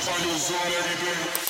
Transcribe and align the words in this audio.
strides, 0.00 0.08
find 0.08 0.30
your 0.30 0.38
zone 0.38 0.72
every 0.78 1.06
day. 1.06 1.47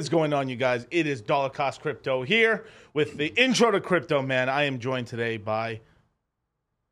Is 0.00 0.08
going 0.08 0.32
on, 0.32 0.48
you 0.48 0.56
guys? 0.56 0.86
It 0.90 1.06
is 1.06 1.20
Dollar 1.20 1.50
Cost 1.50 1.82
Crypto 1.82 2.22
here 2.22 2.64
with 2.94 3.16
the 3.16 3.26
intro 3.26 3.70
to 3.70 3.80
crypto, 3.80 4.22
man. 4.22 4.48
I 4.48 4.64
am 4.64 4.78
joined 4.78 5.06
today 5.06 5.36
by 5.36 5.80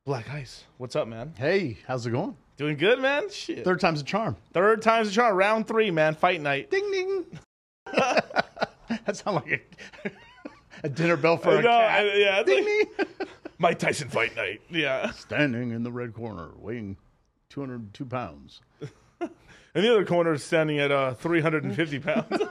Black 0.05 0.29
Ice. 0.29 0.63
What's 0.77 0.95
up, 0.95 1.07
man? 1.07 1.33
Hey, 1.37 1.79
how's 1.87 2.05
it 2.05 2.11
going? 2.11 2.37
Doing 2.57 2.77
good, 2.77 2.99
man? 2.99 3.29
Shit. 3.31 3.63
Third 3.65 3.79
time's 3.79 4.01
a 4.01 4.03
charm. 4.03 4.35
Third 4.53 4.81
time's 4.83 5.09
a 5.09 5.11
charm. 5.11 5.35
Round 5.35 5.67
three, 5.67 5.89
man. 5.91 6.13
Fight 6.13 6.39
night. 6.39 6.69
Ding 6.69 6.91
ding. 6.91 7.25
that 7.93 9.15
sounds 9.15 9.43
like 9.43 9.65
a, 10.05 10.11
a 10.83 10.89
dinner 10.89 11.17
bell 11.17 11.37
for 11.37 11.49
I 11.49 11.53
a 11.59 11.61
know, 11.63 11.69
cat. 11.69 11.99
I- 12.01 12.15
yeah, 12.17 12.43
Ding 12.43 12.63
like 12.63 12.97
ding. 12.97 13.27
Mike 13.57 13.79
Tyson 13.79 14.07
fight 14.09 14.35
night. 14.35 14.61
Yeah. 14.69 15.11
Standing 15.11 15.71
in 15.71 15.83
the 15.83 15.91
red 15.91 16.13
corner, 16.13 16.49
weighing 16.57 16.95
202 17.49 18.05
pounds. 18.05 18.61
And 19.75 19.85
the 19.85 19.91
other 19.91 20.05
corner 20.05 20.33
is 20.33 20.43
standing 20.43 20.79
at 20.79 20.91
uh, 20.91 21.13
350 21.13 21.99
pounds. 21.99 22.41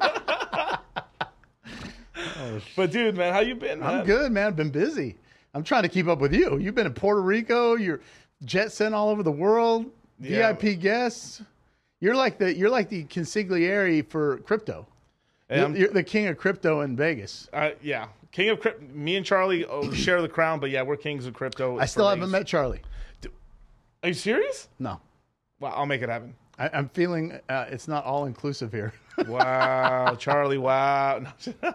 but 2.77 2.91
dude, 2.91 3.17
man, 3.17 3.33
how 3.33 3.41
you 3.41 3.55
been? 3.55 3.81
Man? 3.81 3.89
I'm 3.89 4.07
good, 4.07 4.33
man. 4.33 4.49
I've 4.49 4.57
been 4.57 4.71
busy. 4.71 5.17
I'm 5.55 5.65
trying 5.65 5.83
to 5.83 5.89
keep 5.89 6.09
up 6.09 6.19
with 6.19 6.35
you. 6.35 6.59
You've 6.59 6.75
been 6.75 6.87
in 6.87 6.95
Puerto 6.95 7.23
Rico. 7.23 7.75
You're 7.75 8.01
jet 8.45 8.73
sent 8.73 8.95
all 8.95 9.09
over 9.09 9.23
the 9.23 9.33
world. 9.33 9.87
Yeah. 10.21 10.53
VIP 10.53 10.81
guests. 10.81 11.43
You're 12.01 12.15
like 12.15 12.39
the 12.39 12.55
you're 12.55 12.71
like 12.71 12.89
the 12.89 13.05
consigliere 13.05 14.07
for 14.09 14.39
crypto. 14.39 14.87
You're, 15.51 15.77
you're 15.77 15.89
the 15.89 16.03
king 16.03 16.27
of 16.27 16.37
crypto 16.37 16.83
in 16.83 16.95
Vegas. 16.95 17.49
Uh, 17.53 17.71
yeah, 17.83 18.09
King 18.33 18.51
of 18.51 18.61
Crypto. 18.61 18.85
Me 18.93 19.17
and 19.17 19.25
Charlie 19.25 19.65
oh, 19.65 19.91
share 19.95 20.23
the 20.23 20.29
crown, 20.29 20.61
but 20.61 20.71
yeah, 20.71 20.83
we're 20.83 20.97
kings 20.97 21.27
of 21.27 21.35
crypto. 21.35 21.79
I 21.79 21.87
still 21.87 22.09
haven't 22.09 22.21
Vegas. 22.21 22.33
met 22.33 22.47
Charlie. 22.47 22.83
Are 24.03 24.09
you 24.09 24.15
serious? 24.15 24.69
No, 24.79 25.01
Well, 25.59 25.73
I'll 25.75 25.87
make 25.87 26.03
it 26.03 26.09
happen. 26.09 26.35
I, 26.59 26.71
I'm 26.73 26.89
feeling 26.89 27.39
uh, 27.49 27.67
it's 27.69 27.89
not 27.89 28.05
all 28.05 28.27
inclusive 28.27 28.73
here. 28.73 28.93
Wow, 29.27 30.15
Charlie. 30.17 30.59
Wow. 30.59 31.25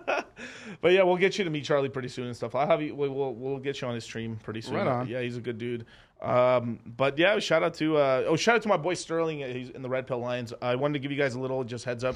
But 0.82 0.94
yeah, 0.94 1.04
we'll 1.04 1.18
get 1.18 1.38
you 1.38 1.44
to 1.44 1.50
meet 1.50 1.66
Charlie 1.66 1.90
pretty 1.90 2.08
soon 2.08 2.28
and 2.28 2.36
stuff. 2.36 2.56
I'll 2.56 2.68
have 2.68 2.82
you. 2.82 2.96
We'll 2.96 3.12
we'll, 3.12 3.34
we'll 3.34 3.60
get 3.60 3.82
you 3.82 3.88
on 3.88 3.96
his 3.96 4.04
stream 4.04 4.38
pretty 4.44 4.62
soon. 4.62 4.76
Right 4.76 4.88
on. 4.88 5.08
Yeah, 5.08 5.22
he's 5.22 5.38
a 5.38 5.42
good 5.42 5.58
dude. 5.58 5.86
Um, 6.22 6.80
but 6.86 7.18
yeah, 7.18 7.40
shout 7.40 7.64
out 7.64 7.74
to 7.76 7.98
uh, 7.98 8.24
oh, 8.28 8.36
shout 8.36 8.56
out 8.56 8.62
to 8.64 8.70
my 8.70 8.78
boy 8.78 8.94
Sterling. 8.94 9.40
He's 9.40 9.70
in 9.70 9.82
the 9.82 9.90
Red 9.90 10.08
Pill 10.08 10.20
Lions. 10.20 10.54
I 10.62 10.76
wanted 10.76 10.94
to 10.94 11.00
give 11.00 11.12
you 11.12 11.18
guys 11.18 11.36
a 11.36 11.40
little 11.40 11.64
just 11.64 11.86
heads 11.86 12.04
up. 12.04 12.16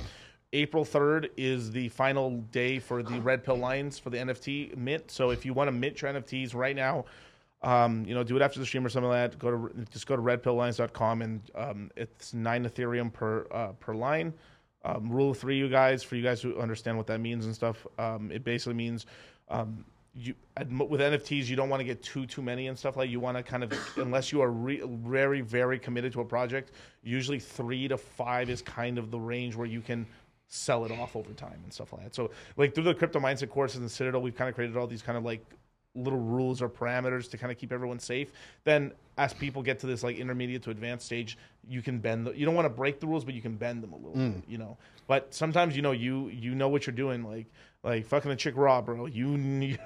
April 0.54 0.86
3rd 0.86 1.30
is 1.36 1.72
the 1.72 1.90
final 1.90 2.32
day 2.52 2.80
for 2.80 3.04
the 3.04 3.20
Red 3.20 3.44
Pill 3.44 3.58
Lions 3.58 4.00
for 4.00 4.10
the 4.10 4.18
NFT 4.18 4.78
mint. 4.78 5.12
So 5.12 5.32
if 5.32 5.46
you 5.46 5.54
want 5.54 5.68
to 5.68 5.74
mint 5.74 6.02
your 6.02 6.14
NFTs 6.14 6.56
right 6.56 6.76
now, 6.76 7.04
um, 7.68 8.06
you 8.08 8.16
know, 8.16 8.24
do 8.24 8.38
it 8.38 8.42
after 8.42 8.62
the 8.62 8.66
stream 8.66 8.86
or 8.86 8.90
something 8.90 9.10
like 9.10 9.32
that. 9.32 9.40
Go 9.40 9.52
to 9.52 9.86
just 9.92 10.08
go 10.08 10.16
to 10.16 10.22
redpilllions.com 10.22 11.22
and 11.22 11.42
um, 11.54 11.92
it's 11.98 12.34
nine 12.34 12.64
Ethereum 12.64 13.12
per 13.12 13.46
uh, 13.52 13.74
per 13.74 13.94
line. 13.94 14.34
Um, 14.86 15.12
rule 15.12 15.32
of 15.32 15.38
three, 15.38 15.58
you 15.58 15.68
guys, 15.68 16.02
for 16.02 16.16
you 16.16 16.24
guys 16.24 16.42
who 16.42 16.58
understand 16.62 16.96
what 16.96 17.08
that 17.08 17.20
means 17.20 17.46
and 17.46 17.54
stuff. 17.54 17.86
Um, 18.00 18.32
it 18.32 18.46
basically 18.46 18.76
means 18.76 19.06
um, 19.50 19.84
you 20.16 20.34
with 20.80 21.02
NFTs, 21.02 21.48
you 21.48 21.58
don't 21.58 21.68
want 21.68 21.82
to 21.82 21.84
get 21.84 22.02
too 22.02 22.26
too 22.26 22.42
many 22.42 22.68
and 22.68 22.80
stuff 22.80 22.96
like. 22.96 23.10
You 23.10 23.20
want 23.20 23.36
to 23.36 23.44
kind 23.44 23.66
of 23.66 23.74
unless 23.98 24.32
you 24.32 24.42
are 24.42 24.52
re- 24.52 24.84
very 24.86 25.42
very 25.42 25.78
committed 25.78 26.14
to 26.14 26.22
a 26.22 26.26
project. 26.26 26.72
Usually 27.04 27.38
three 27.40 27.90
to 27.90 27.98
five 27.98 28.50
is 28.50 28.62
kind 28.62 28.98
of 28.98 29.12
the 29.12 29.20
range 29.20 29.58
where 29.58 29.68
you 29.68 29.82
can 29.82 30.08
sell 30.48 30.86
it 30.86 30.92
off 30.92 31.18
over 31.18 31.34
time 31.34 31.60
and 31.66 31.74
stuff 31.74 31.92
like 31.92 32.04
that. 32.04 32.16
So 32.16 32.32
like 32.56 32.74
through 32.74 32.86
the 32.86 32.94
crypto 32.94 33.20
mindset 33.20 33.50
courses 33.50 33.82
and 33.82 33.92
Citadel, 33.92 34.22
we've 34.22 34.38
kind 34.38 34.48
of 34.48 34.56
created 34.56 34.78
all 34.78 34.88
these 34.88 35.02
kind 35.02 35.18
of 35.18 35.26
like 35.26 35.46
little 35.98 36.20
rules 36.20 36.62
or 36.62 36.70
parameters 36.70 37.30
to 37.32 37.38
kind 37.38 37.52
of 37.52 37.58
keep 37.58 37.72
everyone 37.72 38.00
safe. 38.00 38.32
Then 38.64 38.92
as 39.18 39.34
people 39.34 39.62
get 39.62 39.80
to 39.80 39.88
this 39.88 40.04
like 40.04 40.18
intermediate 40.18 40.64
to 40.64 40.70
advanced 40.70 41.06
stage, 41.06 41.38
you 41.68 41.82
can 41.82 42.00
bend 42.00 42.28
the, 42.28 42.38
you 42.38 42.46
don't 42.46 42.56
want 42.56 42.66
to 42.66 42.70
break 42.70 43.00
the 43.00 43.08
rules, 43.08 43.26
but 43.26 43.34
you 43.34 43.42
can 43.42 43.56
bend 43.56 43.84
them 43.84 43.94
a 43.94 43.98
little 43.98 44.14
mm. 44.14 44.36
bit, 44.36 44.44
you 44.48 44.58
know. 44.58 44.78
But 45.08 45.34
sometimes 45.34 45.76
you 45.76 45.82
know 45.82 45.92
you 45.92 46.28
you 46.28 46.54
know 46.54 46.70
what 46.70 46.86
you're 46.86 46.96
doing, 46.96 47.24
like 47.24 47.48
like 47.84 48.06
fucking 48.06 48.30
the 48.30 48.36
chick 48.36 48.56
raw, 48.58 48.82
bro. 48.82 49.06
You 49.06 49.36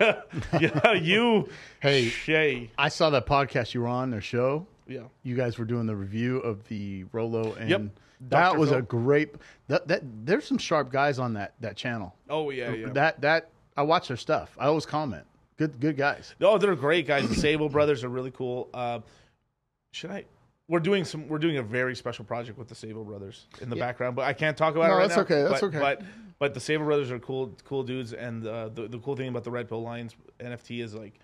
yeah, 0.60 0.94
you 0.94 1.48
Hey. 1.80 2.10
Shay. 2.10 2.72
I 2.78 2.90
saw 2.90 3.10
that 3.12 3.26
podcast 3.26 3.74
you 3.74 3.82
were 3.82 3.88
on, 3.88 4.10
their 4.10 4.22
show. 4.22 4.66
Yeah. 4.88 5.04
You 5.24 5.36
guys 5.36 5.58
were 5.58 5.66
doing 5.66 5.86
the 5.86 5.96
review 5.96 6.40
of 6.40 6.68
the 6.68 7.06
Rolo, 7.12 7.54
and 7.54 7.70
Yep. 7.70 7.82
that 8.30 8.50
Dr. 8.50 8.60
was 8.60 8.70
Phil. 8.70 8.80
a 8.80 8.82
great. 8.82 9.36
That, 9.68 9.88
that 9.88 10.02
there's 10.26 10.46
some 10.46 10.58
sharp 10.58 10.92
guys 10.92 11.20
on 11.20 11.34
that 11.36 11.54
that 11.62 11.78
channel. 11.78 12.16
Oh 12.30 12.50
yeah, 12.50 12.72
yeah. 12.72 12.90
That 12.90 13.22
that 13.22 13.50
I 13.78 13.84
watch 13.84 14.08
their 14.10 14.18
stuff. 14.18 14.56
I 14.60 14.66
always 14.66 14.86
comment. 14.86 15.26
Good 15.62 15.80
good 15.80 15.96
guys. 15.96 16.34
Oh, 16.42 16.58
they're 16.58 16.76
great 16.76 17.06
guys. 17.06 17.30
The 17.30 17.36
Sable 17.36 17.70
brothers 17.70 18.04
are 18.04 18.10
really 18.10 18.32
cool. 18.32 18.68
Uh, 18.74 19.02
should 19.92 20.10
I? 20.10 20.26
We're 20.68 20.80
doing 20.80 21.06
some. 21.06 21.28
We're 21.28 21.38
doing 21.38 21.58
a 21.58 21.62
very 21.62 21.96
special 21.96 22.26
project 22.26 22.58
with 22.58 22.68
the 22.68 22.74
Sable 22.74 23.04
brothers 23.04 23.46
in 23.62 23.70
the 23.70 23.76
background, 23.76 24.16
but 24.16 24.26
I 24.26 24.34
can't 24.34 24.58
talk 24.58 24.76
about 24.76 24.88
No, 24.88 24.94
it 24.94 24.98
right 24.98 25.02
that's 25.10 25.18
now. 25.18 25.22
okay, 25.22 25.44
that's 25.44 25.62
but, 25.62 25.68
okay. 25.68 25.80
But 25.80 26.02
but 26.40 26.54
the 26.56 26.60
Sable 26.60 26.86
brothers 26.86 27.12
are 27.12 27.20
cool, 27.20 27.56
cool 27.64 27.84
dudes, 27.84 28.14
and 28.14 28.48
uh, 28.48 28.70
the 28.70 28.88
the 28.88 28.98
cool 28.98 29.16
thing 29.16 29.28
about 29.28 29.44
the 29.44 29.52
Red 29.52 29.70
Pill 29.70 29.84
Lions 29.84 30.16
NFT 30.40 30.82
is 30.84 30.96
like 30.96 31.20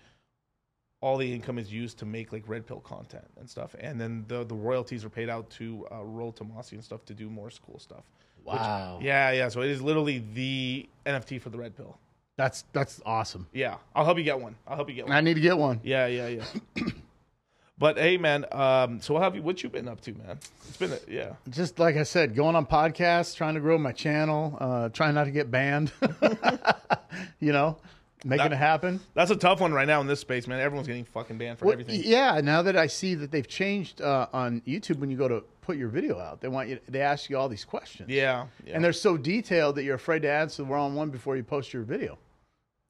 all 1.00 1.16
the 1.16 1.34
income 1.34 1.58
is 1.58 1.72
used 1.72 1.98
to 1.98 2.06
make 2.06 2.32
like 2.32 2.48
Red 2.48 2.64
Pill 2.64 2.78
content 2.78 3.26
and 3.40 3.50
stuff, 3.50 3.74
and 3.80 4.00
then 4.00 4.24
the 4.28 4.44
the 4.44 4.54
royalties 4.54 5.04
are 5.04 5.10
paid 5.10 5.28
out 5.28 5.50
to 5.50 5.84
uh, 5.90 6.04
Rollo 6.04 6.30
Tomassi 6.30 6.72
and 6.72 6.84
stuff 6.84 7.04
to 7.06 7.14
do 7.14 7.28
more 7.28 7.50
cool 7.66 7.80
stuff. 7.80 8.04
Which- 8.44 8.54
Wow. 8.54 9.00
yeah, 9.02 9.32
yeah. 9.32 9.48
So 9.48 9.62
it 9.62 9.70
is 9.70 9.82
literally 9.82 10.22
the 10.32 10.88
NFT 11.04 11.40
for 11.40 11.50
the 11.50 11.58
Red 11.58 11.76
Pill. 11.76 11.98
That's 12.38 12.64
that's 12.72 13.02
awesome. 13.04 13.48
Yeah, 13.52 13.78
I'll 13.96 14.04
help 14.04 14.16
you 14.16 14.22
get 14.22 14.40
one. 14.40 14.54
I'll 14.66 14.76
help 14.76 14.88
you 14.88 14.94
get 14.94 15.06
one. 15.06 15.12
I 15.16 15.20
need 15.20 15.34
to 15.34 15.40
get 15.40 15.58
one. 15.58 15.80
Yeah, 15.82 16.06
yeah, 16.06 16.28
yeah. 16.28 16.44
but 17.78 17.98
hey, 17.98 18.16
man. 18.16 18.46
Um, 18.52 19.00
so 19.00 19.14
what 19.14 19.24
have 19.24 19.34
you? 19.34 19.42
What 19.42 19.60
you 19.64 19.68
been 19.68 19.88
up 19.88 20.00
to, 20.02 20.12
man? 20.14 20.38
It's 20.68 20.76
been 20.76 20.92
a, 20.92 20.98
yeah. 21.08 21.32
Just 21.50 21.80
like 21.80 21.96
I 21.96 22.04
said, 22.04 22.36
going 22.36 22.54
on 22.54 22.64
podcasts, 22.64 23.34
trying 23.34 23.54
to 23.54 23.60
grow 23.60 23.76
my 23.76 23.90
channel, 23.90 24.56
uh, 24.60 24.88
trying 24.90 25.16
not 25.16 25.24
to 25.24 25.32
get 25.32 25.50
banned. 25.50 25.90
you 27.40 27.50
know, 27.52 27.76
making 28.24 28.44
That- 28.44 28.52
it 28.52 28.56
happen. 28.56 29.00
That's 29.14 29.32
a 29.32 29.36
tough 29.36 29.60
one 29.60 29.72
right 29.72 29.88
now 29.88 30.00
in 30.00 30.06
this 30.06 30.20
space, 30.20 30.46
man. 30.46 30.60
Everyone's 30.60 30.86
getting 30.86 31.06
fucking 31.06 31.38
banned 31.38 31.58
for 31.58 31.64
Well, 31.64 31.72
everything. 31.72 32.02
Yeah, 32.04 32.40
now 32.40 32.62
that 32.62 32.76
I 32.76 32.86
see 32.86 33.16
that 33.16 33.32
they've 33.32 33.48
changed 33.48 34.00
uh, 34.00 34.28
on 34.32 34.60
YouTube 34.66 35.00
when 35.00 35.10
you 35.10 35.16
go 35.16 35.26
to 35.26 35.42
put 35.62 35.76
your 35.76 35.88
video 35.88 36.20
out, 36.20 36.40
they 36.40 36.46
want 36.46 36.68
you. 36.68 36.78
They 36.88 37.00
ask 37.00 37.28
you 37.28 37.36
all 37.36 37.48
these 37.48 37.64
questions. 37.64 38.08
Yeah, 38.10 38.46
yeah, 38.64 38.74
And 38.76 38.84
they're 38.84 38.92
so 38.92 39.16
detailed 39.16 39.74
that 39.74 39.82
you're 39.82 39.96
afraid 39.96 40.22
to 40.22 40.30
answer 40.30 40.62
the 40.62 40.68
wrong 40.68 40.94
one 40.94 41.10
before 41.10 41.36
you 41.36 41.42
post 41.42 41.72
your 41.72 41.82
video. 41.82 42.16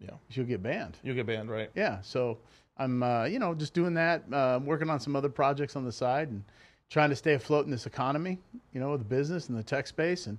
Yeah. 0.01 0.11
You'll 0.31 0.47
get 0.47 0.63
banned. 0.63 0.97
You'll 1.03 1.17
get 1.17 1.27
banned, 1.27 1.51
right? 1.51 1.71
Yeah, 1.75 2.01
so 2.03 2.39
I'm, 2.77 3.03
uh, 3.03 3.25
you 3.25 3.39
know, 3.39 3.55
just 3.55 3.75
doing 3.75 3.95
that, 3.95 4.23
uh, 4.33 4.61
working 4.63 4.91
on 4.91 5.01
some 5.01 5.17
other 5.17 5.29
projects 5.29 5.77
on 5.77 5.85
the 5.85 5.93
side, 5.93 6.29
and 6.29 6.45
trying 6.91 7.11
to 7.11 7.17
stay 7.17 7.35
afloat 7.35 7.65
in 7.65 7.71
this 7.71 7.87
economy, 7.87 8.39
you 8.73 8.81
know, 8.81 8.93
with 8.93 9.01
the 9.01 9.07
business 9.07 9.49
and 9.49 9.59
the 9.59 9.63
tech 9.63 9.87
space, 9.87 10.27
and 10.27 10.39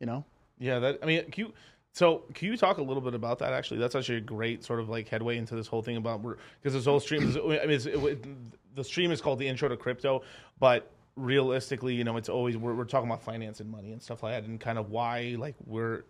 you 0.00 0.06
know, 0.06 0.24
Yeah, 0.58 0.78
that. 0.80 0.98
I 1.02 1.06
mean, 1.06 1.30
can 1.30 1.46
you, 1.46 1.52
so 1.92 2.24
can 2.34 2.48
you 2.48 2.56
talk 2.56 2.78
a 2.78 2.82
little 2.82 3.00
bit 3.00 3.14
about 3.14 3.38
that? 3.38 3.52
Actually, 3.52 3.80
that's 3.80 3.94
actually 3.94 4.18
a 4.18 4.22
great 4.22 4.64
sort 4.64 4.80
of 4.80 4.88
like 4.88 5.08
headway 5.08 5.38
into 5.38 5.54
this 5.54 5.66
whole 5.66 5.82
thing 5.82 5.96
about 5.96 6.22
because 6.22 6.74
this 6.74 6.84
whole 6.84 7.00
stream 7.00 7.22
is. 7.22 7.36
I 7.36 7.40
mean, 7.40 7.70
it's, 7.70 7.86
it, 7.86 8.74
the 8.74 8.84
stream 8.84 9.10
is 9.10 9.22
called 9.22 9.38
the 9.38 9.48
Intro 9.48 9.68
to 9.68 9.76
Crypto, 9.76 10.22
but 10.60 10.90
realistically, 11.16 11.94
you 11.94 12.04
know, 12.04 12.18
it's 12.18 12.28
always 12.28 12.56
we're, 12.58 12.74
we're 12.74 12.84
talking 12.84 13.08
about 13.08 13.22
finance 13.22 13.60
and 13.60 13.70
money 13.70 13.92
and 13.92 14.02
stuff 14.02 14.22
like 14.22 14.34
that, 14.34 14.48
and 14.48 14.60
kind 14.60 14.78
of 14.78 14.90
why 14.90 15.36
like 15.38 15.54
we're 15.64 16.02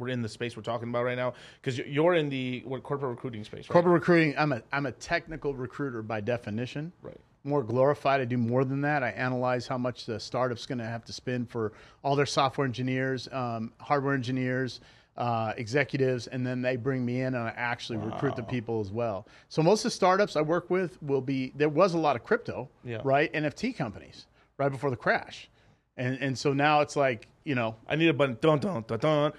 we're 0.00 0.08
in 0.08 0.22
the 0.22 0.28
space 0.28 0.56
we're 0.56 0.62
talking 0.62 0.88
about 0.88 1.04
right 1.04 1.16
now 1.16 1.34
because 1.60 1.78
you're 1.78 2.14
in 2.14 2.28
the 2.28 2.62
what, 2.64 2.82
corporate 2.82 3.10
recruiting 3.10 3.44
space, 3.44 3.68
right? 3.68 3.72
corporate 3.72 3.92
recruiting. 3.94 4.34
I'm 4.38 4.52
a 4.52 4.62
I'm 4.72 4.86
a 4.86 4.92
technical 4.92 5.54
recruiter 5.54 6.02
by 6.02 6.20
definition. 6.20 6.92
Right. 7.02 7.20
More 7.44 7.62
glorified. 7.62 8.20
I 8.20 8.24
do 8.24 8.36
more 8.36 8.64
than 8.64 8.80
that. 8.82 9.02
I 9.02 9.10
analyze 9.10 9.66
how 9.66 9.78
much 9.78 10.04
the 10.06 10.18
startup's 10.20 10.66
going 10.66 10.78
to 10.78 10.84
have 10.84 11.04
to 11.06 11.12
spend 11.12 11.48
for 11.50 11.72
all 12.02 12.14
their 12.14 12.26
software 12.26 12.66
engineers, 12.66 13.28
um, 13.32 13.72
hardware 13.78 14.14
engineers, 14.14 14.80
uh, 15.16 15.54
executives, 15.56 16.26
and 16.26 16.46
then 16.46 16.60
they 16.60 16.76
bring 16.76 17.04
me 17.04 17.20
in 17.22 17.34
and 17.34 17.38
I 17.44 17.52
actually 17.56 17.98
recruit 17.98 18.36
the 18.36 18.42
people 18.42 18.80
as 18.80 18.90
well. 18.90 19.26
So 19.48 19.62
most 19.62 19.80
of 19.80 19.84
the 19.84 19.90
startups 19.96 20.36
I 20.36 20.42
work 20.42 20.68
with 20.70 21.02
will 21.02 21.20
be. 21.22 21.52
There 21.56 21.68
was 21.68 21.94
a 21.94 21.98
lot 21.98 22.14
of 22.16 22.24
crypto, 22.24 22.68
Yeah. 22.84 23.00
right? 23.04 23.32
NFT 23.32 23.74
companies 23.76 24.26
right 24.58 24.70
before 24.70 24.90
the 24.90 24.96
crash, 24.96 25.48
and 25.96 26.18
and 26.20 26.36
so 26.38 26.52
now 26.52 26.80
it's 26.82 26.94
like 26.96 27.26
you 27.44 27.54
know 27.54 27.74
I 27.88 27.96
need 27.96 28.08
a 28.08 28.12
button. 28.14 28.36
Dun 28.40 28.58
dun 28.58 28.84
dun 28.86 28.98
dun. 28.98 29.32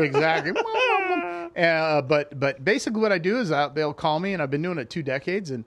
Exactly. 0.00 0.52
uh, 1.56 2.02
but 2.02 2.38
but 2.38 2.64
basically, 2.64 3.00
what 3.00 3.12
I 3.12 3.18
do 3.18 3.38
is 3.38 3.52
I, 3.52 3.68
they'll 3.68 3.94
call 3.94 4.20
me, 4.20 4.32
and 4.32 4.42
I've 4.42 4.50
been 4.50 4.62
doing 4.62 4.78
it 4.78 4.90
two 4.90 5.02
decades, 5.02 5.50
and 5.50 5.64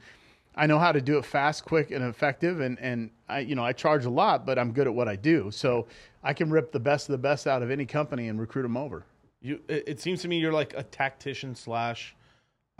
I 0.55 0.67
know 0.67 0.79
how 0.79 0.91
to 0.91 1.01
do 1.01 1.17
it 1.17 1.25
fast, 1.25 1.65
quick, 1.65 1.91
and 1.91 2.03
effective. 2.03 2.59
And 2.61 2.79
and 2.79 3.11
I 3.29 3.39
you 3.39 3.55
know 3.55 3.63
I 3.63 3.73
charge 3.73 4.05
a 4.05 4.09
lot, 4.09 4.45
but 4.45 4.57
I'm 4.59 4.71
good 4.71 4.87
at 4.87 4.93
what 4.93 5.07
I 5.07 5.15
do, 5.15 5.51
so 5.51 5.87
I 6.23 6.33
can 6.33 6.49
rip 6.49 6.71
the 6.71 6.79
best 6.79 7.09
of 7.09 7.13
the 7.13 7.19
best 7.19 7.47
out 7.47 7.61
of 7.61 7.71
any 7.71 7.85
company 7.85 8.27
and 8.27 8.39
recruit 8.39 8.63
them 8.63 8.77
over. 8.77 9.03
You, 9.41 9.61
it, 9.67 9.83
it 9.87 9.99
seems 9.99 10.21
to 10.23 10.27
me 10.27 10.39
you're 10.39 10.53
like 10.53 10.73
a 10.75 10.83
tactician 10.83 11.53
slash, 11.55 12.15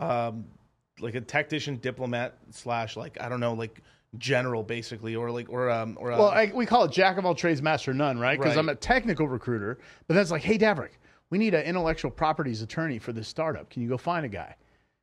um, 0.00 0.44
like 1.00 1.14
a 1.14 1.20
tactician 1.20 1.76
diplomat 1.76 2.36
slash 2.50 2.96
like 2.96 3.16
I 3.20 3.28
don't 3.28 3.40
know 3.40 3.54
like 3.54 3.80
general 4.16 4.62
basically 4.62 5.14
or 5.14 5.30
like 5.30 5.50
or 5.50 5.68
um 5.70 5.96
or 6.00 6.10
Well, 6.10 6.28
I, 6.28 6.50
we 6.54 6.64
call 6.64 6.84
it 6.84 6.92
jack 6.92 7.18
of 7.18 7.26
all 7.26 7.34
trades, 7.34 7.60
master 7.60 7.92
none, 7.92 8.18
right? 8.18 8.38
Because 8.38 8.56
Right. 8.56 8.60
I'm 8.60 8.68
a 8.70 8.74
technical 8.74 9.28
recruiter, 9.28 9.78
but 10.06 10.14
that's 10.14 10.30
like, 10.30 10.42
hey, 10.42 10.56
Davrick, 10.56 10.92
we 11.30 11.36
need 11.36 11.52
an 11.54 11.64
intellectual 11.64 12.10
properties 12.10 12.62
attorney 12.62 12.98
for 12.98 13.12
this 13.12 13.28
startup. 13.28 13.68
Can 13.68 13.82
you 13.82 13.88
go 13.88 13.98
find 13.98 14.24
a 14.24 14.28
guy? 14.28 14.54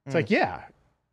It's 0.06 0.13
Hmm. 0.13 0.18
like, 0.18 0.31
yeah, 0.31 0.63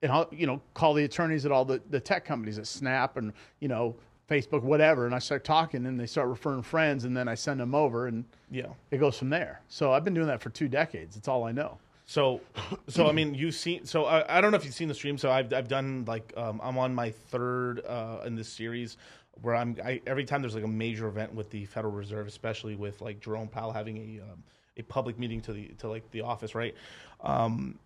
and 0.01 0.11
I'll 0.11 0.29
you 0.33 0.47
know 0.47 0.63
call 0.73 0.95
the 0.95 1.05
attorneys 1.05 1.45
at 1.45 1.53
all 1.53 1.65
the, 1.67 1.83
the 1.91 2.01
tech 2.01 2.25
companies 2.25 2.59
at 2.59 2.67
Snap 2.67 3.19
and 3.19 3.33
you 3.61 3.69
know 3.69 3.95
Facebook, 4.31 4.63
whatever, 4.63 5.05
and 5.05 5.15
I 5.15 5.19
start 5.19 5.45
talking, 5.45 5.85
and 5.85 6.01
they 6.01 6.07
start 6.07 6.29
referring 6.29 6.63
friends, 6.63 7.05
and 7.05 7.15
then 7.15 7.29
I 7.29 7.35
send 7.35 7.61
them 7.61 7.75
over, 7.75 8.07
and 8.07 8.25
yeah. 8.51 8.69
it 8.91 8.97
goes 8.99 9.19
from 9.19 9.29
there. 9.29 9.61
So 9.69 9.93
I've 9.93 10.05
been 10.05 10.15
doing 10.15 10.29
that 10.29 10.41
for 10.41 10.49
two 10.49 10.69
decades. 10.69 11.17
It's 11.19 11.29
all 11.29 11.45
I 11.45 11.53
know. 11.53 11.77
So, 12.13 12.43
so 12.89 13.09
I 13.09 13.13
mean, 13.13 13.35
you've 13.35 13.55
seen. 13.55 13.87
So 13.87 14.05
I, 14.05 14.37
I 14.37 14.43
don't 14.43 14.51
know 14.51 14.59
if 14.59 14.67
you've 14.67 14.75
seen 14.75 14.89
the 14.89 14.95
stream. 14.95 15.17
So 15.17 15.31
I've 15.31 15.51
I've 15.55 15.69
done 15.69 16.05
like 16.07 16.35
um, 16.37 16.61
I'm 16.63 16.77
on 16.77 16.95
my 16.95 17.11
third 17.11 17.81
uh, 17.87 18.19
in 18.27 18.35
this 18.35 18.51
series 18.51 18.99
where 19.41 19.55
I'm 19.55 19.79
I, 19.83 20.03
every 20.07 20.27
time 20.27 20.43
there's 20.43 20.55
like 20.55 20.63
a 20.63 20.69
major 20.69 21.09
event 21.09 21.35
with 21.35 21.49
the 21.49 21.65
Federal 21.65 21.95
Reserve, 21.95 22.27
especially 22.27 22.77
with 22.77 23.01
like 23.01 23.21
Jerome 23.21 23.49
Powell 23.49 23.73
having 23.73 23.97
a 23.97 24.23
um, 24.25 24.43
a 24.77 24.83
public 24.83 25.19
meeting 25.19 25.41
to 25.41 25.55
the 25.55 25.69
to 25.79 25.89
like 25.89 26.11
the 26.11 26.21
office, 26.21 26.55
right? 26.55 26.75
Um, 27.23 27.79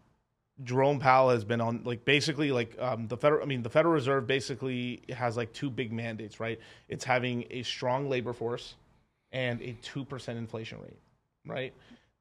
Jerome 0.65 0.99
Powell 0.99 1.31
has 1.31 1.45
been 1.45 1.61
on 1.61 1.83
like 1.85 2.05
basically 2.05 2.51
like 2.51 2.77
um, 2.81 3.07
the 3.07 3.17
federal. 3.17 3.45
I 3.45 3.47
mean, 3.47 3.63
the 3.63 3.71
Federal 3.71 3.95
Reserve 3.95 4.27
basically 4.27 5.03
has 5.09 5.37
like 5.37 5.53
two 5.53 5.71
big 5.71 5.93
mandates, 5.93 6.41
right? 6.41 6.59
It's 6.89 7.05
having 7.05 7.45
a 7.51 7.63
strong 7.63 8.11
labor 8.11 8.33
force 8.33 8.75
and 9.31 9.63
a 9.63 9.77
two 9.83 10.05
percent 10.05 10.37
inflation 10.37 10.81
rate, 10.81 10.99
right? 11.47 11.73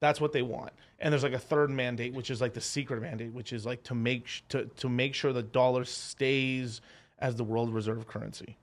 That's 0.01 0.21
what 0.21 0.33
they 0.33 0.41
want. 0.41 0.73
And 0.99 1.11
there's 1.11 1.23
like 1.23 1.33
a 1.33 1.39
third 1.39 1.69
mandate, 1.69 2.13
which 2.13 2.29
is 2.29 2.41
like 2.41 2.53
the 2.53 2.61
secret 2.61 3.01
mandate, 3.01 3.33
which 3.33 3.53
is 3.53 3.65
like 3.65 3.83
to 3.83 3.95
make 3.95 4.27
sh- 4.27 4.41
to 4.49 4.65
to 4.65 4.89
make 4.89 5.13
sure 5.13 5.33
the 5.33 5.43
dollar 5.43 5.85
stays 5.85 6.81
as 7.19 7.35
the 7.35 7.43
world 7.43 7.73
reserve 7.73 8.07
currency. 8.07 8.57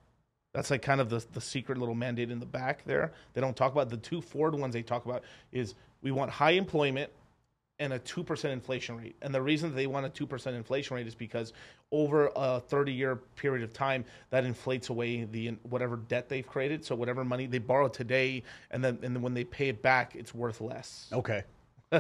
That's 0.55 0.71
like 0.71 0.83
kind 0.83 1.01
of 1.01 1.09
the 1.09 1.25
the 1.33 1.41
secret 1.41 1.79
little 1.79 1.95
mandate 1.95 2.31
in 2.31 2.39
the 2.39 2.47
back 2.47 2.85
there. 2.85 3.13
They 3.33 3.41
don't 3.41 3.57
talk 3.57 3.73
about 3.73 3.89
the 3.91 3.97
two 3.97 4.21
forward 4.21 4.55
ones. 4.55 4.75
They 4.75 4.83
talk 4.83 5.05
about 5.05 5.25
is 5.53 5.75
we 6.03 6.11
want 6.11 6.31
high 6.31 6.53
employment 6.53 7.11
and 7.83 7.93
a 7.93 7.99
2% 7.99 8.45
inflation 8.45 8.97
rate. 8.97 9.17
And 9.23 9.35
the 9.35 9.43
reason 9.43 9.75
they 9.75 9.89
want 9.89 10.07
a 10.07 10.09
2% 10.09 10.55
inflation 10.55 10.97
rate 10.97 11.09
is 11.09 11.17
because 11.17 11.53
over 11.91 12.31
a 12.37 12.61
30 12.61 12.93
year 12.93 13.17
period 13.17 13.65
of 13.65 13.73
time, 13.73 14.05
that 14.31 14.45
inflates 14.45 14.89
away 14.89 15.25
the 15.25 15.49
whatever 15.65 15.97
debt 15.97 16.29
they've 16.29 16.47
created. 16.47 16.85
So 16.85 16.95
whatever 16.95 17.25
money 17.25 17.47
they 17.47 17.59
borrow 17.59 17.89
today, 17.89 18.45
and 18.71 18.85
then, 18.85 19.01
and 19.03 19.17
then 19.17 19.21
when 19.23 19.35
they 19.35 19.43
pay 19.43 19.69
it 19.69 19.83
back, 19.83 20.15
it's 20.15 20.33
worth 20.33 20.61
less. 20.61 21.09
Okay. 21.13 21.43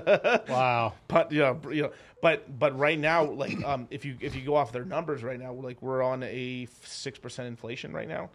wow. 0.49 0.94
But 1.08 1.32
yeah, 1.32 1.55
you 1.69 1.82
know, 1.82 1.93
but 2.22 2.58
but 2.58 2.79
right 2.79 2.98
now, 2.98 3.24
like 3.24 3.62
um, 3.65 3.89
if 3.91 4.05
you 4.05 4.17
if 4.20 4.34
you 4.36 4.43
go 4.43 4.55
off 4.55 4.72
their 4.72 4.86
numbers 4.86 5.22
right 5.22 5.39
now, 5.39 5.53
like 5.53 5.82
we're 5.82 6.03
on 6.03 6.22
a 6.22 6.67
six 6.84 7.19
percent 7.19 7.48
inflation 7.48 7.93
right 7.93 8.08
now. 8.08 8.31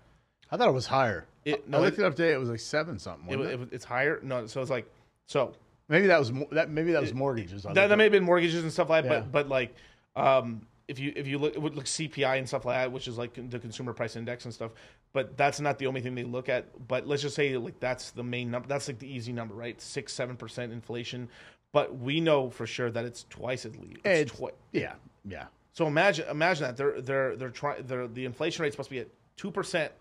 I 0.51 0.57
thought 0.57 0.67
it 0.67 0.73
was 0.73 0.85
higher. 0.85 1.25
It- 1.45 1.63
I 1.73 1.79
looked 1.79 1.97
it- 1.97 2.03
it 2.03 2.05
up 2.05 2.15
today. 2.15 2.33
It 2.33 2.39
was 2.39 2.49
like 2.49 2.59
seven 2.59 2.99
something. 2.99 3.27
It, 3.33 3.39
it? 3.39 3.69
it's 3.71 3.85
higher. 3.85 4.19
No, 4.21 4.45
so 4.45 4.61
it's 4.61 4.69
like 4.69 4.87
so 5.25 5.55
Maybe 5.89 6.07
that 6.07 6.19
was 6.19 6.31
that. 6.51 6.69
Maybe 6.69 6.91
that 6.91 7.01
was 7.01 7.13
mortgages. 7.13 7.63
That, 7.63 7.73
that 7.75 7.97
may 7.97 8.03
have 8.03 8.11
been 8.11 8.23
mortgages 8.23 8.61
and 8.63 8.71
stuff 8.73 8.89
like 8.89 9.03
that, 9.05 9.11
Yeah. 9.11 9.19
but 9.21 9.31
but 9.31 9.49
like 9.49 9.75
um, 10.15 10.67
if 10.87 10.99
you 10.99 11.13
if 11.15 11.27
you 11.27 11.37
look 11.37 11.53
it 11.55 11.61
would 11.61 11.75
look 11.75 11.85
CPI 11.85 12.37
and 12.39 12.47
stuff 12.47 12.65
like 12.65 12.77
that, 12.77 12.91
which 12.91 13.07
is 13.07 13.17
like 13.17 13.33
the 13.49 13.59
consumer 13.59 13.93
price 13.93 14.15
index 14.15 14.45
and 14.45 14.53
stuff, 14.53 14.71
but 15.13 15.37
that's 15.37 15.59
not 15.61 15.77
the 15.79 15.87
only 15.87 16.01
thing 16.01 16.13
they 16.15 16.23
look 16.25 16.49
at. 16.49 16.87
But 16.87 17.07
let's 17.07 17.21
just 17.21 17.35
say 17.35 17.55
like 17.57 17.79
that's 17.79 18.11
the 18.11 18.23
main 18.23 18.51
number. 18.51 18.67
That's 18.67 18.87
like 18.87 18.99
the 18.99 19.07
easy 19.11 19.31
number, 19.31 19.53
right? 19.55 19.79
Six 19.81 20.13
seven 20.13 20.35
percent 20.35 20.73
inflation. 20.73 21.29
But 21.73 21.97
we 21.97 22.19
know 22.21 22.49
for 22.49 22.65
sure 22.65 22.89
that 22.91 23.05
it's 23.05 23.25
twice 23.29 23.65
as 23.65 23.75
lead. 23.77 23.99
It's, 24.03 24.21
It's- 24.21 24.37
twi- 24.37 24.51
yeah, 24.71 24.93
yeah. 25.25 25.45
so 25.73 25.85
imagine 25.87 26.25
imagine 26.29 26.63
that 26.63 26.75
they're 26.77 26.99
they're 27.01 27.35
they're 27.37 27.49
trying 27.49 27.83
they're 27.85 28.07
the 28.07 28.25
inflation 28.25 28.63
rate's 28.63 28.73
supposed 28.73 28.89
to 28.89 28.95
be 28.95 28.99
at 29.01 29.07
two 29.37 29.51
percent 29.51 29.91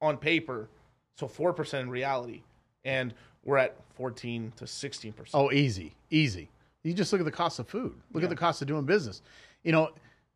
on 0.00 0.16
paper, 0.16 0.68
so 1.16 1.26
four 1.26 1.52
percent 1.52 1.84
in 1.84 1.90
reality, 1.90 2.42
and 2.84 3.14
we're 3.48 3.56
at 3.56 3.74
fourteen 3.96 4.52
to 4.56 4.66
sixteen 4.66 5.12
percent. 5.12 5.42
Oh, 5.42 5.50
easy, 5.50 5.94
easy. 6.10 6.50
You 6.84 6.92
just 6.92 7.10
look 7.12 7.20
at 7.20 7.24
the 7.24 7.32
cost 7.32 7.58
of 7.58 7.66
food. 7.66 7.94
Look 8.12 8.22
at 8.22 8.28
the 8.28 8.36
cost 8.36 8.60
of 8.62 8.68
doing 8.68 8.84
business. 8.84 9.22
You 9.64 9.72
know, 9.72 9.90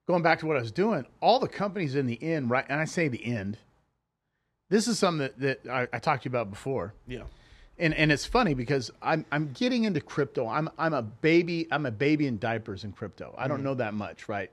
going 0.09 0.23
back 0.23 0.39
to 0.41 0.47
what 0.47 0.57
I 0.57 0.61
was 0.61 0.73
doing, 0.73 1.07
all 1.21 1.39
the 1.39 1.47
companies 1.49 1.95
in 1.95 2.07
the 2.07 2.21
end, 2.23 2.51
right? 2.51 2.65
And 2.69 2.81
I 2.81 2.87
say 2.87 3.09
the 3.09 3.25
end. 3.25 3.59
This 4.71 4.89
is 4.89 4.99
something 4.99 5.29
that, 5.39 5.63
that 5.65 5.71
I, 5.71 5.97
I 5.97 5.99
talked 5.99 6.23
to 6.23 6.29
you 6.29 6.31
about 6.31 6.51
before. 6.51 6.95
Yeah. 7.07 7.25
and 7.79 7.93
and 7.95 8.11
it's 8.11 8.25
funny 8.25 8.55
because 8.55 8.91
I'm 9.03 9.27
I'm 9.31 9.53
getting 9.53 9.85
into 9.85 10.01
crypto. 10.01 10.49
I'm 10.49 10.71
I'm 10.79 10.95
a 10.95 11.03
baby. 11.03 11.69
I'm 11.71 11.85
a 11.85 11.91
baby 11.91 12.27
in 12.27 12.39
diapers 12.39 12.85
in 12.85 12.93
crypto. 12.93 13.35
I 13.37 13.47
don't 13.47 13.63
know 13.63 13.75
that 13.75 13.93
much, 13.93 14.29
right? 14.29 14.51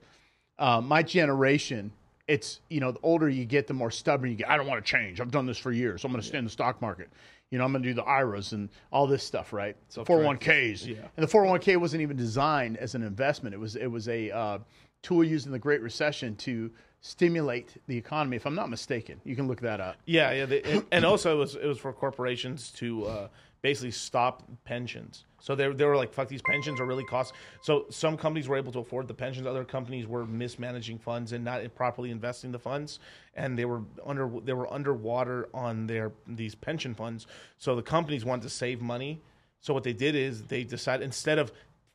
Uh, 0.58 0.82
my 0.82 1.02
generation, 1.02 1.90
it's 2.28 2.60
you 2.68 2.80
know, 2.80 2.92
the 2.92 3.00
older 3.02 3.30
you 3.30 3.46
get, 3.46 3.66
the 3.66 3.74
more 3.74 3.90
stubborn 3.90 4.30
you 4.30 4.36
get. 4.36 4.50
I 4.50 4.58
don't 4.58 4.66
want 4.66 4.84
to 4.84 4.90
change. 4.90 5.18
I've 5.18 5.30
done 5.30 5.46
this 5.46 5.56
for 5.56 5.72
years. 5.72 6.02
so 6.02 6.06
I'm 6.06 6.12
going 6.12 6.20
to 6.20 6.28
stay 6.28 6.36
in 6.36 6.44
the 6.44 6.50
stock 6.50 6.82
market. 6.82 7.08
You 7.50 7.58
know, 7.58 7.64
I'm 7.64 7.72
going 7.72 7.82
to 7.82 7.88
do 7.88 7.94
the 7.94 8.04
IRAs 8.04 8.52
and 8.52 8.68
all 8.92 9.06
this 9.06 9.24
stuff, 9.24 9.52
right? 9.52 9.76
So 9.88 10.04
401ks. 10.04 10.86
Yeah. 10.86 10.96
And 11.16 11.26
the 11.26 11.30
401k 11.30 11.76
wasn't 11.78 12.02
even 12.02 12.16
designed 12.16 12.76
as 12.76 12.94
an 12.94 13.02
investment. 13.02 13.54
It 13.54 13.58
was 13.58 13.76
it 13.76 13.88
was 13.88 14.08
a 14.08 14.30
uh, 14.30 14.58
tool 15.02 15.24
used 15.24 15.46
in 15.46 15.52
the 15.52 15.58
Great 15.58 15.82
Recession 15.82 16.36
to 16.36 16.70
stimulate 17.00 17.76
the 17.86 17.96
economy. 17.96 18.36
If 18.36 18.46
I'm 18.46 18.54
not 18.54 18.70
mistaken, 18.70 19.20
you 19.24 19.34
can 19.34 19.48
look 19.48 19.60
that 19.62 19.80
up. 19.80 19.96
Yeah, 20.06 20.32
yeah, 20.32 20.46
they, 20.46 20.62
and, 20.62 20.86
and 20.92 21.04
also 21.04 21.34
it 21.34 21.38
was 21.38 21.54
it 21.56 21.66
was 21.66 21.78
for 21.78 21.92
corporations 21.92 22.70
to 22.72 23.06
uh, 23.06 23.28
basically 23.62 23.90
stop 23.90 24.42
pensions. 24.64 25.24
So 25.40 25.54
they 25.54 25.68
they 25.72 25.84
were 25.84 25.96
like, 25.96 26.12
"Fuck, 26.12 26.28
these 26.28 26.42
pensions 26.42 26.80
are 26.80 26.86
really 26.86 27.04
cost." 27.04 27.34
So 27.62 27.86
some 27.90 28.16
companies 28.16 28.48
were 28.48 28.56
able 28.56 28.72
to 28.72 28.80
afford 28.80 29.08
the 29.08 29.14
pensions, 29.14 29.46
other 29.46 29.64
companies 29.64 30.06
were 30.06 30.26
mismanaging 30.26 30.98
funds 30.98 31.32
and 31.32 31.44
not 31.44 31.62
properly 31.74 32.10
investing 32.10 32.52
the 32.52 32.58
funds, 32.58 32.98
and 33.34 33.58
they 33.58 33.64
were 33.64 33.82
under 34.04 34.28
they 34.44 34.52
were 34.52 34.72
underwater 34.72 35.48
on 35.54 35.86
their 35.86 36.12
these 36.26 36.54
pension 36.54 36.94
funds. 36.94 37.26
So 37.58 37.74
the 37.74 37.82
companies 37.82 38.24
wanted 38.24 38.42
to 38.42 38.50
save 38.50 38.80
money. 38.80 39.22
So 39.60 39.74
what 39.74 39.84
they 39.84 39.92
did 39.92 40.14
is 40.14 40.44
they 40.44 40.64
decided 40.64 41.04
instead 41.04 41.38
of 41.38 41.52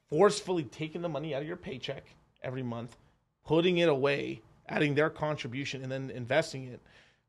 forcefully 0.10 0.64
taking 0.64 1.02
the 1.02 1.10
money 1.10 1.34
out 1.34 1.42
of 1.42 1.48
your 1.48 1.58
paycheck 1.58 2.16
every 2.44 2.64
month, 2.64 2.98
putting 3.44 3.80
it 3.80 3.90
away, 3.90 4.42
adding 4.70 4.94
their 4.96 5.10
contribution, 5.10 5.82
and 5.82 5.92
then 5.92 6.12
investing 6.12 6.66
it 6.66 6.82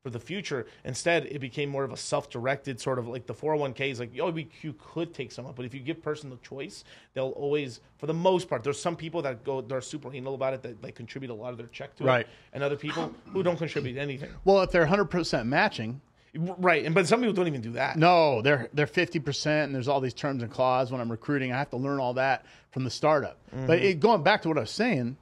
for 0.07 0.11
the 0.11 0.21
future. 0.21 0.67
Instead, 0.85 1.27
it 1.27 1.41
became 1.41 1.69
more 1.69 1.83
of 1.83 1.91
a 1.93 1.97
self-directed 1.97 2.81
sort 2.81 2.97
of 3.01 3.09
like 3.09 3.27
the 3.27 3.35
401k 3.35 3.91
is 3.91 3.99
like, 3.99 4.13
oh, 4.21 4.31
we- 4.31 4.49
you 4.63 4.73
could 4.79 5.13
take 5.13 5.33
some 5.33 5.45
up, 5.47 5.57
but 5.57 5.65
if 5.67 5.75
you 5.75 5.81
give 5.81 6.01
person 6.01 6.31
the 6.31 6.37
choice, 6.37 6.85
they'll 7.15 7.31
always, 7.31 7.81
for 7.99 8.07
the 8.07 8.15
most 8.15 8.49
part, 8.49 8.63
there's 8.63 8.81
some 8.81 8.95
people 8.95 9.21
that 9.23 9.43
go, 9.43 9.61
they're 9.61 9.81
super 9.81 10.15
anal 10.15 10.35
about 10.37 10.55
it, 10.55 10.63
that 10.63 10.81
like 10.81 10.95
contribute 10.95 11.31
a 11.31 11.35
lot 11.35 11.51
of 11.51 11.59
their 11.59 11.67
check 11.67 11.97
to 11.97 12.05
Right. 12.05 12.21
it, 12.21 12.29
and 12.53 12.63
other 12.63 12.77
people 12.77 13.13
who 13.33 13.43
don't 13.43 13.57
contribute 13.57 13.97
anything. 13.99 14.31
Well, 14.45 14.63
if 14.63 14.71
they're 14.71 14.87
100% 14.87 15.47
matching, 15.47 16.01
Right, 16.39 16.85
and 16.85 16.95
but 16.95 17.09
some 17.09 17.19
people 17.21 17.33
don't 17.35 17.49
even 17.49 17.63
do 17.63 17.73
that. 17.73 17.97
no, 17.97 18.43
they're 18.43 18.69
they're 18.75 18.87
50% 18.87 19.65
and 19.65 19.75
there's 19.75 19.89
all 19.89 20.01
these 20.03 20.13
terms 20.15 20.43
and 20.43 20.53
clause 20.53 20.93
when 20.93 21.01
I'm 21.01 21.11
recruiting. 21.11 21.51
I 21.51 21.57
have 21.59 21.71
to 21.71 21.79
learn 21.79 21.99
all 21.99 22.13
that 22.15 22.45
from 22.73 22.85
the 22.85 22.91
startup. 22.91 23.39
Mm-hmm. 23.53 23.67
But 23.67 23.79
it, 23.81 23.99
going 24.01 24.23
back 24.23 24.43
to 24.43 24.49
what 24.49 24.59
I 24.59 24.61
was 24.61 24.71
saying, 24.71 25.17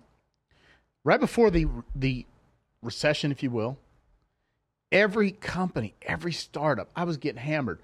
right 1.04 1.20
before 1.20 1.50
the 1.52 1.68
the 1.94 2.26
recession, 2.82 3.30
if 3.30 3.44
you 3.44 3.50
will, 3.50 3.78
every 4.94 5.32
company, 5.32 5.92
every 6.02 6.32
startup, 6.32 6.88
I 6.96 7.04
was 7.04 7.18
getting 7.18 7.42
hammered. 7.42 7.80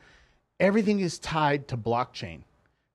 Everything 0.59 1.01
is 1.01 1.19
tied 1.19 1.69
to 1.69 1.77
blockchain, 1.77 2.41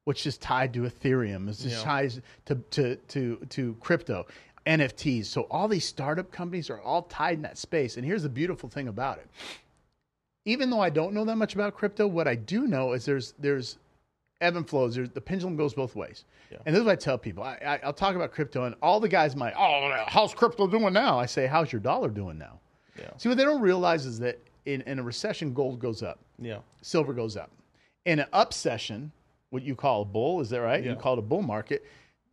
which 0.05 0.25
is 0.25 0.37
tied 0.37 0.73
to 0.73 0.81
Ethereum, 0.81 1.49
is 1.49 1.63
Yeah. 1.65 1.81
tied 1.81 2.21
to, 2.45 2.55
to 2.71 2.95
to 2.95 3.35
to 3.49 3.75
crypto, 3.81 4.25
NFTs. 4.65 5.25
So 5.25 5.41
all 5.51 5.67
these 5.67 5.85
startup 5.85 6.31
companies 6.31 6.69
are 6.71 6.79
all 6.81 7.03
tied 7.03 7.35
in 7.35 7.41
that 7.43 7.57
space. 7.57 7.97
And 7.97 8.05
here's 8.05 8.23
the 8.23 8.29
beautiful 8.29 8.69
thing 8.69 8.87
about 8.87 9.17
it. 9.19 9.27
Even 10.45 10.69
though 10.69 10.79
I 10.79 10.91
don't 10.91 11.13
know 11.13 11.25
that 11.25 11.35
much 11.37 11.55
about 11.55 11.73
crypto, 11.75 12.07
what 12.07 12.27
I 12.27 12.35
do 12.35 12.67
know 12.67 12.93
is 12.93 13.03
there's 13.05 13.33
there's 13.39 13.77
ebb 14.41 14.55
and 14.57 14.67
flows. 14.69 14.93
There's, 14.95 15.09
the 15.09 15.21
pendulum 15.21 15.55
goes 15.55 15.73
both 15.73 15.95
ways. 15.95 16.23
And 16.65 16.75
this 16.75 16.81
is 16.81 16.85
what 16.85 16.91
I 16.91 16.95
tell 16.97 17.17
people. 17.17 17.43
I, 17.43 17.57
I, 17.65 17.79
I'll 17.83 17.93
talk 17.93 18.15
about 18.15 18.31
crypto, 18.31 18.65
and 18.65 18.75
all 18.81 18.99
the 18.99 19.07
guys 19.09 19.35
might, 19.35 19.53
oh, 19.57 20.03
how's 20.07 20.33
crypto 20.35 20.67
doing 20.67 20.93
now? 20.93 21.17
I 21.17 21.25
say, 21.25 21.47
how's 21.47 21.71
your 21.71 21.79
dollar 21.81 22.09
doing 22.09 22.37
now? 22.37 22.59
Yeah. 22.97 23.09
See, 23.17 23.29
what 23.29 23.37
they 23.37 23.43
don't 23.43 23.61
realize 23.61 24.05
is 24.05 24.19
that 24.19 24.39
in, 24.65 24.81
in 24.81 24.99
a 24.99 25.03
recession, 25.03 25.53
gold 25.53 25.79
goes 25.79 26.01
up, 26.03 26.19
Yeah, 26.39 26.59
silver 26.81 27.13
goes 27.13 27.35
up. 27.37 27.51
In 28.05 28.19
an 28.19 28.27
up 28.33 28.53
session, 28.53 29.11
what 29.49 29.63
you 29.63 29.75
call 29.75 30.01
a 30.03 30.05
bull, 30.05 30.41
is 30.41 30.49
that 30.49 30.61
right? 30.61 30.83
Yeah. 30.83 30.91
You 30.91 30.95
call 30.95 31.13
it 31.13 31.19
a 31.19 31.23
bull 31.23 31.41
market. 31.41 31.85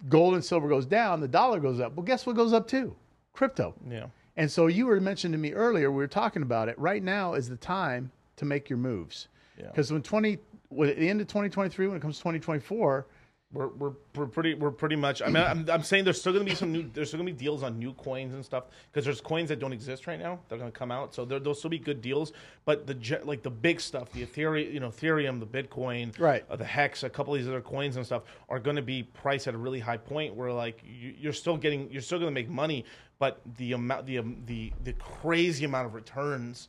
Gold 0.08 0.34
and 0.34 0.44
silver 0.44 0.68
goes 0.68 0.86
down, 0.86 1.20
the 1.20 1.28
dollar 1.28 1.60
goes 1.60 1.80
up. 1.80 1.94
Well, 1.94 2.04
guess 2.04 2.26
what 2.26 2.36
goes 2.36 2.52
up 2.52 2.66
too? 2.66 2.94
Crypto. 3.32 3.74
yeah, 3.88 4.06
And 4.36 4.50
so 4.50 4.66
you 4.66 4.86
were 4.86 5.00
mentioning 5.00 5.32
to 5.32 5.38
me 5.38 5.52
earlier, 5.52 5.90
we 5.90 5.96
were 5.98 6.06
talking 6.08 6.42
about 6.42 6.68
it. 6.68 6.78
Right 6.78 7.02
now 7.02 7.34
is 7.34 7.48
the 7.48 7.56
time 7.56 8.10
to 8.36 8.44
make 8.44 8.68
your 8.68 8.78
moves. 8.78 9.28
Yeah. 9.58 9.66
Because 9.68 9.92
when 9.92 10.02
20, 10.02 10.38
when 10.68 10.88
at 10.90 10.98
the 10.98 11.08
end 11.08 11.20
of 11.20 11.28
2023, 11.28 11.86
when 11.86 11.96
it 11.96 12.00
comes 12.00 12.16
to 12.16 12.22
2024, 12.22 13.06
we're, 13.52 13.68
we're, 13.68 13.92
we're 14.16 14.26
pretty 14.26 14.54
we're 14.54 14.70
pretty 14.70 14.96
much. 14.96 15.20
I 15.20 15.26
mean, 15.26 15.36
I'm, 15.36 15.68
I'm 15.70 15.82
saying 15.82 16.04
there's 16.04 16.18
still 16.20 16.32
going 16.32 16.44
to 16.46 16.50
be 16.50 16.56
some 16.56 16.72
new 16.72 16.88
there's 16.92 17.08
still 17.08 17.18
going 17.18 17.26
to 17.28 17.32
be 17.34 17.38
deals 17.38 17.62
on 17.62 17.78
new 17.78 17.92
coins 17.94 18.32
and 18.34 18.44
stuff 18.44 18.64
because 18.90 19.04
there's 19.04 19.20
coins 19.20 19.48
that 19.50 19.58
don't 19.58 19.72
exist 19.72 20.06
right 20.06 20.18
now. 20.18 20.40
They're 20.48 20.58
going 20.58 20.72
to 20.72 20.78
come 20.78 20.90
out, 20.90 21.14
so 21.14 21.24
there, 21.24 21.38
there'll 21.38 21.54
still 21.54 21.70
be 21.70 21.78
good 21.78 22.00
deals. 22.00 22.32
But 22.64 22.86
the 22.86 23.20
like 23.24 23.42
the 23.42 23.50
big 23.50 23.80
stuff, 23.80 24.10
the 24.12 24.24
Ethereum, 24.24 24.72
you 24.72 24.80
know, 24.80 24.88
Ethereum, 24.88 25.38
the 25.38 25.46
Bitcoin, 25.46 26.18
Right. 26.18 26.44
uh, 26.50 26.56
the 26.56 26.64
Hex, 26.64 27.02
a 27.02 27.10
couple 27.10 27.34
of 27.34 27.40
these 27.40 27.48
other 27.48 27.60
coins 27.60 27.96
and 27.96 28.06
stuff 28.06 28.22
are 28.48 28.58
going 28.58 28.76
to 28.76 28.82
be 28.82 29.02
priced 29.02 29.46
at 29.48 29.54
a 29.54 29.58
really 29.58 29.80
high 29.80 29.96
point 29.98 30.34
where 30.34 30.52
like 30.52 30.82
you, 30.84 31.14
you're 31.18 31.32
still 31.32 31.56
getting 31.56 31.90
you're 31.92 32.02
still 32.02 32.18
going 32.18 32.30
to 32.30 32.34
make 32.34 32.48
money, 32.48 32.84
but 33.18 33.40
the 33.58 33.72
amount 33.72 34.06
the 34.06 34.18
um, 34.18 34.36
the 34.46 34.72
the 34.84 34.92
crazy 34.94 35.64
amount 35.64 35.86
of 35.86 35.94
returns 35.94 36.68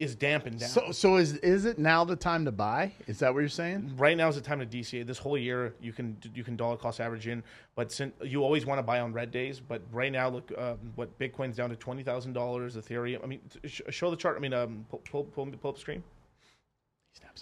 is 0.00 0.14
dampened 0.14 0.58
down. 0.58 0.68
so 0.70 0.90
so 0.92 1.16
is 1.16 1.34
is 1.36 1.66
it 1.66 1.78
now 1.78 2.04
the 2.04 2.16
time 2.16 2.46
to 2.46 2.50
buy? 2.50 2.92
Is 3.06 3.18
that 3.18 3.32
what 3.32 3.40
you're 3.40 3.48
saying? 3.50 3.94
right 3.98 4.16
now 4.16 4.28
is 4.28 4.34
the 4.34 4.40
time 4.40 4.58
to 4.58 4.66
DCA. 4.66 5.06
This 5.06 5.18
whole 5.18 5.36
year, 5.36 5.74
you 5.80 5.92
can 5.92 6.16
you 6.34 6.42
can 6.42 6.56
dollar 6.56 6.78
cost 6.78 7.00
average 7.00 7.28
in, 7.28 7.44
but 7.76 7.92
since 7.92 8.14
you 8.24 8.42
always 8.42 8.64
want 8.64 8.78
to 8.78 8.82
buy 8.82 9.00
on 9.00 9.12
red 9.12 9.30
days. 9.30 9.60
But 9.60 9.82
right 9.92 10.10
now, 10.10 10.30
look, 10.30 10.50
um, 10.56 10.78
what 10.94 11.16
Bitcoin's 11.18 11.56
down 11.56 11.68
to 11.68 11.76
twenty 11.76 12.02
thousand 12.02 12.32
dollars. 12.32 12.76
Ethereum. 12.76 13.22
I 13.22 13.26
mean, 13.26 13.40
sh- 13.66 13.82
show 13.90 14.10
the 14.10 14.16
chart. 14.16 14.36
I 14.38 14.40
mean, 14.40 14.54
um, 14.54 14.86
pull 14.88 15.00
pull 15.00 15.24
pull, 15.24 15.46
pull 15.46 15.68
up 15.68 15.74
the 15.76 15.80
screen. 15.80 16.02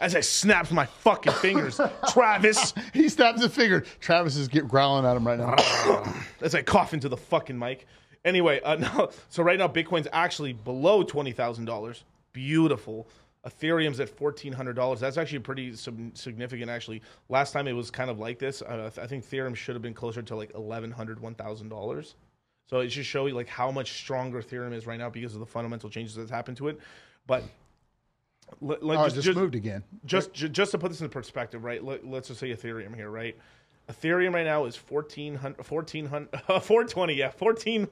As 0.01 0.17
I 0.17 0.21
snapped 0.21 0.73
my 0.73 0.87
fucking 0.87 1.33
fingers, 1.35 1.81
Travis, 2.13 2.73
He 2.93 3.09
snaps 3.09 3.43
a 3.43 3.49
finger. 3.49 3.85
Travis 4.01 4.37
is 4.37 4.49
get 4.49 4.67
growling 4.67 5.05
at 5.05 5.17
him 5.17 5.27
right 5.27 5.39
now. 5.39 5.55
as 6.41 6.55
I 6.55 6.63
cough 6.63 6.95
into 6.95 7.09
the 7.09 7.17
fucking 7.17 7.59
mic. 7.59 7.87
Anyway, 8.25 8.61
uh, 8.63 8.75
no, 8.97 9.11
so 9.29 9.43
right 9.43 9.59
now 9.59 9.69
Bitcoin's 9.69 10.09
actually 10.13 10.53
below 10.53 11.05
twenty 11.05 11.31
thousand 11.33 11.67
dollars. 11.67 12.03
Beautiful. 12.33 13.09
Ethereum's 13.47 14.01
at 14.01 14.09
fourteen 14.09 14.53
hundred 14.53 14.75
dollars. 14.75 15.01
That's 15.01 15.17
actually 15.17 15.39
pretty 15.39 15.75
significant. 15.75 16.71
Actually, 16.71 17.03
last 17.29 17.53
time 17.53 17.67
it 17.69 17.73
was 17.73 17.91
kind 17.91 18.11
of 18.11 18.19
like 18.19 18.39
this. 18.39 18.63
Uh, 18.63 18.91
I 19.01 19.07
think 19.07 19.25
Ethereum 19.25 19.55
should 19.55 19.75
have 19.75 19.83
been 19.83 19.95
closer 19.95 20.23
to 20.23 20.37
like 20.37 20.53
eleven 20.55 20.91
hundred, 20.91 21.21
one 21.21 21.35
thousand 21.35 21.69
dollars. 21.69 22.17
So 22.67 22.81
it 22.81 22.91
should 22.93 23.07
show 23.07 23.27
you 23.27 23.35
like 23.35 23.49
how 23.49 23.71
much 23.71 23.93
stronger 23.93 24.43
Ethereum 24.43 24.75
is 24.75 24.87
right 24.87 24.99
now 24.99 25.09
because 25.09 25.35
of 25.35 25.41
the 25.41 25.47
fundamental 25.47 25.89
changes 25.89 26.15
that's 26.17 26.31
happened 26.31 26.59
to 26.59 26.69
it. 26.69 26.79
But 27.27 27.45
let, 28.61 28.83
let- 28.83 28.99
Oh, 28.99 29.05
it 29.05 29.15
just, 29.15 29.35
moved 29.35 29.55
again. 29.55 29.83
just 30.05 30.33
ju- 30.35 30.49
just 30.49 30.73
to 30.73 30.79
put 30.79 30.91
this 30.91 31.01
in 31.01 31.09
perspective, 31.09 31.65
right? 31.65 31.83
Let, 31.83 32.05
us 32.05 32.29
just 32.29 32.41
say 32.41 32.51
Ethereum 32.55 32.95
here, 32.95 33.09
right? 33.11 33.37
Ethereum 33.91 34.35
right 34.35 34.45
now 34.45 34.65
is 34.67 34.77
1400 34.77 35.57
1400 35.69 36.29
420, 36.63 37.15
yeah, 37.17 37.31
14 37.31 37.89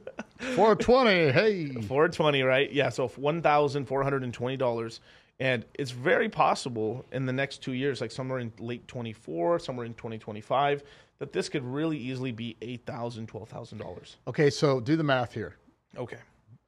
420. 0.55 1.33
Hey. 1.33 1.67
420, 1.73 2.43
right? 2.43 2.71
Yeah, 2.73 2.91
so 2.91 3.09
$1,420 3.09 5.01
and 5.39 5.67
it's 5.75 5.91
very 5.91 6.29
possible 6.29 7.05
in 7.13 7.27
the 7.27 7.33
next 7.33 7.63
2 7.63 7.73
years 7.73 8.01
like 8.01 8.11
somewhere 8.11 8.39
in 8.39 8.53
late 8.59 8.87
24, 8.89 9.59
somewhere 9.59 9.87
in 9.87 9.95
2025 9.95 10.83
that 11.19 11.33
this 11.33 11.49
could 11.49 11.65
really 11.65 11.97
easily 11.97 12.33
be 12.33 12.57
$8,000, 12.61 13.27
$12,000. 13.27 14.17
Okay, 14.29 14.51
so 14.51 14.81
do 14.81 14.97
the 14.97 15.03
math 15.05 15.33
here. 15.33 15.57
Okay. 15.97 16.19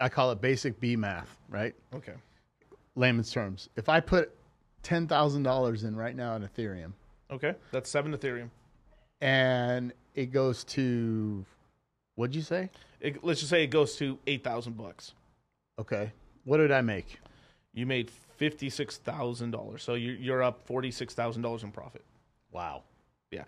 I 0.01 0.09
call 0.09 0.31
it 0.33 0.41
basic 0.41 0.81
B 0.81 0.97
math, 0.97 1.39
right? 1.51 1.75
Okay. 1.95 2.15
Layman's 2.95 3.31
terms. 3.31 3.69
If 3.77 3.89
I 3.89 4.01
put 4.01 4.35
ten 4.83 5.07
thousand 5.07 5.43
dollars 5.43 5.85
in 5.85 5.97
right 5.97 6.17
now 6.17 6.35
in 6.37 6.43
Ethereum, 6.49 6.93
Okay. 7.31 7.55
That's 7.73 7.91
7 7.91 8.17
Ethereum. 8.17 8.49
And 9.21 9.93
it 10.15 10.33
goes 10.33 10.65
to, 10.65 11.45
what'd 12.15 12.35
you 12.35 12.43
say? 12.43 12.71
It, 13.01 13.23
let's 13.25 13.41
just 13.41 13.51
say 13.51 13.65
it 13.65 13.69
goes 13.69 13.97
to 13.97 14.19
8,000 14.27 14.77
bucks. 14.77 15.15
Okay, 15.79 16.13
what 16.45 16.57
did 16.57 16.73
I 16.73 16.81
make? 16.81 17.19
You 17.73 17.87
made 17.87 18.11
$56,000. 18.41 19.81
So 19.81 19.95
you're, 19.95 20.17
you're 20.17 20.43
up 20.43 20.67
$46,000 20.67 21.63
in 21.63 21.71
profit. 21.71 22.05
Wow. 22.51 22.83
Yeah. 23.31 23.45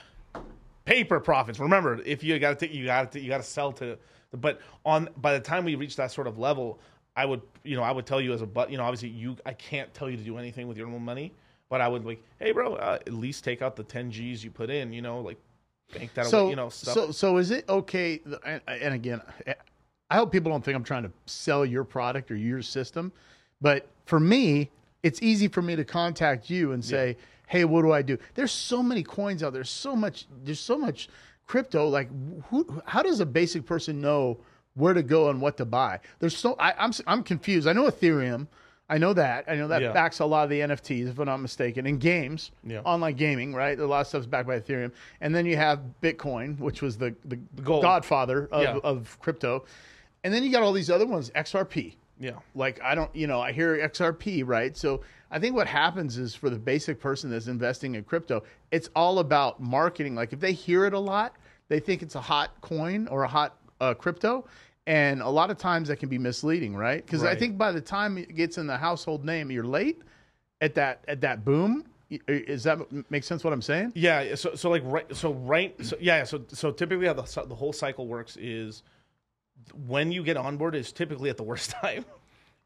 Paper 0.85 1.21
profits. 1.21 1.59
Remember, 1.59 2.01
if 2.05 2.23
you 2.23 2.39
got 2.39 2.59
to 2.61 2.73
you 2.73 2.87
got 2.87 3.13
to 3.13 3.21
you 3.21 3.29
got 3.29 3.39
to 3.39 3.43
sell 3.43 3.73
to, 3.73 3.99
but 4.33 4.61
on 4.85 5.09
by 5.17 5.33
the 5.35 5.41
time 5.41 5.65
we 5.65 5.75
reach 5.75 5.97
that 5.97 6.11
sort 6.11 6.27
of 6.27 6.39
level, 6.39 6.81
I 7.17 7.25
would 7.25 7.43
you 7.63 7.77
know 7.77 7.83
I 7.83 7.93
would 7.93 8.07
tell 8.07 8.21
you 8.21 8.33
as 8.33 8.43
a 8.43 8.47
but 8.47 8.71
you 8.71 8.79
know 8.79 8.85
obviously 8.85 9.11
you 9.11 9.37
I 9.47 9.53
can't 9.53 9.93
tell 9.95 10.11
you 10.11 10.17
to 10.17 10.23
do 10.23 10.37
anything 10.39 10.69
with 10.69 10.77
your 10.77 10.89
own 10.89 11.05
money, 11.05 11.33
but 11.69 11.81
I 11.81 11.89
would 11.89 12.05
like 12.05 12.23
hey 12.39 12.53
bro 12.53 12.75
uh, 12.75 12.99
at 13.07 13.13
least 13.13 13.45
take 13.45 13.63
out 13.63 13.77
the 13.77 13.85
ten 13.85 14.11
G's 14.11 14.43
you 14.43 14.51
put 14.51 14.71
in 14.71 14.93
you 14.93 15.03
know 15.03 15.21
like 15.21 15.39
bank 15.93 16.15
that 16.15 16.27
So 16.27 16.43
away 16.43 16.51
you 16.51 16.57
know 16.57 16.69
stuff. 16.69 16.95
so 16.95 17.11
so 17.11 17.37
is 17.39 17.51
it 17.51 17.69
okay? 17.69 18.21
And, 18.45 18.61
and 18.67 18.95
again, 18.95 19.21
I 20.11 20.17
hope 20.17 20.33
people 20.33 20.51
don't 20.51 20.65
think 20.65 20.77
I'm 20.77 20.85
trying 20.85 21.05
to 21.05 21.13
sell 21.27 21.65
your 21.65 21.85
product 21.85 22.31
or 22.31 22.37
your 22.37 22.63
system, 22.63 23.13
but 23.61 23.89
for 24.07 24.19
me, 24.21 24.71
it's 25.03 25.23
easy 25.23 25.49
for 25.49 25.63
me 25.63 25.77
to 25.77 25.85
contact 25.85 26.51
you 26.51 26.73
and 26.73 26.85
say, 26.85 27.17
"Hey, 27.47 27.65
what 27.65 27.83
do 27.83 27.93
I 27.93 28.03
do?" 28.03 28.19
There's 28.35 28.53
so 28.53 28.83
many 28.83 29.03
coins 29.03 29.43
out 29.43 29.53
there. 29.53 29.65
So 29.65 29.95
much. 29.95 30.27
There's 30.45 30.61
so 30.61 30.77
much 30.77 31.09
crypto. 31.47 31.89
Like, 31.89 32.09
who? 32.49 32.83
How 32.87 33.03
does 33.03 33.21
a 33.21 33.27
basic 33.27 33.65
person 33.67 34.01
know 34.01 34.39
where 34.75 34.95
to 34.95 35.03
go 35.03 35.31
and 35.31 35.41
what 35.41 35.57
to 35.59 35.65
buy? 35.65 36.01
There's 36.19 36.37
so 36.37 36.55
I, 36.59 36.73
I'm 36.79 36.93
I'm 37.07 37.23
confused. 37.23 37.67
I 37.69 37.73
know 37.73 37.85
Ethereum. 37.85 38.47
I 38.91 38.99
know 38.99 39.13
that. 39.15 39.45
I 39.49 39.55
know 39.55 39.69
that 39.69 39.81
Yeah. 39.83 39.93
backs 39.93 40.19
a 40.19 40.27
lot 40.27 40.45
of 40.45 40.51
the 40.51 40.61
NFTs, 40.61 41.09
if 41.09 41.19
I'm 41.19 41.27
not 41.27 41.39
mistaken, 41.39 41.87
in 41.87 41.99
games, 41.99 42.51
Yeah. 42.65 42.81
online 42.81 43.15
gaming, 43.15 43.55
right? 43.55 43.79
A 43.79 43.87
lot 43.87 44.01
of 44.01 44.07
stuff's 44.09 44.27
backed 44.27 44.49
by 44.49 44.59
Ethereum, 44.59 44.91
and 45.21 45.35
then 45.35 45.47
you 45.47 45.57
have 45.57 45.81
Bitcoin, 46.03 46.59
which 46.59 46.83
was 46.83 46.99
the 46.99 47.15
the, 47.25 47.37
godfather 47.63 48.49
of, 48.51 48.63
Yeah. 48.63 48.79
of 48.83 49.17
crypto, 49.21 49.65
and 50.25 50.35
then 50.35 50.43
you 50.43 50.51
got 50.53 50.63
all 50.63 50.73
these 50.73 50.91
other 50.91 51.07
ones, 51.07 51.31
XRP. 51.35 51.97
yeah. 52.19 52.33
Like 52.55 52.81
I 52.83 52.95
don't, 52.95 53.15
you 53.15 53.27
know, 53.27 53.41
I 53.41 53.53
hear 53.53 53.77
XRP, 53.81 54.43
right? 54.43 54.77
So 54.77 55.01
I 55.31 55.39
think 55.39 55.55
what 55.55 55.69
happens 55.69 56.19
is 56.19 56.35
for 56.35 56.51
the 56.51 56.59
basic 56.59 56.99
person 57.01 57.31
that's 57.31 57.47
investing 57.47 57.95
in 57.95 58.03
crypto, 58.05 58.43
it's 58.73 58.91
all 58.97 59.21
about 59.21 59.61
marketing. 59.63 60.17
Like 60.17 60.33
if 60.33 60.41
they 60.41 60.53
hear 60.53 60.85
it 60.85 60.93
a 60.93 60.99
lot, 60.99 61.37
they 61.69 61.79
think 61.81 62.03
it's 62.03 62.17
a 62.17 62.21
hot 62.21 62.61
coin 62.61 63.07
or 63.09 63.23
a 63.23 63.29
hot 63.29 63.57
uh, 63.81 63.95
crypto, 63.95 64.45
and 64.91 65.23
a 65.23 65.29
lot 65.29 65.51
of 65.51 65.57
times 65.57 65.87
that 65.87 66.01
can 66.01 66.09
be 66.09 66.19
misleading, 66.19 66.75
right? 66.75 67.07
Because 67.07 67.23
I 67.23 67.37
think 67.37 67.57
by 67.57 67.71
the 67.71 67.81
time 67.81 68.19
it 68.19 68.35
gets 68.35 68.59
in 68.59 68.67
the 68.67 68.77
household 68.77 69.25
name, 69.25 69.49
you're 69.49 69.63
late 69.63 70.03
at 70.61 70.75
that 70.75 71.05
at 71.07 71.21
that 71.21 71.45
boom. 71.45 71.85
Uh, 72.13 72.17
is 72.27 72.65
that 72.65 72.81
make 73.09 73.23
sense? 73.23 73.45
What 73.45 73.53
I'm 73.53 73.63
saying? 73.63 73.93
Yeah, 73.95 74.35
so 74.35 74.57
so 74.57 74.69
like 74.69 74.83
right, 74.85 75.07
so 75.15 75.33
right, 75.33 75.77
so 75.87 75.97
yeah, 76.01 76.25
so 76.25 76.45
so 76.49 76.73
typically 76.73 77.07
how 77.07 77.13
the 77.13 77.45
the 77.47 77.55
whole 77.55 77.73
cycle 77.73 78.09
works 78.09 78.37
is 78.37 78.83
when 79.87 80.11
you 80.11 80.25
get 80.25 80.37
on 80.37 80.57
board 80.57 80.75
is 80.75 80.91
typically 80.91 81.31
at 81.31 81.37
the 81.37 81.45
worst 81.45 81.71
time. 81.83 82.05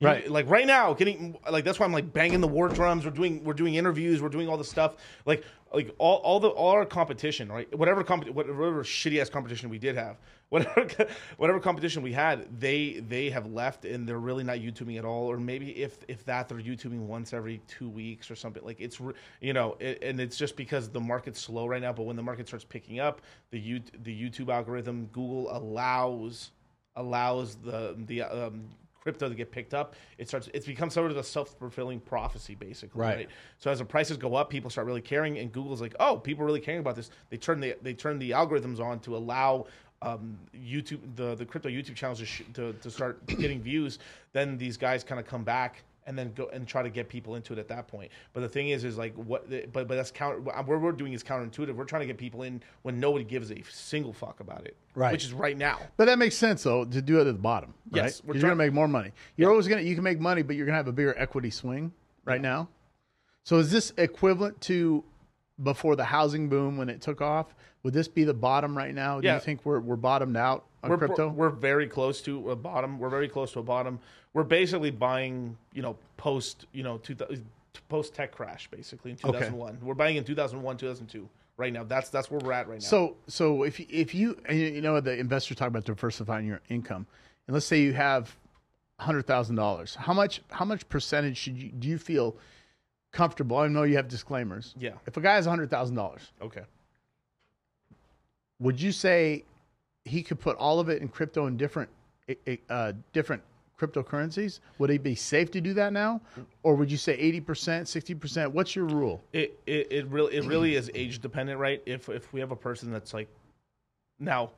Right. 0.05 0.31
like 0.31 0.49
right 0.49 0.67
now, 0.67 0.93
getting 0.95 1.37
like 1.51 1.65
that's 1.65 1.79
why 1.79 1.87
I'm 1.87 1.93
like 1.93 2.13
banging 2.13 2.41
the 2.41 2.49
war 2.49 2.69
drums. 2.69 3.05
We're 3.05 3.11
doing 3.11 3.43
we're 3.45 3.55
doing 3.55 3.75
interviews. 3.75 4.23
We're 4.23 4.29
doing 4.29 4.49
all 4.49 4.57
the 4.57 4.65
stuff. 4.65 4.97
Like 5.27 5.45
like 5.73 5.95
all, 5.99 6.17
all 6.19 6.41
the 6.41 6.49
all 6.49 6.71
our 6.71 6.87
competition, 6.87 7.51
right? 7.51 7.77
Whatever 7.77 8.05
comp- 8.05 8.29
whatever 8.29 8.85
shitty 8.85 9.21
ass 9.21 9.29
competition 9.29 9.69
we 9.69 9.79
did 9.79 9.97
have, 9.97 10.17
whatever 10.51 10.87
whatever 11.37 11.59
competition 11.59 12.03
we 12.03 12.13
had, 12.13 12.61
they 12.61 13.03
they 13.09 13.31
have 13.31 13.47
left 13.47 13.85
and 13.85 14.09
they're 14.09 14.21
really 14.21 14.45
not 14.45 14.59
YouTubing 14.59 14.99
at 14.99 15.05
all. 15.05 15.27
Or 15.31 15.37
maybe 15.37 15.71
if 15.83 15.99
if 16.09 16.25
that 16.27 16.49
they're 16.49 16.59
YouTubing 16.59 17.01
once 17.01 17.33
every 17.33 17.61
two 17.67 17.89
weeks 17.89 18.31
or 18.31 18.37
something. 18.37 18.65
Like 18.65 18.81
it's 18.81 19.01
you 19.41 19.53
know, 19.53 19.77
it, 19.81 20.03
and 20.03 20.21
it's 20.21 20.37
just 20.37 20.57
because 20.57 20.89
the 20.89 21.01
market's 21.01 21.41
slow 21.41 21.67
right 21.67 21.83
now. 21.83 21.93
But 21.93 22.05
when 22.05 22.17
the 22.17 22.23
market 22.23 22.47
starts 22.47 22.65
picking 22.65 23.01
up, 23.01 23.23
the 23.51 23.59
you 23.59 23.81
the 24.03 24.15
YouTube 24.15 24.49
algorithm, 24.51 25.07
Google 25.13 25.55
allows 25.57 26.53
allows 26.97 27.57
the 27.57 27.97
the 28.07 28.23
um, 28.23 28.69
crypto 29.05 29.29
to 29.29 29.35
get 29.35 29.53
picked 29.53 29.75
up, 29.75 29.95
it 30.19 30.27
starts. 30.27 30.49
It's 30.53 30.67
become 30.67 30.91
sort 30.91 31.11
of 31.11 31.17
a 31.17 31.23
self 31.23 31.57
fulfilling 31.59 32.01
prophecy, 32.01 32.57
basically. 32.57 33.01
Right. 33.01 33.17
Right. 33.17 33.29
So 33.59 33.71
as 33.71 33.79
the 33.79 33.85
prices 33.85 34.17
go 34.17 34.35
up, 34.35 34.51
people 34.51 34.71
start 34.71 34.87
really 34.87 35.03
caring, 35.03 35.39
and 35.39 35.53
Google's 35.53 35.81
like, 35.81 35.95
oh, 36.01 36.17
people 36.17 36.43
are 36.43 36.47
really 36.47 36.61
caring 36.61 36.81
about 36.81 36.97
this. 36.97 37.11
They 37.31 37.37
turn 37.37 37.61
the 37.61 37.77
they 37.83 37.95
turn 37.95 38.19
the 38.19 38.31
algorithms 38.31 38.81
on 38.81 38.99
to 39.01 39.17
allow. 39.17 39.67
Um, 40.03 40.37
YouTube, 40.55 40.99
the 41.17 41.35
the 41.35 41.47
crypto 41.47 41.71
YouTube 41.71 41.95
channels 41.95 42.19
to, 42.19 42.27
sh- 42.27 42.43
to 42.55 42.75
to 42.75 42.91
start 42.91 43.25
getting 43.27 43.63
views. 43.63 44.01
Then 44.33 44.59
these 44.59 44.77
guys 44.77 45.03
kind 45.03 45.19
of 45.19 45.27
come 45.27 45.45
back 45.45 45.83
and 46.07 46.19
then 46.19 46.33
go 46.35 46.49
and 46.53 46.67
try 46.67 46.83
to 46.83 46.91
get 46.91 47.09
people 47.09 47.35
into 47.35 47.53
it 47.53 47.59
at 47.59 47.69
that 47.69 47.89
point. 47.89 48.11
But 48.33 48.41
the 48.41 48.49
thing 48.49 48.69
is, 48.69 48.85
is 48.85 48.99
like 48.99 49.15
what? 49.15 49.49
But 49.73 49.89
but 49.89 49.95
that's 49.95 50.11
counter. 50.11 50.41
What 50.41 50.67
we're 50.67 50.93
doing 50.93 51.13
is 51.13 51.23
counterintuitive. 51.23 51.75
We're 51.75 51.85
trying 51.85 52.03
to 52.03 52.07
get 52.07 52.19
people 52.19 52.43
in 52.43 52.63
when 52.83 53.01
nobody 53.01 53.25
gives 53.25 53.51
a 53.51 53.63
single 53.71 54.13
fuck 54.13 54.41
about 54.41 54.67
it. 54.67 54.77
Right. 54.95 55.13
Which 55.13 55.25
is 55.25 55.33
right 55.33 55.57
now. 55.57 55.81
But 55.97 56.07
that 56.07 56.19
makes 56.19 56.37
sense 56.37 56.63
though 56.63 56.85
to 56.85 57.03
do 57.03 57.19
it 57.19 57.23
at 57.23 57.27
the 57.27 57.33
bottom, 57.35 57.75
right? 57.91 58.05
Yes, 58.05 58.23
we're 58.25 58.35
you're 58.35 58.43
gonna 58.43 58.57
make 58.57 58.73
more 58.73 58.89
money. 58.89 59.13
You're 59.37 59.51
always 59.51 59.69
gonna 59.69 59.83
you 59.83 59.95
can 59.95 60.05
make 60.05 60.21
money, 60.21 60.43
but 60.43 60.57
you're 60.57 60.67
gonna 60.67 60.77
have 60.77 60.89
a 60.89 60.93
bigger 60.93 61.15
equity 61.19 61.51
swing 61.51 61.93
right 62.25 62.41
now. 62.41 62.69
So 63.43 63.57
is 63.59 63.71
this 63.71 63.93
equivalent 63.97 64.61
to 64.63 65.05
before 65.63 65.97
the 65.97 66.05
housing 66.05 66.49
boom 66.49 66.77
when 66.77 66.89
it 66.89 67.01
took 67.01 67.21
off? 67.21 67.55
Would 67.83 67.93
this 67.93 68.09
be 68.09 68.25
the 68.25 68.35
bottom 68.35 68.77
right 68.77 68.95
now? 68.95 69.21
Do 69.21 69.27
Yeah. 69.27 69.35
you 69.35 69.41
think 69.41 69.65
we're 69.65 69.81
we're 69.81 69.97
bottomed 69.97 70.37
out 70.37 70.65
on 70.83 70.91
we're, 70.91 70.99
crypto? 70.99 71.29
We're 71.29 71.51
very 71.51 71.87
close 71.87 72.23
to 72.23 72.51
a 72.51 72.57
bottom. 72.57 72.99
We're 72.99 73.11
very 73.11 73.29
close 73.29 73.53
to 73.53 73.61
a 73.61 73.63
bottom. 73.63 74.01
We're 74.35 74.43
basically 74.43 74.91
buying, 74.91 75.57
you 75.73 75.81
know, 75.81 75.97
post, 76.17 76.67
you 76.73 76.83
know, 76.83 76.99
two, 76.99 77.17
post 77.88 78.14
tech 78.14 78.33
crash, 78.33 78.69
basically 78.69 79.12
in 79.12 79.17
2001. 79.17 79.79
We're 79.83 79.95
buying 79.95 80.17
in 80.17 80.25
2001, 80.25 80.76
2002 80.76 81.29
right 81.57 81.73
now. 81.73 81.85
That's 81.85 82.11
that's 82.11 82.31
where 82.31 82.41
we're 82.41 82.53
at 82.53 82.69
right 82.69 82.81
now. 82.81 82.87
So, 82.87 83.17
so 83.26 83.62
if 83.62 83.81
if 83.81 84.14
you 84.14 84.37
you 84.50 84.81
know 84.81 85.00
the 85.00 85.19
investors 85.19 85.57
talk 85.57 85.69
about 85.69 85.85
diversifying 85.85 86.47
your 86.47 86.61
income, 86.69 87.07
and 87.47 87.55
let's 87.55 87.67
say 87.67 87.81
you 87.81 87.93
have 87.93 88.37
hundred 88.99 89.26
thousand 89.26 89.57
dollars, 89.57 89.95
how 89.95 90.12
much 90.12 90.41
how 90.50 90.64
much 90.64 90.88
percentage 90.88 91.37
should 91.37 91.57
you 91.57 91.71
do 91.71 91.88
you 91.88 91.99
feel 91.99 92.37
comfortable? 93.12 93.57
I 93.59 93.69
know 93.69 93.85
you 93.85 93.97
have 93.97 94.09
disclaimers. 94.09 94.75
Yeah. 94.79 94.93
If 95.07 95.17
a 95.17 95.21
guy 95.21 95.35
has 95.35 95.47
hundred 95.47 95.71
thousand 95.71 95.97
dollars, 95.97 96.33
okay. 96.43 96.62
would 98.59 98.81
you 98.81 98.93
say 98.93 99.45
he 100.05 100.23
could 100.23 100.38
put 100.41 100.57
all 100.59 100.81
of 100.81 100.88
it 100.88 101.00
in 101.00 101.09
crypto 101.09 101.47
in 101.47 101.57
different 101.57 101.88
uh, 102.69 102.93
different 103.12 103.43
cryptocurrencies? 103.78 104.61
Would 104.78 104.90
it 104.90 105.02
be 105.02 105.14
safe 105.14 105.50
to 105.52 105.61
do 105.61 105.75
that 105.75 105.93
now, 105.93 106.21
or 106.62 106.75
would 106.75 106.90
you 106.90 106.97
say 106.97 107.14
eighty 107.14 107.40
percent, 107.40 107.88
sixty 107.88 108.14
percent? 108.14 108.52
What's 108.52 108.75
your 108.76 108.87
rule? 108.87 109.23
It, 109.33 109.59
it 109.66 109.88
it 109.90 110.07
really 110.09 110.37
it 110.37 110.45
really 110.45 110.75
is 110.76 110.90
age 110.95 111.21
dependent, 111.21 111.59
right? 111.59 111.83
If 111.87 112.09
if 112.09 112.33
we 112.33 112.40
have 112.40 112.50
a 112.50 112.57
person 112.57 112.90
that's 112.90 113.14
like 113.14 113.28
now, 114.19 114.52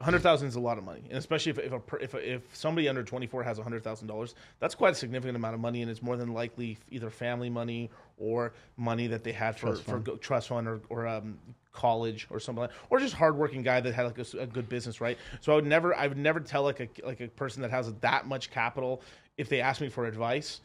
hundred 0.00 0.22
thousand 0.22 0.48
is 0.48 0.56
a 0.56 0.60
lot 0.60 0.78
of 0.78 0.84
money, 0.84 1.02
and 1.08 1.18
especially 1.18 1.50
if 1.50 1.58
if 1.58 1.72
a, 1.72 1.96
if 2.00 2.14
a, 2.14 2.34
if 2.34 2.56
somebody 2.56 2.88
under 2.88 3.02
twenty 3.02 3.26
four 3.26 3.42
has 3.42 3.58
hundred 3.58 3.84
thousand 3.84 4.08
dollars, 4.08 4.34
that's 4.58 4.74
quite 4.74 4.92
a 4.92 4.96
significant 4.96 5.36
amount 5.36 5.54
of 5.54 5.60
money, 5.60 5.82
and 5.82 5.90
it's 5.90 6.02
more 6.02 6.16
than 6.16 6.32
likely 6.32 6.78
either 6.90 7.10
family 7.10 7.50
money 7.50 7.90
or 8.18 8.52
money 8.76 9.06
that 9.06 9.24
they 9.24 9.32
had 9.32 9.56
for 9.58 9.66
Trust 9.68 9.82
for 9.84 9.90
fund. 9.92 10.04
go, 10.04 10.16
trust 10.16 10.48
fund 10.48 10.66
or 10.68 10.80
or 10.88 11.06
um, 11.06 11.38
college 11.72 12.26
or 12.30 12.40
something, 12.40 12.62
like, 12.62 12.70
or 12.88 12.98
just 12.98 13.14
hardworking 13.14 13.62
guy 13.62 13.80
that 13.80 13.92
had 13.94 14.06
like 14.06 14.18
a, 14.18 14.38
a 14.38 14.46
good 14.46 14.68
business, 14.68 15.00
right? 15.00 15.18
So 15.40 15.52
I 15.52 15.56
would 15.56 15.66
never 15.66 15.94
I 15.94 16.06
would 16.06 16.18
never 16.18 16.40
tell 16.40 16.62
like 16.62 16.80
a 16.80 16.88
like 17.06 17.20
a 17.20 17.28
person 17.28 17.62
that 17.62 17.70
has 17.70 17.92
that 18.00 18.26
much 18.26 18.50
capital 18.50 19.02
if 19.36 19.48
they 19.48 19.60
ask 19.60 19.80
me 19.80 19.88
for 19.88 20.06
advice 20.06 20.60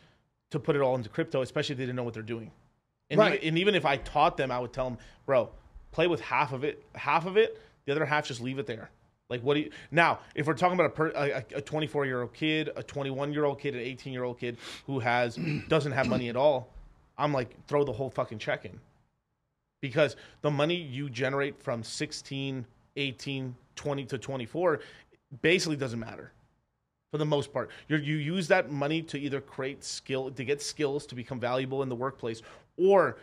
to 0.51 0.59
put 0.59 0.75
it 0.75 0.81
all 0.81 0.95
into 0.95 1.09
crypto, 1.09 1.41
especially 1.41 1.73
if 1.73 1.77
they 1.77 1.83
didn't 1.85 1.95
know 1.95 2.03
what 2.03 2.13
they're 2.13 2.23
doing. 2.23 2.51
And, 3.09 3.19
Right. 3.19 3.35
even, 3.35 3.47
and 3.49 3.57
even 3.59 3.75
if 3.75 3.85
I 3.85 3.97
taught 3.97 4.37
them, 4.37 4.49
I 4.51 4.59
would 4.59 4.73
tell 4.73 4.89
them, 4.89 4.97
bro, 5.25 5.49
play 5.91 6.07
with 6.07 6.21
half 6.21 6.53
of 6.53 6.63
it, 6.63 6.83
half 6.95 7.25
of 7.25 7.37
it, 7.37 7.61
the 7.85 7.91
other 7.91 8.05
half 8.05 8.27
just 8.27 8.41
leave 8.41 8.57
it 8.59 8.65
there. 8.65 8.89
Like 9.29 9.41
what 9.41 9.55
do 9.55 9.61
you 9.61 9.71
now? 9.91 10.19
If 10.35 10.45
we're 10.47 10.53
talking 10.53 10.75
about 10.75 10.87
a 10.87 10.89
per, 10.89 11.07
a, 11.15 11.43
a 11.55 11.61
24 11.61 12.05
year 12.05 12.21
old 12.21 12.33
kid, 12.33 12.69
a 12.75 12.83
21 12.83 13.33
year 13.33 13.45
old 13.45 13.59
kid, 13.59 13.73
an 13.73 13.81
18 13.81 14.13
year 14.13 14.23
old 14.23 14.39
kid 14.39 14.57
who 14.85 14.99
has 14.99 15.37
doesn't 15.67 15.91
have 15.91 16.07
money 16.07 16.29
at 16.29 16.35
all, 16.35 16.69
I'm 17.17 17.33
like 17.33 17.55
throw 17.67 17.83
the 17.83 17.93
whole 17.93 18.09
fucking 18.09 18.39
check 18.39 18.65
in, 18.65 18.79
because 19.81 20.15
the 20.41 20.51
money 20.51 20.75
you 20.75 21.09
generate 21.09 21.61
from 21.61 21.83
16, 21.83 22.65
18, 22.95 23.55
20 23.75 24.05
to 24.05 24.17
24 24.17 24.79
basically 25.41 25.75
doesn't 25.75 25.99
matter 25.99 26.31
for 27.11 27.17
the 27.17 27.25
most 27.25 27.51
part. 27.51 27.69
you 27.87 27.97
you 27.97 28.17
use 28.17 28.47
that 28.49 28.71
money 28.71 29.01
to 29.01 29.17
either 29.17 29.41
create 29.41 29.83
skill, 29.83 30.29
to 30.29 30.43
get 30.43 30.61
skills 30.61 31.05
to 31.07 31.15
become 31.15 31.39
valuable 31.39 31.81
in 31.81 31.89
the 31.89 31.95
workplace, 31.95 32.41
or 32.77 33.17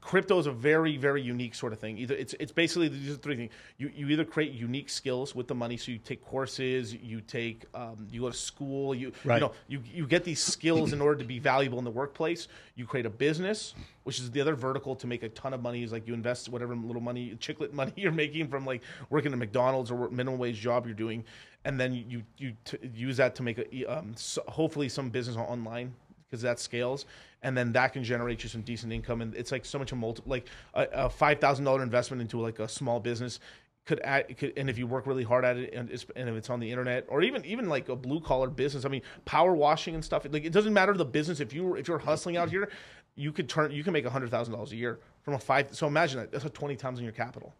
crypto 0.00 0.38
is 0.40 0.46
a 0.46 0.52
very 0.52 0.96
very 0.96 1.22
unique 1.22 1.54
sort 1.54 1.72
of 1.72 1.78
thing. 1.78 1.98
Either 1.98 2.14
it's 2.14 2.34
it's 2.40 2.50
basically 2.50 2.88
these 2.88 3.12
are 3.12 3.16
three 3.16 3.36
things. 3.36 3.52
You 3.76 3.90
you 3.94 4.08
either 4.08 4.24
create 4.24 4.52
unique 4.52 4.90
skills 4.90 5.36
with 5.36 5.46
the 5.46 5.54
money 5.54 5.76
so 5.76 5.92
you 5.92 5.98
take 5.98 6.24
courses 6.24 6.94
you 6.94 7.20
take 7.20 7.64
um, 7.74 8.08
you 8.10 8.22
go 8.22 8.30
to 8.30 8.36
school 8.36 8.92
you 8.94 9.12
Right. 9.24 9.36
you 9.36 9.40
know 9.40 9.52
you 9.68 9.80
you 9.94 10.06
get 10.06 10.24
these 10.24 10.42
skills 10.42 10.92
in 10.92 11.00
order 11.00 11.16
to 11.18 11.24
be 11.24 11.38
valuable 11.38 11.78
in 11.78 11.84
the 11.84 11.92
workplace. 11.92 12.48
You 12.74 12.86
create 12.86 13.06
a 13.06 13.10
business 13.10 13.74
which 14.02 14.18
is 14.18 14.30
the 14.30 14.40
other 14.40 14.54
vertical 14.56 14.96
to 14.96 15.06
make 15.06 15.22
a 15.22 15.28
ton 15.30 15.52
of 15.54 15.62
money 15.62 15.82
is 15.82 15.92
like 15.92 16.08
you 16.08 16.14
invest 16.14 16.48
whatever 16.48 16.74
little 16.74 17.02
money 17.02 17.36
chiclet 17.38 17.72
money 17.72 17.92
you're 17.96 18.10
making 18.10 18.48
from 18.48 18.66
like 18.66 18.82
working 19.10 19.32
at 19.32 19.38
McDonald's 19.38 19.90
or 19.92 20.08
minimum 20.10 20.38
wage 20.40 20.58
job 20.58 20.86
you're 20.86 20.94
doing. 20.94 21.24
And 21.64 21.78
then 21.78 21.92
you 21.94 22.22
you 22.36 22.52
t- 22.64 22.78
use 22.94 23.16
that 23.18 23.36
to 23.36 23.44
make 23.44 23.58
a 23.58 23.84
um, 23.86 24.12
so 24.16 24.42
hopefully 24.48 24.88
some 24.88 25.08
business 25.10 25.36
online 25.36 25.94
because 26.26 26.42
that 26.42 26.58
scales 26.58 27.06
and 27.42 27.56
then 27.56 27.72
that 27.72 27.92
can 27.92 28.04
generate 28.04 28.42
you 28.42 28.48
some 28.48 28.62
decent 28.62 28.92
income. 28.92 29.20
And 29.20 29.34
it's 29.34 29.52
like 29.52 29.64
so 29.64 29.78
much 29.78 29.92
a 29.92 29.96
multi 29.96 30.22
like 30.26 30.46
a, 30.74 30.86
a 30.92 31.10
five 31.10 31.40
thousand 31.40 31.64
dollar 31.64 31.82
investment 31.82 32.20
into 32.20 32.40
like 32.40 32.58
a 32.58 32.68
small 32.68 33.00
business 33.00 33.40
could 33.88 34.00
add 34.04 34.36
could, 34.36 34.52
and 34.58 34.68
if 34.68 34.76
you 34.76 34.86
work 34.86 35.06
really 35.06 35.24
hard 35.24 35.46
at 35.46 35.56
it 35.56 35.72
and, 35.72 35.90
it's, 35.90 36.04
and 36.14 36.28
if 36.28 36.34
it's 36.34 36.50
on 36.50 36.60
the 36.60 36.70
internet 36.70 37.06
or 37.08 37.22
even 37.22 37.42
even 37.46 37.70
like 37.70 37.88
a 37.88 37.96
blue 37.96 38.20
collar 38.20 38.48
business 38.50 38.84
i 38.84 38.88
mean 38.88 39.00
power 39.24 39.54
washing 39.54 39.94
and 39.94 40.04
stuff 40.04 40.26
like 40.30 40.44
it 40.44 40.52
doesn't 40.52 40.74
matter 40.74 40.92
the 40.92 41.06
business. 41.06 41.40
If 41.40 41.54
you 41.54 41.74
if 41.74 41.88
you're 41.88 41.98
hustling 41.98 42.36
out 42.36 42.50
here 42.50 42.70
you 43.16 43.32
could 43.32 43.48
turn 43.48 43.70
you 43.70 43.82
can 43.82 43.94
make 43.94 44.04
a 44.04 44.10
hundred 44.10 44.30
thousand 44.30 44.52
dollars 44.52 44.72
a 44.72 44.76
year 44.76 45.00
from 45.22 45.34
a 45.34 45.38
five 45.38 45.74
so 45.74 45.86
imagine 45.86 46.20
that 46.20 46.30
that's 46.30 46.44
a 46.44 46.50
20 46.50 46.76
times 46.76 46.98
in 46.98 47.04
your 47.04 47.12
capital. 47.12 47.54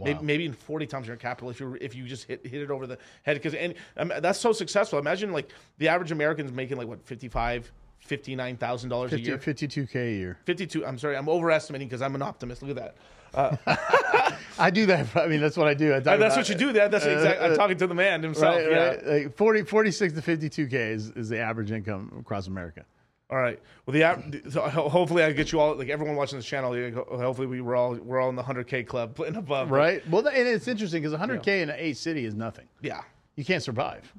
Maybe, 0.00 0.20
maybe 0.22 0.44
in 0.46 0.52
40 0.52 0.86
times 0.86 1.06
your 1.08 1.16
capital 1.16 1.50
if 1.50 1.58
you 1.58 1.76
if 1.80 1.94
you 1.94 2.04
just 2.04 2.24
hit 2.24 2.46
hit 2.46 2.62
it 2.62 2.70
over 2.70 2.86
the 2.86 2.98
head. 3.24 3.34
Because 3.34 3.54
and 3.54 3.74
um, 3.96 4.12
that's 4.20 4.38
so 4.38 4.52
successful. 4.52 4.98
Imagine 4.98 5.32
like 5.32 5.50
the 5.78 5.88
average 5.88 6.12
American's 6.12 6.52
making 6.52 6.76
like 6.76 6.86
what 6.86 7.04
55 7.04 7.72
$59,000 8.06 9.04
a 9.04 9.08
50, 9.08 9.26
year. 9.26 9.38
52k 9.38 9.94
a 9.96 10.16
year. 10.16 10.38
52 10.44 10.86
I'm 10.86 10.98
sorry, 10.98 11.16
I'm 11.16 11.28
overestimating 11.28 11.88
because 11.88 12.02
I'm 12.02 12.14
an 12.14 12.22
optimist. 12.22 12.62
Look 12.62 12.76
at 12.76 12.76
that. 12.76 12.96
Uh, 13.34 14.32
I 14.58 14.70
do 14.70 14.86
that. 14.86 15.14
I 15.16 15.26
mean, 15.26 15.40
that's 15.40 15.56
what 15.56 15.68
I 15.68 15.74
do. 15.74 15.94
I 15.94 16.00
that's 16.00 16.36
what 16.36 16.48
you 16.48 16.54
do. 16.54 16.72
That 16.72 16.90
that's 16.90 17.04
exactly. 17.04 17.44
I'm 17.44 17.52
uh, 17.52 17.54
uh, 17.54 17.56
talking 17.56 17.76
to 17.78 17.86
the 17.86 17.94
man 17.94 18.22
himself. 18.22 18.56
Right, 18.56 18.70
yeah. 18.70 18.86
right. 18.88 19.06
Like 19.06 19.36
40, 19.36 19.62
46 19.62 20.14
to 20.14 20.22
52k 20.22 20.72
is, 20.72 21.10
is 21.10 21.28
the 21.28 21.38
average 21.38 21.70
income 21.70 22.12
across 22.18 22.46
America. 22.46 22.84
All 23.30 23.38
right. 23.38 23.60
Well, 23.84 23.92
the 23.92 24.50
so 24.50 24.62
hopefully 24.62 25.22
I 25.22 25.32
get 25.32 25.52
you 25.52 25.60
all 25.60 25.74
like 25.74 25.90
everyone 25.90 26.16
watching 26.16 26.38
this 26.38 26.46
channel. 26.46 26.72
Hopefully 27.10 27.46
we 27.46 27.60
were 27.60 27.76
all 27.76 27.94
we're 27.94 28.18
all 28.20 28.30
in 28.30 28.36
the 28.36 28.42
100k 28.42 28.86
club 28.86 29.20
and 29.20 29.36
above. 29.36 29.70
Right. 29.70 30.06
Well, 30.08 30.26
and 30.26 30.48
it's 30.48 30.66
interesting 30.66 31.02
because 31.02 31.18
100k 31.18 31.62
in 31.62 31.70
A 31.70 31.92
city 31.92 32.24
is 32.24 32.34
nothing. 32.34 32.66
Yeah. 32.80 33.02
You 33.36 33.44
can't 33.44 33.62
survive 33.62 34.10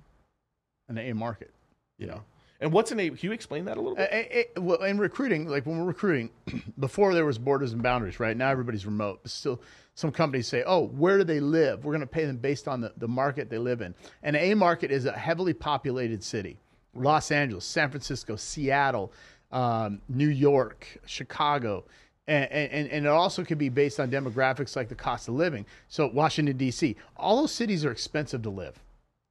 in 0.89 0.95
the 0.95 1.09
A 1.09 1.15
market. 1.15 1.51
Yeah. 1.97 2.19
And 2.61 2.73
what's 2.73 2.91
an 2.91 2.99
A? 2.99 3.09
Can 3.09 3.17
you 3.21 3.31
explain 3.31 3.65
that 3.65 3.77
a 3.77 3.81
little 3.81 3.95
bit? 3.95 4.51
well, 4.57 4.83
in 4.83 4.97
recruiting, 4.97 5.47
like 5.47 5.65
when 5.65 5.79
we're 5.79 5.85
recruiting, 5.85 6.29
before 6.79 7.13
there 7.13 7.25
was 7.25 7.37
borders 7.37 7.71
and 7.71 7.81
boundaries, 7.81 8.19
right? 8.19 8.35
Now 8.35 8.49
everybody's 8.49 8.85
remote. 8.85 9.19
But 9.21 9.31
still, 9.31 9.61
some 9.95 10.11
companies 10.11 10.47
say, 10.47 10.63
oh, 10.65 10.87
where 10.87 11.17
do 11.17 11.23
they 11.23 11.39
live? 11.39 11.85
We're 11.85 11.93
going 11.93 12.01
to 12.01 12.07
pay 12.07 12.25
them 12.25 12.37
based 12.37 12.67
on 12.67 12.81
the, 12.81 12.91
the 12.97 13.07
market 13.07 13.49
they 13.49 13.57
live 13.57 13.81
in. 13.81 13.95
And 14.23 14.35
A 14.35 14.53
market 14.55 14.91
is 14.91 15.05
a 15.05 15.11
heavily 15.13 15.53
populated 15.53 16.23
city. 16.23 16.57
Los 16.93 17.31
Angeles, 17.31 17.65
San 17.65 17.89
Francisco, 17.89 18.35
Seattle, 18.35 19.13
um, 19.51 20.01
New 20.09 20.29
York, 20.29 20.99
Chicago. 21.05 21.85
And, 22.27 22.51
and, 22.51 22.87
and 22.89 23.05
it 23.05 23.09
also 23.09 23.43
can 23.43 23.57
be 23.57 23.69
based 23.69 23.99
on 23.99 24.11
demographics 24.11 24.75
like 24.75 24.89
the 24.89 24.95
cost 24.95 25.27
of 25.29 25.35
living. 25.35 25.65
So 25.87 26.07
Washington, 26.07 26.57
D.C., 26.57 26.95
all 27.15 27.37
those 27.37 27.51
cities 27.51 27.85
are 27.85 27.91
expensive 27.91 28.41
to 28.43 28.49
live, 28.49 28.79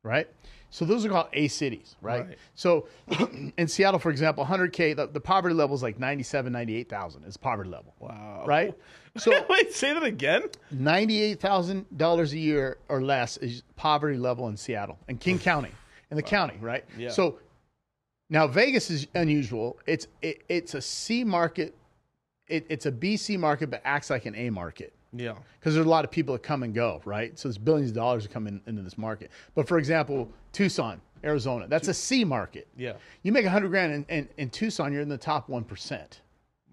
right? 0.02 0.28
So 0.70 0.84
those 0.84 1.04
are 1.06 1.08
called 1.08 1.28
A 1.32 1.48
cities, 1.48 1.96
right? 2.02 2.26
Right. 2.26 2.38
So 2.54 2.88
in 3.56 3.66
Seattle, 3.68 3.98
for 3.98 4.10
example, 4.10 4.44
100K, 4.44 4.94
the, 4.96 5.06
the 5.06 5.20
poverty 5.20 5.54
level 5.54 5.74
is 5.74 5.82
like 5.82 5.98
97, 5.98 6.52
98,000 6.52 7.24
is 7.24 7.36
poverty 7.38 7.70
level. 7.70 7.94
Wow. 7.98 8.44
Right? 8.46 8.74
So 9.16 9.32
Wait, 9.50 9.72
say 9.72 9.94
that 9.94 10.04
again. 10.04 10.44
$98,000 10.72 12.32
a 12.32 12.38
year 12.38 12.78
or 12.88 13.02
less 13.02 13.36
is 13.38 13.62
poverty 13.76 14.16
level 14.18 14.48
in 14.48 14.56
Seattle 14.56 14.98
and 15.08 15.18
King 15.18 15.38
County, 15.40 15.70
in 16.10 16.16
the 16.16 16.22
county, 16.22 16.54
right? 16.60 16.84
Yeah. 16.96 17.10
So 17.10 17.38
Now 18.30 18.46
Vegas 18.46 18.90
is 18.90 19.06
unusual. 19.14 19.78
It's 19.86 20.06
it, 20.22 20.42
it's 20.48 20.74
a 20.74 20.80
C 20.80 21.24
market. 21.24 21.74
It, 22.46 22.66
it's 22.68 22.86
a 22.86 22.92
BC 22.92 23.38
market, 23.38 23.70
but 23.70 23.80
acts 23.84 24.08
like 24.10 24.24
an 24.26 24.34
A 24.36 24.50
market 24.50 24.92
Yeah. 25.12 25.34
because 25.58 25.74
there's 25.74 25.86
a 25.86 25.88
lot 25.88 26.04
of 26.04 26.10
people 26.10 26.34
that 26.34 26.42
come 26.42 26.62
and 26.62 26.72
go, 26.74 27.02
right? 27.04 27.36
So 27.38 27.48
there's 27.48 27.58
billions 27.58 27.90
of 27.90 27.96
dollars 27.96 28.22
that 28.22 28.32
come 28.32 28.46
in, 28.46 28.60
into 28.66 28.82
this 28.82 28.96
market. 28.96 29.30
But 29.54 29.66
for 29.68 29.78
example, 29.78 30.30
Tucson, 30.62 31.00
Arizona, 31.22 31.68
that's 31.68 31.86
a 31.86 31.94
C 31.94 32.24
market. 32.24 32.66
Yeah. 32.76 32.94
You 33.22 33.30
make 33.30 33.44
a 33.44 33.50
hundred 33.50 33.68
grand 33.68 33.92
in, 33.92 34.04
in, 34.08 34.28
in 34.38 34.50
Tucson, 34.50 34.92
you're 34.92 35.02
in 35.02 35.08
the 35.08 35.16
top 35.16 35.48
one 35.48 35.62
percent, 35.62 36.20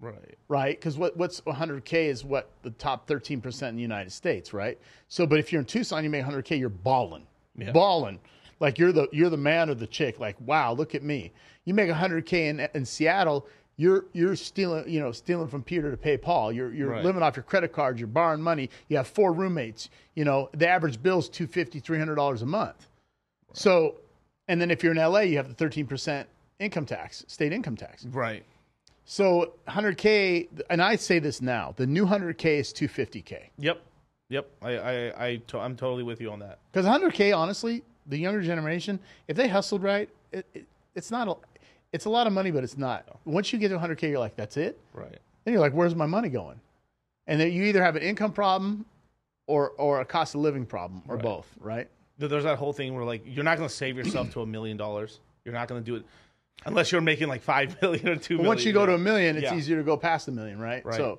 Right. 0.00 0.34
right? 0.48 0.76
Because 0.76 0.98
what 0.98 1.16
what's 1.16 1.40
100k 1.42 2.06
is 2.08 2.24
what 2.24 2.50
the 2.62 2.70
top 2.70 3.06
13 3.06 3.40
percent 3.40 3.70
in 3.70 3.76
the 3.76 3.82
United 3.82 4.10
States, 4.10 4.52
right? 4.52 4.76
So, 5.06 5.24
but 5.24 5.38
if 5.38 5.52
you're 5.52 5.60
in 5.60 5.66
Tucson, 5.66 6.02
you 6.02 6.10
make 6.10 6.24
100k, 6.24 6.58
you're 6.58 6.68
balling, 6.68 7.28
Yeah. 7.56 7.70
balling, 7.70 8.18
like 8.58 8.76
you're 8.76 8.90
the 8.90 9.06
you're 9.12 9.30
the 9.30 9.36
man 9.36 9.70
or 9.70 9.74
the 9.74 9.86
chick. 9.86 10.18
Like, 10.18 10.34
wow, 10.40 10.72
look 10.72 10.96
at 10.96 11.04
me. 11.04 11.30
You 11.64 11.72
make 11.72 11.88
100k 11.88 12.32
in 12.32 12.68
in 12.74 12.84
Seattle. 12.84 13.46
You're 13.76 14.06
you're 14.14 14.34
stealing 14.34 14.88
you 14.90 14.98
know 14.98 15.12
stealing 15.12 15.46
from 15.46 15.62
Peter 15.62 15.92
to 15.92 15.96
pay 15.96 16.16
Paul. 16.16 16.50
You're 16.52 16.74
you're 16.74 16.90
Right. 16.90 17.04
living 17.04 17.22
off 17.22 17.36
your 17.36 17.44
credit 17.44 17.72
cards. 17.72 18.00
You're 18.00 18.08
borrowing 18.08 18.42
money. 18.42 18.68
You 18.88 18.96
have 18.96 19.06
four 19.06 19.32
roommates. 19.32 19.90
You 20.16 20.24
know 20.24 20.50
the 20.54 20.66
average 20.66 21.00
bill's 21.00 21.28
250 21.28 21.78
300 21.78 22.16
dollars 22.16 22.42
a 22.42 22.46
month. 22.46 22.88
So, 23.56 23.94
and 24.48 24.60
then 24.60 24.70
if 24.70 24.82
you're 24.82 24.92
in 24.92 24.98
LA, 24.98 25.20
you 25.20 25.38
have 25.38 25.48
the 25.48 25.54
13 25.54 25.86
percent 25.86 26.28
income 26.58 26.84
tax, 26.84 27.24
state 27.26 27.52
income 27.52 27.74
tax. 27.76 28.04
Right. 28.04 28.44
So 29.06 29.54
100k, 29.68 30.48
and 30.68 30.82
I 30.82 30.96
say 30.96 31.18
this 31.20 31.40
now: 31.40 31.72
the 31.76 31.86
new 31.86 32.04
100k 32.06 32.58
is 32.58 32.72
250k 32.72 33.38
Yep. 33.58 33.80
Yep. 34.28 34.50
I 34.62 34.76
I, 34.76 35.26
I 35.26 35.36
to, 35.48 35.58
I'm 35.58 35.74
totally 35.76 36.02
with 36.02 36.20
you 36.20 36.30
on 36.30 36.38
that. 36.40 36.58
because 36.70 36.84
100k, 36.86 37.34
honestly, 37.36 37.82
the 38.06 38.18
younger 38.18 38.42
generation, 38.42 38.98
if 39.28 39.36
they 39.36 39.48
hustled 39.48 39.82
right, 39.82 40.08
it, 40.32 40.44
it, 40.54 40.66
it's 40.94 41.10
not 41.10 41.28
a, 41.28 41.34
it's 41.92 42.04
a 42.04 42.10
lot 42.10 42.26
of 42.26 42.32
money, 42.34 42.50
but 42.50 42.62
it's 42.62 42.76
not. 42.76 43.06
Once 43.24 43.52
you 43.52 43.58
get 43.58 43.68
to 43.68 43.78
100k, 43.78 44.02
you're 44.10 44.18
like, 44.18 44.36
that's 44.36 44.56
it. 44.56 44.78
Right. 44.92 45.18
Then 45.44 45.54
you're 45.54 45.60
like, 45.62 45.72
where's 45.72 45.94
my 45.94 46.06
money 46.06 46.28
going? 46.28 46.60
And 47.28 47.40
then 47.40 47.52
you 47.52 47.62
either 47.64 47.82
have 47.82 47.96
an 47.96 48.02
income 48.02 48.32
problem, 48.32 48.84
or 49.46 49.70
or 49.78 50.00
a 50.00 50.04
cost 50.04 50.34
of 50.34 50.40
living 50.42 50.66
problem, 50.66 51.02
or 51.08 51.14
Right. 51.14 51.22
both, 51.24 51.46
right? 51.60 51.88
There- 52.18 52.28
There's 52.28 52.44
that 52.44 52.58
whole 52.58 52.72
thing 52.72 52.94
where 52.94 53.04
like 53.04 53.22
you're 53.24 53.44
not 53.44 53.56
going 53.58 53.68
to 53.68 53.74
save 53.74 53.96
yourself 53.96 54.32
to 54.32 54.40
a 54.42 54.46
million 54.46 54.76
dollars. 54.76 55.20
You're 55.44 55.54
not 55.54 55.68
going 55.68 55.82
to 55.82 55.84
do 55.84 55.96
it 55.96 56.04
unless 56.64 56.90
you're 56.90 57.00
making 57.00 57.28
like 57.28 57.42
five 57.42 57.76
million 57.82 58.08
or 58.08 58.16
two 58.16 58.36
But 58.36 58.42
million. 58.42 58.46
once 58.46 58.64
you 58.64 58.72
go 58.72 58.86
to 58.86 58.94
a 58.94 58.98
million, 58.98 59.36
it's 59.36 59.44
Yeah. 59.44 59.54
easier 59.56 59.76
to 59.76 59.82
go 59.84 59.96
past 59.96 60.26
a 60.28 60.32
million, 60.32 60.58
right? 60.58 60.84
Right. 60.84 60.96
So, 60.96 61.18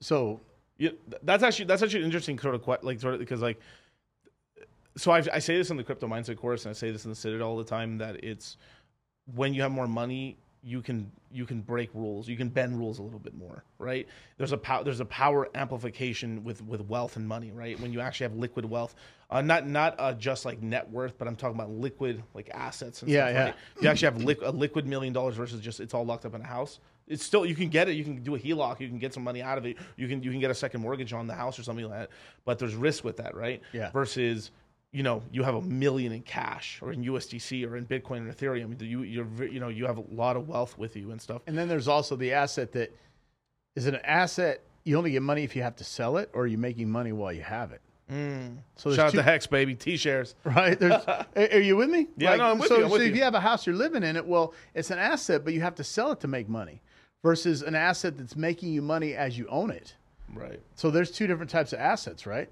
so 0.00 0.40
Yeah, 0.76 0.90
that's 1.22 1.42
actually 1.42 1.66
that's 1.66 1.82
actually 1.82 2.00
an 2.00 2.06
interesting 2.06 2.38
sort 2.38 2.54
of 2.54 2.66
like 2.84 3.00
sort 3.00 3.14
of 3.14 3.20
because 3.20 3.40
like 3.42 3.60
so 4.96 5.12
I, 5.12 5.22
I 5.32 5.38
say 5.38 5.56
this 5.56 5.70
in 5.70 5.76
the 5.76 5.84
crypto 5.84 6.08
mindset 6.08 6.36
course 6.36 6.64
and 6.64 6.70
I 6.70 6.72
say 6.74 6.90
this 6.90 7.04
in 7.04 7.10
the 7.10 7.16
citadel 7.16 7.48
all 7.48 7.56
the 7.56 7.64
time 7.64 7.98
that 7.98 8.24
it's 8.24 8.56
when 9.34 9.54
you 9.54 9.62
have 9.62 9.70
more 9.70 9.86
money 9.86 10.36
you 10.64 10.82
can 10.82 11.10
you 11.30 11.46
can 11.46 11.60
break 11.60 11.88
rules 11.94 12.28
you 12.28 12.36
can 12.36 12.48
bend 12.48 12.76
rules 12.76 12.98
a 12.98 13.02
little 13.02 13.18
bit 13.20 13.32
more 13.36 13.62
right 13.78 14.08
there's 14.38 14.50
a 14.52 14.56
power 14.56 14.82
there's 14.82 14.98
a 15.00 15.04
power 15.04 15.48
amplification 15.54 16.42
with 16.42 16.62
with 16.64 16.80
wealth 16.88 17.16
and 17.16 17.26
money 17.28 17.52
right 17.52 17.78
when 17.80 17.92
you 17.92 18.00
actually 18.00 18.24
have 18.24 18.34
liquid 18.34 18.64
wealth 18.64 18.94
uh, 19.30 19.40
not 19.40 19.68
not 19.68 19.94
uh, 19.98 20.12
just 20.14 20.44
like 20.44 20.60
net 20.62 20.90
worth 20.90 21.16
but 21.16 21.28
I'm 21.28 21.36
talking 21.36 21.54
about 21.54 21.70
liquid 21.70 22.22
like 22.34 22.50
assets 22.52 23.02
and 23.02 23.10
Yeah, 23.10 23.26
stuff, 23.26 23.34
yeah. 23.34 23.44
right? 23.44 23.54
you 23.82 23.88
actually 23.88 24.06
have 24.06 24.16
liq- 24.38 24.46
a 24.46 24.50
liquid 24.50 24.86
million 24.86 25.12
dollars 25.12 25.36
versus 25.36 25.60
just 25.60 25.78
it's 25.80 25.94
all 25.94 26.04
locked 26.04 26.24
up 26.26 26.34
in 26.34 26.40
a 26.40 26.46
house. 26.46 26.80
It's 27.06 27.24
still 27.24 27.46
you 27.46 27.54
can 27.54 27.68
get 27.68 27.88
it. 27.88 27.92
You 27.92 28.04
can 28.04 28.22
do 28.22 28.34
a 28.34 28.38
HELOC. 28.38 28.80
You 28.80 28.88
can 28.88 28.98
get 28.98 29.14
some 29.14 29.22
money 29.24 29.40
out 29.42 29.56
of 29.58 29.64
it. 29.64 29.76
You 29.96 30.08
can 30.08 30.22
you 30.22 30.30
can 30.30 30.40
get 30.40 30.50
a 30.50 30.54
second 30.54 30.80
mortgage 30.82 31.12
on 31.12 31.26
the 31.26 31.34
house 31.34 31.58
or 31.58 31.62
something 31.62 31.84
like 31.88 32.00
that. 32.00 32.10
But 32.44 32.58
there's 32.58 32.74
risk 32.74 33.02
with 33.04 33.16
that, 33.18 33.34
right? 33.34 33.62
Yeah. 33.72 33.90
Versus 33.92 34.50
you 34.92 35.02
know 35.02 35.22
you 35.30 35.42
have 35.42 35.54
a 35.54 35.62
million 35.62 36.12
in 36.12 36.22
cash 36.22 36.80
or 36.82 36.92
in 36.92 37.04
USDC 37.04 37.68
or 37.68 37.76
in 37.76 37.86
Bitcoin 37.86 38.28
or 38.28 38.32
Ethereum. 38.32 38.80
You 38.80 39.02
you're 39.02 39.44
you 39.44 39.60
know 39.60 39.68
you 39.68 39.86
have 39.86 39.98
a 39.98 40.04
lot 40.10 40.36
of 40.36 40.48
wealth 40.48 40.78
with 40.78 40.96
you 40.96 41.10
and 41.10 41.20
stuff. 41.20 41.42
And 41.46 41.56
then 41.56 41.68
there's 41.68 41.88
also 41.88 42.16
the 42.16 42.32
asset 42.32 42.72
that 42.72 42.94
is 43.76 43.86
it 43.86 43.94
an 43.94 44.00
asset 44.04 44.62
you 44.84 44.96
only 44.96 45.10
get 45.10 45.22
money 45.22 45.44
if 45.44 45.54
you 45.54 45.62
have 45.62 45.76
to 45.76 45.84
sell 45.84 46.16
it, 46.16 46.30
or 46.32 46.42
are 46.42 46.46
you 46.46 46.58
making 46.58 46.90
money 46.90 47.12
while 47.12 47.32
you 47.32 47.42
have 47.42 47.72
it? 47.72 47.82
Mm. 48.10 48.56
So 48.76 48.88
there's 48.88 48.96
Shout 48.96 49.06
out 49.08 49.12
to 49.12 49.22
Hex 49.22 49.46
baby 49.46 49.74
T 49.74 49.98
shares. 49.98 50.34
right? 50.44 50.78
There's, 50.78 51.04
are 51.36 51.60
you 51.60 51.76
with 51.76 51.90
me? 51.90 52.08
Yeah, 52.16 52.36
no, 52.36 52.44
I'm 52.44 52.58
with 52.58 52.68
so, 52.68 52.78
you, 52.78 52.84
I'm 52.84 52.90
with 52.90 53.02
so 53.02 53.04
if 53.04 53.10
you. 53.10 53.18
you 53.18 53.22
have 53.24 53.34
a 53.34 53.40
house 53.40 53.66
you're 53.66 53.76
living 53.76 54.02
in 54.02 54.16
it, 54.16 54.24
well, 54.24 54.54
it's 54.74 54.90
an 54.90 54.98
asset, 54.98 55.44
but 55.44 55.52
you 55.52 55.60
have 55.60 55.74
to 55.74 55.84
sell 55.84 56.10
it 56.12 56.20
to 56.20 56.28
make 56.28 56.48
money, 56.48 56.80
versus 57.22 57.62
an 57.62 57.74
asset 57.74 58.16
that's 58.16 58.34
making 58.34 58.72
you 58.72 58.80
money 58.80 59.14
as 59.14 59.36
you 59.36 59.46
own 59.48 59.70
it. 59.70 59.94
Right. 60.34 60.60
So 60.74 60.90
there's 60.90 61.10
two 61.10 61.26
different 61.26 61.50
types 61.50 61.72
of 61.72 61.80
assets, 61.80 62.26
right? 62.26 62.48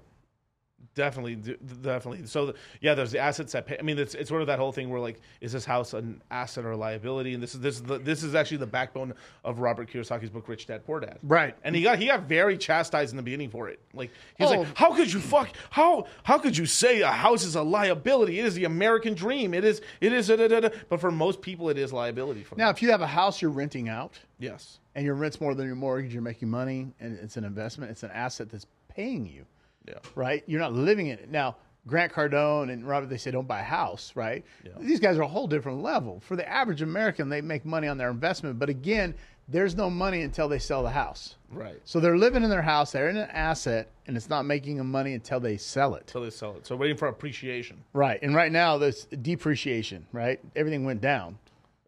Definitely, 0.95 1.35
definitely. 1.35 2.25
So, 2.25 2.55
yeah, 2.81 2.95
there's 2.95 3.11
the 3.11 3.19
assets 3.19 3.51
that 3.51 3.67
pay. 3.67 3.77
I 3.77 3.83
mean, 3.83 3.99
it's, 3.99 4.15
it's 4.15 4.29
sort 4.29 4.41
of 4.41 4.47
that 4.47 4.57
whole 4.57 4.71
thing 4.71 4.89
where 4.89 4.99
like, 4.99 5.19
is 5.41 5.51
this 5.51 5.63
house 5.63 5.93
an 5.93 6.23
asset 6.31 6.65
or 6.65 6.71
a 6.71 6.77
liability? 6.77 7.35
And 7.35 7.43
this 7.43 7.53
is 7.53 7.61
this 7.61 7.75
is 7.75 7.83
the, 7.83 7.99
this 7.99 8.23
is 8.23 8.33
actually 8.33 8.57
the 8.57 8.65
backbone 8.67 9.13
of 9.43 9.59
Robert 9.59 9.91
Kiyosaki's 9.91 10.31
book, 10.31 10.47
Rich 10.47 10.65
Dad 10.65 10.83
Poor 10.87 10.99
Dad. 10.99 11.19
Right. 11.21 11.55
And 11.63 11.75
he 11.75 11.83
got 11.83 11.99
he 11.99 12.07
got 12.07 12.23
very 12.23 12.57
chastised 12.57 13.11
in 13.13 13.17
the 13.17 13.21
beginning 13.23 13.51
for 13.51 13.69
it. 13.69 13.79
Like 13.93 14.09
he's 14.39 14.47
Oh. 14.47 14.61
like, 14.61 14.75
how 14.75 14.95
could 14.95 15.13
you 15.13 15.19
fuck? 15.19 15.49
How 15.69 16.07
how 16.23 16.39
could 16.39 16.57
you 16.57 16.65
say 16.65 17.01
a 17.01 17.11
house 17.11 17.43
is 17.43 17.53
a 17.55 17.61
liability? 17.61 18.39
It 18.39 18.45
is 18.45 18.55
the 18.55 18.65
American 18.65 19.13
dream. 19.13 19.53
It 19.53 19.63
is 19.65 19.81
it 20.01 20.13
is. 20.13 20.27
Da, 20.29 20.35
da, 20.35 20.47
da, 20.47 20.61
da. 20.61 20.69
But 20.89 20.99
for 20.99 21.11
most 21.11 21.41
people, 21.41 21.69
it 21.69 21.77
is 21.77 21.93
liability. 21.93 22.43
For 22.43 22.55
Now, 22.55 22.67
them. 22.67 22.75
if 22.75 22.81
you 22.81 22.89
have 22.89 23.01
a 23.01 23.07
house 23.07 23.39
you're 23.39 23.51
renting 23.51 23.87
out 23.87 24.17
yes, 24.39 24.79
and 24.95 25.05
your 25.05 25.13
rent's 25.13 25.39
more 25.39 25.53
than 25.53 25.67
your 25.67 25.75
mortgage, 25.75 26.11
you're 26.11 26.23
making 26.23 26.49
money, 26.49 26.87
and 26.99 27.19
it's 27.19 27.37
an 27.37 27.43
investment. 27.43 27.91
It's 27.91 28.01
an 28.03 28.11
asset 28.11 28.49
that's 28.49 28.65
paying 28.89 29.27
you. 29.27 29.45
Yeah, 29.87 29.95
right? 30.15 30.43
You're 30.47 30.59
not 30.59 30.73
living 30.73 31.07
in 31.07 31.19
it. 31.19 31.29
Now, 31.29 31.55
Grant 31.87 32.11
Cardone 32.11 32.71
and 32.71 32.85
Robert, 32.87 33.09
they 33.09 33.17
say 33.17 33.31
don't 33.31 33.47
buy 33.47 33.61
a 33.61 33.63
house, 33.63 34.11
right? 34.15 34.43
These 34.79 34.99
guys 34.99 35.17
are 35.17 35.21
a 35.21 35.27
whole 35.27 35.47
different 35.47 35.81
level. 35.81 36.19
For 36.19 36.35
the 36.35 36.47
average 36.47 36.81
American, 36.81 37.29
they 37.29 37.41
make 37.41 37.65
money 37.65 37.87
on 37.87 37.97
their 37.97 38.09
investment. 38.09 38.59
But 38.59 38.67
again, 38.69 39.15
there's 39.47 39.75
no 39.77 39.89
money 39.89 40.23
until 40.23 40.49
they 40.49 40.59
sell 40.59 40.83
the 40.83 40.89
house. 40.89 41.35
right. 41.49 41.79
So 41.85 42.01
they're 42.01 42.17
living 42.17 42.43
in 42.43 42.49
their 42.49 42.61
house, 42.61 42.91
they're 42.91 43.07
in 43.07 43.15
an 43.15 43.29
asset, 43.29 43.89
and 44.05 44.17
it's 44.17 44.29
not 44.29 44.43
making 44.45 44.75
them 44.75 44.91
money 44.91 45.13
until 45.13 45.39
they 45.39 45.55
sell 45.55 45.95
it. 45.95 46.01
Until 46.01 46.23
they 46.23 46.29
sell 46.29 46.57
it. 46.57 46.67
So 46.67 46.75
waiting 46.75 46.97
for 46.97 47.07
appreciation. 47.07 47.81
Right. 47.93 48.19
And 48.21 48.35
right 48.35 48.51
now, 48.51 48.77
there's 48.77 49.05
depreciation, 49.05 50.05
right? 50.11 50.41
Everything 50.57 50.83
went 50.83 50.99
down. 50.99 51.37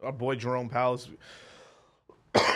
our 0.02 0.14
boy 0.14 0.36
Jerome 0.36 0.70
Powell 0.70 0.94
is 0.94 1.10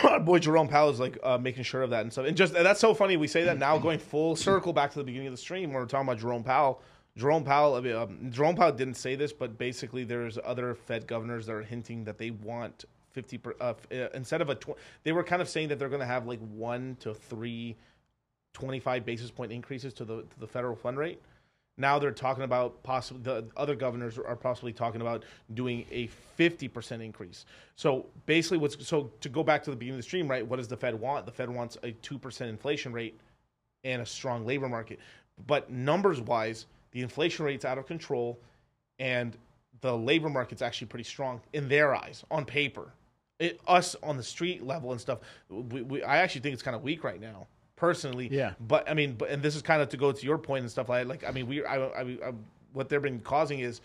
our 0.04 0.20
boy 0.20 0.38
Jerome 0.38 0.68
Powell 0.68 0.90
is 0.90 1.00
like 1.00 1.18
uh, 1.22 1.38
making 1.38 1.64
sure 1.64 1.82
of 1.82 1.90
that 1.90 2.02
and 2.02 2.12
stuff. 2.12 2.26
And 2.26 2.36
just 2.36 2.54
and 2.54 2.64
that's 2.64 2.80
so 2.80 2.94
funny. 2.94 3.16
We 3.16 3.28
say 3.28 3.44
that 3.44 3.58
now, 3.58 3.78
going 3.78 3.98
full 3.98 4.36
circle 4.36 4.72
back 4.72 4.92
to 4.92 4.98
the 4.98 5.04
beginning 5.04 5.28
of 5.28 5.32
the 5.32 5.38
stream 5.38 5.70
when 5.70 5.80
we're 5.80 5.86
talking 5.86 6.08
about 6.08 6.18
Jerome 6.18 6.44
Powell. 6.44 6.82
Jerome 7.16 7.44
Powell, 7.44 7.76
I 7.76 7.80
mean, 7.80 7.94
um, 7.94 8.30
Jerome 8.30 8.56
Powell 8.56 8.72
didn't 8.72 8.94
say 8.94 9.14
this, 9.14 9.32
but 9.32 9.56
basically, 9.56 10.02
there's 10.02 10.38
other 10.44 10.74
Fed 10.74 11.06
governors 11.06 11.46
that 11.46 11.52
are 11.52 11.62
hinting 11.62 12.04
that 12.04 12.18
they 12.18 12.30
want 12.30 12.84
fifty 13.12 13.38
per, 13.38 13.54
uh, 13.60 13.74
uh, 13.92 14.08
instead 14.14 14.40
of 14.40 14.50
a. 14.50 14.56
Tw- 14.56 14.76
they 15.04 15.12
were 15.12 15.22
kind 15.24 15.40
of 15.40 15.48
saying 15.48 15.68
that 15.68 15.78
they're 15.78 15.88
going 15.88 16.00
to 16.00 16.06
have 16.06 16.26
like 16.26 16.40
one 16.40 16.96
to 17.00 17.14
three 17.14 17.76
25 18.54 19.04
basis 19.04 19.30
point 19.30 19.52
increases 19.52 19.92
to 19.94 20.04
the 20.04 20.22
to 20.22 20.40
the 20.40 20.46
federal 20.46 20.76
fund 20.76 20.96
rate. 20.96 21.20
Now 21.76 21.98
they're 21.98 22.12
talking 22.12 22.44
about 22.44 22.82
possibly 22.82 23.22
the 23.22 23.46
other 23.56 23.74
governors 23.74 24.16
are 24.18 24.36
possibly 24.36 24.72
talking 24.72 25.00
about 25.00 25.24
doing 25.54 25.84
a 25.90 26.08
50% 26.38 27.02
increase. 27.02 27.46
So 27.74 28.06
basically 28.26 28.58
what's 28.58 28.86
so 28.86 29.10
to 29.20 29.28
go 29.28 29.42
back 29.42 29.64
to 29.64 29.70
the 29.70 29.76
beginning 29.76 29.98
of 29.98 30.04
the 30.04 30.08
stream, 30.08 30.28
right? 30.28 30.46
What 30.46 30.56
does 30.56 30.68
the 30.68 30.76
Fed 30.76 30.94
want? 30.94 31.26
The 31.26 31.32
Fed 31.32 31.50
wants 31.50 31.76
a 31.82 31.92
2% 31.92 32.48
inflation 32.48 32.92
rate 32.92 33.18
and 33.82 34.02
a 34.02 34.06
strong 34.06 34.46
labor 34.46 34.68
market. 34.68 35.00
But 35.46 35.70
numbers 35.70 36.20
wise, 36.20 36.66
the 36.92 37.02
inflation 37.02 37.44
rate's 37.44 37.64
out 37.64 37.76
of 37.76 37.86
control 37.86 38.38
and 39.00 39.36
the 39.80 39.96
labor 39.96 40.28
market's 40.28 40.62
actually 40.62 40.86
pretty 40.86 41.04
strong 41.04 41.40
in 41.52 41.68
their 41.68 41.94
eyes 41.94 42.24
on 42.30 42.44
paper. 42.44 42.92
It, 43.40 43.60
us 43.66 43.96
on 44.02 44.16
the 44.16 44.22
street 44.22 44.64
level 44.64 44.92
and 44.92 45.00
stuff, 45.00 45.18
we, 45.48 45.82
we, 45.82 46.02
I 46.04 46.18
actually 46.18 46.42
think 46.42 46.54
it's 46.54 46.62
kind 46.62 46.76
of 46.76 46.82
weak 46.82 47.02
right 47.02 47.20
now, 47.20 47.48
personally. 47.84 48.28
Yeah. 48.30 48.54
But 48.60 48.88
I 48.88 48.94
mean, 48.94 49.14
but 49.14 49.30
and 49.30 49.42
this 49.42 49.54
is 49.54 49.62
kind 49.62 49.82
of 49.82 49.88
to 49.90 49.96
go 49.96 50.12
to 50.12 50.26
your 50.26 50.38
point 50.38 50.62
and 50.62 50.70
stuff 50.70 50.88
like 50.88 51.06
like 51.06 51.24
I 51.26 51.30
mean, 51.30 51.46
we 51.46 51.64
I, 51.64 51.76
I, 51.76 52.00
I 52.02 52.32
what 52.72 52.88
they've 52.88 53.02
been 53.02 53.20
causing 53.20 53.60
is 53.60 53.80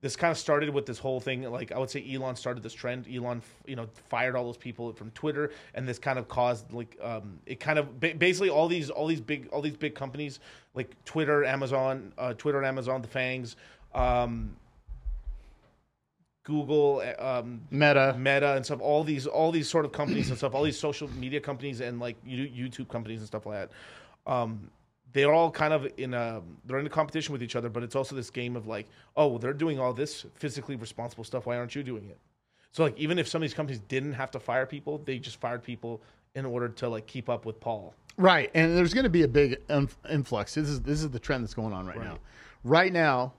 this 0.00 0.16
kind 0.16 0.30
of 0.30 0.36
started 0.36 0.68
with 0.68 0.84
this 0.84 0.98
whole 0.98 1.18
thing. 1.18 1.50
Like 1.50 1.72
I 1.72 1.78
would 1.78 1.88
say, 1.88 2.04
Elon 2.12 2.36
started 2.36 2.62
this 2.62 2.74
trend. 2.74 3.06
Elon, 3.10 3.40
you 3.64 3.74
know, 3.74 3.88
fired 4.10 4.36
all 4.36 4.44
those 4.44 4.58
people 4.58 4.92
from 4.92 5.10
Twitter, 5.12 5.50
and 5.74 5.88
this 5.88 5.98
kind 5.98 6.18
of 6.18 6.28
caused 6.28 6.70
like 6.72 6.98
um, 7.02 7.38
it 7.46 7.58
kind 7.58 7.78
of 7.78 7.98
basically 7.98 8.50
all 8.50 8.68
these 8.68 8.90
all 8.90 9.06
these 9.06 9.22
big 9.22 9.48
all 9.50 9.62
these 9.62 9.76
big 9.76 9.94
companies 9.94 10.40
like 10.74 10.94
Twitter, 11.04 11.44
Amazon, 11.44 12.12
uh, 12.18 12.34
Twitter 12.34 12.58
and 12.58 12.66
Amazon, 12.66 13.00
the 13.00 13.08
FAANGs. 13.08 13.56
Um, 13.94 14.56
Google, 16.44 17.02
uh, 17.18 17.40
um, 17.40 17.62
Meta. 17.70 18.14
Meta 18.18 18.54
and 18.54 18.64
stuff, 18.64 18.80
all 18.80 19.02
these 19.02 19.26
all 19.26 19.50
these 19.50 19.68
sort 19.68 19.84
of 19.84 19.92
companies 19.92 20.28
and 20.28 20.38
stuff, 20.38 20.54
all 20.54 20.62
these 20.62 20.78
social 20.78 21.08
media 21.12 21.40
companies 21.40 21.80
and 21.80 21.98
like 21.98 22.22
YouTube 22.24 22.88
companies 22.88 23.20
and 23.20 23.26
stuff 23.26 23.46
like 23.46 23.68
that. 24.26 24.32
Um, 24.32 24.70
they're 25.14 25.32
all 25.32 25.50
kind 25.50 25.72
of 25.72 25.86
in 25.96 26.12
a 26.12 26.42
they're 26.66 26.78
in 26.78 26.86
a 26.86 26.90
competition 26.90 27.32
with 27.32 27.42
each 27.42 27.56
other, 27.56 27.70
but 27.70 27.82
it's 27.82 27.96
also 27.96 28.14
this 28.14 28.30
game 28.30 28.56
of 28.56 28.66
like, 28.66 28.86
oh, 29.16 29.28
well, 29.28 29.38
they're 29.38 29.52
doing 29.54 29.80
all 29.80 29.94
this 29.94 30.26
physically 30.34 30.76
responsible 30.76 31.24
stuff. 31.24 31.46
Why 31.46 31.56
aren't 31.56 31.74
you 31.74 31.82
doing 31.82 32.08
it? 32.10 32.18
So 32.72 32.82
like, 32.82 32.98
even 32.98 33.18
if 33.18 33.28
some 33.28 33.40
of 33.40 33.48
these 33.48 33.54
companies 33.54 33.80
didn't 33.88 34.14
have 34.14 34.30
to 34.32 34.40
fire 34.40 34.66
people, 34.66 34.98
they 34.98 35.18
just 35.18 35.40
fired 35.40 35.62
people 35.62 36.02
in 36.34 36.44
order 36.44 36.68
to 36.68 36.88
like 36.88 37.06
keep 37.06 37.30
up 37.30 37.46
with 37.46 37.60
Paul. 37.60 37.94
Right, 38.16 38.50
and 38.54 38.76
there's 38.76 38.92
going 38.92 39.04
to 39.04 39.10
be 39.10 39.22
a 39.22 39.28
big 39.28 39.60
influx. 40.10 40.54
This 40.54 40.68
is 40.68 40.82
this 40.82 41.02
is 41.02 41.10
the 41.10 41.18
trend 41.18 41.42
that's 41.42 41.54
going 41.54 41.72
on 41.72 41.86
right, 41.86 41.98
now. 41.98 42.18
Right 42.64 42.92
now, 42.92 43.32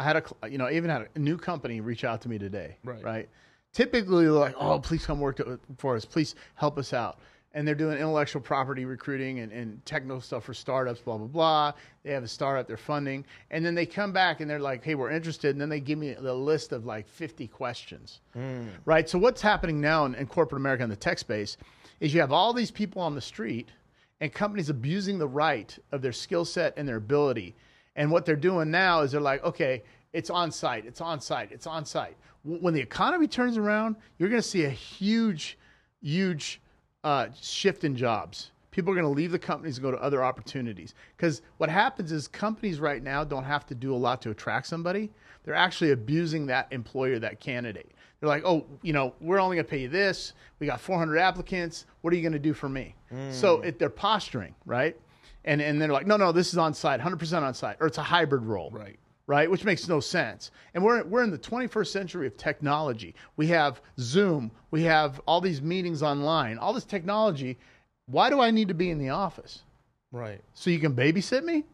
I 0.00 0.02
had 0.02 0.16
a 0.16 0.48
you 0.48 0.56
know 0.56 0.64
I 0.66 0.72
even 0.72 0.88
had 0.88 1.08
a 1.14 1.18
new 1.18 1.36
company 1.36 1.82
reach 1.82 2.04
out 2.04 2.22
to 2.22 2.28
me 2.30 2.38
today. 2.38 2.78
Right. 2.84 3.04
right. 3.04 3.28
typically 3.74 4.24
they're 4.24 4.32
like, 4.32 4.54
oh, 4.58 4.78
please 4.78 5.04
come 5.04 5.20
work 5.20 5.36
to, 5.36 5.60
for 5.76 5.94
us. 5.94 6.06
Please 6.06 6.34
help 6.54 6.78
us 6.78 6.94
out. 6.94 7.18
And 7.52 7.66
they're 7.66 7.74
doing 7.74 7.98
intellectual 7.98 8.40
property 8.40 8.84
recruiting 8.84 9.40
and, 9.40 9.52
and 9.52 9.84
technical 9.84 10.20
stuff 10.20 10.44
for 10.44 10.54
startups, 10.54 11.00
blah, 11.00 11.18
blah, 11.18 11.26
blah. 11.26 11.72
They 12.02 12.12
have 12.12 12.22
a 12.22 12.28
startup, 12.28 12.66
they're 12.66 12.76
funding. 12.76 13.26
And 13.50 13.66
then 13.66 13.74
they 13.74 13.84
come 13.84 14.12
back 14.12 14.40
and 14.40 14.48
they're 14.48 14.60
like, 14.60 14.84
hey, 14.84 14.94
we're 14.94 15.10
interested. 15.10 15.50
And 15.50 15.60
then 15.60 15.68
they 15.68 15.80
give 15.80 15.98
me 15.98 16.14
the 16.14 16.32
list 16.32 16.72
of 16.72 16.86
like 16.86 17.08
50 17.08 17.48
questions. 17.48 18.20
Mm. 18.36 18.68
Right. 18.84 19.08
So 19.08 19.18
what's 19.18 19.42
happening 19.42 19.80
now 19.80 20.06
in, 20.06 20.14
in 20.14 20.26
corporate 20.26 20.60
America 20.60 20.84
in 20.84 20.90
the 20.90 20.96
tech 20.96 21.18
space 21.18 21.56
is 21.98 22.14
you 22.14 22.20
have 22.20 22.32
all 22.32 22.52
these 22.54 22.70
people 22.70 23.02
on 23.02 23.14
the 23.14 23.20
street 23.20 23.68
and 24.20 24.32
companies 24.32 24.70
abusing 24.70 25.18
the 25.18 25.28
right 25.28 25.76
of 25.92 26.00
their 26.00 26.12
skill 26.12 26.44
set 26.44 26.72
and 26.76 26.88
their 26.88 26.96
ability. 26.96 27.56
And 27.96 28.10
what 28.10 28.24
they're 28.24 28.36
doing 28.36 28.70
now 28.70 29.00
is 29.02 29.12
they're 29.12 29.20
like, 29.20 29.42
okay, 29.44 29.82
it's 30.12 30.30
on 30.30 30.50
site, 30.50 30.86
it's 30.86 31.00
on 31.00 31.20
site, 31.20 31.52
it's 31.52 31.66
on 31.66 31.84
site. 31.84 32.16
When 32.44 32.74
the 32.74 32.80
economy 32.80 33.26
turns 33.26 33.56
around, 33.58 33.96
you're 34.18 34.28
going 34.28 34.42
to 34.42 34.48
see 34.48 34.64
a 34.64 34.70
huge, 34.70 35.58
huge 36.00 36.60
uh, 37.04 37.28
shift 37.40 37.84
in 37.84 37.94
jobs. 37.94 38.50
People 38.70 38.92
are 38.92 38.94
going 38.94 39.04
to 39.06 39.16
leave 39.16 39.32
the 39.32 39.38
companies 39.38 39.76
and 39.76 39.82
go 39.82 39.90
to 39.90 40.00
other 40.02 40.24
opportunities. 40.24 40.94
Because 41.16 41.42
what 41.58 41.68
happens 41.68 42.12
is 42.12 42.28
companies 42.28 42.80
right 42.80 43.02
now 43.02 43.24
don't 43.24 43.44
have 43.44 43.66
to 43.66 43.74
do 43.74 43.94
a 43.94 43.96
lot 43.96 44.22
to 44.22 44.30
attract 44.30 44.68
somebody. 44.68 45.10
They're 45.44 45.54
actually 45.54 45.90
abusing 45.90 46.46
that 46.46 46.68
employer, 46.70 47.18
that 47.18 47.40
candidate. 47.40 47.90
They're 48.20 48.28
like, 48.28 48.44
oh, 48.44 48.66
you 48.82 48.92
know, 48.92 49.14
we're 49.20 49.40
only 49.40 49.56
going 49.56 49.64
to 49.64 49.70
pay 49.70 49.80
you 49.80 49.88
this. 49.88 50.34
We 50.58 50.66
got 50.66 50.80
400 50.80 51.18
applicants. 51.18 51.86
What 52.02 52.12
are 52.12 52.16
you 52.16 52.22
going 52.22 52.32
to 52.32 52.38
do 52.38 52.52
for 52.54 52.68
me? 52.68 52.94
So 53.32 53.60
it, 53.62 53.78
they're 53.78 53.88
posturing, 53.90 54.54
right? 54.66 54.96
And, 55.44 55.60
and 55.60 55.80
they're 55.80 55.92
like, 55.92 56.06
no, 56.06 56.16
no, 56.16 56.32
this 56.32 56.52
is 56.52 56.58
on 56.58 56.74
site, 56.74 57.00
100% 57.00 57.42
on 57.42 57.54
site, 57.54 57.76
or 57.80 57.86
it's 57.86 57.98
a 57.98 58.02
hybrid 58.02 58.42
role 58.44 58.70
Right. 58.70 58.98
right? 59.26 59.50
Which 59.50 59.64
makes 59.64 59.88
no 59.88 60.00
sense. 60.00 60.50
And 60.74 60.84
we're 60.84 61.02
we're 61.04 61.22
in 61.22 61.30
the 61.30 61.38
21st 61.38 61.86
century 61.86 62.26
of 62.26 62.36
technology. 62.36 63.14
We 63.36 63.46
have 63.48 63.80
Zoom, 63.98 64.50
we 64.70 64.82
have 64.82 65.20
all 65.26 65.40
these 65.40 65.62
meetings 65.62 66.02
online, 66.02 66.58
all 66.58 66.72
this 66.72 66.84
technology. 66.84 67.58
Why 68.06 68.28
do 68.28 68.40
I 68.40 68.50
need 68.50 68.68
to 68.68 68.74
be 68.74 68.90
in 68.90 68.98
the 68.98 69.10
office? 69.10 69.62
Right. 70.12 70.40
So 70.52 70.68
you 70.70 70.78
can 70.80 70.94
babysit 70.94 71.44
me? 71.44 71.64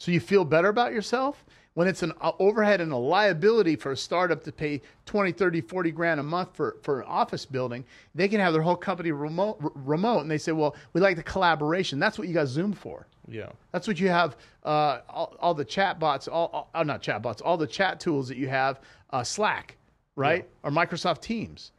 So 0.00 0.12
you 0.12 0.20
feel 0.20 0.44
better 0.44 0.68
about 0.68 0.92
yourself? 0.92 1.44
When 1.78 1.86
it's 1.86 2.02
an 2.02 2.12
overhead 2.40 2.80
and 2.80 2.90
a 2.90 2.96
liability 2.96 3.76
for 3.76 3.92
a 3.92 3.96
startup 3.96 4.42
to 4.42 4.50
pay 4.50 4.82
20, 5.06 5.30
30, 5.30 5.60
40 5.60 5.92
grand 5.92 6.18
a 6.18 6.24
month 6.24 6.48
for, 6.56 6.76
for 6.82 7.02
an 7.02 7.06
office 7.06 7.46
building, 7.46 7.84
they 8.16 8.26
can 8.26 8.40
have 8.40 8.52
their 8.52 8.62
whole 8.62 8.74
company 8.74 9.12
remote, 9.12 9.58
remote. 9.76 10.22
And 10.22 10.28
they 10.28 10.38
say, 10.38 10.50
well, 10.50 10.74
we 10.92 11.00
like 11.00 11.14
the 11.14 11.22
collaboration. 11.22 12.00
That's 12.00 12.18
what 12.18 12.26
you 12.26 12.34
got 12.34 12.48
Zoom 12.48 12.72
for. 12.72 13.06
Yeah. 13.28 13.50
That's 13.70 13.86
what 13.86 14.00
you 14.00 14.08
have. 14.08 14.36
Uh, 14.64 15.02
all, 15.08 15.36
all 15.38 15.54
the 15.54 15.64
chat 15.64 16.00
bots, 16.00 16.26
all, 16.26 16.50
all 16.52 16.70
uh, 16.74 16.82
not 16.82 17.00
chat 17.00 17.22
bots, 17.22 17.40
all 17.40 17.56
the 17.56 17.64
chat 17.64 18.00
tools 18.00 18.26
that 18.26 18.38
you 18.38 18.48
have, 18.48 18.80
uh, 19.10 19.22
Slack, 19.22 19.76
right, 20.16 20.48
or 20.64 20.72
Microsoft 20.72 21.20
Teams. 21.20 21.70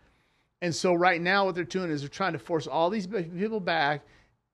And 0.62 0.74
so 0.74 0.94
right 0.94 1.20
now, 1.20 1.44
what 1.44 1.56
they're 1.56 1.66
doing 1.66 1.92
is 1.92 2.00
they're 2.00 2.08
trying 2.08 2.32
to 2.32 2.40
force 2.40 2.68
all 2.68 2.90
these 2.90 3.06
people 3.06 3.60
back 3.60 4.06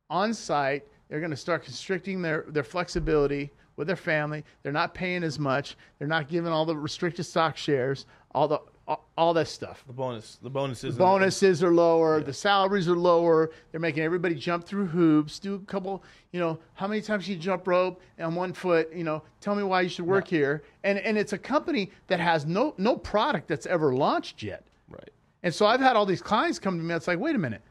on 0.09 0.33
site. 0.33 0.87
They're 1.09 1.19
going 1.19 1.31
to 1.31 1.37
start 1.37 1.63
constricting 1.63 2.21
their 2.21 2.45
their 2.47 2.63
flexibility 2.63 3.51
with 3.75 3.87
their 3.87 3.95
family. 3.95 4.43
They're 4.63 4.71
not 4.71 4.93
paying 4.93 5.23
as 5.23 5.37
much. 5.37 5.77
They're 5.99 6.07
not 6.07 6.29
giving 6.29 6.51
all 6.51 6.65
the 6.65 6.75
restricted 6.75 7.25
stock 7.25 7.57
shares, 7.57 8.05
all 8.33 8.47
the 8.47 8.61
all, 8.87 9.07
all 9.17 9.33
that 9.33 9.47
stuff 9.47 9.83
The 9.87 9.93
bonus. 9.93 10.37
The 10.41 10.49
bonuses. 10.49 10.95
bonuses 10.95 11.63
are 11.63 11.73
lower, 11.73 12.21
the 12.21 12.33
salaries 12.33 12.87
are 12.87 12.95
lower. 12.95 13.51
They're 13.71 13.79
making 13.79 14.03
everybody 14.03 14.35
jump 14.35 14.65
through 14.65 14.85
hoops, 14.87 15.39
do 15.39 15.55
a 15.55 15.59
couple, 15.59 16.03
you 16.31 16.39
know, 16.39 16.59
how 16.75 16.87
many 16.87 17.01
times 17.01 17.27
you 17.27 17.35
jump 17.35 17.67
rope 17.67 18.01
on 18.19 18.35
one 18.35 18.53
foot, 18.53 18.93
you 18.93 19.03
know, 19.03 19.23
tell 19.41 19.55
me 19.55 19.63
why 19.63 19.81
you 19.81 19.89
should 19.89 20.05
work 20.05 20.27
here. 20.27 20.63
And 20.83 20.99
and 20.99 21.17
it's 21.17 21.33
a 21.33 21.37
company 21.37 21.91
that 22.07 22.19
has 22.19 22.45
no 22.45 22.75
no 22.77 22.95
product 22.95 23.47
that's 23.47 23.65
ever 23.65 23.93
launched 23.93 24.43
yet. 24.43 24.63
Right. 24.87 25.09
And 25.41 25.53
so 25.53 25.65
I've 25.65 25.81
had 25.81 25.95
all 25.95 26.05
these 26.05 26.21
clients 26.21 26.59
come 26.59 26.77
to 26.77 26.83
me. 26.83 26.93
It's 26.93 27.07
like, 27.07 27.19
wait 27.19 27.35
a 27.35 27.39
minute, 27.39 27.61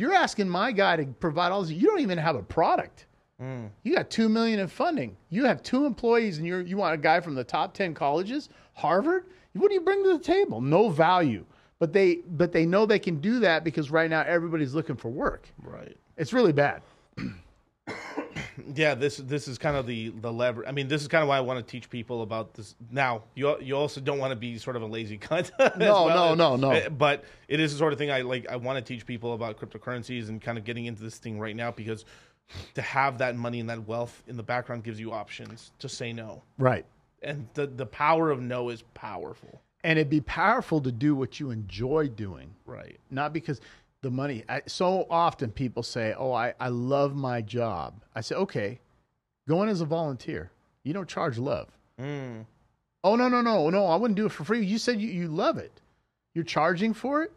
you're 0.00 0.14
asking 0.14 0.48
my 0.48 0.72
guy 0.72 0.96
to 0.96 1.04
provide 1.04 1.52
all 1.52 1.62
this. 1.62 1.70
You 1.70 1.86
don't 1.86 2.00
even 2.00 2.18
have 2.18 2.34
a 2.34 2.42
product. 2.42 3.06
Mm. 3.40 3.70
You 3.82 3.94
got 3.94 4.10
two 4.10 4.28
million 4.28 4.58
in 4.58 4.66
funding. 4.66 5.16
You 5.28 5.44
have 5.44 5.62
two 5.62 5.84
employees, 5.84 6.38
and 6.38 6.46
you're 6.46 6.62
you 6.62 6.76
want 6.76 6.94
a 6.94 6.98
guy 6.98 7.20
from 7.20 7.34
the 7.34 7.44
top 7.44 7.74
ten 7.74 7.94
colleges, 7.94 8.48
Harvard. 8.74 9.26
What 9.52 9.68
do 9.68 9.74
you 9.74 9.80
bring 9.80 10.02
to 10.04 10.16
the 10.16 10.24
table? 10.24 10.60
No 10.60 10.88
value. 10.88 11.44
But 11.78 11.92
they 11.92 12.16
but 12.28 12.52
they 12.52 12.66
know 12.66 12.86
they 12.86 12.98
can 12.98 13.20
do 13.20 13.40
that 13.40 13.62
because 13.64 13.90
right 13.90 14.08
now 14.08 14.22
everybody's 14.22 14.74
looking 14.74 14.96
for 14.96 15.08
work. 15.08 15.48
Right. 15.62 15.96
It's 16.16 16.32
really 16.32 16.52
bad. 16.52 16.82
Yeah, 18.74 18.94
this 18.94 19.16
this 19.18 19.48
is 19.48 19.58
kind 19.58 19.76
of 19.76 19.86
the 19.86 20.08
the 20.10 20.32
lever. 20.32 20.66
I 20.66 20.72
mean, 20.72 20.88
this 20.88 21.02
is 21.02 21.08
kind 21.08 21.22
of 21.22 21.28
why 21.28 21.36
I 21.36 21.40
want 21.40 21.64
to 21.64 21.70
teach 21.70 21.88
people 21.90 22.22
about 22.22 22.54
this. 22.54 22.74
Now, 22.90 23.24
you 23.34 23.56
you 23.60 23.76
also 23.76 24.00
don't 24.00 24.18
want 24.18 24.30
to 24.32 24.36
be 24.36 24.58
sort 24.58 24.76
of 24.76 24.82
a 24.82 24.86
lazy 24.86 25.18
cunt. 25.18 25.50
No, 25.78 26.04
well. 26.06 26.36
no, 26.36 26.56
no, 26.56 26.70
no. 26.70 26.76
Uh, 26.76 26.88
But 26.90 27.24
it 27.48 27.60
is 27.60 27.72
the 27.72 27.78
sort 27.78 27.92
of 27.92 27.98
thing 27.98 28.10
I 28.10 28.20
like. 28.22 28.48
I 28.48 28.56
want 28.56 28.76
to 28.78 28.82
teach 28.94 29.06
people 29.06 29.34
about 29.34 29.58
cryptocurrencies 29.58 30.28
and 30.28 30.40
kind 30.40 30.58
of 30.58 30.64
getting 30.64 30.86
into 30.86 31.02
this 31.02 31.18
thing 31.18 31.38
right 31.38 31.56
now 31.56 31.70
because 31.70 32.04
to 32.74 32.82
have 32.82 33.18
that 33.18 33.36
money 33.36 33.60
and 33.60 33.70
that 33.70 33.86
wealth 33.86 34.22
in 34.26 34.36
the 34.36 34.42
background 34.42 34.82
gives 34.84 34.98
you 34.98 35.12
options 35.12 35.70
to 35.78 35.88
say 35.88 36.12
no, 36.12 36.42
Right. 36.58 36.84
and 37.22 37.48
the 37.54 37.66
the 37.66 37.86
power 37.86 38.30
of 38.30 38.40
no 38.40 38.68
is 38.70 38.82
powerful. 38.94 39.60
And 39.82 39.98
it'd 39.98 40.10
be 40.10 40.20
powerful 40.20 40.82
to 40.82 40.92
do 40.92 41.14
what 41.14 41.40
you 41.40 41.50
enjoy 41.50 42.08
doing. 42.08 42.54
Right. 42.66 42.98
not 43.10 43.32
because 43.32 43.60
the 44.02 44.10
money. 44.10 44.44
I, 44.48 44.62
so 44.66 45.06
often 45.10 45.50
people 45.50 45.82
say 45.82 46.14
oh 46.16 46.32
I, 46.32 46.54
I 46.60 46.68
love 46.68 47.14
my 47.14 47.42
job. 47.42 48.02
I 48.14 48.20
say 48.20 48.34
okay 48.36 48.80
go 49.48 49.62
in 49.62 49.68
as 49.68 49.80
a 49.80 49.86
volunteer. 49.86 50.50
You 50.84 50.92
don't 50.92 51.08
charge 51.08 51.38
love. 51.38 51.68
Mm. 52.00 52.46
oh 53.04 53.14
no 53.14 53.28
no 53.28 53.42
no 53.42 53.68
no 53.68 53.84
i 53.84 53.94
wouldn't 53.94 54.16
do 54.16 54.26
it 54.26 54.32
for 54.32 54.44
free. 54.44 54.64
You 54.64 54.78
said 54.78 55.00
you, 55.00 55.08
you 55.08 55.28
love 55.28 55.58
it. 55.58 55.80
You're 56.34 56.44
charging 56.44 56.94
for 56.94 57.22
it? 57.22 57.32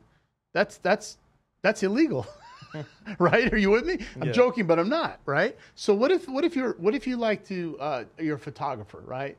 That's 0.53 0.77
that's 0.77 1.17
that's 1.61 1.83
illegal 1.83 2.27
right 3.19 3.51
are 3.53 3.57
you 3.57 3.69
with 3.69 3.85
me 3.85 3.97
i'm 4.21 4.27
Yeah. 4.27 4.33
joking 4.33 4.65
but 4.67 4.79
i'm 4.79 4.89
not 4.89 5.19
right 5.25 5.55
so 5.75 5.93
what 5.93 6.11
if 6.11 6.27
what 6.27 6.43
if 6.43 6.55
you're 6.55 6.73
what 6.73 6.95
if 6.95 7.05
you 7.07 7.17
like 7.17 7.45
to 7.47 7.77
uh, 7.79 8.03
you're 8.19 8.35
a 8.35 8.39
photographer 8.39 9.03
right 9.05 9.37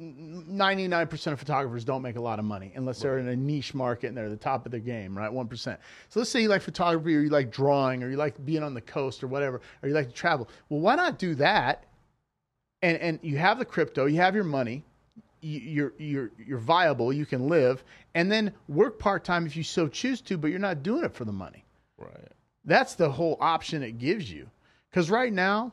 99% 0.00 1.32
of 1.32 1.38
photographers 1.38 1.84
don't 1.84 2.02
make 2.02 2.16
a 2.16 2.20
lot 2.20 2.38
of 2.38 2.44
money 2.44 2.72
unless 2.74 3.00
they're 3.00 3.18
in 3.18 3.28
a 3.28 3.36
niche 3.36 3.74
market 3.74 4.08
and 4.08 4.16
they're 4.16 4.26
at 4.26 4.30
the 4.30 4.36
top 4.36 4.64
of 4.64 4.72
their 4.72 4.80
game, 4.80 5.16
right? 5.16 5.30
1%. 5.30 5.76
So 6.08 6.20
let's 6.20 6.30
say 6.30 6.42
you 6.42 6.48
like 6.48 6.62
photography 6.62 7.14
or 7.14 7.20
you 7.20 7.28
like 7.28 7.50
drawing 7.50 8.02
or 8.02 8.08
you 8.10 8.16
like 8.16 8.42
being 8.44 8.62
on 8.62 8.74
the 8.74 8.80
coast 8.80 9.22
or 9.22 9.26
whatever, 9.26 9.60
or 9.82 9.88
you 9.88 9.94
like 9.94 10.08
to 10.08 10.14
travel. 10.14 10.48
Well, 10.68 10.80
why 10.80 10.94
not 10.94 11.18
do 11.18 11.34
that? 11.34 11.84
And, 12.82 12.98
and 12.98 13.18
you 13.22 13.36
have 13.38 13.58
the 13.58 13.64
crypto, 13.64 14.06
you 14.06 14.16
have 14.16 14.34
your 14.34 14.44
money, 14.44 14.84
you're, 15.40 15.92
you're, 15.98 16.30
you're 16.38 16.58
viable, 16.58 17.12
you 17.12 17.26
can 17.26 17.48
live, 17.48 17.84
and 18.14 18.30
then 18.32 18.52
work 18.68 18.98
part 18.98 19.24
time 19.24 19.44
if 19.46 19.56
you 19.56 19.62
so 19.62 19.86
choose 19.86 20.20
to, 20.22 20.38
but 20.38 20.48
you're 20.50 20.58
not 20.58 20.82
doing 20.82 21.04
it 21.04 21.14
for 21.14 21.24
the 21.24 21.32
money. 21.32 21.64
Right. 21.98 22.28
That's 22.64 22.94
the 22.94 23.10
whole 23.10 23.36
option 23.40 23.82
it 23.82 23.98
gives 23.98 24.30
you. 24.30 24.48
Because 24.90 25.10
right 25.10 25.32
now, 25.32 25.72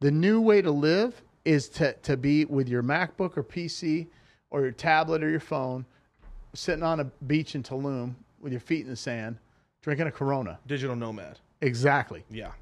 the 0.00 0.10
new 0.10 0.40
way 0.40 0.62
to 0.62 0.70
live 0.70 1.22
is 1.44 1.68
to, 1.70 1.92
to 1.94 2.16
be 2.16 2.44
with 2.44 2.68
your 2.68 2.82
MacBook 2.82 3.36
or 3.36 3.42
PC 3.42 4.06
or 4.50 4.62
your 4.62 4.72
tablet 4.72 5.22
or 5.22 5.30
your 5.30 5.40
phone, 5.40 5.84
sitting 6.54 6.82
on 6.82 7.00
a 7.00 7.04
beach 7.04 7.54
in 7.54 7.62
Tulum 7.62 8.14
with 8.40 8.52
your 8.52 8.60
feet 8.60 8.84
in 8.84 8.90
the 8.90 8.96
sand, 8.96 9.38
drinking 9.82 10.06
a 10.06 10.10
Corona. 10.10 10.58
Digital 10.66 10.96
nomad. 10.96 11.38
Exactly. 11.60 12.24
Yeah. 12.30 12.52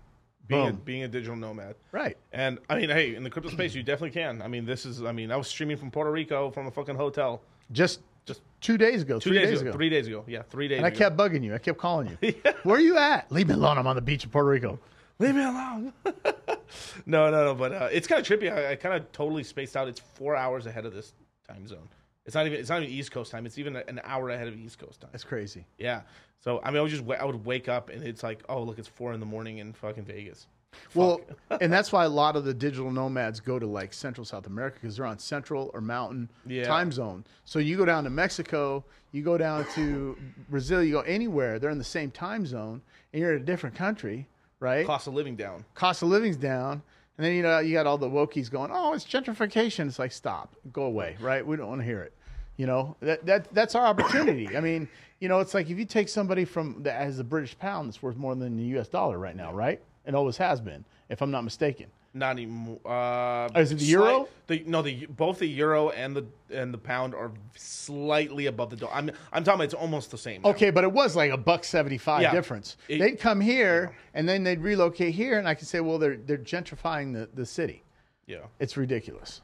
Being 0.47 0.69
a, 0.69 0.73
being 0.73 1.03
a 1.03 1.09
digital 1.09 1.35
nomad. 1.35 1.75
Right. 1.91 2.17
And 2.33 2.59
I 2.71 2.79
mean, 2.79 2.89
hey, 2.89 3.17
in 3.17 3.25
the 3.25 3.31
crypto 3.31 3.51
space, 3.51 3.75
you 3.75 3.83
definitely 3.83 4.13
can. 4.13 4.41
I 4.41 4.47
mean, 4.47 4.65
this 4.65 4.87
is. 4.87 5.03
I 5.03 5.11
mean, 5.11 5.33
I 5.33 5.37
was 5.37 5.49
streaming 5.49 5.77
from 5.77 5.91
Puerto 5.91 6.13
Rico 6.13 6.53
from 6.53 6.69
a 6.69 6.71
fucking 6.71 6.95
hotel 6.95 7.43
Just 7.73 8.01
just 8.27 8.43
two 8.61 8.77
days 8.77 9.03
ago, 9.03 9.19
two 9.19 9.31
three 9.31 9.39
days, 9.39 9.51
days, 9.51 9.61
ago, 9.61 9.71
ago. 9.71 9.77
Three 9.77 9.89
days 9.89 10.07
ago. 10.07 10.25
Yeah, 10.27 10.43
three 10.43 10.69
days. 10.69 10.79
and 10.79 10.87
I 10.87 10.89
ago. 10.89 10.99
kept 10.99 11.17
bugging 11.17 11.43
you. 11.45 11.55
I 11.55 11.59
kept 11.59 11.79
calling 11.79 12.17
you. 12.21 12.35
Where 12.65 12.77
are 12.77 12.81
you 12.81 12.99
at? 12.99 13.31
Leave 13.31 13.49
me 13.49 13.55
alone. 13.55 13.79
I'm 13.79 13.87
on 13.87 13.97
the 13.97 14.03
beach 14.03 14.25
in 14.25 14.31
Puerto 14.31 14.49
Rico. 14.49 14.79
Leave 15.19 15.35
me 15.35 15.43
alone. 15.43 15.93
no, 17.07 17.31
no, 17.31 17.45
no. 17.45 17.55
But 17.55 17.73
uh, 17.73 17.89
it's 17.91 18.07
kind 18.07 18.21
of 18.21 18.27
trippy. 18.27 18.53
I, 18.53 18.73
I 18.73 18.77
kind 18.77 18.95
of 18.95 19.11
totally 19.13 19.45
spaced 19.45 19.77
out. 19.77 19.89
It's 19.89 20.01
four 20.01 20.37
hours 20.37 20.67
ahead 20.67 20.85
of 20.85 20.93
this 20.93 21.15
time 21.49 21.67
zone. 21.67 21.89
It's 22.27 22.35
not 22.35 22.47
even. 22.47 22.59
It's 22.59 22.69
not 22.69 22.83
even 22.83 22.93
East 22.93 23.13
Coast 23.13 23.31
time. 23.31 23.47
It's 23.47 23.57
even 23.57 23.77
an 23.77 24.01
hour 24.05 24.31
ahead 24.31 24.49
of 24.49 24.57
East 24.57 24.79
Coast 24.79 25.01
time. 25.01 25.11
That's 25.13 25.25
crazy. 25.25 25.65
Yeah. 25.79 26.03
So 26.41 26.61
I 26.63 26.71
mean, 26.71 26.79
I 26.79 26.83
would 26.83 26.91
just 26.91 27.05
I 27.09 27.25
would 27.25 27.45
wake 27.45 27.69
up 27.69 27.89
and 27.89 28.03
it's 28.03 28.23
like, 28.23 28.43
oh 28.49 28.63
look, 28.63 28.79
it's 28.79 28.89
four 28.89 29.13
in 29.13 29.21
the 29.21 29.27
morning 29.27 29.59
in 29.59 29.73
fucking 29.73 30.05
Vegas. 30.05 30.47
Well, 30.97 31.21
and 31.61 31.73
that's 31.73 31.93
why 31.93 32.05
a 32.05 32.09
lot 32.09 32.37
of 32.37 32.45
the 32.45 32.55
digital 32.55 32.91
nomads 32.91 33.41
go 33.41 33.59
to 33.59 33.67
like 33.67 33.93
Central 33.93 34.25
South 34.25 34.47
America 34.47 34.79
because 34.81 34.97
they're 34.97 35.07
on 35.07 35.19
Central 35.19 35.71
or 35.75 35.81
Mountain 35.81 36.31
Yeah. 36.47 36.65
time 36.65 36.91
zone. 36.91 37.25
So 37.45 37.59
you 37.59 37.77
go 37.77 37.85
down 37.85 38.05
to 38.05 38.11
Mexico, 38.11 38.85
you 39.13 39.23
go 39.23 39.37
down 39.39 39.67
to 39.75 40.17
Brazil, 40.49 40.83
you 40.83 40.93
go 40.93 41.01
anywhere, 41.03 41.59
they're 41.59 41.71
in 41.71 41.79
the 41.79 41.85
same 41.85 42.11
time 42.11 42.47
zone, 42.47 42.83
and 43.13 43.21
you're 43.21 43.35
in 43.37 43.43
a 43.43 43.45
different 43.45 43.77
country, 43.77 44.27
right? 44.59 44.87
Cost 44.87 45.07
of 45.07 45.15
living 45.15 45.37
down. 45.37 45.65
Cost 45.75 46.03
of 46.03 46.09
living's 46.09 46.37
down, 46.37 46.83
and 47.19 47.25
then 47.27 47.35
you 47.35 47.43
know 47.43 47.59
you 47.59 47.75
got 47.75 47.87
all 47.87 47.99
the 47.99 48.09
wokies 48.09 48.51
going, 48.51 48.71
"Oh, 48.73 48.95
it's 48.95 49.05
gentrification." 49.05 49.87
It's 49.87 49.99
like, 49.99 50.13
stop, 50.13 50.55
go 50.73 50.85
away, 50.85 51.17
right? 51.21 51.47
We 51.47 51.57
don't 51.57 51.69
want 51.69 51.81
to 51.83 51.85
hear 51.87 52.03
it. 52.03 52.13
You 52.57 52.67
know 52.67 52.97
that 53.01 53.27
that 53.27 53.53
that's 53.55 53.75
our 53.75 53.85
opportunity. 53.87 54.57
I 54.57 54.61
mean, 54.61 54.89
you 55.21 55.29
know, 55.29 55.41
it's 55.41 55.53
like 55.53 55.69
if 55.69 55.79
you 55.79 55.85
take 55.85 56.09
somebody 56.09 56.47
from 56.47 56.83
that 56.85 56.95
has 57.03 57.19
a 57.19 57.25
British 57.25 57.59
pound 57.59 57.89
that's 57.89 58.03
worth 58.03 58.17
more 58.17 58.35
than 58.35 58.57
the 58.57 58.63
U.S. 58.77 58.89
dollar 58.89 59.19
right 59.19 59.37
now, 59.37 59.53
right? 59.53 59.81
It 60.07 60.15
always 60.15 60.37
has 60.37 60.61
been, 60.61 60.85
if 61.09 61.21
I'm 61.21 61.31
not 61.31 61.43
mistaken. 61.45 61.87
Not 62.15 62.31
anymore. 62.31 62.79
Uh, 62.87 63.49
Oh, 63.55 63.61
is 63.61 63.73
it 63.73 63.79
the 63.79 63.85
euro? 63.85 64.29
The, 64.47 64.63
no, 64.67 64.81
the 64.81 65.05
both 65.07 65.39
the 65.41 65.47
euro 65.47 65.91
and 65.91 66.17
the 66.17 66.25
and 66.51 66.73
the 66.73 66.79
pound 66.79 67.15
are 67.15 67.31
slightly 67.57 68.47
above 68.47 68.71
the 68.71 68.77
dollar. 68.77 68.95
I'm 68.95 69.11
I'm 69.33 69.45
talking 69.45 69.57
about 69.57 69.65
it's 69.65 69.75
almost 69.75 70.11
the 70.11 70.17
same. 70.19 70.41
now. 70.43 70.51
Okay, 70.51 70.71
but 70.71 70.85
it 70.85 70.93
was 70.93 71.15
like 71.15 71.31
a 71.31 71.37
buck 71.37 71.63
seventy 71.65 71.99
five 71.99 72.23
Yeah. 72.23 72.33
difference. 72.33 72.77
It- 72.89 72.99
they'd 73.01 73.21
come 73.21 73.41
here 73.41 73.95
and 74.15 74.27
then 74.29 74.45
they'd 74.45 74.61
relocate 74.61 75.15
here, 75.15 75.39
and 75.39 75.47
I 75.47 75.55
could 75.55 75.69
say, 75.69 75.81
well, 75.81 75.99
they're 75.99 76.17
they're 76.17 76.39
gentrifying 76.39 77.13
the, 77.13 77.29
the 77.35 77.45
city. 77.45 77.83
Yeah, 78.27 78.39
It's 78.61 78.77
ridiculous. 78.79 79.43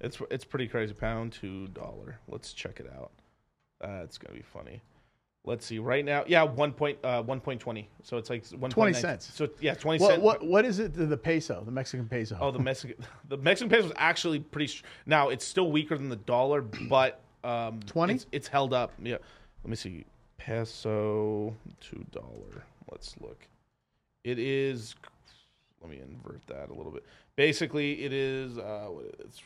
it's 0.00 0.18
it's 0.30 0.44
pretty 0.44 0.68
crazy. 0.68 0.94
Pound 0.94 1.32
to 1.40 1.66
dollar. 1.68 2.18
Let's 2.28 2.52
check 2.52 2.78
it 2.78 2.86
out. 2.96 3.10
That's 3.80 4.18
gonna 4.18 4.36
be 4.36 4.42
funny. 4.42 4.82
Let's 5.46 5.66
see. 5.66 5.78
Right 5.78 6.04
now, 6.04 6.24
yeah, 6.26 6.42
one 6.42 6.72
point 6.72 6.98
uh, 7.04 7.22
one 7.22 7.38
point 7.40 7.60
twenty. 7.60 7.88
So 8.02 8.16
it's 8.16 8.30
like 8.30 8.46
one 8.58 8.70
20 8.70 8.94
cents. 8.94 9.30
So 9.34 9.48
yeah, 9.60 9.74
twenty 9.74 10.00
What 10.02 10.10
cents. 10.12 10.22
what 10.22 10.42
what 10.46 10.64
is 10.64 10.78
it 10.78 10.94
the 10.94 11.16
peso, 11.18 11.62
the 11.64 11.70
Mexican 11.70 12.08
peso? 12.08 12.38
Oh, 12.40 12.50
the 12.50 12.58
Mexican 12.58 12.96
the 13.28 13.36
Mexican 13.36 13.68
peso 13.70 13.88
is 13.88 13.92
actually 13.96 14.38
pretty. 14.40 14.68
Str- 14.68 14.84
now 15.04 15.28
it's 15.28 15.44
still 15.44 15.70
weaker 15.70 15.98
than 15.98 16.08
the 16.08 16.16
dollar, 16.16 16.62
but 16.88 17.20
um, 17.44 17.80
20? 17.86 18.14
It's, 18.14 18.26
it's 18.32 18.48
held 18.48 18.72
up. 18.72 18.92
Yeah. 19.02 19.18
Let 19.62 19.70
me 19.70 19.76
see. 19.76 20.06
Peso 20.38 21.54
to 21.80 22.06
dollar. 22.10 22.64
Let's 22.90 23.14
look. 23.20 23.46
It 24.24 24.38
is. 24.38 24.94
Let 25.82 25.90
me 25.90 26.00
invert 26.00 26.40
that 26.46 26.70
a 26.70 26.74
little 26.74 26.90
bit. 26.92 27.04
Basically, 27.36 28.02
it 28.04 28.14
is. 28.14 28.56
Uh, 28.56 28.88
it's 29.20 29.42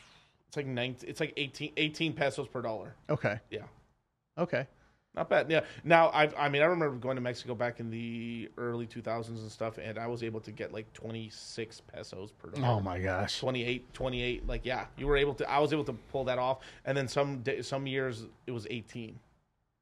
it's 0.47 0.55
like 0.57 0.65
19, 0.65 1.09
It's 1.09 1.19
like 1.19 1.33
18, 1.37 1.73
18 1.77 2.13
pesos 2.13 2.47
per 2.47 2.61
dollar. 2.61 2.95
okay, 3.09 3.39
Yeah. 3.51 3.63
okay. 4.37 4.65
Not 5.15 5.29
bad. 5.29 5.49
Yeah. 5.49 5.61
Now, 5.83 6.09
I 6.09 6.29
I 6.37 6.49
mean, 6.49 6.61
I 6.61 6.65
remember 6.65 6.95
going 6.97 7.15
to 7.15 7.21
Mexico 7.21 7.55
back 7.55 7.79
in 7.79 7.89
the 7.89 8.49
early 8.57 8.85
2000s 8.85 9.27
and 9.27 9.51
stuff, 9.51 9.77
and 9.77 9.97
I 9.97 10.07
was 10.07 10.23
able 10.23 10.39
to 10.41 10.51
get 10.51 10.71
like 10.71 10.91
26 10.93 11.81
pesos 11.81 12.31
per 12.31 12.49
dollar. 12.49 12.67
Oh 12.67 12.79
my 12.79 12.99
gosh. 12.99 13.39
28 13.39 13.93
28 13.93 14.47
like 14.47 14.65
yeah 14.65 14.85
you 14.97 15.07
were 15.07 15.17
able 15.17 15.33
to 15.33 15.49
i 15.49 15.59
was 15.59 15.73
able 15.73 15.83
to 15.83 15.93
pull 16.11 16.23
that 16.25 16.37
off 16.37 16.59
and 16.85 16.97
then 16.97 17.07
some 17.07 17.39
day, 17.39 17.61
some 17.61 17.87
years 17.87 18.25
it 18.47 18.51
was 18.51 18.67
18 18.69 19.19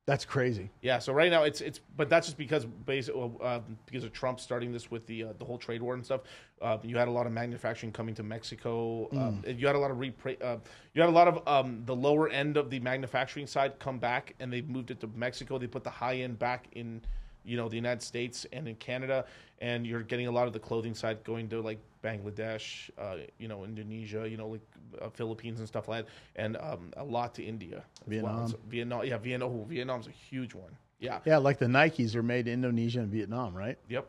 That's 0.07 0.23
crazy. 0.23 0.69
yeah 0.81 0.99
so 0.99 1.11
right 1.11 1.29
now 1.29 1.43
it's 1.43 1.59
it's 1.59 1.79
but 1.97 2.09
that's 2.09 2.27
just 2.27 2.37
because 2.37 2.63
basically 2.65 3.29
uh, 3.43 3.59
because 3.85 4.05
of 4.05 4.13
trump 4.13 4.39
starting 4.39 4.71
this 4.71 4.89
with 4.89 5.05
the 5.05 5.25
uh, 5.25 5.33
the 5.37 5.43
whole 5.43 5.57
trade 5.57 5.81
war 5.81 5.93
and 5.95 6.03
stuff 6.05 6.21
uh, 6.61 6.77
you 6.81 6.97
had 6.97 7.09
a 7.09 7.11
lot 7.11 7.25
of 7.27 7.33
manufacturing 7.33 7.91
coming 7.91 8.15
to 8.15 8.23
mexico 8.23 9.09
um, 9.11 9.43
Mm. 9.45 9.59
you 9.59 9.67
had 9.67 9.75
a 9.75 9.79
lot 9.79 9.91
of 9.91 9.97
repra- 9.97 10.41
uh, 10.41 10.57
you 10.93 11.01
had 11.01 11.09
a 11.09 11.13
lot 11.13 11.27
of 11.27 11.45
um, 11.45 11.83
the 11.85 11.95
lower 11.95 12.29
end 12.29 12.55
of 12.55 12.69
the 12.69 12.79
manufacturing 12.79 13.45
side 13.47 13.77
come 13.79 13.99
back 13.99 14.33
and 14.39 14.51
they 14.51 14.61
moved 14.61 14.91
it 14.91 15.01
to 15.01 15.07
mexico 15.13 15.57
they 15.57 15.67
put 15.67 15.83
the 15.83 15.89
high 15.89 16.15
end 16.15 16.39
back 16.39 16.67
in 16.71 17.01
you 17.43 17.57
know 17.57 17.67
the 17.67 17.75
united 17.75 18.01
states 18.01 18.45
and 18.53 18.65
in 18.67 18.75
canada 18.75 19.25
and 19.59 19.85
you're 19.85 20.03
getting 20.03 20.27
a 20.27 20.31
lot 20.31 20.47
of 20.47 20.53
the 20.53 20.59
clothing 20.59 20.95
side 20.95 21.21
going 21.25 21.49
to 21.49 21.59
like 21.61 21.79
bangladesh 22.07 22.89
uh, 22.97 23.17
you 23.37 23.47
know 23.47 23.59
indonesia 23.65 24.21
you 24.31 24.37
know 24.37 24.47
like 24.47 24.61
uh, 25.01 25.09
philippines 25.09 25.59
and 25.59 25.67
stuff 25.67 25.87
like 25.87 26.05
that 26.05 26.11
and 26.43 26.57
um, 26.57 26.91
a 26.97 27.03
lot 27.03 27.33
to 27.33 27.43
india 27.43 27.77
as 27.77 27.83
well. 28.07 28.09
Vietnam. 28.09 28.47
So 28.47 28.57
vietnam 28.69 29.05
yeah 29.05 29.17
vietnam 29.17 29.49
oh, 29.49 29.65
vietnam's 29.67 30.07
a 30.07 30.11
huge 30.29 30.53
one 30.53 30.73
yeah 30.99 31.19
Yeah, 31.25 31.37
like 31.37 31.59
the 31.59 31.67
Nikes 31.67 32.15
are 32.15 32.23
made 32.23 32.47
in 32.47 32.53
Indonesia 32.55 32.99
and 33.01 33.11
Vietnam, 33.11 33.53
right? 33.53 33.77
yep 33.87 34.05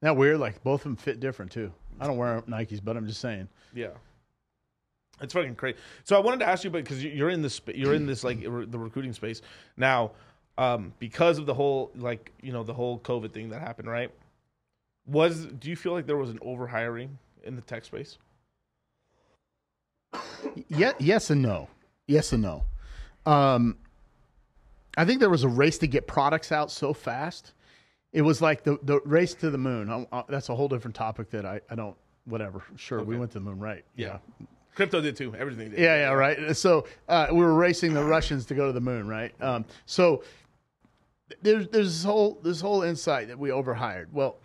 Now 0.00 0.14
weird. 0.14 0.38
Like 0.40 0.62
both 0.62 0.80
of 0.80 0.84
them 0.84 0.96
fit 0.96 1.20
different 1.20 1.50
too. 1.52 1.70
I 2.00 2.06
don't 2.06 2.16
wear 2.16 2.40
Nikes, 2.48 2.80
but 2.82 2.96
I'm 2.96 3.06
just 3.06 3.20
saying. 3.20 3.48
Yeah. 3.74 3.88
It's 5.20 5.34
fucking 5.34 5.56
crazy. 5.56 5.76
So 6.04 6.16
I 6.16 6.20
wanted 6.20 6.40
to 6.40 6.46
ask 6.46 6.62
you, 6.64 6.70
but 6.70 6.84
because 6.84 7.02
you're 7.04 7.28
in 7.30 7.42
this, 7.42 7.60
you're 7.74 7.92
in 7.94 8.06
this 8.06 8.22
like 8.24 8.40
the 8.40 8.78
recruiting 8.78 9.12
space 9.12 9.42
now, 9.76 10.12
um, 10.56 10.92
because 10.98 11.38
of 11.38 11.46
the 11.46 11.54
whole 11.54 11.90
like 11.96 12.32
you 12.40 12.52
know 12.52 12.62
the 12.62 12.72
whole 12.74 13.00
COVID 13.00 13.32
thing 13.32 13.50
that 13.50 13.60
happened, 13.60 13.88
right? 13.90 14.10
Was 15.08 15.46
do 15.46 15.70
you 15.70 15.76
feel 15.76 15.92
like 15.92 16.06
there 16.06 16.16
was 16.16 16.30
an 16.30 16.38
overhiring 16.40 17.08
in 17.42 17.56
the 17.56 17.62
tech 17.62 17.84
space? 17.84 18.18
Yeah, 20.68 20.92
yes 20.98 21.30
and 21.30 21.42
no. 21.42 21.68
Yes 22.06 22.32
and 22.32 22.42
no. 22.42 22.64
Um, 23.26 23.76
I 24.96 25.04
think 25.04 25.20
there 25.20 25.30
was 25.30 25.44
a 25.44 25.48
race 25.48 25.78
to 25.78 25.86
get 25.86 26.06
products 26.06 26.52
out 26.52 26.70
so 26.70 26.92
fast. 26.92 27.52
It 28.12 28.22
was 28.22 28.40
like 28.40 28.64
the, 28.64 28.78
the 28.82 29.00
race 29.04 29.34
to 29.34 29.50
the 29.50 29.58
moon. 29.58 29.90
I, 29.90 30.06
I, 30.12 30.24
that's 30.28 30.48
a 30.48 30.54
whole 30.54 30.68
different 30.68 30.94
topic 30.96 31.30
that 31.30 31.44
I, 31.44 31.60
I 31.70 31.74
don't, 31.74 31.96
whatever. 32.24 32.62
Sure, 32.76 33.02
we 33.02 33.16
went 33.18 33.32
to 33.32 33.38
the 33.38 33.44
moon, 33.44 33.58
right? 33.58 33.84
Yeah. 33.96 34.18
Crypto 34.74 35.00
did 35.00 35.16
too. 35.16 35.34
Everything 35.36 35.70
did. 35.70 35.78
Yeah, 35.78 35.96
yeah, 35.96 36.12
right. 36.12 36.56
So 36.56 36.86
uh, 37.08 37.26
we 37.30 37.38
were 37.38 37.54
racing 37.54 37.94
the 37.94 38.04
Russians 38.04 38.46
to 38.46 38.54
go 38.54 38.66
to 38.66 38.72
the 38.72 38.80
moon, 38.80 39.08
right? 39.08 39.34
Um, 39.42 39.64
so 39.86 40.22
there's 41.42 41.68
there's 41.68 41.88
this 41.88 42.04
whole 42.04 42.38
this 42.42 42.60
whole 42.60 42.82
insight 42.82 43.28
that 43.28 43.38
we 43.38 43.50
overhired. 43.50 44.08
Well, 44.12 44.36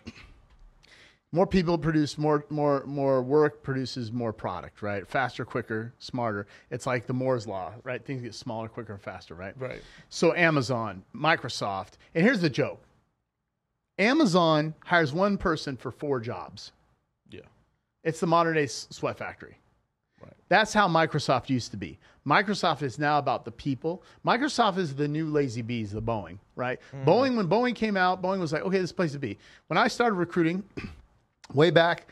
more 1.34 1.48
people 1.48 1.78
produce 1.80 2.17
more 2.17 2.46
more 2.50 2.84
more 2.86 3.22
work 3.22 3.63
produces 3.63 4.12
more 4.12 4.32
product, 4.32 4.82
right? 4.82 5.06
Faster, 5.06 5.43
quicker, 5.43 5.91
smarter. 5.98 6.48
It's 6.69 6.86
like 6.86 7.08
the 7.08 7.13
Moore's 7.13 7.48
law, 7.48 7.74
right? 7.84 8.06
Things 8.06 8.22
get 8.22 8.36
smaller, 8.36 8.69
quicker, 8.69 8.93
and 8.93 9.02
faster, 9.02 9.34
right? 9.34 9.54
Right. 9.58 9.82
So 10.10 10.34
Amazon, 10.36 11.04
Microsoft, 11.13 11.93
and 12.13 12.24
here's 12.24 12.39
the 12.39 12.52
joke: 12.52 12.84
Amazon 13.98 14.76
hires 14.86 15.12
one 15.12 15.38
person 15.38 15.76
for 15.76 15.91
four 15.91 16.19
jobs. 16.19 16.72
Yeah. 17.32 17.41
It's 18.04 18.19
the 18.19 18.28
modern 18.28 18.54
day 18.54 18.67
sweat 18.67 19.17
factory. 19.17 19.58
Right. 20.22 20.34
That's 20.50 20.72
how 20.72 20.88
Microsoft 20.88 21.50
used 21.50 21.72
to 21.72 21.78
be. 21.78 21.98
Microsoft 22.26 22.84
is 22.84 23.00
now 23.00 23.17
about 23.17 23.43
the 23.43 23.52
people. 23.52 24.04
Microsoft 24.26 24.78
is 24.78 24.96
the 24.96 25.08
new 25.08 25.28
lazy 25.28 25.62
bees, 25.62 25.91
the 25.91 26.02
Boeing, 26.02 26.38
right? 26.56 26.80
Mm-hmm. 26.96 27.10
Boeing, 27.10 27.36
when 27.36 27.48
Boeing 27.50 27.76
came 27.76 27.98
out, 27.98 28.22
Boeing 28.22 28.39
was 28.39 28.54
like, 28.54 28.62
okay, 28.62 28.80
this 28.80 28.93
place 28.93 29.12
to 29.12 29.19
be. 29.19 29.38
When 29.67 29.78
I 29.78 29.89
started 29.89 30.15
recruiting 30.15 30.63
way 31.53 31.69
back 31.71 32.07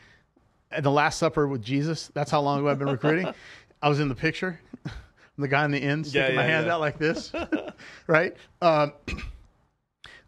at 0.70 0.82
the 0.82 0.90
Last 0.90 1.18
Supper 1.18 1.46
with 1.46 1.62
Jesus, 1.62 2.10
that's 2.14 2.30
how 2.30 2.40
long 2.40 2.60
ago 2.60 2.68
I've 2.68 2.78
been 2.78 2.88
recruiting. 2.88 3.32
I 3.82 3.88
was 3.88 4.00
in 4.00 4.08
the 4.08 4.14
picture. 4.14 4.60
I'm 4.86 4.92
the 5.38 5.48
guy 5.48 5.64
in 5.64 5.70
the 5.70 5.78
end 5.82 6.06
sticking 6.06 6.30
Yeah, 6.30 6.36
my 6.36 6.44
hand 6.44 6.66
yeah. 6.66 6.74
out 6.74 6.80
like 6.80 6.98
this, 6.98 7.32
right? 8.06 8.36
Um, 8.60 8.92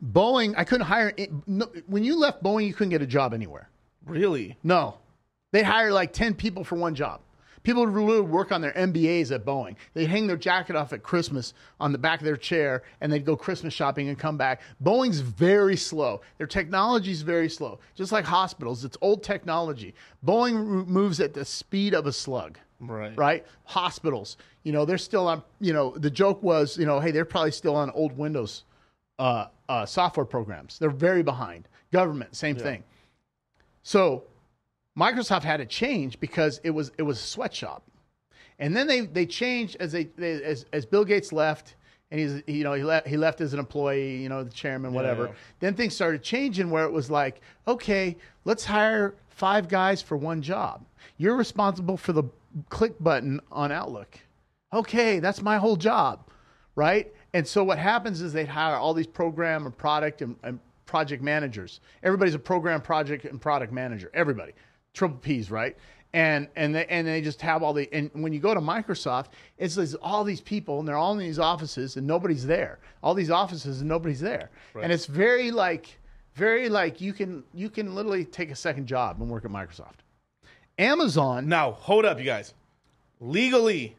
Boeing, 0.04 0.54
I 0.56 0.64
couldn't 0.64 0.86
hire. 0.86 1.12
No, 1.46 1.70
when 1.86 2.04
you 2.04 2.18
left 2.18 2.42
Boeing, 2.42 2.66
you 2.66 2.74
couldn't 2.74 2.90
get 2.90 3.00
a 3.02 3.06
job 3.06 3.32
anywhere. 3.32 3.70
Really? 4.04 4.58
No, 4.62 4.98
they 5.52 5.62
hire 5.62 5.92
like 5.92 6.12
ten 6.12 6.34
people 6.34 6.64
for 6.64 6.74
one 6.76 6.94
job. 6.94 7.20
People 7.64 7.84
would 7.86 7.94
literally 7.94 8.20
work 8.20 8.52
on 8.52 8.60
their 8.60 8.72
MBAs 8.72 9.32
at 9.32 9.44
Boeing. 9.44 9.74
They'd 9.94 10.06
hang 10.06 10.26
their 10.26 10.36
jacket 10.36 10.76
off 10.76 10.92
at 10.92 11.02
Christmas 11.02 11.54
on 11.80 11.92
the 11.92 11.98
back 11.98 12.20
of 12.20 12.24
their 12.24 12.36
chair, 12.36 12.82
and 13.00 13.10
they'd 13.10 13.24
go 13.24 13.36
Christmas 13.36 13.72
shopping 13.74 14.08
and 14.08 14.18
come 14.18 14.36
back. 14.36 14.60
Boeing's 14.82 15.20
very 15.20 15.76
slow. 15.76 16.20
Their 16.38 16.46
technology's 16.46 17.22
very 17.22 17.48
slow, 17.48 17.80
just 17.94 18.12
like 18.12 18.26
hospitals. 18.26 18.84
It's 18.84 18.98
old 19.00 19.22
technology. 19.22 19.94
Boeing 20.24 20.86
moves 20.86 21.20
at 21.20 21.32
the 21.34 21.44
speed 21.44 21.94
of 21.94 22.06
a 22.06 22.12
slug 22.12 22.58
Right. 22.80 23.16
right? 23.16 23.46
Hospitals, 23.64 24.36
you 24.62 24.72
know, 24.72 24.84
they're 24.84 24.98
still 24.98 25.26
on. 25.26 25.42
You 25.58 25.72
know, 25.72 25.96
the 25.96 26.10
joke 26.10 26.42
was, 26.42 26.76
you 26.76 26.84
know, 26.84 27.00
hey, 27.00 27.12
they're 27.12 27.24
probably 27.24 27.52
still 27.52 27.76
on 27.76 27.90
old 27.92 28.16
Windows 28.18 28.64
uh, 29.18 29.46
uh, 29.70 29.86
software 29.86 30.26
programs. 30.26 30.78
They're 30.78 30.90
very 30.90 31.22
behind. 31.22 31.66
Government, 31.92 32.36
same 32.36 32.56
thing. 32.56 32.84
So 33.82 34.24
Microsoft 34.98 35.42
had 35.42 35.58
to 35.58 35.66
change 35.66 36.20
because 36.20 36.60
it 36.64 36.70
was 36.70 36.92
it 36.98 37.02
was 37.02 37.18
a 37.18 37.22
sweatshop, 37.22 37.82
and 38.58 38.76
then 38.76 38.86
they 38.86 39.00
they 39.02 39.26
changed 39.26 39.76
as 39.80 39.92
they, 39.92 40.04
they 40.04 40.42
as 40.42 40.66
as 40.72 40.86
Bill 40.86 41.04
Gates 41.04 41.32
left. 41.32 41.76
And 42.10 42.20
he's, 42.20 42.42
you 42.46 42.62
know, 42.62 42.74
he 42.74 42.84
left, 42.84 43.08
he 43.08 43.16
left 43.16 43.40
as 43.40 43.54
an 43.54 43.58
employee, 43.58 44.18
you 44.22 44.28
know, 44.28 44.44
the 44.44 44.50
chairman, 44.50 44.92
whatever. 44.92 45.26
yeah. 45.26 45.32
Then 45.58 45.74
things 45.74 45.94
started 45.96 46.22
changing 46.22 46.70
where 46.70 46.84
it 46.84 46.92
was 46.92 47.10
like, 47.10 47.40
okay, 47.66 48.16
let's 48.44 48.64
hire 48.64 49.16
five 49.30 49.66
guys 49.68 50.00
for 50.00 50.16
one 50.16 50.40
job. 50.40 50.84
You're 51.16 51.34
responsible 51.34 51.96
for 51.96 52.12
the 52.12 52.24
click 52.68 52.94
button 53.00 53.40
on 53.50 53.72
Outlook. 53.72 54.18
Okay, 54.72 55.18
that's 55.18 55.42
my 55.42 55.56
whole 55.56 55.76
job, 55.76 56.28
right? 56.76 57.12
And 57.32 57.44
so 57.48 57.64
what 57.64 57.78
happens 57.78 58.20
is 58.20 58.32
they 58.32 58.44
hire 58.44 58.76
all 58.76 58.94
these 58.94 59.08
program 59.08 59.66
and 59.66 59.76
product 59.76 60.22
and, 60.22 60.36
and 60.44 60.60
project 60.86 61.22
managers. 61.22 61.80
Everybody's 62.04 62.34
a 62.34 62.38
program, 62.38 62.80
project, 62.80 63.24
and 63.24 63.40
product 63.40 63.72
manager. 63.72 64.10
Everybody, 64.14 64.52
triple 64.94 65.18
P's, 65.18 65.50
right? 65.50 65.76
And 66.14 66.48
and 66.56 66.74
they 66.74 66.86
and 66.86 67.06
they 67.06 67.20
just 67.20 67.42
have 67.42 67.62
all 67.62 67.72
the 67.72 67.88
and 67.92 68.10
when 68.14 68.32
you 68.32 68.38
go 68.38 68.54
to 68.54 68.60
Microsoft, 68.60 69.26
it's 69.58 69.74
there's 69.74 69.96
all 69.96 70.24
these 70.24 70.40
people 70.40 70.78
and 70.78 70.88
they're 70.88 70.96
all 70.96 71.12
in 71.12 71.18
these 71.18 71.40
offices 71.40 71.96
and 71.96 72.06
nobody's 72.06 72.46
there. 72.46 72.78
All 73.02 73.14
these 73.14 73.30
offices 73.30 73.80
and 73.80 73.88
nobody's 73.88 74.20
there, 74.20 74.50
and 74.80 74.92
it's 74.92 75.06
very 75.06 75.50
like 75.50 75.98
very 76.34 76.68
like 76.68 77.00
you 77.00 77.12
can 77.12 77.42
you 77.52 77.68
can 77.68 77.94
literally 77.94 78.24
take 78.24 78.50
a 78.52 78.56
second 78.56 78.86
job 78.86 79.20
and 79.20 79.28
work 79.28 79.44
at 79.44 79.50
Microsoft. 79.50 79.98
Amazon, 80.78 81.48
Now, 81.48 81.72
hold 81.72 82.04
up, 82.04 82.18
you 82.18 82.24
guys. 82.24 82.54
Legally, 83.20 83.96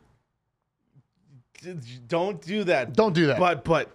don't 2.08 2.41
do 2.41 2.64
that. 2.66 2.93
Don't 2.93 3.14
do 3.14 3.28
that. 3.28 3.39
But 3.39 3.64
but 3.64 3.91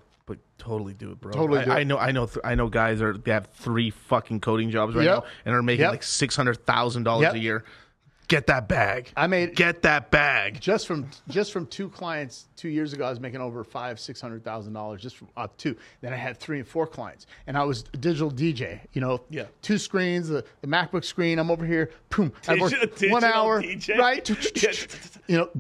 totally 0.61 0.95
do 0.95 1.11
it, 1.11 1.21
bro. 1.21 1.33
Totally 1.33 1.61
I. 1.61 1.81
I 1.81 1.85
know. 1.85 1.99
I 1.99 2.13
know. 2.13 2.27
Th- 2.27 2.39
I 2.45 2.55
know. 2.55 2.69
Guys 2.69 3.03
are 3.03 3.17
they 3.17 3.33
have 3.33 3.49
three 3.55 3.91
fucking 3.91 4.41
coding 4.41 4.71
jobs 4.71 4.95
right 4.95 5.05
Yep. 5.05 5.25
now 5.25 5.25
and 5.45 5.55
are 5.55 5.63
making 5.63 5.83
Yep. 5.83 5.91
like 5.91 6.03
six 6.03 6.37
hundred 6.37 6.65
thousand 6.67 7.03
dollars 7.05 7.25
Yep. 7.25 7.35
a 7.35 7.39
year. 7.39 7.65
Get 8.31 8.47
that 8.47 8.69
bag. 8.69 9.11
I 9.17 9.27
made 9.27 9.57
Get 9.57 9.83
that 9.83 10.13
bag. 10.13 10.61
just 10.61 10.87
from 10.87 11.09
just 11.29 11.51
from 11.53 11.67
two 11.67 11.89
clients 11.89 12.47
two 12.55 12.69
years 12.69 12.93
ago. 12.93 13.05
I 13.05 13.11
was 13.11 13.19
making 13.19 13.41
over 13.41 13.65
five 13.65 13.99
six 13.99 14.21
hundred 14.21 14.45
thousand 14.45 14.73
dollars 14.73 15.03
just 15.03 15.17
from 15.17 15.27
uh, 15.37 15.49
two. 15.59 15.75
Then 16.01 16.13
I 16.13 16.17
had 16.17 16.39
three 16.39 16.61
and 16.61 16.69
four 16.69 16.87
clients, 16.87 17.27
and 17.49 17.59
I 17.59 17.65
was 17.65 17.85
a 17.93 17.97
digital 17.97 18.31
DJ. 18.31 18.79
You 18.93 19.01
know, 19.01 19.21
Yeah. 19.31 19.47
two 19.63 19.79
screens, 19.79 20.29
the, 20.29 20.45
the 20.61 20.69
MacBook 20.69 21.05
screen. 21.05 21.41
I'm 21.41 21.51
over 21.51 21.67
here, 21.67 21.91
boom. 22.09 22.33
I 22.47 22.55
worked 22.55 22.77
Digital- 22.81 23.11
one 23.11 23.25
hour, 23.25 23.61
DJ? 23.63 23.99
right? 23.99 24.31
You 25.27 25.37
know, 25.37 25.51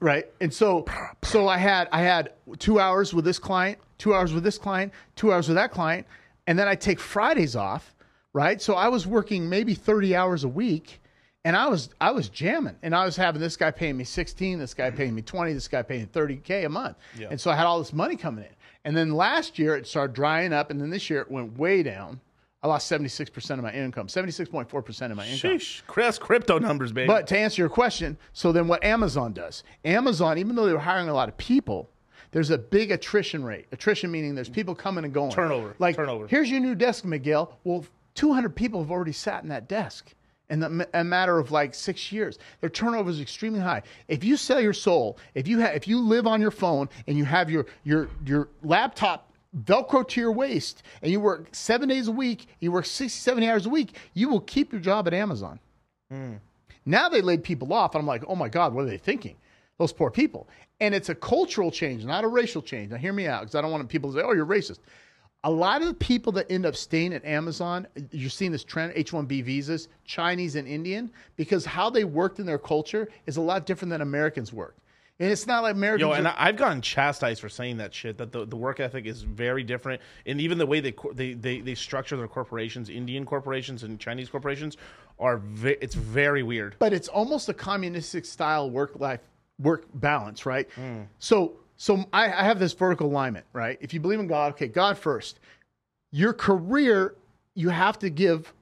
right. 0.00 0.26
And 0.40 0.52
so, 0.52 0.86
so 1.24 1.46
I 1.46 1.58
had 1.58 1.90
I 1.92 2.00
had 2.00 2.32
two 2.58 2.80
hours 2.80 3.12
with 3.12 3.26
this 3.26 3.38
client, 3.38 3.76
two 3.98 4.14
hours 4.14 4.32
with 4.32 4.44
this 4.44 4.56
client, 4.56 4.94
two 5.14 5.30
hours 5.30 5.46
with 5.46 5.56
that 5.56 5.72
client, 5.72 6.06
and 6.46 6.58
then 6.58 6.68
I 6.68 6.74
take 6.74 7.00
Fridays 7.00 7.54
off, 7.54 7.94
right? 8.32 8.62
So 8.62 8.76
I 8.76 8.88
was 8.88 9.06
working 9.06 9.46
maybe 9.50 9.74
thirty 9.74 10.16
hours 10.16 10.44
a 10.44 10.48
week, 10.48 11.02
and 11.44 11.56
I 11.56 11.68
was 11.68 11.90
I 12.00 12.10
was 12.10 12.28
jamming, 12.28 12.76
and 12.82 12.94
I 12.94 13.04
was 13.04 13.16
having 13.16 13.40
this 13.40 13.56
guy 13.56 13.70
paying 13.70 13.96
me 13.96 14.04
sixteen, 14.04 14.58
this 14.58 14.74
guy 14.74 14.90
paying 14.90 15.14
me 15.14 15.22
twenty, 15.22 15.52
this 15.52 15.68
guy 15.68 15.82
paying 15.82 16.06
thirty 16.06 16.36
k 16.36 16.64
a 16.64 16.68
month, 16.68 16.96
Yeah. 17.18 17.28
and 17.30 17.40
so 17.40 17.50
I 17.50 17.56
had 17.56 17.66
all 17.66 17.78
this 17.78 17.92
money 17.92 18.16
coming 18.16 18.44
in. 18.44 18.50
And 18.84 18.96
then 18.96 19.12
last 19.12 19.58
year 19.58 19.76
it 19.76 19.86
started 19.86 20.14
drying 20.14 20.52
up, 20.52 20.70
and 20.70 20.80
then 20.80 20.90
this 20.90 21.10
year 21.10 21.20
it 21.20 21.30
went 21.30 21.58
way 21.58 21.82
down. 21.82 22.20
I 22.62 22.68
lost 22.68 22.88
seventy 22.88 23.08
six 23.08 23.30
percent 23.30 23.58
of 23.58 23.64
my 23.64 23.72
income, 23.72 24.06
seventy 24.08 24.32
six 24.32 24.50
point 24.50 24.68
four 24.68 24.82
percent 24.82 25.10
of 25.12 25.16
my 25.16 25.26
income. 25.26 25.52
Sheesh. 25.52 25.82
Chris, 25.86 26.18
crypto 26.18 26.58
numbers, 26.58 26.92
baby. 26.92 27.06
But 27.06 27.26
to 27.28 27.38
answer 27.38 27.62
your 27.62 27.70
question, 27.70 28.18
so 28.34 28.52
then 28.52 28.68
what 28.68 28.84
Amazon 28.84 29.32
does? 29.32 29.62
Amazon, 29.84 30.36
even 30.36 30.56
though 30.56 30.66
they 30.66 30.72
were 30.74 30.78
hiring 30.78 31.08
a 31.08 31.14
lot 31.14 31.28
of 31.30 31.38
people, 31.38 31.88
there's 32.32 32.50
a 32.50 32.58
big 32.58 32.90
attrition 32.90 33.42
rate. 33.44 33.66
Attrition 33.72 34.10
meaning 34.10 34.34
there's 34.34 34.50
people 34.50 34.74
coming 34.74 35.04
and 35.04 35.14
going. 35.14 35.30
Turnover. 35.32 35.74
Like, 35.78 35.96
Turnover. 35.96 36.26
here's 36.26 36.50
your 36.50 36.60
new 36.60 36.74
desk, 36.74 37.04
Miguel. 37.06 37.58
Well, 37.64 37.86
200 38.14 38.54
people 38.54 38.80
have 38.82 38.90
already 38.90 39.12
sat 39.12 39.42
in 39.42 39.48
that 39.48 39.66
desk 39.66 40.14
in 40.50 40.60
the, 40.60 40.88
a 40.92 41.04
matter 41.04 41.38
of 41.38 41.50
like 41.50 41.74
six 41.74 42.12
years. 42.12 42.38
Their 42.60 42.70
turnover 42.70 43.08
is 43.08 43.20
extremely 43.20 43.60
high. 43.60 43.82
If 44.08 44.24
you 44.24 44.36
sell 44.36 44.60
your 44.60 44.72
soul, 44.72 45.16
if 45.34 45.48
you 45.48 45.60
have, 45.60 45.74
if 45.74 45.88
you 45.88 46.00
live 46.00 46.26
on 46.26 46.40
your 46.40 46.50
phone 46.50 46.88
and 47.06 47.16
you 47.16 47.24
have 47.24 47.48
your 47.48 47.66
your 47.84 48.08
your 48.26 48.48
laptop 48.62 49.30
Velcro 49.64 50.06
to 50.06 50.20
your 50.20 50.32
waist 50.32 50.82
and 51.02 51.10
you 51.10 51.20
work 51.20 51.48
seven 51.52 51.88
days 51.88 52.08
a 52.08 52.12
week, 52.12 52.46
you 52.60 52.70
work 52.70 52.86
60, 52.86 53.08
70 53.08 53.48
hours 53.48 53.66
a 53.66 53.70
week, 53.70 53.96
you 54.14 54.28
will 54.28 54.40
keep 54.40 54.72
your 54.72 54.80
job 54.80 55.06
at 55.06 55.14
Amazon. 55.14 55.58
Hmm. 56.10 56.34
Now 56.84 57.08
they 57.08 57.20
laid 57.20 57.44
people 57.44 57.72
off, 57.72 57.94
and 57.94 58.02
I'm 58.02 58.06
like, 58.06 58.24
oh 58.26 58.34
my 58.34 58.48
God, 58.48 58.74
what 58.74 58.84
are 58.84 58.88
they 58.88 58.98
thinking? 58.98 59.36
Those 59.78 59.92
poor 59.92 60.10
people. 60.10 60.48
And 60.80 60.94
it's 60.94 61.08
a 61.08 61.14
cultural 61.14 61.70
change, 61.70 62.04
not 62.04 62.24
a 62.24 62.28
racial 62.28 62.62
change. 62.62 62.90
Now, 62.90 62.96
hear 62.96 63.12
me 63.12 63.26
out, 63.26 63.42
because 63.42 63.54
I 63.54 63.60
don't 63.60 63.70
want 63.70 63.86
people 63.88 64.12
to 64.12 64.18
say, 64.18 64.24
oh, 64.24 64.32
you're 64.32 64.46
racist. 64.46 64.78
A 65.42 65.50
lot 65.50 65.80
of 65.80 65.88
the 65.88 65.94
people 65.94 66.32
that 66.32 66.50
end 66.50 66.66
up 66.66 66.76
staying 66.76 67.14
at 67.14 67.24
Amazon, 67.24 67.86
you're 68.10 68.28
seeing 68.28 68.52
this 68.52 68.62
trend, 68.64 68.92
H 68.94 69.12
1B 69.12 69.42
visas, 69.42 69.88
Chinese 70.04 70.54
and 70.56 70.68
Indian, 70.68 71.10
because 71.36 71.64
how 71.64 71.88
they 71.88 72.04
worked 72.04 72.40
in 72.40 72.46
their 72.46 72.58
culture 72.58 73.08
is 73.26 73.38
a 73.38 73.40
lot 73.40 73.64
different 73.64 73.90
than 73.90 74.02
Americans 74.02 74.52
work. 74.52 74.76
And 75.18 75.30
it's 75.30 75.46
not 75.46 75.62
like 75.62 75.74
Americans. 75.74 76.00
Yo, 76.08 76.12
and 76.12 76.28
I- 76.28 76.34
I've 76.38 76.56
gotten 76.56 76.80
chastised 76.82 77.40
for 77.40 77.48
saying 77.48 77.78
that 77.78 77.94
shit. 77.94 78.18
That 78.18 78.32
the, 78.32 78.44
the 78.46 78.56
work 78.56 78.80
ethic 78.80 79.06
is 79.06 79.22
very 79.22 79.62
different, 79.62 80.00
and 80.26 80.40
even 80.40 80.56
the 80.58 80.64
way 80.66 80.80
they 80.80 80.94
they, 81.14 81.32
they, 81.34 81.60
they 81.60 81.74
structure 81.74 82.16
their 82.16 82.28
corporations, 82.28 82.88
Indian 82.90 83.24
corporations 83.26 83.82
and 83.82 83.98
Chinese 84.00 84.28
corporations, 84.30 84.76
are 85.18 85.36
ve- 85.38 85.76
it's 85.82 85.94
very 85.94 86.42
weird. 86.42 86.76
but 86.78 86.92
it's 86.94 87.08
almost 87.08 87.48
a 87.50 87.54
communistic 87.54 88.24
style 88.26 88.70
work 88.70 88.98
life 88.98 89.20
work 89.58 89.84
balance, 89.94 90.44
right? 90.46 90.70
Hmm. 90.72 91.02
So 91.18 91.56
so 91.80 92.04
I, 92.12 92.26
I 92.26 92.44
have 92.44 92.58
this 92.58 92.74
vertical 92.74 93.06
alignment, 93.06 93.46
right? 93.54 93.78
If 93.80 93.94
you 93.94 94.00
believe 94.00 94.20
in 94.20 94.26
God, 94.26 94.52
okay, 94.52 94.68
God 94.68 94.98
first. 94.98 95.40
Your 96.12 96.34
career, 96.34 97.14
you 97.54 97.70
have 97.70 97.98
to 98.00 98.10
give 98.10 98.52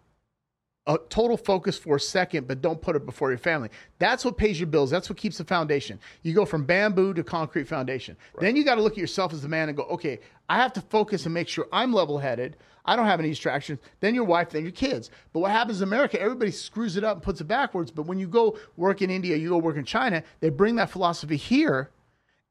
a 0.87 0.99
total 1.09 1.37
focus 1.37 1.77
for 1.77 1.97
a 1.97 2.01
second, 2.01 2.47
but 2.47 2.63
don't 2.63 2.81
put 2.81 2.95
it 2.95 3.05
before 3.05 3.31
your 3.31 3.39
family. 3.39 3.71
That's 3.99 4.25
what 4.25 4.37
pays 4.37 4.61
your 4.61 4.69
bills. 4.69 4.89
That's 4.89 5.11
what 5.11 5.19
keeps 5.19 5.39
the 5.39 5.45
foundation. 5.45 5.99
You 6.23 6.33
go 6.33 6.45
from 6.45 6.65
bamboo 6.65 7.13
to 7.15 7.25
concrete 7.25 7.65
foundation. 7.65 8.17
Then 8.39 8.55
you 8.55 8.63
got 8.65 8.77
to 8.77 8.83
look 8.83 8.93
at 8.93 8.99
yourself 8.99 9.33
as 9.33 9.43
the 9.43 9.49
man 9.49 9.69
and 9.69 9.77
go, 9.77 9.83
okay, 9.87 10.21
I 10.49 10.59
have 10.59 10.73
to 10.75 10.81
focus 10.81 11.25
and 11.25 11.35
make 11.35 11.49
sure 11.49 11.67
I'm 11.73 11.93
level 11.93 12.19
headed. 12.19 12.57
I 12.85 12.95
don't 12.95 13.07
have 13.07 13.19
any 13.19 13.31
distractions. 13.31 13.81
Then 13.99 14.15
your 14.15 14.25
wife, 14.25 14.51
then 14.51 14.63
your 14.63 14.71
kids. 14.71 15.11
But 15.33 15.41
what 15.41 15.51
happens 15.51 15.83
in 15.83 15.89
America, 15.89 16.21
everybody 16.21 16.53
screws 16.53 16.97
it 16.97 17.03
up 17.03 17.17
and 17.17 17.23
puts 17.25 17.41
it 17.41 17.49
backwards. 17.49 17.91
But 17.91 18.07
when 18.07 18.21
you 18.21 18.29
go 18.29 18.57
work 18.77 19.03
in 19.03 19.11
India, 19.11 19.37
you 19.37 19.49
go 19.49 19.59
work 19.59 19.77
in 19.77 19.85
China, 19.85 20.23
they 20.39 20.51
bring 20.51 20.77
that 20.77 20.91
philosophy 20.91 21.37
here 21.37 21.91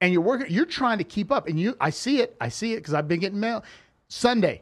and 0.01 0.13
you're 0.13 0.21
working, 0.21 0.47
you're 0.49 0.65
trying 0.65 0.97
to 0.99 1.03
keep 1.03 1.31
up. 1.31 1.47
And 1.47 1.59
you, 1.59 1.75
I 1.79 1.89
see 1.89 2.21
it, 2.21 2.35
I 2.39 2.49
see 2.49 2.73
it 2.73 2.77
because 2.77 2.93
I've 2.93 3.07
been 3.07 3.19
getting 3.19 3.39
mail. 3.39 3.63
Sunday, 4.09 4.61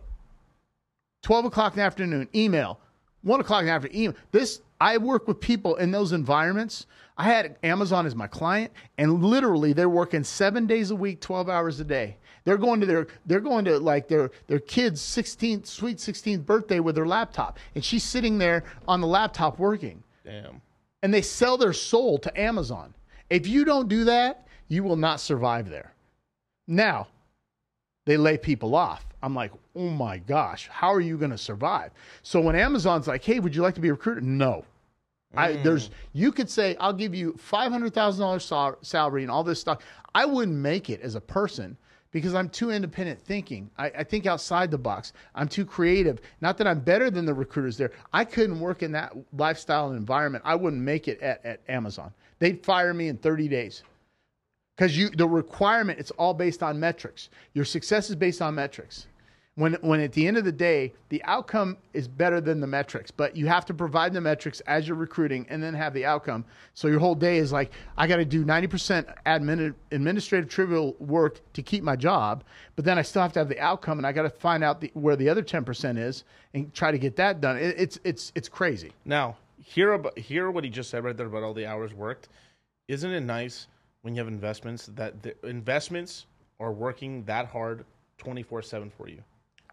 12 1.24 1.46
o'clock 1.46 1.74
in 1.74 1.78
the 1.78 1.84
afternoon, 1.84 2.28
email, 2.34 2.80
1 3.24 3.40
o'clock 3.40 3.62
in 3.62 3.68
the 3.68 3.72
afternoon, 3.72 3.98
email. 3.98 4.16
This, 4.32 4.62
I 4.80 4.98
work 4.98 5.28
with 5.28 5.40
people 5.40 5.76
in 5.76 5.92
those 5.92 6.12
environments. 6.14 6.88
I 7.18 7.26
had 7.26 7.58
Amazon 7.64 8.06
as 8.06 8.16
my 8.16 8.28
client, 8.28 8.72
and 8.98 9.24
literally 9.24 9.74
they're 9.74 9.90
working 9.90 10.24
seven 10.24 10.68
days 10.68 10.92
a 10.92 10.96
week, 10.96 11.22
12 11.22 11.50
hours 11.50 11.80
a 11.80 11.86
day. 11.86 12.18
They're 12.44 12.58
going 12.58 12.80
to 12.82 12.86
their, 12.86 13.08
they're 13.26 13.40
going 13.40 13.66
to 13.66 13.80
like 13.80 14.08
their, 14.08 14.32
their 14.48 14.60
kid's 14.60 15.02
16th, 15.02 15.66
sweet 15.66 15.98
16th 15.98 16.46
birthday 16.46 16.80
with 16.80 16.96
their 16.96 17.08
laptop. 17.08 17.58
And 17.74 17.84
she's 17.84 18.04
sitting 18.04 18.38
there 18.38 18.64
on 18.88 19.02
the 19.02 19.08
laptop 19.08 19.58
working 19.58 20.04
Damn. 20.24 20.62
and 21.02 21.14
they 21.14 21.24
sell 21.24 21.58
their 21.58 21.74
soul 21.74 22.20
to 22.20 22.40
Amazon. 22.40 22.94
If 23.30 23.48
you 23.48 23.66
don't 23.66 23.90
do 23.90 24.04
that, 24.04 24.46
you 24.68 24.84
will 24.84 24.96
not 24.96 25.20
survive 25.20 25.70
there. 25.70 25.94
Now, 26.68 27.08
they 28.06 28.18
lay 28.18 28.38
people 28.38 28.76
off. 28.76 29.06
I'm 29.22 29.34
like, 29.34 29.52
oh 29.76 29.90
my 29.90 30.18
gosh, 30.18 30.68
how 30.72 30.94
are 30.94 31.02
you 31.02 31.18
going 31.18 31.32
to 31.32 31.38
survive? 31.38 31.92
So 32.22 32.40
when 32.40 32.56
Amazon's 32.56 33.08
like, 33.08 33.24
hey, 33.24 33.40
would 33.40 33.56
you 33.56 33.62
like 33.62 33.76
to 33.76 33.82
be 33.82 33.90
a 33.90 33.94
recruiter? 33.94 34.22
No. 34.22 34.64
I, 35.36 35.54
mm. 35.54 35.64
there's 35.64 35.90
you 36.14 36.32
could 36.32 36.50
say 36.50 36.78
I'll 36.80 36.94
give 36.94 37.14
you 37.14 37.36
five 37.38 37.72
hundred 37.72 37.94
thousand 37.94 38.22
dollars 38.22 38.78
salary 38.82 39.24
and 39.24 39.32
all 39.32 39.44
this 39.44 39.60
stuff. 39.60 39.80
I 40.14 40.26
wouldn't 40.26 40.56
make 40.56 40.90
it 40.90 41.02
as 41.02 41.16
a 41.16 41.22
person 41.22 41.76
because 42.12 42.34
I'm 42.34 42.48
too 42.48 42.72
independent 42.72 43.20
thinking. 43.20 43.70
I, 43.78 43.88
I 43.88 44.04
think 44.06 44.26
outside 44.26 44.72
the 44.72 44.78
box. 44.78 45.12
I'm 45.34 45.50
too 45.50 45.66
creative. 45.66 46.22
Not 46.40 46.58
that 46.60 46.68
I'm 46.68 46.80
better 46.80 47.10
than 47.10 47.26
the 47.26 47.34
recruiters 47.34 47.76
there. 47.76 47.92
I 48.14 48.24
couldn't 48.24 48.62
work 48.62 48.82
in 48.82 48.94
that 48.94 49.14
lifestyle 49.34 49.90
and 49.90 49.98
environment. 49.98 50.44
I 50.48 50.56
wouldn't 50.56 50.82
make 50.82 51.10
it 51.10 51.20
at, 51.22 51.44
at 51.46 51.60
Amazon. 51.68 52.14
They'd 52.40 52.64
fire 52.64 52.94
me 52.94 53.10
in 53.10 53.18
30 53.18 53.50
days 53.50 53.84
because 54.76 54.98
you 54.98 55.10
the 55.10 55.28
requirement 55.28 56.00
it's 56.00 56.12
all 56.12 56.34
based 56.34 56.64
on 56.64 56.80
metrics. 56.80 57.30
Your 57.54 57.66
success 57.66 58.10
is 58.10 58.16
based 58.16 58.42
on 58.42 58.56
metrics. 58.56 59.08
When 59.56 59.74
when 59.76 60.02
at 60.02 60.12
the 60.12 60.28
end 60.28 60.36
of 60.36 60.44
the 60.44 60.52
day 60.52 60.94
the 61.10 61.24
outcome 61.24 61.78
is 61.94 62.10
better 62.10 62.42
than 62.42 62.60
the 62.60 62.68
metrics 62.68 63.10
but 63.10 63.38
you 63.38 63.48
have 63.48 63.66
to 63.68 63.74
provide 63.74 64.12
the 64.12 64.20
metrics 64.20 64.60
as 64.62 64.86
you're 64.86 64.98
recruiting 64.98 65.46
and 65.50 65.64
then 65.64 65.74
have 65.74 65.94
the 65.94 66.06
outcome. 66.06 66.44
So 66.74 66.90
your 66.90 67.00
whole 67.00 67.16
day 67.16 67.38
is 67.38 67.54
like 67.54 67.72
i 67.98 68.06
got 68.06 68.18
to 68.18 68.26
do 68.26 68.44
90% 68.44 69.14
admin, 69.26 69.74
administrative 69.92 70.50
trivial 70.50 70.96
work 71.00 71.40
to 71.54 71.62
keep 71.62 71.84
my 71.84 71.96
job 71.96 72.44
but 72.76 72.84
then 72.84 72.98
i 72.98 73.02
still 73.02 73.22
have 73.22 73.32
to 73.34 73.40
have 73.40 73.48
the 73.48 73.60
outcome 73.60 73.98
and 73.98 74.06
i 74.06 74.12
got 74.12 74.24
to 74.24 74.30
find 74.30 74.62
out 74.62 74.82
the, 74.82 74.92
where 74.94 75.16
the 75.16 75.30
other 75.30 75.42
10% 75.42 75.98
is 75.98 76.26
and 76.56 76.74
try 76.74 76.90
to 76.90 76.98
get 76.98 77.18
that 77.18 77.42
done. 77.42 77.58
It, 77.58 77.76
it's 77.78 78.00
it's 78.04 78.32
it's 78.34 78.50
crazy. 78.50 78.94
Now, 79.04 79.38
hear 79.62 79.94
about 79.94 80.18
hear 80.18 80.50
what 80.50 80.64
he 80.64 80.70
just 80.70 80.90
said 80.90 81.04
right 81.04 81.16
there 81.16 81.28
about 81.28 81.44
all 81.44 81.54
the 81.54 81.66
hours 81.66 81.94
worked. 81.94 82.30
Isn't 82.88 83.12
it 83.12 83.22
nice 83.22 83.68
when 84.06 84.14
you 84.14 84.20
have 84.20 84.28
investments 84.28 84.86
that 84.94 85.24
the 85.24 85.36
investments 85.48 86.28
are 86.60 86.72
working 86.72 87.24
that 87.24 87.48
hard 87.48 87.84
24/7 88.20 88.92
for 88.92 89.10
you? 89.10 89.24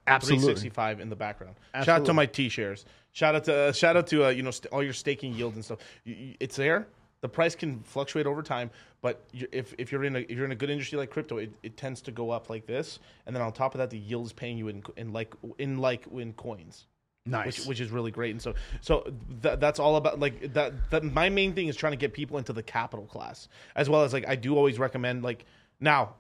Absolutely. 0.07 0.47
365 0.47 1.01
in 1.01 1.11
the 1.11 1.15
background. 1.15 1.55
Shout 1.75 2.01
out 2.01 2.05
to 2.07 2.15
my 2.15 2.25
T 2.25 2.49
shares. 2.49 2.87
Shout 3.13 3.35
out 3.35 3.45
to 3.45 3.55
uh, 3.55 3.73
shout 3.73 3.95
out 3.95 4.07
to 4.07 4.25
uh, 4.25 4.29
you 4.31 4.43
know 4.43 4.51
st- 4.51 4.73
all 4.73 4.83
your 4.83 4.95
staking 4.95 5.35
yields 5.35 5.57
and 5.57 5.65
stuff. 5.65 5.81
You, 6.05 6.15
you, 6.15 6.35
it's 6.41 6.57
there. 6.57 6.89
The 7.21 7.29
price 7.29 7.55
can 7.55 7.81
fluctuate 7.83 8.27
over 8.27 8.43
time, 8.43 8.71
but 9.03 9.23
you, 9.33 9.47
if, 9.53 9.75
if 9.79 9.93
you're 9.93 10.03
in 10.03 10.17
a 10.17 10.21
if 10.21 10.31
you're 10.31 10.47
in 10.47 10.53
a 10.53 10.57
good 10.57 10.71
industry 10.71 10.99
like 10.99 11.11
crypto, 11.11 11.37
it, 11.37 11.53
it 11.63 11.77
tends 11.77 12.01
to 12.03 12.11
go 12.11 12.31
up 12.31 12.49
like 12.49 12.67
this, 12.67 13.01
and 13.27 13.37
then 13.37 13.43
on 13.43 13.53
top 13.53 13.75
of 13.75 13.79
that, 13.81 13.91
the 13.91 13.99
yield 13.99 14.25
is 14.25 14.33
paying 14.33 14.57
you 14.57 14.69
in 14.69 14.83
in 14.97 15.13
like 15.13 15.35
in 15.59 15.77
like 15.79 16.07
in 16.11 16.33
coins 16.33 16.87
nice 17.27 17.59
which, 17.61 17.67
which 17.69 17.81
is 17.81 17.91
really 17.91 18.11
great. 18.11 18.31
And 18.33 18.43
so, 18.43 18.55
so 18.81 19.13
th- 19.43 19.59
that's 19.61 19.79
all 19.79 19.97
about 19.97 20.19
like 20.21 20.53
that, 20.55 20.73
that. 20.91 21.05
My 21.05 21.29
main 21.29 21.55
thing 21.55 21.69
is 21.69 21.77
trying 21.77 21.93
to 21.93 21.97
get 21.99 22.13
people 22.13 22.39
into 22.39 22.53
the 22.53 22.63
capital 22.63 23.07
class, 23.07 23.49
as 23.77 23.89
well 23.89 24.03
as 24.03 24.13
like 24.13 24.27
I 24.29 24.37
do 24.37 24.57
always 24.57 24.79
recommend 24.79 25.23
like 25.23 25.45
now. 25.81 26.15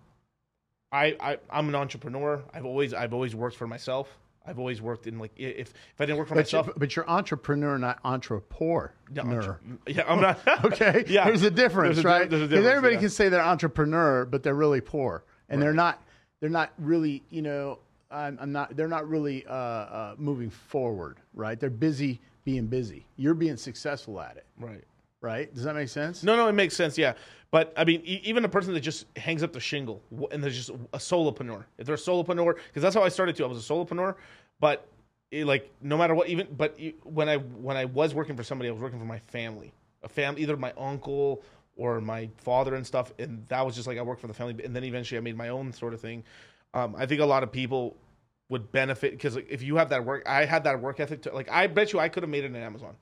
I, 0.91 1.17
I 1.21 1.39
I'm 1.51 1.69
an 1.69 1.75
entrepreneur. 1.75 2.43
I've 2.53 2.67
always 2.67 2.93
I've 2.93 3.15
always 3.15 3.35
worked 3.35 3.57
for 3.57 3.67
myself. 3.67 4.09
I've 4.45 4.59
always 4.59 4.83
worked 4.83 5.07
in 5.07 5.19
like 5.19 5.31
if 5.37 5.71
if 5.71 6.01
I 6.01 6.05
didn't 6.05 6.19
work 6.19 6.29
for 6.29 6.35
but, 6.35 6.41
myself, 6.41 6.67
you're, 6.67 6.75
but 6.77 6.97
you're 6.97 7.09
entrepreneur 7.09 7.79
not 7.79 7.99
entrepreneur 8.05 8.93
yeah, 9.15 9.23
entre- 9.23 9.61
yeah, 9.87 10.05
I'm 10.07 10.21
not 10.21 10.41
okay 10.65 11.05
Yeah, 11.09 11.27
there's 11.27 11.45
a 11.45 11.51
difference 11.51 11.95
There's 11.97 12.05
a 12.05 12.09
right 12.09 12.29
there's 12.29 12.43
a 12.43 12.47
'Cause 12.47 12.51
difference, 12.51 12.67
everybody 12.69 12.95
yeah. 12.95 13.01
can 13.01 13.09
say 13.11 13.29
they're 13.29 13.41
entrepreneur 13.41 14.25
but 14.25 14.43
they're 14.43 14.55
really 14.57 14.81
poor 14.81 15.25
and 15.49 15.63
they're 15.63 15.73
not 15.73 16.03
they're 16.41 16.51
not 16.51 16.73
really 16.77 17.23
you 17.31 17.41
know 17.41 17.79
I'm, 18.13 18.39
I'm 18.41 18.53
not 18.53 18.77
they're 18.77 18.89
not 18.89 19.09
really 19.09 19.45
uh, 19.47 19.53
uh, 19.53 20.15
moving 20.19 20.51
forward 20.51 21.17
right 21.35 21.59
they're 21.59 21.71
busy 21.71 22.21
being 22.45 22.67
busy 22.67 23.07
you're 23.17 23.35
being 23.35 23.57
successful 23.57 24.21
at 24.21 24.37
it 24.37 24.45
right. 24.59 24.85
right 25.21 25.53
does 25.55 25.65
that 25.65 25.75
make 25.75 25.89
sense 25.89 26.23
No, 26.23 26.37
no, 26.37 26.49
it 26.49 26.53
makes 26.53 26.77
sense. 26.77 26.99
Yeah, 26.99 27.15
but 27.51 27.73
I 27.77 27.85
mean, 27.85 28.03
e- 28.05 28.21
even 28.25 28.45
a 28.45 28.49
person 28.49 28.75
that 28.75 28.81
just 28.81 29.07
hangs 29.17 29.43
up 29.43 29.53
the 29.53 29.61
shingle 29.61 30.03
and 30.31 30.43
there's 30.43 30.57
just 30.57 30.71
a 30.93 30.99
solopreneur. 30.99 31.65
If 31.79 31.87
they're 31.87 31.95
a 31.95 31.99
solopreneur, 31.99 32.57
because 32.69 32.83
that's 32.83 32.95
how 32.95 33.03
I 33.03 33.09
started 33.09 33.37
too. 33.37 33.45
I 33.45 33.49
was 33.49 33.59
a 33.59 33.73
solopreneur, 33.73 34.15
but 34.61 34.87
it, 35.31 35.47
like 35.47 35.71
no 35.81 35.97
matter 35.97 36.15
what, 36.15 36.29
even 36.29 36.47
but 36.57 36.79
you- 36.81 36.95
when 37.05 37.29
I 37.29 37.37
when 37.37 37.77
I 37.77 37.85
was 37.85 38.15
working 38.15 38.37
for 38.37 38.43
somebody, 38.43 38.69
I 38.69 38.73
was 38.73 38.83
working 38.83 38.99
for 38.99 39.05
my 39.07 39.19
family. 39.19 39.73
a 40.03 40.09
family, 40.09 40.43
either 40.43 40.57
my 40.57 40.73
uncle 40.77 41.43
or 41.77 42.01
my 42.01 42.29
father 42.39 42.75
and 42.75 42.85
stuff, 42.87 43.13
and 43.19 43.47
that 43.49 43.65
was 43.65 43.75
just 43.77 43.87
like 43.87 43.99
I 43.99 44.03
worked 44.03 44.21
for 44.21 44.27
the 44.27 44.35
family, 44.35 44.57
and 44.65 44.75
then 44.75 44.83
eventually 44.85 45.17
I 45.19 45.21
made 45.21 45.37
my 45.37 45.49
own 45.51 45.73
sort 45.73 45.95
of 45.95 46.01
thing. 46.01 46.25
Um, 46.75 46.95
I 46.99 47.07
think 47.07 47.21
a 47.21 47.27
lot 47.27 47.43
of 47.43 47.53
people 47.53 47.97
would 48.53 48.71
benefit 48.71 49.11
because 49.11 49.35
like, 49.35 49.49
if 49.51 49.63
you 49.63 49.77
have 49.77 49.89
that 49.89 50.05
work, 50.05 50.23
I 50.27 50.45
had 50.45 50.65
that 50.65 50.81
work 50.81 51.01
ethic. 51.01 51.23
To, 51.23 51.33
like 51.35 51.51
I 51.51 51.67
bet 51.67 51.93
you 51.93 51.99
I 51.99 52.09
could 52.09 52.23
have 52.23 52.31
made 52.31 52.45
it 52.45 52.49
in 52.49 52.57
Amazon, 52.57 52.95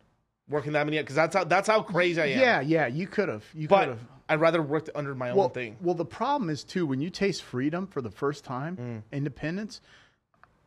working 0.49 0.73
that 0.73 0.87
many 0.87 0.99
because 0.99 1.17
that's 1.17 1.35
how 1.37 1.45
that's 1.45 1.69
how 1.69 1.83
crazy 1.83 2.21
I 2.23 2.27
am. 2.27 2.41
Yeah, 2.41 2.61
yeah, 2.61 2.87
you 2.87 3.07
could 3.07 3.29
have. 3.29 3.45
You 3.53 3.69
could 3.69 3.89
have. 3.89 3.99
I'd 4.29 4.41
rather 4.41 4.63
work 4.63 4.89
under 4.95 5.15
my 5.15 5.33
Well, 5.35 5.47
own 5.47 5.51
thing. 5.51 5.77
well, 5.83 5.95
the 5.97 6.05
problem 6.05 6.51
is 6.51 6.63
too 6.63 6.87
when 6.87 7.01
you 7.01 7.11
taste 7.11 7.43
freedom 7.43 7.87
for 7.89 8.01
the 8.01 8.11
first 8.13 8.45
time, 8.45 8.77
Mm. 8.77 9.03
independence. 9.17 9.81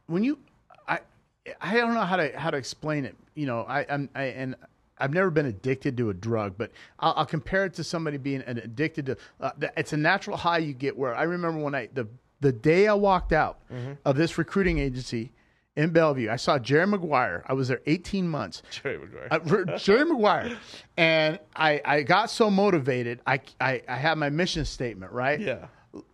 When 0.08 0.22
you, 0.22 0.38
I, 0.86 1.00
I 1.62 1.76
don't 1.76 1.94
know 1.94 2.02
how 2.02 2.18
to 2.18 2.38
how 2.38 2.52
to 2.52 2.58
explain 2.58 3.06
it. 3.06 3.16
You 3.36 3.46
know, 3.48 3.62
I, 3.62 3.86
I'm 3.90 4.10
I 4.14 4.24
and. 4.26 4.56
I've 5.00 5.12
never 5.12 5.32
been 5.32 5.48
addicted 5.48 5.98
to 5.98 6.12
a 6.12 6.14
drug, 6.14 6.54
but 6.56 6.72
I'll, 7.00 7.14
I'll 7.18 7.26
compare 7.26 7.66
it 7.66 7.74
to 7.74 7.84
somebody 7.84 8.18
being 8.18 8.42
an 8.44 8.60
addicted 8.60 9.08
to. 9.08 9.18
Uh, 9.42 9.50
it's 9.76 9.92
a 9.92 9.98
natural 9.98 10.38
high 10.38 10.60
you 10.60 10.72
get. 10.74 10.96
Where 10.96 11.16
I 11.16 11.24
remember 11.24 11.60
when 11.60 11.74
I 11.74 11.90
the 11.92 12.08
the 12.44 12.52
day 12.52 12.88
I 12.88 12.94
walked 12.94 13.34
out 13.34 13.58
Mm-hmm. 13.74 13.94
of 14.06 14.16
this 14.16 14.38
recruiting 14.38 14.78
agency 14.78 15.32
in 15.76 15.90
Bellevue, 15.90 16.30
I 16.30 16.36
saw 16.36 16.60
Jerry 16.60 16.86
Maguire. 16.86 17.44
I 17.48 17.54
was 17.54 17.68
there 17.70 17.82
18 17.88 18.28
months. 18.30 18.62
Jerry 18.70 19.00
Maguire. 19.00 19.40
For 19.48 19.66
Jerry 19.78 20.06
Maguire. 20.06 20.56
And 20.98 21.40
I, 21.56 21.82
I 21.84 22.02
got 22.04 22.30
so 22.30 22.52
motivated. 22.52 23.20
I, 23.26 23.40
I, 23.60 23.82
I 23.90 23.96
had 23.96 24.20
my 24.20 24.30
mission 24.30 24.66
statement, 24.66 25.12
right? 25.12 25.40
yeah, 25.40 25.66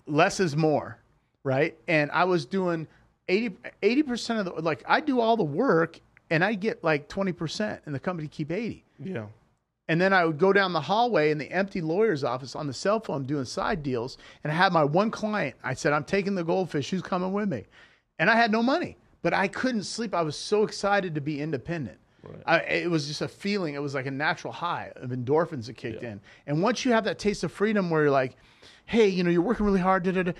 Less 0.07 0.39
is 0.39 0.55
more, 0.55 0.97
right? 1.43 1.77
And 1.89 2.09
I 2.11 2.23
was 2.23 2.45
doing 2.45 2.87
80, 3.27 4.03
percent 4.03 4.39
of 4.39 4.45
the, 4.45 4.61
like, 4.61 4.81
I 4.87 5.01
do 5.01 5.19
all 5.19 5.35
the 5.35 5.43
work 5.43 5.99
and 6.29 6.41
I 6.43 6.53
get 6.53 6.81
like 6.83 7.09
20% 7.09 7.79
and 7.85 7.93
the 7.93 7.99
company 7.99 8.27
keep 8.29 8.51
80. 8.53 8.85
yeah, 9.03 9.25
And 9.89 9.99
then 9.99 10.13
I 10.13 10.23
would 10.23 10.37
go 10.37 10.53
down 10.53 10.71
the 10.71 10.79
hallway 10.79 11.31
in 11.31 11.39
the 11.39 11.51
empty 11.51 11.81
lawyer's 11.81 12.23
office 12.23 12.55
on 12.55 12.67
the 12.67 12.73
cell 12.73 12.99
phone 12.99 13.25
doing 13.25 13.43
side 13.43 13.81
deals. 13.81 14.19
And 14.43 14.53
I 14.53 14.55
had 14.55 14.71
my 14.71 14.83
one 14.83 15.09
client. 15.09 15.55
I 15.63 15.73
said, 15.73 15.93
I'm 15.93 16.03
taking 16.03 16.35
the 16.35 16.43
goldfish. 16.43 16.91
Who's 16.91 17.01
coming 17.01 17.33
with 17.33 17.49
me? 17.49 17.65
And 18.19 18.29
I 18.29 18.35
had 18.35 18.51
no 18.51 18.61
money, 18.61 18.97
but 19.23 19.33
I 19.33 19.47
couldn't 19.47 19.83
sleep. 19.83 20.13
I 20.13 20.21
was 20.21 20.37
so 20.37 20.63
excited 20.63 21.15
to 21.15 21.21
be 21.21 21.41
independent. 21.41 21.97
I, 22.45 22.59
it 22.59 22.91
was 22.91 23.07
just 23.07 23.21
a 23.21 23.27
feeling. 23.27 23.73
It 23.73 23.81
was 23.81 23.95
like 23.95 24.05
a 24.05 24.11
natural 24.11 24.53
high 24.53 24.91
of 24.97 25.09
endorphins 25.09 25.65
that 25.65 25.77
kicked 25.77 26.03
in. 26.03 26.21
And 26.45 26.61
once 26.61 26.85
you 26.85 26.91
have 26.91 27.05
that 27.05 27.17
taste 27.17 27.43
of 27.43 27.51
freedom 27.51 27.89
where 27.89 28.03
you're 28.03 28.11
like, 28.11 28.35
hey, 28.85 29.07
you 29.07 29.23
know, 29.23 29.31
you're 29.31 29.41
working 29.41 29.65
really 29.65 29.79
hard. 29.79 30.03
Da, 30.03 30.11
da, 30.11 30.23
da. 30.23 30.33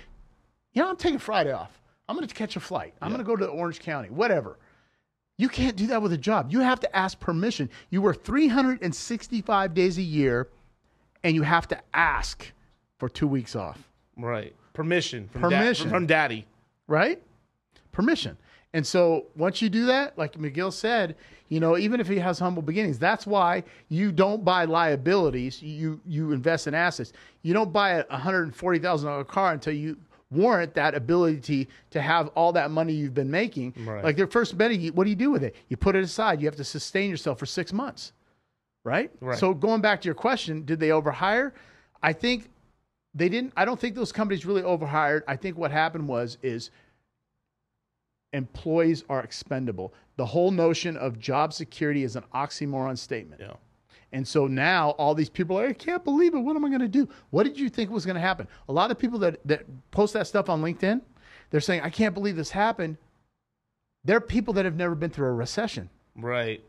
You 0.74 0.82
know, 0.82 0.90
I'm 0.90 0.96
taking 0.96 1.18
Friday 1.18 1.52
off. 1.52 1.80
I'm 2.08 2.14
going 2.14 2.28
to 2.28 2.34
catch 2.34 2.54
a 2.54 2.60
flight. 2.60 2.94
I'm 3.02 3.08
going 3.08 3.18
to 3.18 3.24
go 3.24 3.34
to 3.34 3.46
Orange 3.46 3.80
County, 3.80 4.10
whatever. 4.10 4.58
You 5.40 5.48
can't 5.48 5.74
do 5.74 5.86
that 5.86 6.02
with 6.02 6.12
a 6.12 6.18
job. 6.18 6.52
You 6.52 6.60
have 6.60 6.80
to 6.80 6.96
ask 6.96 7.18
permission. 7.18 7.70
You 7.88 8.02
work 8.02 8.22
365 8.24 9.72
days 9.72 9.96
a 9.96 10.02
year 10.02 10.48
and 11.24 11.34
you 11.34 11.42
have 11.42 11.66
to 11.68 11.80
ask 11.94 12.52
for 12.98 13.08
two 13.08 13.26
weeks 13.26 13.56
off, 13.56 13.78
right. 14.16 14.54
Permission 14.74 15.28
from 15.32 15.40
Permission. 15.40 15.88
from 15.88 16.06
daddy. 16.06 16.46
right? 16.86 17.22
Permission. 17.90 18.36
And 18.74 18.86
so 18.86 19.26
once 19.34 19.62
you 19.62 19.70
do 19.70 19.86
that, 19.86 20.18
like 20.18 20.34
McGill 20.34 20.72
said, 20.72 21.16
you 21.48 21.58
know, 21.58 21.78
even 21.78 22.00
if 22.00 22.06
he 22.06 22.18
has 22.18 22.38
humble 22.38 22.62
beginnings, 22.62 22.98
that's 22.98 23.26
why 23.26 23.64
you 23.88 24.12
don't 24.12 24.44
buy 24.44 24.66
liabilities. 24.66 25.62
You 25.62 26.00
you 26.06 26.32
invest 26.32 26.66
in 26.66 26.74
assets. 26.74 27.12
You 27.42 27.54
don't 27.54 27.72
buy 27.72 28.04
a 28.10 28.16
hundred 28.18 28.42
and 28.42 28.54
forty 28.54 28.78
thousand 28.78 29.08
dollar 29.08 29.24
car 29.24 29.52
until 29.52 29.72
you 29.72 29.96
warrant 30.30 30.74
that 30.74 30.94
ability 30.94 31.68
to 31.90 32.00
have 32.00 32.28
all 32.28 32.52
that 32.52 32.70
money 32.70 32.92
you've 32.92 33.14
been 33.14 33.30
making. 33.30 33.74
Right. 33.84 34.04
Like 34.04 34.16
their 34.16 34.26
first 34.26 34.56
betting, 34.56 34.88
what 34.88 35.04
do 35.04 35.10
you 35.10 35.16
do 35.16 35.30
with 35.30 35.42
it? 35.42 35.56
You 35.68 35.76
put 35.76 35.96
it 35.96 36.04
aside. 36.04 36.40
You 36.40 36.46
have 36.46 36.56
to 36.56 36.64
sustain 36.64 37.10
yourself 37.10 37.38
for 37.38 37.46
six 37.46 37.72
months, 37.72 38.12
right? 38.84 39.10
Right. 39.20 39.38
So 39.38 39.54
going 39.54 39.80
back 39.80 40.00
to 40.02 40.06
your 40.06 40.14
question, 40.14 40.64
did 40.64 40.78
they 40.80 40.90
overhire? 40.90 41.52
I 42.02 42.12
think 42.12 42.48
they 43.14 43.28
didn't. 43.28 43.52
I 43.56 43.64
don't 43.64 43.78
think 43.78 43.94
those 43.94 44.12
companies 44.12 44.46
really 44.46 44.62
overhired. 44.62 45.24
I 45.26 45.36
think 45.36 45.58
what 45.58 45.70
happened 45.70 46.06
was 46.06 46.38
is 46.42 46.70
employees 48.32 49.04
are 49.08 49.20
expendable. 49.20 49.92
The 50.16 50.26
whole 50.26 50.52
notion 50.52 50.96
of 50.96 51.18
job 51.18 51.52
security 51.52 52.04
is 52.04 52.14
an 52.14 52.24
oxymoron 52.34 52.96
statement. 52.96 53.40
Yeah. 53.40 53.54
And 54.12 54.26
so 54.26 54.46
now 54.46 54.90
all 54.90 55.14
these 55.14 55.28
people 55.30 55.58
are, 55.58 55.68
I 55.68 55.72
can't 55.72 56.02
believe 56.02 56.34
it. 56.34 56.38
What 56.38 56.56
am 56.56 56.64
I 56.64 56.68
going 56.68 56.80
to 56.80 56.88
do? 56.88 57.08
What 57.30 57.44
did 57.44 57.58
you 57.58 57.68
think 57.68 57.90
was 57.90 58.04
going 58.04 58.16
to 58.16 58.20
happen? 58.20 58.48
A 58.68 58.72
lot 58.72 58.90
of 58.90 58.98
people 58.98 59.18
that, 59.20 59.38
that 59.46 59.64
post 59.92 60.14
that 60.14 60.26
stuff 60.26 60.48
on 60.48 60.60
LinkedIn, 60.62 61.00
they're 61.50 61.60
saying, 61.60 61.82
I 61.82 61.90
can't 61.90 62.12
believe 62.14 62.34
this 62.36 62.50
happened. 62.50 62.96
They're 64.04 64.20
people 64.20 64.54
that 64.54 64.64
have 64.64 64.76
never 64.76 64.94
been 64.94 65.10
through 65.10 65.28
a 65.28 65.32
recession. 65.32 65.90
Right. 66.16 66.62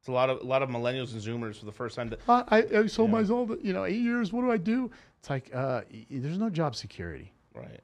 It's 0.00 0.08
a 0.08 0.12
lot 0.12 0.28
of 0.28 0.42
a 0.42 0.44
lot 0.44 0.62
of 0.62 0.68
millennials 0.68 1.12
and 1.14 1.22
Zoomers 1.22 1.56
for 1.58 1.64
the 1.64 1.72
first 1.72 1.96
time. 1.96 2.10
That, 2.10 2.20
Uh, 2.28 2.44
I, 2.48 2.58
I 2.80 2.86
sold 2.86 3.10
myself, 3.10 3.50
you 3.62 3.72
know, 3.72 3.86
eight 3.86 4.02
years. 4.02 4.32
What 4.34 4.42
do 4.42 4.52
I 4.52 4.58
do? 4.58 4.90
It's 5.18 5.30
like, 5.30 5.50
uh, 5.54 5.80
there's 6.10 6.36
no 6.38 6.50
job 6.50 6.76
security. 6.76 7.32
right. 7.54 7.80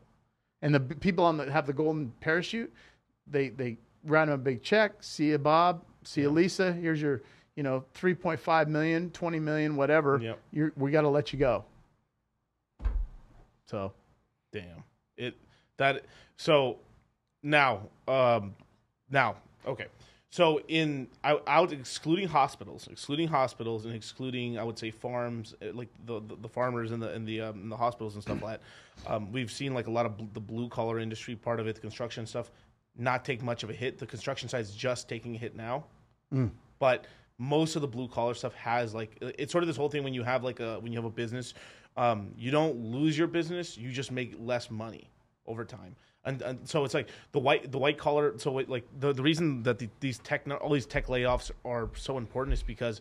And 0.63 0.75
the 0.75 0.81
people 0.81 1.25
on 1.25 1.39
the 1.39 1.51
have 1.51 1.67
the 1.67 1.73
golden 1.73 2.13
parachute, 2.21 2.71
they 3.27 3.49
they 3.49 3.79
write 4.05 4.27
them 4.27 4.35
a 4.35 4.39
big 4.39 4.63
check. 4.63 5.03
See 5.03 5.29
you, 5.31 5.39
Bob. 5.39 5.83
See 6.05 6.21
you, 6.21 6.29
Lisa. 6.29 6.71
Here's 6.75 7.01
your, 7.01 7.23
you 7.57 7.63
know, 7.63 7.85
3.5 7.95 8.69
million, 8.69 9.11
20 9.11 9.41
million, 9.41 9.77
whatever. 9.77 10.19
Yep. 10.23 10.39
You're, 10.53 10.73
we 10.77 10.91
got 10.91 11.03
to 11.03 11.09
let 11.09 11.33
you 11.33 11.39
go. 11.39 11.65
So 13.67 13.93
Damn. 14.53 14.83
It 15.17 15.37
that 15.77 16.05
so 16.37 16.79
now 17.43 17.83
um 18.09 18.55
now 19.11 19.37
okay. 19.67 19.87
So 20.31 20.61
in 20.69 21.09
out, 21.25 21.43
out 21.47 21.73
excluding 21.73 22.29
hospitals, 22.29 22.89
excluding 22.91 23.29
hospitals 23.29 23.85
and 23.85 23.95
excluding 23.95 24.59
I 24.59 24.65
would 24.65 24.79
say 24.79 24.91
farms 24.91 25.55
eh, 25.63 25.71
like 25.73 25.89
the 26.07 26.21
the, 26.21 26.37
the 26.37 26.49
farmers 26.49 26.91
and 26.91 27.03
the 27.03 27.13
and 27.13 27.27
the 27.27 27.43
um, 27.43 27.69
the 27.69 27.77
hospitals 27.77 28.15
and 28.15 28.23
stuff 28.23 28.43
like 28.43 28.61
that. 28.61 29.13
Um, 29.13 29.33
we've 29.33 29.51
seen 29.51 29.75
like 29.75 29.87
a 29.87 29.91
lot 29.91 30.07
of 30.07 30.17
bl- 30.17 30.25
the 30.33 30.41
blue 30.41 30.69
collar 30.69 30.99
industry 30.99 31.37
part 31.37 31.61
of 31.61 31.67
it, 31.67 31.75
the 31.75 31.81
construction 31.81 32.27
stuff, 32.27 32.51
not 32.97 33.25
take 33.25 33.43
much 33.43 33.63
of 33.63 33.71
a 33.71 33.73
hit. 33.73 33.99
The 33.99 34.07
construction 34.07 34.49
side's 34.49 34.75
just 34.75 35.09
taking 35.09 35.35
a 35.35 35.39
hit 35.39 35.57
now. 35.57 35.85
but 36.79 37.07
most 37.41 37.75
of 37.75 37.81
the 37.81 37.89
blue 37.89 38.07
collar 38.07 38.35
stuff 38.35 38.53
has 38.55 38.93
like 38.95 39.17
it's 39.23 39.51
sort 39.51 39.65
of 39.65 39.69
this 39.69 39.77
whole 39.79 39.89
thing 39.89 40.05
when 40.05 40.13
you 40.13 40.23
have 40.23 40.45
like 40.45 40.61
a 40.61 40.79
when 40.81 40.93
you 40.93 40.99
have 40.99 41.07
a 41.07 41.11
business 41.11 41.55
um, 41.97 42.33
you 42.37 42.51
don't 42.51 42.77
lose 42.77 43.17
your 43.17 43.27
business 43.27 43.79
you 43.79 43.91
just 43.91 44.13
make 44.13 44.35
less 44.39 44.71
money 44.71 45.11
over 45.47 45.65
time. 45.65 45.97
And, 46.27 46.43
and 46.43 46.69
so 46.69 46.85
it's 46.85 46.93
like 46.93 47.09
the 47.33 47.39
white 47.39 47.73
the 47.73 47.79
white 47.79 47.97
collar 47.97 48.35
so 48.39 48.59
it, 48.59 48.69
like 48.69 48.85
the, 48.99 49.15
the 49.15 49.23
reason 49.23 49.63
that 49.63 49.79
the, 49.79 49.89
these 50.01 50.19
tech 50.19 50.43
all 50.61 50.71
these 50.71 50.85
tech 50.85 51.07
layoffs 51.07 51.51
are 51.65 51.89
so 51.97 52.19
important 52.19 52.53
is 52.53 52.63
because 52.63 53.01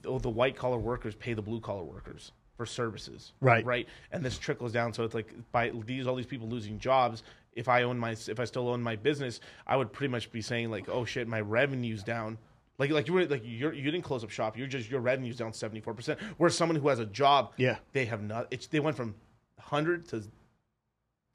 the, 0.00 0.18
the 0.20 0.30
white 0.30 0.56
collar 0.56 0.78
workers 0.78 1.14
pay 1.14 1.34
the 1.34 1.42
blue 1.42 1.60
collar 1.60 1.84
workers 1.84 2.32
for 2.56 2.64
services 2.64 3.34
Right. 3.42 3.62
right? 3.66 3.86
And 4.10 4.24
this 4.24 4.38
trickles 4.38 4.72
down. 4.72 4.94
So 4.94 5.04
it's 5.04 5.14
like 5.14 5.34
by 5.52 5.70
these 5.84 6.06
all 6.06 6.16
these 6.16 6.24
people 6.24 6.48
losing 6.48 6.78
jobs 6.78 7.22
if 7.52 7.68
i 7.68 7.82
own 7.82 7.98
my 7.98 8.12
if 8.12 8.40
i 8.40 8.44
still 8.44 8.68
own 8.68 8.82
my 8.82 8.96
business 8.96 9.40
i 9.66 9.76
would 9.76 9.90
pretty 9.92 10.10
much 10.10 10.30
be 10.32 10.42
saying 10.42 10.70
like 10.70 10.88
oh 10.90 11.04
shit 11.06 11.26
my 11.26 11.40
revenue's 11.40 12.02
down 12.02 12.36
like 12.78 12.90
like 12.90 13.06
you 13.08 13.14
were 13.14 13.24
like 13.26 13.42
you're 13.44 13.72
you 13.72 13.90
didn't 13.90 14.04
close 14.04 14.22
up 14.24 14.30
shop 14.30 14.56
you're 14.56 14.66
just 14.66 14.90
your 14.90 15.00
revenue's 15.00 15.36
down 15.36 15.52
74% 15.52 16.18
whereas 16.36 16.56
someone 16.56 16.76
who 16.76 16.88
has 16.88 16.98
a 16.98 17.06
job 17.06 17.52
Yeah. 17.56 17.76
they 17.92 18.04
have 18.06 18.22
not 18.22 18.48
it's 18.50 18.66
they 18.66 18.80
went 18.80 18.96
from 18.96 19.14
100 19.56 20.08
to 20.08 20.22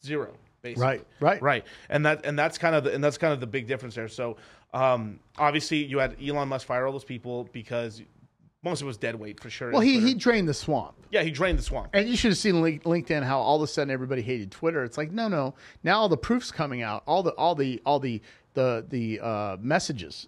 zero 0.06 0.34
basically 0.62 0.84
Right, 0.86 1.06
right. 1.20 1.42
right 1.42 1.66
and 1.90 2.06
that 2.06 2.26
and 2.26 2.38
that's 2.38 2.58
kind 2.58 2.76
of 2.76 2.84
the, 2.84 2.94
and 2.94 3.04
that's 3.04 3.18
kind 3.18 3.34
of 3.34 3.40
the 3.40 3.48
big 3.48 3.68
difference 3.68 3.96
there 3.96 4.08
so 4.08 4.38
um 4.74 5.20
obviously 5.38 5.84
you 5.84 6.00
had 6.00 6.16
elon 6.24 6.48
musk 6.48 6.68
fire 6.68 6.86
all 6.86 6.92
those 6.92 7.04
people 7.04 7.48
because 7.52 8.02
most 8.64 8.82
of 8.82 8.86
it 8.86 8.88
was 8.88 8.98
dead 8.98 9.16
weight 9.16 9.40
for 9.40 9.50
sure 9.50 9.72
well, 9.72 9.82
he 9.82 9.94
Twitter. 9.94 10.08
he 10.08 10.14
drained 10.14 10.48
the 10.48 10.54
swamp. 10.54 10.94
yeah 11.10 11.24
he 11.24 11.32
drained 11.32 11.58
the 11.58 11.64
swamp 11.64 11.90
And 11.94 12.08
you 12.08 12.16
should 12.16 12.30
have 12.32 12.38
seen 12.38 12.56
LinkedIn 12.56 13.24
how 13.24 13.40
all 13.40 13.56
of 13.56 13.64
a 13.64 13.68
sudden 13.68 13.92
everybody 13.92 14.22
hated 14.22 14.52
Twitter. 14.52 14.84
It's 14.84 14.98
like 15.00 15.12
no, 15.12 15.28
no. 15.28 15.56
Now 15.84 16.00
all 16.00 16.10
the 16.10 16.18
proofs 16.18 16.52
coming 16.52 16.84
out, 16.84 17.02
all 17.08 17.24
the 17.24 17.32
all 17.32 17.56
the 17.56 17.82
all 17.88 18.00
the 18.00 18.22
the 18.54 18.86
the 18.88 19.20
uh, 19.20 19.58
messages, 19.60 20.28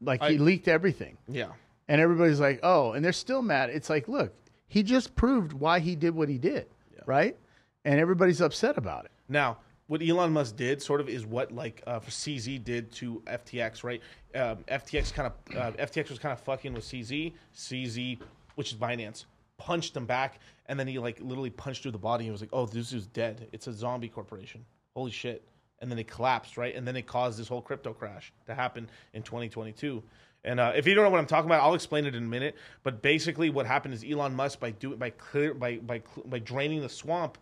like 0.00 0.22
he 0.22 0.38
leaked 0.38 0.68
everything, 0.68 1.18
yeah 1.28 1.52
and 1.90 2.00
everybody's 2.00 2.38
like, 2.38 2.60
oh, 2.62 2.92
and 2.92 3.04
they're 3.04 3.12
still 3.12 3.42
mad. 3.42 3.68
It's 3.68 3.90
like, 3.90 4.06
look, 4.06 4.32
he 4.68 4.84
just 4.84 5.16
proved 5.16 5.52
why 5.52 5.80
he 5.80 5.96
did 5.96 6.14
what 6.14 6.28
he 6.28 6.38
did, 6.38 6.66
right? 7.04 7.36
And 7.84 7.98
everybody's 7.98 8.40
upset 8.40 8.78
about 8.78 9.06
it. 9.06 9.10
Now, 9.28 9.58
what 9.88 10.00
Elon 10.00 10.32
Musk 10.32 10.54
did 10.54 10.80
sort 10.80 11.00
of 11.00 11.08
is 11.08 11.26
what 11.26 11.50
like 11.50 11.82
uh, 11.88 11.98
CZ 11.98 12.62
did 12.62 12.92
to 12.92 13.20
FTX, 13.26 13.82
right? 13.82 14.00
Um, 14.36 14.58
FTX 14.68 15.12
kind 15.12 15.32
of 15.32 15.56
uh, 15.56 15.72
FTX 15.84 16.10
was 16.10 16.20
kind 16.20 16.32
of 16.32 16.38
fucking 16.38 16.74
with 16.74 16.84
CZ. 16.84 17.32
CZ, 17.56 18.20
which 18.54 18.70
is 18.70 18.78
Binance, 18.78 19.24
punched 19.58 19.96
him 19.96 20.06
back, 20.06 20.38
and 20.66 20.78
then 20.78 20.86
he 20.86 21.00
like 21.00 21.18
literally 21.20 21.50
punched 21.50 21.82
through 21.82 21.90
the 21.90 21.98
body. 21.98 22.26
and 22.26 22.32
was 22.32 22.40
like, 22.40 22.50
"Oh, 22.52 22.66
this 22.66 22.92
is 22.92 23.08
dead. 23.08 23.48
It's 23.50 23.66
a 23.66 23.72
zombie 23.72 24.08
corporation. 24.08 24.64
Holy 24.94 25.10
shit!" 25.10 25.42
And 25.80 25.90
then 25.90 25.98
it 25.98 26.08
collapsed, 26.08 26.56
right? 26.56 26.74
And 26.74 26.86
then 26.86 26.96
it 26.96 27.06
caused 27.06 27.38
this 27.38 27.48
whole 27.48 27.62
crypto 27.62 27.92
crash 27.92 28.32
to 28.46 28.54
happen 28.54 28.88
in 29.14 29.22
2022. 29.22 30.02
And 30.44 30.60
uh, 30.60 30.72
if 30.74 30.86
you 30.86 30.94
don't 30.94 31.04
know 31.04 31.10
what 31.10 31.20
I'm 31.20 31.26
talking 31.26 31.46
about, 31.46 31.62
I'll 31.62 31.74
explain 31.74 32.06
it 32.06 32.14
in 32.14 32.24
a 32.24 32.26
minute. 32.26 32.56
But 32.82 33.02
basically, 33.02 33.50
what 33.50 33.66
happened 33.66 33.94
is 33.94 34.04
Elon 34.04 34.34
Musk 34.34 34.60
by 34.60 34.70
doing 34.70 34.98
by 34.98 35.10
clear 35.10 35.54
by 35.54 35.76
by 35.76 36.02
by 36.26 36.38
draining 36.38 36.80
the 36.80 36.88
swamp 36.88 37.38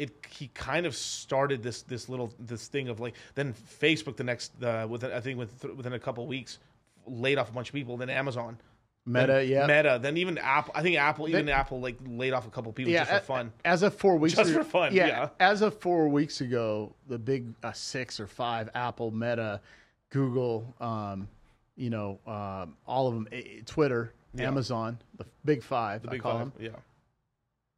it 0.00 0.26
he 0.30 0.48
kind 0.54 0.86
of 0.86 0.96
started 0.96 1.62
this 1.62 1.82
this 1.82 2.08
little 2.08 2.32
this 2.38 2.68
thing 2.68 2.88
of 2.88 3.00
like 3.00 3.14
then 3.34 3.52
Facebook 3.52 4.16
the 4.16 4.24
next 4.24 4.50
uh, 4.62 4.86
within 4.88 5.12
I 5.12 5.20
think 5.20 5.38
with, 5.38 5.62
within 5.76 5.92
a 5.92 5.98
couple 5.98 6.26
weeks 6.26 6.58
laid 7.06 7.36
off 7.36 7.50
a 7.50 7.52
bunch 7.52 7.68
of 7.68 7.74
people 7.74 7.98
then 7.98 8.08
Amazon 8.08 8.56
Meta, 9.06 9.44
yeah. 9.44 9.66
Meta. 9.66 9.98
Then 10.00 10.16
even 10.18 10.36
Apple. 10.38 10.72
I 10.76 10.82
think 10.82 10.96
Apple. 10.96 11.28
Even 11.28 11.48
Apple 11.48 11.80
like 11.80 11.96
laid 12.06 12.32
off 12.32 12.46
a 12.46 12.50
couple 12.50 12.72
people 12.72 12.92
just 12.92 13.10
for 13.10 13.16
a- 13.16 13.20
fun. 13.20 13.52
As 13.64 13.82
of 13.82 13.94
four 13.94 14.16
weeks, 14.16 14.34
Just 14.36 14.50
ago- 14.50 14.62
for 14.62 14.68
fun, 14.68 14.94
yeah. 14.94 15.30
As 15.40 15.62
of 15.62 15.78
four 15.80 16.08
weeks 16.08 16.40
ago, 16.42 16.92
the 17.08 17.18
big 17.18 17.46
uh, 17.62 17.72
six 17.72 18.20
or 18.20 18.26
five 18.26 18.68
Apple, 18.74 19.10
Meta, 19.10 19.60
Google, 20.10 20.72
um, 20.80 21.28
you 21.76 21.88
know, 21.90 22.18
um, 22.26 22.76
all 22.86 23.08
of 23.08 23.14
them, 23.14 23.26
eh, 23.32 23.36
eh, 23.38 23.60
Twitter, 23.64 24.12
Amazon, 24.38 24.98
the 25.16 25.24
big 25.44 25.62
five, 25.62 26.02
I 26.06 26.10
Big 26.12 26.22
call 26.22 26.32
five. 26.38 26.52
them. 26.52 26.52
Yeah. 26.60 26.76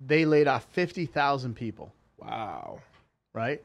They 0.05 0.25
laid 0.25 0.49
off 0.49 0.67
fifty 0.73 1.07
thousand 1.07 1.55
people. 1.55 1.93
Wow. 2.19 2.81
right? 3.33 3.63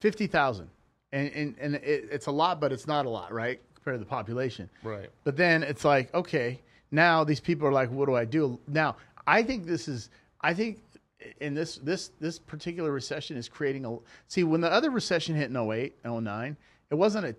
Fifty 0.00 0.26
thousand, 0.26 0.68
and 1.12 1.30
and 1.32 1.54
and 1.60 1.74
it, 1.76 2.08
it's 2.10 2.26
a 2.26 2.30
lot, 2.32 2.60
but 2.60 2.72
it's 2.72 2.86
not 2.86 3.06
a 3.06 3.08
lot, 3.08 3.32
right? 3.32 3.60
Compared 3.74 3.94
to 3.94 3.98
the 4.04 4.08
population. 4.10 4.68
Right. 4.82 5.08
But 5.24 5.36
then 5.36 5.62
it's 5.62 5.84
like, 5.84 6.12
okay, 6.14 6.60
now 6.90 7.24
these 7.24 7.40
people 7.40 7.66
are 7.66 7.72
like, 7.72 7.90
what 7.90 8.06
do 8.06 8.14
I 8.14 8.24
do? 8.24 8.58
Now, 8.66 8.96
I 9.26 9.42
think 9.42 9.66
this 9.66 9.88
is, 9.88 10.10
I 10.40 10.54
think 10.54 10.80
in 11.40 11.54
this 11.54 11.76
this 11.78 12.10
this 12.20 12.38
particular 12.38 12.92
recession 12.92 13.36
is 13.36 13.48
creating 13.48 13.84
a 13.84 13.96
see 14.28 14.44
when 14.44 14.60
the 14.60 14.70
other 14.70 14.90
recession 14.90 15.34
hit 15.34 15.50
in 15.50 15.56
08 15.56 15.94
and 16.04 16.24
09 16.24 16.56
it 16.90 16.94
wasn't 16.94 17.24
a 17.24 17.34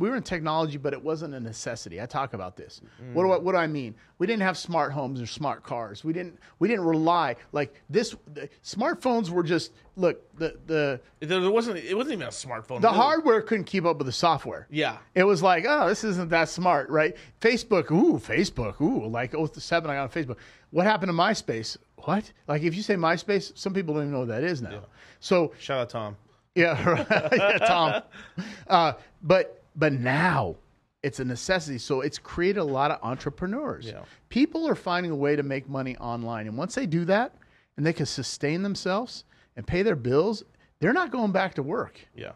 we 0.00 0.10
were 0.10 0.16
in 0.16 0.22
technology 0.22 0.76
but 0.76 0.92
it 0.92 1.02
wasn't 1.02 1.32
a 1.32 1.38
necessity 1.38 2.00
i 2.00 2.06
talk 2.06 2.34
about 2.34 2.56
this 2.56 2.80
what 3.12 3.22
do 3.22 3.30
I, 3.32 3.38
what 3.38 3.52
do 3.52 3.58
i 3.58 3.66
mean 3.68 3.94
we 4.18 4.26
didn't 4.26 4.42
have 4.42 4.58
smart 4.58 4.92
homes 4.92 5.20
or 5.22 5.26
smart 5.26 5.62
cars 5.62 6.02
we 6.02 6.12
didn't 6.12 6.38
we 6.58 6.66
didn't 6.66 6.84
rely 6.84 7.36
like 7.52 7.72
this 7.88 8.16
the, 8.34 8.48
smartphones 8.64 9.30
were 9.30 9.44
just 9.44 9.72
look 9.96 10.36
the 10.38 10.56
the 10.66 11.00
There 11.20 11.50
wasn't. 11.50 11.78
It 11.78 11.94
wasn't 11.94 12.14
even 12.14 12.26
a 12.26 12.30
smartphone. 12.30 12.80
the 12.80 12.88
really. 12.88 12.94
hardware 12.96 13.42
couldn't 13.42 13.64
keep 13.64 13.84
up 13.84 13.98
with 13.98 14.06
the 14.06 14.12
software 14.12 14.66
Yeah. 14.70 14.96
it 15.14 15.24
was 15.24 15.42
like, 15.42 15.66
oh, 15.68 15.88
this 15.88 16.02
isn't 16.04 16.30
that 16.30 16.48
smart, 16.48 16.88
right? 16.88 17.16
Facebook, 17.40 17.90
ooh, 17.90 18.18
Facebook, 18.18 18.80
ooh, 18.80 19.06
like 19.06 19.34
oh 19.34 19.46
seven, 19.52 19.90
I 19.90 19.94
got 19.94 20.02
on 20.02 20.08
Facebook. 20.08 20.36
What 20.70 20.86
happened 20.86 21.10
to 21.10 21.14
MySpace? 21.16 21.76
What? 21.96 22.32
Like 22.48 22.62
if 22.62 22.74
you 22.74 22.82
say 22.82 22.94
MySpace, 22.94 23.56
some 23.56 23.74
people 23.74 23.94
don't 23.94 24.04
even 24.04 24.12
know 24.12 24.20
what 24.20 24.28
that 24.28 24.42
is 24.44 24.62
now. 24.62 24.84
So 25.20 25.52
Shout 25.58 25.78
out 25.80 25.90
Tom. 25.90 26.16
yeah, 26.54 26.82
right. 26.88 27.06
yeah, 27.32 27.58
Tom. 27.58 28.02
Uh, 28.66 28.92
but 29.22 29.59
but 29.76 29.92
now 29.92 30.56
it's 31.02 31.20
a 31.20 31.24
necessity. 31.24 31.78
So 31.78 32.00
it's 32.00 32.18
created 32.18 32.60
a 32.60 32.64
lot 32.64 32.90
of 32.90 32.98
entrepreneurs. 33.02 33.86
Yeah. 33.86 34.02
People 34.28 34.68
are 34.68 34.74
finding 34.74 35.12
a 35.12 35.16
way 35.16 35.36
to 35.36 35.42
make 35.42 35.68
money 35.68 35.96
online, 35.96 36.46
and 36.46 36.56
once 36.56 36.74
they 36.74 36.86
do 36.86 37.04
that, 37.06 37.34
and 37.76 37.86
they 37.86 37.92
can 37.92 38.06
sustain 38.06 38.62
themselves 38.62 39.24
and 39.56 39.66
pay 39.66 39.82
their 39.82 39.96
bills, 39.96 40.44
they're 40.80 40.92
not 40.92 41.10
going 41.10 41.32
back 41.32 41.54
to 41.54 41.62
work. 41.62 41.98
Yeah. 42.14 42.32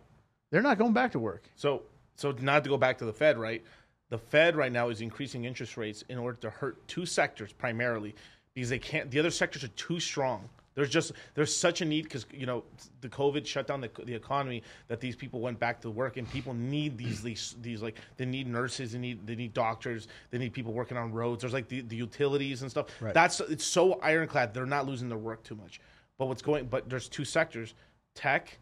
They're 0.51 0.62
not 0.62 0.78
going 0.78 0.93
back 0.93 1.12
to 1.12 1.18
work. 1.18 1.49
So, 1.57 1.82
so 2.16 2.32
not 2.41 2.64
to 2.64 2.70
go 2.70 2.76
back 2.76 2.97
to 2.99 3.05
the 3.05 3.12
Fed, 3.12 3.39
right? 3.39 3.62
The 4.11 4.18
Fed 4.18 4.57
right 4.57 4.72
now 4.72 4.89
is 4.89 5.01
increasing 5.01 5.45
interest 5.45 5.76
rates 5.76 6.05
in 6.09 6.18
order 6.18 6.39
to 6.43 6.51
hurt 6.51 6.87
two 6.87 7.05
sectors 7.05 7.53
primarily 7.53 8.14
because 8.55 8.70
they 8.70 8.78
can't. 8.78 9.11
The 9.11 9.18
other 9.18 9.30
sectors 9.30 9.64
are 9.64 9.68
too 9.68 9.99
strong. 9.99 10.49
There's 10.75 10.91
just 10.91 11.12
there's 11.35 11.55
such 11.55 11.81
a 11.83 11.85
need 11.85 12.05
because 12.05 12.27
you 12.33 12.47
know 12.47 12.64
the 13.01 13.09
COVID 13.09 13.47
shut 13.47 13.66
down 13.66 13.81
the, 13.81 13.91
the 14.05 14.14
economy 14.14 14.62
that 14.89 15.01
these 15.01 15.14
people 15.14 15.41
went 15.41 15.59
back 15.59 15.81
to 15.83 15.91
work 15.91 16.16
and 16.16 16.29
people 16.31 16.53
need 16.53 16.99
these 16.99 17.22
these 17.22 17.55
these 17.62 17.81
like 17.81 17.97
they 18.16 18.27
need 18.27 18.49
nurses 18.49 18.93
they 18.93 18.99
need 18.99 19.25
they 19.27 19.37
need 19.37 19.55
doctors 19.55 20.09
they 20.31 20.39
need 20.39 20.53
people 20.53 20.72
working 20.72 20.97
on 20.97 21.12
roads. 21.12 21.43
There's 21.43 21.53
like 21.53 21.68
the, 21.68 21.83
the 21.83 21.97
utilities 21.97 22.62
and 22.62 22.70
stuff. 22.70 22.87
Right. 23.01 23.14
that's 23.14 23.41
it's 23.41 23.64
so 23.64 23.95
ironclad. 24.01 24.53
They're 24.53 24.66
not 24.66 24.87
losing 24.87 25.09
their 25.09 25.18
work 25.18 25.45
too 25.45 25.55
much. 25.55 25.81
But 26.18 26.27
what's 26.27 26.43
going 26.43 26.66
but 26.66 26.89
there's 26.89 27.09
two 27.09 27.25
sectors 27.25 27.75
tech 28.14 28.59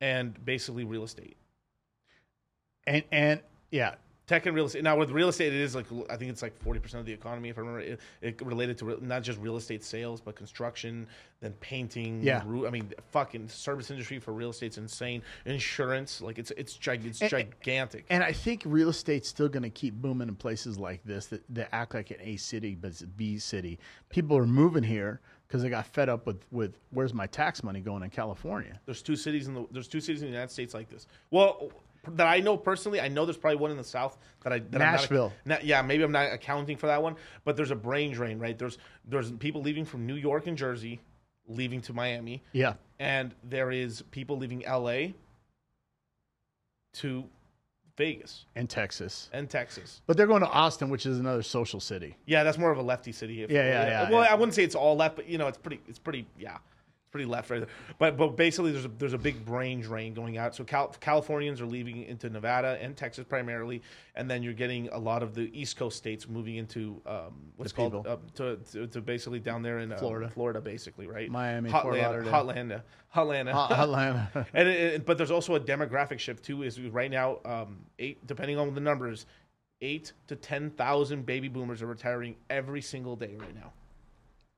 and 0.00 0.44
basically 0.44 0.84
real 0.84 1.02
estate. 1.04 1.36
And 2.86 3.02
and 3.10 3.40
yeah, 3.72 3.96
tech 4.26 4.46
and 4.46 4.54
real 4.56 4.66
estate. 4.66 4.82
Now 4.82 4.96
with 4.96 5.10
real 5.10 5.28
estate, 5.28 5.52
it 5.52 5.60
is 5.60 5.74
like 5.74 5.86
I 6.10 6.16
think 6.16 6.30
it's 6.30 6.42
like 6.42 6.56
forty 6.62 6.80
percent 6.80 7.00
of 7.00 7.06
the 7.06 7.12
economy. 7.12 7.48
If 7.48 7.58
I 7.58 7.60
remember, 7.60 7.80
it, 7.80 8.00
it 8.20 8.42
related 8.44 8.76
to 8.78 8.84
re- 8.84 8.96
not 9.00 9.22
just 9.22 9.38
real 9.40 9.56
estate 9.56 9.84
sales, 9.84 10.20
but 10.20 10.34
construction, 10.36 11.06
then 11.40 11.52
painting. 11.60 12.22
Yeah. 12.22 12.42
roo- 12.44 12.66
I 12.66 12.70
mean, 12.70 12.92
fucking 13.12 13.48
service 13.48 13.90
industry 13.90 14.18
for 14.18 14.32
real 14.32 14.50
estate's 14.50 14.78
insane. 14.78 15.22
Insurance, 15.44 16.20
like 16.20 16.38
it's 16.38 16.50
it's 16.56 16.76
gig- 16.76 17.06
it's 17.06 17.20
And- 17.22 17.30
gigantic. 17.30 18.04
And 18.10 18.22
I 18.22 18.32
think 18.32 18.62
real 18.66 18.88
estate's 18.88 19.28
still 19.28 19.48
going 19.48 19.62
to 19.62 19.70
keep 19.70 19.94
booming 19.94 20.28
in 20.28 20.34
places 20.36 20.78
like 20.78 21.02
this 21.04 21.26
that, 21.26 21.42
that 21.50 21.68
act 21.72 21.94
like 21.94 22.10
an 22.10 22.18
A 22.20 22.36
city, 22.36 22.74
but 22.74 22.88
it's 22.88 23.02
a 23.02 23.06
B 23.06 23.38
city. 23.38 23.78
People 24.10 24.36
are 24.36 24.46
moving 24.46 24.82
here 24.82 25.20
because 25.46 25.62
they 25.62 25.68
got 25.68 25.86
fed 25.86 26.08
up 26.08 26.26
with, 26.26 26.44
with 26.50 26.76
where's 26.90 27.14
my 27.14 27.26
tax 27.28 27.62
money 27.62 27.80
going 27.80 28.02
in 28.02 28.10
California? 28.10 28.80
There's 28.84 29.02
two 29.02 29.14
cities 29.14 29.46
in 29.46 29.54
the 29.54 29.66
there's 29.70 29.86
two 29.88 30.00
cities 30.00 30.22
in 30.22 30.26
the 30.28 30.32
United 30.32 30.50
States 30.52 30.74
like 30.74 30.88
this. 30.88 31.06
Well, 31.30 31.70
that 32.14 32.26
I 32.26 32.40
know 32.40 32.56
personally, 32.56 33.00
I 33.00 33.08
know 33.08 33.24
there's 33.24 33.36
probably 33.36 33.58
one 33.58 33.70
in 33.70 33.76
the 33.76 33.84
South 33.84 34.16
that 34.42 34.52
I 34.52 34.58
that 34.60 34.78
Nashville. 34.78 35.32
I'm 35.44 35.48
not, 35.50 35.64
yeah, 35.64 35.82
maybe 35.82 36.02
I'm 36.02 36.12
not 36.12 36.32
accounting 36.32 36.76
for 36.76 36.86
that 36.86 37.02
one, 37.02 37.16
but 37.44 37.56
there's 37.56 37.70
a 37.70 37.76
brain 37.76 38.12
drain, 38.12 38.38
right? 38.38 38.58
There's 38.58 38.78
there's 39.06 39.30
people 39.32 39.62
leaving 39.62 39.84
from 39.84 40.06
New 40.06 40.14
York 40.14 40.46
and 40.46 40.56
Jersey, 40.56 41.00
leaving 41.48 41.80
to 41.82 41.92
Miami. 41.92 42.42
Yeah. 42.52 42.74
and 42.98 43.34
there 43.44 43.70
is 43.70 44.02
people 44.10 44.36
leaving 44.38 44.62
LA 44.68 45.08
to 46.94 47.24
Vegas 47.96 48.44
And 48.54 48.68
Texas. 48.68 49.28
and 49.32 49.48
Texas. 49.48 50.02
But 50.06 50.16
they're 50.16 50.26
going 50.26 50.42
to 50.42 50.48
Austin, 50.48 50.90
which 50.90 51.06
is 51.06 51.18
another 51.18 51.42
social 51.42 51.80
city. 51.80 52.16
Yeah, 52.26 52.42
that's 52.44 52.58
more 52.58 52.70
of 52.70 52.78
a 52.78 52.82
lefty 52.82 53.12
city. 53.12 53.42
If, 53.42 53.50
Yeah, 53.50 53.64
yeah, 53.64 53.86
yeah, 53.86 54.10
Well. 54.10 54.26
I 54.28 54.34
wouldn't 54.34 54.54
say 54.54 54.64
it's 54.64 54.74
all 54.74 54.96
left, 54.96 55.16
but 55.16 55.28
you 55.28 55.38
know, 55.38 55.46
it's 55.46 55.58
pretty. 55.58 55.80
It's 55.88 55.98
pretty. 55.98 56.26
Yeah, 56.38 56.58
pretty 57.16 57.28
left 57.30 57.48
right 57.50 57.60
there. 57.60 57.68
But 57.98 58.18
but 58.18 58.36
basically, 58.36 58.72
there's 58.72 58.84
a, 58.84 58.88
there's 58.88 59.14
a 59.14 59.18
big 59.18 59.42
brain 59.46 59.80
drain 59.80 60.12
going 60.12 60.36
out. 60.36 60.54
So 60.54 60.64
Cal- 60.64 60.94
Californians 61.00 61.62
are 61.62 61.66
leaving 61.66 62.02
into 62.04 62.28
Nevada 62.28 62.76
and 62.80 62.94
Texas 62.94 63.24
primarily, 63.26 63.80
and 64.14 64.30
then 64.30 64.42
you're 64.42 64.52
getting 64.52 64.88
a 64.90 64.98
lot 64.98 65.22
of 65.22 65.34
the 65.34 65.50
East 65.58 65.78
Coast 65.78 65.96
states 65.96 66.28
moving 66.28 66.56
into 66.56 67.00
um, 67.06 67.32
what's 67.56 67.72
The 67.72 67.76
called 67.76 68.06
uh, 68.06 68.16
to, 68.34 68.56
to 68.72 68.86
to 68.88 69.00
basically 69.00 69.38
down 69.40 69.62
there 69.62 69.78
in 69.78 69.92
uh, 69.92 69.96
Florida. 69.96 70.28
Florida, 70.28 70.60
basically, 70.60 71.06
right? 71.06 71.30
Miami, 71.30 71.70
Hotlanta. 71.70 72.24
Hotlanta, 72.30 72.82
Hotlanta. 73.14 73.70
Atlanta. 73.70 74.46
And 74.52 74.68
it, 74.68 74.80
it- 74.94 75.06
but 75.06 75.16
there's 75.16 75.30
also 75.30 75.54
a 75.54 75.60
demographic 75.60 76.18
shift 76.18 76.44
too. 76.44 76.62
Is 76.64 76.78
right 76.80 77.10
now 77.10 77.38
um, 77.46 77.78
eight, 77.98 78.26
depending 78.26 78.58
on 78.58 78.74
the 78.74 78.80
numbers, 78.82 79.24
eight 79.80 80.12
to 80.26 80.36
ten 80.36 80.68
thousand 80.70 81.24
baby 81.24 81.48
boomers 81.48 81.80
are 81.80 81.86
retiring 81.86 82.36
every 82.50 82.82
single 82.82 83.16
day 83.16 83.36
right 83.38 83.54
now. 83.54 83.72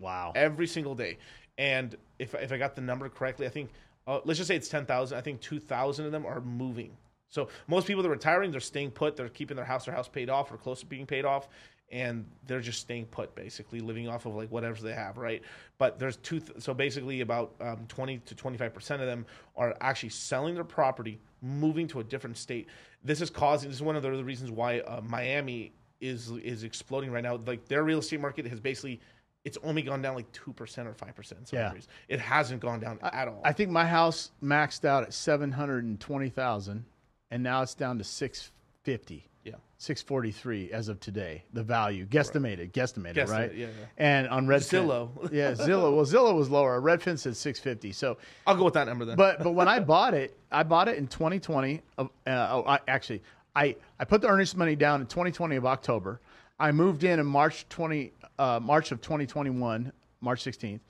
wow. 0.00 0.32
Every 0.34 0.66
single 0.66 0.96
day. 0.96 1.18
And 1.58 1.96
if 2.18 2.34
if 2.34 2.52
I 2.52 2.56
got 2.56 2.74
the 2.76 2.80
number 2.80 3.08
correctly, 3.08 3.46
I 3.46 3.50
think 3.50 3.70
uh, 4.06 4.20
let's 4.24 4.38
just 4.38 4.48
say 4.48 4.56
it's 4.56 4.68
ten 4.68 4.86
thousand. 4.86 5.18
I 5.18 5.20
think 5.20 5.40
two 5.40 5.58
thousand 5.58 6.06
of 6.06 6.12
them 6.12 6.24
are 6.24 6.40
moving. 6.40 6.96
So 7.28 7.48
most 7.66 7.86
people 7.86 8.02
that 8.02 8.08
are 8.08 8.12
retiring, 8.12 8.50
they're 8.50 8.60
staying 8.60 8.92
put. 8.92 9.16
They're 9.16 9.28
keeping 9.28 9.56
their 9.56 9.64
house, 9.66 9.84
their 9.84 9.94
house 9.94 10.08
paid 10.08 10.30
off, 10.30 10.50
or 10.50 10.56
close 10.56 10.80
to 10.80 10.86
being 10.86 11.04
paid 11.04 11.24
off, 11.26 11.48
and 11.90 12.24
they're 12.46 12.60
just 12.60 12.80
staying 12.80 13.06
put, 13.06 13.34
basically 13.34 13.80
living 13.80 14.08
off 14.08 14.24
of 14.24 14.34
like 14.34 14.50
whatever 14.50 14.80
they 14.80 14.94
have, 14.94 15.18
right? 15.18 15.42
But 15.76 15.98
there's 15.98 16.16
two. 16.16 16.40
Th- 16.40 16.60
so 16.60 16.72
basically, 16.72 17.20
about 17.20 17.54
um, 17.60 17.84
twenty 17.88 18.18
to 18.18 18.34
twenty 18.34 18.56
five 18.56 18.72
percent 18.72 19.02
of 19.02 19.08
them 19.08 19.26
are 19.56 19.76
actually 19.80 20.10
selling 20.10 20.54
their 20.54 20.64
property, 20.64 21.20
moving 21.42 21.88
to 21.88 22.00
a 22.00 22.04
different 22.04 22.38
state. 22.38 22.68
This 23.04 23.20
is 23.20 23.30
causing. 23.30 23.68
This 23.68 23.78
is 23.78 23.82
one 23.82 23.96
of 23.96 24.02
the 24.02 24.24
reasons 24.24 24.50
why 24.50 24.78
uh, 24.80 25.00
Miami 25.02 25.72
is 26.00 26.30
is 26.30 26.62
exploding 26.62 27.10
right 27.10 27.24
now. 27.24 27.38
Like 27.44 27.66
their 27.66 27.82
real 27.82 27.98
estate 27.98 28.20
market 28.20 28.46
has 28.46 28.60
basically. 28.60 29.00
It's 29.44 29.58
only 29.62 29.82
gone 29.82 30.02
down 30.02 30.14
like 30.14 30.30
two 30.32 30.52
percent 30.52 30.88
or 30.88 30.94
five 30.94 31.14
percent. 31.14 31.48
Yeah. 31.52 31.72
it 32.08 32.20
hasn't 32.20 32.60
gone 32.60 32.80
down 32.80 32.98
at 33.02 33.28
all. 33.28 33.40
I 33.44 33.52
think 33.52 33.70
my 33.70 33.86
house 33.86 34.32
maxed 34.42 34.84
out 34.84 35.04
at 35.04 35.14
720,000 35.14 36.84
and 37.30 37.42
now 37.42 37.62
it's 37.62 37.74
down 37.74 37.98
to 37.98 38.04
650. 38.04 39.28
yeah, 39.44 39.52
643 39.78 40.72
as 40.72 40.88
of 40.88 40.98
today, 41.00 41.44
the 41.52 41.62
value 41.62 42.06
guesstimated, 42.06 42.72
guesstimated, 42.72 43.14
Guesstimate, 43.14 43.28
right? 43.30 43.54
yeah, 43.54 43.66
yeah. 43.66 43.86
And 43.96 44.28
on 44.28 44.46
Redfin, 44.46 44.86
Zillow. 44.86 45.28
yeah, 45.32 45.52
Zillow. 45.52 45.94
Well, 45.94 46.04
Zillow 46.06 46.34
was 46.34 46.50
lower. 46.50 46.80
Redfin 46.80 47.18
said 47.18 47.36
650. 47.36 47.92
So, 47.92 48.18
I'll 48.46 48.56
go 48.56 48.64
with 48.64 48.74
that 48.74 48.86
number 48.86 49.04
then. 49.04 49.16
but 49.16 49.42
but 49.42 49.52
when 49.52 49.68
I 49.68 49.78
bought 49.80 50.14
it, 50.14 50.36
I 50.50 50.62
bought 50.62 50.88
it 50.88 50.96
in 50.98 51.06
2020. 51.06 51.82
Of, 51.98 52.06
uh, 52.26 52.30
oh, 52.50 52.64
I, 52.66 52.80
actually, 52.88 53.22
I 53.54 53.76
I 53.98 54.04
put 54.04 54.20
the 54.20 54.28
earnest 54.28 54.56
money 54.56 54.74
down 54.76 55.00
in 55.00 55.06
2020 55.06 55.56
of 55.56 55.66
October. 55.66 56.20
I 56.60 56.72
moved 56.72 57.04
in 57.04 57.20
in 57.20 57.26
March 57.26 57.68
20 57.68 58.12
uh, 58.38 58.60
March 58.62 58.92
of 58.92 59.00
2021, 59.00 59.92
March 60.20 60.44
16th. 60.44 60.80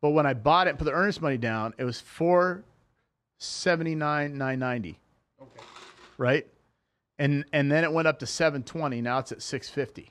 But 0.00 0.10
when 0.10 0.26
I 0.26 0.34
bought 0.34 0.66
it, 0.66 0.70
and 0.70 0.78
put 0.78 0.84
the 0.84 0.92
earnest 0.92 1.22
money 1.22 1.38
down, 1.38 1.72
it 1.78 1.84
was 1.84 2.00
479 2.00 4.36
990. 4.36 4.98
okay. 5.40 5.60
Right? 6.18 6.46
And 7.18 7.44
and 7.52 7.70
then 7.70 7.84
it 7.84 7.92
went 7.92 8.08
up 8.08 8.18
to 8.20 8.26
720. 8.26 9.00
Now 9.00 9.18
it's 9.18 9.32
at 9.32 9.42
650. 9.42 10.10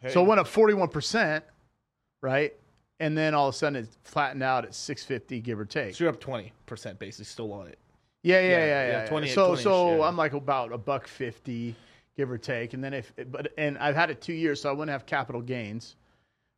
Hey, 0.00 0.10
So 0.10 0.22
it 0.22 0.26
went 0.26 0.40
up 0.40 0.46
41%, 0.46 1.42
right? 2.20 2.52
And 3.00 3.16
then 3.16 3.34
all 3.34 3.48
of 3.48 3.54
a 3.54 3.58
sudden 3.58 3.82
it 3.84 3.88
flattened 4.04 4.42
out 4.42 4.64
at 4.64 4.74
650, 4.74 5.40
give 5.40 5.58
or 5.58 5.64
take. 5.64 5.94
so 5.94 6.04
you're 6.04 6.12
up 6.12 6.20
twenty 6.20 6.52
percent, 6.64 6.98
basically, 6.98 7.24
still 7.26 7.52
on 7.52 7.66
it. 7.66 7.78
Yeah, 8.22 8.40
yeah, 8.40 8.48
Yeah, 8.48 8.50
yeah, 8.50 8.66
yeah, 8.66 8.86
yeah. 8.86 9.02
yeah. 9.02 9.08
20 9.08 9.28
so 9.28 9.46
20 9.48 9.60
-ish, 9.60 9.62
so 9.62 9.96
yeah. 9.96 10.02
I'm 10.04 10.16
like 10.16 10.32
about 10.32 10.72
a 10.72 10.78
buck 10.78 11.06
50, 11.06 11.76
give 12.16 12.30
or 12.30 12.38
take. 12.38 12.72
And 12.74 12.82
then 12.82 12.94
if, 12.94 13.12
but, 13.30 13.52
and 13.58 13.76
I've 13.78 13.94
had 13.96 14.10
it 14.10 14.20
two 14.20 14.32
years, 14.32 14.60
so 14.60 14.68
I 14.70 14.72
wouldn't 14.72 14.90
have 14.90 15.04
capital 15.06 15.40
gains, 15.42 15.96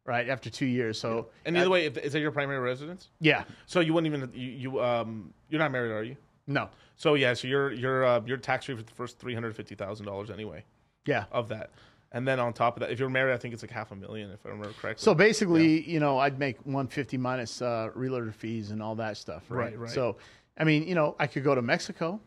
right? 0.07 0.29
After 0.29 0.51
two 0.51 0.67
years. 0.67 0.99
So, 1.01 1.29
And 1.45 1.57
either 1.59 1.71
way, 1.71 1.87
if, 1.87 1.97
is 1.99 2.13
that 2.13 2.21
your 2.21 2.31
primary 2.33 2.61
residence? 2.61 3.09
yeah, 3.21 3.45
So 3.67 3.81
you 3.81 3.93
wouldn't 3.95 4.13
even 4.15 4.31
you, 4.35 4.51
you 4.51 4.83
um 4.83 5.33
you're 5.49 5.59
not 5.61 5.73
married, 5.73 5.91
are 5.93 6.05
you? 6.05 6.17
no, 6.47 6.69
So 6.97 7.15
yeah, 7.15 7.35
so 7.35 7.47
you're 7.49 7.73
you're 7.73 8.05
uh, 8.05 8.21
you're 8.25 8.39
tax 8.39 8.67
free 8.67 8.77
for 8.77 8.83
the 8.83 8.93
first 8.93 9.19
three 9.19 9.35
hundred 9.35 9.55
fifty 9.57 9.75
thousand 9.75 10.07
dollars 10.07 10.31
anyway 10.31 10.65
yeah. 11.07 11.25
of 11.33 11.49
that. 11.49 11.71
and 12.13 12.27
then 12.27 12.39
on 12.41 12.53
top 12.53 12.77
of 12.77 12.81
that, 12.81 12.91
if 12.91 12.99
you're 12.99 13.11
married, 13.11 13.35
I 13.35 13.39
think 13.39 13.53
it's 13.55 13.63
like 13.63 13.71
half 13.71 13.91
a 13.93 13.97
million, 13.97 14.31
if 14.31 14.47
I 14.47 14.51
remember 14.51 14.73
correctly. 14.81 15.03
So 15.03 15.15
basically, 15.15 15.83
you 15.91 16.01
know, 16.01 16.19
I'd 16.19 16.39
make 16.39 16.57
150 16.65 17.17
minus 17.19 17.61
uh, 17.61 17.91
reloader 17.97 18.33
fees 18.33 18.71
and 18.71 18.83
all 18.83 18.95
that 18.97 19.17
stuff, 19.19 19.45
right? 19.51 19.65
Right, 19.73 19.79
right. 19.79 19.91
So, 19.91 20.17
I 20.59 20.65
mean, 20.65 20.87
you 20.89 20.95
know, 20.95 21.17
I 21.19 21.27
could 21.27 21.45
go 21.45 21.55
to 21.55 21.61
Mexico, 21.63 22.19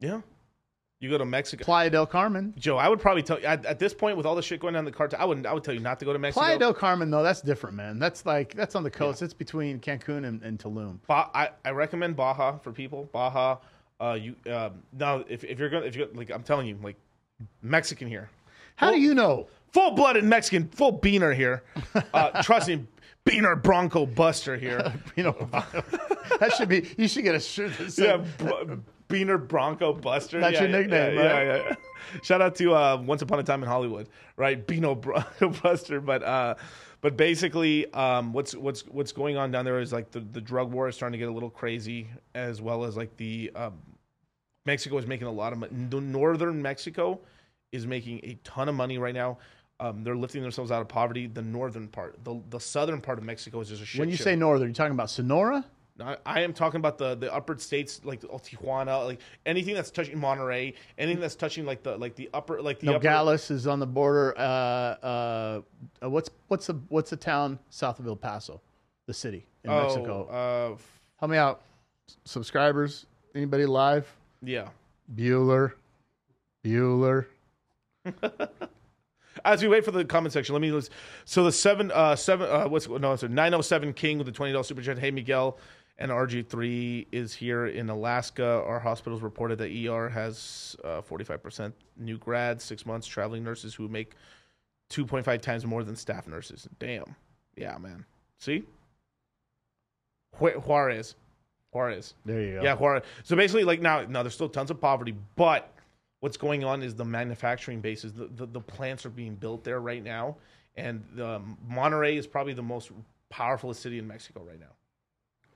yeah, 0.00 0.20
you 1.02 1.10
go 1.10 1.18
to 1.18 1.24
Mexico. 1.24 1.64
Playa 1.64 1.90
del 1.90 2.06
Carmen. 2.06 2.54
Joe, 2.56 2.76
I 2.76 2.88
would 2.88 3.00
probably 3.00 3.24
tell 3.24 3.40
you 3.40 3.46
at, 3.46 3.66
at 3.66 3.80
this 3.80 3.92
point 3.92 4.16
with 4.16 4.24
all 4.24 4.36
the 4.36 4.42
shit 4.42 4.60
going 4.60 4.76
on 4.76 4.80
in 4.80 4.84
the 4.84 4.92
cartel, 4.92 5.20
I 5.20 5.24
wouldn't. 5.24 5.46
I 5.46 5.52
would 5.52 5.64
tell 5.64 5.74
you 5.74 5.80
not 5.80 5.98
to 5.98 6.04
go 6.04 6.12
to 6.12 6.18
Mexico. 6.18 6.44
Playa 6.44 6.58
del 6.58 6.72
Carmen, 6.72 7.10
though, 7.10 7.24
that's 7.24 7.40
different, 7.42 7.76
man. 7.76 7.98
That's 7.98 8.24
like 8.24 8.54
that's 8.54 8.76
on 8.76 8.84
the 8.84 8.90
coast. 8.90 9.20
It's 9.20 9.34
between 9.34 9.80
Cancun 9.80 10.24
and, 10.24 10.40
and 10.42 10.60
Tulum. 10.60 10.98
Ba- 11.08 11.28
I, 11.34 11.50
I 11.64 11.70
recommend 11.70 12.14
Baja 12.14 12.58
for 12.58 12.70
people. 12.70 13.08
Baja, 13.12 13.56
uh, 14.00 14.12
you 14.20 14.36
um, 14.52 14.82
now 14.96 15.24
if, 15.28 15.42
if 15.42 15.58
you're 15.58 15.70
gonna 15.70 15.86
if 15.86 15.96
you're 15.96 16.06
like 16.14 16.30
I'm 16.30 16.44
telling 16.44 16.68
you 16.68 16.78
like 16.80 16.96
Mexican 17.62 18.06
here, 18.06 18.30
How 18.76 18.92
do 18.92 19.00
you 19.00 19.14
know? 19.14 19.48
full 19.72 19.90
blooded 19.92 20.22
Mexican, 20.22 20.68
full 20.68 20.98
beaner 21.00 21.34
here. 21.34 21.64
Uh, 22.14 22.42
trust 22.44 22.68
me, 22.68 22.86
beaner 23.24 23.60
Bronco 23.60 24.06
Buster 24.06 24.56
here. 24.56 24.92
You 25.16 25.24
know, 25.24 25.48
that 26.40 26.52
should 26.56 26.68
be. 26.68 26.88
You 26.96 27.08
should 27.08 27.24
get 27.24 27.34
a 27.34 27.40
shirt 27.40 27.76
that 27.78 27.92
says 27.92 27.98
yeah, 27.98 28.76
beaner 29.12 29.38
Bronco 29.38 29.92
Buster. 29.92 30.40
That's 30.40 30.54
yeah, 30.54 30.62
your 30.62 30.70
nickname, 30.70 31.14
yeah, 31.14 31.20
right? 31.20 31.46
Yeah, 31.46 31.56
yeah, 31.56 31.68
yeah. 31.68 31.74
Shout 32.22 32.40
out 32.40 32.54
to 32.56 32.74
uh, 32.74 32.96
Once 33.04 33.22
Upon 33.22 33.38
a 33.38 33.42
Time 33.42 33.62
in 33.62 33.68
Hollywood, 33.68 34.08
right? 34.36 34.66
Beano 34.66 34.94
Bronco 34.94 35.48
Buster, 35.62 36.00
but. 36.00 36.22
Uh, 36.22 36.54
but 37.02 37.16
basically, 37.16 37.92
um, 37.94 38.32
what's 38.32 38.54
what's 38.54 38.86
what's 38.86 39.10
going 39.10 39.36
on 39.36 39.50
down 39.50 39.64
there 39.64 39.80
is 39.80 39.92
like 39.92 40.12
the, 40.12 40.20
the 40.20 40.40
drug 40.40 40.70
war 40.70 40.88
is 40.88 40.94
starting 40.94 41.14
to 41.14 41.18
get 41.18 41.28
a 41.28 41.32
little 41.32 41.50
crazy, 41.50 42.06
as 42.36 42.62
well 42.62 42.84
as 42.84 42.96
like 42.96 43.16
the 43.16 43.50
um, 43.56 43.74
Mexico 44.66 44.98
is 44.98 45.06
making 45.08 45.26
a 45.26 45.32
lot 45.32 45.52
of 45.52 45.58
money. 45.58 45.72
The 45.90 46.00
northern 46.00 46.62
Mexico 46.62 47.18
is 47.72 47.88
making 47.88 48.20
a 48.22 48.38
ton 48.44 48.68
of 48.68 48.76
money 48.76 48.98
right 48.98 49.14
now. 49.14 49.38
Um, 49.80 50.04
they're 50.04 50.14
lifting 50.14 50.42
themselves 50.42 50.70
out 50.70 50.80
of 50.80 50.86
poverty. 50.86 51.26
The 51.26 51.42
northern 51.42 51.88
part, 51.88 52.22
the 52.22 52.40
the 52.50 52.60
southern 52.60 53.00
part 53.00 53.18
of 53.18 53.24
Mexico 53.24 53.60
is 53.60 53.68
just 53.68 53.82
a 53.82 53.84
shit. 53.84 53.98
when 53.98 54.08
you 54.08 54.16
show. 54.16 54.24
say 54.24 54.36
northern, 54.36 54.68
you're 54.68 54.74
talking 54.74 54.92
about 54.92 55.10
Sonora. 55.10 55.64
I, 56.00 56.16
I 56.24 56.40
am 56.40 56.52
talking 56.52 56.78
about 56.78 56.98
the 56.98 57.14
the 57.14 57.32
upper 57.32 57.58
states 57.58 58.00
like 58.04 58.22
oh, 58.30 58.38
Tijuana, 58.38 59.04
like 59.04 59.20
anything 59.44 59.74
that's 59.74 59.90
touching 59.90 60.18
Monterrey, 60.18 60.74
anything 60.98 61.20
that's 61.20 61.36
touching 61.36 61.66
like 61.66 61.82
the 61.82 61.96
like 61.96 62.14
the 62.14 62.30
upper 62.32 62.62
like 62.62 62.78
the 62.80 62.88
upper, 62.88 63.04
Nogales 63.04 63.50
is 63.50 63.66
on 63.66 63.78
the 63.78 63.86
border. 63.86 64.34
Uh, 64.36 64.40
uh, 64.40 65.60
uh, 66.02 66.10
what's 66.10 66.30
what's 66.48 66.66
the 66.66 66.80
what's 66.88 67.10
the 67.10 67.16
town 67.16 67.58
south 67.70 67.98
of 67.98 68.06
El 68.06 68.16
Paso, 68.16 68.60
the 69.06 69.14
city 69.14 69.46
in 69.64 69.70
oh, 69.70 69.82
Mexico? 69.82 70.26
Uh, 70.28 70.78
Help 71.18 71.30
me 71.30 71.36
out, 71.36 71.62
subscribers. 72.24 73.06
Anybody 73.34 73.66
live? 73.66 74.12
yeah. 74.42 74.68
Bueller, 75.14 75.72
Bueller. 76.64 77.26
As 79.44 79.62
we 79.62 79.68
wait 79.68 79.84
for 79.84 79.90
the 79.90 80.04
comment 80.04 80.32
section, 80.32 80.52
let 80.54 80.60
me. 80.60 80.70
List. 80.70 80.90
So 81.24 81.44
the 81.44 81.52
seven, 81.52 81.90
uh, 81.90 82.16
seven, 82.16 82.48
uh, 82.48 82.68
what's 82.68 82.88
no, 82.88 83.12
it's 83.12 83.22
nine 83.22 83.54
oh 83.54 83.60
seven 83.60 83.92
King 83.92 84.18
with 84.18 84.26
the 84.26 84.32
twenty 84.32 84.52
dollars 84.52 84.68
super 84.68 84.82
chat. 84.82 84.98
Hey 84.98 85.10
Miguel, 85.10 85.58
and 86.02 86.10
RG 86.10 86.48
three 86.48 87.06
is 87.12 87.32
here 87.32 87.66
in 87.66 87.88
Alaska. 87.88 88.44
Our 88.66 88.80
hospitals 88.80 89.22
reported 89.22 89.56
that 89.58 89.70
ER 89.70 90.08
has 90.08 90.76
five 91.04 91.42
percent 91.42 91.74
new 91.96 92.18
grads, 92.18 92.64
six 92.64 92.84
months 92.84 93.06
traveling 93.06 93.44
nurses 93.44 93.72
who 93.72 93.88
make 93.88 94.16
two 94.90 95.06
point 95.06 95.24
five 95.24 95.40
times 95.40 95.64
more 95.64 95.84
than 95.84 95.94
staff 95.94 96.26
nurses. 96.26 96.68
Damn, 96.80 97.14
yeah, 97.56 97.78
man. 97.78 98.04
See, 98.40 98.64
Ju- 100.40 100.60
Juarez, 100.60 101.14
Juarez. 101.72 102.14
There 102.24 102.42
you 102.42 102.56
go. 102.56 102.62
Yeah, 102.64 102.74
Juarez. 102.74 103.04
So 103.22 103.36
basically, 103.36 103.62
like 103.62 103.80
now, 103.80 104.02
now 104.02 104.24
there's 104.24 104.34
still 104.34 104.48
tons 104.48 104.72
of 104.72 104.80
poverty, 104.80 105.14
but 105.36 105.72
what's 106.18 106.36
going 106.36 106.64
on 106.64 106.82
is 106.82 106.96
the 106.96 107.04
manufacturing 107.04 107.80
bases. 107.80 108.12
The, 108.12 108.26
the, 108.26 108.46
the 108.46 108.60
plants 108.60 109.06
are 109.06 109.10
being 109.10 109.36
built 109.36 109.62
there 109.62 109.80
right 109.80 110.02
now, 110.02 110.34
and 110.74 111.04
um, 111.20 111.56
Monterrey 111.70 112.16
is 112.16 112.26
probably 112.26 112.54
the 112.54 112.62
most 112.62 112.90
powerful 113.30 113.72
city 113.72 114.00
in 114.00 114.08
Mexico 114.08 114.42
right 114.42 114.58
now. 114.58 114.66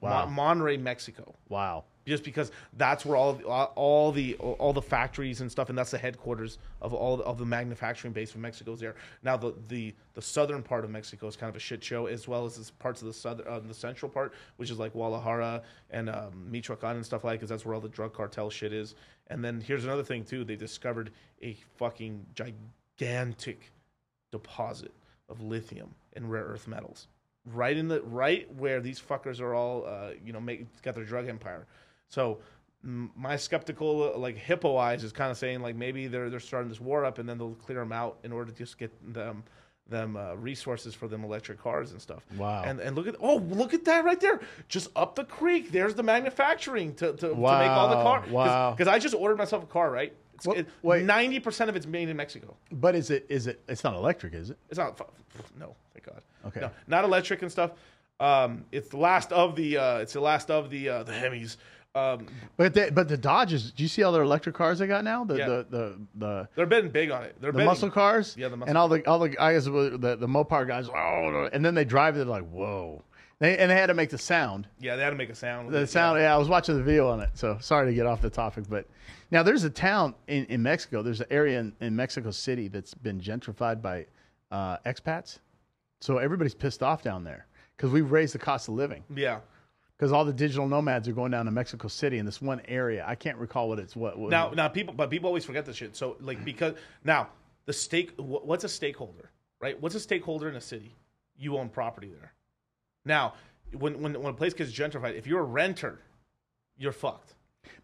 Wow. 0.01 0.26
Mon- 0.26 0.59
Monterrey, 0.59 0.80
Mexico. 0.80 1.34
Wow. 1.49 1.84
Just 2.07 2.22
because 2.22 2.53
that's 2.74 3.05
where 3.05 3.16
all 3.16 3.40
all 3.42 3.72
all 3.74 4.12
the 4.12 4.36
all 4.36 4.72
the 4.72 4.82
factories 4.82 5.40
and 5.40 5.51
stuff, 5.51 5.70
and 5.70 5.76
that's 5.76 5.90
the 5.90 5.99
headquarters 5.99 6.59
of 6.80 6.94
all 6.94 7.20
of 7.22 7.36
the 7.36 7.44
manufacturing 7.44 8.12
base 8.12 8.32
of 8.32 8.40
Mexico 8.40 8.74
is 8.74 8.80
there. 8.80 8.94
Now 9.24 9.36
the 9.36 9.55
the 9.66 9.92
the 10.14 10.22
southern 10.22 10.62
part 10.62 10.84
of 10.84 10.90
Mexico 10.90 11.26
is 11.26 11.34
kind 11.34 11.51
of 11.51 11.57
a 11.57 11.61
shit 11.61 11.82
show, 11.82 12.07
as 12.07 12.28
well 12.28 12.44
as 12.44 12.59
this 12.59 12.70
parts 12.70 13.03
of 13.03 13.09
the 13.09 13.12
southern 13.12 13.49
uh, 13.49 13.59
the 13.59 13.74
central 13.74 14.09
part, 14.09 14.34
which 14.57 14.70
is 14.70 14.78
like 14.78 14.92
Guadalajara 14.92 15.62
and 15.90 16.09
um, 16.09 16.49
Michoacan 16.49 16.94
and 16.94 17.05
stuff 17.05 17.24
like, 17.24 17.40
because 17.40 17.49
that's 17.49 17.64
where 17.64 17.74
all 17.74 17.80
the 17.80 17.88
drug 17.88 18.12
cartel 18.14 18.51
shit 18.51 18.72
is. 18.72 18.94
And 19.26 19.44
then 19.44 19.61
here's 19.61 19.84
another 19.84 20.05
thing 20.05 20.24
too: 20.24 20.44
they 20.44 20.55
discovered 20.55 21.11
a 21.42 21.57
fucking 21.76 22.24
gigantic 22.36 23.72
deposit 24.30 24.94
of 25.28 25.40
lithium 25.40 25.92
and 26.12 26.30
rare 26.30 26.44
earth 26.44 26.68
metals 26.68 27.09
right 27.47 27.76
in 27.76 27.88
the 27.88 28.03
right 28.03 28.53
where 28.55 28.80
these 28.80 29.01
fuckers 29.01 29.40
are 29.40 29.55
all 29.55 29.84
uh, 29.86 30.11
you 30.24 30.32
know 30.32 30.40
make 30.40 30.66
got 30.82 30.94
their 30.94 31.05
drug 31.05 31.28
empire. 31.28 31.66
So 32.09 32.38
my 32.82 33.36
skeptical 33.36 34.12
uh, 34.14 34.18
like 34.18 34.36
hippo 34.36 34.76
eyes 34.76 35.03
is 35.03 35.12
kind 35.12 35.30
of 35.30 35.36
saying 35.38 35.61
like 35.61 35.74
maybe 35.76 36.07
they're 36.07 36.30
they're 36.30 36.40
starting 36.40 36.68
this 36.68 36.80
war 36.80 37.05
up 37.05 37.18
and 37.18 37.28
then 37.28 37.38
they'll 37.38 37.55
clear 37.55 37.80
them 37.80 37.92
out 37.92 38.18
in 38.22 38.32
order 38.32 38.51
to 38.53 38.57
just 38.57 38.78
get 38.78 38.92
them 39.12 39.42
them 39.88 40.16
uh, 40.16 40.34
resources 40.34 40.94
for 40.97 41.07
them 41.07 41.22
electric 41.22 41.62
cars 41.62 41.92
and 41.92 42.03
stuff. 42.03 42.24
Wow. 42.36 42.62
And 42.64 42.80
and 42.80 42.97
look 42.97 43.07
at 43.07 43.14
oh 43.20 43.36
look 43.36 43.72
at 43.74 43.84
that 43.86 44.05
right 44.05 44.20
there, 44.20 44.40
just 44.68 44.88
up 44.97 45.14
the 45.14 45.24
creek. 45.24 45.70
There's 45.72 45.94
the 45.94 46.03
manufacturing 46.03 46.94
to 46.97 47.12
to, 47.12 47.16
to 47.16 47.26
make 47.28 47.36
all 47.36 47.88
the 47.88 47.97
Wow, 47.97 48.03
car. 48.03 48.24
wow. 48.30 48.70
Because 48.72 48.88
I 48.88 48.99
just 48.99 49.14
ordered 49.14 49.38
myself 49.38 49.62
a 49.64 49.66
car 49.66 49.90
right. 49.90 50.12
It's, 50.37 50.47
What- 50.47 50.59
it, 50.59 50.66
wait. 50.82 51.05
90% 51.05 51.68
of 51.68 51.76
it's 51.76 51.87
made 51.87 52.09
in 52.09 52.16
Mexico. 52.16 52.57
But 52.70 52.95
is 52.95 53.11
it 53.11 53.26
is 53.28 53.47
it? 53.47 53.61
It's 53.68 53.82
not 53.84 53.95
electric, 53.95 54.34
is 54.34 54.51
it? 54.51 54.59
It's 54.70 54.78
not. 54.78 54.99
No, 55.59 55.74
thank 55.93 56.07
God. 56.07 56.22
Okay. 56.47 56.61
No, 56.61 56.70
not 56.87 57.05
electric 57.05 57.43
and 57.43 57.51
stuff. 57.51 57.72
Um, 58.20 58.64
it's 58.72 58.89
the 58.89 58.97
last 58.99 59.32
of 59.32 59.57
the. 59.57 59.76
Uh, 59.78 59.99
it's 59.99 60.12
the 60.14 60.20
last 60.20 60.51
of 60.51 60.70
the 60.70 60.89
uh, 60.89 61.03
the 61.03 61.12
Hemis. 61.12 61.57
Um, 61.95 62.26
But 62.59 62.74
the, 62.74 62.91
but 62.93 63.09
the 63.09 63.16
Dodges. 63.16 63.72
Do 63.72 63.82
you 63.82 63.89
see 63.89 64.03
all 64.03 64.12
their 64.12 64.22
electric 64.22 64.55
cars 64.55 64.78
they 64.78 64.87
got 64.87 65.03
now? 65.05 65.24
The 65.24 65.37
Yeah. 65.37 65.47
the 65.49 65.66
the 65.70 65.99
the, 66.14 66.49
they're 66.55 66.66
betting 66.66 66.91
big 66.91 67.11
on 67.11 67.24
it. 67.24 67.37
They're 67.41 67.51
the 67.53 67.57
betting. 67.57 67.66
muscle 67.66 67.91
cars. 67.91 68.34
Yeah, 68.39 68.49
the 68.49 68.57
muscle 68.59 68.68
and 68.68 68.76
all 68.78 68.89
the 68.89 69.07
all 69.07 69.18
the 69.18 69.30
guys 69.30 69.64
the 69.64 69.70
the 70.20 70.26
Mopar 70.28 70.66
guys. 70.66 70.89
Oh, 70.89 71.49
and 71.53 71.64
then 71.64 71.74
they 71.74 71.84
drive. 71.87 72.14
it, 72.14 72.18
They're 72.18 72.26
like, 72.26 72.47
whoa. 72.51 73.03
They, 73.39 73.59
and 73.59 73.70
they 73.70 73.74
had 73.74 73.87
to 73.89 73.95
make 73.95 74.09
the 74.09 74.18
sound. 74.18 74.66
Yeah, 74.80 74.97
they 74.97 75.03
had 75.03 75.11
to 75.11 75.16
make 75.16 75.28
a 75.28 75.34
sound. 75.34 75.70
The 75.70 75.87
sound. 75.87 76.18
yeah. 76.18 76.24
Yeah, 76.24 76.34
I 76.34 76.39
was 76.39 76.49
watching 76.49 76.76
the 76.76 76.82
video 76.82 77.09
on 77.09 77.20
it. 77.20 77.30
So 77.34 77.59
sorry 77.61 77.87
to 77.91 77.95
get 77.95 78.07
off 78.07 78.22
the 78.22 78.30
topic, 78.30 78.64
but 78.68 78.87
now 79.30 79.43
there's 79.43 79.64
a 79.64 79.70
town 79.70 80.14
in, 80.26 80.47
in 80.47 80.62
Mexico. 80.62 81.03
There's 81.03 81.20
an 81.20 81.26
area 81.30 81.61
in, 81.61 81.72
in 81.80 81.95
Mexico 81.95 82.30
City 82.30 82.68
that's 82.68 82.95
been 82.95 83.20
gentrified 83.20 83.82
by 83.82 84.07
uh, 84.51 84.78
expats. 84.87 85.39
So 86.01 86.18
everybody's 86.18 86.55
pissed 86.55 86.82
off 86.82 87.03
down 87.03 87.24
there 87.24 87.47
because 87.76 87.91
we've 87.91 88.11
raised 88.11 88.34
the 88.34 88.39
cost 88.39 88.68
of 88.68 88.74
living. 88.74 89.05
Yeah. 89.14 89.41
Because 89.99 90.12
all 90.12 90.24
the 90.24 90.32
digital 90.32 90.68
nomads 90.68 91.09
are 91.09 91.12
going 91.12 91.30
down 91.30 91.47
to 91.47 91.51
Mexico 91.51 91.89
City 91.89 92.18
in 92.18 92.26
this 92.26 92.41
one 92.41 92.61
area. 92.68 93.05
I 93.07 93.14
can't 93.14 93.39
recall 93.39 93.68
what 93.68 93.78
it's 93.78 93.97
what. 93.97 94.18
what 94.18 94.30
Now, 94.30 94.51
now 94.51 94.68
people, 94.68 94.95
but 94.95 95.11
people 95.11 95.26
always 95.28 95.45
forget 95.45 95.64
this 95.64 95.76
shit. 95.76 95.97
So, 95.97 96.16
like, 96.20 96.45
because 96.45 96.74
now 97.05 97.28
the 97.64 97.72
stake. 97.72 98.12
What's 98.18 98.64
a 98.64 98.68
stakeholder, 98.68 99.30
right? 99.61 99.80
What's 99.80 99.95
a 99.95 100.01
stakeholder 100.01 100.49
in 100.49 100.57
a 100.57 100.61
city? 100.61 100.95
You 101.39 101.57
own 101.57 101.70
property 101.70 102.11
there. 102.18 102.32
Now, 103.07 103.34
when 103.72 104.00
when 104.02 104.12
when 104.20 104.34
a 104.34 104.36
place 104.36 104.52
gets 104.52 104.72
gentrified, 104.72 105.16
if 105.16 105.26
you're 105.26 105.40
a 105.40 105.44
renter, 105.44 106.00
you're 106.76 106.92
fucked. 106.92 107.34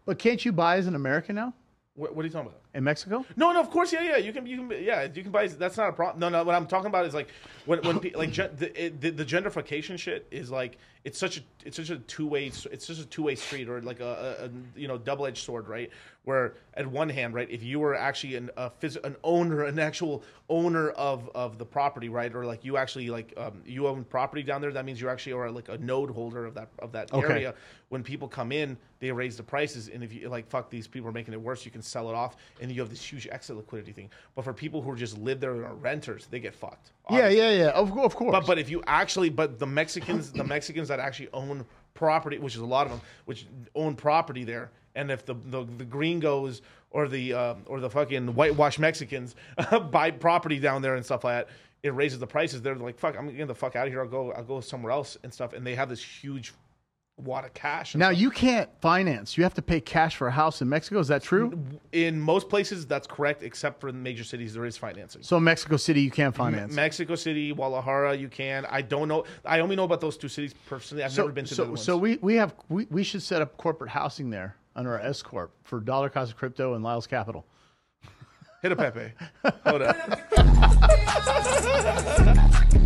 but 0.05 0.19
can't 0.19 0.43
you 0.45 0.51
buy 0.51 0.77
as 0.77 0.85
an 0.87 0.95
American 0.95 1.35
now 1.35 1.53
What, 1.95 2.15
what 2.15 2.23
are 2.23 2.27
you 2.27 2.31
talking 2.33 2.49
about? 2.49 2.61
in 2.75 2.83
Mexico? 2.83 3.25
No, 3.35 3.51
no, 3.51 3.59
of 3.59 3.69
course, 3.69 3.93
yeah, 3.93 4.01
yeah. 4.03 4.17
You 4.17 4.33
can, 4.33 4.45
you 4.47 4.57
can, 4.67 4.83
yeah, 4.83 5.07
you 5.13 5.21
can 5.23 5.31
buy. 5.31 5.47
That's 5.47 5.77
not 5.77 5.89
a 5.89 5.93
problem. 5.93 6.19
No, 6.19 6.29
no. 6.29 6.43
What 6.43 6.55
I'm 6.55 6.65
talking 6.67 6.87
about 6.87 7.05
is 7.05 7.13
like 7.13 7.29
when, 7.65 7.79
when, 7.83 7.99
pe- 7.99 8.13
like, 8.15 8.31
gen, 8.31 8.49
the, 8.57 8.85
it, 8.85 8.99
the 9.01 9.09
the 9.11 9.25
gentrification 9.25 9.97
shit 9.99 10.27
is 10.31 10.49
like 10.51 10.77
it's 11.03 11.17
such 11.17 11.37
a, 11.37 11.41
it's 11.65 11.75
such 11.77 11.89
a 11.89 11.97
two 11.97 12.25
way, 12.27 12.45
it's 12.47 12.63
just 12.63 13.01
a 13.01 13.05
two 13.05 13.23
way 13.23 13.35
street 13.35 13.67
or 13.69 13.81
like 13.81 13.99
a, 13.99 14.37
a, 14.41 14.45
a 14.45 14.49
you 14.79 14.87
know 14.87 14.97
double 14.97 15.25
edged 15.25 15.43
sword, 15.43 15.67
right? 15.67 15.89
Where 16.23 16.55
at 16.75 16.87
one 16.87 17.09
hand, 17.09 17.33
right, 17.33 17.49
if 17.49 17.61
you 17.63 17.79
were 17.81 17.95
actually 17.95 18.35
an 18.35 18.49
a 18.55 18.69
phys- 18.69 19.03
an 19.03 19.17
owner, 19.25 19.63
an 19.63 19.77
actual 19.79 20.23
owner 20.49 20.91
of 20.91 21.29
of 21.35 21.57
the 21.57 21.65
property, 21.65 22.07
right, 22.07 22.33
or 22.33 22.45
like 22.45 22.63
you 22.63 22.77
actually 22.77 23.09
like 23.09 23.33
um, 23.35 23.61
you 23.65 23.87
own 23.87 24.05
property 24.05 24.41
down 24.43 24.61
there, 24.61 24.71
that 24.71 24.85
means 24.85 25.01
you 25.01 25.09
actually 25.09 25.33
are 25.33 25.51
like 25.51 25.67
a 25.67 25.77
node 25.79 26.09
holder 26.11 26.45
of 26.45 26.53
that 26.53 26.69
of 26.79 26.93
that 26.93 27.11
Okay. 27.13 27.27
area. 27.27 27.53
When 27.89 28.01
people 28.03 28.27
come 28.27 28.51
in, 28.51 28.77
they 28.99 29.11
raise 29.11 29.35
the 29.37 29.43
prices, 29.43 29.89
and 29.93 30.03
if 30.03 30.13
you 30.13 30.29
like, 30.29 30.47
fuck 30.49 30.69
these 30.69 30.87
people 30.87 31.09
are 31.09 31.11
making 31.13 31.33
it 31.33 31.41
worse, 31.41 31.65
you 31.65 31.71
can 31.71 31.81
sell 31.81 32.09
it 32.09 32.15
off, 32.15 32.37
and 32.61 32.71
you 32.71 32.79
have 32.81 32.89
this 32.89 33.03
huge 33.03 33.27
exit 33.29 33.55
liquidity 33.57 33.91
thing. 33.91 34.09
But 34.33 34.45
for 34.45 34.53
people 34.53 34.81
who 34.81 34.95
just 34.95 35.17
live 35.17 35.41
there 35.41 35.51
and 35.51 35.65
are 35.65 35.75
renters, 35.75 36.27
they 36.31 36.39
get 36.39 36.55
fucked. 36.55 36.93
Yeah, 37.11 37.27
yeah, 37.27 37.49
yeah. 37.51 37.69
Of, 37.71 37.95
of 37.97 38.15
course. 38.15 38.31
But 38.31 38.47
but 38.47 38.57
if 38.57 38.69
you 38.69 38.81
actually, 38.87 39.29
but 39.29 39.59
the 39.59 39.67
Mexicans, 39.67 40.31
the 40.31 40.43
Mexicans 40.45 40.89
that 40.95 41.03
actually 41.03 41.29
own 41.33 41.65
property, 41.93 42.37
which 42.37 42.55
is 42.55 42.61
a 42.61 42.65
lot 42.65 42.85
of 42.85 42.91
them, 42.91 43.01
which 43.25 43.45
own 43.75 43.95
property 43.95 44.43
there, 44.43 44.71
and 44.95 45.11
if 45.11 45.25
the 45.25 45.35
the, 45.45 45.63
the 45.77 45.85
gringos 45.85 46.61
or 46.91 47.07
the 47.07 47.33
um, 47.33 47.63
or 47.65 47.79
the 47.79 47.89
fucking 47.89 48.33
whitewash 48.35 48.79
Mexicans 48.79 49.35
buy 49.91 50.11
property 50.11 50.59
down 50.59 50.81
there 50.81 50.95
and 50.95 51.03
stuff 51.03 51.23
like 51.23 51.45
that, 51.45 51.53
it 51.83 51.93
raises 51.93 52.19
the 52.19 52.27
prices. 52.27 52.61
They're 52.61 52.75
like, 52.75 52.97
fuck, 52.97 53.17
I'm 53.17 53.27
getting 53.27 53.47
the 53.47 53.55
fuck 53.55 53.75
out 53.75 53.87
of 53.87 53.93
here. 53.93 54.01
I'll 54.01 54.07
go, 54.07 54.31
I'll 54.31 54.43
go 54.43 54.61
somewhere 54.61 54.91
else 54.91 55.17
and 55.23 55.33
stuff. 55.33 55.53
And 55.53 55.65
they 55.67 55.75
have 55.75 55.89
this 55.89 56.03
huge 56.03 56.53
wad 57.23 57.45
of 57.45 57.53
cash. 57.53 57.95
Now 57.95 58.09
you 58.09 58.29
can't 58.29 58.69
finance. 58.81 59.37
You 59.37 59.43
have 59.43 59.53
to 59.55 59.61
pay 59.61 59.79
cash 59.79 60.15
for 60.15 60.27
a 60.27 60.31
house 60.31 60.61
in 60.61 60.69
Mexico. 60.69 60.99
Is 60.99 61.07
that 61.07 61.23
true? 61.23 61.57
in 61.91 62.19
most 62.19 62.49
places, 62.49 62.85
that's 62.85 63.07
correct, 63.07 63.43
except 63.43 63.79
for 63.79 63.91
the 63.91 63.97
major 63.97 64.23
cities, 64.23 64.53
there 64.53 64.65
is 64.65 64.77
financing. 64.77 65.23
So 65.23 65.37
in 65.37 65.43
Mexico 65.43 65.77
City, 65.77 66.01
you 66.01 66.11
can't 66.11 66.35
finance. 66.35 66.73
Mexico 66.73 67.15
City, 67.15 67.53
Guadalajara, 67.53 68.15
you 68.15 68.29
can. 68.29 68.65
I 68.69 68.81
don't 68.81 69.07
know. 69.07 69.25
I 69.45 69.59
only 69.59 69.75
know 69.75 69.83
about 69.83 70.01
those 70.01 70.17
two 70.17 70.27
cities 70.27 70.53
personally. 70.67 71.03
I've 71.03 71.11
so, 71.11 71.23
never 71.23 71.33
been 71.33 71.45
to 71.45 71.49
the 71.49 71.55
so, 71.55 71.63
other 71.63 71.71
ones. 71.71 71.83
so 71.83 71.97
we, 71.97 72.17
we 72.17 72.35
have 72.35 72.53
we, 72.69 72.87
we 72.89 73.03
should 73.03 73.21
set 73.21 73.41
up 73.41 73.57
corporate 73.57 73.91
housing 73.91 74.29
there 74.29 74.55
under 74.75 74.93
our 74.93 74.99
S 74.99 75.21
corp 75.21 75.51
for 75.63 75.79
Dollar 75.79 76.09
Cost 76.09 76.31
of 76.31 76.37
Crypto 76.37 76.73
and 76.73 76.83
Lyle's 76.83 77.07
Capital. 77.07 77.45
Hit 78.61 78.71
a 78.71 78.75
Pepe. 78.75 79.11
Hold 79.65 79.81
up. 79.81 79.97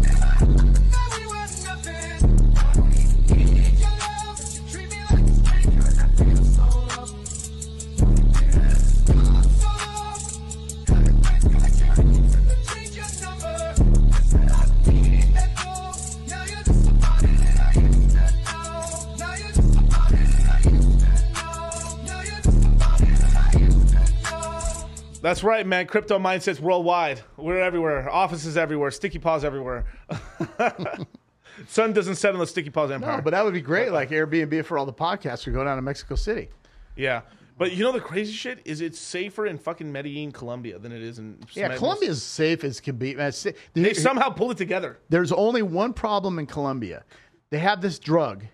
That's 25.28 25.44
right, 25.44 25.68
man. 25.68 25.88
Crypto 25.88 26.18
mindsets 26.18 26.62
worldwide. 26.62 27.20
We're 27.36 27.60
everywhere. 27.60 28.10
Offices 28.10 28.56
everywhere. 28.56 28.92
Sticky 28.92 29.20
paws 29.20 29.44
everywhere. 29.44 29.84
Sun 31.68 31.92
doesn't 31.92 32.16
set 32.16 32.34
on 32.34 32.40
the 32.40 32.48
sticky 32.48 32.70
paws 32.70 32.92
empire. 32.92 33.18
No, 33.18 33.22
but 33.22 33.32
that 33.32 33.44
would 33.44 33.54
be 33.54 33.60
great. 33.60 33.92
Like 33.92 34.10
Airbnb 34.12 34.64
for 34.64 34.78
all 34.78 34.86
the 34.86 34.94
podcasts 34.94 35.44
who 35.44 35.52
go 35.52 35.66
down 35.66 35.76
to 35.76 35.82
Mexico 35.82 36.16
City. 36.16 36.48
yeah. 36.96 37.22
But 37.58 37.74
you 37.74 37.84
know 37.84 37.92
the 37.92 38.00
crazy 38.00 38.32
shit 38.32 38.60
is 38.64 38.80
it's 38.80 38.98
safer 39.00 39.48
in 39.48 39.58
fucking 39.58 39.92
Medellin, 39.92 40.32
Colombia 40.32 40.80
than 40.80 40.94
it 40.94 41.02
is 41.02 41.20
in 41.20 41.40
Yeah, 41.52 41.64
Medellin. 41.64 41.80
Colombia's 41.80 42.24
safe 42.24 42.64
as 42.64 42.80
can 42.80 42.96
be. 42.96 43.16
Man, 43.16 43.28
it's- 43.30 43.54
They 43.74 43.94
somehow 43.96 44.30
pull 44.30 44.52
it 44.52 44.58
together. 44.58 45.00
There's 45.10 45.34
only 45.34 45.62
one 45.64 45.92
problem 45.92 46.40
in 46.40 46.46
Colombia. 46.46 47.04
They 47.50 47.58
have 47.58 47.82
this 47.82 48.00
drug 48.00 48.46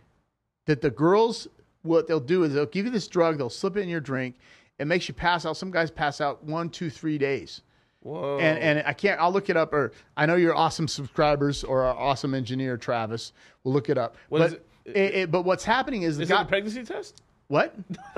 that 0.65 0.81
the 0.81 0.89
girls, 0.89 1.47
what 1.83 2.07
they'll 2.07 2.19
do 2.19 2.43
is 2.45 2.53
they'll 2.53 2.65
give 2.65 2.85
you 2.85 2.91
this 2.91 3.07
drug, 3.09 3.37
they'll 3.37 3.49
slip 3.49 3.77
it 3.77 3.81
in 3.81 3.89
your 3.89 3.99
drink. 4.01 4.37
It 4.83 4.87
makes 4.87 5.07
you 5.07 5.13
pass 5.13 5.45
out. 5.45 5.55
Some 5.55 5.71
guys 5.71 5.89
pass 5.89 6.19
out 6.19 6.43
one, 6.43 6.69
two, 6.69 6.89
three 6.89 7.17
days. 7.17 7.61
Whoa. 8.01 8.37
And 8.39 8.59
and 8.59 8.83
I 8.85 8.91
can't. 8.91 9.17
I'll 9.17 9.31
look 9.31 9.49
it 9.49 9.55
up. 9.55 9.71
Or 9.71 9.93
I 10.17 10.25
know 10.25 10.35
your 10.35 10.53
awesome 10.53 10.89
subscribers 10.89 11.63
or 11.63 11.83
our 11.83 11.95
awesome 11.97 12.33
engineer 12.33 12.75
Travis 12.75 13.31
will 13.63 13.71
look 13.71 13.87
it 13.87 13.97
up. 13.97 14.17
What 14.27 14.39
but 14.39 14.47
is 14.47 14.53
it? 14.55 14.65
it- 14.97 15.15
it- 15.15 15.31
but 15.31 15.43
what's 15.43 15.63
happening 15.63 16.01
is 16.01 16.17
the 16.17 16.23
is 16.23 16.29
guy. 16.29 16.41
a 16.41 16.45
pregnancy 16.45 16.83
test? 16.83 17.21
what? 17.47 17.73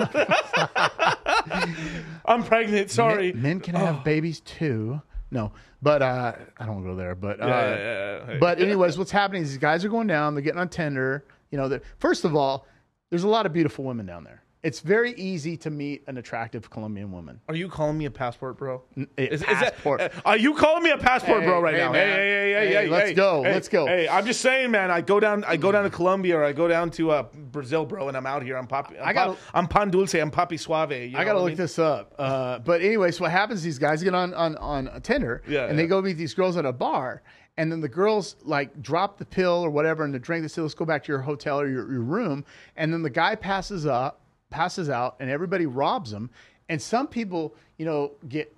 I'm 2.24 2.42
pregnant. 2.42 2.90
Sorry. 2.90 3.32
Men, 3.32 3.42
men 3.42 3.60
can 3.60 3.76
have 3.76 4.02
babies 4.02 4.40
too. 4.40 5.00
No, 5.30 5.52
but 5.82 6.02
uh, 6.02 6.32
I 6.58 6.66
don't 6.66 6.82
go 6.82 6.96
there. 6.96 7.14
But 7.14 7.40
uh, 7.40 7.46
Yeah, 7.46 7.76
yeah, 7.76 8.20
yeah. 8.32 8.38
but 8.40 8.60
anyways, 8.60 8.98
what's 8.98 9.12
happening 9.12 9.42
is 9.42 9.50
these 9.50 9.58
guys 9.58 9.84
are 9.84 9.88
going 9.88 10.08
down. 10.08 10.34
They're 10.34 10.42
getting 10.42 10.58
on 10.60 10.68
Tinder. 10.68 11.24
You 11.52 11.58
know, 11.58 11.78
first 11.98 12.24
of 12.24 12.34
all, 12.34 12.66
there's 13.10 13.22
a 13.24 13.28
lot 13.28 13.46
of 13.46 13.52
beautiful 13.52 13.84
women 13.84 14.04
down 14.06 14.24
there. 14.24 14.42
It's 14.66 14.80
very 14.80 15.12
easy 15.12 15.56
to 15.58 15.70
meet 15.70 16.02
an 16.08 16.16
attractive 16.18 16.68
Colombian 16.70 17.12
woman. 17.12 17.40
Are 17.48 17.54
you 17.54 17.68
calling 17.68 17.96
me 17.96 18.06
a 18.06 18.10
passport, 18.10 18.58
bro? 18.58 18.82
a 18.96 19.02
Is, 19.16 19.40
is 19.42 19.46
that- 19.46 19.74
passport. 19.74 20.00
uh, 20.00 20.08
are 20.24 20.36
you 20.36 20.54
calling 20.54 20.82
me 20.82 20.90
a 20.90 20.98
passport, 20.98 21.42
Hey, 21.42 21.46
bro, 21.46 21.60
right 21.60 21.74
hey, 21.74 21.80
now? 21.82 21.92
man. 21.92 22.08
Hey, 22.08 22.16
hey, 22.16 22.52
hey, 22.52 22.66
Hey, 22.74 22.74
hey, 22.86 22.88
let's 22.88 23.12
go, 23.12 23.40
let's 23.42 23.68
go. 23.68 23.86
Hey, 23.86 24.08
I'm 24.08 24.26
just 24.26 24.40
saying, 24.40 24.72
man. 24.72 24.90
I 24.90 25.02
go 25.02 25.20
down, 25.20 25.44
I 25.44 25.56
go 25.56 25.70
down 25.70 25.84
to 25.84 25.90
Colombia, 25.90 26.36
or 26.38 26.42
I 26.44 26.50
go 26.52 26.66
down 26.66 26.90
to 26.98 27.12
uh, 27.12 27.22
Brazil, 27.52 27.86
bro, 27.86 28.08
and 28.08 28.16
I'm 28.16 28.26
out 28.26 28.42
here. 28.42 28.56
I'm 28.56 28.66
poppy. 28.66 28.98
I'm, 28.98 29.06
I 29.08 29.12
gotta- 29.12 29.30
pop, 29.34 29.38
I'm 29.54 29.68
pan 29.68 29.90
dulce. 29.90 30.14
I'm 30.14 30.32
papi 30.32 30.58
suave. 30.58 30.90
You 30.90 31.16
I 31.16 31.22
got 31.22 31.34
to 31.34 31.34
what 31.34 31.42
look 31.42 31.48
mean? 31.50 31.56
this 31.58 31.78
up. 31.78 32.12
Uh, 32.18 32.58
but 32.58 32.80
anyways, 32.80 33.20
what 33.20 33.30
happens? 33.30 33.62
These 33.62 33.78
guys 33.78 34.02
get 34.02 34.16
on 34.16 34.34
on 34.34 34.56
on 34.56 34.88
a 34.88 34.98
Tinder, 34.98 35.42
Yeah, 35.46 35.66
and 35.66 35.78
they 35.78 35.86
go 35.86 36.02
meet 36.02 36.14
these 36.14 36.34
girls 36.34 36.56
at 36.56 36.64
a 36.66 36.72
bar, 36.72 37.22
and 37.56 37.70
then 37.70 37.80
the 37.80 37.88
girls 37.88 38.34
like 38.42 38.82
drop 38.82 39.16
the 39.18 39.26
pill 39.26 39.64
or 39.64 39.70
whatever 39.70 40.04
in 40.04 40.10
the 40.10 40.18
drink. 40.18 40.42
They 40.42 40.48
say, 40.48 40.60
"Let's 40.62 40.74
go 40.74 40.84
back 40.84 41.04
to 41.04 41.12
your 41.12 41.20
hotel 41.20 41.60
or 41.60 41.68
your, 41.68 41.88
your 41.92 42.02
room," 42.02 42.44
and 42.76 42.92
then 42.92 43.02
the 43.02 43.10
guy 43.10 43.36
passes 43.36 43.86
up, 43.86 44.22
passes 44.50 44.88
out, 44.88 45.16
and 45.20 45.30
everybody 45.30 45.66
robs 45.66 46.12
him. 46.12 46.30
And 46.68 46.80
some 46.80 47.06
people, 47.06 47.54
you 47.78 47.84
know, 47.86 48.12
get 48.28 48.54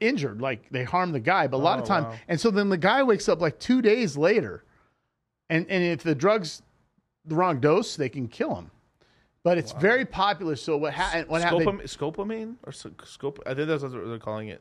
injured, 0.00 0.40
like 0.40 0.68
they 0.70 0.84
harm 0.84 1.12
the 1.12 1.20
guy. 1.20 1.46
But 1.46 1.58
a 1.58 1.58
lot 1.58 1.78
of 1.78 1.84
Oh, 1.84 1.88
time, 1.88 2.04
wow. 2.04 2.14
and 2.28 2.40
so 2.40 2.50
then 2.50 2.68
the 2.68 2.78
guy 2.78 3.02
wakes 3.02 3.28
up 3.28 3.40
like 3.40 3.58
two 3.58 3.82
days 3.82 4.16
later, 4.16 4.64
and 5.50 5.66
and 5.70 5.82
if 5.84 6.02
the 6.02 6.14
drugs 6.14 6.62
the 7.24 7.34
wrong 7.34 7.60
dose, 7.60 7.96
they 7.96 8.08
can 8.08 8.28
kill 8.28 8.54
him. 8.54 8.70
But 9.42 9.58
it's 9.58 9.72
very 9.72 10.04
popular. 10.04 10.56
So 10.56 10.76
what 10.76 10.92
happened? 10.92 11.28
What 11.28 11.42
happened? 11.42 11.66
Scopam- 11.82 12.14
Scopamine 12.16 12.56
or 12.64 12.72
sc- 12.72 13.04
scope? 13.04 13.38
I 13.46 13.54
think 13.54 13.68
that's 13.68 13.82
what 13.82 13.92
they're 13.92 14.18
calling 14.18 14.48
it. 14.48 14.60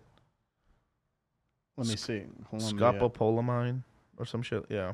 Let 1.77 1.87
me 1.87 1.95
see. 1.95 2.23
Colombia. 2.49 2.91
Scopolamine 2.99 3.81
or 4.17 4.25
some 4.25 4.41
shit. 4.41 4.65
Yeah. 4.69 4.93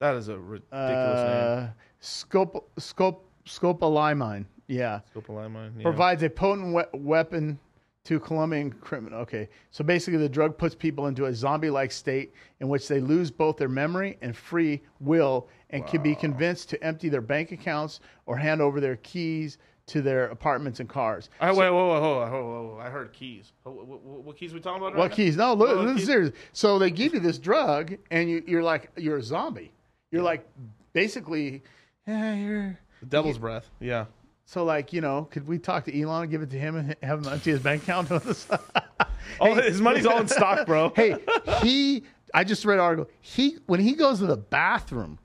That 0.00 0.14
is 0.16 0.28
a 0.28 0.38
ridiculous 0.38 0.72
Uh, 0.82 1.70
scope, 2.00 2.70
scope, 2.78 3.30
scopolamine. 3.46 4.44
Yeah. 4.68 5.00
Scopolamine. 5.14 5.72
Yeah. 5.76 5.82
Provides 5.82 6.22
a 6.22 6.30
potent 6.30 6.74
we- 6.74 6.98
weapon 7.00 7.58
to 8.04 8.20
Colombian 8.20 8.70
criminal. 8.70 9.20
Okay. 9.20 9.48
So 9.70 9.82
basically, 9.82 10.18
the 10.18 10.28
drug 10.28 10.58
puts 10.58 10.74
people 10.74 11.06
into 11.06 11.24
a 11.26 11.34
zombie 11.34 11.70
like 11.70 11.90
state 11.90 12.32
in 12.60 12.68
which 12.68 12.86
they 12.88 13.00
lose 13.00 13.30
both 13.30 13.56
their 13.56 13.68
memory 13.68 14.18
and 14.20 14.36
free 14.36 14.82
will 15.00 15.48
and 15.70 15.86
can 15.86 16.02
be 16.02 16.14
convinced 16.14 16.68
to 16.70 16.82
empty 16.84 17.08
their 17.08 17.22
bank 17.22 17.50
accounts 17.52 18.00
or 18.26 18.36
hand 18.36 18.60
over 18.60 18.80
their 18.80 18.96
keys 18.96 19.58
to 19.86 20.00
their 20.00 20.26
apartments 20.26 20.80
and 20.80 20.88
cars. 20.88 21.28
I, 21.40 21.50
wait, 21.50 21.70
whoa, 21.70 21.72
whoa, 21.72 22.00
whoa, 22.00 22.30
whoa, 22.30 22.62
whoa, 22.74 22.78
I 22.80 22.88
heard 22.88 23.12
keys. 23.12 23.52
What, 23.64 23.86
what, 23.86 24.00
what 24.02 24.36
keys 24.36 24.54
we 24.54 24.60
talking 24.60 24.78
about? 24.80 24.94
Right 24.94 24.98
What 24.98 25.10
now? 25.10 25.16
keys? 25.16 25.36
No, 25.36 25.52
look, 25.54 25.68
oh, 25.70 25.76
What 25.76 25.86
look 25.86 25.96
keys? 25.96 26.06
serious. 26.06 26.32
So 26.54 26.78
they 26.78 26.90
give 26.90 27.12
you 27.12 27.20
this 27.20 27.38
drug, 27.38 27.94
and 28.10 28.30
you, 28.30 28.42
you're 28.46 28.62
like, 28.62 28.90
you're 28.96 29.18
a 29.18 29.22
zombie. 29.22 29.72
You're 30.10 30.22
like, 30.22 30.46
basically, 30.94 31.62
yeah, 32.06 32.34
you're. 32.34 32.78
Devil's 33.08 33.38
breath. 33.38 33.68
Yeah. 33.80 34.06
So 34.46 34.64
like, 34.64 34.92
you 34.92 35.00
know, 35.00 35.26
could 35.30 35.46
we 35.48 35.58
talk 35.58 35.84
to 35.86 36.00
Elon, 36.00 36.28
give 36.28 36.42
it 36.42 36.50
to 36.50 36.58
him, 36.58 36.76
and 36.76 36.96
have 37.02 37.24
him 37.24 37.32
empty 37.32 37.50
his 37.50 37.60
bank 37.60 37.82
account 37.82 38.10
with 38.10 38.26
us? 38.26 38.48
All 39.40 39.54
his 39.54 39.80
money's 39.80 40.04
all 40.06 40.20
in 40.20 40.28
stock, 40.28 40.66
bro. 40.66 40.92
hey, 40.96 41.16
he. 41.62 42.02
I 42.34 42.44
just 42.44 42.64
read 42.64 42.74
an 42.74 42.80
article. 42.80 43.10
He 43.20 43.56
when 43.66 43.80
he 43.80 43.94
goes 43.94 44.18
to 44.18 44.26
the 44.26 44.36
bathroom 44.36 45.18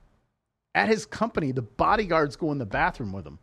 at 0.74 0.88
his 0.88 1.04
company, 1.04 1.52
the 1.52 1.62
bodyguards 1.62 2.34
go 2.36 2.50
in 2.50 2.58
the 2.58 2.64
bathroom 2.66 3.12
with 3.12 3.26
him. 3.26 3.38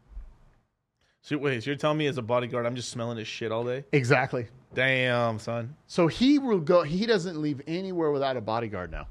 So 1.22 1.38
wait, 1.38 1.62
so 1.64 1.70
you're 1.70 1.78
telling 1.78 1.98
me 1.98 2.08
as 2.08 2.18
a 2.18 2.22
bodyguard, 2.22 2.66
I'm 2.66 2.76
just 2.76 2.90
smelling 2.90 3.18
his 3.18 3.28
shit 3.28 3.52
all 3.52 3.64
day? 3.66 3.84
Exactly. 3.92 4.48
Damn, 4.74 5.38
son. 5.40 5.76
So 5.86 6.08
he 6.08 6.40
will 6.40 6.60
go. 6.60 6.84
He 6.84 7.06
doesn't 7.06 7.40
leave 7.40 7.62
anywhere 7.68 8.12
without 8.12 8.36
a 8.38 8.42
bodyguard 8.42 8.92
now 8.92 9.08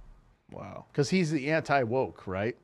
Wow. 0.50 0.86
because 0.90 1.10
he's 1.10 1.30
the 1.30 1.50
anti 1.50 1.82
woke, 1.84 2.26
right? 2.26 2.56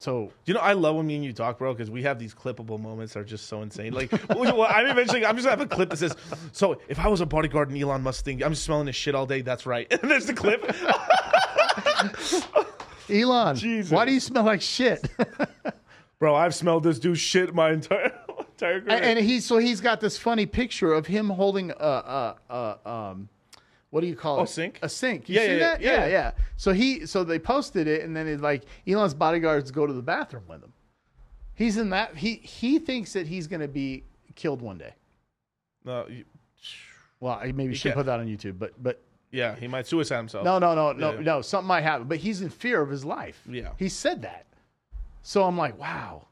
So 0.00 0.32
You 0.46 0.54
know, 0.54 0.60
I 0.60 0.72
love 0.72 0.96
when 0.96 1.06
me 1.06 1.16
and 1.16 1.24
you 1.24 1.34
talk, 1.34 1.58
bro, 1.58 1.74
because 1.74 1.90
we 1.90 2.02
have 2.04 2.18
these 2.18 2.34
clippable 2.34 2.80
moments 2.80 3.12
that 3.12 3.20
are 3.20 3.24
just 3.24 3.48
so 3.48 3.60
insane. 3.60 3.92
Like, 3.92 4.10
well, 4.30 4.62
I'm 4.62 4.86
eventually, 4.86 5.26
I'm 5.26 5.36
just 5.36 5.46
gonna 5.46 5.60
have 5.60 5.60
a 5.60 5.66
clip 5.72 5.90
that 5.90 5.98
says, 5.98 6.16
"So 6.52 6.80
if 6.88 6.98
I 6.98 7.08
was 7.08 7.20
a 7.20 7.26
bodyguard 7.26 7.70
in 7.70 7.76
Elon 7.76 8.02
Musk 8.02 8.24
thing, 8.24 8.42
I'm 8.42 8.52
just 8.52 8.64
smelling 8.64 8.86
his 8.86 8.96
shit 8.96 9.14
all 9.14 9.26
day." 9.26 9.42
That's 9.42 9.66
right. 9.66 9.86
And 10.02 10.10
there's 10.10 10.24
the 10.26 10.32
clip. 10.32 10.64
Elon, 13.10 13.56
Jesus. 13.56 13.92
why 13.92 14.06
do 14.06 14.12
you 14.12 14.20
smell 14.20 14.44
like 14.44 14.62
shit? 14.62 15.06
bro, 16.18 16.34
I've 16.34 16.54
smelled 16.54 16.82
this 16.84 16.98
dude's 16.98 17.20
shit 17.20 17.54
my 17.54 17.72
entire 17.72 18.10
entire 18.38 18.80
career. 18.80 18.96
and, 18.96 19.04
and 19.04 19.18
he's 19.18 19.44
so 19.44 19.58
he's 19.58 19.82
got 19.82 20.00
this 20.00 20.16
funny 20.16 20.46
picture 20.46 20.94
of 20.94 21.06
him 21.06 21.28
holding 21.28 21.72
a, 21.72 21.74
a, 21.74 22.36
a 22.48 22.78
um 22.90 23.28
what 23.90 24.00
do 24.00 24.06
you 24.06 24.16
call 24.16 24.38
Oh, 24.38 24.42
it? 24.42 24.44
A 24.44 24.52
sink? 24.52 24.78
A 24.82 24.88
sink. 24.88 25.28
You 25.28 25.34
Yeah, 25.36 25.40
see 25.46 25.52
yeah, 25.52 25.58
that? 25.58 25.80
yeah, 25.80 25.92
Yeah, 25.92 26.06
yeah. 26.06 26.30
So 26.56 26.72
he 26.72 27.06
so 27.06 27.24
they 27.24 27.38
posted 27.38 27.86
it 27.86 28.02
and 28.02 28.16
then 28.16 28.26
it's 28.26 28.42
like 28.42 28.64
Elon's 28.86 29.14
bodyguards 29.14 29.70
go 29.70 29.86
to 29.86 29.92
the 29.92 30.02
bathroom 30.02 30.44
with 30.48 30.62
him. 30.62 30.72
He's 31.54 31.76
in 31.76 31.90
that 31.90 32.16
he 32.16 32.36
he 32.36 32.78
thinks 32.78 33.12
that 33.12 33.26
he's 33.26 33.46
gonna 33.46 33.68
be 33.68 34.04
killed 34.34 34.62
one 34.62 34.78
day. 34.78 34.94
Uh, 35.86 35.90
no, 35.90 36.06
you- 36.08 36.24
Well, 37.20 37.34
I 37.42 37.52
maybe 37.52 37.74
should 37.74 37.88
can't- 37.90 37.96
put 37.96 38.06
that 38.06 38.20
on 38.20 38.26
YouTube, 38.26 38.58
but 38.58 38.80
but 38.82 39.02
yeah, 39.32 39.54
he 39.56 39.68
might 39.68 39.86
suicide 39.86 40.16
himself. 40.18 40.44
no, 40.44 40.58
no, 40.58 40.74
no, 40.74 40.92
no, 40.92 41.12
Yeah. 41.14 41.20
no. 41.20 41.42
Something 41.42 41.68
might 41.68 41.82
happen, 41.82 42.06
but 42.08 42.18
he's 42.18 42.40
in 42.42 42.48
fear 42.48 42.80
of 42.80 42.88
his 42.90 43.04
life. 43.04 43.42
Yeah. 43.48 43.72
he 43.78 43.88
said 43.88 44.22
that. 44.22 44.46
So 45.22 45.44
I'm 45.44 45.56
like, 45.58 45.78
wow, 45.78 46.28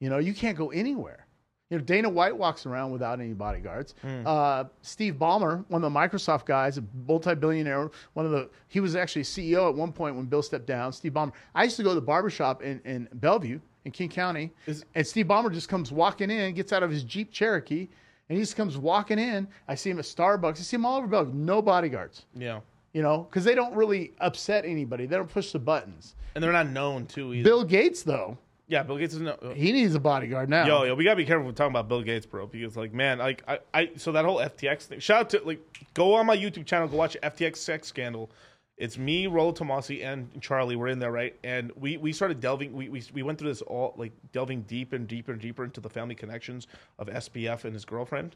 you 0.00 0.08
know, 0.08 0.18
you 0.18 0.32
can't 0.34 0.56
go 0.56 0.70
anywhere. 0.70 1.25
You 1.70 1.78
know, 1.78 1.84
Dana 1.84 2.08
White 2.08 2.36
walks 2.36 2.64
around 2.64 2.92
without 2.92 3.18
any 3.20 3.32
bodyguards. 3.32 3.94
Hmm. 4.02 4.22
Uh, 4.24 4.64
Steve 4.82 5.14
Ballmer, 5.14 5.64
one 5.68 5.82
of 5.82 5.92
the 5.92 5.98
Microsoft 5.98 6.44
guys, 6.46 6.78
a 6.78 6.84
multi-billionaire, 7.08 7.90
one 8.14 8.24
of 8.24 8.30
the 8.32 8.48
he 8.68 8.78
was 8.78 8.94
actually 8.94 9.22
CEO 9.22 9.68
at 9.68 9.74
one 9.74 9.92
point 9.92 10.14
when 10.14 10.26
Bill 10.26 10.42
stepped 10.42 10.66
down. 10.66 10.92
Steve 10.92 11.12
Ballmer. 11.12 11.32
I 11.56 11.64
used 11.64 11.76
to 11.78 11.82
go 11.82 11.88
to 11.88 11.94
the 11.96 12.00
barbershop 12.00 12.62
in, 12.62 12.80
in 12.84 13.08
Bellevue 13.14 13.58
in 13.84 13.90
King 13.92 14.08
County, 14.08 14.52
Is- 14.66 14.84
and 14.94 15.04
Steve 15.06 15.26
Ballmer 15.26 15.52
just 15.52 15.68
comes 15.68 15.90
walking 15.90 16.30
in, 16.30 16.54
gets 16.54 16.72
out 16.72 16.82
of 16.84 16.90
his 16.90 17.02
Jeep 17.02 17.32
Cherokee, 17.32 17.88
and 18.28 18.36
he 18.38 18.42
just 18.42 18.56
comes 18.56 18.78
walking 18.78 19.18
in. 19.18 19.48
I 19.66 19.74
see 19.74 19.90
him 19.90 19.98
at 19.98 20.04
Starbucks. 20.04 20.58
I 20.58 20.62
see 20.62 20.76
him 20.76 20.86
all 20.86 20.98
over 20.98 21.06
Bellevue. 21.08 21.34
No 21.34 21.62
bodyguards. 21.62 22.26
Yeah, 22.34 22.60
You 22.92 23.02
know, 23.02 23.26
because 23.28 23.42
they 23.44 23.54
don't 23.56 23.74
really 23.74 24.12
upset 24.20 24.64
anybody. 24.64 25.06
They 25.06 25.16
don't 25.16 25.28
push 25.30 25.50
the 25.52 25.58
buttons. 25.60 26.14
and 26.36 26.42
they're 26.44 26.52
not 26.52 26.68
known 26.68 27.06
too 27.06 27.32
either. 27.34 27.44
Bill 27.44 27.64
Gates, 27.64 28.02
though, 28.04 28.38
Yeah, 28.68 28.82
Bill 28.82 28.98
Gates 28.98 29.14
is 29.14 29.20
no. 29.20 29.32
Uh, 29.32 29.54
he 29.54 29.70
needs 29.70 29.94
a 29.94 30.00
bodyguard 30.00 30.48
now. 30.48 30.66
Yo, 30.66 30.82
yo, 30.82 30.94
we 30.94 31.04
gotta 31.04 31.16
be 31.16 31.24
careful 31.24 31.52
talking 31.52 31.70
about 31.70 31.88
Bill 31.88 32.02
Gates, 32.02 32.26
bro, 32.26 32.46
because 32.46 32.76
like, 32.76 32.92
man, 32.92 33.18
like, 33.18 33.42
I, 33.46 33.58
I, 33.72 33.90
so 33.96 34.10
that 34.12 34.24
whole 34.24 34.38
FTX 34.38 34.82
thing. 34.82 34.98
Shout 34.98 35.20
out 35.20 35.30
to 35.30 35.42
like, 35.44 35.60
go 35.94 36.14
on 36.14 36.26
my 36.26 36.36
YouTube 36.36 36.66
channel, 36.66 36.88
go 36.88 36.96
watch 36.96 37.16
FTX 37.22 37.56
sex 37.58 37.86
scandal. 37.86 38.30
It's 38.76 38.98
me, 38.98 39.28
Rollo 39.28 39.52
Tomasi, 39.52 40.04
and 40.04 40.28
Charlie. 40.42 40.74
We're 40.74 40.88
in 40.88 40.98
there, 40.98 41.12
right? 41.12 41.36
And 41.44 41.70
we 41.76 41.96
we 41.96 42.12
started 42.12 42.40
delving. 42.40 42.72
We 42.72 42.88
we 42.88 43.02
we 43.14 43.22
went 43.22 43.38
through 43.38 43.50
this 43.50 43.62
all 43.62 43.94
like 43.96 44.12
delving 44.32 44.62
deep 44.62 44.92
and 44.92 45.06
deeper 45.06 45.32
and 45.32 45.40
deeper 45.40 45.64
into 45.64 45.80
the 45.80 45.88
family 45.88 46.16
connections 46.16 46.66
of 46.98 47.06
SBF 47.06 47.64
and 47.64 47.72
his 47.72 47.84
girlfriend. 47.84 48.34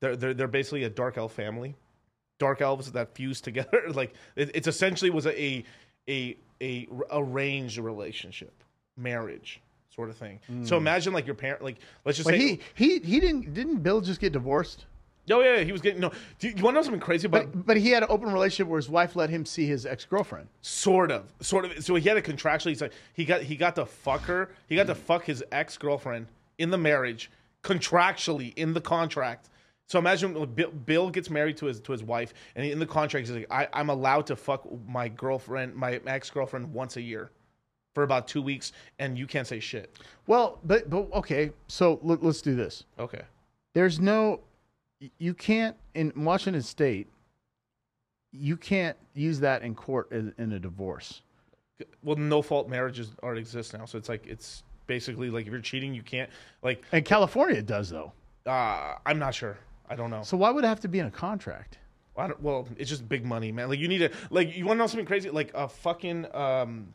They're 0.00 0.16
they're 0.16 0.34
they're 0.34 0.48
basically 0.48 0.84
a 0.84 0.90
dark 0.90 1.18
elf 1.18 1.32
family, 1.32 1.74
dark 2.38 2.60
elves 2.60 2.92
that 2.92 3.14
fuse 3.16 3.40
together. 3.40 3.82
like 3.88 4.14
it, 4.36 4.52
it's 4.54 4.68
essentially 4.68 5.10
was 5.10 5.26
a 5.26 5.38
a 5.38 5.64
a, 6.08 6.36
a 6.62 6.88
arranged 7.10 7.78
relationship, 7.78 8.62
marriage 8.96 9.60
sort 9.94 10.10
of 10.10 10.16
thing. 10.16 10.40
So 10.64 10.76
hmm. 10.76 10.82
imagine 10.82 11.12
like 11.12 11.26
your 11.26 11.34
parent, 11.34 11.62
like 11.62 11.76
let's 12.04 12.18
just 12.18 12.28
say, 12.28 12.38
he 12.38 12.60
he 12.74 12.98
he 12.98 13.20
didn't 13.20 13.54
didn't 13.54 13.82
Bill 13.82 14.00
just 14.00 14.20
get 14.20 14.32
divorced? 14.32 14.86
oh 15.30 15.40
yeah, 15.40 15.60
he 15.60 15.72
was 15.72 15.80
getting 15.80 16.00
no. 16.00 16.10
Do 16.38 16.48
you, 16.48 16.54
you 16.56 16.62
want 16.62 16.74
to 16.74 16.80
know 16.80 16.82
something 16.82 17.00
crazy 17.00 17.26
about? 17.26 17.52
But 17.52 17.66
but 17.66 17.76
he 17.76 17.90
had 17.90 18.02
an 18.02 18.08
open 18.10 18.32
relationship 18.32 18.68
where 18.68 18.78
his 18.78 18.88
wife 18.88 19.16
let 19.16 19.30
him 19.30 19.46
see 19.46 19.66
his 19.66 19.86
ex 19.86 20.04
girlfriend. 20.04 20.48
Sort 20.60 21.10
of, 21.10 21.32
sort 21.40 21.64
of. 21.64 21.84
So 21.84 21.94
he 21.94 22.08
had 22.08 22.16
a 22.16 22.22
contractually. 22.22 22.70
He's 22.70 22.80
like 22.80 22.92
he 23.14 23.24
got 23.24 23.42
he 23.42 23.56
got 23.56 23.74
to 23.76 23.86
fuck 23.86 24.22
her. 24.22 24.50
He 24.68 24.76
got 24.76 24.86
to 24.88 24.94
hmm. 24.94 25.00
fuck 25.00 25.24
his 25.24 25.42
ex 25.52 25.78
girlfriend 25.78 26.26
in 26.58 26.70
the 26.70 26.78
marriage 26.78 27.30
contractually 27.62 28.52
in 28.54 28.74
the 28.74 28.80
contract. 28.80 29.48
So 29.86 29.98
imagine 29.98 30.32
Bill, 30.54 30.70
Bill 30.70 31.10
gets 31.10 31.28
married 31.28 31.56
to 31.58 31.66
his 31.66 31.80
to 31.80 31.92
his 31.92 32.02
wife, 32.02 32.32
and 32.56 32.64
in 32.64 32.78
the 32.78 32.86
contract 32.86 33.26
he's 33.26 33.36
like, 33.36 33.46
I, 33.50 33.68
I'm 33.72 33.90
allowed 33.90 34.26
to 34.28 34.36
fuck 34.36 34.66
my 34.86 35.08
girlfriend, 35.08 35.74
my 35.74 36.00
ex 36.06 36.30
girlfriend, 36.30 36.72
once 36.72 36.96
a 36.96 37.02
year, 37.02 37.30
for 37.94 38.02
about 38.02 38.28
two 38.28 38.42
weeks, 38.42 38.72
and 38.98 39.16
you 39.16 39.26
can't 39.26 39.46
say 39.46 39.60
shit. 39.60 39.98
Well, 40.26 40.58
but 40.64 40.90
but 40.90 41.10
okay, 41.14 41.52
so 41.68 42.00
let, 42.02 42.22
let's 42.22 42.42
do 42.42 42.54
this. 42.54 42.84
Okay. 42.98 43.22
There's 43.72 43.98
no, 43.98 44.40
you 45.18 45.34
can't 45.34 45.76
in 45.94 46.12
Washington 46.16 46.62
State. 46.62 47.08
You 48.32 48.56
can't 48.56 48.96
use 49.14 49.40
that 49.40 49.62
in 49.62 49.74
court 49.74 50.10
in, 50.12 50.34
in 50.38 50.52
a 50.52 50.58
divorce. 50.58 51.22
Well, 52.02 52.16
no 52.16 52.42
fault 52.42 52.68
marriages 52.68 53.10
already 53.22 53.40
exist 53.40 53.74
now, 53.74 53.84
so 53.84 53.98
it's 53.98 54.08
like 54.08 54.26
it's 54.26 54.62
basically 54.86 55.30
like 55.30 55.46
if 55.46 55.52
you're 55.52 55.60
cheating, 55.60 55.94
you 55.94 56.02
can't 56.02 56.30
like. 56.62 56.84
In 56.92 57.04
California, 57.04 57.62
does 57.62 57.90
though. 57.90 58.12
Uh, 58.46 58.96
I'm 59.06 59.18
not 59.18 59.34
sure. 59.34 59.56
I 59.88 59.96
don't 59.96 60.10
know. 60.10 60.22
So 60.22 60.36
why 60.36 60.50
would 60.50 60.64
it 60.64 60.68
have 60.68 60.80
to 60.80 60.88
be 60.88 60.98
in 60.98 61.06
a 61.06 61.10
contract? 61.10 61.78
I 62.16 62.28
don't, 62.28 62.40
well, 62.40 62.68
it's 62.76 62.88
just 62.88 63.08
big 63.08 63.24
money, 63.24 63.50
man. 63.50 63.68
Like 63.68 63.80
you 63.80 63.88
need 63.88 63.98
to 63.98 64.10
like 64.30 64.56
you 64.56 64.66
want 64.66 64.76
to 64.76 64.82
know 64.82 64.86
something 64.86 65.06
crazy? 65.06 65.30
Like 65.30 65.50
a 65.54 65.68
fucking 65.68 66.26
um, 66.34 66.92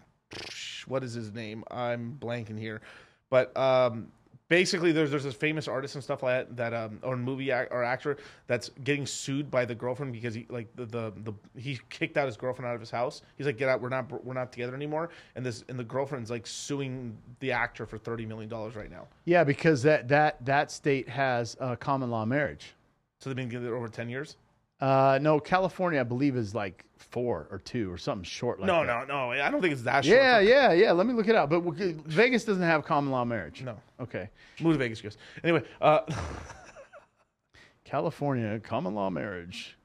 what 0.87 1.03
is 1.03 1.13
his 1.13 1.33
name? 1.33 1.63
I'm 1.71 2.17
blanking 2.19 2.59
here, 2.59 2.81
but 3.29 3.55
um, 3.57 4.11
basically 4.49 4.91
there's 4.91 5.11
there's 5.11 5.23
this 5.23 5.35
famous 5.35 5.67
artist 5.67 5.95
and 5.95 6.03
stuff 6.03 6.23
like 6.23 6.47
that 6.47 6.57
that 6.57 6.73
um 6.73 6.99
or 7.03 7.15
movie 7.15 7.51
act, 7.51 7.71
or 7.71 7.83
actor 7.83 8.17
that's 8.47 8.69
getting 8.83 9.05
sued 9.05 9.49
by 9.49 9.63
the 9.63 9.75
girlfriend 9.75 10.11
because 10.11 10.33
he 10.33 10.45
like 10.49 10.67
the, 10.75 10.85
the 10.85 11.13
the 11.23 11.33
he 11.59 11.79
kicked 11.89 12.17
out 12.17 12.25
his 12.25 12.35
girlfriend 12.35 12.67
out 12.67 12.75
of 12.75 12.81
his 12.81 12.91
house. 12.91 13.21
He's 13.37 13.45
like, 13.45 13.57
get 13.57 13.69
out, 13.69 13.81
we're 13.81 13.89
not 13.89 14.25
we're 14.25 14.33
not 14.33 14.51
together 14.51 14.75
anymore. 14.75 15.09
And 15.35 15.45
this 15.45 15.63
and 15.69 15.79
the 15.79 15.83
girlfriend's 15.83 16.29
like 16.29 16.45
suing 16.45 17.17
the 17.39 17.51
actor 17.51 17.85
for 17.85 17.97
thirty 17.97 18.25
million 18.25 18.49
dollars 18.49 18.75
right 18.75 18.91
now. 18.91 19.07
Yeah, 19.25 19.43
because 19.43 19.81
that 19.83 20.07
that 20.09 20.43
that 20.45 20.71
state 20.71 21.07
has 21.07 21.55
a 21.59 21.77
common 21.77 22.09
law 22.09 22.25
marriage. 22.25 22.73
So 23.19 23.29
they've 23.29 23.37
been 23.37 23.49
together 23.49 23.75
over 23.75 23.87
ten 23.87 24.09
years. 24.09 24.35
Uh, 24.81 25.19
no, 25.21 25.39
California, 25.39 25.99
I 25.99 26.03
believe, 26.03 26.37
is 26.37 26.55
like 26.55 26.85
four 26.97 27.47
or 27.51 27.59
two 27.59 27.91
or 27.91 27.97
something 27.97 28.23
short 28.23 28.59
like 28.59 28.67
No, 28.67 28.85
that. 28.85 29.07
no, 29.07 29.31
no. 29.33 29.41
I 29.41 29.49
don't 29.51 29.61
think 29.61 29.73
it's 29.73 29.81
that 29.83 30.05
short. 30.05 30.17
Yeah, 30.17 30.39
yeah, 30.39 30.71
yeah. 30.71 30.91
Let 30.91 31.05
me 31.05 31.13
look 31.13 31.27
it 31.27 31.35
up. 31.35 31.49
But 31.49 31.61
we- 31.61 31.93
Vegas 32.05 32.45
doesn't 32.45 32.63
have 32.63 32.85
common 32.85 33.11
law 33.11 33.25
marriage. 33.25 33.61
No. 33.63 33.77
Okay. 33.99 34.29
Move 34.61 34.73
to 34.73 34.77
Vegas, 34.79 35.01
Chris. 35.01 35.17
Anyway, 35.43 35.63
uh, 35.81 36.01
California 37.85 38.59
common 38.59 38.93
law 38.93 39.09
marriage. 39.09 39.75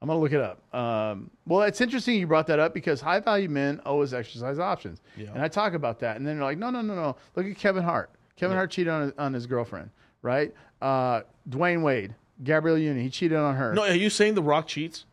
I'm 0.00 0.08
gonna 0.08 0.18
look 0.18 0.32
it 0.32 0.40
up. 0.40 0.74
Um, 0.74 1.30
well, 1.46 1.62
it's 1.62 1.80
interesting 1.80 2.18
you 2.18 2.26
brought 2.26 2.48
that 2.48 2.58
up 2.58 2.74
because 2.74 3.00
high 3.00 3.20
value 3.20 3.48
men 3.48 3.80
always 3.86 4.12
exercise 4.12 4.58
options, 4.58 5.00
Yeah. 5.16 5.28
and 5.32 5.40
I 5.40 5.46
talk 5.46 5.74
about 5.74 6.00
that, 6.00 6.16
and 6.16 6.26
then 6.26 6.36
they're 6.36 6.44
like, 6.44 6.58
no, 6.58 6.70
no, 6.70 6.80
no, 6.80 6.94
no. 6.96 7.16
Look 7.36 7.46
at 7.46 7.56
Kevin 7.56 7.84
Hart. 7.84 8.10
Kevin 8.34 8.56
Hart 8.56 8.72
cheated 8.72 8.92
on 8.92 9.02
his, 9.02 9.12
on 9.16 9.32
his 9.32 9.46
girlfriend, 9.46 9.90
right? 10.22 10.52
Uh, 10.80 11.20
Dwyane 11.48 11.82
Wade, 11.82 12.16
Gabrielle 12.42 12.78
Union, 12.78 13.02
he 13.04 13.10
cheated 13.10 13.38
on 13.38 13.56
her. 13.56 13.74
no, 13.74 13.82
are 13.82 13.94
you 13.94 14.10
saying 14.10 14.34
The 14.34 14.42
Rock 14.42 14.66
cheats? 14.66 15.04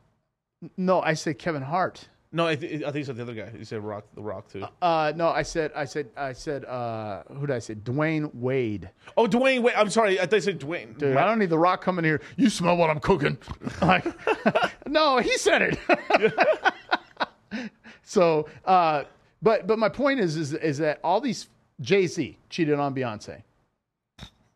no, 0.78 1.02
I 1.02 1.14
said 1.14 1.38
Kevin 1.40 1.62
Hart. 1.62 2.08
No, 2.32 2.46
I, 2.46 2.56
th- 2.56 2.84
I 2.84 2.92
think 2.92 2.98
you 2.98 3.04
said 3.06 3.16
the 3.16 3.24
other 3.24 3.34
guy. 3.34 3.50
You 3.58 3.66
said 3.66 3.84
Rock, 3.84 4.04
The 4.14 4.22
Rock 4.22 4.52
too. 4.52 4.64
Uh, 4.84 5.12
no, 5.16 5.30
I 5.30 5.42
said, 5.42 5.72
I 5.76 5.86
said, 5.86 6.10
I 6.16 6.34
said, 6.34 6.64
uh, 6.66 7.24
who 7.28 7.48
did 7.48 7.56
I 7.56 7.60
say? 7.60 7.74
Dwyane 7.74 8.30
Wade. 8.36 8.90
oh, 9.18 9.26
Dwayne. 9.26 9.64
Wait, 9.64 9.74
I'm 9.76 9.90
sorry. 9.90 10.20
I 10.20 10.28
thought 10.28 10.36
you 10.36 10.42
said 10.42 10.60
Dwayne. 10.60 10.96
Dude, 10.96 11.18
I 11.18 11.26
don't 11.26 11.40
need 11.40 11.50
The 11.50 11.58
Rock 11.58 11.82
coming 11.82 12.06
here. 12.06 12.22
You 12.38 12.52
smell 12.52 12.78
what 12.78 12.92
I'm 12.92 13.00
cooking. 13.00 13.38
like, 13.82 14.06
no, 14.88 15.18
he 15.18 15.36
said 15.40 15.80
it. 15.92 16.34
so, 18.04 18.48
uh, 18.66 19.06
but 19.42 19.66
but 19.66 19.80
my 19.80 19.90
point 19.90 20.20
is 20.20 20.36
is 20.38 20.54
is 20.54 20.78
that 20.80 21.00
all 21.04 21.20
these 21.22 21.48
Jay 21.82 22.06
Z 22.06 22.38
cheated 22.52 22.78
on 22.80 22.94
Beyonce. 22.94 23.42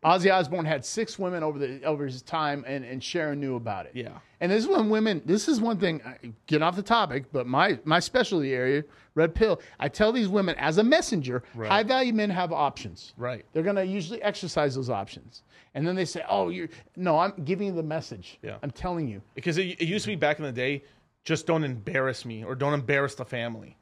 Ozzy 0.04 0.32
Osbourne 0.32 0.66
had 0.66 0.84
six 0.84 1.18
women 1.18 1.42
over 1.42 1.58
the 1.58 1.82
over 1.84 2.04
his 2.04 2.20
time, 2.20 2.62
and, 2.66 2.84
and 2.84 3.02
Sharon 3.02 3.40
knew 3.40 3.56
about 3.56 3.86
it. 3.86 3.92
Yeah. 3.94 4.18
And 4.40 4.52
this 4.52 4.64
is 4.64 4.68
when 4.68 4.90
women. 4.90 5.22
This 5.24 5.48
is 5.48 5.60
one 5.60 5.78
thing. 5.78 6.02
Get 6.46 6.60
off 6.60 6.76
the 6.76 6.82
topic, 6.82 7.24
but 7.32 7.46
my 7.46 7.78
my 7.84 8.00
specialty 8.00 8.52
area, 8.52 8.84
red 9.14 9.34
pill. 9.34 9.62
I 9.80 9.88
tell 9.88 10.12
these 10.12 10.28
women 10.28 10.56
as 10.56 10.76
a 10.76 10.84
messenger, 10.84 11.42
high 11.56 11.82
value 11.82 12.12
men 12.12 12.28
have 12.28 12.52
options. 12.52 13.14
Right. 13.16 13.46
They're 13.52 13.62
going 13.62 13.76
to 13.76 13.86
usually 13.86 14.22
exercise 14.22 14.74
those 14.74 14.90
options, 14.90 15.42
and 15.74 15.86
then 15.86 15.96
they 15.96 16.04
say, 16.04 16.22
"Oh, 16.28 16.50
you're 16.50 16.68
no." 16.96 17.18
I'm 17.18 17.32
giving 17.44 17.68
you 17.68 17.74
the 17.74 17.82
message. 17.82 18.38
Yeah. 18.42 18.58
I'm 18.62 18.70
telling 18.70 19.08
you. 19.08 19.22
Because 19.34 19.56
it, 19.56 19.80
it 19.80 19.88
used 19.88 20.04
to 20.04 20.10
be 20.10 20.16
back 20.16 20.38
in 20.38 20.44
the 20.44 20.52
day, 20.52 20.84
just 21.24 21.46
don't 21.46 21.64
embarrass 21.64 22.26
me 22.26 22.44
or 22.44 22.54
don't 22.54 22.74
embarrass 22.74 23.14
the 23.14 23.24
family 23.24 23.78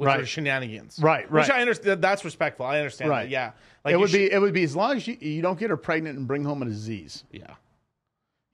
with 0.00 0.06
Right. 0.06 0.26
shenanigans. 0.26 0.98
Right, 0.98 1.30
Which 1.30 1.48
right. 1.48 1.58
I 1.58 1.60
understand. 1.60 2.02
That's 2.02 2.24
respectful. 2.24 2.64
I 2.64 2.78
understand. 2.78 3.10
Right. 3.10 3.24
That. 3.24 3.30
Yeah. 3.30 3.52
Like 3.84 3.92
it 3.94 3.98
would 3.98 4.08
sh- 4.10 4.14
be. 4.14 4.32
It 4.32 4.40
would 4.40 4.54
be 4.54 4.64
as 4.64 4.74
long 4.74 4.96
as 4.96 5.06
you 5.06 5.16
you 5.20 5.42
don't 5.42 5.58
get 5.58 5.68
her 5.70 5.76
pregnant 5.76 6.16
and 6.18 6.26
bring 6.26 6.42
home 6.42 6.62
a 6.62 6.64
disease. 6.64 7.24
Yeah. 7.30 7.54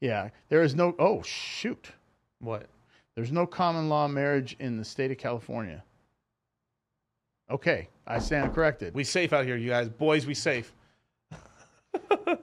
Yeah. 0.00 0.30
There 0.48 0.62
is 0.62 0.74
no. 0.74 0.94
Oh 0.98 1.22
shoot. 1.22 1.92
What? 2.40 2.66
There's 3.14 3.30
no 3.32 3.46
common 3.46 3.88
law 3.88 4.08
marriage 4.08 4.56
in 4.58 4.76
the 4.76 4.84
state 4.84 5.10
of 5.12 5.18
California. 5.18 5.82
Okay, 7.48 7.88
I 8.08 8.18
stand 8.18 8.52
corrected. 8.52 8.92
We 8.92 9.04
safe 9.04 9.32
out 9.32 9.44
here, 9.46 9.56
you 9.56 9.68
guys. 9.70 9.88
Boys, 9.88 10.26
we 10.26 10.34
safe. 10.34 10.72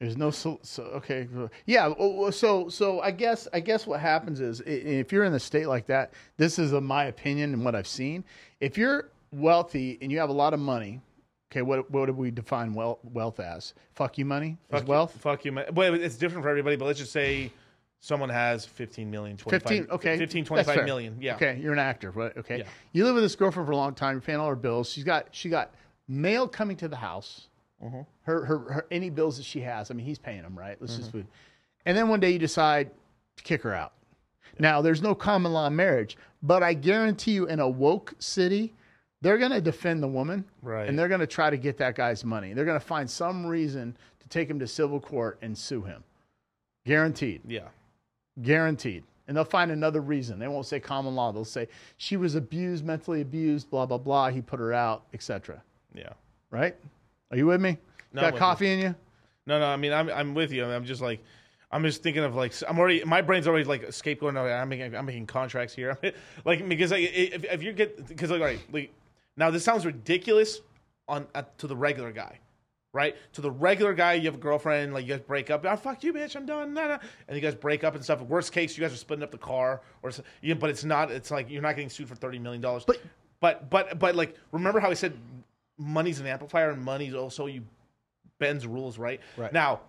There's 0.00 0.16
no 0.16 0.30
so, 0.30 0.58
so 0.62 0.82
okay 0.96 1.26
uh, 1.38 1.48
yeah 1.64 1.92
oh, 1.98 2.30
so 2.30 2.68
so 2.68 3.00
I 3.00 3.10
guess 3.10 3.48
I 3.52 3.60
guess 3.60 3.86
what 3.86 4.00
happens 4.00 4.40
is 4.40 4.60
if 4.66 5.10
you're 5.10 5.24
in 5.24 5.32
a 5.32 5.40
state 5.40 5.68
like 5.68 5.86
that 5.86 6.12
this 6.36 6.58
is 6.58 6.72
a, 6.74 6.80
my 6.80 7.04
opinion 7.04 7.54
and 7.54 7.64
what 7.64 7.74
I've 7.74 7.86
seen 7.86 8.22
if 8.60 8.76
you're 8.76 9.08
wealthy 9.32 9.98
and 10.02 10.12
you 10.12 10.18
have 10.18 10.28
a 10.28 10.34
lot 10.34 10.52
of 10.52 10.60
money 10.60 11.00
okay 11.50 11.62
what 11.62 11.90
what 11.90 12.06
do 12.06 12.12
we 12.12 12.30
define 12.30 12.74
wealth 12.74 12.98
wealth 13.04 13.40
as 13.40 13.72
fuck 13.94 14.18
you 14.18 14.26
money 14.26 14.58
as 14.70 14.80
Fuck 14.80 14.86
you- 14.86 14.90
wealth 14.90 15.16
Fuck 15.18 15.44
you, 15.46 15.52
man. 15.52 15.64
Well, 15.72 15.94
it's 15.94 16.16
different 16.16 16.42
for 16.44 16.50
everybody, 16.50 16.76
but 16.76 16.84
let's 16.84 16.98
just 16.98 17.12
say 17.12 17.50
someone 18.00 18.28
has 18.28 18.66
15 18.66 19.10
million, 19.10 19.38
25, 19.38 19.62
15 19.62 19.90
okay 19.92 20.18
15, 20.18 20.44
that's 20.56 20.68
fair. 20.68 20.84
million. 20.84 21.16
Yeah. 21.20 21.36
okay 21.36 21.58
you're 21.60 21.72
an 21.72 21.78
actor 21.78 22.10
right 22.10 22.36
okay 22.36 22.58
Yeah. 22.58 22.64
you 22.92 23.04
live 23.06 23.14
with 23.14 23.24
this 23.24 23.34
girlfriend 23.34 23.66
for 23.66 23.72
a 23.72 23.76
long 23.76 23.94
time 23.94 24.16
you're 24.16 24.20
paying 24.20 24.38
all 24.40 24.48
her 24.50 24.56
bills 24.56 24.90
she's 24.90 25.04
got 25.04 25.28
she 25.30 25.48
got 25.48 25.72
mail 26.06 26.46
coming 26.46 26.76
to 26.76 26.88
the 26.88 26.96
house 26.96 27.48
Mm-hmm. 27.84 28.00
her, 28.22 28.44
her 28.46 28.58
her 28.58 28.86
any 28.90 29.10
bills 29.10 29.36
that 29.36 29.44
she 29.44 29.60
has 29.60 29.90
I 29.90 29.94
mean 29.94 30.06
he's 30.06 30.18
paying 30.18 30.40
them 30.42 30.58
right 30.58 30.76
let's 30.80 30.94
Mm-hmm. 30.94 31.00
just 31.02 31.12
food 31.12 31.26
and 31.84 31.96
then 31.96 32.08
one 32.08 32.20
day 32.20 32.30
you 32.30 32.38
decide 32.38 32.90
to 33.36 33.42
kick 33.42 33.62
her 33.62 33.74
out 33.74 33.92
now 34.58 34.80
there's 34.80 35.02
no 35.02 35.14
common 35.14 35.52
law 35.52 35.68
marriage 35.68 36.16
but 36.42 36.62
I 36.62 36.72
guarantee 36.72 37.32
you 37.32 37.46
in 37.46 37.60
a 37.60 37.68
woke 37.68 38.14
city 38.18 38.72
they're 39.20 39.36
going 39.38 39.50
to 39.52 39.60
defend 39.60 40.02
the 40.02 40.08
woman 40.08 40.44
Right. 40.62 40.88
and 40.88 40.98
they're 40.98 41.08
going 41.08 41.20
to 41.20 41.26
try 41.26 41.50
to 41.50 41.56
get 41.58 41.76
that 41.78 41.94
guy's 41.96 42.24
money 42.24 42.54
they're 42.54 42.64
going 42.64 42.80
to 42.80 42.86
find 42.86 43.10
some 43.10 43.44
reason 43.44 43.94
to 44.20 44.28
take 44.28 44.48
him 44.48 44.58
to 44.60 44.66
civil 44.66 44.98
court 44.98 45.38
and 45.42 45.56
sue 45.56 45.82
him 45.82 46.02
guaranteed 46.86 47.42
Yeah. 47.46 47.68
guaranteed. 48.42 49.04
And 49.28 49.36
they'll 49.36 49.44
find 49.44 49.72
another 49.72 50.00
reason. 50.00 50.38
They 50.38 50.46
won't 50.46 50.66
say 50.66 50.78
common 50.78 51.16
law. 51.16 51.32
They'll 51.32 51.44
say 51.44 51.66
she 51.96 52.16
was 52.16 52.36
abused, 52.36 52.84
mentally 52.84 53.22
abused, 53.22 53.68
blah 53.70 53.84
blah 53.84 53.98
blah. 53.98 54.28
He 54.30 54.40
put 54.40 54.60
her 54.60 54.72
out, 54.72 55.02
etc. 55.12 55.60
Yeah. 55.94 56.10
Right? 56.52 56.76
Are 57.30 57.36
you 57.36 57.46
with 57.46 57.60
me? 57.60 57.78
No, 58.12 58.20
I'm 58.20 58.26
Got 58.26 58.32
with 58.34 58.40
coffee 58.40 58.72
in 58.72 58.78
you? 58.78 58.94
No, 59.46 59.58
no. 59.58 59.66
I 59.66 59.76
mean, 59.76 59.92
I'm 59.92 60.10
I'm 60.10 60.34
with 60.34 60.52
you. 60.52 60.64
I'm 60.64 60.84
just 60.84 61.00
like, 61.00 61.22
I'm 61.70 61.82
just 61.84 62.02
thinking 62.02 62.24
of 62.24 62.34
like, 62.34 62.52
I'm 62.68 62.78
already 62.78 63.04
my 63.04 63.20
brain's 63.22 63.46
already 63.46 63.64
like 63.64 63.88
scapegoating. 63.88 64.60
I'm 64.60 64.68
making 64.68 64.94
I'm 64.94 65.06
making 65.06 65.26
contracts 65.26 65.74
here, 65.74 65.98
like 66.44 66.68
because 66.68 66.90
like, 66.90 67.10
if 67.12 67.44
if 67.44 67.62
you 67.62 67.72
get 67.72 68.06
because 68.08 68.30
like 68.30 68.40
right, 68.40 68.60
like 68.72 68.92
now 69.36 69.50
this 69.50 69.64
sounds 69.64 69.84
ridiculous 69.84 70.60
on 71.08 71.26
uh, 71.34 71.42
to 71.58 71.66
the 71.66 71.76
regular 71.76 72.12
guy. 72.12 72.38
Right 72.92 73.14
to 73.34 73.42
the 73.42 73.50
regular 73.50 73.92
guy, 73.92 74.14
you 74.14 74.24
have 74.24 74.36
a 74.36 74.38
girlfriend, 74.38 74.94
like 74.94 75.04
you 75.06 75.12
guys 75.12 75.20
break 75.20 75.50
up. 75.50 75.66
Oh, 75.68 75.76
fuck 75.76 76.02
you, 76.02 76.14
bitch! 76.14 76.34
I'm 76.34 76.46
done. 76.46 76.72
Nah, 76.72 76.86
nah. 76.86 76.98
And 77.28 77.36
you 77.36 77.42
guys 77.42 77.54
break 77.54 77.84
up 77.84 77.94
and 77.94 78.02
stuff. 78.02 78.22
Worst 78.22 78.52
case, 78.52 78.78
you 78.78 78.82
guys 78.82 78.90
are 78.94 78.96
splitting 78.96 79.22
up 79.22 79.30
the 79.30 79.36
car, 79.36 79.82
or 80.02 80.10
yeah, 80.40 80.54
but 80.54 80.70
it's 80.70 80.82
not. 80.82 81.10
It's 81.10 81.30
like 81.30 81.50
you're 81.50 81.60
not 81.60 81.74
getting 81.76 81.90
sued 81.90 82.08
for 82.08 82.14
thirty 82.14 82.38
million 82.38 82.62
dollars. 82.62 82.84
But- 82.86 83.00
but 83.38 83.68
but 83.68 83.98
but 83.98 84.16
like 84.16 84.34
remember 84.50 84.80
how 84.80 84.88
I 84.90 84.94
said 84.94 85.12
money's 85.78 86.20
an 86.20 86.26
amplifier, 86.26 86.70
and 86.70 86.82
money's 86.82 87.14
also 87.14 87.46
you 87.46 87.62
bends 88.38 88.66
rules, 88.66 88.98
right? 88.98 89.20
Right. 89.36 89.52
Now, 89.52 89.80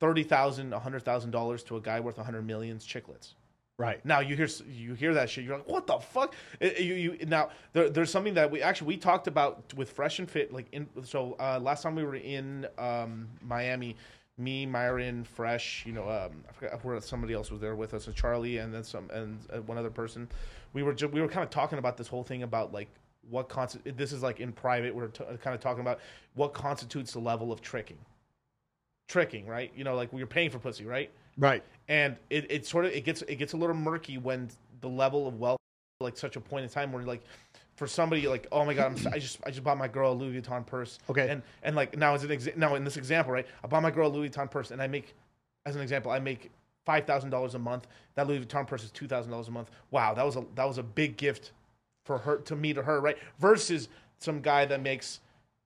thirty 0.00 0.22
thousand, 0.22 0.72
a 0.72 0.78
hundred 0.78 1.02
thousand 1.02 1.30
dollars 1.30 1.62
to 1.64 1.76
a 1.76 1.80
guy 1.80 2.00
worth 2.00 2.18
a 2.18 2.24
hundred 2.24 2.42
millions, 2.46 2.86
chicklets. 2.86 3.34
Right. 3.78 4.02
Now 4.06 4.20
you 4.20 4.36
hear 4.36 4.48
you 4.70 4.94
hear 4.94 5.12
that 5.14 5.28
shit. 5.28 5.44
You're 5.44 5.58
like, 5.58 5.68
what 5.68 5.86
the 5.86 5.98
fuck? 5.98 6.34
It- 6.60 6.80
you, 6.80 6.94
you 6.94 7.18
now 7.26 7.50
there, 7.74 7.90
there's 7.90 8.10
something 8.10 8.32
that 8.34 8.50
we 8.50 8.62
actually 8.62 8.86
we 8.88 8.96
talked 8.96 9.26
about 9.26 9.72
with 9.74 9.90
Fresh 9.90 10.18
and 10.18 10.30
Fit. 10.30 10.50
Like 10.52 10.66
in 10.72 10.88
so 11.04 11.36
uh, 11.38 11.58
last 11.60 11.82
time 11.82 11.94
we 11.94 12.02
were 12.02 12.16
in 12.16 12.66
um, 12.78 13.28
Miami, 13.42 13.94
me, 14.38 14.64
Myron, 14.64 15.24
Fresh. 15.24 15.84
You 15.84 15.92
know, 15.92 16.08
um, 16.08 16.42
I 16.48 16.52
forgot 16.52 16.82
where 16.86 16.98
somebody 17.02 17.34
else 17.34 17.50
was 17.50 17.60
there 17.60 17.74
with 17.74 17.92
us, 17.92 18.06
and 18.06 18.16
Charlie, 18.16 18.56
and 18.58 18.72
then 18.72 18.82
some 18.82 19.10
and 19.10 19.38
uh, 19.52 19.60
one 19.60 19.76
other 19.76 19.90
person. 19.90 20.26
We 20.72 20.82
were 20.82 20.94
ju- 20.94 21.08
we 21.08 21.20
were 21.20 21.28
kind 21.28 21.44
of 21.44 21.50
talking 21.50 21.78
about 21.78 21.98
this 21.98 22.08
whole 22.08 22.24
thing 22.24 22.44
about 22.44 22.72
like 22.72 22.88
what 23.30 23.48
constitutes. 23.48 23.96
This 23.98 24.12
is 24.12 24.22
like 24.22 24.40
in 24.40 24.52
private. 24.52 24.94
We're 24.94 25.08
t- 25.08 25.24
kind 25.42 25.54
of 25.54 25.60
talking 25.60 25.80
about 25.80 26.00
what 26.34 26.52
constitutes 26.54 27.12
the 27.12 27.18
level 27.18 27.52
of 27.52 27.60
tricking. 27.60 27.98
Tricking, 29.08 29.46
right? 29.46 29.70
You 29.76 29.84
know, 29.84 29.94
like 29.94 30.10
you're 30.12 30.26
paying 30.26 30.50
for 30.50 30.58
pussy, 30.58 30.84
right? 30.84 31.10
Right. 31.38 31.62
and 31.88 32.16
it, 32.30 32.50
it 32.50 32.66
sort 32.66 32.86
of 32.86 32.92
it 32.92 33.04
gets 33.04 33.20
it 33.22 33.36
gets 33.36 33.52
a 33.52 33.58
little 33.58 33.76
murky 33.76 34.16
when 34.16 34.48
the 34.80 34.88
level 34.88 35.28
of 35.28 35.38
wealth 35.38 35.58
like 36.00 36.16
such 36.16 36.36
a 36.36 36.40
point 36.40 36.64
in 36.64 36.70
time 36.70 36.92
where 36.92 37.02
like 37.02 37.22
for 37.74 37.86
somebody 37.86 38.26
like 38.26 38.46
oh 38.52 38.64
my 38.64 38.72
god 38.72 38.86
I'm, 38.86 38.96
si 38.96 39.10
just 39.20 39.38
I 39.44 39.50
just 39.50 39.62
bought 39.62 39.76
my 39.76 39.86
girl 39.86 40.12
a 40.12 40.14
Louis 40.14 40.40
Vuitton 40.40 40.64
purse 40.66 40.98
Okay. 41.10 41.28
and 41.28 41.42
and 41.62 41.76
like 41.76 41.94
now 41.94 42.14
as 42.14 42.24
an 42.24 42.30
exa- 42.30 42.56
now 42.56 42.74
in 42.74 42.84
this 42.84 42.96
example 42.96 43.34
right 43.34 43.46
I 43.62 43.66
bought 43.66 43.82
my 43.82 43.90
girl 43.90 44.08
a 44.08 44.12
Louis 44.14 44.30
Vuitton 44.30 44.50
purse 44.50 44.70
and 44.70 44.80
I 44.80 44.86
make 44.86 45.14
as 45.66 45.76
an 45.76 45.82
example 45.82 46.10
I 46.10 46.20
make 46.20 46.50
five 46.86 47.04
thousand 47.04 47.28
dollars 47.28 47.54
a 47.54 47.58
month 47.58 47.86
that 48.14 48.26
Louis 48.26 48.40
Vuitton 48.40 48.66
purse 48.66 48.82
is 48.82 48.90
two 48.90 49.06
thousand 49.06 49.30
dollars 49.30 49.48
a 49.48 49.50
month 49.50 49.70
wow 49.90 50.14
that 50.14 50.24
was 50.24 50.36
a 50.36 50.44
that 50.54 50.64
was 50.66 50.78
a 50.78 50.82
big 50.82 51.18
gift 51.18 51.52
for 52.06 52.18
her 52.18 52.36
to 52.38 52.56
me 52.56 52.72
to 52.72 52.82
her 52.82 53.00
right 53.00 53.18
versus 53.38 53.88
some 54.18 54.40
guy 54.40 54.64
that 54.64 54.80
makes 54.80 55.20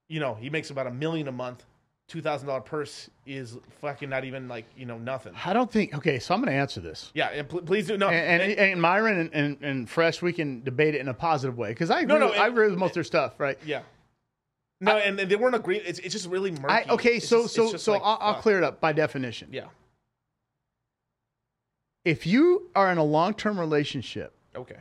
you 0.08 0.18
know 0.18 0.34
he 0.34 0.50
makes 0.50 0.70
about 0.70 0.86
a 0.86 0.90
million 0.90 1.28
a 1.28 1.32
month 1.32 1.64
two 2.08 2.20
thousand 2.20 2.48
dollar 2.48 2.60
purse 2.62 3.08
is 3.26 3.58
fucking 3.80 4.08
not 4.08 4.24
even 4.24 4.48
like 4.48 4.64
you 4.76 4.86
know 4.86 4.98
nothing 4.98 5.32
I 5.44 5.52
don't 5.52 5.70
think. 5.70 5.94
Okay, 5.94 6.18
so 6.18 6.34
I'm 6.34 6.40
going 6.40 6.52
to 6.52 6.58
answer 6.58 6.80
this. 6.80 7.12
yeah, 7.14 7.28
and 7.28 7.48
pl- 7.48 7.60
please 7.62 7.86
do 7.86 7.96
no. 7.96 8.08
And, 8.08 8.42
and, 8.42 8.52
and 8.58 8.82
Myron 8.82 9.20
and, 9.20 9.30
and, 9.32 9.56
and 9.62 9.88
Fresh, 9.88 10.20
we 10.20 10.32
can 10.32 10.64
debate 10.64 10.96
it 10.96 11.00
in 11.00 11.06
a 11.06 11.14
positive 11.14 11.56
way 11.56 11.68
because 11.68 11.88
I 11.90 12.00
agree. 12.00 12.18
no, 12.18 12.26
with, 12.26 12.36
I 12.38 12.48
agree 12.48 12.68
with 12.68 12.78
most 12.78 12.90
of 12.90 12.94
their 12.94 13.04
stuff, 13.04 13.38
right? 13.38 13.56
yeah, 13.64 13.82
no, 14.80 14.96
and, 14.96 15.20
and 15.20 15.30
they 15.30 15.36
weren't 15.36 15.54
agreeing. 15.54 15.82
It's, 15.84 16.00
it's 16.00 16.12
just 16.12 16.26
really 16.26 16.50
murky. 16.50 16.64
I, 16.68 16.84
okay, 16.94 17.16
It's 17.16 17.28
so 17.28 17.42
just- 17.42 17.54
so 17.54 17.76
so 17.76 17.92
like, 17.92 18.02
I'll, 18.02 18.18
I'll 18.20 18.34
clear 18.42 18.58
it 18.58 18.64
up 18.64 18.80
by 18.80 18.92
definition. 18.92 19.50
Yeah. 19.52 19.66
If 22.04 22.26
you 22.26 22.70
are 22.74 22.90
in 22.90 22.98
a 22.98 23.04
long 23.04 23.34
term 23.34 23.60
relationship 23.60 24.32
Okay. 24.56 24.78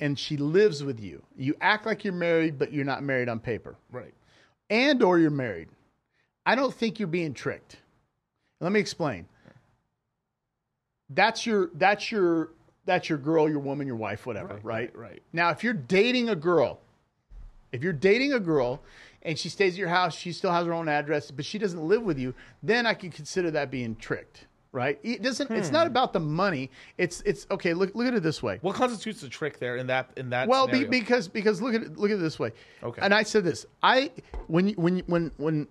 And 0.00 0.18
she 0.18 0.36
lives 0.36 0.84
with 0.84 1.00
you, 1.00 1.22
you 1.36 1.54
act 1.60 1.86
like 1.86 2.04
you're 2.04 2.12
married, 2.12 2.58
but 2.58 2.72
you're 2.72 2.84
not 2.84 3.02
married 3.02 3.28
on 3.28 3.40
paper, 3.40 3.76
Right. 3.90 4.12
and 4.70 5.02
or 5.02 5.18
you're 5.18 5.30
married. 5.30 5.68
I 6.44 6.54
don't 6.54 6.72
think 6.74 6.98
you're 6.98 7.08
being 7.08 7.34
tricked. 7.34 7.76
Let 8.60 8.72
me 8.72 8.80
explain. 8.80 9.26
That's 11.10 11.46
your 11.46 11.70
that's 11.74 12.10
your 12.10 12.50
that's 12.84 13.08
your 13.08 13.18
girl, 13.18 13.48
your 13.48 13.58
woman, 13.58 13.86
your 13.86 13.96
wife, 13.96 14.26
whatever, 14.26 14.54
right? 14.54 14.62
Right. 14.62 14.96
Right. 14.96 15.22
Now, 15.32 15.50
if 15.50 15.62
you're 15.64 15.72
dating 15.72 16.28
a 16.28 16.36
girl, 16.36 16.80
if 17.72 17.82
you're 17.82 17.92
dating 17.92 18.32
a 18.32 18.40
girl 18.40 18.80
and 19.22 19.38
she 19.38 19.48
stays 19.48 19.74
at 19.74 19.78
your 19.78 19.88
house, 19.88 20.14
she 20.16 20.32
still 20.32 20.52
has 20.52 20.66
her 20.66 20.72
own 20.72 20.88
address, 20.88 21.30
but 21.30 21.44
she 21.44 21.58
doesn't 21.58 21.86
live 21.86 22.02
with 22.02 22.18
you, 22.18 22.32
then 22.62 22.86
I 22.86 22.94
can 22.94 23.10
consider 23.10 23.50
that 23.52 23.70
being 23.70 23.96
tricked, 23.96 24.45
right? 24.76 25.00
It 25.02 25.22
doesn't. 25.22 25.50
It's 25.50 25.68
Hmm. 25.68 25.72
not 25.74 25.86
about 25.88 26.12
the 26.12 26.20
money. 26.20 26.70
It's 26.98 27.22
it's 27.22 27.46
okay. 27.50 27.72
Look 27.74 27.94
look 27.94 28.06
at 28.06 28.14
it 28.14 28.22
this 28.22 28.42
way. 28.42 28.58
What 28.60 28.76
constitutes 28.76 29.22
a 29.22 29.28
trick 29.28 29.58
there 29.58 29.76
in 29.78 29.86
that 29.88 30.10
in 30.16 30.30
that? 30.30 30.46
Well, 30.48 30.68
be, 30.68 30.84
because 30.84 31.26
because 31.26 31.60
look 31.62 31.74
at 31.74 31.82
it, 31.82 31.96
look 31.96 32.10
at 32.10 32.18
it 32.18 32.20
this 32.20 32.38
way. 32.38 32.52
Okay. 32.84 33.00
And 33.02 33.12
I 33.14 33.22
said 33.24 33.42
this. 33.42 33.64
I 33.82 34.12
when 34.46 34.68
you- 34.68 34.74
when 34.74 34.98
you- 34.98 35.04
when 35.06 35.32
when 35.38 35.66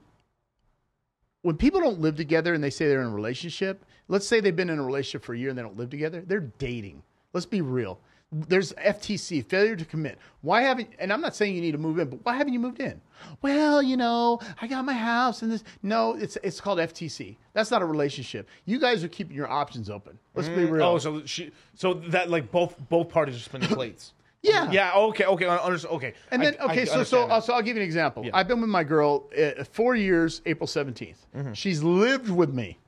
when 1.44 1.56
people 1.56 1.80
don't 1.80 2.02
live 2.02 2.16
together 2.16 2.56
and 2.56 2.64
they 2.64 2.72
say 2.72 2.88
they're 2.88 3.02
in 3.02 3.08
a 3.08 3.14
relationship, 3.14 3.86
let's 4.08 4.26
say 4.28 4.40
they've 4.40 4.56
been 4.56 4.72
in 4.72 4.80
a 4.80 4.84
relationship 4.84 5.24
for 5.24 5.34
a 5.36 5.38
year 5.38 5.50
and 5.50 5.58
they 5.58 5.62
don't 5.62 5.78
live 5.78 5.92
together, 5.92 6.24
they're 6.26 6.52
dating. 6.58 7.04
Let's 7.34 7.46
be 7.46 7.62
real. 7.62 8.00
There's 8.32 8.74
FTC, 8.74 9.46
failure 9.46 9.76
to 9.76 9.86
commit. 9.86 10.18
Why 10.42 10.64
haven't, 10.64 10.90
and 11.00 11.14
I'm 11.14 11.22
not 11.22 11.36
saying 11.36 11.56
you 11.56 11.62
need 11.62 11.72
to 11.72 11.78
move 11.78 12.00
in, 12.00 12.10
but 12.10 12.26
why 12.26 12.36
haven't 12.36 12.54
you 12.54 12.60
moved 12.60 12.82
in? 12.82 13.00
Well, 13.42 13.82
you 13.82 13.96
know, 13.96 14.40
I 14.62 14.68
got 14.68 14.84
my 14.84 14.94
house 14.94 15.42
and 15.42 15.52
this. 15.52 15.64
No, 15.84 16.14
it's 16.16 16.38
it's 16.44 16.60
called 16.60 16.80
FTC. 16.80 17.38
That's 17.54 17.72
not 17.72 17.82
a 17.82 17.86
relationship. 17.86 18.50
You 18.66 18.80
guys 18.80 19.04
are 19.04 19.08
keeping 19.08 19.36
your 19.36 19.50
options 19.50 19.90
open. 19.90 20.18
Let's 20.34 20.50
be 20.50 20.66
real. 20.66 20.84
oh, 20.86 20.98
so 20.98 21.26
she 21.26 21.52
so 21.76 21.94
that 21.94 22.30
like 22.30 22.52
both 22.52 22.76
both 22.90 23.10
parties 23.10 23.36
are 23.36 23.40
spinning 23.40 23.70
plates. 23.76 24.14
yeah. 24.42 24.70
yeah. 24.72 24.94
Okay. 24.96 25.26
Okay. 25.26 25.46
I 25.46 25.58
understand. 25.58 25.96
Okay. 25.96 26.14
And 26.32 26.42
I- 26.42 26.46
then, 26.46 26.56
I 26.60 26.66
okay, 26.66 26.86
so 26.86 26.92
so, 26.92 26.98
understand 26.98 27.32
uh, 27.32 27.42
so 27.42 27.54
I'll 27.54 27.62
give 27.62 27.78
you 27.78 27.84
an 27.84 27.88
example. 27.88 28.28
I've 28.34 28.48
been 28.48 28.60
with 28.60 28.70
my 28.70 28.84
girl 28.84 29.30
uh, 29.40 29.64
four 29.64 29.96
years, 29.96 30.42
April 30.46 30.68
17th. 30.68 31.16
Mm-hmm. 31.36 31.54
She's 31.54 31.82
lived 31.84 32.30
with 32.30 32.54
me 32.54 32.80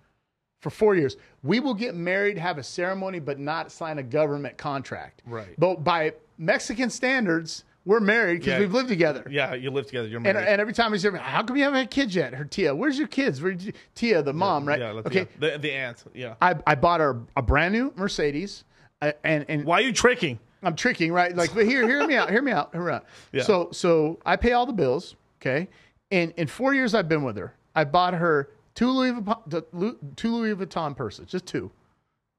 for 0.69 0.75
four 0.75 0.95
years. 0.95 1.15
We 1.43 1.59
will 1.59 1.73
get 1.73 1.95
married, 1.95 2.37
have 2.37 2.57
a 2.57 2.63
ceremony, 2.63 3.19
but 3.19 3.39
not 3.39 3.71
sign 3.71 3.99
a 3.99 4.03
government 4.03 4.57
contract. 4.57 5.21
Right. 5.25 5.55
But 5.57 5.83
by 5.83 6.13
Mexican 6.37 6.89
standards, 6.89 7.63
we're 7.85 8.01
married 8.01 8.39
because 8.39 8.53
Yeah. 8.53 8.59
we've 8.59 8.73
lived 8.73 8.89
together. 8.89 9.25
yeah, 9.29 9.53
you 9.53 9.71
live 9.71 9.85
together. 9.85 10.07
You're 10.09 10.17
And, 10.17 10.23
married. 10.25 10.47
and 10.47 10.59
every 10.59 10.73
time 10.73 10.91
we 10.91 10.97
say, 10.97 11.09
"How 11.11 11.41
come 11.43 11.55
you 11.55 11.63
haven't 11.63 11.79
had 11.79 11.89
kids 11.91 12.13
yet?" 12.13 12.33
Her 12.33 12.43
Tia, 12.43 12.75
where's 12.75 12.99
your 12.99 13.07
kids? 13.07 13.41
Where's 13.41 13.63
Where 13.63 13.73
Tia, 13.95 14.21
the 14.21 14.33
mom, 14.33 14.67
right? 14.67 14.79
Yeah. 14.79 15.01
okay. 15.05 15.27
The 15.39 15.57
the 15.57 15.71
aunt. 15.71 16.03
Yeah. 16.13 16.35
I, 16.41 16.55
I 16.67 16.75
bought 16.75 16.99
her 16.99 17.21
a 17.37 17.41
brand 17.41 17.73
new 17.73 17.93
Mercedes, 17.95 18.65
uh, 19.01 19.13
and 19.23 19.45
and 19.47 19.63
Why 19.63 19.77
are 19.77 19.81
you 19.83 19.93
tricking? 19.93 20.37
I'm 20.63 20.75
tricking, 20.75 21.13
right? 21.13 21.33
Like, 21.35 21.53
but 21.53 21.65
here, 21.65 21.87
hear 21.87 22.05
me 22.05 22.15
out, 22.15 22.29
hear 22.29 22.41
me 22.41 22.51
out, 22.51 22.71
hear 22.73 22.83
me 22.83 22.91
out. 22.91 23.05
Yeah. 23.31 23.43
So, 23.43 23.69
so 23.71 24.19
I 24.25 24.35
pay 24.35 24.51
all 24.53 24.65
the 24.65 24.73
bills, 24.73 25.15
okay? 25.39 25.69
And 26.11 26.33
in 26.35 26.47
four 26.47 26.73
years 26.73 26.93
I've 26.95 27.07
been 27.07 27.23
with 27.23 27.37
her, 27.37 27.53
I 27.75 27.83
bought 27.85 28.15
her 28.15 28.49
two 28.77 28.91
Louis 28.91 29.11
Vuitton, 29.11 29.95
two 30.15 30.35
Louis 30.35 30.55
Vuitton 30.55 30.95
purses, 30.95 31.27
just 31.27 31.45
two. 31.47 31.71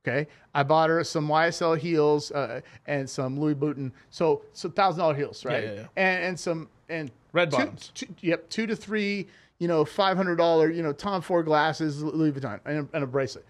Okay, 0.06 0.28
I 0.54 0.62
bought 0.62 0.88
her 0.88 1.02
some 1.02 1.26
YSL 1.28 1.76
heels 1.76 2.30
uh, 2.30 2.60
and 2.86 3.10
some 3.10 3.38
Louis 3.38 3.56
Vuitton, 3.56 3.90
so 4.10 4.42
so 4.52 4.70
thousand 4.70 5.00
dollar 5.00 5.14
heels, 5.14 5.44
right? 5.44 5.64
yeah, 5.64 5.72
yeah. 5.72 5.86
And 5.96 6.24
and 6.24 6.40
some 6.40 6.68
and 6.88 7.10
Red 7.32 7.50
two- 7.50 7.56
bottoms. 7.56 7.90
two- 7.94 8.06
yep, 8.20 8.48
two 8.48 8.66
to 8.66 8.76
three, 8.76 9.26
you 9.58 9.66
know, 9.68 9.84
five 9.84 10.16
hundred 10.16 10.36
dollar, 10.36 10.70
you 10.70 10.82
know, 10.82 10.92
Tom 10.92 11.20
Ford 11.20 11.44
glasses, 11.46 12.02
Louis 12.02 12.30
Vuitton, 12.32 12.60
and 12.64 12.78
a, 12.78 12.88
and 12.94 13.04
a 13.04 13.06
bracelet. 13.06 13.44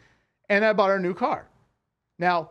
And 0.49 0.65
I 0.65 0.73
bought 0.73 0.89
her 0.89 0.97
a 0.97 1.01
new 1.01 1.15
car. 1.15 1.47
Now, 2.19 2.51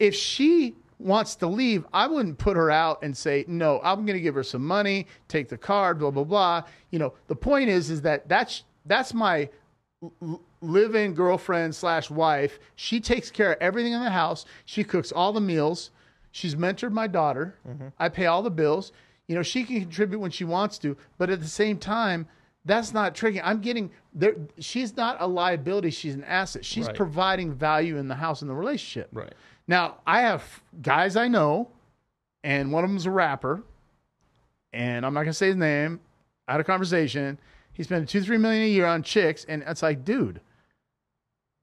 if 0.00 0.14
she 0.14 0.74
wants 0.98 1.36
to 1.36 1.46
leave, 1.46 1.86
I 1.92 2.08
wouldn't 2.08 2.38
put 2.38 2.56
her 2.56 2.72
out 2.72 3.02
and 3.04 3.16
say, 3.16 3.44
no, 3.46 3.80
I'm 3.84 4.04
going 4.04 4.16
to 4.18 4.20
give 4.20 4.34
her 4.34 4.42
some 4.42 4.66
money, 4.66 5.06
take 5.28 5.48
the 5.48 5.56
car, 5.56 5.94
blah, 5.94 6.10
blah, 6.10 6.24
blah. 6.24 6.64
You 6.90 6.98
know, 6.98 7.14
the 7.28 7.36
point 7.36 7.68
is, 7.70 7.88
is 7.88 8.02
that 8.02 8.28
that's, 8.28 8.64
that's 8.88 9.14
my 9.14 9.48
live-in 10.60 11.14
girlfriend 11.14 11.74
slash 11.74 12.10
wife. 12.10 12.58
She 12.76 13.00
takes 13.00 13.30
care 13.30 13.52
of 13.52 13.58
everything 13.60 13.92
in 13.92 14.02
the 14.02 14.10
house. 14.10 14.44
She 14.64 14.84
cooks 14.84 15.12
all 15.12 15.32
the 15.32 15.40
meals. 15.40 15.90
She's 16.30 16.54
mentored 16.54 16.92
my 16.92 17.06
daughter. 17.06 17.54
Mm-hmm. 17.68 17.88
I 17.98 18.08
pay 18.08 18.26
all 18.26 18.42
the 18.42 18.50
bills. 18.50 18.92
You 19.26 19.34
know, 19.34 19.42
she 19.42 19.64
can 19.64 19.80
contribute 19.80 20.20
when 20.20 20.30
she 20.30 20.44
wants 20.44 20.78
to, 20.78 20.96
but 21.18 21.30
at 21.30 21.40
the 21.40 21.48
same 21.48 21.78
time, 21.78 22.26
that's 22.64 22.92
not 22.92 23.14
tricky. 23.14 23.40
I'm 23.40 23.60
getting 23.60 23.90
there. 24.14 24.36
She's 24.58 24.96
not 24.96 25.16
a 25.20 25.26
liability. 25.26 25.90
She's 25.90 26.14
an 26.14 26.24
asset. 26.24 26.64
She's 26.64 26.86
Right. 26.86 26.96
providing 26.96 27.52
value 27.54 27.96
in 27.96 28.08
the 28.08 28.14
house 28.14 28.40
and 28.42 28.50
the 28.50 28.54
relationship. 28.54 29.08
Right. 29.12 29.32
Now, 29.66 29.98
I 30.06 30.22
have 30.22 30.62
guys 30.82 31.16
I 31.16 31.28
know, 31.28 31.70
and 32.42 32.72
one 32.72 32.84
of 32.84 32.90
them's 32.90 33.06
a 33.06 33.10
rapper, 33.10 33.62
and 34.72 35.04
I'm 35.04 35.14
not 35.14 35.22
gonna 35.22 35.32
say 35.32 35.48
his 35.48 35.56
name. 35.56 36.00
I 36.46 36.52
had 36.52 36.60
a 36.60 36.64
conversation. 36.64 37.38
He's 37.78 37.86
spending 37.86 38.06
two, 38.08 38.20
three 38.20 38.36
million 38.38 38.64
a 38.64 38.68
year 38.68 38.84
on 38.86 39.02
chicks, 39.04 39.46
and 39.48 39.62
it's 39.66 39.82
like, 39.82 40.04
dude, 40.04 40.40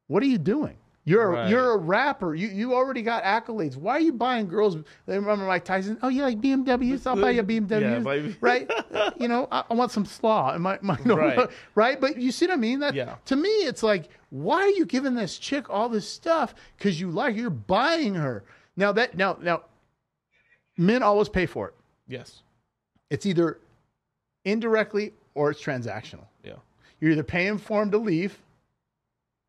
what 0.08 0.24
are 0.24 0.28
you 0.28 0.38
doing? 0.40 0.78
You're 1.08 1.30
Right. 1.32 1.50
you're 1.52 1.74
a 1.74 1.78
rapper. 1.78 2.34
You 2.34 2.48
you 2.48 2.74
already 2.74 3.04
got 3.04 3.24
accolades. 3.24 3.76
Why 3.76 3.98
are 3.98 4.00
you 4.00 4.14
buying 4.14 4.48
girls? 4.48 4.76
They 5.06 5.20
remember 5.20 5.46
Mike 5.46 5.64
Tyson. 5.66 6.00
Oh, 6.02 6.08
you 6.08 6.24
like 6.24 6.42
BMWs? 6.42 7.06
I'll 7.06 7.16
buy 7.16 7.30
you 7.32 7.42
a 7.42 7.44
BMW. 7.44 8.28
Yeah, 8.28 8.34
right? 8.42 8.72
you 9.20 9.28
know, 9.28 9.48
I, 9.52 9.66
I 9.70 9.74
want 9.76 9.92
some 9.92 10.06
slaw. 10.06 10.56
in 10.56 10.64
my, 10.64 10.80
my 10.82 10.98
no, 11.06 11.16
Right. 11.16 11.48
right. 11.76 12.02
But 12.02 12.18
you 12.18 12.32
see 12.32 12.48
what 12.48 12.54
I 12.54 12.58
mean? 12.58 12.80
That 12.80 12.96
Yeah. 12.96 13.18
to 13.26 13.36
me, 13.36 13.50
it's 13.50 13.84
like, 13.84 14.10
why 14.32 14.62
are 14.62 14.70
you 14.70 14.86
giving 14.88 15.14
this 15.14 15.38
chick 15.38 15.70
all 15.70 15.90
this 15.90 16.10
stuff? 16.10 16.56
Because 16.78 17.00
you 17.00 17.12
like 17.12 17.36
you're 17.36 17.52
buying 17.52 18.16
her. 18.16 18.44
Now 18.76 18.92
that 18.94 19.16
now 19.16 19.38
now, 19.42 19.62
men 20.78 21.04
always 21.04 21.30
pay 21.30 21.46
for 21.46 21.68
it. 21.68 21.74
Yes. 22.08 22.42
It's 23.12 23.28
either 23.28 23.60
indirectly 24.44 25.14
or 25.36 25.52
it's 25.52 25.62
transactional. 25.62 26.26
Yeah. 26.44 26.56
You're 27.00 27.12
either 27.12 27.24
paying 27.24 27.58
for 27.58 27.84
him 27.84 27.92
to 27.92 27.98
leave, 27.98 28.42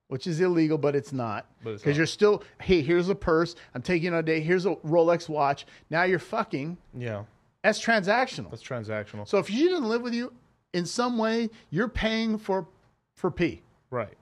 which 0.08 0.26
is 0.26 0.40
illegal, 0.40 0.76
but 0.76 0.94
it's 0.94 1.12
not. 1.12 1.46
Because 1.64 1.96
you're 1.96 2.06
still, 2.06 2.42
hey, 2.60 2.82
here's 2.82 3.08
a 3.08 3.14
purse. 3.14 3.54
I'm 3.74 3.82
taking 3.82 4.12
on 4.12 4.18
a 4.18 4.22
date. 4.22 4.42
Here's 4.42 4.66
a 4.66 4.74
Rolex 4.76 5.28
watch. 5.28 5.66
Now 5.88 6.02
you're 6.02 6.18
fucking. 6.18 6.76
Yeah. 6.92 7.24
That's 7.62 7.82
transactional. 7.82 8.50
That's 8.50 8.62
transactional. 8.62 9.26
So 9.26 9.38
if 9.38 9.48
she 9.48 9.68
doesn't 9.68 9.88
live 9.88 10.02
with 10.02 10.14
you, 10.14 10.32
in 10.72 10.84
some 10.84 11.16
way, 11.18 11.48
you're 11.70 11.88
paying 11.88 12.36
for 12.38 12.68
for 13.16 13.30
P, 13.30 13.62
right. 13.90 14.12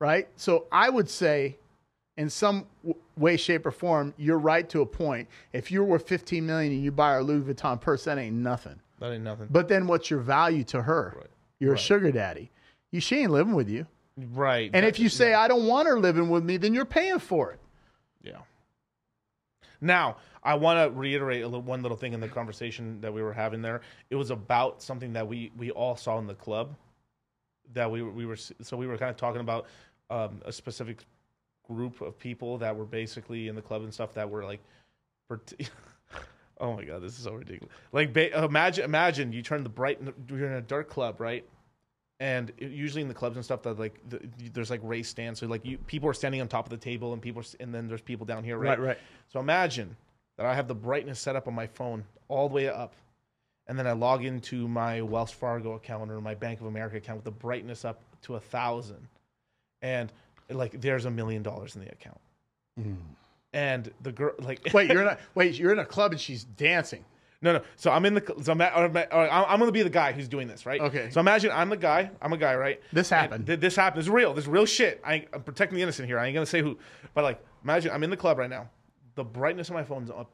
right? 0.00 0.28
So 0.36 0.66
I 0.70 0.90
would 0.90 1.08
say, 1.08 1.56
in 2.18 2.28
some 2.28 2.66
w- 2.82 3.00
way, 3.16 3.38
shape, 3.38 3.64
or 3.64 3.70
form, 3.70 4.12
you're 4.18 4.38
right 4.38 4.68
to 4.68 4.82
a 4.82 4.86
point. 4.86 5.28
If 5.54 5.72
you're 5.72 5.84
worth 5.84 6.06
15 6.06 6.44
million 6.44 6.72
and 6.72 6.84
you 6.84 6.92
buy 6.92 7.14
a 7.14 7.22
Louis 7.22 7.54
Vuitton 7.54 7.80
purse, 7.80 8.04
that 8.04 8.18
ain't 8.18 8.36
nothing. 8.36 8.78
That 9.00 9.12
ain't 9.12 9.22
nothing. 9.24 9.48
But 9.50 9.68
then 9.68 9.86
what's 9.86 10.10
your 10.10 10.20
value 10.20 10.64
to 10.64 10.82
her? 10.82 11.14
Right. 11.16 11.26
You're 11.60 11.74
a 11.74 11.78
sugar 11.78 12.10
daddy. 12.12 12.50
You 12.90 13.00
she 13.00 13.18
ain't 13.18 13.32
living 13.32 13.54
with 13.54 13.68
you. 13.68 13.86
right. 14.16 14.70
And 14.72 14.84
if 14.86 14.98
you 14.98 15.08
say 15.08 15.34
I 15.34 15.48
don't 15.48 15.66
want 15.66 15.88
her 15.88 15.98
living 15.98 16.28
with 16.30 16.44
me, 16.44 16.56
then 16.56 16.74
you're 16.74 16.84
paying 16.84 17.18
for 17.18 17.52
it. 17.52 17.60
Yeah. 18.22 18.38
Now, 19.80 20.16
I 20.42 20.54
want 20.54 20.78
to 20.92 20.98
reiterate 20.98 21.42
a 21.42 21.46
little, 21.46 21.62
one 21.62 21.82
little 21.82 21.96
thing 21.96 22.12
in 22.12 22.20
the 22.20 22.28
conversation 22.28 23.00
that 23.00 23.12
we 23.12 23.22
were 23.22 23.32
having 23.32 23.62
there. 23.62 23.80
It 24.10 24.16
was 24.16 24.30
about 24.30 24.82
something 24.82 25.12
that 25.12 25.26
we 25.28 25.52
we 25.56 25.70
all 25.70 25.96
saw 25.96 26.18
in 26.18 26.26
the 26.26 26.34
club. 26.34 26.74
That 27.74 27.90
we 27.90 28.02
were- 28.02 28.10
we 28.10 28.24
were 28.26 28.36
so 28.36 28.76
we 28.76 28.86
were 28.86 28.96
kind 28.98 29.10
of 29.10 29.16
talking 29.16 29.40
about 29.40 29.66
um, 30.10 30.40
a 30.46 30.52
specific 30.52 31.04
group 31.68 32.00
of 32.00 32.18
people 32.18 32.56
that 32.58 32.74
were 32.74 32.86
basically 32.86 33.46
in 33.48 33.54
the 33.54 33.62
club 33.62 33.82
and 33.82 33.92
stuff 33.92 34.14
that 34.14 34.28
were 34.30 34.44
like. 34.44 34.60
Oh 36.60 36.74
my 36.74 36.84
god, 36.84 37.02
this 37.02 37.16
is 37.18 37.24
so 37.24 37.32
ridiculous! 37.34 37.72
Like, 37.92 38.12
ba- 38.12 38.44
imagine, 38.44 38.84
imagine 38.84 39.32
you 39.32 39.42
turn 39.42 39.62
the 39.62 39.68
bright, 39.68 40.00
you're 40.28 40.46
in 40.46 40.52
a 40.54 40.60
dark 40.62 40.88
club, 40.88 41.20
right? 41.20 41.44
and 42.20 42.50
it- 42.58 42.72
usually 42.72 43.00
in 43.00 43.06
the 43.06 43.14
clubs 43.14 43.36
and 43.36 43.44
stuff 43.44 43.62
that 43.62 43.78
like 43.78 43.94
the, 44.08 44.20
there's 44.52 44.70
like 44.70 44.80
race 44.82 45.08
stands 45.08 45.38
so 45.38 45.46
like 45.46 45.64
you 45.64 45.78
people 45.86 46.08
are 46.08 46.12
standing 46.12 46.40
on 46.40 46.48
top 46.48 46.66
of 46.66 46.70
the 46.70 46.76
table 46.76 47.12
and 47.12 47.22
people 47.22 47.40
are, 47.40 47.44
and 47.60 47.72
then 47.72 47.86
there's 47.86 48.00
people 48.02 48.26
down 48.26 48.42
here 48.42 48.58
right 48.58 48.70
Right, 48.70 48.88
right. 48.88 48.98
so 49.28 49.38
imagine 49.38 49.94
that 50.36 50.44
i 50.44 50.52
have 50.52 50.66
the 50.66 50.74
brightness 50.74 51.20
set 51.20 51.36
up 51.36 51.46
on 51.46 51.54
my 51.54 51.68
phone 51.68 52.02
all 52.26 52.48
the 52.48 52.54
way 52.56 52.68
up 52.68 52.92
and 53.68 53.78
then 53.78 53.86
i 53.86 53.92
log 53.92 54.24
into 54.24 54.66
my 54.66 55.00
wells 55.00 55.30
fargo 55.30 55.74
account 55.74 56.10
or 56.10 56.20
my 56.20 56.34
bank 56.34 56.58
of 56.60 56.66
america 56.66 56.96
account 56.96 57.18
with 57.18 57.24
the 57.24 57.30
brightness 57.30 57.84
up 57.84 58.00
to 58.22 58.34
a 58.34 58.40
thousand 58.40 59.06
and 59.82 60.12
like 60.50 60.80
there's 60.80 61.04
a 61.04 61.10
million 61.12 61.40
dollars 61.44 61.76
in 61.76 61.82
the 61.84 61.92
account 61.92 62.18
mm. 62.80 62.96
And 63.52 63.90
the 64.02 64.12
girl 64.12 64.32
like. 64.38 64.72
Wait, 64.72 64.90
you're 64.90 65.02
in 65.02 65.08
a 65.08 65.18
wait, 65.34 65.58
you're 65.58 65.72
in 65.72 65.78
a 65.78 65.84
club 65.84 66.12
and 66.12 66.20
she's 66.20 66.44
dancing. 66.44 67.04
No, 67.40 67.52
no. 67.52 67.62
So 67.76 67.90
I'm 67.92 68.04
in 68.04 68.14
the. 68.14 68.34
So 68.42 68.52
I'm, 68.52 68.60
I'm, 68.60 68.96
I'm 69.12 69.58
going 69.58 69.68
to 69.68 69.72
be 69.72 69.82
the 69.82 69.90
guy 69.90 70.12
who's 70.12 70.26
doing 70.26 70.48
this, 70.48 70.66
right? 70.66 70.80
Okay. 70.80 71.08
So 71.10 71.20
imagine 71.20 71.52
I'm 71.52 71.68
the 71.68 71.76
guy. 71.76 72.10
I'm 72.20 72.32
a 72.32 72.36
guy, 72.36 72.56
right? 72.56 72.80
This 72.92 73.08
happened. 73.10 73.46
th- 73.46 73.60
this 73.60 73.76
happened. 73.76 74.00
This 74.00 74.06
is 74.06 74.10
real. 74.10 74.34
This 74.34 74.44
is 74.44 74.48
real 74.48 74.66
shit. 74.66 75.00
I, 75.04 75.24
I'm 75.32 75.42
protecting 75.42 75.76
the 75.76 75.82
innocent 75.82 76.08
here. 76.08 76.18
I 76.18 76.26
ain't 76.26 76.34
gonna 76.34 76.46
say 76.46 76.62
who, 76.62 76.76
but 77.14 77.22
like, 77.22 77.40
imagine 77.62 77.92
I'm 77.92 78.02
in 78.02 78.10
the 78.10 78.16
club 78.16 78.38
right 78.38 78.50
now. 78.50 78.68
The 79.14 79.24
brightness 79.24 79.68
of 79.68 79.74
my 79.74 79.84
phone's 79.84 80.10
up 80.10 80.30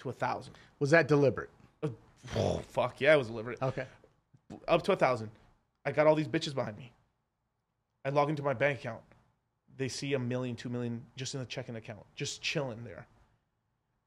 to 0.00 0.10
a 0.10 0.12
thousand. 0.12 0.54
Was 0.78 0.90
that 0.90 1.08
deliberate? 1.08 1.50
Oh 2.36 2.62
fuck 2.68 3.00
yeah, 3.00 3.14
it 3.14 3.16
was 3.16 3.28
deliberate. 3.28 3.60
Okay. 3.62 3.86
Up 4.68 4.82
to 4.82 4.92
a 4.92 4.96
thousand. 4.96 5.30
I 5.84 5.92
got 5.92 6.06
all 6.06 6.14
these 6.14 6.28
bitches 6.28 6.54
behind 6.54 6.76
me. 6.76 6.92
I 8.04 8.10
log 8.10 8.28
into 8.30 8.42
my 8.42 8.52
bank 8.54 8.80
account. 8.80 9.00
They 9.76 9.88
see 9.88 10.14
a 10.14 10.18
million, 10.18 10.56
two 10.56 10.68
million 10.68 11.02
just 11.16 11.34
in 11.34 11.40
the 11.40 11.46
checking 11.46 11.76
account, 11.76 12.04
just 12.14 12.42
chilling 12.42 12.84
there. 12.84 13.06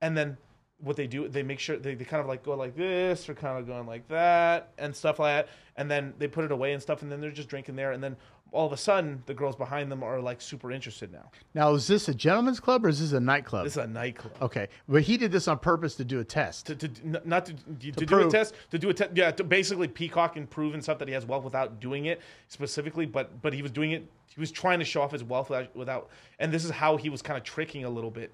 And 0.01 0.15
then 0.15 0.37
what 0.79 0.95
they 0.95 1.07
do, 1.07 1.27
they 1.27 1.43
make 1.43 1.59
sure 1.59 1.77
they, 1.77 1.95
they 1.95 2.05
kind 2.05 2.21
of 2.21 2.27
like 2.27 2.43
go 2.43 2.53
like 2.55 2.75
this 2.75 3.29
or 3.29 3.33
kind 3.33 3.57
of 3.57 3.65
going 3.65 3.87
like 3.87 4.07
that 4.09 4.73
and 4.77 4.95
stuff 4.95 5.19
like 5.19 5.45
that. 5.45 5.53
And 5.77 5.89
then 5.89 6.13
they 6.19 6.27
put 6.27 6.45
it 6.45 6.51
away 6.51 6.73
and 6.73 6.81
stuff. 6.81 7.01
And 7.01 7.11
then 7.11 7.21
they're 7.21 7.31
just 7.31 7.49
drinking 7.49 7.75
there. 7.75 7.91
And 7.91 8.03
then 8.03 8.15
all 8.55 8.65
of 8.65 8.71
a 8.71 8.77
sudden, 8.77 9.21
the 9.25 9.33
girls 9.33 9.55
behind 9.55 9.91
them 9.91 10.01
are 10.01 10.19
like 10.21 10.39
super 10.41 10.71
interested 10.71 11.11
now. 11.11 11.29
Now, 11.53 11.73
is 11.73 11.87
this 11.87 12.07
a 12.07 12.13
gentleman's 12.13 12.59
club 12.59 12.85
or 12.85 12.89
is 12.89 12.99
this 13.01 13.11
a 13.11 13.19
nightclub? 13.19 13.65
This 13.65 13.73
is 13.73 13.83
a 13.83 13.87
nightclub. 13.87 14.33
okay, 14.41 14.69
but 14.87 15.01
he 15.01 15.17
did 15.17 15.31
this 15.31 15.47
on 15.47 15.59
purpose 15.59 15.95
to 15.95 16.05
do 16.05 16.21
a 16.21 16.23
test. 16.23 16.67
to, 16.67 16.75
to 16.75 16.89
not 17.25 17.45
to 17.47 17.53
to, 17.91 18.05
do 18.05 18.27
a 18.27 18.31
test 18.31 18.55
to 18.71 18.79
do 18.79 18.89
a 18.89 18.93
test 18.93 19.11
yeah 19.13 19.29
to 19.31 19.43
basically 19.43 19.87
peacock 19.89 20.37
and 20.37 20.49
prove 20.49 20.73
and 20.73 20.81
stuff 20.81 20.97
that 20.99 21.07
he 21.07 21.13
has 21.13 21.25
wealth 21.25 21.43
without 21.43 21.79
doing 21.81 22.05
it 22.05 22.21
specifically 22.47 23.05
but 23.05 23.41
but 23.41 23.53
he 23.53 23.61
was 23.61 23.71
doing 23.71 23.91
it 23.91 24.05
he 24.33 24.39
was 24.39 24.51
trying 24.51 24.79
to 24.79 24.85
show 24.85 25.01
off 25.01 25.11
his 25.11 25.23
wealth 25.23 25.49
without, 25.49 25.75
without 25.75 26.09
and 26.39 26.51
this 26.51 26.63
is 26.65 26.71
how 26.71 26.95
he 26.97 27.09
was 27.09 27.21
kind 27.21 27.37
of 27.37 27.43
tricking 27.43 27.83
a 27.83 27.89
little 27.89 28.11
bit 28.11 28.31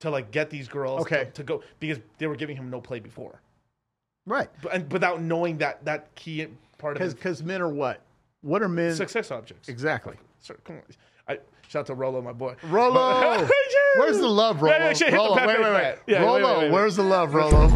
to 0.00 0.10
like 0.10 0.30
get 0.30 0.50
these 0.50 0.68
girls 0.68 1.00
Okay. 1.02 1.24
to, 1.24 1.30
to 1.32 1.42
go 1.42 1.62
because 1.80 1.98
they 2.18 2.26
were 2.26 2.36
giving 2.36 2.56
him 2.56 2.68
no 2.70 2.80
play 2.80 3.00
before 3.00 3.40
Right. 4.26 4.48
but 4.62 4.74
and 4.74 4.92
without 4.92 5.20
knowing 5.22 5.58
that 5.58 5.84
that 5.84 6.14
key 6.14 6.46
part 6.78 6.96
of 6.96 7.02
his 7.02 7.14
Because 7.14 7.42
men 7.42 7.60
are 7.62 7.68
what? 7.68 8.00
What 8.44 8.62
are 8.62 8.68
men? 8.68 8.94
success 8.94 9.30
objects 9.30 9.70
Exactly. 9.70 10.16
Sir, 10.38 10.58
come 10.64 10.76
on. 10.76 10.82
I, 11.26 11.38
shout 11.66 11.80
out 11.80 11.86
to 11.86 11.94
Rollo, 11.94 12.20
my 12.20 12.34
boy. 12.34 12.54
Rollo! 12.64 13.48
Where's 13.96 14.18
the 14.18 14.28
love, 14.28 14.60
Rollo? 14.60 14.76
Yeah, 14.76 14.88
yeah, 14.88 14.92
shit, 14.92 15.08
hit 15.08 15.12
the 15.12 15.16
Rollo, 15.16 15.46
wait, 15.46 15.60
wait, 15.60 15.72
wait. 15.72 15.96
Yeah, 16.06 16.22
Rollo, 16.22 16.34
wait, 16.34 16.44
wait, 16.44 16.58
wait. 16.64 16.72
where's 16.72 16.96
the 16.96 17.02
love, 17.04 17.32
Rollo? 17.32 17.68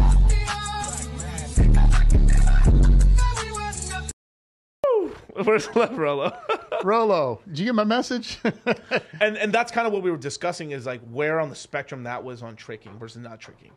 Where's 5.43 5.67
the 5.69 5.79
love, 5.79 5.97
Rollo? 5.97 6.37
Rollo, 6.83 7.41
did 7.47 7.59
you 7.59 7.65
get 7.65 7.75
my 7.75 7.83
message? 7.83 8.39
and 9.21 9.37
and 9.37 9.51
that's 9.51 9.71
kind 9.71 9.87
of 9.87 9.93
what 9.93 10.03
we 10.03 10.11
were 10.11 10.17
discussing 10.17 10.71
is 10.71 10.85
like 10.85 11.01
where 11.09 11.39
on 11.39 11.49
the 11.49 11.55
spectrum 11.55 12.03
that 12.03 12.23
was 12.23 12.43
on 12.43 12.55
tricking 12.55 12.97
versus 12.99 13.21
not 13.21 13.39
tricking 13.39 13.71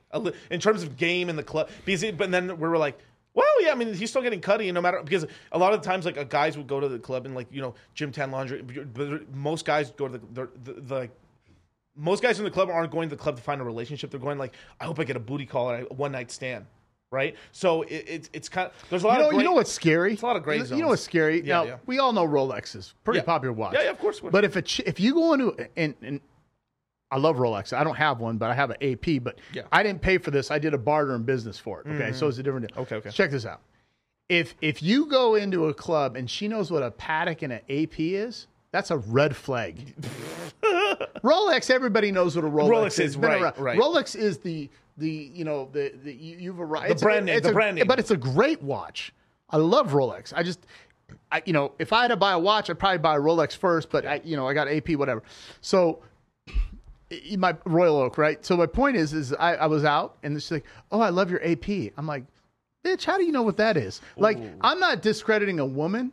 in 0.51 0.61
terms 0.61 0.83
of 0.83 0.97
game 0.97 1.29
in 1.29 1.37
the 1.37 1.43
club 1.43 1.71
because 1.85 2.03
it, 2.03 2.17
but 2.17 2.31
then 2.31 2.49
we 2.49 2.69
were 2.69 2.79
like 2.79 2.99
well 3.35 3.63
yeah 3.63 3.73
i 3.73 3.75
mean 3.75 3.93
he's 3.95 4.11
still 4.11 4.23
getting 4.23 4.41
cutty 4.41 4.69
and 4.69 4.75
no 4.75 4.81
matter 4.81 5.01
because 5.03 5.27
a 5.53 5.59
lot 5.59 5.73
of 5.73 5.83
the 5.83 5.89
times 5.89 6.05
like 6.05 6.19
uh, 6.19 6.25
guys 6.25 6.57
would 6.57 6.67
go 6.67 6.81
to 6.81 6.89
the 6.89 6.99
club 6.99 7.27
and 7.27 7.35
like 7.35 7.47
you 7.51 7.61
know 7.61 7.75
gym 7.95 8.13
tan 8.13 8.31
laundry 8.31 8.63
but 8.63 9.33
most 9.35 9.65
guys 9.65 9.91
go 9.93 10.09
to 10.09 10.19
the 10.19 10.27
the, 10.33 10.73
the, 10.73 10.81
the 10.81 10.95
like 10.95 11.11
most 11.97 12.23
guys 12.23 12.39
in 12.39 12.45
the 12.45 12.51
club 12.51 12.71
aren't 12.71 12.91
going 12.91 13.09
to 13.09 13.15
the 13.15 13.21
club 13.23 13.37
to 13.37 13.43
find 13.43 13.61
a 13.61 13.65
relationship 13.65 14.11
they're 14.11 14.21
going 14.21 14.39
like 14.39 14.55
i 14.81 14.85
hope 14.85 14.99
i 14.99 15.05
get 15.05 15.17
a 15.17 15.21
booty 15.21 15.47
call 15.47 15.71
or 15.71 15.87
a 15.91 15.95
one 15.95 16.13
night 16.13 16.31
stand 16.31 16.67
right 17.11 17.37
so 17.53 17.83
it, 17.83 18.05
it's 18.09 18.31
it's 18.33 18.49
kind 18.49 18.69
of 18.69 18.75
there's 18.91 19.03
a 19.03 19.07
lot 19.07 19.15
you 19.15 19.19
know, 19.19 19.25
of 19.27 19.31
great, 19.33 19.39
you 19.39 19.45
know 19.45 19.53
what's 19.53 19.73
scary? 19.73 20.13
It's 20.15 20.23
a 20.23 20.27
lot 20.27 20.37
of 20.37 20.43
gray 20.43 20.59
You 20.63 20.77
know 20.77 20.89
what's 20.89 21.03
scary? 21.03 21.41
Yeah, 21.41 21.55
now 21.55 21.65
yeah. 21.65 21.77
we 21.85 21.99
all 21.99 22.13
know 22.15 22.27
Rolexes, 22.27 22.95
pretty 23.05 23.19
Yeah. 23.19 23.25
popular 23.25 23.53
watch. 23.53 23.75
Yeah, 23.75 23.83
yeah, 23.83 23.91
of 23.91 23.99
course. 23.99 24.21
But 24.21 24.45
if 24.45 24.57
a 24.57 24.63
ch- 24.63 24.81
if 24.87 24.99
you 24.99 25.13
go 25.13 25.35
into 25.35 25.69
and, 25.77 25.95
and 26.01 26.21
I 27.13 27.19
love 27.19 27.37
Rolex. 27.37 27.73
I 27.77 27.85
don't 27.85 27.95
have 27.97 28.21
one, 28.21 28.39
but 28.39 28.51
I 28.51 28.55
have 28.55 28.71
an 28.71 28.77
AP. 28.83 29.23
But 29.23 29.39
Yeah. 29.53 29.63
Mm-hmm. 29.63 29.69
I 29.75 29.83
didn't 29.83 30.01
pay 30.03 30.19
for 30.19 30.31
this. 30.31 30.51
I 30.51 30.59
did 30.59 30.73
a 30.75 30.79
barter 30.79 31.15
in 31.15 31.23
business 31.25 31.59
for 31.59 31.81
it. 31.83 31.87
Okay, 31.87 32.13
so 32.13 32.27
it's 32.27 32.39
a 32.39 32.43
different 32.43 32.69
deal. 32.73 32.83
Okay, 32.83 32.97
okay. 32.97 33.11
Check 33.11 33.31
this 33.31 33.45
out. 33.47 33.61
If 34.29 34.55
if 34.63 34.83
you 34.83 35.07
go 35.07 35.35
into 35.35 35.67
a 35.67 35.75
club 35.75 36.17
and 36.17 36.29
she 36.31 36.49
knows 36.49 36.71
what 36.71 36.83
a 36.83 36.91
Patek 36.91 37.43
and 37.43 37.53
an 37.53 37.61
AP 37.69 38.01
is, 38.01 38.47
that's 38.71 38.91
a 38.91 38.97
red 38.99 39.37
flag. 39.37 39.95
Rolex, 41.23 41.71
everybody 41.71 42.11
knows 42.13 42.35
what 42.37 42.45
a 42.45 42.49
Rolex, 42.49 42.69
Rolex 42.71 42.87
is. 42.93 42.99
is, 43.01 43.17
right, 43.17 43.59
right. 43.59 43.79
Rolex 43.79 44.17
is 44.17 44.39
the 44.39 44.71
the 44.97 45.31
you 45.35 45.45
know 45.45 45.69
the 45.73 45.93
the 46.03 46.13
you, 46.13 46.37
you've 46.39 46.61
arrived. 46.61 46.99
The 46.99 47.05
brand 47.05 47.27
name, 47.27 47.41
the 47.43 47.51
a- 47.51 47.53
brand 47.53 47.77
name. 47.77 47.87
but 47.87 47.99
it's 47.99 48.11
a 48.11 48.17
great 48.17 48.63
watch. 48.63 49.13
I 49.51 49.59
love 49.59 49.91
Rolex. 49.93 50.33
I 50.35 50.43
just, 50.43 50.61
I 51.31 51.43
you 51.45 51.53
know, 51.53 51.73
if 51.79 51.93
I 51.93 52.03
had 52.03 52.09
to 52.09 52.17
buy 52.17 52.33
a 52.33 52.39
watch, 52.39 52.71
I'd 52.71 52.79
probably 52.79 52.99
buy 52.99 53.17
a 53.17 53.21
Rolex 53.21 53.55
first. 53.57 53.91
But 53.91 54.07
I, 54.07 54.21
you 54.25 54.37
know, 54.37 54.49
I 54.49 54.55
got 54.55 54.69
AP, 54.69 54.91
whatever. 54.93 55.23
So 55.61 56.01
my 57.37 57.57
Royal 57.65 57.97
Oak, 57.99 58.19
right? 58.19 58.45
So 58.45 58.57
my 58.57 58.67
point 58.67 58.97
is, 58.97 59.13
is 59.13 59.33
I, 59.33 59.55
I 59.55 59.67
was 59.67 59.85
out 59.85 60.17
and 60.23 60.35
she's 60.41 60.51
like, 60.51 60.65
"Oh, 60.91 61.01
I 61.01 61.11
love 61.11 61.31
your 61.31 61.45
AP." 61.45 61.93
I'm 61.97 62.07
like, 62.07 62.25
"Bitch, 62.85 63.05
how 63.05 63.17
do 63.19 63.25
you 63.25 63.33
know 63.33 63.43
what 63.43 63.57
that 63.59 63.77
is?" 63.77 64.01
Like, 64.17 64.39
I'm 64.61 64.81
not 64.81 65.03
discrediting 65.03 65.59
a 65.61 65.67
woman, 65.67 66.13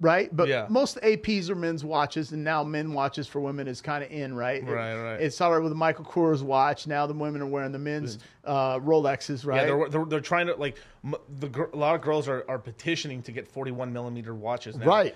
right? 0.00 0.34
But 0.34 0.48
Yeah. 0.48 0.66
most 0.68 0.98
APs 1.02 1.48
are 1.50 1.54
men's 1.54 1.84
watches, 1.84 2.32
and 2.32 2.42
now 2.44 2.62
men 2.64 2.92
watches 2.92 3.26
for 3.26 3.40
women 3.40 3.68
is 3.68 3.80
kind 3.80 4.02
of 4.04 4.10
in, 4.10 4.34
right? 4.34 4.62
Right, 4.64 4.94
right. 5.00 5.20
It's 5.20 5.40
all 5.40 5.52
right 5.52 5.60
with 5.62 5.70
the 5.70 5.76
Michael 5.76 6.04
Kors 6.04 6.42
watch. 6.42 6.86
Now 6.86 7.06
the 7.06 7.14
women 7.14 7.40
are 7.42 7.46
wearing 7.46 7.72
the 7.72 7.78
men's 7.78 8.18
uh, 8.44 8.78
Rolexes, 8.80 9.46
right? 9.46 9.62
Yeah, 9.62 9.66
they're, 9.66 9.88
they're, 9.88 10.04
they're 10.04 10.20
trying 10.20 10.46
to 10.48 10.54
like 10.56 10.76
m- 11.04 11.14
the 11.38 11.68
a 11.72 11.76
lot 11.76 11.94
of 11.94 12.02
girls 12.02 12.28
are, 12.28 12.44
are 12.48 12.58
petitioning 12.58 13.22
to 13.22 13.32
get 13.32 13.46
41 13.48 13.92
millimeter 13.92 14.34
watches 14.34 14.76
now. 14.76 14.86
Right. 14.86 15.14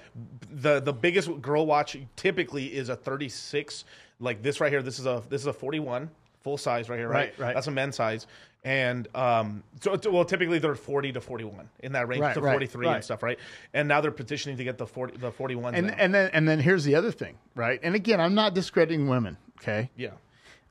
The 0.51 0.81
the 0.81 0.93
biggest 0.93 1.41
girl 1.43 1.67
watch 1.67 1.97
typically 2.17 2.67
is 2.75 2.89
a 2.89 2.97
36. 2.97 3.85
Like 4.21 4.43
this 4.43 4.61
right 4.61 4.71
here. 4.73 4.83
This 4.83 4.99
is 4.99 5.07
a 5.07 5.23
this 5.29 5.41
is 5.41 5.47
a 5.47 5.53
41 5.53 6.11
full 6.43 6.59
size 6.59 6.89
right 6.89 6.99
here. 6.99 7.09
Right. 7.09 7.33
Right, 7.39 7.47
right. 7.47 7.55
That's 7.55 7.67
a 7.67 7.71
men's 7.71 7.97
size. 7.97 8.27
And 8.65 9.07
um, 9.15 9.63
so 9.81 9.95
it's- 9.95 10.13
well, 10.13 10.25
typically 10.25 10.59
they're 10.59 10.75
40 10.75 11.13
to 11.13 11.21
41 11.21 11.69
in 11.81 11.93
that 11.93 12.09
range 12.09 12.23
Right, 12.23 12.35
to 12.35 12.41
right, 12.41 12.53
43 12.53 12.87
right. 12.87 12.95
and 12.97 13.05
stuff, 13.05 13.23
right? 13.23 13.39
And 13.73 13.87
now 13.87 14.01
they're 14.01 14.11
petitioning 14.11 14.59
to 14.59 14.65
get 14.65 14.79
the 14.79 14.87
40 14.87 15.17
the 15.19 15.31
41. 15.31 15.75
and 15.77 15.87
now. 15.87 15.95
and 15.97 16.13
then 16.13 16.31
and 16.33 16.49
then 16.49 16.59
here's 16.59 16.83
the 16.85 16.97
other 16.97 17.13
thing, 17.13 17.37
right? 17.55 17.79
And 17.83 17.95
again, 17.95 18.21
I'm 18.21 18.35
not 18.35 18.55
discrediting 18.55 19.09
women. 19.09 19.37
Okay, 19.61 19.91
yeah, 19.97 20.11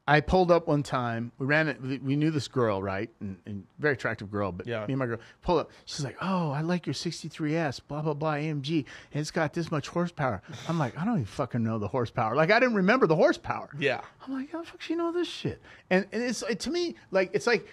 I 0.09 0.21
pulled 0.21 0.51
up 0.51 0.67
one 0.69 0.83
time. 0.83 1.33
We 1.37 1.45
ran 1.45 1.67
it. 1.67 1.81
we- 1.81 2.15
knew 2.15 2.31
this 2.31 2.47
girl, 2.47 2.81
right? 2.81 3.09
And, 3.19 3.37
and 3.45 3.65
very 3.77 3.93
attractive 3.95 4.31
girl. 4.31 4.51
But 4.53 4.65
Yeah. 4.65 4.85
me 4.85 4.93
and 4.93 4.99
my 4.99 5.05
girl 5.05 5.19
pulled 5.41 5.59
up. 5.59 5.71
She's 5.85 6.05
like, 6.05 6.15
"Oh, 6.21 6.51
I 6.51 6.61
like 6.61 6.85
your 6.87 6.93
63s, 6.93 7.81
blah 7.87 8.01
blah 8.01 8.13
blah, 8.13 8.35
AMG, 8.35 8.85
and 9.11 9.19
it's 9.21 9.31
got 9.31 9.53
this 9.53 9.69
much 9.69 9.89
horsepower." 9.89 10.41
I'm 10.69 10.79
like, 10.79 10.97
I 10.97 11.03
don't 11.03 11.15
even 11.15 11.25
fucking 11.25 11.61
know 11.61 11.77
the 11.77 11.89
horsepower. 11.89 12.35
Like, 12.35 12.51
I 12.51 12.59
didn't 12.59 12.75
remember 12.75 13.05
the 13.05 13.15
horsepower. 13.17 13.69
yeah. 13.77 13.99
I'm 14.25 14.33
like, 14.33 14.51
how 14.51 14.61
the 14.61 14.65
fuck 14.67 14.81
she 14.81 14.95
know 14.95 15.11
this 15.11 15.27
shit? 15.27 15.61
And 15.89 16.05
and 16.13 16.23
it's 16.23 16.41
it, 16.43 16.59
to 16.61 16.71
me 16.71 16.95
like 17.11 17.31
it's 17.33 17.47
like. 17.47 17.67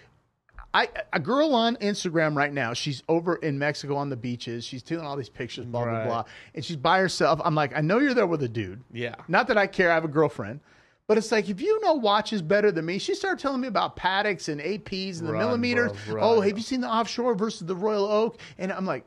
I, 0.77 0.89
a 1.13 1.21
girl 1.21 1.55
on 1.55 1.77
Instagram 1.77 2.35
right 2.35 2.53
now, 2.53 2.73
she's 2.73 3.05
over 3.09 3.37
in 3.37 3.61
Mexico 3.61 3.95
on 3.95 4.09
the 4.11 4.17
beaches. 4.17 4.65
She's 4.65 4.83
taking 4.83 5.05
all 5.05 5.17
these 5.17 5.29
pictures, 5.29 5.65
blah, 5.67 5.85
Right. 5.85 6.05
blah, 6.05 6.23
blah. 6.23 6.25
And 6.53 6.65
she's 6.65 6.75
by 6.77 6.99
herself. 6.99 7.41
I'm 7.45 7.55
like, 7.55 7.77
I 7.77 7.81
know 7.81 8.01
you're 8.01 8.13
there 8.13 8.27
with 8.27 8.43
a 8.43 8.49
dude. 8.49 8.83
Yeah. 8.93 9.15
Not 9.29 9.47
that 9.49 9.57
I 9.57 9.69
care. 9.69 9.93
I 9.93 9.95
have 9.95 10.05
a 10.05 10.09
girlfriend. 10.09 10.59
But 11.07 11.19
it's 11.19 11.31
like, 11.31 11.51
if 11.51 11.61
you 11.61 11.81
know 11.83 11.95
watches 11.95 12.41
better 12.41 12.73
than 12.73 12.87
me, 12.87 12.99
she 12.99 13.15
started 13.15 13.39
telling 13.41 13.61
me 13.61 13.69
about 13.69 13.95
Pateks 13.97 14.49
and 14.49 14.61
APs 14.61 15.19
and 15.21 15.29
the 15.29 15.33
Run, 15.33 15.45
millimeters. 15.45 15.93
bro, 16.09 16.23
Oh, 16.23 16.41
have 16.41 16.57
you 16.57 16.63
seen 16.63 16.81
the 16.81 16.89
offshore 16.89 17.35
versus 17.35 17.67
the 17.67 17.77
Royal 17.77 18.07
Oak? 18.07 18.39
And 18.57 18.73
I'm 18.73 18.87
like, 18.87 19.05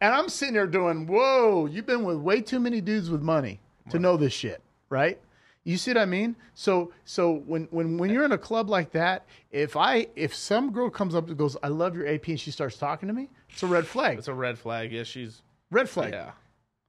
and 0.00 0.14
I'm 0.14 0.30
sitting 0.30 0.54
there 0.54 0.66
doing, 0.66 1.06
whoa, 1.06 1.66
you've 1.66 1.84
been 1.84 2.04
with 2.04 2.16
way 2.16 2.40
too 2.40 2.58
many 2.58 2.80
dudes 2.80 3.10
with 3.10 3.20
money 3.20 3.60
to 3.90 3.98
know 3.98 4.16
this 4.16 4.32
shit, 4.32 4.62
right? 4.88 5.18
You 5.64 5.72
You 5.72 5.76
see 5.76 5.90
what 5.90 5.98
I 5.98 6.06
mean? 6.06 6.36
So 6.54 6.90
so 7.04 7.34
when 7.46 7.64
when 7.70 7.98
when 7.98 8.08
you're 8.08 8.24
in 8.24 8.32
a 8.32 8.38
club 8.38 8.70
like 8.70 8.92
that, 8.92 9.26
if 9.52 9.76
I 9.76 10.06
if 10.16 10.34
some 10.34 10.72
girl 10.72 10.88
comes 10.88 11.14
up 11.14 11.28
and 11.28 11.36
goes, 11.36 11.54
"I 11.62 11.68
love 11.68 11.94
your 11.94 12.08
AP," 12.08 12.28
and 12.28 12.40
she 12.40 12.50
starts 12.50 12.78
talking 12.78 13.08
to 13.08 13.12
me, 13.12 13.28
it's 13.50 13.62
a 13.62 13.66
red 13.66 13.86
flag. 13.86 14.16
It's 14.16 14.28
a 14.28 14.32
red 14.32 14.58
flag. 14.58 14.90
Yeah, 14.90 15.02
she's 15.02 15.42
red 15.70 15.86
flag. 15.86 16.14
yeah. 16.14 16.30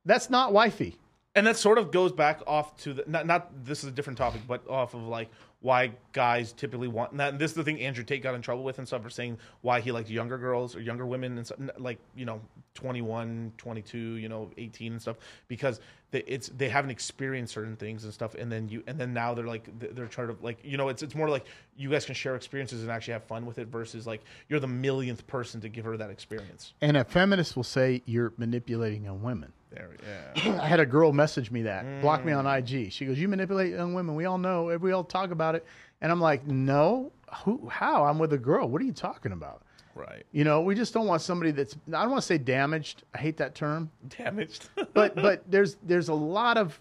That's 0.05 0.29
not 0.29 0.53
wifey. 0.53 0.97
And 1.35 1.47
that 1.47 1.57
sort 1.57 1.77
of 1.77 1.91
goes 1.91 2.11
back 2.11 2.41
off 2.45 2.75
to 2.77 2.93
the 2.93 3.03
not 3.07 3.25
not 3.25 3.65
this 3.65 3.83
is 3.83 3.89
a 3.89 3.91
different 3.91 4.17
topic, 4.17 4.41
but 4.47 4.67
off 4.69 4.93
of 4.93 5.03
like 5.03 5.29
why 5.61 5.91
guys 6.11 6.53
typically 6.53 6.87
want 6.87 7.11
and 7.11 7.19
that. 7.19 7.29
And 7.29 7.39
this 7.39 7.51
is 7.51 7.55
the 7.55 7.63
thing 7.63 7.79
Andrew 7.79 8.03
Tate 8.03 8.23
got 8.23 8.35
in 8.35 8.41
trouble 8.41 8.63
with 8.63 8.79
and 8.79 8.87
stuff 8.87 9.03
for 9.03 9.09
saying 9.09 9.37
why 9.61 9.79
he 9.79 9.91
liked 9.91 10.09
younger 10.09 10.37
girls 10.37 10.75
or 10.75 10.81
younger 10.81 11.05
women 11.05 11.37
and 11.37 11.45
stuff, 11.45 11.59
like 11.77 11.99
you 12.15 12.25
know 12.25 12.41
21, 12.73 13.53
22, 13.57 13.97
you 13.97 14.27
know 14.27 14.49
18 14.57 14.93
and 14.93 15.01
stuff 15.01 15.17
because 15.47 15.79
they, 16.11 16.23
it's 16.27 16.49
they 16.49 16.67
haven't 16.67 16.91
experienced 16.91 17.53
certain 17.53 17.75
things 17.75 18.03
and 18.03 18.13
stuff, 18.13 18.35
and 18.35 18.51
then 18.51 18.69
you 18.69 18.83
and 18.87 18.99
then 18.99 19.13
now 19.13 19.33
they're 19.33 19.47
like 19.47 19.67
they're 19.79 20.07
trying 20.07 20.27
to 20.27 20.37
like 20.41 20.59
you 20.63 20.77
know 20.77 20.89
it's 20.89 21.03
it's 21.03 21.15
more 21.15 21.29
like 21.29 21.45
you 21.77 21.89
guys 21.89 22.05
can 22.05 22.15
share 22.15 22.35
experiences 22.35 22.81
and 22.81 22.91
actually 22.91 23.13
have 23.13 23.23
fun 23.23 23.45
with 23.45 23.57
it 23.59 23.67
versus 23.67 24.05
like 24.05 24.21
you're 24.49 24.59
the 24.59 24.67
millionth 24.67 25.25
person 25.27 25.61
to 25.61 25.69
give 25.69 25.85
her 25.85 25.95
that 25.97 26.09
experience. 26.09 26.73
And 26.81 26.97
a 26.97 27.03
feminist 27.03 27.55
will 27.55 27.63
say 27.63 28.01
you're 28.05 28.33
manipulating 28.37 29.05
young 29.05 29.21
women. 29.21 29.53
There, 29.71 29.89
yeah. 30.35 30.59
I 30.61 30.67
had 30.67 30.81
a 30.81 30.85
girl 30.85 31.13
message 31.13 31.49
me 31.49 31.61
that, 31.61 32.01
block 32.01 32.25
me 32.25 32.33
on 32.33 32.43
mm. 32.43 32.57
IG. 32.85 32.91
She 32.91 33.05
goes, 33.05 33.17
"You 33.17 33.29
manipulate 33.29 33.71
young 33.71 33.93
women. 33.93 34.15
We 34.15 34.25
all 34.25 34.37
know. 34.37 34.77
We 34.81 34.91
all 34.91 35.05
talk 35.05 35.31
about 35.31 35.50
it." 35.55 35.65
And 36.01 36.11
I'm 36.11 36.21
like, 36.21 36.45
"No, 36.45 37.11
who? 37.43 37.67
How? 37.69 38.05
I'm 38.05 38.19
with 38.19 38.33
a 38.33 38.37
girl. 38.37 38.67
What 38.67 38.81
are 38.81 38.85
you 38.85 38.93
talking 38.93 39.31
about?" 39.31 39.61
Right. 39.93 40.25
You 40.31 40.43
know, 40.43 40.61
we 40.61 40.75
just 40.75 40.93
don't 40.93 41.07
want 41.07 41.21
somebody 41.21 41.51
that's. 41.51 41.75
I 41.87 42.01
don't 42.01 42.11
want 42.11 42.21
to 42.21 42.27
say 42.27 42.37
damaged. 42.37 43.03
I 43.13 43.17
hate 43.17 43.37
that 43.37 43.55
term, 43.55 43.91
Damaged. 44.17 44.69
but 44.93 45.15
but 45.15 45.43
there's 45.49 45.77
there's 45.83 46.09
a 46.09 46.13
lot 46.13 46.57
of 46.57 46.79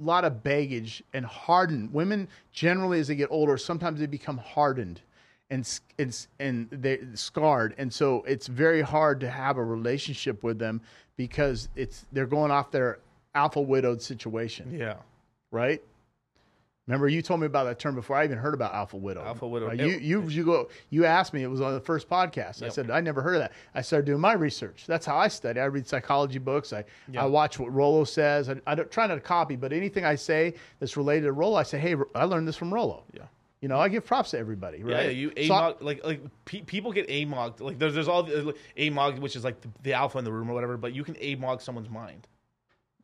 lot 0.00 0.24
of 0.24 0.42
baggage 0.42 1.02
and 1.12 1.26
hardened 1.26 1.92
women 1.92 2.28
generally 2.52 3.00
as 3.00 3.08
they 3.08 3.14
get 3.14 3.28
older. 3.30 3.56
Sometimes 3.56 4.00
they 4.00 4.06
become 4.06 4.38
hardened 4.38 5.00
and 5.50 5.80
and 5.98 6.26
and 6.38 6.68
they 6.70 7.00
scarred, 7.14 7.74
and 7.78 7.92
so 7.92 8.22
it's 8.26 8.46
very 8.46 8.82
hard 8.82 9.20
to 9.20 9.30
have 9.30 9.56
a 9.56 9.64
relationship 9.64 10.42
with 10.42 10.58
them 10.58 10.80
because 11.16 11.68
it's 11.74 12.06
they're 12.12 12.26
going 12.26 12.50
off 12.50 12.70
their 12.70 12.98
alpha 13.34 13.60
widowed 13.60 14.00
situation 14.00 14.74
yeah. 14.76 14.94
right? 15.50 15.82
Remember, 16.88 17.06
you 17.06 17.20
told 17.20 17.38
me 17.40 17.46
about 17.46 17.64
that 17.64 17.78
term 17.78 17.94
before 17.94 18.16
I 18.16 18.24
even 18.24 18.38
heard 18.38 18.54
about 18.54 18.74
alpha 18.74 18.96
widow. 18.96 19.22
Alpha 19.22 19.46
widow. 19.46 19.66
Right? 19.68 19.78
You 19.78 19.88
you 19.88 20.22
you 20.28 20.42
go. 20.42 20.70
You 20.88 21.04
asked 21.04 21.34
me. 21.34 21.42
It 21.42 21.46
was 21.46 21.60
on 21.60 21.74
the 21.74 21.80
first 21.80 22.08
podcast. 22.08 22.62
I 22.62 22.70
said 22.70 22.90
I 22.90 23.00
never 23.02 23.20
heard 23.20 23.34
of 23.34 23.40
that. 23.42 23.52
I 23.74 23.82
started 23.82 24.06
doing 24.06 24.20
my 24.22 24.32
research. 24.32 24.84
That's 24.86 25.04
how 25.04 25.16
I 25.18 25.28
study. 25.28 25.60
I 25.60 25.66
read 25.66 25.86
psychology 25.86 26.38
books. 26.38 26.72
I 26.72 26.84
Yeah. 27.12 27.22
I 27.24 27.26
watch 27.26 27.58
what 27.58 27.72
Rollo 27.74 28.04
says. 28.04 28.48
I, 28.48 28.56
I 28.66 28.74
don't 28.74 28.90
try 28.90 29.06
not 29.06 29.16
to 29.16 29.20
copy, 29.20 29.54
but 29.54 29.72
anything 29.72 30.06
I 30.06 30.14
say 30.14 30.54
that's 30.80 30.96
related 30.96 31.26
to 31.26 31.32
Rollo, 31.32 31.56
I 31.56 31.62
say, 31.62 31.78
hey, 31.78 31.94
I 32.14 32.24
learned 32.24 32.48
this 32.48 32.56
from 32.56 32.72
Rollo. 32.72 33.04
Yeah. 33.12 33.24
You 33.60 33.68
know, 33.68 33.78
I 33.78 33.88
give 33.88 34.06
props 34.06 34.30
to 34.30 34.38
everybody, 34.38 34.82
right? 34.82 35.06
Yeah, 35.06 35.10
you 35.10 35.32
So 35.46 35.52
I- 35.54 35.74
like 35.80 36.02
like 36.06 36.22
pe- 36.46 36.62
people 36.62 36.90
get 36.92 37.06
amog 37.08 37.60
like 37.60 37.78
there's 37.78 37.92
there's 37.92 38.08
all 38.08 38.22
the, 38.22 38.42
like, 38.44 38.56
amog 38.78 39.18
which 39.18 39.36
is 39.36 39.44
like 39.44 39.60
the, 39.60 39.68
the 39.82 39.92
alpha 39.92 40.16
in 40.16 40.24
the 40.24 40.32
room 40.32 40.48
or 40.50 40.54
whatever, 40.54 40.78
but 40.78 40.94
you 40.94 41.04
can 41.04 41.16
amog 41.16 41.60
someone's 41.60 41.90
mind. 41.90 42.26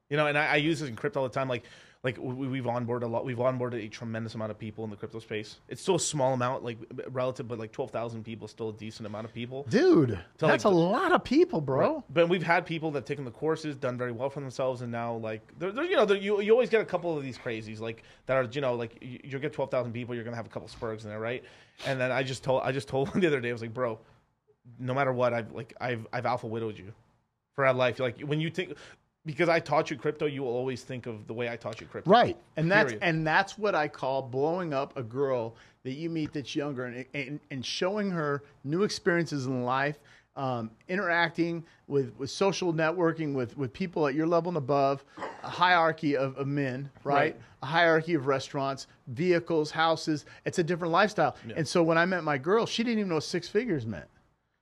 You 0.09 0.17
know, 0.17 0.27
and 0.27 0.39
I, 0.39 0.47
I 0.47 0.57
use 0.57 0.81
this 0.81 0.89
in 0.89 0.97
crypto 0.97 1.21
all 1.21 1.29
the 1.29 1.35
time. 1.35 1.49
Like 1.51 1.65
like 2.05 2.19
we, 2.19 2.47
we've 2.47 2.65
onboarded 2.65 3.05
a 3.05 3.07
lot. 3.07 3.25
We've 3.25 3.39
onboarded 3.39 3.83
a 3.83 3.89
tremendous 3.89 4.35
amount 4.35 4.51
of 4.51 4.59
people 4.59 4.85
in 4.85 4.91
the 4.91 4.97
crypto 4.97 5.21
space. 5.21 5.57
It's 5.69 5.81
still 5.81 5.95
a 5.95 6.01
small 6.01 6.35
amount, 6.35 6.63
like 6.63 6.77
relative, 7.09 7.49
but 7.49 7.59
like 7.59 7.73
twelve 7.73 7.91
thousand 7.91 8.25
people, 8.25 8.45
is 8.45 8.51
still 8.51 8.69
a 8.69 8.73
decent 8.75 9.07
amount 9.07 9.25
of 9.25 9.33
people. 9.33 9.65
dude, 9.71 10.19
So, 10.39 10.47
that's 10.47 10.67
like, 10.67 10.75
a 10.75 10.77
lot 10.77 11.13
of 11.13 11.25
people, 11.25 11.63
bro. 11.63 12.05
But 12.11 12.29
we've 12.29 12.43
had 12.43 12.67
people 12.67 12.91
that 12.93 13.07
taken 13.07 13.25
the 13.25 13.31
courses, 13.31 13.75
done 13.75 13.97
very 13.97 14.13
well 14.13 14.29
for 14.29 14.41
themselves, 14.41 14.83
and 14.83 14.93
now 14.93 15.15
like 15.15 15.41
they're 15.59 15.71
you 15.83 15.97
know 15.97 16.05
you 16.13 16.43
you 16.43 16.53
always 16.53 16.69
get 16.69 16.83
a 16.83 16.85
couple 16.85 17.17
of 17.17 17.25
these 17.25 17.39
crazies 17.39 17.81
like 17.81 18.03
that 18.27 18.37
are 18.37 18.45
you 18.53 18.61
know 18.61 18.75
like 18.75 18.99
you, 19.01 19.19
you 19.25 19.39
get 19.39 19.55
twelve 19.55 19.71
thousand 19.71 19.93
people, 19.93 20.15
you're 20.15 20.25
gonna 20.25 20.37
have 20.37 20.47
a 20.47 20.51
couple 20.51 20.69
spurgs 20.69 21.05
in 21.05 21.09
there, 21.09 21.21
right? 21.21 21.43
And 21.87 21.99
then 21.99 22.13
I 22.13 22.23
just 22.23 22.45
told 22.45 22.63
I 22.65 22.71
just 22.71 22.87
told 22.87 23.09
one 23.15 23.21
the 23.21 23.27
other 23.27 23.41
day 23.41 23.49
I 23.49 23.53
was 23.53 23.63
like, 23.63 23.73
bro, 23.73 23.99
no 24.79 24.93
matter 24.93 25.13
what, 25.15 25.33
I've 25.33 25.53
like 25.53 25.73
I've 25.81 26.07
I've 26.13 26.27
alpha 26.27 26.47
widowed 26.47 26.77
you 26.77 26.93
for 27.55 27.65
our 27.65 27.73
life. 27.73 27.99
Like 27.99 28.21
when 28.21 28.41
you 28.41 28.51
think 28.51 28.77
because 29.27 29.49
I 29.49 29.59
taught 29.61 29.91
you 29.91 29.97
crypto, 29.97 30.27
you 30.27 30.43
will 30.43 30.53
always 30.53 30.83
think 30.83 31.07
of 31.07 31.27
the 31.27 31.35
way 31.35 31.49
I 31.49 31.57
taught 31.57 31.81
you 31.81 31.87
crypto. 31.87 32.11
Right, 32.11 32.37
and 32.57 32.71
that's 32.71 32.93
Period. 32.93 33.03
and 33.03 33.27
that's 33.27 33.57
what 33.59 33.75
I 33.75 33.89
call 33.89 34.23
blowing 34.23 34.75
up 34.75 34.97
a 34.97 35.03
girl 35.03 35.57
that 35.83 35.93
you 35.93 36.11
meet 36.11 36.33
that's 36.33 36.55
younger 36.55 36.87
and 36.87 37.05
and, 37.15 37.41
and 37.51 37.65
showing 37.65 38.11
her 38.11 38.43
new 38.65 38.83
experiences 38.83 39.47
in 39.47 39.65
life, 39.65 39.99
um, 40.37 40.71
interacting 40.89 41.65
with, 41.87 42.15
with 42.17 42.31
social 42.31 42.73
networking 42.73 43.35
with 43.35 43.57
with 43.57 43.73
people 43.73 44.07
at 44.07 44.15
your 44.15 44.27
level 44.27 44.51
and 44.51 44.59
above, 44.59 45.05
a 45.43 45.49
hierarchy 45.49 46.17
of, 46.17 46.37
of 46.37 46.47
men, 46.47 46.91
right? 47.03 47.15
Right. 47.15 47.41
A 47.63 47.67
hierarchy 47.67 48.13
of 48.13 48.27
restaurants, 48.27 48.89
vehicles, 49.07 49.71
houses. 49.71 50.27
It's 50.45 50.59
a 50.59 50.63
different 50.65 50.93
lifestyle. 50.93 51.35
And 51.57 51.67
so 51.67 51.83
when 51.83 51.97
I 51.97 52.05
met 52.05 52.23
my 52.23 52.37
girl, 52.37 52.67
she 52.67 52.83
didn't 52.83 52.99
even 52.99 53.09
know 53.09 53.15
what 53.15 53.25
six 53.25 53.49
figures 53.49 53.87
meant. 53.87 54.05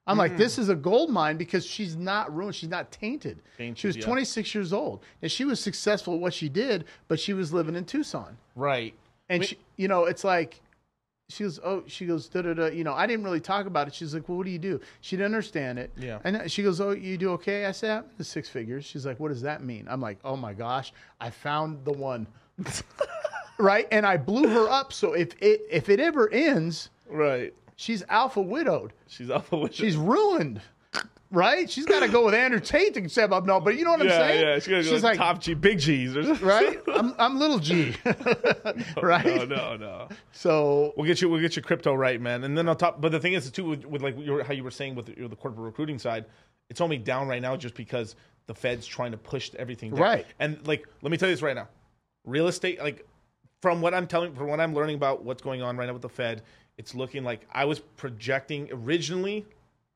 I'm 0.06 0.18
like, 0.18 0.36
this 0.36 0.56
mm. 0.56 0.60
is 0.60 0.68
a 0.68 0.74
gold 0.74 1.10
mine 1.10 1.36
because 1.36 1.64
she's 1.64 1.94
not 1.96 2.34
ruined. 2.34 2.56
She's 2.56 2.68
not 2.68 2.90
tainted. 2.90 3.40
Tainted, 3.56 3.78
she 3.78 3.86
was 3.86 3.96
yeah. 3.96 4.04
26 4.04 4.54
years 4.54 4.72
old, 4.72 5.04
and 5.22 5.30
she 5.30 5.44
was 5.44 5.60
successful 5.60 6.14
at 6.14 6.20
what 6.20 6.34
she 6.34 6.48
did, 6.48 6.86
but 7.08 7.20
she 7.20 7.32
was 7.32 7.52
living 7.52 7.76
in 7.76 7.84
Tucson. 7.84 8.36
Right. 8.56 8.94
And 9.28 9.44
she, 9.44 9.58
you 9.76 9.88
know, 9.88 10.04
it's 10.04 10.24
like 10.24 10.60
she 11.28 11.44
goes, 11.44 11.60
oh, 11.64 11.84
she 11.86 12.04
goes, 12.04 12.28
da 12.28 12.42
da 12.42 12.52
da. 12.52 12.66
You 12.66 12.84
know, 12.84 12.92
I 12.92 13.06
didn't 13.06 13.24
really 13.24 13.40
talk 13.40 13.66
about 13.66 13.88
it. 13.88 13.94
She's 13.94 14.12
like, 14.12 14.28
well, 14.28 14.38
what 14.38 14.44
do 14.44 14.52
you 14.52 14.58
do? 14.58 14.80
She 15.00 15.16
didn't 15.16 15.26
understand 15.26 15.78
it. 15.78 15.90
Yeah. 15.96 16.18
And 16.24 16.50
she 16.50 16.62
goes, 16.62 16.80
oh, 16.80 16.90
you 16.90 17.16
do 17.16 17.30
okay? 17.32 17.64
I 17.66 17.72
said, 17.72 18.04
the 18.18 18.24
six 18.24 18.48
figures. 18.48 18.84
She's 18.84 19.06
like, 19.06 19.18
what 19.20 19.28
does 19.28 19.42
that 19.42 19.62
mean? 19.62 19.86
I'm 19.88 20.00
like, 20.00 20.18
oh 20.24 20.36
my 20.36 20.52
gosh, 20.52 20.92
I 21.20 21.30
found 21.30 21.84
the 21.84 21.92
one. 21.92 22.26
right, 23.58 23.86
and 23.90 24.04
I 24.04 24.16
blew 24.16 24.48
her 24.48 24.68
up. 24.68 24.92
So 24.92 25.14
if 25.14 25.30
it 25.40 25.62
if 25.70 25.88
it 25.88 26.00
ever 26.00 26.30
ends, 26.30 26.90
Right. 27.08 27.54
She's 27.82 28.02
alpha 28.08 28.40
widowed. 28.40 28.92
She's 29.08 29.30
alpha 29.30 29.56
widowed. 29.56 29.74
She's 29.74 29.96
ruined. 29.96 30.60
Right? 31.30 31.70
She's 31.70 31.86
got 31.86 32.00
to 32.00 32.08
go 32.08 32.26
with 32.26 32.34
Andrew 32.34 32.60
Tate 32.60 32.92
to 32.92 33.08
say 33.08 33.22
up. 33.22 33.46
no, 33.46 33.58
but 33.58 33.78
you 33.78 33.84
know 33.86 33.92
what 33.92 34.02
I'm 34.02 34.08
saying? 34.10 34.40
yeah. 34.42 34.54
She's 34.56 34.68
gonna 34.68 34.82
go 34.82 34.90
She's 34.90 35.02
like, 35.02 35.16
top 35.16 35.40
G, 35.40 35.54
big 35.54 35.78
G's, 35.78 36.14
or 36.14 36.24
something. 36.24 36.46
right? 36.46 36.78
I'm, 36.94 37.14
I'm 37.18 37.38
little 37.38 37.58
G, 37.58 37.96
right? 39.02 39.24
No, 39.24 39.44
no, 39.46 39.76
no. 39.76 40.08
So 40.32 40.92
We'll 40.94 41.06
get 41.06 41.22
you. 41.22 41.30
We'll 41.30 41.40
get 41.40 41.56
your 41.56 41.62
crypto 41.62 41.94
right, 41.94 42.20
man. 42.20 42.44
And 42.44 42.56
then 42.56 42.68
on 42.68 42.76
top, 42.76 43.00
but 43.00 43.12
the 43.12 43.18
thing 43.18 43.32
is 43.32 43.50
too, 43.50 43.64
with, 43.64 43.86
with 43.86 44.02
like 44.02 44.14
your, 44.18 44.44
how 44.44 44.52
you 44.52 44.62
were 44.62 44.70
saying 44.70 44.94
with 44.94 45.06
the, 45.06 45.26
the 45.26 45.36
corporate 45.36 45.64
recruiting 45.64 45.98
side, 45.98 46.26
it's 46.68 46.82
only 46.82 46.98
down 46.98 47.28
right 47.28 47.40
now 47.40 47.56
just 47.56 47.74
because 47.76 48.14
the 48.46 48.54
Fed's 48.54 48.86
trying 48.86 49.12
to 49.12 49.18
push 49.18 49.50
everything 49.58 49.92
down. 49.92 50.00
Right. 50.00 50.26
And 50.38 50.64
like, 50.66 50.86
let 51.00 51.10
me 51.10 51.16
tell 51.16 51.30
you 51.30 51.34
this 51.34 51.40
right 51.42 51.56
now, 51.56 51.68
real 52.26 52.48
estate, 52.48 52.78
like, 52.78 53.06
from 53.62 53.80
what 53.80 53.94
I'm 53.94 54.06
telling, 54.06 54.34
from 54.34 54.48
what 54.48 54.60
I'm 54.60 54.74
learning 54.74 54.96
about 54.96 55.24
what's 55.24 55.40
going 55.40 55.62
on 55.62 55.78
right 55.78 55.86
now 55.86 55.92
with 55.94 56.02
the 56.02 56.08
Fed, 56.10 56.42
it's 56.78 56.94
looking 56.94 57.24
like 57.24 57.46
I 57.52 57.64
was 57.64 57.80
projecting 57.80 58.68
originally 58.72 59.46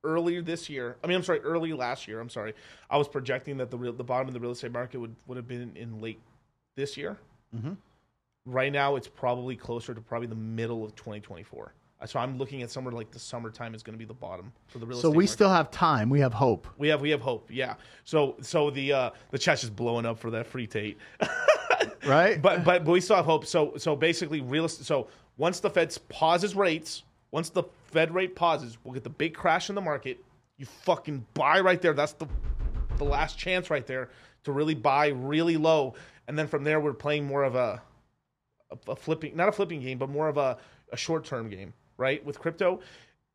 earlier 0.05 0.43
this 0.43 0.69
year. 0.71 0.97
I 1.03 1.07
mean, 1.07 1.17
I'm 1.17 1.23
sorry, 1.23 1.41
early 1.41 1.73
last 1.73 2.07
year. 2.07 2.21
I'm 2.21 2.29
sorry, 2.31 2.55
I 2.91 2.97
was 2.97 3.09
projecting 3.09 3.57
that 3.59 3.71
the 3.71 3.79
real, 3.79 3.93
the 3.93 4.05
bottom 4.05 4.29
of 4.29 4.35
the 4.35 4.41
real 4.41 4.53
estate 4.53 4.73
market 4.73 4.99
would 4.99 5.15
would 5.27 5.37
have 5.37 5.49
been 5.49 5.73
in 5.77 6.01
late 6.01 6.21
this 6.77 6.97
year. 6.97 7.17
Right 8.45 8.73
now, 8.73 8.95
it's 8.95 9.09
probably 9.09 9.57
closer 9.57 9.93
to 9.93 10.01
probably 10.01 10.29
the 10.29 10.37
middle 10.37 10.85
of 10.85 10.95
2024. 10.95 11.73
Uh, 12.01 12.07
So 12.07 12.21
I'm 12.21 12.39
looking 12.39 12.63
at 12.63 12.71
somewhere 12.71 12.93
like 12.93 13.11
the 13.11 13.19
summertime 13.19 13.75
is 13.75 13.83
going 13.83 13.95
to 13.95 13.99
be 13.99 14.05
the 14.05 14.15
bottom 14.15 14.53
for 14.69 14.79
the 14.79 14.87
real 14.87 14.99
estate 14.99 15.03
so 15.03 15.09
estate. 15.09 15.17
we 15.17 15.25
market. 15.25 15.33
still 15.33 15.49
have 15.51 15.71
time. 15.73 16.09
We 16.11 16.21
have 16.21 16.33
hope. 16.35 16.69
we 16.79 16.87
have 16.89 17.01
we 17.01 17.11
have 17.11 17.21
hope. 17.23 17.49
Yeah. 17.51 17.75
So 18.05 18.37
so 18.43 18.71
the 18.71 18.93
uh 18.93 19.11
the 19.31 19.39
chat's 19.39 19.63
just 19.63 19.75
blowing 19.75 20.07
up 20.07 20.19
for 20.19 20.31
that 20.31 20.47
free 20.47 20.67
Tate. 20.67 20.99
Right? 22.07 22.41
but 22.41 22.63
but 22.65 22.85
but 22.85 22.93
we 22.93 23.01
still 23.01 23.17
have 23.17 23.25
hope. 23.25 23.47
So 23.47 23.73
so 23.79 23.97
basically, 23.97 24.41
real 24.41 24.67
estate. 24.67 24.87
So 24.87 25.09
once 25.37 25.61
the 25.61 25.71
Fed 25.71 25.97
pauses 26.09 26.55
rates, 26.55 27.03
once 27.31 27.51
the 27.51 27.65
Fed 27.89 28.15
rate 28.15 28.35
pauses, 28.35 28.79
we'll 28.85 28.95
get 28.95 29.05
the 29.05 29.11
big 29.11 29.35
crash 29.35 29.69
in 29.69 29.75
the 29.75 29.81
market. 29.81 30.19
You 30.57 30.67
fucking 30.67 31.27
buy 31.35 31.61
right 31.61 31.81
there. 31.81 31.93
That's 31.93 32.13
the 32.13 32.27
the 32.97 33.05
last 33.05 33.39
chance 33.39 33.69
right 33.69 33.87
there 33.87 34.09
to 34.45 34.53
really 34.53 34.75
buy 34.75 35.09
really 35.09 35.57
low, 35.57 35.95
and 36.29 36.39
then 36.39 36.47
from 36.47 36.65
there 36.65 36.81
we're 36.81 36.95
playing 36.95 37.27
more 37.27 37.45
of 37.45 37.55
a 37.55 37.83
a, 38.71 38.93
a 38.93 38.97
flipping, 38.97 39.37
not 39.37 39.49
a 39.49 39.53
flipping 39.53 39.81
game, 39.81 39.99
but 39.99 40.09
more 40.09 40.29
of 40.29 40.39
a, 40.39 40.57
a 40.93 40.97
short 40.97 41.25
term 41.25 41.49
game, 41.51 41.73
right? 41.99 42.25
With 42.25 42.39
crypto, 42.39 42.81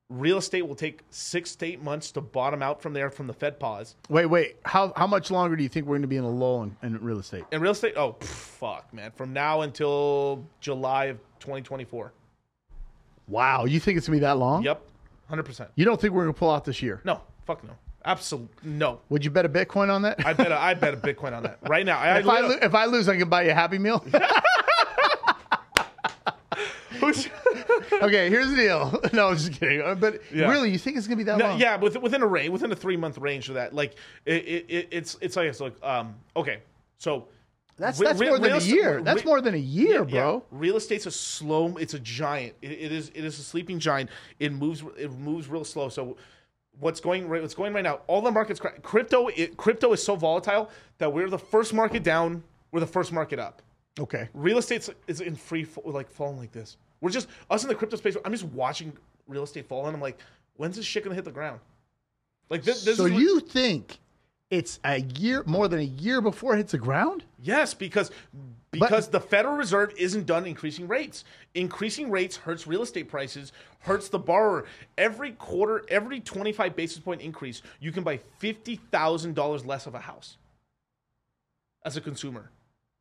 real 0.10 0.38
estate 0.38 0.68
will 0.68 0.76
take 0.76 1.02
six 1.10 1.56
to 1.58 1.66
eight 1.66 1.82
months 1.82 2.12
to 2.12 2.22
bottom 2.22 2.62
out 2.62 2.82
from 2.82 2.94
there 2.94 3.10
from 3.10 3.28
the 3.28 3.34
Fed 3.34 3.60
pause. 3.60 3.96
Wait, 4.10 4.26
wait. 4.26 4.58
How 4.66 4.94
how 4.96 5.08
much 5.08 5.32
longer 5.32 5.56
do 5.56 5.64
you 5.64 5.70
think 5.70 5.86
we're 5.86 5.96
going 5.96 6.02
to 6.02 6.08
be 6.08 6.18
in 6.18 6.24
a 6.24 6.30
lull 6.30 6.64
in, 6.64 6.76
in 6.82 6.98
real 7.04 7.20
estate? 7.20 7.44
In 7.52 7.62
real 7.62 7.72
estate, 7.72 7.94
oh 7.96 8.14
pff, 8.14 8.26
fuck, 8.26 8.94
man, 8.94 9.12
from 9.12 9.32
now 9.34 9.62
until 9.62 10.44
July 10.60 11.06
of 11.06 11.20
2024. 11.42 12.14
Wow, 13.28 13.66
you 13.66 13.80
think 13.80 13.98
it's 13.98 14.08
going 14.08 14.18
to 14.18 14.22
be 14.22 14.26
that 14.26 14.38
long? 14.38 14.64
Yep, 14.64 14.82
hundred 15.30 15.44
percent. 15.44 15.70
You 15.76 15.86
don't 15.86 16.00
think 16.00 16.14
we're 16.14 16.24
going 16.24 16.34
to 16.34 16.40
pull 16.40 16.52
out 16.52 16.66
this 16.66 16.82
year? 16.82 17.02
No, 17.04 17.22
fuck 17.46 17.64
no, 17.64 17.72
absolutely 18.06 18.50
no. 18.64 19.00
Would 19.10 19.24
you 19.26 19.32
bet 19.32 19.46
a 19.46 19.50
Bitcoin 19.50 19.90
on 19.90 20.02
that? 20.04 20.26
I 20.26 20.34
bet 20.34 20.52
a, 20.52 20.58
I 20.60 20.74
bet 20.74 20.94
a 20.94 20.98
Bitcoin 20.98 21.34
on 21.34 21.44
that 21.44 21.60
right 21.68 21.86
now. 21.86 22.00
I, 22.00 22.20
if 22.20 22.28
I 22.28 22.40
lo- 22.42 22.58
if 22.62 22.76
I 22.76 22.86
lose, 22.86 23.08
I 23.10 23.18
can 23.18 23.30
buy 23.30 23.44
you 23.44 23.52
a 23.52 23.54
Happy 23.54 23.78
Meal. 23.78 24.04
okay, 27.02 28.30
here's 28.30 28.50
the 28.50 28.56
deal. 28.56 29.02
No, 29.14 29.30
I'm 29.30 29.38
just 29.38 29.54
kidding. 29.54 29.82
Uh, 29.82 29.96
But 29.96 30.22
Yeah. 30.34 30.50
really, 30.50 30.70
you 30.72 30.78
think 30.78 30.98
it's 30.98 31.08
going 31.08 31.18
to 31.18 31.24
be 31.24 31.30
that 31.32 31.38
No, 31.38 31.50
long? 31.50 31.60
yeah, 31.60 31.76
within, 31.78 32.02
within 32.02 32.22
a 32.22 32.28
range, 32.28 32.50
within 32.50 32.72
a 32.72 32.76
three 32.76 32.98
month 32.98 33.18
range 33.18 33.50
of 33.50 33.56
that, 33.56 33.74
like 33.74 33.96
it, 34.26 34.34
it, 34.46 34.66
it, 34.70 34.88
it's 34.92 35.18
it's 35.22 35.36
like 35.36 35.48
it's 35.50 35.60
like 35.60 35.74
um 35.84 36.16
okay, 36.36 36.60
so 36.98 37.28
That's 37.82 37.98
that's 37.98 38.20
re- 38.20 38.30
more 38.30 38.38
than 38.38 38.54
a 38.54 38.60
year. 38.60 38.98
re- 38.98 39.04
That's 39.04 39.26
more 39.26 39.42
than 39.42 39.56
a 39.56 39.58
year, 39.58 40.06
bro. 40.06 40.44
Real 40.52 40.78
estate's 40.78 41.08
a 41.08 41.12
slow. 41.12 41.78
It's 41.78 41.96
a 41.96 42.00
giant. 42.00 42.54
It, 42.62 42.72
it 42.72 42.92
is. 42.92 43.12
It 43.16 43.26
is 43.26 43.40
a 43.40 43.44
sleeping 43.44 43.80
giant. 43.80 44.12
It 44.40 44.54
moves. 44.54 44.84
It 44.98 45.12
moves 45.12 45.48
real 45.48 45.66
slow. 45.66 45.90
So, 45.90 46.16
what's 46.80 47.00
going 47.00 47.28
right? 47.28 47.42
What's 47.42 47.56
going 47.56 47.74
right 47.74 47.84
now? 47.84 48.02
All 48.06 48.22
the 48.22 48.30
markets. 48.30 48.62
Crypto. 48.84 49.30
It, 49.30 49.58
crypto 49.58 49.94
is 49.94 50.04
so 50.04 50.16
volatile 50.16 50.70
that 51.00 51.12
we're 51.12 51.28
the 51.28 51.40
first 51.40 51.74
market 51.74 52.04
down. 52.04 52.44
We're 52.72 52.82
the 52.82 52.88
first 52.88 53.12
market 53.12 53.40
up. 53.40 53.64
Okay. 54.00 54.30
Real 54.36 54.60
estate 54.60 54.88
is 55.08 55.22
in 55.22 55.36
free, 55.36 55.68
like 55.84 56.10
falling 56.10 56.38
like 56.38 56.52
this. 56.52 56.78
We're 57.02 57.10
just 57.10 57.28
us 57.50 57.64
in 57.64 57.70
the 57.70 57.76
crypto 57.76 57.98
space. 57.98 58.16
I'm 58.24 58.32
just 58.32 58.46
watching 58.46 58.94
real 59.28 59.44
estate 59.44 59.66
fall, 59.68 59.88
and 59.88 59.96
I'm 59.96 60.02
like, 60.02 60.20
when's 60.56 60.76
this 60.76 60.86
shit 60.86 61.04
gonna 61.04 61.16
hit 61.16 61.26
the 61.26 61.32
ground? 61.32 61.60
Like 62.50 62.64
this. 62.64 62.86
this 62.86 62.98
so 62.98 63.06
you 63.06 63.40
think 63.40 63.98
it's 64.52 64.80
a 64.84 65.00
year 65.00 65.44
more 65.48 65.68
than 65.68 65.80
a 65.80 65.84
year 65.84 66.22
before 66.22 66.54
it 66.54 66.58
hits 66.58 66.74
the 66.74 66.78
ground? 66.78 67.24
Yes, 67.42 67.74
because 67.74 68.12
because 68.72 69.08
the 69.08 69.20
Federal 69.20 69.56
Reserve 69.56 69.94
isn't 69.98 70.26
done 70.26 70.46
increasing 70.46 70.88
rates. 70.88 71.24
Increasing 71.56 72.12
rates 72.12 72.38
hurts 72.38 72.68
real 72.68 72.84
estate 72.84 73.10
prices, 73.10 73.52
hurts 73.80 74.10
the 74.10 74.20
borrower. 74.20 74.66
Every 74.98 75.32
quarter, 75.34 75.84
every 75.90 76.20
25 76.20 76.76
basis 76.76 77.00
point 77.00 77.22
increase, 77.22 77.62
you 77.80 77.92
can 77.92 78.04
buy 78.04 78.20
$50,000 78.42 79.66
less 79.66 79.88
of 79.88 79.96
a 79.96 80.00
house 80.00 80.38
as 81.84 81.98
a 81.98 82.02
consumer. 82.02 82.52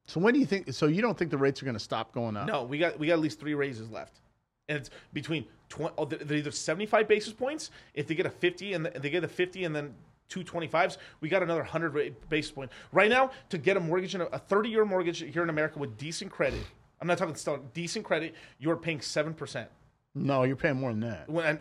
So 0.06 0.18
when 0.18 0.34
do 0.34 0.40
you 0.40 0.46
think? 0.46 0.72
So 0.72 0.86
you 0.86 1.02
don't 1.02 1.16
think 1.16 1.30
the 1.30 1.38
rates 1.38 1.62
are 1.62 1.64
going 1.66 1.76
to 1.76 1.80
stop 1.80 2.12
going 2.12 2.36
up? 2.36 2.46
No, 2.46 2.64
we 2.64 2.78
got 2.78 2.98
we 2.98 3.08
got 3.08 3.14
at 3.14 3.20
least 3.20 3.38
3 3.38 3.54
raises 3.54 3.90
left. 3.90 4.20
And 4.68 4.78
it's 4.78 4.90
between 5.12 5.46
20 5.68 5.94
oh, 5.98 6.04
they're 6.04 6.18
they're 6.18 6.38
either 6.38 6.50
75 6.50 7.08
basis 7.08 7.32
points 7.32 7.70
if 7.94 8.06
they 8.06 8.14
get 8.14 8.26
a 8.26 8.30
50 8.30 8.72
and 8.72 8.86
they 8.86 9.10
get 9.10 9.24
a 9.24 9.28
50 9.28 9.64
and 9.64 9.74
then 9.74 9.94
two 10.30 10.42
25s, 10.42 10.96
we 11.20 11.28
got 11.28 11.42
another 11.42 11.60
100 11.60 11.94
ra- 11.94 12.02
basis 12.30 12.50
point. 12.52 12.70
Right 12.92 13.10
now, 13.10 13.32
to 13.50 13.58
get 13.58 13.76
a 13.76 13.80
mortgage, 13.80 14.14
in 14.14 14.22
a 14.22 14.38
30 14.38 14.70
year 14.70 14.86
mortgage 14.86 15.18
here 15.18 15.42
in 15.42 15.50
America 15.50 15.78
with 15.78 15.98
decent 15.98 16.30
credit, 16.30 16.60
I'm 17.00 17.06
not 17.08 17.18
talking 17.18 17.34
still 17.34 17.58
decent 17.74 18.04
credit, 18.06 18.34
you're 18.58 18.76
paying 18.76 19.00
7%. 19.00 19.66
No, 20.14 20.44
you're 20.44 20.56
paying 20.56 20.76
more 20.76 20.90
than 20.90 21.00
that. 21.00 21.28
When, 21.28 21.58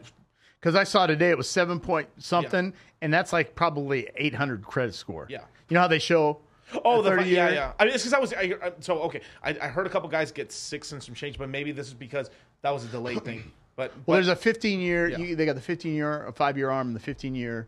Because 0.59 0.75
I 0.75 0.83
saw 0.83 1.05
today 1.07 1.29
it 1.31 1.37
was 1.37 1.49
seven 1.49 1.79
point 1.79 2.07
something, 2.17 2.73
and 3.01 3.13
that's 3.13 3.33
like 3.33 3.55
probably 3.55 4.09
eight 4.15 4.33
hundred 4.33 4.63
credit 4.63 4.95
score. 4.95 5.27
Yeah. 5.29 5.41
You 5.67 5.75
know 5.75 5.81
how 5.81 5.87
they 5.87 5.99
show? 5.99 6.39
Oh, 6.83 7.01
the 7.01 7.09
30 7.11 7.29
yeah, 7.29 7.49
yeah. 7.49 7.71
I 7.79 7.85
mean, 7.85 7.93
it's 7.93 8.03
because 8.03 8.13
I 8.13 8.19
was 8.19 8.33
I, 8.33 8.55
I- 8.63 8.71
so 8.79 9.01
okay. 9.03 9.21
I, 9.43 9.51
I 9.61 9.67
heard 9.67 9.85
a 9.87 9.89
couple 9.89 10.09
guys 10.09 10.31
get 10.31 10.51
six 10.51 10.91
and 10.91 11.01
some 11.01 11.15
change, 11.15 11.37
but 11.37 11.49
maybe 11.49 11.71
this 11.71 11.87
is 11.87 11.93
because 11.93 12.29
that 12.61 12.71
was 12.71 12.83
a 12.85 12.87
delayed 12.87 13.23
thing. 13.23 13.51
But, 13.75 13.91
Well, 13.95 14.03
but 14.07 14.13
there's 14.15 14.27
a 14.27 14.35
15 14.35 14.79
year. 14.79 15.07
Yeah. 15.09 15.17
You, 15.19 15.35
they 15.35 15.45
got 15.45 15.55
the 15.55 15.61
15 15.61 15.93
year, 15.93 16.25
a 16.25 16.33
five 16.33 16.57
year 16.57 16.69
arm, 16.69 16.87
and 16.87 16.95
the 16.95 16.99
15 16.99 17.33
year, 17.33 17.67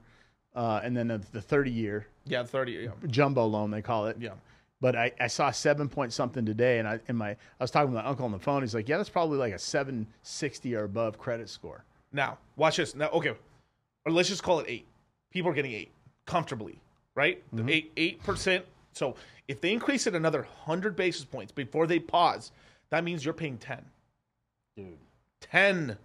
uh, 0.56 0.82
and 0.84 0.96
then 0.96 1.08
the, 1.08 1.22
the 1.32 1.42
30 1.42 1.72
year 1.72 2.08
yeah, 2.26 2.44
thirty. 2.44 2.74
Yeah, 2.74 2.92
jumbo 3.08 3.46
loan 3.46 3.72
they 3.72 3.82
call 3.82 4.08
it. 4.08 4.18
yeah. 4.20 4.34
But 4.80 4.96
I, 4.96 5.12
I 5.20 5.28
saw 5.28 5.52
seven 5.52 5.88
point 5.90 6.12
something 6.12 6.46
today, 6.46 6.80
and 6.80 6.88
I 6.88 7.00
in 7.08 7.16
my 7.16 7.32
I 7.32 7.38
was 7.60 7.72
talking 7.72 7.92
with 7.92 8.04
my 8.04 8.10
uncle 8.10 8.26
on 8.26 8.32
the 8.32 8.40
phone. 8.40 8.62
He's 8.62 8.74
like, 8.74 8.90
"Yeah, 8.90 8.98
that's 8.98 9.10
probably 9.10 9.38
like 9.38 9.54
a 9.54 9.60
760 9.60 10.76
or 10.76 10.84
above 10.84 11.18
credit 11.18 11.50
score." 11.50 11.84
Now, 12.12 12.38
watch 12.56 12.78
this. 12.78 12.96
Now, 12.96 13.10
okay, 13.10 13.34
or 14.06 14.12
let's 14.12 14.30
just 14.30 14.44
call 14.44 14.60
it 14.60 14.66
eight. 14.68 14.88
People 15.32 15.52
are 15.52 15.54
getting 15.54 15.74
eight 15.74 15.92
comfortably, 16.26 16.80
right? 17.16 17.42
The 17.54 17.72
Eight 17.72 17.92
eight 17.96 18.24
percent. 18.24 18.66
So 18.94 19.16
if 19.48 19.62
they 19.62 19.72
increase 19.72 20.08
it 20.08 20.16
another 20.16 20.44
hundred 20.44 20.96
basis 20.96 21.26
points 21.26 21.52
before 21.52 21.86
they 21.86 22.00
pause, 22.00 22.52
that 22.90 23.04
means 23.04 23.24
you're 23.24 23.34
paying 23.34 23.58
ten. 23.58 23.84
Dude. 24.76 24.98
Ten. 25.42 25.98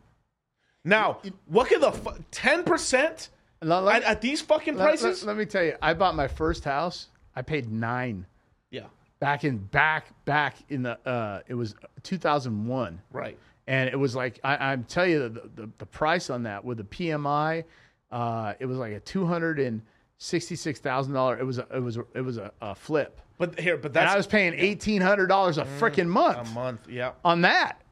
Now, 0.85 1.19
what 1.47 1.69
can 1.69 1.81
the 1.81 1.93
ten 2.31 2.63
percent 2.63 3.31
Let, 3.63 3.85
let- 3.85 3.97
at, 4.03 4.05
at 4.05 4.21
these 4.21 4.41
fucking 4.43 4.77
let- 4.77 4.85
prices? 4.85 5.25
let- 5.25 5.37
me 5.37 5.45
tell 5.47 5.63
you, 5.65 5.75
I 5.81 5.95
bought 5.95 6.15
my 6.15 6.29
first 6.29 6.65
house. 6.65 7.09
I 7.35 7.43
paid 7.43 7.71
nine 7.71 8.27
yeah, 8.71 8.85
back 9.21 9.45
in 9.45 9.59
back 9.59 10.07
back 10.25 10.57
in 10.71 10.83
the 10.83 10.99
uh, 11.09 11.41
it 11.47 11.55
was 11.55 11.75
2001. 12.03 13.01
right. 13.13 13.39
and 13.67 13.89
it 13.91 13.97
was 13.99 14.15
like 14.17 14.41
I, 14.43 14.57
I'm 14.73 14.85
tell 14.85 15.07
you 15.07 15.29
the, 15.29 15.51
the 15.55 15.71
the 15.79 15.87
price 15.87 16.31
on 16.31 16.45
that 16.45 16.65
with 16.65 16.79
the 16.79 16.85
PMI, 16.85 17.65
uh, 18.11 18.55
it 18.59 18.67
was 18.67 18.79
like 18.79 18.93
a 18.93 19.01
two 19.01 19.27
hundred 19.27 19.59
and 19.59 19.83
sixty 20.19 20.57
six 20.57 20.81
thousand 20.81 21.13
dollar. 21.13 21.39
It 21.39 21.45
was 21.45 21.59
a, 21.59 21.67
it 21.75 21.81
was 21.83 21.99
a, 21.99 22.05
it 22.15 22.23
was 22.23 22.39
a, 22.39 22.51
a 22.63 22.75
flip, 22.75 23.21
But 23.37 23.61
here, 23.61 23.77
but 23.77 23.95
and 23.97 24.09
I 24.09 24.17
was 24.17 24.27
paying 24.27 24.55
eighteen 24.55 25.03
hundred 25.03 25.27
dollars 25.27 25.59
a 25.59 25.65
freaking 25.65 26.09
month. 26.09 26.39
a 26.39 26.55
month. 26.55 26.89
Yeah. 26.89 27.13
on 27.25 27.43
that. 27.43 27.83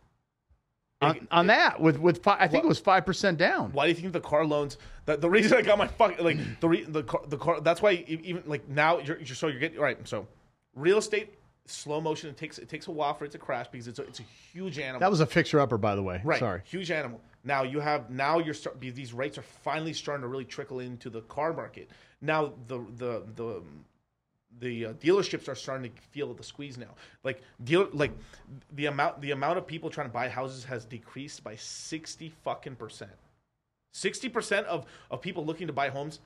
On, 1.03 1.17
It- 1.17 1.23
on 1.31 1.47
that 1.49 1.81
with 1.81 1.99
with 1.99 2.23
fi- 2.23 2.39
I 2.41 2.49
think 2.49 2.65
it 2.65 2.69
was 2.69 2.79
five 2.81 3.05
percent 3.05 3.37
down. 3.37 3.73
Why 3.73 3.85
do 3.85 3.89
you 3.91 3.95
think 3.95 4.13
the 4.15 4.21
car 4.21 4.47
loans? 4.47 4.79
The, 5.07 5.17
the 5.17 5.31
reason 5.31 5.57
I 5.57 5.63
got 5.63 5.79
my 5.79 5.87
fuck 5.87 6.21
like 6.21 6.39
the 6.61 6.69
re, 6.69 6.85
the 6.85 7.03
car, 7.03 7.21
the 7.29 7.37
car. 7.37 7.61
That's 7.61 7.83
why 7.83 8.05
even 8.07 8.43
like 8.47 8.69
now 8.69 8.99
you're, 8.99 9.19
you're 9.19 9.35
so 9.35 9.49
you're 9.49 9.61
getting 9.61 9.79
right. 9.79 9.99
So 10.09 10.27
real 10.75 10.99
estate 10.99 11.35
slow 11.67 12.01
motion. 12.01 12.31
It 12.31 12.37
takes 12.37 12.59
it 12.59 12.69
takes 12.69 12.89
a 12.89 12.91
while 12.91 13.15
for 13.15 13.25
it 13.25 13.33
to 13.33 13.39
crash 13.39 13.69
because 13.69 13.89
it's 13.89 13.99
a, 13.99 14.03
it's 14.03 14.21
a 14.21 14.25
huge 14.53 14.79
animal. 14.79 15.01
That 15.01 15.11
was 15.11 15.21
a 15.21 15.27
fixer 15.27 15.61
upper, 15.61 15.79
by 15.79 15.95
the 15.95 16.03
way. 16.03 16.21
right. 16.25 16.39
Sorry. 16.39 16.63
huge 16.65 16.91
animal. 16.91 17.21
Now 17.45 17.63
you 17.63 17.81
have 17.81 18.11
now 18.11 18.39
you're 18.39 18.55
start 18.55 18.81
these 18.81 19.13
rates 19.13 19.39
are 19.39 19.43
finally 19.43 19.93
starting 19.93 20.23
to 20.23 20.29
really 20.29 20.45
trickle 20.45 20.81
into 20.81 21.11
the 21.11 21.21
car 21.23 21.53
market. 21.53 21.91
Now 22.21 22.53
the 22.69 22.79
the 22.97 23.23
the 23.35 23.63
the 24.61 24.87
uh, 24.87 24.93
dealerships 24.95 25.49
are 25.49 25.55
starting 25.55 25.91
to 25.91 26.03
feel 26.11 26.33
the 26.33 26.43
squeeze 26.43 26.79
now. 26.79 26.95
Like 27.23 27.43
deal 27.65 27.89
like 27.93 28.13
the 28.73 28.87
amount 28.87 29.21
the 29.21 29.33
amount 29.33 29.59
of 29.59 29.67
people 29.67 29.91
trying 29.91 30.07
to 30.07 30.13
buy 30.13 30.29
houses 30.29 30.65
has 30.65 30.85
decreased 30.85 31.45
by 31.45 31.57
sixty 31.57 32.33
fucking 32.45 32.77
percent. 32.77 33.11
Sixty 33.95 34.29
percent 34.29 34.67
of 34.67 34.87
of 35.13 35.21
people 35.21 35.47
looking 35.47 35.69
to 35.69 35.73
buy 35.73 35.89
homes, 35.89 36.19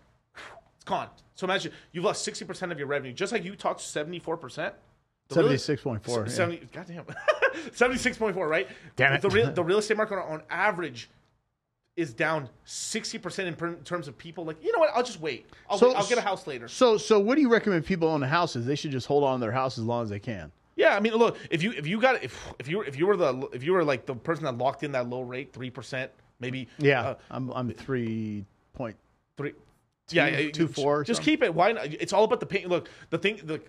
it's 0.74 0.85
gone. 0.86 1.09
So 1.35 1.45
imagine 1.45 1.70
you've 1.93 2.05
lost 2.05 2.24
sixty 2.24 2.47
percent 2.47 2.73
of 2.73 2.78
your 2.78 2.86
revenue, 2.89 3.12
just 3.12 3.31
like 3.31 3.45
you 3.45 3.55
talked 3.55 3.82
seventy 3.82 4.19
four 4.19 4.39
percent. 4.39 4.74
Seventy 5.31 5.59
six 5.59 5.82
point 5.82 6.03
four. 6.03 6.27
Seventy. 6.28 6.66
Goddamn. 6.73 7.05
Seventy-six 7.73 8.16
point 8.16 8.35
four. 8.35 8.49
Right. 8.49 8.69
Damn 8.97 9.12
it. 9.12 9.20
The 9.20 9.28
real, 9.28 9.53
the 9.55 9.62
real 9.62 9.78
estate 9.78 9.99
market 9.99 10.15
on, 10.15 10.32
on 10.32 10.43
average 10.49 11.11
is 11.97 12.15
down 12.15 12.49
sixty 12.65 13.19
percent 13.19 13.49
in 13.49 13.55
per- 13.55 13.74
terms 13.85 14.09
of 14.09 14.16
people. 14.16 14.47
Like, 14.47 14.65
you 14.65 14.73
know 14.73 14.78
what? 14.78 14.90
I'll 14.95 15.03
just 15.03 15.20
wait. 15.20 15.45
I'll, 15.69 15.77
So- 15.77 15.89
wait. 15.89 15.97
I'll 15.97 16.07
get 16.07 16.16
a 16.16 16.23
house 16.23 16.47
later. 16.47 16.69
So 16.69 16.97
so 16.97 17.20
what 17.20 17.35
do 17.35 17.43
you 17.43 17.51
recommend 17.51 17.85
people 17.85 18.09
own 18.09 18.23
houses? 18.23 18.65
They 18.65 18.77
should 18.77 18.93
just 18.93 19.07
hold 19.07 19.24
on 19.24 19.40
to 19.40 19.45
their 19.45 19.53
house 19.53 19.77
as 19.77 19.85
long 19.85 20.03
as 20.05 20.09
they 20.09 20.20
can. 20.20 20.51
Yeah, 20.77 20.97
I 20.97 21.01
mean, 21.01 21.12
look, 21.12 21.36
if 21.51 21.62
you 21.62 21.73
if 21.73 21.86
you 21.86 22.01
got 22.01 22.23
if 22.24 22.55
if 22.59 22.66
you 22.69 22.81
if 22.81 22.97
you 22.97 23.07
were 23.07 23.16
the 23.19 23.49
if 23.53 23.62
you 23.62 23.74
were 23.74 23.85
like 23.85 24.07
the 24.07 24.15
person 24.15 24.45
that 24.45 24.57
locked 24.57 24.85
in 24.85 24.93
that 24.93 25.09
low 25.11 25.20
rate, 25.20 25.53
three 25.53 25.70
percent, 25.70 26.11
maybe. 26.40 26.69
Yeah, 26.78 27.02
uh, 27.02 27.15
I'm 27.31 27.51
I'm 27.51 27.70
three 27.73 28.44
point. 28.74 28.97
three. 29.36 29.52
yeah, 30.10 30.27
yeah, 30.28 30.51
two, 30.51 30.69
four 30.69 31.01
or 31.01 31.05
Just 31.05 31.23
keep 31.23 31.43
it. 31.43 31.55
Why? 31.55 31.73
Not? 31.73 31.86
It's 31.86 32.12
all 32.12 32.24
about 32.24 32.40
the 32.40 32.47
paint. 32.47 32.69
Look, 32.69 32.89
the 33.10 33.19
thing, 33.19 33.40
the 33.44 33.60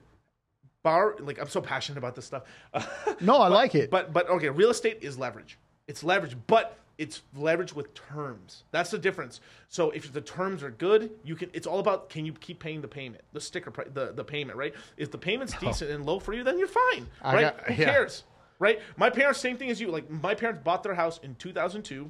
bar. 0.83 1.15
Like, 1.19 1.39
I'm 1.39 1.49
so 1.49 1.61
passionate 1.61 1.97
about 1.97 2.15
this 2.15 2.25
stuff. 2.25 2.43
No, 3.21 3.37
I 3.41 3.49
But- 3.49 3.51
like 3.55 3.75
it. 3.75 3.89
But 3.89 4.13
but 4.13 4.29
okay, 4.29 4.49
real 4.49 4.69
estate 4.69 4.99
is 5.01 5.17
leverage. 5.17 5.57
It's 5.87 6.03
leverage, 6.03 6.35
but 6.47 6.77
it's 6.97 7.21
leverage 7.35 7.73
with 7.73 7.93
terms. 7.93 8.63
That's 8.71 8.91
the 8.91 8.97
difference. 8.97 9.39
So 9.69 9.89
if 9.91 10.11
the 10.13 10.21
terms 10.21 10.63
are 10.63 10.69
good, 10.71 11.11
you 11.23 11.35
can. 11.35 11.49
It's 11.53 11.65
all 11.67 11.79
about 11.79 12.09
can 12.09 12.25
you 12.25 12.33
keep 12.33 12.59
paying 12.59 12.81
the 12.81 12.87
payment, 12.87 13.23
the 13.33 13.41
sticker, 13.41 13.71
pri- 13.71 13.85
the 13.93 14.11
the 14.13 14.23
payment, 14.23 14.57
right? 14.57 14.73
If 14.97 15.09
the 15.11 15.17
payment's 15.17 15.53
decent 15.59 15.89
and 15.91 16.05
low 16.05 16.19
for 16.19 16.33
you, 16.33 16.43
then 16.43 16.59
you're 16.59 16.67
fine, 16.67 17.07
right? 17.23 17.41
got- 17.57 17.61
Who 17.67 17.73
yeah. 17.81 17.85
cares, 17.91 18.23
right? 18.59 18.79
My 18.97 19.09
parents, 19.09 19.39
same 19.39 19.57
thing 19.57 19.69
as 19.71 19.81
you. 19.81 19.89
Like 19.89 20.09
my 20.09 20.35
parents 20.35 20.61
bought 20.63 20.83
their 20.83 20.93
house 20.93 21.19
in 21.23 21.35
2002. 21.35 22.09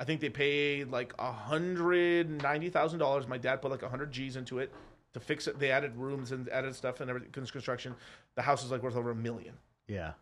I 0.00 0.04
think 0.04 0.20
they 0.22 0.30
paid 0.30 0.90
like 0.90 1.12
a 1.18 1.30
hundred 1.30 2.42
ninety 2.42 2.70
thousand 2.70 2.98
dollars. 3.00 3.28
My 3.28 3.36
dad 3.38 3.60
put 3.62 3.70
like 3.70 3.82
a 3.82 3.88
hundred 3.88 4.10
G's 4.10 4.34
into 4.36 4.58
it 4.58 4.72
to 5.12 5.20
fix 5.20 5.46
it. 5.46 5.58
They 5.58 5.70
added 5.70 5.94
rooms 5.94 6.32
and 6.32 6.48
added 6.48 6.74
stuff 6.74 7.00
and 7.00 7.10
everything. 7.10 7.30
Construction. 7.30 7.94
The 8.34 8.42
house 8.42 8.64
is 8.64 8.70
like 8.70 8.82
worth 8.82 8.96
over 8.96 9.10
a 9.10 9.14
million 9.14 9.54
Yeah. 9.86 10.12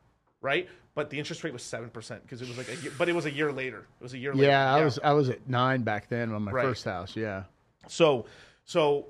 right? 0.40 0.68
But 0.96 1.10
the 1.10 1.18
interest 1.18 1.44
rate 1.44 1.52
was 1.52 1.62
seven 1.62 1.90
percent 1.90 2.22
because 2.22 2.42
it 2.42 2.48
was 2.48 2.58
like 2.58 2.68
a 2.68 2.76
year, 2.82 2.90
but 2.98 3.08
it 3.08 3.14
was 3.14 3.26
a 3.26 3.30
year 3.30 3.52
later. 3.52 3.86
It 4.00 4.02
was 4.02 4.14
a 4.14 4.18
year 4.18 4.34
later. 4.34 4.48
Yeah, 4.48 4.74
I 4.74 4.82
was 4.82 4.98
I 5.04 5.12
was 5.12 5.28
at 5.30 5.48
nine 5.48 5.82
back 5.82 6.08
then 6.08 6.32
on 6.32 6.42
my 6.42 6.50
Right. 6.50 6.64
first 6.64 6.84
house. 6.84 7.14
Yeah. 7.14 7.44
So, 7.86 8.26
so 8.64 9.06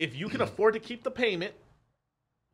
if 0.00 0.16
you 0.16 0.28
can 0.28 0.40
afford 0.40 0.74
to 0.74 0.80
keep 0.80 1.04
the 1.04 1.10
payment, 1.12 1.54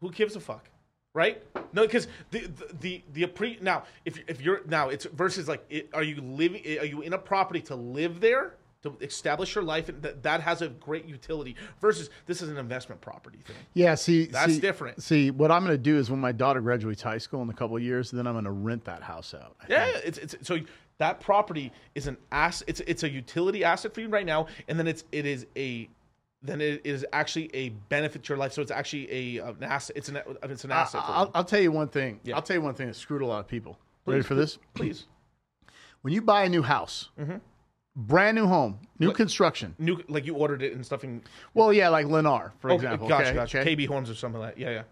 who 0.02 0.10
gives 0.10 0.36
a 0.36 0.40
fuck, 0.40 0.68
right? 1.16 1.42
No, 1.72 1.82
because 1.82 2.06
the 2.30 2.40
the 2.40 2.74
the, 2.80 3.02
the 3.14 3.22
appre- 3.24 3.60
now 3.62 3.84
if 4.04 4.18
if 4.28 4.40
you're 4.42 4.60
now 4.66 4.90
it's 4.90 5.06
versus 5.06 5.48
like 5.48 5.64
it, 5.70 5.88
are 5.94 6.02
you 6.02 6.20
living 6.20 6.60
eh, 6.64 6.78
are 6.78 6.84
you 6.84 7.00
in 7.00 7.14
a 7.14 7.18
property 7.18 7.60
to 7.62 7.74
live 7.74 8.20
there 8.20 8.54
to 8.82 8.94
establish 9.00 9.54
your 9.54 9.64
life 9.64 9.88
and 9.88 10.00
that 10.02 10.22
that 10.22 10.42
has 10.42 10.60
a 10.60 10.68
great 10.68 11.06
utility 11.06 11.56
versus 11.80 12.10
this 12.26 12.42
is 12.42 12.50
an 12.50 12.58
investment 12.58 13.00
property 13.00 13.38
thing. 13.46 13.56
Yeah, 13.72 13.94
see, 13.94 14.26
That's 14.26 14.54
see- 14.54 14.60
different. 14.60 15.02
See, 15.02 15.30
what 15.30 15.50
I'm 15.50 15.64
going 15.64 15.74
to 15.74 15.82
do 15.82 15.96
is 15.96 16.10
when 16.10 16.20
my 16.20 16.32
daughter 16.32 16.60
graduates 16.60 17.00
high 17.02 17.18
school 17.18 17.40
in 17.42 17.48
a 17.48 17.54
couple 17.54 17.76
of 17.76 17.82
years, 17.82 18.10
then 18.10 18.26
I'm 18.26 18.34
going 18.34 18.44
to 18.44 18.50
rent 18.50 18.84
that 18.84 19.02
house 19.02 19.32
out. 19.34 19.56
I 19.62 19.66
Yeah, 19.70 19.86
it's, 20.04 20.18
it's 20.18 20.36
so 20.46 20.58
that 20.98 21.20
property 21.20 21.72
is 21.94 22.06
an 22.06 22.18
ass. 22.30 22.62
It's 22.66 22.80
it's 22.80 23.02
a 23.02 23.08
utility 23.08 23.64
asset 23.64 23.94
for 23.94 24.02
you 24.02 24.08
right 24.08 24.26
now, 24.26 24.46
and 24.68 24.78
then 24.78 24.86
it's 24.86 25.04
it 25.12 25.24
is 25.24 25.46
a 25.56 25.88
then 26.46 26.60
it 26.60 26.82
is 26.84 27.04
actually 27.12 27.50
a 27.54 27.70
benefit 27.88 28.22
to 28.24 28.28
your 28.30 28.38
life. 28.38 28.52
So 28.52 28.62
it's 28.62 28.70
actually 28.70 29.38
a 29.38 29.44
an 29.46 29.62
asset. 29.62 29.96
It's 29.96 30.08
an 30.08 30.18
it's 30.44 30.64
an 30.64 30.72
I, 30.72 30.80
asset. 30.80 31.02
you. 31.06 31.12
will 31.14 31.30
I'll 31.34 31.44
tell 31.44 31.60
you 31.60 31.72
one 31.72 31.88
thing. 31.88 32.20
Yeah. 32.24 32.36
I'll 32.36 32.42
tell 32.42 32.56
you 32.56 32.62
one 32.62 32.74
thing 32.74 32.86
that 32.88 32.94
screwed 32.94 33.22
a 33.22 33.26
lot 33.26 33.40
of 33.40 33.48
people. 33.48 33.78
Ready 34.06 34.22
for 34.22 34.34
this? 34.34 34.58
Please, 34.74 35.06
When 36.02 36.14
you 36.14 36.22
buy 36.22 36.44
a 36.44 36.48
new 36.48 36.62
house, 36.62 37.10
Mm-hmm. 37.18 37.36
brand 37.96 38.36
new 38.36 38.46
home, 38.46 38.78
new 38.98 39.12
construction. 39.12 39.74
new 39.78 40.02
like 40.08 40.26
you 40.26 40.34
ordered 40.34 40.62
it 40.62 40.74
and 40.74 40.84
stuff. 40.86 41.02
In, 41.04 41.22
Well, 41.54 41.72
yeah, 41.72 41.88
like 41.88 42.06
Lennar, 42.06 42.52
for 42.60 42.70
oh, 42.70 42.74
example. 42.74 43.08
gotcha, 43.08 43.40
okay? 43.42 43.76
KB 43.76 43.86
Homes 43.88 44.08
or 44.10 44.14
something 44.14 44.40
like 44.40 44.54
that. 44.56 44.60
Yeah, 44.60 44.70
yeah. 44.70 44.82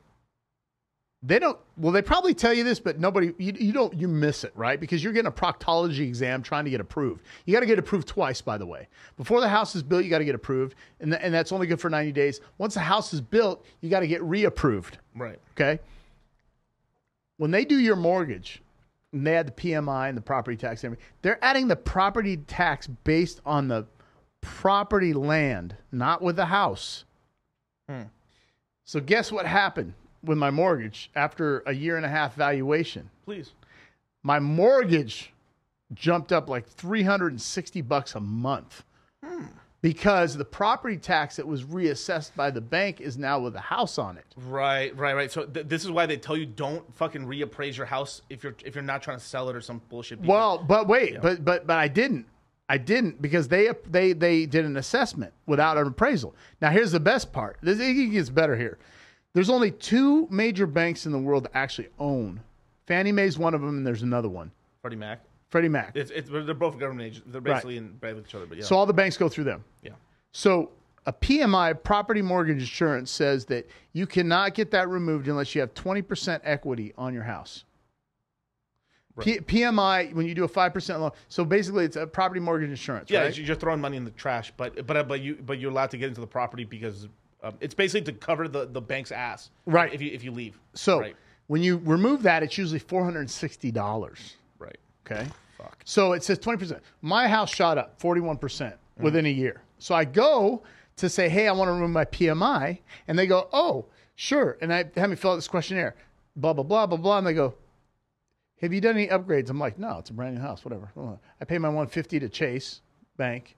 They 1.27 1.39
don't 1.39 1.59
well 1.79 1.91
they 1.91 2.03
probably 2.03 2.35
tell 2.35 2.53
you 2.53 2.63
this 2.63 2.79
but 2.79 3.01
nobody 3.01 3.33
you, 3.39 3.55
you 3.59 3.73
don't 3.73 3.95
you 3.95 4.07
miss 4.07 4.45
it 4.45 4.53
right? 4.55 4.79
Because 4.79 5.03
you're 5.03 5.13
getting 5.13 5.29
a 5.29 5.33
proctology 5.33 6.01
exam 6.01 6.43
trying 6.43 6.65
to 6.65 6.71
get 6.71 6.81
approved. 6.81 7.23
You 7.47 7.55
got 7.55 7.61
to 7.61 7.67
get 7.67 7.79
approved 7.79 8.07
twice 8.07 8.43
by 8.43 8.59
the 8.59 8.67
way. 8.67 8.89
Before 9.17 9.41
the 9.41 9.49
house 9.49 9.75
is 9.75 9.83
built 9.83 10.05
you 10.05 10.11
got 10.11 10.19
to 10.19 10.25
get 10.25 10.35
approved 10.35 10.75
and, 11.01 11.11
th- 11.11 11.23
and 11.25 11.33
that's 11.33 11.51
only 11.51 11.67
good 11.67 11.81
for 11.81 11.89
90 11.89 12.13
days. 12.13 12.41
Once 12.59 12.75
the 12.75 12.81
house 12.81 13.15
is 13.15 13.21
built 13.21 13.65
you 13.81 13.89
got 13.89 14.01
to 14.01 14.07
get 14.07 14.21
reapproved. 14.21 14.95
Right. 15.17 15.39
okay? 15.53 15.81
When 17.39 17.51
they 17.51 17.65
do 17.65 17.79
your 17.79 17.97
mortgage 17.97 18.63
and 19.13 19.27
they 19.27 19.37
add 19.37 19.47
the 19.47 19.53
pmi 19.53 20.09
and 20.09 20.17
the 20.17 20.23
property 20.23 20.57
tax 20.57 20.85
and 20.85 20.93
everything 20.93 21.07
they're 21.23 21.43
adding 21.43 21.69
the 21.69 21.77
property 21.77 22.37
tax 22.37 22.87
based 22.87 23.41
on 23.47 23.69
the 23.69 23.87
property 24.43 25.15
land 25.15 25.75
not 25.91 26.21
with 26.21 26.37
the 26.37 26.47
house. 26.47 27.07
Hmm. 27.89 28.03
so 28.85 29.01
guess 29.01 29.33
what 29.33 29.47
happened 29.47 29.95
with 30.25 30.39
my 30.39 30.51
mortgage 30.51 31.11
after 31.15 31.61
a 31.67 31.73
year 31.73 31.97
and 31.97 32.05
a 32.07 32.09
half 32.09 32.35
valuation? 32.35 33.11
Please. 33.25 33.53
My 34.23 34.39
mortgage 34.39 35.33
jumped 35.93 36.33
up 36.33 36.49
like 36.49 36.67
360 36.67 37.81
bucks 37.83 38.15
a 38.15 38.21
month. 38.21 38.85
Hmm. 39.23 39.45
Because 39.83 40.35
the 40.35 40.47
property 40.47 40.97
tax 40.97 41.37
that 41.37 41.47
was 41.47 41.65
reassessed 41.65 42.35
by 42.35 42.51
the 42.51 42.61
bank 42.63 43.03
is 43.03 43.19
now 43.19 43.39
with 43.39 43.55
a 43.55 43.61
house 43.61 43.99
on 43.99 44.17
it. 44.17 44.25
Right, 44.49 44.97
right, 44.97 45.13
right. 45.15 45.31
So 45.31 45.45
th- 45.45 45.67
this 45.67 45.85
is 45.85 45.91
why 45.91 46.07
they 46.07 46.17
tell 46.17 46.39
you 46.39 46.47
don't 46.47 46.83
fucking 46.97 47.27
reappraise 47.27 47.77
your 47.77 47.85
house 47.85 48.23
if 48.31 48.43
you're 48.43 48.55
if 48.65 48.75
you're 48.75 48.83
not 48.83 49.03
trying 49.03 49.19
to 49.19 49.25
sell 49.25 49.51
it 49.51 49.57
or 49.57 49.61
some 49.61 49.83
bullshit. 49.91 50.23
because- 50.23 50.31
Well, 50.31 50.59
but 50.67 50.89
wait, 50.89 51.21
but 51.21 51.45
but 51.45 51.67
but 51.67 51.77
I 51.77 51.89
didn't. 51.89 52.25
I 52.67 52.79
didn't 52.79 53.21
because 53.21 53.49
they 53.49 53.69
they 53.87 54.15
they 54.15 54.47
did 54.47 54.65
an 54.65 54.79
assessment 54.79 55.35
without 55.45 55.77
an 55.77 55.87
appraisal. 55.87 56.35
Now 56.63 56.71
here's 56.71 56.93
the 56.93 57.01
best 57.01 57.31
part. 57.31 57.59
This 57.61 57.79
it 57.79 58.11
gets 58.11 58.31
better 58.31 58.57
here. 58.57 58.79
There's 59.35 59.51
only 59.51 59.71
two 59.73 60.29
major 60.31 60.67
banks 60.67 61.07
in 61.07 61.13
the 61.13 61.19
world 61.19 61.45
that 61.45 61.53
actually 61.57 61.89
own. 61.99 62.41
Fannie 62.87 63.13
Mae's 63.13 63.37
one 63.39 63.53
of 63.55 63.61
them, 63.61 63.79
and 63.79 63.87
there's 63.87 64.03
another 64.03 64.29
one, 64.29 64.51
Freddie 64.81 64.97
Mac. 64.97 65.21
Freddie 65.49 65.69
Mac. 65.69 65.93
It's, 65.97 66.11
it's 66.11 66.29
they're 66.31 66.55
both 66.55 66.79
government 66.79 67.07
agents. 67.09 67.27
They're 67.31 67.41
basically 67.41 67.77
in 67.77 67.93
bed 67.97 68.15
with 68.17 68.27
each 68.27 68.35
other. 68.35 68.47
But 68.47 68.59
yeah, 68.59 68.65
So 68.65 68.77
all 68.77 68.87
the 68.87 68.93
banks 68.93 69.17
go 69.17 69.29
through 69.29 69.45
them. 69.45 69.65
yeah. 69.83 69.93
So 70.33 70.71
a 71.07 71.13
PMI, 71.13 71.81
property 71.83 72.23
mortgage 72.23 72.59
insurance, 72.59 73.11
says 73.11 73.45
that 73.47 73.69
you 73.93 74.07
cannot 74.07 74.55
get 74.55 74.71
that 74.73 74.89
removed 74.89 75.29
unless 75.29 75.55
you 75.55 75.61
have 75.61 75.73
20% 75.75 76.41
equity 76.45 76.93
on 76.99 77.15
your 77.15 77.23
house. 77.23 77.65
P- 79.21 79.39
PMI, 79.39 80.13
when 80.13 80.27
you 80.27 80.35
do 80.35 80.43
a 80.43 80.49
5% 80.49 81.01
loan, 81.01 81.13
so 81.29 81.45
basically 81.45 81.85
it's 81.85 81.95
a 81.97 82.05
property 82.07 82.41
mortgage 82.41 82.71
insurance, 82.71 83.11
Yeah, 83.11 83.21
right? 83.23 83.39
you're 83.39 83.55
throwing 83.55 83.81
money 83.81 83.97
in 83.97 84.05
the 84.05 84.11
trash, 84.11 84.53
but 84.57 84.85
but 84.89 85.07
but 85.07 85.21
you 85.21 85.37
but 85.37 85.61
you're 85.61 85.71
allowed 85.71 85.91
to 85.93 85.99
get 85.99 86.09
into 86.09 86.21
the 86.21 86.27
property 86.27 86.65
because 86.65 87.07
um, 87.45 87.55
it's 87.61 87.75
basically 87.75 88.11
to 88.13 88.19
cover 88.19 88.49
the, 88.49 88.67
the 88.67 88.81
bank's 88.81 89.13
ass, 89.13 89.51
Right. 89.67 89.93
If 89.95 90.01
you 90.03 90.11
if 90.13 90.25
you 90.25 90.31
leave, 90.33 90.59
So 90.75 90.99
right, 91.01 91.17
when 91.47 91.63
you 91.63 91.77
remove 91.85 92.23
that, 92.23 92.43
it's 92.43 92.57
usually 92.59 92.81
$460. 92.81 94.33
right, 94.59 94.77
Okay. 95.07 95.27
fuck, 95.59 95.79
So 95.85 96.13
it 96.13 96.23
says 96.25 96.39
20%. 96.39 96.81
My 97.03 97.29
house 97.29 97.55
shot 97.55 97.79
up 97.79 98.01
41% 98.01 98.75
within 98.99 99.27
a 99.27 99.31
year. 99.31 99.61
So 99.79 99.95
I 99.95 100.05
go 100.05 100.63
to 100.97 101.09
say, 101.09 101.29
hey, 101.29 101.49
I 101.49 101.53
want 101.53 101.69
to 101.69 101.73
remove 101.73 101.91
my 101.91 102.05
PMI. 102.07 102.79
And 103.09 103.19
they 103.19 103.27
go, 103.27 103.49
oh, 103.53 103.87
sure. 104.15 104.57
And 104.63 104.73
I 104.73 104.85
have 104.97 105.11
me 105.11 105.17
fill 105.17 105.33
out 105.33 105.37
this 105.37 105.49
questionnaire, 105.49 105.97
blah, 106.37 106.53
blah, 106.53 106.65
blah, 106.65 106.87
blah, 106.87 106.97
blah. 106.99 107.19
And 107.19 107.27
they 107.27 107.35
go, 107.35 107.55
have 108.61 108.73
you 108.73 108.81
done 108.81 108.95
any 108.97 109.09
upgrades? 109.09 109.51
I'm 109.51 109.59
like, 109.59 109.79
no, 109.79 109.99
it's 109.99 110.11
a 110.11 110.13
brand 110.13 110.37
new 110.37 110.41
house, 110.41 110.65
whatever. 110.65 110.89
I 111.41 111.45
pay 111.45 111.59
my 111.59 111.69
150 111.69 112.21
to 112.21 112.29
Chase 112.29 112.81
Bank, 113.17 113.57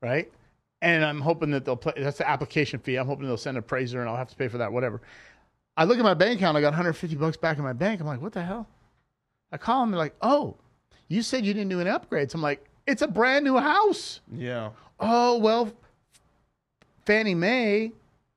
right? 0.00 0.32
And 0.82 1.04
I'm 1.04 1.20
hoping 1.20 1.50
that 1.52 1.64
they'll 1.64 1.76
play, 1.76 1.94
that's 1.96 2.18
the 2.18 2.28
application 2.28 2.78
fee. 2.80 2.96
I'm 2.96 3.06
hoping 3.06 3.26
they'll 3.26 3.36
send 3.36 3.56
an 3.56 3.60
appraiser 3.60 4.00
and 4.00 4.08
I'll 4.08 4.16
have 4.16 4.28
to 4.28 4.36
pay 4.36 4.48
for 4.48 4.58
that, 4.58 4.70
whatever. 4.72 5.00
I 5.76 5.84
look 5.84 5.98
at 5.98 6.04
my 6.04 6.14
bank 6.14 6.38
account, 6.38 6.56
I 6.56 6.60
got 6.60 6.68
150 6.68 7.16
bucks 7.16 7.36
back 7.36 7.58
in 7.58 7.64
my 7.64 7.72
bank. 7.72 8.00
I'm 8.00 8.06
like, 8.06 8.20
what 8.20 8.32
the 8.32 8.42
hell? 8.42 8.68
I 9.52 9.56
call 9.58 9.80
them, 9.80 9.90
they're 9.90 9.98
like, 9.98 10.14
oh, 10.22 10.56
you 11.08 11.22
said 11.22 11.44
you 11.46 11.54
didn't 11.54 11.68
do 11.70 11.80
any 11.80 11.90
upgrades. 11.90 12.34
I'm 12.34 12.42
like, 12.42 12.64
it's 12.86 13.02
a 13.02 13.08
brand 13.08 13.44
new 13.44 13.58
house. 13.58 14.20
yeah, 14.32 14.70
Oh, 14.98 15.38
well, 15.38 15.70
Fannie 17.04 17.34
Mae, 17.34 17.92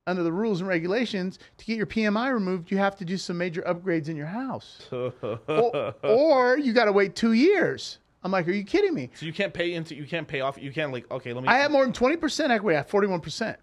under 0.07 0.23
the 0.23 0.31
rules 0.31 0.59
and 0.59 0.67
regulations, 0.67 1.39
to 1.57 1.65
get 1.65 1.77
your 1.77 1.85
PMI 1.85 2.33
removed, 2.33 2.71
you 2.71 2.77
have 2.77 2.95
to 2.97 3.05
do 3.05 3.17
some 3.17 3.37
major 3.37 3.61
upgrades 3.61 4.09
in 4.09 4.15
your 4.15 4.27
house. 4.27 4.87
or, 4.91 5.95
or 6.03 6.57
you 6.57 6.73
got 6.73 6.85
to 6.85 6.91
wait 6.91 7.15
two 7.15 7.33
years. 7.33 7.99
I'm 8.23 8.31
like, 8.31 8.47
are 8.47 8.51
you 8.51 8.63
kidding 8.63 8.93
me? 8.93 9.09
so 9.13 9.25
you 9.25 9.33
can't 9.33 9.53
pay 9.53 9.73
into 9.73 9.95
you 9.95 10.05
can't 10.05 10.27
pay 10.27 10.41
off. 10.41 10.57
You 10.61 10.71
can't 10.71 10.91
like 10.91 11.09
okay, 11.11 11.33
let 11.33 11.43
me. 11.43 11.49
I 11.49 11.57
have 11.59 11.71
more 11.71 11.83
than 11.83 11.93
20% 11.93 12.49
equity. 12.49 12.75
I 12.75 12.79
have 12.79 12.89
41%. 12.89 13.55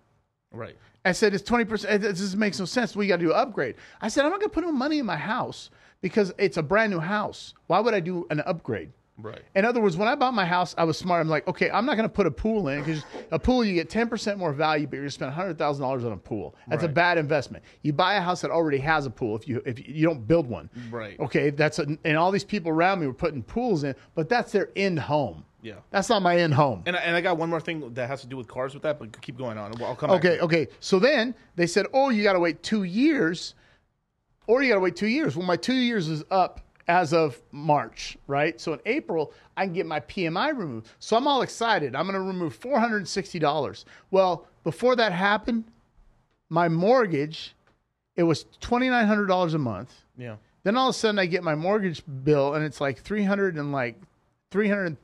right, 0.53 0.77
I 1.05 1.13
said, 1.13 1.35
it's 1.35 1.49
20%. 1.49 2.01
This 2.01 2.35
makes 2.35 2.59
no 2.59 2.65
sense. 2.65 2.97
We 2.97 3.07
got 3.07 3.19
to 3.19 3.27
do 3.27 3.33
an 3.33 3.39
upgrade. 3.39 3.77
I 4.01 4.09
said, 4.09 4.25
I'm 4.25 4.31
not 4.31 4.41
going 4.41 4.51
to 4.51 4.55
put 4.55 4.65
no 4.65 4.73
money 4.73 4.99
in 4.99 5.07
my 5.07 5.17
house 5.17 5.71
because 6.01 6.33
it's 6.39 6.57
a 6.57 6.63
brand 6.63 6.93
new 6.93 6.99
house. 6.99 7.55
Why 7.67 7.81
would 7.81 7.95
I 7.95 8.01
do 8.01 8.27
an 8.31 8.41
upgrade? 8.41 8.91
Right, 9.19 9.43
In 9.55 9.65
other 9.65 9.81
words, 9.81 9.97
when 9.97 10.09
I 10.09 10.15
bought 10.15 10.35
my 10.35 10.45
house, 10.47 10.75
I 10.77 10.85
was 10.85 10.99
smart. 10.99 11.21
I'm 11.21 11.29
like, 11.29 11.47
okay, 11.49 11.71
I'm 11.71 11.87
not 11.87 11.97
going 11.97 12.09
to 12.09 12.15
put 12.15 12.27
a 12.27 12.31
pool 12.31 12.69
in 12.69 12.81
because 12.83 13.03
a 13.31 13.39
pool 13.39 13.65
you 13.65 13.75
get 13.75 13.89
10% 13.91 14.37
more 14.39 14.53
value, 14.53 14.87
but 14.87 14.95
you're 14.95 15.03
going 15.03 15.09
to 15.09 15.15
spend 15.15 15.33
$100,000 15.33 15.83
on 16.07 16.13
a 16.13 16.17
pool. 16.17 16.55
That's 16.69 16.85
a 16.85 16.89
bad 16.89 17.19
investment. 17.19 17.65
You 17.83 17.93
buy 17.93 18.15
a 18.15 18.21
house 18.21 18.41
that 18.43 18.51
already 18.51 18.79
has 18.79 19.07
a 19.07 19.11
pool 19.11 19.37
if 19.37 19.49
you 19.49 19.63
if 19.65 19.87
you 19.89 20.07
don't 20.07 20.27
build 20.27 20.47
one. 20.47 20.69
Right. 20.91 21.19
Okay, 21.21 21.51
that's 21.51 21.79
a, 21.79 21.87
and 22.05 22.17
all 22.17 22.31
these 22.31 22.45
people 22.45 22.71
around 22.71 23.01
me 23.01 23.07
were 23.07 23.15
putting 23.15 23.43
pools 23.43 23.85
in, 23.85 23.95
but 24.15 24.29
that's 24.29 24.53
their 24.53 24.71
end 24.77 24.99
home. 24.99 25.45
yeah. 25.63 25.75
That's 25.91 26.09
not 26.09 26.23
my 26.23 26.37
end 26.37 26.55
home. 26.55 26.83
And 26.87 26.97
I, 26.97 27.01
and 27.01 27.17
I 27.17 27.21
got 27.21 27.39
one 27.39 27.49
more 27.51 27.61
thing 27.61 27.95
that 27.95 28.07
has 28.09 28.21
to 28.21 28.27
do 28.27 28.37
with 28.37 28.47
cars 28.49 28.75
with 28.75 28.83
that, 28.85 28.99
but 28.99 29.21
keep 29.23 29.37
going 29.39 29.59
on. 29.59 29.73
I'll 29.83 29.97
come. 29.97 30.11
Okay, 30.11 30.39
okay. 30.41 30.69
So 30.81 30.99
then 30.99 31.35
they 31.57 31.67
said, 31.67 31.87
"Oh, 31.93 32.11
you 32.11 32.23
got 32.23 32.35
to 32.35 32.41
wait 32.41 32.63
two 32.63 32.83
years, 32.85 33.55
or 34.47 34.63
you 34.63 34.69
got 34.69 34.77
to 34.77 34.81
wait 34.81 34.97
two 34.97 35.09
years." 35.09 35.37
Well, 35.37 35.47
my 35.47 35.57
two 35.57 35.75
years 35.75 36.09
is 36.09 36.23
up 36.31 36.61
as 36.89 37.13
of 37.13 37.41
March, 37.53 38.17
right? 38.27 38.61
So 38.61 38.73
in 38.73 38.81
April, 38.87 39.33
I 39.57 39.65
can 39.65 39.73
get 39.75 39.87
my 39.87 40.01
PMI 40.01 40.57
removed. 40.57 40.89
So 40.99 41.17
I'm 41.17 41.27
all 41.27 41.43
excited. 41.43 41.95
I'm 41.97 42.05
going 42.07 42.15
to 42.15 42.21
remove 42.21 42.55
four 42.55 42.79
hundred 42.79 42.99
and 42.99 43.09
sixty 43.09 43.39
dollars. 43.39 43.85
Well, 44.11 44.47
before 44.65 44.97
that 44.97 45.13
happened, 45.13 45.65
my 46.49 46.69
mortgage 46.69 47.55
it 48.15 48.23
was 48.23 48.47
twenty 48.61 48.89
nine 48.89 49.07
hundred 49.07 49.27
dollars 49.27 49.55
a 49.55 49.59
month. 49.59 49.93
Yeah. 50.17 50.37
Then 50.63 50.77
all 50.77 50.89
of 50.89 50.95
a 50.95 50.99
sudden, 50.99 51.19
I 51.19 51.27
get 51.27 51.45
my 51.45 51.55
mortgage 51.55 52.03
bill, 52.25 52.55
and 52.55 52.65
it's 52.65 52.81
like 52.81 53.01
three 53.01 53.23
hundred 53.25 53.57
and 53.57 53.73
like 53.73 54.01
three 54.51 54.69
hundred 54.69 54.97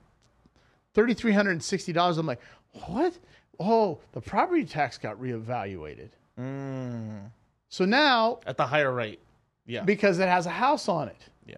thirty 0.94 1.14
three 1.14 1.32
hundred 1.32 1.52
and 1.52 1.62
sixty 1.62 1.92
dollars. 1.92 2.18
I'm 2.18 2.26
like, 2.26 2.40
what? 2.86 3.16
Oh, 3.60 3.98
the 4.12 4.20
property 4.20 4.64
tax 4.64 4.98
got 4.98 5.20
reevaluated. 5.20 6.09
Mm. 6.40 7.30
So 7.68 7.84
now, 7.84 8.40
At 8.46 8.56
the 8.56 8.66
higher 8.66 8.92
rate. 8.92 9.20
Yeah. 9.66 9.82
because 9.84 10.18
it 10.18 10.26
has 10.28 10.46
a 10.46 10.50
house 10.50 10.88
on 10.88 11.09
it, 11.09 11.16
yeah. 11.47 11.56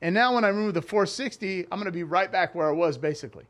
and 0.00 0.14
now 0.14 0.34
when 0.34 0.44
I 0.44 0.48
remove 0.48 0.74
the 0.74 0.82
460, 0.82 1.64
I'm 1.64 1.78
going 1.78 1.84
to 1.86 1.92
be 1.92 2.02
right 2.04 2.30
back 2.30 2.54
where 2.54 2.68
I 2.68 2.72
was 2.72 2.98
basically. 2.98 3.44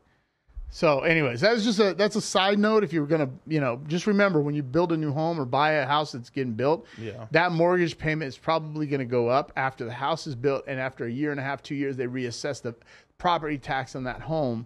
So, 0.69 1.01
anyways, 1.01 1.41
that's 1.41 1.63
just 1.63 1.77
a 1.79 1.93
that's 1.93 2.15
a 2.15 2.21
side 2.21 2.57
note. 2.57 2.83
If 2.83 2.91
you're 2.91 3.05
gonna, 3.05 3.29
you 3.45 3.59
know, 3.59 3.79
just 3.87 4.07
remember 4.07 4.41
when 4.41 4.55
you 4.55 4.63
build 4.63 4.91
a 4.91 4.97
new 4.97 5.11
home 5.11 5.39
or 5.39 5.45
buy 5.45 5.73
a 5.73 5.85
house 5.85 6.13
that's 6.13 6.31
getting 6.31 6.53
built, 6.53 6.87
Yeah. 6.97 7.27
that 7.29 7.51
mortgage 7.51 7.95
payment 7.95 8.27
is 8.29 8.37
probably 8.39 8.87
going 8.87 8.99
to 8.99 9.05
go 9.05 9.27
up 9.29 9.51
after 9.55 9.85
the 9.85 9.91
house 9.93 10.25
is 10.25 10.33
built, 10.33 10.63
and 10.67 10.79
after 10.79 11.05
a 11.05 11.11
year 11.11 11.29
and 11.29 11.39
a 11.39 11.43
half, 11.43 11.61
two 11.61 11.75
years, 11.75 11.95
they 11.95 12.07
reassess 12.07 12.59
the 12.59 12.73
property 13.19 13.59
tax 13.59 13.95
on 13.95 14.03
that 14.05 14.21
home. 14.21 14.65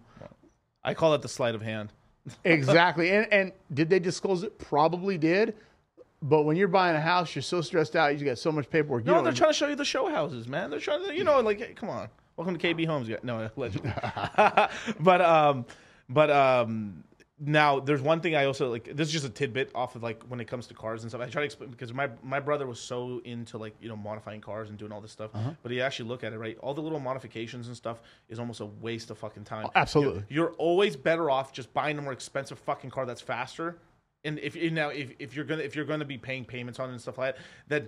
I 0.82 0.94
call 0.94 1.14
it 1.14 1.22
the 1.22 1.28
sleight 1.28 1.56
of 1.56 1.62
hand. 1.62 1.92
Exactly. 2.46 3.12
and 3.12 3.28
and 3.34 3.52
did 3.74 3.90
they 3.90 4.00
disclose 4.00 4.44
it? 4.44 4.58
Probably 4.60 5.18
did. 5.18 5.56
But 6.22 6.44
when 6.44 6.58
you're 6.58 6.68
buying 6.68 6.96
a 6.96 7.02
house, 7.02 7.36
you're 7.36 7.44
so 7.44 7.62
stressed 7.62 7.96
out. 7.96 8.18
You 8.18 8.26
got 8.26 8.40
so 8.40 8.52
much 8.52 8.70
paperwork. 8.70 9.04
You 9.04 9.12
No, 9.12 9.16
don't 9.16 9.24
they're 9.24 9.34
trying 9.34 9.52
to 9.52 9.58
show 9.58 9.68
you 9.68 9.76
the 9.76 9.86
show 9.86 10.10
houses, 10.10 10.48
man. 10.48 10.70
They're 10.72 10.80
trying 10.80 11.06
to, 11.06 11.16
you 11.16 11.24
know, 11.24 11.40
like, 11.42 11.60
hey, 11.60 11.74
come 11.76 11.90
on, 11.90 12.10
welcome 12.36 12.58
to 12.58 12.68
KB 12.68 12.88
Homes. 12.88 13.08
Yeah, 13.08 13.18
No, 13.24 13.50
allegedly. 13.58 13.94
but 15.00 15.22
um, 15.22 15.66
but 16.10 16.32
um, 16.32 17.04
now 17.40 17.80
there's 17.80 18.02
one 18.02 18.20
thing 18.20 18.36
I 18.36 18.46
also 18.46 18.72
like. 18.72 18.96
This 18.96 19.10
is 19.10 19.14
just 19.14 19.26
a 19.26 19.30
tidbit 19.30 19.70
off 19.76 19.96
of 19.96 20.02
like 20.02 20.24
when 20.24 20.40
it 20.40 20.48
comes 20.48 20.66
to 20.68 20.74
cars 20.74 21.04
and 21.04 21.12
stuff. 21.12 21.22
I 21.22 21.28
try 21.28 21.42
to 21.42 21.46
explain 21.46 21.70
because 21.70 21.94
my 21.94 22.10
my 22.24 22.40
brother 22.40 22.66
was 22.66 22.80
so 22.80 23.22
into 23.24 23.60
like 23.60 23.76
you 23.80 23.88
know 23.88 23.96
modifying 23.96 24.42
cars 24.42 24.70
and 24.70 24.78
doing 24.78 24.92
all 24.92 25.02
this 25.02 25.12
stuff. 25.12 25.32
Uh-huh. 25.36 25.52
But 25.62 25.72
he 25.72 25.82
actually 25.82 26.10
look 26.10 26.24
at 26.24 26.34
it 26.34 26.40
right. 26.40 26.58
All 26.62 26.74
the 26.74 26.82
little 26.82 27.00
modifications 27.00 27.68
and 27.68 27.78
stuff 27.78 28.02
is 28.28 28.40
almost 28.40 28.60
a 28.62 28.66
waste 28.66 29.12
of 29.12 29.20
fucking 29.20 29.44
time. 29.44 29.68
absolutely. 29.76 30.24
You're, 30.30 30.46
you're 30.46 30.54
always 30.54 30.96
better 30.96 31.30
off 31.30 31.54
just 31.54 31.72
buying 31.76 32.00
a 32.00 32.02
more 32.02 32.14
expensive 32.14 32.58
fucking 32.60 32.90
car 32.90 33.06
that's 33.06 33.22
faster. 33.22 33.78
And 34.28 34.40
if 34.40 34.56
you 34.56 34.70
now 34.70 34.90
if, 34.90 35.12
if 35.20 35.36
you're 35.36 35.46
gonna 35.46 35.64
if 35.64 35.76
you're 35.76 35.86
gonna 35.86 36.06
be 36.06 36.18
paying 36.18 36.44
payments 36.44 36.80
on 36.80 36.90
it 36.90 36.92
and 36.92 37.02
stuff 37.02 37.18
like 37.18 37.36
that, 37.36 37.44
then 37.68 37.88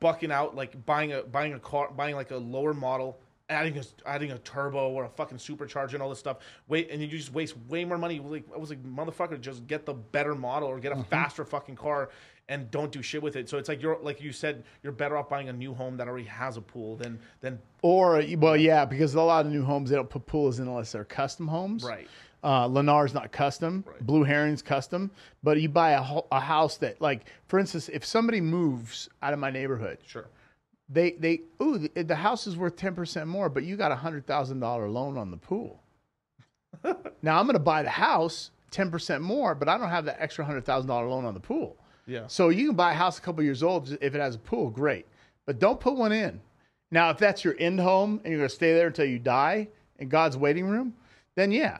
bucking 0.00 0.30
out 0.30 0.54
like 0.54 0.84
buying 0.84 1.12
a 1.12 1.22
buying 1.22 1.54
a 1.54 1.58
car 1.58 1.90
buying 1.90 2.14
like 2.14 2.30
a 2.30 2.36
lower 2.36 2.74
model, 2.74 3.18
adding 3.48 3.78
a 3.78 3.82
adding 4.06 4.32
a 4.32 4.38
turbo 4.38 4.90
or 4.90 5.04
a 5.04 5.08
fucking 5.08 5.38
supercharger 5.38 5.94
and 5.94 6.02
all 6.02 6.10
this 6.10 6.18
stuff. 6.18 6.38
Wait, 6.68 6.90
and 6.90 7.00
you 7.00 7.08
just 7.08 7.32
waste 7.32 7.56
way 7.68 7.84
more 7.86 7.96
money. 7.96 8.20
Like 8.20 8.44
I 8.54 8.58
was 8.58 8.68
like 8.68 8.82
motherfucker, 8.82 9.40
just 9.40 9.66
get 9.66 9.86
the 9.86 9.94
better 9.94 10.34
model 10.34 10.68
or 10.68 10.78
get 10.78 10.92
a 10.92 10.96
mm-hmm. 10.96 11.04
faster 11.04 11.44
fucking 11.44 11.76
car 11.76 12.10
and 12.48 12.70
don't 12.70 12.92
do 12.92 13.00
shit 13.00 13.22
with 13.22 13.36
it. 13.36 13.48
So 13.48 13.56
it's 13.56 13.68
like 13.68 13.80
you're 13.80 13.98
like 14.02 14.20
you 14.20 14.30
said, 14.30 14.64
you're 14.82 14.92
better 14.92 15.16
off 15.16 15.30
buying 15.30 15.48
a 15.48 15.52
new 15.54 15.72
home 15.72 15.96
that 15.96 16.06
already 16.06 16.26
has 16.26 16.58
a 16.58 16.60
pool 16.60 16.96
than 16.96 17.18
than 17.40 17.58
Or 17.80 18.22
well, 18.36 18.56
yeah, 18.56 18.84
because 18.84 19.14
a 19.14 19.22
lot 19.22 19.46
of 19.46 19.52
new 19.52 19.64
homes 19.64 19.88
they 19.88 19.96
don't 19.96 20.10
put 20.10 20.26
pools 20.26 20.58
in 20.58 20.68
unless 20.68 20.92
they're 20.92 21.04
custom 21.04 21.48
homes. 21.48 21.82
right. 21.84 22.08
Uh, 22.42 22.66
Lennar's 22.68 23.14
not 23.14 23.30
custom. 23.30 23.84
Blue 24.00 24.24
Heron's 24.24 24.62
custom. 24.62 25.10
But 25.42 25.60
you 25.60 25.68
buy 25.68 25.92
a, 25.92 26.02
ho- 26.02 26.26
a 26.32 26.40
house 26.40 26.76
that, 26.78 27.00
like, 27.00 27.26
for 27.46 27.58
instance, 27.58 27.88
if 27.88 28.04
somebody 28.04 28.40
moves 28.40 29.08
out 29.22 29.32
of 29.32 29.38
my 29.38 29.50
neighborhood, 29.50 29.98
Sure. 30.06 30.26
they 30.88 31.12
they 31.12 31.42
ooh 31.62 31.78
the, 31.78 32.02
the 32.02 32.16
house 32.16 32.46
is 32.48 32.56
worth 32.56 32.74
ten 32.76 32.94
percent 32.94 33.28
more, 33.28 33.48
but 33.48 33.62
you 33.62 33.76
got 33.76 33.92
a 33.92 33.96
hundred 33.96 34.26
thousand 34.26 34.58
dollar 34.60 34.88
loan 34.88 35.16
on 35.16 35.30
the 35.30 35.36
pool. 35.36 35.80
now 37.22 37.38
I'm 37.38 37.46
going 37.46 37.54
to 37.54 37.58
buy 37.60 37.82
the 37.82 37.90
house 37.90 38.50
ten 38.70 38.90
percent 38.90 39.22
more, 39.22 39.54
but 39.54 39.68
I 39.68 39.78
don't 39.78 39.88
have 39.90 40.04
that 40.06 40.16
extra 40.20 40.44
hundred 40.44 40.64
thousand 40.64 40.88
dollar 40.88 41.06
loan 41.08 41.24
on 41.24 41.34
the 41.34 41.40
pool. 41.40 41.76
Yeah. 42.06 42.26
So 42.26 42.48
you 42.48 42.66
can 42.66 42.76
buy 42.76 42.92
a 42.92 42.96
house 42.96 43.18
a 43.18 43.20
couple 43.20 43.44
years 43.44 43.62
old 43.62 43.96
if 44.00 44.14
it 44.14 44.20
has 44.20 44.34
a 44.34 44.38
pool, 44.40 44.70
great. 44.70 45.06
But 45.46 45.58
don't 45.60 45.78
put 45.78 45.94
one 45.94 46.10
in. 46.12 46.40
Now, 46.90 47.10
if 47.10 47.18
that's 47.18 47.44
your 47.44 47.54
end 47.58 47.78
home 47.80 48.20
and 48.24 48.30
you're 48.32 48.38
going 48.40 48.48
to 48.48 48.54
stay 48.54 48.74
there 48.74 48.88
until 48.88 49.06
you 49.06 49.18
die 49.18 49.68
in 49.98 50.08
God's 50.08 50.36
waiting 50.36 50.66
room, 50.66 50.94
then 51.36 51.52
yeah. 51.52 51.78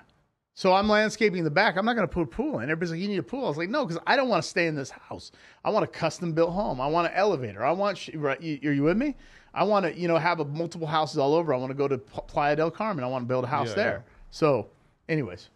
So 0.55 0.75
I'm 0.75 0.89
landscaping 0.89 1.45
the 1.45 1.51
back. 1.51 1.77
I'm 1.77 1.85
not 1.87 1.97
going 1.97 2.07
to 2.07 2.13
put 2.13 2.23
a 2.23 2.27
pool 2.27 2.59
in. 2.59 2.65
Everybody's 2.65 2.91
like, 2.91 3.01
you 3.01 3.09
need 3.09 3.19
a 3.19 3.23
pool. 3.23 3.47
I 3.47 3.49
was 3.49 3.57
like, 3.57 3.71
no, 3.71 3.87
because 3.87 4.03
I 4.07 4.17
don't 4.17 4.29
want 4.29 4.43
to 4.43 4.49
stay 4.49 4.67
in 4.67 4.75
this 4.75 4.91
house. 4.91 5.33
I 5.65 5.71
want 5.71 5.85
a 5.85 5.87
custom 5.87 6.33
built 6.33 6.53
home. 6.53 6.81
I 6.81 6.87
want 6.89 7.07
an 7.09 7.15
elevator. 7.15 7.65
I 7.65 7.73
want, 7.73 7.97
sh- 7.97 8.11
right, 8.15 8.41
you, 8.41 8.59
are 8.69 8.73
you 8.73 8.83
with 8.83 8.99
me? 8.99 9.17
I 9.55 9.65
want 9.65 9.87
to, 9.87 9.99
you 9.99 10.09
know, 10.09 10.19
have 10.19 10.41
a, 10.41 10.45
multiple 10.45 10.87
houses 10.87 11.17
all 11.17 11.35
over. 11.35 11.55
I 11.55 11.57
want 11.57 11.71
to 11.71 11.75
go 11.75 11.89
to 11.89 11.97
Playa 11.97 12.57
del 12.57 12.71
Carmen. 12.71 13.03
I 13.03 13.07
want 13.09 13.25
to 13.25 13.29
build 13.29 13.45
a 13.45 13.49
house 13.49 13.69
Yeah, 13.71 13.75
there. 13.75 14.05
So, 14.31 14.69
anyways, 15.09 15.49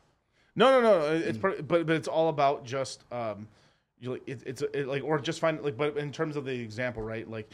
No, 0.54 0.80
no, 0.80 1.00
no. 1.00 1.12
It's 1.12 1.38
per- 1.38 1.60
but 1.62 1.86
but 1.86 1.96
it's 1.96 2.08
all 2.08 2.28
about 2.30 2.64
just 2.64 3.04
um, 3.12 3.48
you 4.00 4.12
like 4.12 4.22
it, 4.26 4.42
it's 4.46 4.62
it, 4.62 4.86
like 4.86 5.02
or 5.04 5.18
just 5.18 5.40
find 5.40 5.60
like 5.62 5.76
but 5.76 5.96
in 5.96 6.12
terms 6.12 6.36
of 6.36 6.44
the 6.44 6.52
example, 6.52 7.02
right? 7.02 7.28
Like 7.30 7.50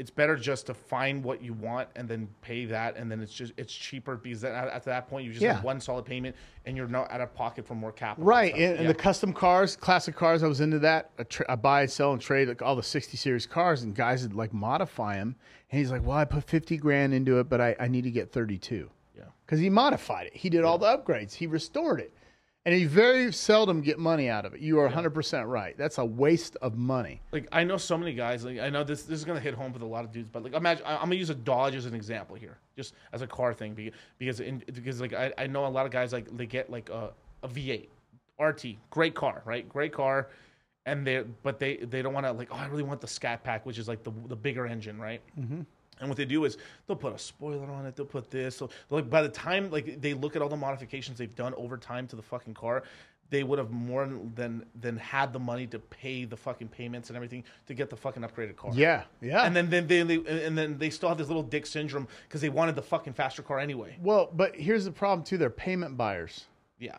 it's 0.00 0.10
better 0.10 0.34
just 0.34 0.64
to 0.66 0.72
find 0.74 1.22
what 1.22 1.42
you 1.42 1.52
want 1.52 1.86
and 1.94 2.08
then 2.08 2.26
pay 2.40 2.64
that, 2.64 2.96
and 2.96 3.10
then 3.12 3.20
it's 3.20 3.34
just 3.34 3.52
it's 3.58 3.72
cheaper 3.72 4.16
because 4.16 4.40
then 4.40 4.54
at, 4.54 4.68
at 4.68 4.82
that 4.84 5.08
point 5.10 5.26
you 5.26 5.30
just 5.32 5.42
Yeah. 5.42 5.54
have 5.56 5.62
one 5.64 5.78
solid 5.78 6.06
payment 6.06 6.34
and 6.64 6.74
you're 6.74 6.88
not 6.88 7.10
out 7.10 7.20
of 7.20 7.34
pocket 7.34 7.66
for 7.66 7.74
more 7.74 7.92
capital. 7.92 8.24
Right, 8.24 8.54
and, 8.54 8.62
and 8.62 8.80
Yeah. 8.82 8.86
the 8.88 8.94
custom 8.94 9.34
cars, 9.34 9.76
classic 9.76 10.16
cars, 10.16 10.42
I 10.42 10.46
was 10.48 10.62
into 10.62 10.78
that. 10.78 11.10
I, 11.18 11.24
tra- 11.24 11.44
I 11.50 11.54
buy, 11.56 11.84
sell, 11.84 12.12
and 12.14 12.20
trade 12.20 12.48
like 12.48 12.62
all 12.62 12.76
the 12.76 12.82
'60 12.82 13.16
series 13.18 13.46
cars, 13.46 13.82
and 13.82 13.94
guys 13.94 14.22
would 14.22 14.32
like 14.34 14.54
modify 14.54 15.16
them. 15.16 15.36
And 15.70 15.78
he's 15.78 15.90
like, 15.90 16.02
"Well, 16.04 16.16
I 16.16 16.24
put 16.24 16.44
50 16.44 16.78
grand 16.78 17.12
into 17.12 17.38
it, 17.38 17.50
but 17.50 17.60
I, 17.60 17.76
I 17.78 17.86
need 17.86 18.04
to 18.04 18.10
get 18.10 18.32
32." 18.32 18.90
Yeah. 19.16 19.24
because 19.44 19.60
he 19.60 19.68
modified 19.68 20.28
it. 20.28 20.34
He 20.36 20.48
did 20.48 20.64
all 20.64 20.78
the 20.78 20.86
upgrades. 20.86 21.34
He 21.34 21.46
restored 21.46 22.00
it, 22.00 22.14
and 22.66 22.78
you 22.78 22.88
very 22.88 23.32
seldom 23.32 23.80
get 23.80 23.98
money 23.98 24.28
out 24.28 24.44
of 24.44 24.54
it. 24.54 24.60
You 24.60 24.78
are 24.80 24.84
100 24.84 25.10
percent 25.10 25.46
right. 25.46 25.76
That's 25.78 25.98
a 25.98 26.04
waste 26.04 26.56
of 26.60 26.76
money. 26.76 27.20
like 27.32 27.48
I 27.52 27.64
know 27.64 27.76
so 27.76 27.96
many 27.96 28.12
guys. 28.12 28.44
Like 28.44 28.58
I 28.58 28.68
know 28.68 28.84
this 28.84 29.04
this 29.04 29.18
is 29.18 29.24
gonna 29.24 29.40
hit 29.40 29.54
home 29.54 29.72
with 29.72 29.82
a 29.82 29.86
lot 29.86 30.04
of 30.04 30.12
dudes, 30.12 30.28
but 30.28 30.42
like 30.42 30.52
imagine 30.52 30.84
I, 30.84 30.94
I'm 30.96 31.04
gonna 31.04 31.14
use 31.16 31.30
a 31.30 31.34
Dodge 31.34 31.74
as 31.74 31.86
an 31.86 31.94
example 31.94 32.36
here, 32.36 32.58
just 32.76 32.94
as 33.12 33.22
a 33.22 33.26
car 33.26 33.54
thing, 33.54 33.74
because 33.74 33.94
because 34.18 34.40
in, 34.40 34.62
because 34.72 35.00
like 35.00 35.14
I, 35.14 35.32
I 35.38 35.46
know 35.46 35.66
a 35.66 35.68
lot 35.68 35.86
of 35.86 35.92
guys 35.92 36.12
like 36.12 36.34
they 36.36 36.46
get 36.46 36.70
like 36.70 36.90
a, 36.90 37.12
a 37.42 37.48
V8 37.48 37.88
RT, 38.38 38.64
great 38.90 39.14
car, 39.14 39.42
right? 39.44 39.68
Great 39.68 39.92
car, 39.92 40.28
and 40.86 41.06
they 41.06 41.24
but 41.42 41.58
they 41.58 41.76
they 41.76 42.02
don't 42.02 42.12
want 42.12 42.26
to 42.26 42.32
like 42.32 42.48
oh 42.50 42.56
I 42.56 42.66
really 42.66 42.82
want 42.82 43.00
the 43.00 43.08
Scat 43.08 43.42
Pack, 43.42 43.64
which 43.64 43.78
is 43.78 43.88
like 43.88 44.02
the 44.02 44.12
the 44.28 44.36
bigger 44.36 44.66
engine, 44.66 45.00
right? 45.00 45.22
Mm-hmm. 45.38 45.62
And 46.00 46.08
what 46.08 46.16
they 46.16 46.24
do 46.24 46.44
is 46.44 46.56
they'll 46.86 46.96
put 46.96 47.14
a 47.14 47.18
spoiler 47.18 47.70
on 47.70 47.86
it. 47.86 47.94
They'll 47.94 48.06
put 48.06 48.30
this. 48.30 48.56
So 48.56 48.70
like 48.88 49.08
by 49.10 49.22
the 49.22 49.28
time 49.28 49.70
like 49.70 50.00
they 50.00 50.14
look 50.14 50.36
at 50.36 50.42
all 50.42 50.48
the 50.48 50.56
modifications 50.56 51.18
they've 51.18 51.34
done 51.34 51.54
over 51.54 51.76
time 51.76 52.06
to 52.08 52.16
the 52.16 52.22
fucking 52.22 52.54
car, 52.54 52.82
they 53.28 53.44
would 53.44 53.58
have 53.58 53.70
more 53.70 54.08
than 54.34 54.66
than 54.80 54.96
had 54.96 55.32
the 55.32 55.38
money 55.38 55.66
to 55.68 55.78
pay 55.78 56.24
the 56.24 56.36
fucking 56.36 56.68
payments 56.68 57.10
and 57.10 57.16
everything 57.16 57.44
to 57.66 57.74
get 57.74 57.88
the 57.90 57.96
fucking 57.96 58.22
upgraded 58.22 58.56
car. 58.56 58.72
Yeah, 58.74 59.04
yeah. 59.20 59.42
And 59.44 59.54
then 59.54 59.70
then 59.70 59.86
they, 59.86 60.02
they 60.02 60.44
and 60.46 60.58
then 60.58 60.78
they 60.78 60.90
still 60.90 61.08
have 61.08 61.18
this 61.18 61.28
little 61.28 61.42
dick 61.42 61.66
syndrome 61.66 62.08
because 62.26 62.40
they 62.40 62.48
wanted 62.48 62.74
the 62.74 62.82
fucking 62.82 63.12
faster 63.12 63.42
car 63.42 63.58
anyway. 63.58 63.96
well, 64.02 64.30
but 64.34 64.56
here's 64.56 64.84
the 64.84 64.90
problem 64.90 65.24
too. 65.24 65.38
They're 65.38 65.50
payment 65.50 65.96
buyers. 65.96 66.46
Yeah. 66.78 66.96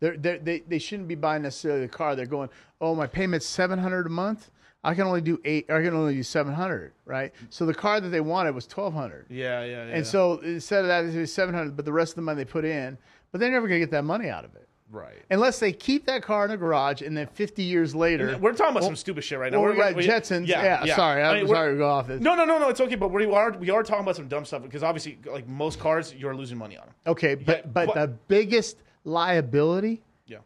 They're, 0.00 0.16
they're, 0.16 0.38
they 0.38 0.60
they 0.60 0.78
shouldn't 0.78 1.08
be 1.08 1.14
buying 1.14 1.42
necessarily 1.42 1.82
the 1.82 1.88
car. 1.88 2.16
They're 2.16 2.26
going, 2.26 2.48
oh, 2.80 2.94
my 2.94 3.06
payment's 3.06 3.46
seven 3.46 3.78
hundred 3.78 4.06
a 4.06 4.10
month. 4.10 4.50
I 4.82 4.94
can 4.94 5.06
only 5.06 5.20
do 5.20 5.38
eight. 5.44 5.70
I 5.70 5.82
can 5.82 5.94
only 5.94 6.14
do 6.14 6.22
seven 6.22 6.54
hundred, 6.54 6.92
right? 7.04 7.32
So 7.50 7.66
the 7.66 7.74
car 7.74 8.00
that 8.00 8.08
they 8.08 8.20
wanted 8.20 8.54
was 8.54 8.66
twelve 8.66 8.94
hundred. 8.94 9.26
Yeah, 9.28 9.62
yeah, 9.62 9.86
yeah. 9.86 9.94
And 9.94 10.06
so 10.06 10.38
instead 10.38 10.82
of 10.82 10.88
that, 10.88 11.04
it 11.04 11.18
was 11.18 11.32
seven 11.32 11.54
hundred. 11.54 11.76
But 11.76 11.84
the 11.84 11.92
rest 11.92 12.12
of 12.12 12.16
the 12.16 12.22
money 12.22 12.44
they 12.44 12.50
put 12.50 12.64
in, 12.64 12.96
but 13.30 13.40
they're 13.40 13.50
never 13.50 13.68
gonna 13.68 13.80
get 13.80 13.90
that 13.90 14.04
money 14.04 14.30
out 14.30 14.44
of 14.44 14.54
it 14.54 14.68
right. 14.90 15.22
unless 15.30 15.58
they 15.58 15.72
keep 15.72 16.06
that 16.06 16.22
car 16.22 16.44
in 16.44 16.50
a 16.50 16.56
garage, 16.56 17.02
and 17.02 17.16
then 17.16 17.26
fifty 17.28 17.62
years 17.62 17.94
later, 17.94 18.36
We're 18.38 18.52
talking 18.52 18.76
about 18.76 18.84
some 18.84 18.96
stupid 18.96 19.24
shit 19.24 19.38
right 19.38 19.52
now. 19.52 19.60
Well, 19.60 19.74
We're 19.74 19.80
right, 19.80 19.96
Jetsons. 19.96 20.46
Yeah, 20.46 20.84
sorry, 20.94 21.22
I'm 21.22 21.36
I 21.36 21.38
mean, 21.40 21.48
sorry 21.48 21.74
to 21.74 21.78
go 21.78 21.88
off 21.88 22.08
this. 22.08 22.20
No, 22.20 22.34
no, 22.34 22.44
no, 22.44 22.58
no. 22.58 22.68
It's 22.68 22.80
okay, 22.80 22.94
but 22.96 23.08
we 23.08 23.26
are 23.26 23.52
we 23.52 23.70
are 23.70 23.82
talking 23.82 24.02
about 24.02 24.16
some 24.16 24.28
dumb 24.28 24.44
stuff 24.44 24.62
because 24.62 24.82
obviously, 24.82 25.18
like 25.30 25.46
most 25.48 25.78
cars, 25.78 26.14
you're 26.14 26.34
losing 26.34 26.58
money 26.58 26.76
on 26.76 26.86
them. 26.86 26.94
Okay, 27.06 27.34
but 27.34 27.58
Yeah, 27.58 27.70
but 27.72 27.86
but- 27.86 27.94
the 27.94 28.08
biggest 28.28 28.78
liability, 29.04 30.02
Yeah. 30.26 30.38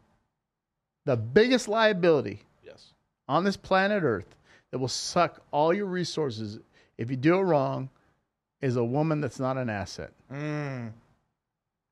the 1.05 1.17
biggest 1.17 1.67
liability. 1.67 2.41
On 3.27 3.43
this 3.43 3.57
planet 3.57 4.03
Earth 4.03 4.35
that 4.71 4.79
will 4.79 4.87
suck 4.87 5.41
all 5.51 5.73
your 5.73 5.85
resources 5.85 6.59
if 6.97 7.09
you 7.09 7.17
do 7.17 7.35
it 7.35 7.41
wrong 7.41 7.89
is 8.61 8.75
a 8.75 8.83
woman 8.83 9.21
that's 9.21 9.39
not 9.39 9.57
an 9.57 9.69
asset. 9.69 10.11
Mm. 10.31 10.91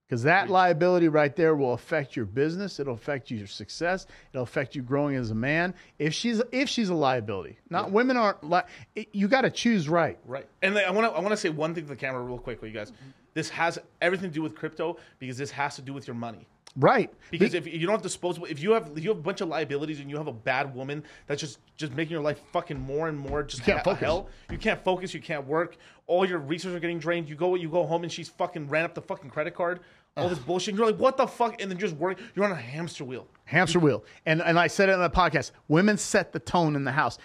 Because 0.08 0.24
that 0.24 0.50
liability 0.50 1.08
right 1.08 1.36
there 1.36 1.56
will 1.56 1.74
affect 1.74 2.16
your 2.16 2.26
business. 2.26 2.80
It'll 2.80 2.94
affect 2.94 3.32
your 3.32 3.48
success. 3.48 4.06
It'll 4.32 4.44
affect 4.44 4.76
you 4.76 4.82
growing 4.82 5.16
as 5.16 5.32
a 5.32 5.36
man. 5.36 5.74
If 5.98 6.14
she's 6.14 6.42
if 6.52 6.70
she's 6.70 6.90
a 6.90 6.94
liability, 6.94 7.58
not 7.70 7.92
women 7.92 8.18
aren't. 8.18 8.44
Li- 8.44 8.62
it- 8.96 9.10
you 9.12 9.28
got 9.28 9.42
to 9.42 9.50
choose 9.50 9.90
right. 9.90 10.20
Right. 10.26 10.48
And 10.62 10.78
I 10.78 10.92
want 10.92 11.12
to 11.12 11.18
I 11.18 11.20
want 11.20 11.32
to 11.32 11.38
say 11.38 11.50
one 11.50 11.74
thing 11.74 11.86
to 11.86 11.90
the 11.90 11.96
camera 11.96 12.22
real 12.22 12.38
quick 12.38 12.62
you 12.62 12.70
guys. 12.70 12.92
This 13.34 13.50
has 13.50 13.80
everything 14.02 14.30
to 14.30 14.34
do 14.34 14.44
with 14.44 14.56
crypto 14.56 14.98
because 15.18 15.38
this 15.38 15.50
has 15.52 15.78
to 15.78 15.82
do 15.82 15.94
with 15.94 16.06
your 16.06 16.16
money. 16.16 16.48
Right. 16.76 17.14
Because 17.30 17.54
if 17.54 17.68
you 17.68 17.80
don't 17.82 17.92
have 17.92 18.02
disposable, 18.02 18.48
if 18.48 18.60
you 18.60 18.72
have 18.72 18.92
if 18.96 19.04
you 19.04 19.10
have 19.10 19.20
a 19.20 19.22
bunch 19.22 19.42
of 19.42 19.48
liabilities 19.48 20.00
and 20.00 20.10
you 20.10 20.18
have 20.18 20.28
a 20.28 20.34
bad 20.34 20.74
woman 20.74 21.04
that's 21.28 21.40
just 21.40 21.60
just 21.78 21.94
making 21.94 22.12
your 22.12 22.22
life 22.22 22.40
fucking 22.52 22.80
more 22.80 23.10
and 23.10 23.18
more 23.18 23.44
just 23.44 23.64
can't 23.64 23.80
ha- 23.80 23.94
hell, 23.94 24.30
you 24.50 24.58
can't 24.58 24.84
focus, 24.84 25.14
you 25.14 25.22
can't 25.22 25.46
work. 25.46 25.78
All 26.08 26.28
your 26.28 26.40
resources 26.40 26.76
are 26.76 26.80
getting 26.80 26.98
drained. 26.98 27.30
You 27.30 27.36
go 27.36 27.54
you 27.56 27.70
go 27.70 27.86
home 27.86 28.04
and 28.04 28.12
she's 28.12 28.28
fucking 28.28 28.70
ran 28.70 28.86
up 28.86 28.96
the 28.96 29.02
fucking 29.02 29.30
credit 29.30 29.54
card. 29.54 29.82
All 30.16 30.30
this 30.30 30.38
bullshit. 30.40 30.76
You're 30.76 30.86
like, 30.86 31.00
what 31.00 31.18
the 31.18 31.26
fuck? 31.26 31.60
And 31.60 31.72
then 31.72 31.80
just 31.80 31.96
work. 31.96 32.20
You're 32.36 32.46
on 32.46 32.52
a 32.52 32.56
hamster 32.56 33.04
wheel. 33.04 33.28
hamster 33.46 33.80
wheel. 33.80 34.04
And 34.26 34.42
and 34.42 34.60
I 34.60 34.68
said 34.68 34.90
it 34.90 34.94
on 34.94 35.02
the 35.02 35.10
podcast. 35.10 35.52
Women 35.68 35.98
set 35.98 36.32
the 36.32 36.40
tone 36.40 36.76
in 36.76 36.84
the 36.84 36.92
house. 36.92 37.18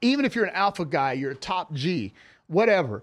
Even 0.00 0.24
if 0.24 0.34
you're 0.34 0.44
an 0.44 0.54
alpha 0.54 0.84
guy, 0.84 1.12
you're 1.12 1.32
a 1.32 1.36
top 1.36 1.72
G, 1.72 2.12
whatever. 2.46 3.02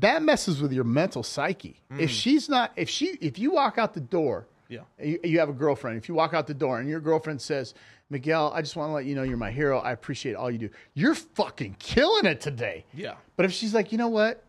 That 0.00 0.22
messes 0.22 0.62
with 0.62 0.72
your 0.72 0.84
mental 0.84 1.22
psyche. 1.22 1.82
If 1.90 2.08
mm. 2.10 2.14
she's 2.14 2.48
not, 2.48 2.72
if 2.76 2.88
she, 2.88 3.18
if 3.20 3.38
you 3.38 3.52
walk 3.52 3.76
out 3.76 3.92
the 3.92 4.00
door, 4.00 4.46
Yeah. 4.72 4.80
you, 5.04 5.18
you 5.22 5.38
have 5.38 5.48
a 5.48 5.52
girlfriend. 5.52 5.98
If 5.98 6.08
you 6.08 6.14
walk 6.14 6.34
out 6.34 6.46
the 6.46 6.54
door 6.54 6.80
and 6.80 6.88
your 6.88 7.00
girlfriend 7.00 7.40
says, 7.40 7.74
"Miguel, 8.10 8.50
I 8.54 8.62
just 8.62 8.74
want 8.76 8.88
to 8.90 8.94
let 8.94 9.04
you 9.04 9.14
know 9.14 9.22
you're 9.22 9.36
my 9.36 9.50
hero. 9.50 9.78
I 9.80 9.92
appreciate 9.92 10.34
all 10.34 10.50
you 10.50 10.58
do. 10.58 10.70
You're 10.94 11.14
fucking 11.14 11.76
killing 11.78 12.24
it 12.26 12.40
today." 12.40 12.84
Yeah. 12.94 13.14
But 13.36 13.46
if 13.46 13.52
she's 13.52 13.74
like, 13.74 13.92
you 13.92 13.98
know 13.98 14.08
what? 14.08 14.42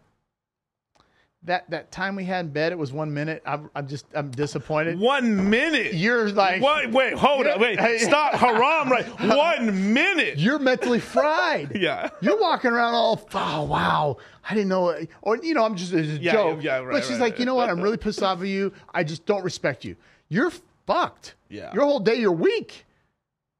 That 1.45 1.69
that 1.71 1.91
time 1.91 2.15
we 2.15 2.23
had 2.23 2.45
in 2.45 2.51
bed, 2.53 2.71
it 2.71 2.77
was 2.77 2.93
one 2.93 3.13
minute. 3.13 3.43
I'm 3.45 3.69
I'm 3.75 3.85
just 3.85 4.05
I'm 4.15 4.31
disappointed. 4.31 4.97
One 4.97 5.49
minute. 5.49 5.93
You're 5.93 6.29
like 6.31 6.61
What? 6.61 6.89
Wait, 6.93 7.15
hold 7.15 7.45
on. 7.45 7.59
Wait, 7.59 7.77
stop. 7.99 8.33
Haram, 8.43 8.89
right? 8.89 9.05
One 9.19 9.93
minute. 9.93 10.37
you're 10.39 10.57
mentally 10.59 11.01
fried. 11.01 11.71
Yeah. 11.83 12.11
You're 12.21 12.39
walking 12.39 12.71
around 12.71 12.93
all, 12.93 13.27
oh, 13.33 13.63
wow, 13.63 14.17
I 14.49 14.53
didn't 14.53 14.69
know. 14.69 14.95
Or, 15.21 15.35
you 15.35 15.53
know, 15.53 15.65
I'm 15.65 15.75
just, 15.75 15.91
it's 15.91 16.07
a 16.07 16.21
Yeah, 16.21 16.31
joke. 16.31 16.63
yeah, 16.63 16.77
right, 16.77 16.93
but 16.93 17.03
she's 17.03 17.13
right, 17.13 17.21
like, 17.21 17.31
right. 17.33 17.39
you 17.41 17.45
know 17.45 17.55
what? 17.55 17.69
I'm 17.69 17.81
really 17.81 17.97
pissed 17.97 18.23
off 18.23 18.37
of 18.39 18.45
you. 18.45 18.71
I 18.93 19.03
just 19.03 19.25
don't 19.25 19.43
respect 19.43 19.83
you. 19.83 19.97
You're 20.33 20.51
fucked. 20.87 21.35
Yeah. 21.49 21.71
Your 21.73 21.83
whole 21.83 21.99
day, 21.99 22.15
you're 22.15 22.31
weak. 22.31 22.85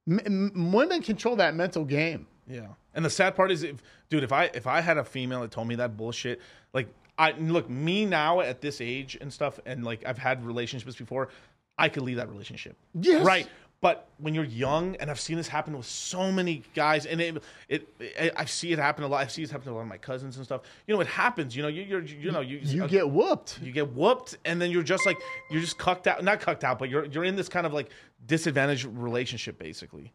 M- 0.10 0.20
m- 0.26 0.72
women 0.74 1.02
control 1.02 1.36
that 1.36 1.56
mental 1.56 1.86
game. 1.86 2.26
Yeah. 2.48 2.68
And 2.96 3.06
the 3.06 3.10
sad 3.10 3.36
part 3.36 3.52
is, 3.52 3.64
if 3.64 3.82
dude, 4.10 4.24
if 4.24 4.32
I 4.32 4.46
if 4.54 4.66
I 4.68 4.82
had 4.82 4.98
a 4.98 5.04
female 5.04 5.42
that 5.42 5.52
told 5.52 5.68
me 5.68 5.76
that 5.76 5.96
bullshit, 5.96 6.42
like 6.74 6.88
I 7.18 7.32
look 7.34 7.70
me 7.70 8.06
now 8.06 8.42
at 8.42 8.60
this 8.62 8.82
age 8.82 9.18
and 9.22 9.32
stuff, 9.32 9.60
and 9.66 9.84
like 9.84 10.04
I've 10.06 10.18
had 10.18 10.46
relationships 10.46 10.96
before, 10.96 11.30
I 11.78 11.90
could 11.90 12.04
leave 12.04 12.18
that 12.18 12.30
relationship. 12.30 12.76
Yes. 13.00 13.26
Right. 13.26 13.48
But 13.84 14.08
when 14.18 14.34
you're 14.34 14.46
young, 14.46 14.96
and 14.96 15.12
I've 15.12 15.20
seen 15.20 15.36
this 15.36 15.50
happen 15.50 15.76
with 15.76 15.86
so 15.86 16.32
many 16.32 16.64
guys, 16.74 17.06
and 17.06 17.20
it, 17.20 17.44
it, 17.68 17.86
it 18.00 18.34
I 18.34 18.46
see 18.46 18.72
it 18.72 18.80
happen 18.80 19.04
a 19.04 19.10
lot. 19.10 19.22
I 19.22 19.28
see 19.28 19.44
it 19.44 19.52
happen 19.52 19.66
to 19.66 19.72
a 19.72 19.76
lot 19.76 19.82
of 19.82 19.88
my 19.90 19.98
cousins 19.98 20.38
and 20.38 20.46
stuff. 20.46 20.62
You 20.88 20.96
know, 20.96 21.02
it 21.02 21.08
happens. 21.08 21.54
You 21.54 21.64
know, 21.64 21.68
you, 21.68 21.82
you're, 21.82 22.02
you 22.02 22.32
know, 22.32 22.40
you 22.40 22.60
You 22.64 22.86
uh, 22.86 22.88
get 22.88 23.10
whooped. 23.10 23.60
you 23.62 23.74
get 23.74 23.92
whooped, 23.92 24.38
and 24.46 24.62
then 24.62 24.72
you're 24.72 24.84
just 24.84 25.06
like 25.06 25.18
you're 25.52 25.60
just 25.60 25.78
cucked 25.78 26.08
out. 26.08 26.24
Not 26.24 26.40
cucked 26.40 26.64
out, 26.64 26.80
but 26.80 26.90
you're 26.90 27.04
you're 27.08 27.26
in 27.26 27.36
this 27.36 27.50
kind 27.50 27.66
of 27.66 27.74
like 27.74 27.90
disadvantaged 28.26 28.86
relationship, 28.86 29.60
basically. 29.60 30.14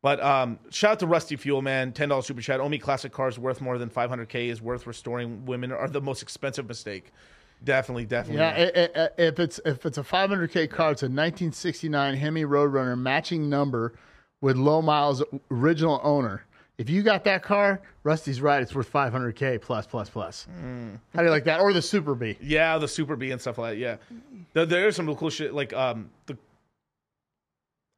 But 0.00 0.22
um, 0.22 0.60
shout 0.70 0.92
out 0.92 0.98
to 1.00 1.08
Rusty 1.08 1.34
Fuel, 1.34 1.60
man. 1.60 1.90
Ten 1.92 2.10
dollars 2.10 2.26
super 2.26 2.40
chat. 2.40 2.60
Only 2.60 2.78
classic 2.78 3.10
cars 3.10 3.36
worth 3.36 3.60
more 3.60 3.78
than 3.78 3.88
five 3.88 4.10
hundred 4.10 4.28
k 4.28 4.48
is 4.48 4.62
worth 4.62 4.86
restoring. 4.86 5.44
Women 5.44 5.72
are 5.72 5.88
the 5.88 6.00
most 6.00 6.22
expensive 6.22 6.68
mistake. 6.68 7.10
Definitely, 7.64 8.06
definitely. 8.06 8.40
Yeah, 8.42 8.70
i- 8.96 9.00
i- 9.02 9.10
if 9.18 9.38
it's 9.40 9.60
if 9.64 9.84
it's 9.84 9.98
a 9.98 10.02
500k 10.02 10.70
car, 10.70 10.92
it's 10.92 11.02
a 11.02 11.06
1969 11.08 12.14
Hemi 12.16 12.44
Roadrunner 12.44 12.98
matching 12.98 13.48
number 13.48 13.94
with 14.40 14.56
low 14.56 14.80
miles 14.80 15.22
original 15.50 16.00
owner. 16.04 16.44
If 16.78 16.88
you 16.88 17.02
got 17.02 17.24
that 17.24 17.42
car, 17.42 17.80
Rusty's 18.04 18.40
right. 18.40 18.62
It's 18.62 18.72
worth 18.72 18.88
500k 18.92 19.60
plus 19.60 19.84
plus 19.86 20.08
plus. 20.08 20.46
How 21.12 21.20
do 21.20 21.24
you 21.24 21.30
like 21.30 21.42
that? 21.44 21.60
Or 21.60 21.72
the 21.72 21.82
Super 21.82 22.14
Bee? 22.14 22.38
Yeah, 22.40 22.78
the 22.78 22.86
Super 22.86 23.16
Bee 23.16 23.32
and 23.32 23.40
stuff 23.40 23.58
like 23.58 23.72
that. 23.72 23.78
Yeah, 23.78 23.96
there, 24.52 24.64
there's 24.64 24.94
some 24.94 25.12
cool 25.16 25.30
shit. 25.30 25.52
Like 25.52 25.72
um, 25.72 26.08
the 26.26 26.38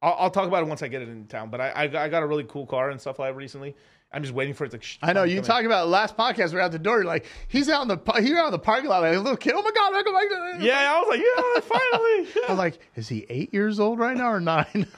I'll, 0.03 0.17
I'll 0.19 0.31
talk 0.31 0.49
about 0.49 0.63
it 0.63 0.67
once 0.67 0.83
I 0.83 0.89
get 0.89 1.03
it 1.03 1.09
in 1.09 1.27
town. 1.27 1.51
But 1.51 1.61
I, 1.61 1.73
I 1.75 1.87
got- 1.89 2.03
I 2.03 2.09
got 2.09 2.23
a 2.23 2.27
really 2.27 2.45
cool 2.45 2.67
car 2.67 2.91
and 2.91 3.01
stuff 3.01 3.19
like 3.19 3.31
that 3.33 3.37
recently, 3.37 3.77
I'm 4.13 4.23
just 4.23 4.35
waiting 4.35 4.55
for 4.55 4.65
it 4.65 4.73
to. 4.73 4.81
sh- 4.81 4.99
I 5.03 5.13
know 5.13 5.23
you 5.23 5.41
talking 5.41 5.67
about 5.67 5.89
last 5.89 6.17
podcast. 6.17 6.53
We're 6.53 6.61
out 6.61 6.73
the 6.73 6.79
door. 6.81 6.97
You're 6.97 7.05
like, 7.05 7.27
he's 7.49 7.69
out 7.69 7.83
in 7.83 7.89
the 7.89 7.99
he's 8.21 8.33
out 8.33 8.47
in 8.47 8.53
the 8.53 8.59
parking 8.59 8.91
lot 8.91 9.03
like 9.03 9.15
a 9.15 9.19
little 9.21 9.37
kid. 9.37 9.53
Oh 9.55 9.63
my 9.63 9.71
god! 9.71 9.95
I 9.95 10.03
go 10.03 10.13
back 10.13 10.63
Yeah, 10.63 10.93
I 10.95 10.99
was 11.01 11.09
like, 11.09 11.21
yeah, 11.21 11.61
finally. 11.61 12.45
I 12.49 12.51
was 12.51 12.59
like, 12.59 12.79
is 12.97 13.09
he 13.09 13.25
eight 13.29 13.55
years 13.55 13.79
old 13.79 13.99
right 13.99 14.17
now 14.17 14.31
or 14.31 14.41
nine? 14.41 14.87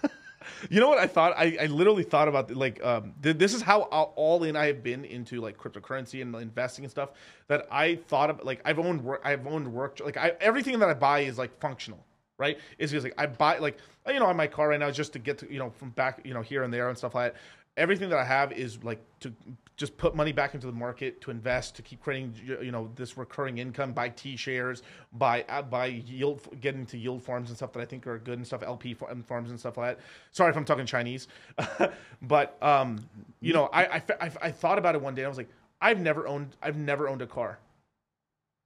You 0.71 0.81
know 0.81 0.89
what 0.89 0.99
I 0.99 1.07
thought? 1.07 1.35
I, 1.37 1.57
I 1.61 1.67
literally 1.67 2.03
thought 2.03 2.27
about 2.27 2.51
like 2.55 2.85
um, 2.85 3.15
th- 3.23 3.37
this 3.39 3.55
is 3.55 3.63
how 3.63 3.83
all- 3.83 4.13
all 4.17 4.43
in 4.43 4.57
I 4.57 4.67
have 4.67 4.83
been 4.83 5.05
into 5.05 5.41
like 5.41 5.57
cryptocurrency 5.57 6.21
and 6.21 6.35
investing 6.35 6.85
and 6.85 6.91
stuff. 6.91 7.11
That 7.47 7.69
I 7.71 7.97
thought 8.09 8.29
of 8.31 8.43
like 8.43 8.61
I've 8.65 8.79
owned 8.81 9.05
work. 9.05 9.21
I've 9.25 9.47
owned 9.47 9.73
work. 9.73 10.01
Like 10.05 10.17
I, 10.17 10.33
everything 10.41 10.79
that 10.81 10.89
I 10.89 10.95
buy 10.95 11.21
is 11.21 11.39
like 11.39 11.61
functional, 11.61 12.05
right? 12.39 12.59
Is 12.79 12.91
because 12.91 13.05
like 13.05 13.15
I 13.19 13.27
buy 13.27 13.59
like 13.59 13.79
you 14.09 14.19
know 14.19 14.27
on 14.27 14.37
my 14.37 14.49
car 14.49 14.69
right 14.71 14.81
now 14.81 14.91
just 14.91 15.13
to 15.13 15.21
get 15.21 15.39
to 15.39 15.53
you 15.53 15.61
know 15.61 15.71
from 15.71 15.91
back 15.91 16.21
you 16.25 16.35
know 16.35 16.43
here 16.43 16.65
and 16.65 16.75
there 16.75 16.89
and 16.89 16.99
stuff 16.99 17.15
like 17.15 17.35
that. 17.35 17.41
Everything 17.77 18.11
that 18.11 18.19
I 18.19 18.25
have 18.25 18.53
is 18.53 18.83
like 18.85 19.03
to 19.21 19.33
just 19.77 19.97
put 19.97 20.15
money 20.15 20.33
back 20.33 20.55
into 20.55 20.67
the 20.67 20.73
market 20.75 21.21
to 21.23 21.31
invest 21.31 21.75
to 21.77 21.83
keep 21.83 22.01
creating 22.03 22.35
you 22.63 22.71
know 22.71 22.91
this 22.97 23.17
recurring 23.17 23.59
income. 23.59 23.93
Buy 23.93 24.11
T 24.11 24.37
shares, 24.37 24.83
buy 25.15 25.45
uh, 25.49 25.63
buy 25.63 25.87
yield, 25.87 26.47
get 26.61 26.75
into 26.75 26.99
yield 26.99 27.23
farms 27.23 27.49
and 27.49 27.57
stuff 27.57 27.73
that 27.73 27.81
I 27.81 27.87
think 27.87 28.07
are 28.07 28.19
good 28.19 28.39
and 28.39 28.47
stuff. 28.47 28.63
LP 28.63 28.95
farms 28.95 29.51
and 29.51 29.59
stuff 29.59 29.79
like 29.79 29.97
that. 29.97 30.05
Sorry 30.33 30.51
if 30.51 30.57
I'm 30.57 30.65
talking 30.67 30.87
Chinese, 30.87 31.29
but 32.23 32.63
um, 32.63 32.99
you 33.41 33.53
know 33.55 33.71
I, 33.73 33.85
I 33.87 34.03
I 34.21 34.31
I 34.43 34.51
thought 34.51 34.79
about 34.79 34.95
it 34.95 35.01
one 35.03 35.15
day. 35.15 35.23
and 35.23 35.27
I 35.27 35.31
was 35.31 35.39
like, 35.39 35.51
I've 35.81 36.01
never 36.01 36.29
owned 36.29 36.57
I've 36.63 36.77
never 36.77 37.09
owned 37.09 37.23
a 37.23 37.27
car. 37.27 37.59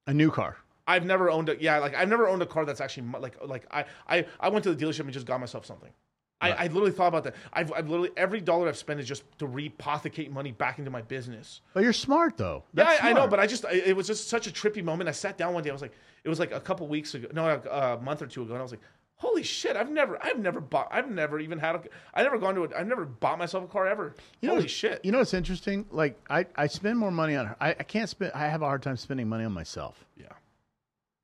a 0.06 0.14
new 0.14 0.30
car. 0.30 0.56
I've 0.88 1.04
never 1.04 1.30
owned 1.30 1.48
a 1.48 1.60
yeah, 1.60 1.78
like 1.78 1.94
I've 1.94 2.08
never 2.08 2.28
owned 2.28 2.42
a 2.42 2.46
car 2.46 2.64
that's 2.64 2.80
actually 2.80 3.08
like 3.20 3.36
like 3.46 3.66
I 3.70 3.84
I 4.08 4.26
I 4.40 4.48
went 4.48 4.64
to 4.64 4.74
the 4.74 4.84
dealership 4.84 5.00
and 5.00 5.12
just 5.12 5.26
got 5.26 5.40
myself 5.40 5.66
something. 5.66 5.92
I, 6.40 6.50
I 6.52 6.66
literally 6.66 6.90
thought 6.90 7.08
about 7.08 7.24
that. 7.24 7.34
I've, 7.52 7.72
I've 7.72 7.88
literally 7.88 8.10
every 8.16 8.40
dollar 8.42 8.68
I've 8.68 8.76
spent 8.76 9.00
is 9.00 9.08
just 9.08 9.24
to 9.38 9.46
repothecate 9.46 10.30
money 10.30 10.52
back 10.52 10.78
into 10.78 10.90
my 10.90 11.00
business. 11.02 11.62
But 11.72 11.82
you're 11.82 11.92
smart 11.94 12.36
though. 12.36 12.62
Yeah, 12.74 12.84
That's 12.84 13.02
I, 13.02 13.10
I 13.10 13.12
know, 13.14 13.26
but 13.26 13.40
I 13.40 13.46
just 13.46 13.64
I, 13.64 13.72
it 13.72 13.96
was 13.96 14.06
just 14.06 14.28
such 14.28 14.46
a 14.46 14.50
trippy 14.50 14.84
moment. 14.84 15.08
I 15.08 15.12
sat 15.12 15.38
down 15.38 15.54
one 15.54 15.62
day. 15.62 15.70
I 15.70 15.72
was 15.72 15.80
like, 15.82 15.92
it 16.24 16.28
was 16.28 16.38
like 16.38 16.52
a 16.52 16.60
couple 16.60 16.86
weeks 16.88 17.14
ago, 17.14 17.28
no, 17.32 17.46
a, 17.48 17.68
a 17.96 18.00
month 18.00 18.20
or 18.20 18.26
two 18.26 18.42
ago, 18.42 18.52
and 18.52 18.58
I 18.58 18.62
was 18.62 18.70
like, 18.72 18.82
holy 19.14 19.42
shit! 19.42 19.76
I've 19.76 19.90
never, 19.90 20.18
I've 20.22 20.38
never 20.38 20.60
bought, 20.60 20.88
I've 20.90 21.10
never 21.10 21.38
even 21.40 21.58
had 21.58 21.76
a, 21.76 21.82
I 22.12 22.22
never 22.22 22.36
gone 22.36 22.54
to 22.56 22.64
a, 22.64 22.68
I've 22.78 22.86
never 22.86 23.06
bought 23.06 23.38
myself 23.38 23.64
a 23.64 23.68
car 23.68 23.86
ever. 23.86 24.14
You 24.42 24.48
know, 24.48 24.54
holy 24.56 24.64
what's- 24.64 24.74
shit! 24.74 25.00
You 25.04 25.12
know 25.12 25.18
what's 25.18 25.32
interesting? 25.32 25.86
Like 25.90 26.20
I, 26.28 26.44
I 26.54 26.66
spend 26.66 26.98
more 26.98 27.10
money 27.10 27.34
on 27.34 27.46
her. 27.46 27.56
I, 27.62 27.70
I 27.70 27.82
can't 27.82 28.10
spend. 28.10 28.32
I 28.34 28.46
have 28.48 28.60
a 28.60 28.66
hard 28.66 28.82
time 28.82 28.98
spending 28.98 29.26
money 29.26 29.44
on 29.44 29.52
myself. 29.52 30.04
yeah, 30.18 30.26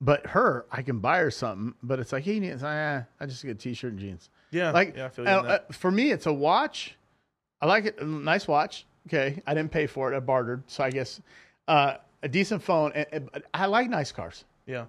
But 0.00 0.26
her, 0.28 0.64
I 0.72 0.80
can 0.80 1.00
buy 1.00 1.18
her 1.18 1.30
something. 1.30 1.74
But 1.82 2.00
it's 2.00 2.12
like, 2.12 2.24
hey, 2.24 2.38
it's, 2.38 2.62
ah, 2.64 3.04
I 3.20 3.26
just 3.26 3.42
get 3.44 3.50
a 3.52 3.54
t-shirt 3.54 3.92
and 3.92 4.00
jeans. 4.00 4.30
Yeah, 4.52 4.70
Like 4.70 4.96
yeah. 4.96 5.08
I 5.18 5.22
uh, 5.22 5.42
uh, 5.42 5.58
for 5.72 5.90
me, 5.90 6.12
it's 6.12 6.26
a 6.26 6.32
watch. 6.32 6.94
I 7.60 7.66
like 7.66 7.86
it. 7.86 8.00
Nice 8.06 8.46
watch. 8.46 8.86
Okay, 9.08 9.42
I 9.46 9.54
didn't 9.54 9.72
pay 9.72 9.86
for 9.88 10.12
it. 10.12 10.16
I 10.16 10.20
bartered. 10.20 10.62
So 10.68 10.84
I 10.84 10.90
guess 10.90 11.20
uh, 11.66 11.96
a 12.22 12.28
decent 12.28 12.62
phone. 12.62 12.92
And, 12.94 13.06
and- 13.12 13.42
I 13.52 13.66
like 13.66 13.88
nice 13.90 14.12
cars. 14.12 14.44
yeah, 14.66 14.84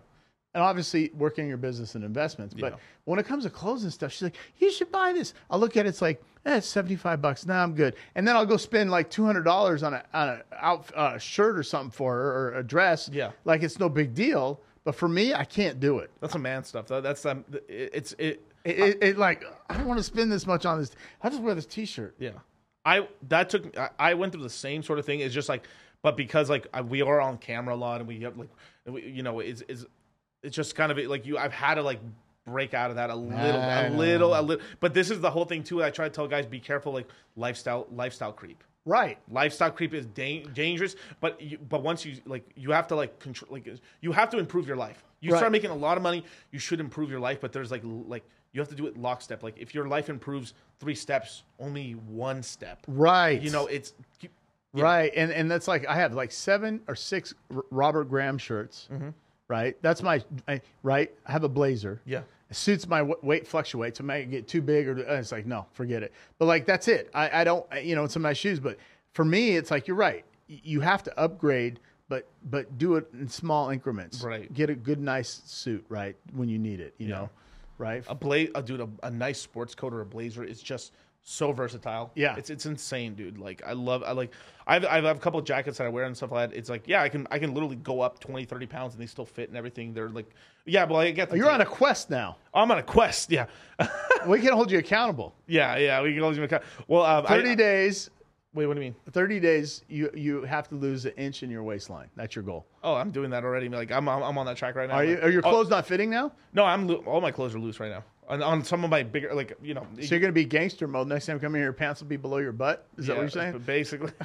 and 0.53 0.61
obviously 0.63 1.11
working 1.17 1.47
your 1.47 1.57
business 1.57 1.95
and 1.95 2.03
investments. 2.03 2.53
But 2.53 2.73
Yeah. 2.73 2.77
when 3.05 3.17
it 3.17 3.25
comes 3.25 3.43
to 3.45 3.49
clothes 3.49 3.83
and 3.83 3.91
stuff, 3.91 4.11
she's 4.11 4.21
like, 4.23 4.35
"You 4.57 4.71
should 4.71 4.91
buy 4.91 5.13
this." 5.13 5.33
I'll 5.49 5.59
look 5.59 5.75
at 5.77 5.85
it, 5.87 5.89
it's 5.89 6.01
like, 6.01 6.21
eh, 6.45 6.57
it's 6.57 6.67
seventy 6.67 6.95
five 6.95 7.21
bucks. 7.23 7.45
Nah, 7.47 7.63
I'm 7.63 7.73
good. 7.73 7.95
And 8.15 8.27
then 8.27 8.35
I'll 8.35 8.45
go 8.45 8.57
spend 8.57 8.91
like 8.91 9.09
two 9.09 9.25
hundred 9.25 9.43
dollars 9.43 9.81
on 9.81 9.93
a 9.95 10.03
on 10.13 10.29
a 10.29 10.41
out 10.59 10.91
uh, 10.95 11.17
shirt 11.17 11.57
or 11.57 11.63
something 11.63 11.89
for 11.91 12.13
her 12.13 12.31
or 12.37 12.53
a 12.59 12.63
dress. 12.63 13.09
Yeah. 13.11 13.31
like 13.45 13.63
it's 13.63 13.79
no 13.79 13.89
big 13.89 14.13
deal. 14.13 14.59
But 14.83 14.95
for 14.95 15.07
me, 15.07 15.33
I 15.33 15.45
can't 15.45 15.79
do 15.79 15.99
it. 15.99 16.11
that's 16.19 16.35
a 16.35 16.39
man 16.39 16.63
stuff. 16.63 16.87
That, 16.87 17.03
that's 17.03 17.25
um, 17.25 17.45
it, 17.69 17.91
it's 17.93 18.13
it. 18.17 18.43
It, 18.65 18.79
it, 18.79 18.97
it 19.03 19.17
like 19.17 19.43
I 19.69 19.77
don't 19.77 19.87
want 19.87 19.97
to 19.99 20.03
spend 20.03 20.31
this 20.31 20.45
much 20.45 20.65
on 20.65 20.79
this. 20.79 20.91
I 21.21 21.29
just 21.29 21.41
wear 21.41 21.55
this 21.55 21.65
T-shirt. 21.65 22.15
Yeah, 22.19 22.31
I 22.85 23.07
that 23.29 23.49
took 23.49 23.77
I, 23.77 23.89
I 23.99 24.13
went 24.13 24.33
through 24.33 24.43
the 24.43 24.49
same 24.49 24.83
sort 24.83 24.99
of 24.99 25.05
thing. 25.05 25.19
It's 25.19 25.33
just 25.33 25.49
like, 25.49 25.67
but 26.01 26.17
because 26.17 26.49
like 26.49 26.67
I, 26.73 26.81
we 26.81 27.01
are 27.01 27.19
on 27.21 27.37
camera 27.37 27.75
a 27.75 27.77
lot 27.77 27.99
and 28.01 28.07
we 28.07 28.21
have 28.21 28.37
like, 28.37 28.49
we, 28.85 29.03
you 29.03 29.23
know, 29.23 29.39
it's 29.39 29.63
it's 29.67 29.85
it's 30.43 30.55
just 30.55 30.75
kind 30.75 30.91
of 30.91 30.97
like 30.97 31.25
you. 31.25 31.37
I've 31.37 31.53
had 31.53 31.75
to 31.75 31.81
like 31.81 31.99
break 32.45 32.73
out 32.73 32.89
of 32.89 32.97
that 32.97 33.09
a 33.09 33.15
little, 33.15 33.61
I 33.61 33.83
a 33.83 33.89
know. 33.89 33.97
little, 33.97 34.39
a 34.39 34.41
little. 34.41 34.65
But 34.79 34.93
this 34.93 35.09
is 35.11 35.21
the 35.21 35.31
whole 35.31 35.45
thing 35.45 35.63
too. 35.63 35.83
I 35.83 35.89
try 35.89 36.07
to 36.07 36.13
tell 36.13 36.27
guys 36.27 36.45
be 36.45 36.59
careful, 36.59 36.93
like 36.93 37.07
lifestyle 37.35 37.87
lifestyle 37.91 38.33
creep. 38.33 38.63
Right. 38.85 39.17
Lifestyle 39.29 39.71
creep 39.71 39.93
is 39.93 40.05
da- 40.07 40.43
dangerous, 40.53 40.95
but 41.21 41.39
you, 41.41 41.57
but 41.69 41.83
once 41.83 42.03
you 42.05 42.17
like, 42.25 42.49
you 42.55 42.71
have 42.71 42.87
to 42.87 42.95
like 42.95 43.17
control, 43.19 43.51
like 43.51 43.67
you 44.01 44.11
have 44.11 44.29
to 44.31 44.37
improve 44.39 44.67
your 44.67 44.75
life. 44.77 45.03
You 45.21 45.31
Right. 45.31 45.37
start 45.37 45.51
making 45.53 45.69
a 45.71 45.75
lot 45.75 45.95
of 45.97 46.03
money, 46.03 46.25
you 46.51 46.59
should 46.59 46.79
improve 46.81 47.09
your 47.09 47.21
life. 47.21 47.39
But 47.39 47.53
there's 47.53 47.71
like 47.71 47.81
like 47.83 48.23
you 48.51 48.59
have 48.59 48.67
to 48.69 48.75
do 48.75 48.85
it 48.87 48.97
lockstep. 48.97 49.41
Like 49.41 49.57
if 49.57 49.73
your 49.73 49.87
life 49.87 50.09
improves 50.09 50.53
three 50.79 50.95
steps, 50.95 51.43
only 51.59 51.93
one 51.93 52.43
step. 52.43 52.79
Right. 52.87 53.41
You 53.41 53.51
know, 53.51 53.67
it's 53.67 53.93
Right, 54.75 55.13
and 55.15 55.31
and 55.31 55.49
that's 55.51 55.67
like 55.67 55.85
I 55.87 55.95
have 55.95 56.13
like 56.15 56.31
seven 56.31 56.81
or 56.87 56.95
six 56.95 57.33
R- 57.55 57.63
Robert 57.69 58.05
Graham 58.05 58.37
shirts. 58.39 58.89
Mm-hmm. 58.91 59.09
Right, 59.47 59.77
that's 59.83 60.01
my 60.01 60.23
I, 60.47 60.61
right. 60.81 61.11
I 61.27 61.31
have 61.31 61.43
a 61.43 61.49
blazer. 61.49 62.01
Yeah. 62.05 62.21
It 62.53 62.55
suits 62.55 62.87
my 62.87 63.01
weight 63.01 63.47
fluctuates. 63.47 63.99
I 63.99 64.03
might 64.03 64.29
get 64.29 64.47
too 64.47 64.61
big, 64.61 64.87
or 64.87 64.99
uh, 65.09 65.15
it's 65.15 65.31
like 65.31 65.47
no, 65.47 65.65
forget 65.73 66.03
it. 66.03 66.13
But 66.37 66.45
like 66.45 66.67
that's 66.67 66.87
it. 66.87 67.09
I 67.11 67.41
I 67.41 67.43
don't 67.43 67.65
you 67.83 67.95
know 67.95 68.03
it's 68.03 68.15
of 68.15 68.21
my 68.21 68.33
shoes, 68.33 68.59
but 68.59 68.77
for 69.13 69.25
me 69.25 69.57
it's 69.57 69.71
like 69.71 69.87
you're 69.87 69.97
right. 69.97 70.23
You 70.47 70.79
have 70.81 71.01
to 71.03 71.19
upgrade, 71.19 71.79
but 72.09 72.27
but 72.51 72.77
do 72.77 72.95
it 72.95 73.07
in 73.13 73.27
small 73.27 73.71
increments. 73.71 74.21
Right. 74.21 74.53
Get 74.53 74.69
a 74.69 74.75
good 74.75 74.99
nice 74.99 75.41
suit 75.45 75.83
right 75.89 76.15
when 76.33 76.47
you 76.47 76.59
need 76.59 76.79
it. 76.79 76.93
You 76.99 77.07
know, 77.07 77.29
right. 77.79 78.03
a 78.07 78.13
blaze, 78.13 78.51
dude, 78.65 78.81
a, 78.81 78.89
a 79.01 79.09
nice 79.09 79.41
sports 79.41 79.73
coat 79.73 79.91
or 79.91 80.01
a 80.01 80.05
blazer 80.05 80.43
is 80.43 80.61
just 80.61 80.93
so 81.23 81.51
versatile. 81.53 82.11
Yeah. 82.15 82.35
it's 82.37 82.49
it's 82.49 82.65
insane, 82.65 83.15
dude. 83.15 83.37
Like 83.37 83.61
I 83.65 83.73
love, 83.73 84.03
I 84.03 84.11
like, 84.11 84.31
I 84.67 84.73
have, 84.75 84.85
I 84.85 84.95
have 85.01 85.17
a 85.17 85.19
couple 85.19 85.39
of 85.39 85.45
jackets 85.45 85.77
that 85.77 85.85
I 85.85 85.89
wear 85.89 86.03
and 86.05 86.15
stuff 86.15 86.31
like 86.31 86.49
that. 86.51 86.57
It's 86.57 86.69
like, 86.69 86.83
yeah, 86.87 87.01
I 87.01 87.09
can, 87.09 87.25
I 87.31 87.39
can 87.39 87.53
literally 87.53 87.77
go 87.77 88.01
up 88.01 88.19
20, 88.19 88.45
30 88.45 88.65
pounds 88.67 88.93
and 88.93 89.01
they 89.01 89.07
still 89.07 89.25
fit 89.25 89.47
and 89.49 89.57
everything. 89.57 89.93
They're 89.93 90.09
like, 90.09 90.29
yeah, 90.65 90.85
but 90.85 90.95
I 90.95 91.11
get. 91.11 91.29
The 91.29 91.37
You're 91.37 91.49
on 91.49 91.61
a 91.61 91.65
quest 91.65 92.09
now. 92.09 92.37
I'm 92.53 92.69
on 92.71 92.77
a 92.77 92.83
quest. 92.83 93.31
Yeah, 93.31 93.45
We 94.27 94.39
can 94.41 94.53
hold 94.53 94.69
you 94.71 94.79
accountable. 94.79 95.33
yeah, 95.47 95.77
yeah. 95.77 96.01
We 96.01 96.13
can 96.13 96.21
hold 96.23 96.35
you 96.35 96.43
accountable. 96.43 96.71
Well, 96.87 97.03
um, 97.03 97.25
I- 97.25 97.29
Thirty 97.29 97.55
days. 97.55 98.09
Wait, 98.55 98.67
what 98.67 98.75
do 98.75 98.81
you 98.81 98.91
mean? 98.91 98.95
30 99.09 99.39
days 99.39 99.81
you 99.89 100.11
you 100.13 100.43
have 100.43 100.67
to 100.67 100.75
lose 100.75 101.05
an 101.05 101.13
inch 101.17 101.41
in 101.41 101.49
your 101.49 101.63
waistline 101.63 102.07
that's 102.15 102.35
your 102.35 102.43
goal 102.43 102.67
Oh, 102.83 102.93
I'm 102.93 103.09
doing 103.09 103.31
that 103.31 103.43
already. 103.43 103.67
Like 103.67 103.91
I'm, 103.91 104.07
I'm, 104.07 104.21
I'm 104.21 104.37
on 104.37 104.45
that 104.45 104.57
track 104.57 104.75
right 104.75 104.87
now. 104.87 104.93
are 104.97 105.03
you 105.03 105.19
are 105.23 105.29
your 105.31 105.41
Oh, 105.43 105.49
clothes 105.49 105.69
not 105.71 105.87
fitting 105.87 106.11
now 106.11 106.31
no, 106.53 106.63
I'm. 106.63 106.87
lo- 106.87 107.03
All 107.07 107.19
my 107.19 107.31
clothes 107.31 107.55
are 107.55 107.59
loose 107.59 107.79
right 107.79 107.89
now. 107.89 108.03
On, 108.29 108.41
on 108.41 108.63
some 108.63 108.83
of 108.83 108.89
my 108.89 109.03
bigger, 109.03 109.33
like 109.33 109.57
you 109.61 109.73
know. 109.73 109.85
so 109.95 110.01
you're 110.01 110.19
going 110.19 110.29
to 110.29 110.31
be 110.31 110.45
gangster 110.45 110.87
mode 110.87 111.07
next 111.07 111.25
time 111.25 111.35
you 111.35 111.39
come 111.41 111.53
here 111.53 111.63
your 111.63 111.73
pants 111.73 112.01
will 112.01 112.07
be 112.07 112.15
below 112.15 112.37
your 112.37 112.53
butt 112.53 112.87
is 112.97 113.07
that 113.07 113.17
what 113.17 113.23
you're 113.23 113.29
saying 113.29 113.59
Basically. 113.59 114.11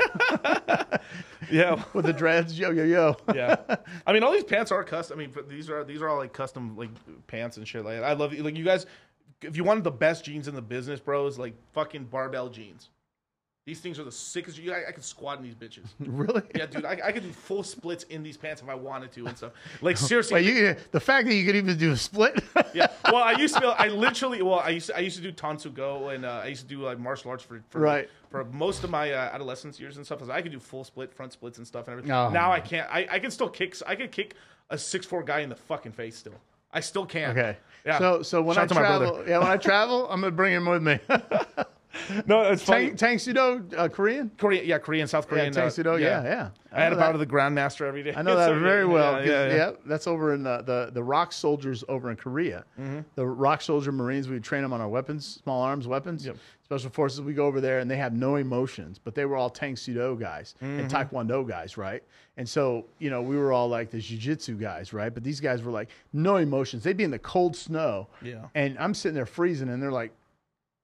yeah. 1.50 1.82
with 1.94 2.06
the 2.06 2.12
dreads 2.12 2.58
yo 2.58 2.70
yo 2.70 2.84
yo 2.84 3.16
yeah. 3.34 3.56
I 4.06 4.12
mean, 4.12 4.22
all 4.22 4.32
these 4.32 4.44
pants 4.44 4.70
are 4.70 4.84
custom. 4.84 5.18
I 5.18 5.22
mean, 5.22 5.32
but 5.34 5.48
these 5.48 5.68
are 5.68 5.84
these 5.84 6.00
are 6.02 6.08
all 6.08 6.18
like 6.18 6.32
custom 6.32 6.76
like 6.76 6.90
pants 7.26 7.56
and 7.56 7.66
shit. 7.66 7.84
Like 7.84 8.02
I 8.02 8.12
love 8.12 8.32
like 8.32 8.56
you 8.56 8.64
guys. 8.64 8.86
If 9.42 9.56
you 9.56 9.64
wanted 9.64 9.84
the 9.84 9.90
best 9.90 10.24
jeans 10.24 10.48
in 10.48 10.54
the 10.54 10.62
business, 10.62 10.98
bros, 11.00 11.38
like 11.38 11.54
fucking 11.72 12.04
barbell 12.04 12.48
jeans. 12.48 12.88
These 13.68 13.80
things 13.80 13.98
are 13.98 14.04
the 14.04 14.10
sickest. 14.10 14.56
You, 14.56 14.72
I, 14.72 14.88
I 14.88 14.92
could 14.92 15.04
squat 15.04 15.36
in 15.36 15.44
these 15.44 15.54
bitches. 15.54 15.84
really 16.00 16.40
Yeah, 16.54 16.64
dude, 16.64 16.86
I, 16.86 16.98
I 17.04 17.12
could 17.12 17.22
do 17.22 17.30
full 17.30 17.62
splits 17.62 18.04
in 18.04 18.22
these 18.22 18.38
pants 18.38 18.62
if 18.62 18.68
I 18.70 18.74
wanted 18.74 19.12
to 19.12 19.26
and 19.26 19.36
stuff. 19.36 19.52
Like 19.82 19.98
seriously, 19.98 20.36
Wait, 20.36 20.46
you, 20.46 20.74
the 20.90 21.00
fact 21.00 21.26
that 21.26 21.34
you 21.34 21.44
could 21.44 21.54
even 21.54 21.76
do 21.76 21.92
a 21.92 21.96
split 21.98 22.42
yeah. 22.74 22.86
Well, 23.04 23.16
I 23.22 23.32
used 23.32 23.56
to. 23.56 23.60
Be, 23.60 23.66
I 23.66 23.88
literally. 23.88 24.40
Well, 24.40 24.60
I 24.60 24.70
used. 24.70 24.86
To, 24.86 24.96
I 24.96 25.00
used 25.00 25.16
to 25.16 25.22
do 25.22 25.32
Tansu 25.32 25.74
Go, 25.74 26.08
and 26.08 26.24
uh, 26.24 26.40
I 26.44 26.46
used 26.46 26.62
to 26.62 26.66
do 26.66 26.80
like 26.80 26.98
martial 26.98 27.30
arts 27.30 27.44
for, 27.44 27.62
for 27.68 27.80
Right. 27.80 28.08
for 28.30 28.42
most 28.46 28.84
of 28.84 28.90
my 28.90 29.12
uh, 29.12 29.28
adolescence 29.34 29.78
years 29.78 29.98
and 29.98 30.06
stuff. 30.06 30.26
I 30.30 30.40
could 30.40 30.52
do 30.52 30.58
full 30.58 30.84
split, 30.84 31.12
front 31.12 31.34
splits, 31.34 31.58
and 31.58 31.66
stuff 31.66 31.88
and 31.88 31.92
everything. 31.92 32.12
Oh. 32.12 32.30
Now 32.30 32.50
I 32.50 32.60
can't. 32.60 32.88
I, 32.90 33.06
I 33.10 33.18
can 33.18 33.30
still 33.30 33.50
kick. 33.50 33.76
I 33.86 33.96
could 33.96 34.12
kick 34.12 34.34
a 34.70 34.78
six 34.78 35.04
four 35.04 35.22
guy 35.22 35.40
in 35.40 35.50
the 35.50 35.56
fucking 35.56 35.92
face 35.92 36.16
still. 36.16 36.40
I 36.72 36.80
still 36.80 37.04
can. 37.04 37.30
okay 37.32 37.56
Yeah. 37.84 37.98
so 37.98 38.22
so 38.22 38.40
when 38.40 38.54
Shout 38.54 38.64
i 38.64 38.66
to 38.68 38.74
travel 38.74 39.24
yeah 39.26 39.38
when 39.38 39.48
i 39.48 39.56
travel 39.56 40.06
i'm 40.10 40.20
going 40.20 40.30
to 40.32 40.36
bring 40.36 40.52
him 40.52 40.66
with 40.66 40.82
me 40.82 40.98
No, 42.26 42.42
it's 42.42 42.62
funny. 42.62 42.88
Tang, 42.88 42.96
Tang 42.96 43.18
Soo 43.18 43.32
Do, 43.32 43.64
uh, 43.76 43.88
Korean? 43.88 44.30
Korean, 44.38 44.66
yeah, 44.66 44.78
Korean, 44.78 45.08
South 45.08 45.24
Yeah, 45.26 45.30
Korean. 45.30 45.52
Tang 45.52 45.66
uh, 45.66 45.70
Sudo, 45.70 46.00
yeah, 46.00 46.22
yeah. 46.22 46.50
I, 46.70 46.82
had 46.82 46.92
a 46.92 46.96
bout 46.96 47.14
of 47.14 47.20
the 47.20 47.26
Grandmaster 47.26 47.86
every 47.86 48.02
day. 48.02 48.12
I 48.14 48.22
know 48.22 48.36
that 48.36 48.48
So, 48.48 48.60
very 48.60 48.84
well. 48.84 49.24
Yeah, 49.24 49.48
Yeah, 49.48 49.56
yeah, 49.56 49.70
that's 49.86 50.06
over 50.06 50.34
in 50.34 50.42
the, 50.42 50.62
the, 50.62 50.90
the 50.92 51.02
ROK 51.02 51.32
Soldiers 51.32 51.84
over 51.88 52.10
in 52.10 52.16
Korea. 52.16 52.64
Mm-hmm. 52.78 53.00
The 53.14 53.26
ROK 53.26 53.62
Soldier 53.62 53.92
Marines, 53.92 54.28
we 54.28 54.38
train 54.40 54.62
them 54.62 54.72
on 54.72 54.80
our 54.80 54.88
weapons, 54.88 55.40
small 55.42 55.62
arms 55.62 55.88
weapons. 55.88 56.26
Yep. 56.26 56.36
Special 56.64 56.90
Forces, 56.90 57.22
we 57.22 57.32
go 57.32 57.46
over 57.46 57.62
there 57.62 57.78
and 57.78 57.90
they 57.90 57.96
have 57.96 58.12
no 58.12 58.36
emotions, 58.36 59.00
but 59.02 59.14
they 59.14 59.24
were 59.24 59.36
all 59.36 59.48
Tang 59.48 59.74
Soo 59.74 59.94
Do 59.94 60.16
guys 60.20 60.54
and 60.60 60.90
Mm-hmm. 60.90 60.94
Taekwondo 60.94 61.48
guys, 61.48 61.78
right? 61.78 62.02
And 62.36 62.46
so, 62.46 62.84
you 62.98 63.08
know, 63.08 63.22
we 63.22 63.36
were 63.38 63.52
all 63.54 63.68
like 63.68 63.90
the 63.90 63.98
Jiu 63.98 64.18
Jitsu 64.18 64.56
guys, 64.56 64.92
right? 64.92 65.12
But 65.12 65.24
these 65.24 65.40
guys 65.40 65.62
were 65.62 65.72
like 65.72 65.88
no 66.12 66.36
emotions. 66.36 66.84
They'd 66.84 66.96
be 66.96 67.04
in 67.04 67.10
the 67.10 67.18
cold 67.18 67.56
snow. 67.56 68.08
Yeah. 68.22 68.44
And 68.54 68.78
I'm 68.78 68.92
sitting 68.92 69.14
there 69.14 69.24
freezing 69.26 69.70
and 69.70 69.82
they're 69.82 69.90
like, 69.90 70.12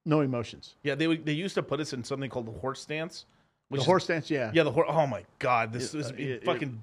no 0.05 0.20
emotions. 0.20 0.74
Yeah, 0.82 0.94
they 0.94 1.06
would- 1.06 1.24
they 1.24 1.32
used 1.32 1.55
to 1.55 1.62
put 1.62 1.81
us 1.81 1.93
in 1.93 2.05
something 2.05 2.31
called 2.31 2.47
the 2.47 2.59
horse 2.59 2.81
stance. 2.81 3.26
The 3.70 3.78
is- 3.78 3.85
horse 3.86 4.05
stance, 4.05 4.31
yeah. 4.31 4.51
Yeah, 4.55 4.62
the 4.62 4.70
horse. 4.72 4.86
Oh 4.90 5.06
my 5.06 5.24
god, 5.39 5.72
this 5.72 5.94
is 5.94 6.10
uh, 6.10 6.14
it- 6.16 6.20
it- 6.20 6.44
fucking. 6.44 6.82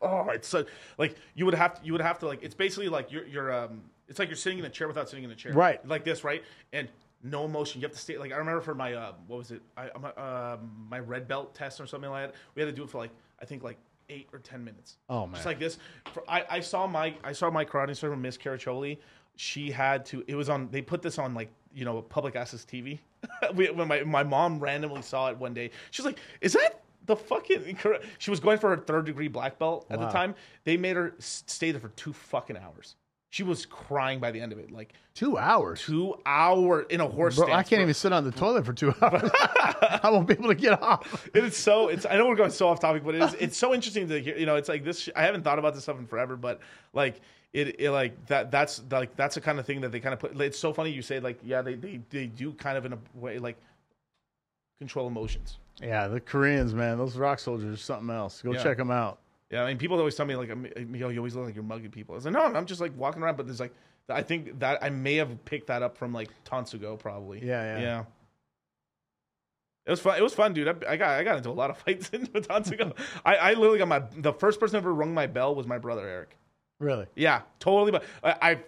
oh, 0.00 0.28
it's 0.30 0.48
so 0.48 0.64
like 0.98 1.16
you 1.34 1.44
would 1.44 1.54
have 1.54 1.80
to. 1.80 1.84
You 1.86 1.92
would 1.92 2.00
have 2.00 2.18
to 2.20 2.26
like. 2.26 2.42
It's 2.42 2.54
basically 2.54 2.88
like 2.88 3.10
you're 3.12 3.26
you're 3.26 3.52
um. 3.52 3.82
It's 4.08 4.18
like 4.18 4.28
you're 4.28 4.36
sitting 4.36 4.58
in 4.58 4.64
a 4.64 4.70
chair 4.70 4.88
without 4.88 5.08
sitting 5.08 5.24
in 5.24 5.30
a 5.30 5.34
chair. 5.34 5.52
Right. 5.52 5.84
Like 5.86 6.04
this, 6.04 6.22
right? 6.22 6.42
And 6.72 6.88
no 7.22 7.44
emotion. 7.44 7.80
You 7.80 7.86
have 7.86 7.92
to 7.94 7.98
stay. 8.00 8.18
Like 8.18 8.32
I 8.32 8.36
remember 8.36 8.60
for 8.60 8.74
my 8.74 8.94
uh, 8.94 9.12
what 9.26 9.38
was 9.38 9.50
it? 9.50 9.62
I 9.76 9.90
my, 9.98 10.10
uh, 10.10 10.58
my 10.90 10.98
red 10.98 11.26
belt 11.28 11.54
test 11.54 11.80
or 11.80 11.86
something 11.86 12.10
like 12.10 12.28
that. 12.30 12.34
We 12.54 12.62
had 12.62 12.66
to 12.66 12.72
do 12.76 12.82
it 12.84 12.90
for 12.90 12.98
like 12.98 13.10
I 13.40 13.44
think 13.44 13.62
like 13.62 13.78
eight 14.08 14.28
or 14.32 14.38
ten 14.40 14.62
minutes. 14.62 14.98
Oh, 15.08 15.26
man. 15.26 15.34
just 15.34 15.46
like 15.46 15.58
this. 15.58 15.78
For, 16.12 16.22
I 16.28 16.44
I 16.50 16.60
saw 16.60 16.86
my 16.86 17.14
I 17.24 17.32
saw 17.32 17.50
my 17.50 17.64
karate 17.64 17.90
instructor 17.90 18.16
Miss 18.16 18.36
Caraccioli. 18.36 18.98
She 19.36 19.70
had 19.70 20.04
to. 20.06 20.22
It 20.26 20.34
was 20.34 20.48
on. 20.48 20.68
They 20.70 20.82
put 20.82 21.02
this 21.02 21.18
on 21.18 21.34
like 21.34 21.50
you 21.74 21.84
know 21.84 22.02
public 22.02 22.36
access 22.36 22.64
TV. 22.64 22.98
we, 23.54 23.70
when 23.70 23.88
my 23.88 24.02
my 24.02 24.22
mom 24.22 24.60
randomly 24.60 25.02
saw 25.02 25.30
it 25.30 25.38
one 25.38 25.54
day, 25.54 25.70
she's 25.90 26.04
like, 26.04 26.18
"Is 26.40 26.52
that?" 26.52 26.80
The 27.06 27.16
fucking 27.16 27.76
she 28.18 28.30
was 28.30 28.38
going 28.38 28.58
for 28.58 28.70
her 28.70 28.76
third 28.76 29.06
degree 29.06 29.26
black 29.28 29.58
belt 29.58 29.86
at 29.90 29.98
Wow. 29.98 30.06
the 30.06 30.12
time. 30.12 30.34
They 30.64 30.76
made 30.76 30.94
her 30.96 31.14
stay 31.18 31.72
there 31.72 31.80
for 31.80 31.88
two 31.90 32.12
fucking 32.12 32.56
hours. 32.56 32.94
She 33.30 33.42
was 33.42 33.64
crying 33.64 34.20
by 34.20 34.30
the 34.30 34.40
end 34.40 34.52
of 34.52 34.58
it, 34.58 34.70
like 34.70 34.92
Two 35.14 35.38
hours. 35.38 35.80
two 35.80 36.14
hour 36.26 36.82
in 36.82 37.00
a 37.00 37.08
horse 37.08 37.36
Bro. 37.36 37.50
I 37.50 37.62
can't 37.62 37.80
even 37.82 37.94
sit 37.94 38.12
on 38.12 38.24
the 38.24 38.30
toilet 38.30 38.66
for 38.66 38.72
two 38.74 38.94
hours. 39.00 39.30
I 39.34 40.10
won't 40.12 40.28
be 40.28 40.34
able 40.34 40.48
to 40.48 40.54
get 40.54 40.80
off. 40.82 41.28
It 41.34 41.42
is 41.42 41.56
so. 41.56 41.88
It's. 41.88 42.04
I 42.06 42.16
know 42.16 42.28
we're 42.28 42.36
going 42.36 42.50
so 42.50 42.68
off 42.68 42.78
topic, 42.78 43.02
but 43.04 43.14
it 43.14 43.22
is. 43.22 43.34
It's 43.40 43.56
so 43.56 43.72
interesting 43.74 44.06
to 44.08 44.20
hear. 44.20 44.36
You 44.36 44.46
know, 44.46 44.56
it's 44.56 44.68
like 44.68 44.84
this. 44.84 45.08
I 45.16 45.22
haven't 45.22 45.42
thought 45.44 45.58
about 45.58 45.74
this 45.74 45.84
stuff 45.84 45.98
in 45.98 46.06
forever, 46.06 46.36
but 46.36 46.60
like 46.92 47.20
it. 47.52 47.80
it 47.80 47.90
like 47.90 48.26
that. 48.26 48.50
That's 48.50 48.82
like 48.90 49.16
that's 49.16 49.34
the 49.34 49.40
kind 49.40 49.58
of 49.58 49.66
thing 49.66 49.80
that 49.82 49.92
they 49.92 50.00
kind 50.00 50.12
of 50.12 50.18
put. 50.20 50.40
It's 50.40 50.58
so 50.58 50.72
funny 50.72 50.90
you 50.90 51.02
say 51.02 51.20
like 51.20 51.38
yeah 51.42 51.62
they 51.62 51.74
they 51.74 52.00
they 52.10 52.26
do 52.26 52.52
kind 52.52 52.76
of 52.78 52.84
in 52.86 52.92
a 52.92 52.98
way 53.14 53.38
like 53.38 53.56
control 54.78 55.06
emotions. 55.06 55.58
Yeah, 55.80 56.08
the 56.08 56.20
Koreans, 56.20 56.74
man, 56.74 56.98
those 56.98 57.16
ROK 57.16 57.38
soldiers 57.38 57.74
are 57.74 57.82
something 57.82 58.10
else. 58.14 58.42
Go 58.42 58.52
Yeah. 58.52 58.62
check 58.62 58.76
them 58.76 58.90
out. 58.90 59.18
Yeah, 59.50 59.64
I 59.64 59.68
mean, 59.68 59.78
people 59.78 59.98
always 59.98 60.14
tell 60.14 60.26
me 60.26 60.34
like, 60.34 60.48
"Yo, 60.48 61.08
you 61.10 61.18
always 61.18 61.34
look 61.34 61.44
like 61.46 61.54
you're 61.54 61.62
mugging 61.64 61.90
people." 61.90 62.14
I 62.14 62.16
was 62.16 62.24
like, 62.24 62.34
"No, 62.34 62.40
I'm 62.40 62.64
just 62.66 62.80
like 62.80 62.96
walking 62.96 63.22
around." 63.22 63.36
But 63.36 63.46
there's 63.46 63.60
like, 63.60 63.74
I 64.08 64.22
think 64.22 64.58
that 64.60 64.82
I 64.82 64.88
may 64.90 65.16
have 65.16 65.44
picked 65.44 65.66
that 65.66 65.82
up 65.82 65.96
from 65.96 66.12
like 66.12 66.30
Tansugo, 66.44 66.98
probably. 66.98 67.44
Yeah, 67.44 67.76
yeah. 67.76 67.80
yeah. 67.82 68.04
It 69.84 69.90
was 69.90 70.00
fun. 70.00 70.16
It 70.16 70.22
was 70.22 70.32
fun, 70.32 70.52
dude. 70.54 70.68
I, 70.68 70.92
I 70.92 70.96
got 70.96 71.10
I 71.10 71.24
got 71.24 71.36
into 71.36 71.50
a 71.50 71.52
lot 71.52 71.68
of 71.70 71.76
fights 71.84 72.08
in 72.10 72.26
Tansugo. 72.28 72.96
I, 73.24 73.36
I 73.36 73.52
literally 73.54 73.78
got 73.78 73.88
my 73.88 74.02
the 74.16 74.32
first 74.32 74.58
person 74.60 74.76
ever 74.76 74.92
rung 74.94 75.12
my 75.12 75.26
bell 75.26 75.54
was 75.54 75.66
my 75.66 75.78
brother 75.78 76.06
Eric. 76.08 76.36
Really? 76.82 77.06
Yeah, 77.14 77.42
totally. 77.60 77.92
But 77.92 78.04
I, 78.24 78.58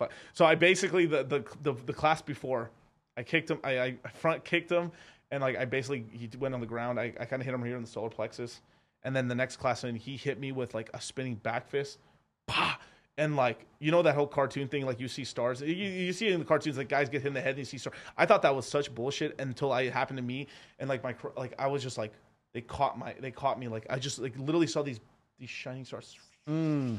I 0.00 0.08
so 0.32 0.44
I 0.44 0.56
basically 0.56 1.06
the, 1.06 1.22
the 1.22 1.44
the 1.62 1.72
the 1.86 1.92
class 1.92 2.20
before 2.20 2.70
I 3.16 3.22
kicked 3.22 3.50
him. 3.50 3.60
I, 3.64 3.96
I 4.04 4.10
front 4.12 4.44
kicked 4.44 4.70
him, 4.70 4.90
and 5.30 5.40
like 5.40 5.56
I 5.56 5.64
basically 5.64 6.04
he 6.10 6.28
went 6.38 6.54
on 6.54 6.60
the 6.60 6.66
ground. 6.66 6.98
I, 6.98 7.12
I 7.18 7.24
kind 7.24 7.40
of 7.40 7.46
hit 7.46 7.54
him 7.54 7.64
here 7.64 7.76
in 7.76 7.82
the 7.82 7.88
solar 7.88 8.10
plexus, 8.10 8.60
and 9.04 9.14
then 9.14 9.28
the 9.28 9.34
next 9.34 9.56
class 9.56 9.84
and 9.84 9.96
he 9.96 10.16
hit 10.16 10.40
me 10.40 10.52
with 10.52 10.74
like 10.74 10.90
a 10.92 11.00
spinning 11.00 11.36
back 11.36 11.68
fist, 11.68 11.98
pa. 12.46 12.78
And 13.16 13.34
like 13.34 13.66
you 13.80 13.90
know 13.90 14.02
that 14.02 14.14
whole 14.14 14.28
cartoon 14.28 14.68
thing, 14.68 14.86
like 14.86 15.00
you 15.00 15.08
see 15.08 15.24
stars. 15.24 15.60
You, 15.60 15.74
you 15.74 16.12
see 16.12 16.28
in 16.28 16.38
the 16.38 16.44
cartoons, 16.44 16.76
like 16.76 16.88
guys 16.88 17.08
get 17.08 17.22
hit 17.22 17.28
in 17.28 17.34
the 17.34 17.40
head 17.40 17.50
and 17.50 17.58
you 17.58 17.64
see 17.64 17.78
stars. 17.78 17.96
I 18.16 18.26
thought 18.26 18.42
that 18.42 18.54
was 18.54 18.66
such 18.66 18.94
bullshit 18.94 19.40
until 19.40 19.72
I 19.72 19.82
it 19.82 19.92
happened 19.92 20.18
to 20.18 20.22
me, 20.22 20.46
and 20.78 20.88
like 20.88 21.02
my 21.02 21.14
like 21.36 21.52
I 21.58 21.66
was 21.66 21.82
just 21.82 21.98
like 21.98 22.12
they 22.54 22.60
caught 22.60 22.96
my 22.98 23.14
they 23.20 23.32
caught 23.32 23.58
me 23.58 23.66
like 23.68 23.86
I 23.90 23.98
just 23.98 24.18
like 24.18 24.36
literally 24.38 24.68
saw 24.68 24.82
these 24.82 25.00
these 25.38 25.50
shining 25.50 25.84
stars 25.84 26.16
mm. 26.48 26.98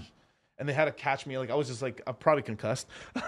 And 0.59 0.67
they 0.69 0.73
had 0.73 0.85
to 0.85 0.91
catch 0.91 1.25
me. 1.25 1.37
Like 1.37 1.49
I 1.49 1.55
was 1.55 1.67
just 1.67 1.81
like 1.81 2.01
I'm 2.05 2.15
probably 2.15 2.43
concussed. 2.43 2.87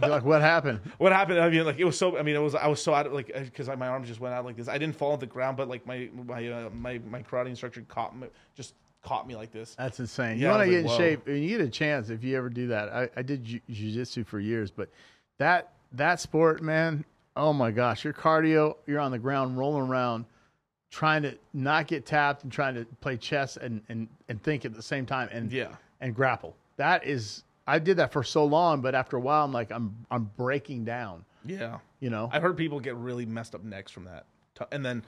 Like, 0.00 0.24
what 0.24 0.42
happened? 0.42 0.80
what 0.98 1.12
happened? 1.12 1.38
I 1.40 1.48
mean, 1.48 1.64
like 1.64 1.78
it 1.78 1.84
was 1.84 1.96
so. 1.98 2.18
I 2.18 2.22
mean, 2.22 2.36
it 2.36 2.40
was. 2.40 2.54
I 2.54 2.66
was 2.66 2.82
so 2.82 2.92
out 2.92 3.06
of 3.06 3.12
like 3.14 3.28
because 3.34 3.66
my 3.68 3.88
arms 3.88 4.08
just 4.08 4.20
went 4.20 4.34
out 4.34 4.44
like 4.44 4.56
this. 4.56 4.68
I 4.68 4.76
didn't 4.76 4.96
fall 4.96 5.12
on 5.12 5.18
the 5.18 5.26
ground, 5.26 5.56
but 5.56 5.68
like 5.68 5.86
my 5.86 6.10
my 6.26 6.46
uh, 6.48 6.70
my 6.70 6.98
my 7.10 7.22
karate 7.22 7.48
instructor 7.48 7.82
caught 7.88 8.14
me, 8.16 8.26
just 8.54 8.74
caught 9.02 9.26
me 9.26 9.34
like 9.36 9.52
this. 9.52 9.74
That's 9.74 9.98
insane. 9.98 10.38
Yeah, 10.38 10.48
you 10.48 10.48
I 10.48 10.56
want 10.58 10.64
to 10.66 10.70
get 10.70 10.84
like, 10.84 10.92
in 10.92 10.98
shape, 10.98 11.26
and 11.28 11.42
you 11.42 11.56
get 11.56 11.66
a 11.66 11.70
chance 11.70 12.10
if 12.10 12.22
you 12.24 12.36
ever 12.36 12.50
do 12.50 12.66
that. 12.68 12.90
I, 12.90 13.08
I 13.16 13.22
did 13.22 13.44
ju- 13.44 13.60
jujitsu 13.70 14.26
for 14.26 14.38
years, 14.38 14.70
but 14.70 14.90
that 15.38 15.72
that 15.92 16.20
sport, 16.20 16.62
man, 16.62 17.04
oh 17.34 17.52
my 17.54 17.70
gosh, 17.70 18.04
your 18.04 18.12
cardio, 18.12 18.76
you're 18.86 19.00
on 19.00 19.12
the 19.12 19.18
ground 19.18 19.56
rolling 19.56 19.88
around, 19.88 20.26
trying 20.90 21.22
to 21.22 21.38
not 21.54 21.86
get 21.86 22.04
tapped 22.04 22.42
and 22.42 22.52
trying 22.52 22.74
to 22.74 22.84
play 23.00 23.16
chess 23.16 23.56
and 23.56 23.80
and 23.88 24.08
and 24.28 24.42
think 24.42 24.64
at 24.66 24.74
the 24.74 24.82
same 24.82 25.06
time 25.06 25.28
and 25.32 25.50
Yeah. 25.50 25.68
and 26.02 26.14
grapple. 26.14 26.54
That 26.76 27.06
is, 27.06 27.42
I 27.66 27.78
did 27.78 27.96
that 27.98 28.12
for 28.12 28.22
so 28.22 28.44
long, 28.44 28.80
but 28.80 28.94
after 28.94 29.16
a 29.16 29.20
while, 29.20 29.44
I'm 29.44 29.52
like, 29.52 29.70
I'm 29.70 30.06
I'm 30.10 30.30
breaking 30.36 30.84
down. 30.84 31.24
Yeah, 31.44 31.78
You 32.00 32.10
know, 32.10 32.28
I've 32.32 32.42
heard 32.42 32.56
people 32.56 32.80
get 32.80 32.96
really 32.96 33.24
messed 33.24 33.54
up 33.54 33.62
necks 33.62 33.92
from 33.92 34.04
that, 34.04 34.26
and 34.72 34.84
then 34.84 35.04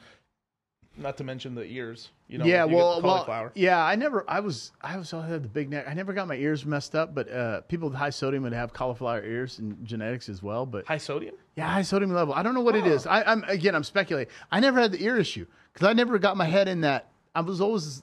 not 0.97 1.17
to 1.17 1.25
mention 1.25 1.55
the 1.55 1.65
ears. 1.65 2.11
You 2.29 2.39
know, 2.39 2.45
yeah, 2.45 2.65
you 2.65 2.77
well, 2.77 3.01
well, 3.01 3.51
yeah. 3.55 3.83
I 3.83 3.97
never, 3.97 4.25
I 4.29 4.41
was, 4.41 4.73
I 4.83 4.97
was 4.97 5.13
always 5.13 5.31
had 5.31 5.43
the 5.43 5.49
big 5.49 5.71
neck. 5.71 5.87
I 5.89 5.95
never 5.95 6.13
got 6.13 6.29
my 6.29 6.35
ears 6.35 6.67
messed 6.67 6.95
up, 6.95 7.15
but 7.15 7.31
uh, 7.31 7.61
people 7.63 7.89
with 7.89 7.97
high 7.97 8.11
sodium 8.11 8.43
would 8.43 8.53
have 8.53 8.73
cauliflower 8.73 9.25
ears 9.25 9.59
and 9.59 9.83
genetics 9.85 10.29
as 10.29 10.43
well. 10.43 10.67
But 10.67 10.87
high 10.87 10.99
sodium. 10.99 11.35
yeah, 11.57 11.69
high 11.69 11.83
sodium 11.83 12.13
level. 12.13 12.35
I 12.35 12.43
don't 12.43 12.55
know 12.55 12.61
what 12.61 12.75
it 12.77 12.87
is. 12.87 13.07
I, 13.07 13.23
I'm 13.23 13.45
again, 13.45 13.75
I'm 13.75 13.85
speculating. 13.85 14.33
I 14.51 14.61
never 14.61 14.81
had 14.81 14.93
the 14.93 15.03
ear 15.03 15.17
issue 15.17 15.47
because 15.73 15.89
I 15.89 15.93
never 15.93 16.19
got 16.19 16.37
my 16.37 16.47
head 16.47 16.69
in 16.69 16.83
that. 16.83 17.09
I 17.39 17.41
was 17.41 17.61
always, 17.61 18.03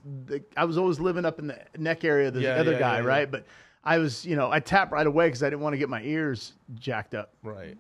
I 0.55 0.63
was 0.63 0.77
always 0.77 0.97
living 0.97 1.25
up 1.25 1.39
in 1.39 1.47
the 1.47 1.59
neck 1.77 2.05
area 2.05 2.29
of 2.29 2.35
the 2.35 2.41
Yeah, 2.41 2.55
other 2.55 2.71
yeah, 2.71 2.79
guy, 2.79 2.99
yeah, 2.99 3.05
right? 3.05 3.29
But 3.29 3.45
I 3.83 3.97
was, 3.97 4.25
you 4.25 4.37
know, 4.37 4.49
I 4.49 4.61
tapped 4.61 4.93
right 4.93 5.05
away 5.05 5.27
because 5.27 5.43
I 5.43 5.49
didn't 5.49 5.59
want 5.59 5.73
to 5.73 5.77
get 5.77 5.89
my 5.89 6.01
ears 6.03 6.53
jacked 6.75 7.13
up. 7.13 7.33
Right. 7.43 7.77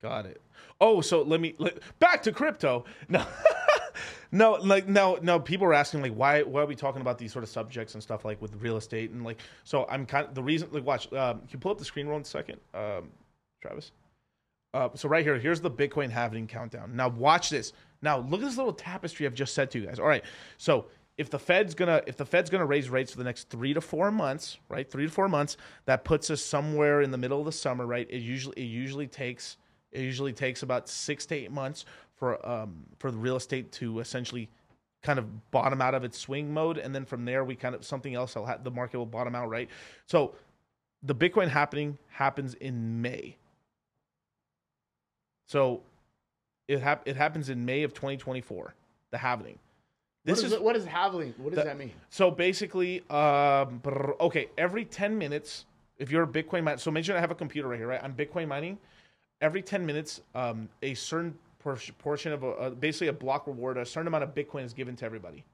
Got 0.00 0.26
it. 0.26 0.40
Oh, 0.80 1.00
so 1.00 1.22
let 1.22 1.40
me 1.40 1.56
let, 1.58 1.80
back 1.98 2.22
to 2.22 2.32
crypto. 2.32 2.84
No, 3.08 3.26
no, 4.30 4.52
like 4.52 4.88
no, 4.88 5.18
no. 5.22 5.38
People 5.38 5.66
are 5.66 5.74
asking 5.74 6.02
like, 6.02 6.14
why, 6.14 6.42
why 6.42 6.62
are 6.62 6.66
we 6.66 6.74
talking 6.74 7.00
about 7.00 7.18
these 7.18 7.32
sort 7.32 7.42
of 7.44 7.48
subjects 7.48 7.94
and 7.94 8.02
stuff 8.02 8.24
like 8.24 8.40
with 8.42 8.54
real 8.56 8.76
estate 8.76 9.10
and 9.10 9.24
like. 9.24 9.40
So 9.62 9.86
I'm 9.88 10.06
kind 10.06 10.26
of 10.26 10.34
the 10.34 10.42
reason. 10.42 10.68
Like, 10.72 10.84
watch. 10.84 11.12
Um, 11.12 11.38
can 11.40 11.48
you 11.50 11.58
pull 11.58 11.70
up 11.72 11.78
the 11.78 11.84
screen 11.84 12.08
one 12.08 12.24
second, 12.24 12.60
um, 12.72 13.10
Travis? 13.62 13.92
Uh, 14.74 14.88
so 14.94 15.08
right 15.08 15.24
here, 15.24 15.38
here's 15.38 15.60
the 15.60 15.70
Bitcoin 15.70 16.10
halving 16.10 16.48
countdown. 16.48 16.96
Now 16.96 17.08
watch 17.08 17.50
this. 17.50 17.72
Now 18.04 18.18
look 18.18 18.40
at 18.40 18.46
this 18.46 18.56
little 18.56 18.72
tapestry 18.72 19.26
I've 19.26 19.34
just 19.34 19.54
said 19.54 19.70
to 19.72 19.80
you 19.80 19.86
guys. 19.86 19.98
All 19.98 20.06
right. 20.06 20.24
So 20.58 20.86
if 21.16 21.30
the 21.30 21.38
Fed's 21.38 21.74
gonna 21.74 22.02
if 22.06 22.16
the 22.16 22.26
Fed's 22.26 22.50
gonna 22.50 22.66
raise 22.66 22.90
rates 22.90 23.12
for 23.12 23.18
the 23.18 23.24
next 23.24 23.48
three 23.48 23.72
to 23.74 23.80
four 23.80 24.10
months, 24.10 24.58
right? 24.68 24.88
Three 24.88 25.06
to 25.06 25.10
four 25.10 25.28
months, 25.28 25.56
that 25.86 26.04
puts 26.04 26.30
us 26.30 26.42
somewhere 26.42 27.00
in 27.00 27.10
the 27.10 27.18
middle 27.18 27.38
of 27.40 27.46
the 27.46 27.52
summer, 27.52 27.86
right? 27.86 28.06
It 28.10 28.20
usually 28.20 28.56
it 28.56 28.66
usually 28.66 29.06
takes 29.06 29.56
it 29.90 30.02
usually 30.02 30.32
takes 30.32 30.62
about 30.62 30.88
six 30.88 31.24
to 31.26 31.34
eight 31.34 31.50
months 31.50 31.86
for 32.14 32.46
um 32.46 32.84
for 32.98 33.10
the 33.10 33.16
real 33.16 33.36
estate 33.36 33.72
to 33.72 34.00
essentially 34.00 34.48
kind 35.02 35.18
of 35.18 35.50
bottom 35.50 35.80
out 35.80 35.94
of 35.94 36.04
its 36.04 36.18
swing 36.18 36.52
mode, 36.52 36.78
and 36.78 36.94
then 36.94 37.04
from 37.04 37.24
there 37.24 37.44
we 37.44 37.56
kind 37.56 37.74
of 37.74 37.84
something 37.84 38.14
else 38.14 38.34
will 38.34 38.46
ha- 38.46 38.58
the 38.62 38.70
market 38.70 38.98
will 38.98 39.06
bottom 39.06 39.34
out, 39.34 39.48
right? 39.48 39.70
So 40.06 40.34
the 41.02 41.14
Bitcoin 41.14 41.48
halving 41.48 41.98
happens 42.08 42.54
in 42.54 43.00
May. 43.02 43.36
So 45.46 45.82
it 46.68 46.80
hap- 46.80 47.06
it 47.06 47.16
happens 47.16 47.48
in 47.48 47.64
May 47.64 47.82
of 47.82 47.92
2024. 47.94 48.74
The 49.10 49.18
halving. 49.18 49.58
This 50.24 50.38
what 50.38 50.46
is, 50.46 50.52
is 50.52 50.58
what 50.60 50.76
is 50.76 50.84
halving? 50.86 51.34
What 51.36 51.50
does 51.50 51.56
that- 51.56 51.66
that 51.66 51.78
mean? 51.78 51.92
so 52.08 52.30
basically, 52.30 53.02
um, 53.10 53.80
okay, 54.20 54.48
every 54.56 54.84
10 54.84 55.18
minutes, 55.18 55.66
if 55.98 56.10
you're 56.10 56.22
a 56.22 56.26
Bitcoin 56.26 56.64
miner, 56.64 56.78
so 56.78 56.90
imagine 56.90 57.14
I 57.16 57.20
have 57.20 57.30
a 57.30 57.34
computer 57.34 57.68
right 57.68 57.78
here, 57.78 57.88
right? 57.88 58.02
I'm 58.02 58.14
Bitcoin 58.14 58.48
mining. 58.48 58.78
Every 59.40 59.62
10 59.62 59.84
minutes, 59.84 60.22
um, 60.34 60.68
a 60.82 60.94
certain 60.94 61.38
por- 61.58 61.78
portion 61.98 62.32
of 62.32 62.42
a, 62.42 62.48
uh, 62.48 62.70
basically 62.70 63.08
a 63.08 63.12
block 63.12 63.46
reward, 63.46 63.76
a 63.76 63.84
certain 63.84 64.06
amount 64.08 64.24
of 64.24 64.34
Bitcoin 64.34 64.64
is 64.64 64.72
given 64.72 64.96
to 64.96 65.04
everybody, 65.04 65.44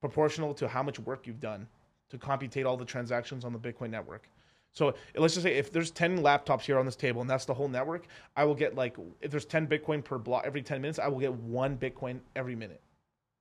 proportional 0.00 0.54
to 0.54 0.68
how 0.68 0.82
much 0.82 1.00
work 1.00 1.26
you've 1.26 1.40
done 1.40 1.66
to 2.10 2.18
computate 2.18 2.64
all 2.66 2.76
the 2.76 2.84
transactions 2.84 3.44
on 3.44 3.52
the 3.52 3.58
Bitcoin 3.58 3.90
network. 3.90 4.28
So 4.72 4.94
let's 5.16 5.34
just 5.34 5.44
say 5.44 5.56
if 5.56 5.72
there's 5.72 5.90
10 5.90 6.20
laptops 6.20 6.62
here 6.62 6.78
on 6.78 6.86
this 6.86 6.96
table 6.96 7.20
and 7.20 7.28
that's 7.28 7.44
the 7.44 7.54
whole 7.54 7.68
network, 7.68 8.06
I 8.36 8.44
will 8.44 8.54
get 8.54 8.76
like, 8.76 8.96
if 9.20 9.30
there's 9.30 9.44
10 9.44 9.66
Bitcoin 9.66 10.02
per 10.02 10.18
block 10.18 10.44
every 10.46 10.62
10 10.62 10.80
minutes, 10.80 10.98
I 10.98 11.08
will 11.08 11.18
get 11.18 11.32
one 11.32 11.76
Bitcoin 11.76 12.20
every 12.36 12.54
minute, 12.54 12.80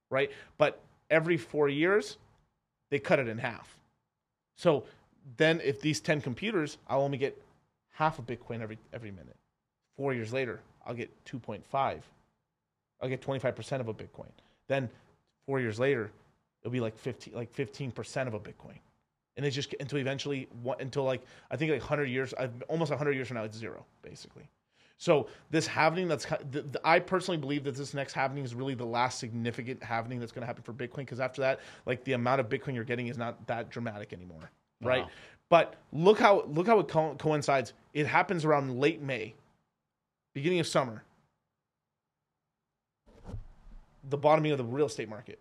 right? 0.10 0.31
But 0.57 0.81
every 1.10 1.38
four 1.38 1.69
years, 1.69 2.18
they 2.89 2.99
cut 2.99 3.19
it 3.19 3.27
in 3.27 3.38
half. 3.38 3.77
So 4.56 4.85
then 5.38 5.61
if 5.64 5.81
these 5.81 5.99
10 6.01 6.22
computers, 6.22 6.77
I'll 6.88 7.01
only 7.01 7.18
get 7.18 7.39
half 7.91 8.19
a 8.19 8.22
Bitcoin 8.22 8.61
every 8.61 8.77
every 8.93 9.11
minute. 9.11 9.35
Four 9.95 10.14
years 10.14 10.34
later, 10.34 10.61
I'll 10.85 10.95
get 10.95 11.11
2.5. 11.26 11.99
I'll 13.01 13.10
get 13.10 13.22
25% 13.22 13.80
of 13.80 13.88
a 13.88 13.93
Bitcoin. 13.93 14.31
Then 14.68 14.89
four 15.45 15.60
years 15.60 15.80
later, 15.80 16.11
it'll 16.61 16.72
be 16.72 16.80
like 16.80 16.97
15 16.97 17.34
like 17.34 17.53
15% 17.53 18.27
of 18.27 18.34
a 18.34 18.39
Bitcoin. 18.39 18.80
And 19.40 19.45
it 19.45 19.52
just 19.52 19.74
until 19.80 19.99
eventually 19.99 20.49
until 20.82 21.06
like 21.06 21.22
I 21.49 21.56
think 21.56 21.72
like 21.72 21.80
100 21.80 22.07
years, 22.07 22.34
almost 22.68 22.91
100 22.91 23.14
years 23.14 23.30
from 23.30 23.38
now 23.38 23.45
it's 23.45 23.56
zero 23.56 23.86
basically. 24.02 24.49
So 24.98 25.28
this 25.49 25.66
halving 25.66 26.10
that's 26.10 26.26
the, 26.52 26.64
the, 26.64 26.82
I 26.84 26.99
personally 26.99 27.38
believe 27.38 27.64
that 27.64 27.74
this 27.76 27.94
next 27.94 28.11
halving 28.11 28.44
is 28.44 28.53
really 28.53 28.74
the 28.74 28.86
last 28.86 29.18
significant 29.18 29.82
halving 29.82 30.20
that's 30.20 30.34
going 30.34 30.41
to 30.41 30.45
happen 30.45 30.61
for 30.61 30.74
Bitcoin 30.74 30.98
because 30.98 31.22
after 31.22 31.40
that, 31.40 31.61
like 31.86 32.03
the 32.03 32.11
amount 32.11 32.41
of 32.41 32.49
Bitcoin 32.49 32.76
you're 32.76 32.84
getting 32.84 33.07
is 33.07 33.18
not 33.18 33.48
that 33.48 33.70
dramatic 33.70 34.11
anymore, 34.11 34.52
right? 34.82 35.03
Wow. 35.03 35.10
But 35.48 35.76
look 35.94 36.20
how 36.20 36.44
look 36.48 36.68
how 36.68 36.80
it 36.80 36.90
co- 36.90 37.16
coincides. 37.16 37.72
It 37.94 38.07
happens 38.07 38.44
around 38.44 38.78
late 38.78 39.02
May, 39.02 39.36
beginning 40.34 40.60
of 40.60 40.68
summer. 40.68 41.06
The 44.10 44.18
bottoming 44.18 44.52
of 44.52 44.57
the 44.57 44.66
real 44.66 44.88
estate 44.88 45.07
market. 45.07 45.40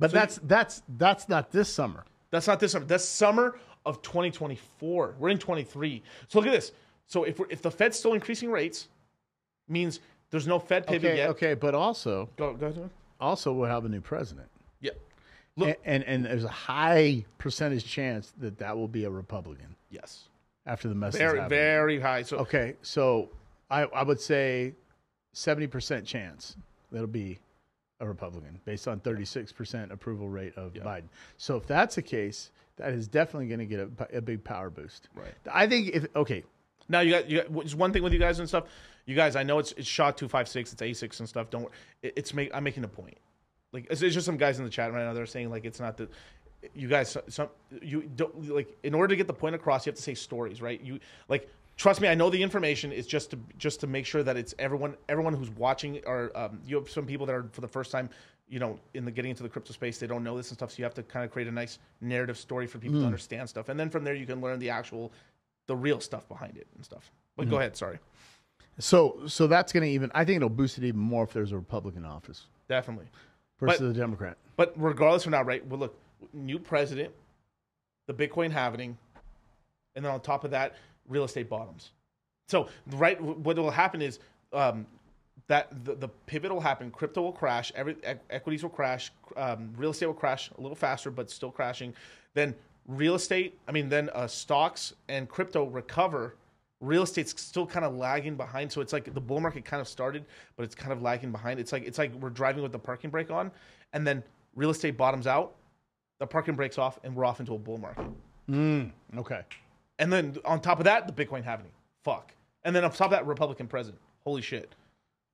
But 0.00 0.10
So 0.10 0.16
you- 0.16 0.20
that's 0.20 0.40
that's 0.42 0.82
that's 0.98 1.28
not 1.28 1.52
this 1.52 1.72
summer. 1.72 2.04
That's 2.36 2.46
not 2.46 2.60
this 2.60 2.72
summer. 2.72 2.84
That's 2.84 3.04
summer 3.04 3.58
of 3.84 4.02
2024. 4.02 5.14
We're 5.18 5.28
in 5.30 5.38
23. 5.38 6.02
So 6.28 6.38
look 6.38 6.48
at 6.48 6.52
this. 6.52 6.72
So 7.06 7.24
if 7.24 7.38
we're, 7.38 7.46
if 7.50 7.62
the 7.62 7.70
Fed's 7.70 7.98
still 7.98 8.12
increasing 8.14 8.50
rates, 8.50 8.88
means 9.68 10.00
there's 10.30 10.46
no 10.46 10.58
Fed 10.58 10.86
pivot 10.86 11.10
Okay, 11.10 11.16
yet. 11.16 11.30
okay, 11.30 11.54
but 11.54 11.74
also, 11.74 12.28
Go, 12.36 12.54
go 12.54 12.66
ahead. 12.66 12.90
also 13.20 13.52
we'll 13.52 13.68
have 13.70 13.84
a 13.84 13.88
new 13.88 14.00
president, 14.00 14.48
Yeah. 14.80 14.90
Look. 15.56 15.68
and, 15.84 16.04
and 16.04 16.04
and 16.04 16.24
there's 16.26 16.44
a 16.44 16.48
high 16.48 17.24
percentage 17.38 17.86
chance 17.86 18.32
that 18.38 18.58
that 18.58 18.76
will 18.76 18.88
be 18.88 19.04
a 19.04 19.10
Republican 19.10 19.74
yes. 19.90 20.28
after 20.66 20.88
the 20.88 20.94
message. 20.94 21.20
Very 21.20 21.48
very 21.48 22.00
high. 22.00 22.22
So 22.22 22.38
Okay, 22.38 22.74
so 22.82 23.30
I 23.70 23.82
I 23.84 24.02
would 24.02 24.20
say 24.20 24.74
seventy 25.32 25.66
percent 25.68 26.04
chance 26.04 26.56
that'll 26.92 27.06
be 27.06 27.38
a 28.00 28.06
Republican 28.06 28.60
based 28.64 28.88
on 28.88 29.00
thirty 29.00 29.24
six 29.24 29.52
percent 29.52 29.92
approval 29.92 30.28
rate 30.28 30.54
of 30.56 30.74
Biden. 30.74 31.08
So 31.36 31.56
if 31.56 31.66
that's 31.66 31.94
the 31.94 32.02
case, 32.02 32.50
that 32.76 32.92
is 32.92 33.08
definitely 33.08 33.48
going 33.48 33.60
to 33.60 33.66
get 33.66 33.80
a, 33.80 34.18
a 34.18 34.20
big 34.20 34.44
power 34.44 34.70
boost. 34.70 35.08
Right. 35.14 35.34
I 35.52 35.66
think 35.66 35.88
if 35.94 36.06
okay, 36.14 36.44
Now 36.88 37.00
you 37.00 37.10
got 37.10 37.28
you 37.28 37.42
got 37.42 37.62
just 37.64 37.74
one 37.74 37.92
thing 37.92 38.02
with 38.02 38.12
you 38.12 38.18
guys 38.18 38.38
and 38.38 38.48
stuff. 38.48 38.64
You 39.06 39.14
guys, 39.14 39.36
I 39.36 39.42
know 39.42 39.58
it's 39.58 39.72
it's 39.72 39.88
shot 39.88 40.16
two 40.16 40.28
five 40.28 40.48
six, 40.48 40.72
it's 40.72 40.82
a 40.82 40.92
six 40.92 41.20
and 41.20 41.28
stuff. 41.28 41.50
Don't 41.50 41.68
it, 42.02 42.12
it's 42.16 42.34
make 42.34 42.50
I'm 42.54 42.64
making 42.64 42.84
a 42.84 42.88
point. 42.88 43.18
Like 43.72 43.86
it's, 43.90 44.02
it's 44.02 44.14
just 44.14 44.26
some 44.26 44.36
guys 44.36 44.58
in 44.58 44.64
the 44.64 44.70
chat 44.70 44.92
right 44.92 45.04
now. 45.04 45.12
They're 45.12 45.26
saying 45.26 45.50
like 45.50 45.64
it's 45.64 45.80
not 45.80 45.96
the 45.96 46.08
you 46.74 46.88
guys 46.88 47.16
some 47.28 47.48
you 47.82 48.02
don't 48.14 48.48
like 48.48 48.76
in 48.82 48.94
order 48.94 49.08
to 49.08 49.16
get 49.16 49.26
the 49.26 49.34
point 49.34 49.54
across, 49.54 49.86
you 49.86 49.90
have 49.90 49.96
to 49.96 50.02
say 50.02 50.14
stories, 50.14 50.62
right? 50.62 50.80
You 50.80 51.00
like 51.28 51.50
trust 51.76 52.00
me, 52.00 52.08
I 52.08 52.14
know 52.14 52.30
the 52.30 52.42
information 52.42 52.92
is 52.92 53.06
just 53.06 53.30
to 53.30 53.38
just 53.58 53.80
to 53.80 53.86
make 53.86 54.06
sure 54.06 54.22
that 54.22 54.36
it's 54.36 54.54
everyone 54.58 54.96
everyone 55.08 55.34
who's 55.34 55.50
watching 55.50 56.00
or 56.06 56.30
um, 56.36 56.60
you 56.66 56.76
have 56.76 56.88
some 56.90 57.06
people 57.06 57.26
that 57.26 57.34
are 57.34 57.46
for 57.52 57.60
the 57.60 57.68
first 57.68 57.90
time. 57.90 58.10
You 58.48 58.60
know, 58.60 58.78
in 58.94 59.04
the 59.04 59.10
getting 59.10 59.30
into 59.30 59.42
the 59.42 59.48
crypto 59.48 59.72
space, 59.72 59.98
they 59.98 60.06
don't 60.06 60.22
know 60.22 60.36
this 60.36 60.50
and 60.50 60.58
stuff. 60.58 60.70
So 60.70 60.76
you 60.78 60.84
have 60.84 60.94
to 60.94 61.02
kind 61.02 61.24
of 61.24 61.32
create 61.32 61.48
a 61.48 61.52
nice 61.52 61.80
narrative 62.00 62.38
story 62.38 62.68
for 62.68 62.78
people 62.78 63.00
to 63.00 63.04
understand 63.06 63.48
stuff, 63.48 63.68
and 63.68 63.78
then 63.78 63.90
from 63.90 64.04
there 64.04 64.14
you 64.14 64.24
can 64.24 64.40
learn 64.40 64.60
the 64.60 64.70
actual 64.70 65.10
the 65.66 65.74
real 65.74 65.98
stuff 66.00 66.28
behind 66.28 66.56
it 66.56 66.66
and 66.76 66.84
stuff. 66.84 67.10
But 67.36 67.50
go 67.50 67.58
ahead, 67.58 67.76
sorry. 67.76 67.98
so 68.78 69.22
so 69.26 69.46
that's 69.48 69.72
going 69.72 69.82
to 69.82 69.90
even 69.90 70.12
I 70.14 70.24
think 70.24 70.36
it'll 70.36 70.48
boost 70.48 70.78
it 70.78 70.84
even 70.84 71.00
more 71.00 71.24
if 71.24 71.32
there's 71.32 71.50
a 71.50 71.56
Republican 71.56 72.04
office 72.04 72.44
Definitely. 72.68 73.06
versus 73.58 73.80
But- 73.80 73.86
a 73.88 73.92
Democrat. 73.92 74.36
But 74.56 74.72
regardless 74.76 75.24
of 75.26 75.32
now, 75.32 75.42
right? 75.42 75.66
Well, 75.66 75.80
look, 75.80 75.98
new 76.32 76.58
president, 76.60 77.12
the 78.06 78.14
Bitcoin 78.14 78.50
halving, 78.52 78.96
and 79.96 80.04
then 80.04 80.12
on 80.12 80.20
top 80.20 80.44
of 80.44 80.52
that, 80.52 80.76
real 81.08 81.24
estate 81.24 81.48
bottoms. 81.48 81.90
So, 82.48 82.68
right, 82.92 83.20
what 83.20 83.56
will 83.56 83.70
happen 83.70 84.00
is 84.00 84.20
um, 84.52 84.86
that 85.48 85.84
the, 85.84 85.94
the 85.94 86.08
pivot 86.08 86.52
will 86.52 86.60
happen. 86.60 86.90
Crypto 86.90 87.22
will 87.22 87.32
crash. 87.32 87.72
Every 87.74 87.96
equities 88.30 88.62
will 88.62 88.70
crash. 88.70 89.12
Um, 89.36 89.72
real 89.76 89.90
estate 89.90 90.06
will 90.06 90.14
crash 90.14 90.50
a 90.56 90.60
little 90.60 90.76
faster, 90.76 91.10
but 91.10 91.30
still 91.30 91.50
crashing. 91.50 91.94
Then 92.34 92.54
real 92.86 93.14
estate. 93.14 93.58
I 93.66 93.72
mean, 93.72 93.88
then 93.88 94.10
uh, 94.14 94.26
stocks 94.26 94.94
and 95.08 95.28
crypto 95.28 95.64
recover. 95.64 96.36
Real 96.80 97.02
estate's 97.02 97.40
still 97.40 97.66
kind 97.66 97.84
of 97.84 97.96
lagging 97.96 98.36
behind. 98.36 98.70
So 98.70 98.80
it's 98.80 98.92
like 98.92 99.12
the 99.12 99.20
bull 99.20 99.40
market 99.40 99.64
kind 99.64 99.80
of 99.80 99.88
started, 99.88 100.24
but 100.56 100.62
it's 100.64 100.74
kind 100.74 100.92
of 100.92 101.02
lagging 101.02 101.32
behind. 101.32 101.58
It's 101.58 101.72
like 101.72 101.84
it's 101.84 101.98
like 101.98 102.12
we're 102.14 102.30
driving 102.30 102.62
with 102.62 102.72
the 102.72 102.78
parking 102.78 103.10
brake 103.10 103.30
on, 103.30 103.50
and 103.92 104.06
then 104.06 104.22
real 104.54 104.70
estate 104.70 104.96
bottoms 104.96 105.26
out, 105.26 105.54
the 106.20 106.26
parking 106.26 106.54
brakes 106.54 106.78
off, 106.78 106.98
and 107.02 107.14
we're 107.14 107.24
off 107.24 107.40
into 107.40 107.54
a 107.54 107.58
bull 107.58 107.78
market. 107.78 108.06
Okay. 109.16 109.40
And 109.98 110.12
then 110.12 110.36
on 110.44 110.60
top 110.60 110.78
of 110.78 110.84
that, 110.84 111.06
the 111.06 111.24
Bitcoin 111.24 111.42
halving. 111.42 111.70
Fuck. 112.02 112.34
And 112.64 112.74
then 112.74 112.84
on 112.84 112.90
top 112.90 113.06
of 113.06 113.10
that, 113.12 113.26
Republican 113.26 113.66
president. 113.66 114.02
Holy 114.24 114.42
shit. 114.42 114.74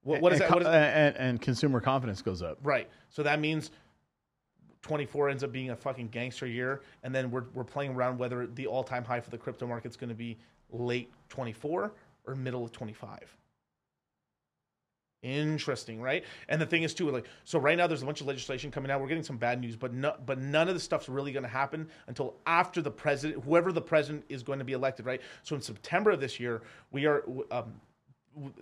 What, 0.03 0.21
what 0.21 0.33
is 0.33 0.41
and, 0.41 0.51
that? 0.51 0.55
What 0.55 0.63
is, 0.63 0.69
and, 0.69 1.17
and 1.17 1.41
consumer 1.41 1.81
confidence 1.81 2.23
goes 2.23 2.43
up. 2.43 2.59
right. 2.63 2.89
So 3.09 3.23
that 3.23 3.41
means 3.41 3.71
24 4.83 5.31
ends 5.31 5.45
up 5.45 5.53
being 5.53 5.71
a 5.71 5.77
fucking 5.77 6.09
gangster 6.09 6.47
year. 6.47 6.83
And 7.03 7.15
then 7.15 7.31
we're, 7.31 7.45
we're 7.55 7.65
playing 7.65 7.93
around 7.93 8.19
whether 8.19 8.47
the 8.47 8.67
all 8.67 8.85
time 8.85 9.05
high 9.05 9.21
for 9.21 9.31
the 9.31 9.39
crypto 9.39 9.67
market's 9.67 9.97
going 9.97 10.11
to 10.11 10.15
be 10.15 10.39
late 10.71 11.11
24 11.29 11.93
or 12.27 12.35
middle 12.35 12.65
of 12.65 12.73
25. 12.73 13.37
Interesting, 15.23 16.01
right? 16.01 16.25
And 16.49 16.61
the 16.61 16.67
thing 16.67 16.83
is 16.83 16.95
too, 16.95 17.09
like, 17.11 17.27
so 17.45 17.61
right 17.61 17.79
now 17.79 17.87
there's 17.87 18.03
a 18.03 18.07
bunch 18.07 18.21
of 18.21 18.27
legislation 18.27 18.73
coming 18.73 18.91
out. 18.91 19.01
We're 19.01 19.07
getting 19.07 19.23
some 19.23 19.37
bad 19.37 19.61
news, 19.61 19.77
but 19.77 19.95
no, 19.95 20.17
but 20.27 20.39
none 20.39 20.69
of 20.69 20.75
the 20.75 20.81
stuff's 20.81 21.09
really 21.09 21.31
going 21.31 21.45
to 21.45 21.49
happen 21.49 21.89
until 22.09 22.35
after 22.45 22.83
the 22.83 22.91
president, 22.91 23.45
whoever 23.45 23.71
the 23.71 23.81
president 23.81 24.25
is 24.29 24.43
going 24.43 24.59
to 24.59 24.65
be 24.65 24.73
elected, 24.73 25.07
right? 25.07 25.23
So 25.45 25.55
in 25.55 25.63
September 25.63 26.11
of 26.11 26.21
this 26.21 26.41
year, 26.41 26.63
we 26.91 27.07
are 27.07 27.23
um, 27.53 27.73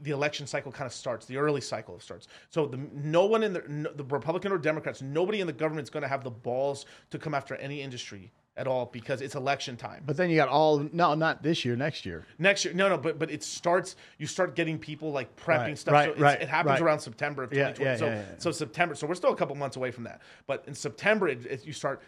the 0.02 0.10
election 0.10 0.46
cycle 0.46 0.70
kind 0.70 0.86
of 0.86 0.92
starts. 0.92 1.24
The 1.24 1.38
early 1.38 1.62
cycle 1.62 1.98
starts. 1.98 2.28
So 2.50 2.66
the, 2.66 2.78
no 2.92 3.24
one 3.24 3.42
in 3.42 3.54
the, 3.54 3.64
no, 3.66 3.90
the 3.92 4.04
Republican 4.04 4.52
or 4.52 4.58
Democrats, 4.58 5.00
nobody 5.00 5.40
in 5.40 5.46
the 5.46 5.54
government's 5.54 5.88
going 5.88 6.02
to 6.02 6.08
have 6.08 6.24
the 6.24 6.30
balls 6.30 6.84
to 7.10 7.18
come 7.18 7.32
after 7.32 7.56
any 7.56 7.80
industry 7.80 8.32
at 8.60 8.66
all 8.66 8.84
because 8.92 9.22
it's 9.22 9.34
election 9.34 9.74
time. 9.74 10.02
But 10.06 10.18
then 10.18 10.28
you 10.28 10.36
got 10.36 10.48
all 10.48 10.86
no, 10.92 11.14
not 11.14 11.42
this 11.42 11.64
year, 11.64 11.76
next 11.76 12.04
year. 12.04 12.26
Next 12.38 12.62
year, 12.66 12.74
no, 12.74 12.90
no, 12.90 12.98
but 12.98 13.18
but 13.18 13.30
it 13.30 13.42
starts. 13.42 13.96
You 14.18 14.26
start 14.26 14.54
getting 14.54 14.78
people 14.78 15.10
like 15.12 15.34
prepping 15.34 15.68
Right, 15.68 15.78
stuff. 15.78 15.94
right, 15.94 16.14
so 16.14 16.22
right, 16.22 16.42
it 16.42 16.48
happens 16.48 16.72
right. 16.72 16.82
around 16.82 17.00
September 17.00 17.42
of 17.42 17.52
Yeah, 17.54 17.72
2020. 17.72 17.84
yeah, 17.90 17.96
so 17.96 18.06
yeah, 18.30 18.38
so 18.38 18.50
September. 18.52 18.94
So 18.94 19.06
we're 19.06 19.14
still 19.14 19.32
a 19.32 19.36
couple 19.36 19.56
months 19.56 19.76
away 19.76 19.90
from 19.90 20.04
that. 20.04 20.20
But 20.46 20.64
in 20.66 20.74
September, 20.74 21.26
it, 21.28 21.46
it, 21.46 21.66
you 21.66 21.72
start 21.72 22.02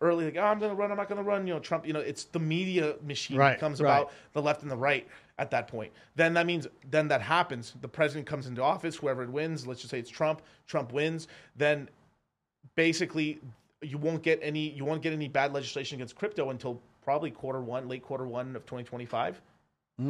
early 0.00 0.24
like, 0.26 0.36
oh, 0.38 0.42
I'm 0.42 0.58
going 0.58 0.70
to 0.70 0.76
run. 0.76 0.90
I'm 0.92 0.96
not 0.96 1.08
going 1.08 1.18
to 1.18 1.24
run. 1.24 1.44
You 1.46 1.54
know, 1.54 1.60
Trump. 1.60 1.84
You 1.84 1.92
know, 1.92 2.00
it's 2.00 2.24
the 2.24 2.38
media 2.38 2.94
machine 3.04 3.36
Right, 3.36 3.60
right. 3.60 3.80
about 3.80 4.12
the 4.32 4.40
left 4.40 4.62
and 4.62 4.70
the 4.70 4.76
right 4.76 5.06
at 5.40 5.50
that 5.50 5.66
point. 5.66 5.92
Then 6.14 6.34
that 6.34 6.46
means 6.46 6.68
then 6.88 7.08
that 7.08 7.20
happens. 7.20 7.74
The 7.80 7.88
president 7.88 8.26
comes 8.28 8.46
into 8.46 8.62
office. 8.62 8.94
Whoever 8.94 9.24
it 9.24 9.30
wins, 9.30 9.66
let's 9.66 9.80
just 9.80 9.90
say 9.90 9.98
it's 9.98 10.08
Trump. 10.10 10.42
Trump 10.68 10.92
wins. 10.92 11.26
Then 11.56 11.88
basically 12.76 13.40
you 13.82 13.98
won't 13.98 14.22
get 14.22 14.38
any 14.42 14.70
you 14.70 14.84
won't 14.84 15.02
get 15.02 15.12
any 15.12 15.28
bad 15.28 15.52
legislation 15.52 15.96
against 15.96 16.14
crypto 16.14 16.50
until 16.50 16.80
probably 17.02 17.30
quarter 17.30 17.60
one, 17.60 17.88
late 17.88 18.02
quarter 18.02 18.26
one 18.26 18.54
of 18.56 18.64
2025. 18.66 19.40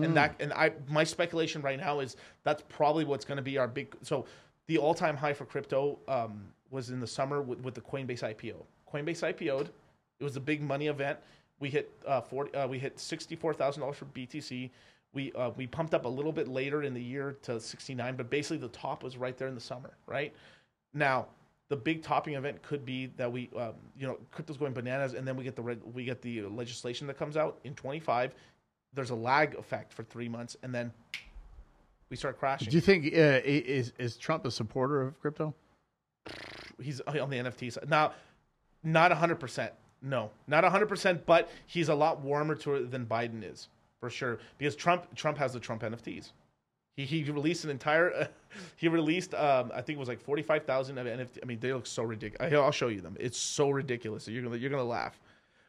And 0.05 0.17
that 0.17 0.37
and 0.39 0.53
I 0.53 0.73
my 0.89 1.03
speculation 1.03 1.63
right 1.63 1.79
now 1.79 1.99
is 1.99 2.17
that's 2.45 2.63
probably 2.69 3.05
what's 3.05 3.25
going 3.25 3.37
to 3.37 3.43
be 3.43 3.59
our 3.59 3.67
big 3.67 3.97
so 4.03 4.25
the 4.69 4.79
all-time 4.79 5.17
high 5.17 5.33
for 5.33 5.45
crypto 5.45 5.99
um, 6.07 6.45
was 6.71 6.91
in 6.91 7.01
the 7.01 7.07
summer 7.07 7.43
with, 7.43 7.59
with 7.61 7.75
the 7.75 7.81
Coinbase 7.81 8.23
IPO. 8.23 8.55
Coinbase 8.93 9.35
IPO'd. 9.35 9.71
It 10.21 10.25
was 10.25 10.37
a 10.37 10.41
big 10.41 10.63
money 10.63 10.87
event. 10.87 11.19
We 11.59 11.71
hit 11.71 11.91
uh, 12.07 12.21
40 12.21 12.55
uh, 12.55 12.69
we 12.69 12.79
hit 12.79 12.97
$64,000 12.97 13.95
for 13.95 14.05
BTC. 14.07 14.71
We 15.13 15.33
uh, 15.33 15.51
we 15.57 15.67
pumped 15.67 15.93
up 15.93 16.05
a 16.05 16.09
little 16.09 16.33
bit 16.33 16.47
later 16.47 16.85
in 16.85 16.95
the 16.95 17.03
year 17.03 17.37
to 17.43 17.59
69, 17.59 18.15
but 18.15 18.31
basically 18.31 18.59
the 18.59 18.69
top 18.69 19.03
was 19.03 19.17
right 19.17 19.37
there 19.37 19.49
in 19.49 19.57
the 19.57 19.61
summer, 19.61 19.91
right? 20.07 20.33
Now, 20.95 21.27
the 21.71 21.77
big 21.77 22.03
topping 22.03 22.35
event 22.35 22.61
could 22.63 22.85
be 22.85 23.07
that 23.17 23.31
we, 23.33 23.49
um, 23.57 23.75
you 23.97 24.07
know, 24.07 24.19
crypto's 24.33 24.57
going 24.57 24.73
bananas, 24.73 25.15
and 25.15 25.27
then 25.27 25.37
we 25.37 25.45
get 25.45 25.55
the 25.55 25.63
reg- 25.63 25.83
we 25.95 26.05
get 26.05 26.21
the 26.21 26.43
legislation 26.43 27.07
that 27.07 27.17
comes 27.17 27.37
out 27.37 27.61
in 27.65 27.75
25. 27.75 28.35
There's 28.93 29.11
a 29.11 29.15
lag 29.15 29.55
effect 29.55 29.93
for 29.93 30.03
three 30.03 30.29
months, 30.29 30.57
and 30.65 30.75
then 30.75 30.93
we 32.11 32.17
start 32.17 32.39
crashing. 32.39 32.69
Do 32.69 32.77
you 32.77 32.81
think 32.81 33.07
uh, 33.07 33.41
is 33.45 33.93
is 33.99 34.17
Trump 34.17 34.45
a 34.45 34.51
supporter 34.51 35.01
of 35.01 35.19
crypto? 35.21 35.55
he's 36.83 37.01
on 37.01 37.31
the 37.31 37.37
NFT 37.37 37.73
side 37.73 37.89
now, 37.89 38.13
not 38.83 39.11
100. 39.11 39.37
percent 39.37 39.73
No, 40.03 40.31
not 40.49 40.65
100. 40.65 40.87
percent 40.87 41.25
But 41.25 41.49
he's 41.67 41.89
a 41.89 41.95
lot 41.95 42.21
warmer 42.21 42.57
to 42.57 42.75
it 42.75 42.91
than 42.91 43.07
Biden 43.07 43.49
is 43.49 43.69
for 44.01 44.11
sure 44.11 44.41
because 44.59 44.75
Trump 44.75 45.15
Trump 45.15 45.39
has 45.39 45.53
the 45.53 45.61
Trump 45.61 45.83
NFTs. 45.83 46.33
He, 47.05 47.23
he 47.23 47.31
released 47.31 47.65
an 47.65 47.71
entire. 47.71 48.13
Uh, 48.13 48.27
he 48.77 48.89
released, 48.89 49.35
um, 49.35 49.71
I 49.75 49.81
think 49.83 49.97
it 49.97 50.01
was 50.01 50.09
like 50.09 50.21
forty 50.21 50.43
five 50.43 50.65
thousand 50.65 50.99
of 50.99 51.07
NFT. 51.07 51.39
I 51.43 51.47
mean, 51.47 51.59
they 51.61 51.73
look 51.73 51.87
so 51.87 52.03
ridiculous. 52.03 52.53
I'll 52.53 52.71
show 52.71 52.89
you 52.89 53.01
them. 53.01 53.17
It's 53.21 53.39
so 53.39 53.71
ridiculous. 53.71 54.27
You're 54.29 54.43
gonna 54.43 54.57
you're 54.57 54.71
gonna 54.71 54.85
laugh. 54.85 55.21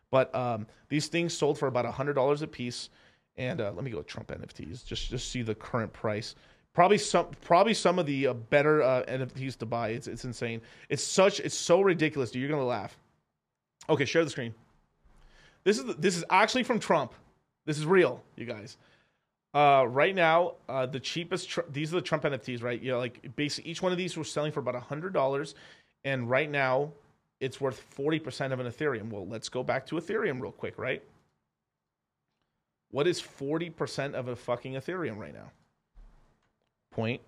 But 0.09 0.33
um, 0.35 0.67
these 0.89 1.07
things 1.07 1.33
sold 1.33 1.57
for 1.57 1.67
about 1.67 1.85
hundred 1.85 2.13
dollars 2.13 2.41
a 2.41 2.47
piece. 2.47 2.89
And 3.37 3.61
uh, 3.61 3.71
let 3.73 3.83
me 3.83 3.91
go 3.91 3.97
with 3.97 4.07
Trump 4.07 4.27
NFTs. 4.27 4.85
Just 4.85 5.09
just 5.09 5.29
see 5.29 5.41
the 5.41 5.55
current 5.55 5.91
price. 5.93 6.35
Probably 6.73 6.97
some 6.97 7.27
probably 7.41 7.73
some 7.73 7.97
of 7.97 8.05
the 8.05 8.27
uh, 8.27 8.33
better 8.33 8.81
uh, 8.81 9.03
NFTs 9.07 9.57
to 9.57 9.65
buy. 9.65 9.89
It's 9.89 10.07
it's 10.07 10.25
insane. 10.25 10.61
It's 10.89 11.03
such 11.03 11.39
it's 11.39 11.55
so 11.55 11.81
ridiculous. 11.81 12.31
Dude, 12.31 12.41
you're 12.41 12.51
gonna 12.51 12.65
laugh. 12.65 12.97
Okay, 13.89 14.05
share 14.05 14.23
the 14.23 14.29
screen. 14.29 14.53
This 15.63 15.79
is 15.79 15.95
this 15.95 16.17
is 16.17 16.23
actually 16.29 16.63
from 16.63 16.79
Trump. 16.79 17.13
This 17.65 17.77
is 17.77 17.85
real, 17.85 18.23
you 18.35 18.45
guys. 18.45 18.77
Uh, 19.53 19.85
right 19.87 20.15
now, 20.15 20.53
uh, 20.69 20.85
the 20.85 20.99
cheapest. 20.99 21.49
Tr- 21.49 21.61
these 21.69 21.91
are 21.91 21.97
the 21.97 22.01
Trump 22.01 22.23
NFTs, 22.23 22.63
right? 22.63 22.81
You 22.81 22.91
know, 22.91 22.99
like 22.99 23.35
basically 23.35 23.69
each 23.69 23.81
one 23.81 23.91
of 23.91 23.97
these 23.97 24.15
we're 24.17 24.23
selling 24.23 24.51
for 24.51 24.61
about 24.61 24.75
a 24.75 24.79
hundred 24.79 25.13
dollars, 25.13 25.55
and 26.05 26.29
right 26.29 26.49
now 26.49 26.91
it's 27.41 27.59
worth 27.59 27.79
forty 27.79 28.17
percent 28.19 28.53
of 28.53 28.59
an 28.61 28.67
Ethereum. 28.67 29.09
Well, 29.09 29.27
let's 29.27 29.49
go 29.49 29.61
back 29.61 29.85
to 29.87 29.95
Ethereum 29.95 30.41
real 30.41 30.53
quick, 30.53 30.77
right? 30.77 31.03
What 32.91 33.07
is 33.07 33.19
forty 33.19 33.69
percent 33.69 34.15
of 34.15 34.29
a 34.29 34.35
fucking 34.37 34.73
Ethereum 34.73 35.17
right 35.17 35.33
now? 35.33 35.51
Point. 36.91 37.19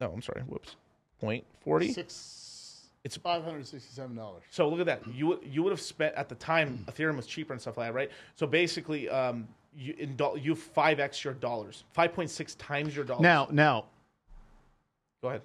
No, 0.00 0.12
I'm 0.12 0.22
sorry. 0.22 0.42
Whoops. 0.42 0.76
Point 1.20 1.44
forty. 1.60 1.92
Six. 1.92 2.86
It's 3.02 3.16
five 3.16 3.42
hundred 3.42 3.66
sixty-seven 3.66 4.14
dollars. 4.14 4.44
So 4.50 4.68
look 4.68 4.78
at 4.78 4.86
that. 4.86 5.02
You 5.12 5.26
would- 5.26 5.44
you 5.44 5.64
would 5.64 5.70
have 5.72 5.80
spent 5.80 6.14
at 6.14 6.28
the 6.28 6.36
time 6.36 6.84
Ethereum 6.88 7.16
was 7.16 7.26
cheaper 7.26 7.52
and 7.52 7.60
stuff 7.60 7.76
like 7.76 7.88
that, 7.88 7.94
right? 7.94 8.10
So 8.36 8.46
basically, 8.46 9.08
um, 9.08 9.48
you 9.76 9.94
in 9.98 10.16
do- 10.16 10.38
you 10.40 10.54
five 10.54 11.00
x 11.00 11.24
your 11.24 11.34
dollars, 11.34 11.84
five 11.92 12.12
point 12.14 12.30
six 12.30 12.54
times 12.56 12.94
your 12.94 13.04
dollars. 13.04 13.22
Now, 13.22 13.48
now 13.50 13.86
go 15.22 15.28
ahead. 15.30 15.42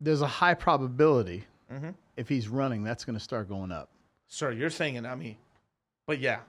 there's 0.00 0.22
a 0.22 0.26
high 0.26 0.54
probability 0.54 1.44
Mhm. 1.72 1.94
if 2.16 2.28
he's 2.28 2.48
running, 2.48 2.82
that's 2.84 3.04
going 3.04 3.14
to 3.16 3.22
start 3.22 3.48
going 3.48 3.70
up. 3.72 3.88
Sir, 4.28 4.50
you're 4.52 4.70
saying 4.70 4.96
it, 4.96 5.02
not 5.02 5.18
me. 5.18 5.38
But 6.06 6.18
yeah, 6.18 6.40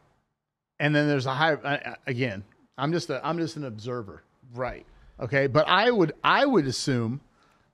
and 0.79 0.95
then 0.95 1.07
there's 1.07 1.25
a 1.25 1.33
high. 1.33 1.53
I- 1.53 1.95
Again, 2.07 2.43
I'm 2.77 2.91
just 2.91 3.09
a, 3.09 3.25
I'm 3.25 3.37
just 3.37 3.55
an 3.55 3.63
observer. 3.65 4.23
Right. 4.53 4.85
Okay, 5.19 5.47
but 5.47 5.67
I 5.67 5.91
would 5.91 6.13
I 6.23 6.45
would 6.45 6.65
assume 6.65 7.21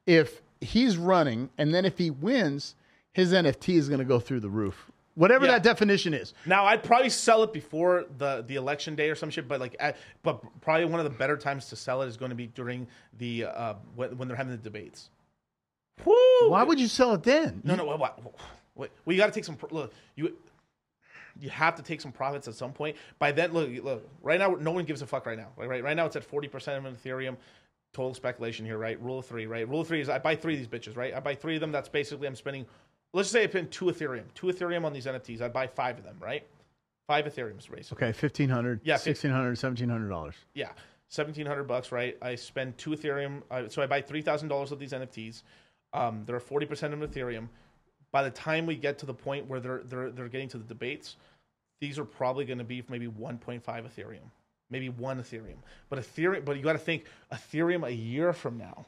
if 0.06 0.42
he's 0.62 0.98
running 0.98 1.50
and 1.58 1.74
then 1.74 1.86
if 1.86 1.98
he 1.98 2.10
wins, 2.12 2.76
his 3.14 3.32
NFT 3.34 3.76
is 3.76 3.88
going 3.88 4.00
to 4.00 4.06
go 4.06 4.20
through 4.20 4.42
the 4.42 4.50
roof. 4.50 4.92
Whatever 5.20 5.46
Yeah. 5.46 5.52
that 5.52 5.64
definition 5.64 6.14
is. 6.14 6.34
Now 6.46 6.64
I'd 6.66 6.82
probably 6.82 7.10
sell 7.10 7.44
it 7.44 7.52
before 7.52 8.06
the 8.20 8.42
the 8.48 8.56
election 8.56 8.96
day 8.96 9.10
or 9.10 9.16
some 9.16 9.30
shit, 9.30 9.50
but 9.50 9.60
like, 9.60 9.76
at, 9.78 9.98
but 10.24 10.42
probably 10.62 10.86
one 10.86 11.02
of 11.02 11.04
the 11.04 11.18
better 11.18 11.36
times 11.36 11.66
to 11.68 11.76
sell 11.76 12.02
it 12.04 12.08
is 12.08 12.16
going 12.16 12.30
to 12.30 12.36
be 12.36 12.48
during 12.48 12.88
the 13.18 13.44
uh 13.44 13.74
when, 13.96 14.18
when 14.18 14.28
they're 14.30 14.38
having 14.38 14.52
the 14.52 14.58
debates. 14.58 15.10
Woo! 16.06 16.16
Why 16.48 16.64
would 16.64 16.80
you 16.80 16.88
sell 16.88 17.14
it 17.16 17.24
then? 17.24 17.60
No, 17.66 17.76
no, 17.76 17.84
wait, 17.86 18.00
wait, 18.00 18.12
wait. 18.76 18.92
Well, 19.04 19.14
you 19.14 19.20
got 19.20 19.26
to 19.26 19.34
take 19.34 19.44
some. 19.44 19.58
Look, 19.72 19.92
you 20.16 20.38
you 21.42 21.50
have 21.50 21.76
to 21.76 21.84
take 21.84 22.00
some 22.00 22.14
profits 22.14 22.48
at 22.48 22.56
some 22.56 22.72
point. 22.72 22.96
By 23.20 23.34
then, 23.34 23.52
look, 23.52 23.70
look. 23.84 24.10
Right 24.22 24.40
now, 24.40 24.56
no 24.58 24.72
one 24.72 24.86
gives 24.86 25.02
a 25.02 25.06
fuck. 25.06 25.26
Right 25.26 25.38
now, 25.38 25.50
like, 25.58 25.68
right, 25.68 25.84
right 25.84 25.98
now, 25.98 26.06
it's 26.06 26.16
at 26.16 26.24
forty 26.24 26.48
percent 26.48 26.86
of 26.86 27.04
Ethereum. 27.04 27.36
Total 27.92 28.14
speculation 28.14 28.66
here, 28.66 28.78
right? 28.78 29.02
Rule 29.02 29.20
of 29.20 29.26
three, 29.26 29.48
right? 29.48 29.68
Rule 29.68 29.82
of 29.82 29.88
three 29.90 30.00
is 30.00 30.08
I 30.08 30.20
buy 30.20 30.36
three 30.38 30.54
of 30.54 30.60
these 30.60 30.68
bitches, 30.70 30.96
right? 30.96 31.14
I 31.14 31.20
buy 31.20 31.36
three 31.36 31.56
of 31.56 31.62
them. 31.62 31.74
That's 31.74 31.90
basically 31.90 32.28
I'm 32.28 32.36
spending. 32.36 32.66
Let's 33.14 33.30
say 33.30 33.44
I 33.44 33.48
spend 33.48 33.72
two 33.72 33.86
Ethereum, 33.86 34.26
two 34.36 34.48
Ethereum 34.48 34.86
on 34.86 34.94
these 34.94 35.06
NFTs. 35.06 35.42
I 35.42 35.48
buy 35.48 35.68
five 35.68 35.98
of 35.98 36.04
them, 36.04 36.18
right? 36.20 36.46
Five 37.08 37.26
Ethereums, 37.26 37.70
basically. 37.70 38.08
Okay, 38.08 38.12
fifteen 38.12 38.50
hundred, 38.50 38.82
Yeah, 38.84 38.98
sixteen 38.98 39.32
hundred, 39.32 39.58
seventeen 39.58 39.90
hundred 39.90 40.10
dollars. 40.10 40.36
Yeah, 40.54 40.70
seventeen 41.08 41.48
hundred 41.48 41.64
bucks, 41.64 41.92
right? 41.92 42.16
I 42.22 42.36
spend 42.36 42.78
two 42.78 42.92
Ethereum, 42.92 43.42
uh, 43.50 43.68
so 43.68 43.82
I 43.82 43.88
buy 43.88 44.02
three 44.02 44.22
thousand 44.22 44.50
dollars 44.50 44.72
of 44.72 44.80
these 44.80 44.92
NFTs. 44.92 45.42
Um, 45.94 46.24
they're 46.26 46.40
forty 46.40 46.68
percent 46.68 46.94
of 46.94 47.00
Ethereum. 47.00 47.48
By 48.12 48.24
the 48.24 48.32
time 48.32 48.66
we 48.68 48.76
get 48.76 49.00
to 49.00 49.06
the 49.08 49.14
point 49.14 49.48
where 49.48 49.60
they're 49.60 49.82
they're 49.86 50.12
they're 50.12 50.30
getting 50.30 50.50
to 50.50 50.60
the 50.60 50.64
debates, 50.64 51.16
these 51.82 51.98
are 51.98 52.06
probably 52.06 52.46
going 52.46 52.60
to 52.60 52.64
be 52.64 52.84
maybe 52.90 53.08
one 53.08 53.40
point 53.40 53.64
five 53.64 53.86
Ethereum, 53.86 54.30
maybe 54.70 54.90
one 54.90 55.20
Ethereum. 55.20 55.58
But 55.90 55.98
Ethereum, 55.98 56.46
but 56.46 56.58
you 56.58 56.64
got 56.64 56.74
to 56.74 56.78
think 56.80 57.06
Ethereum 57.34 57.88
a 57.88 57.92
year 57.92 58.34
from 58.34 58.60
now. 58.60 58.86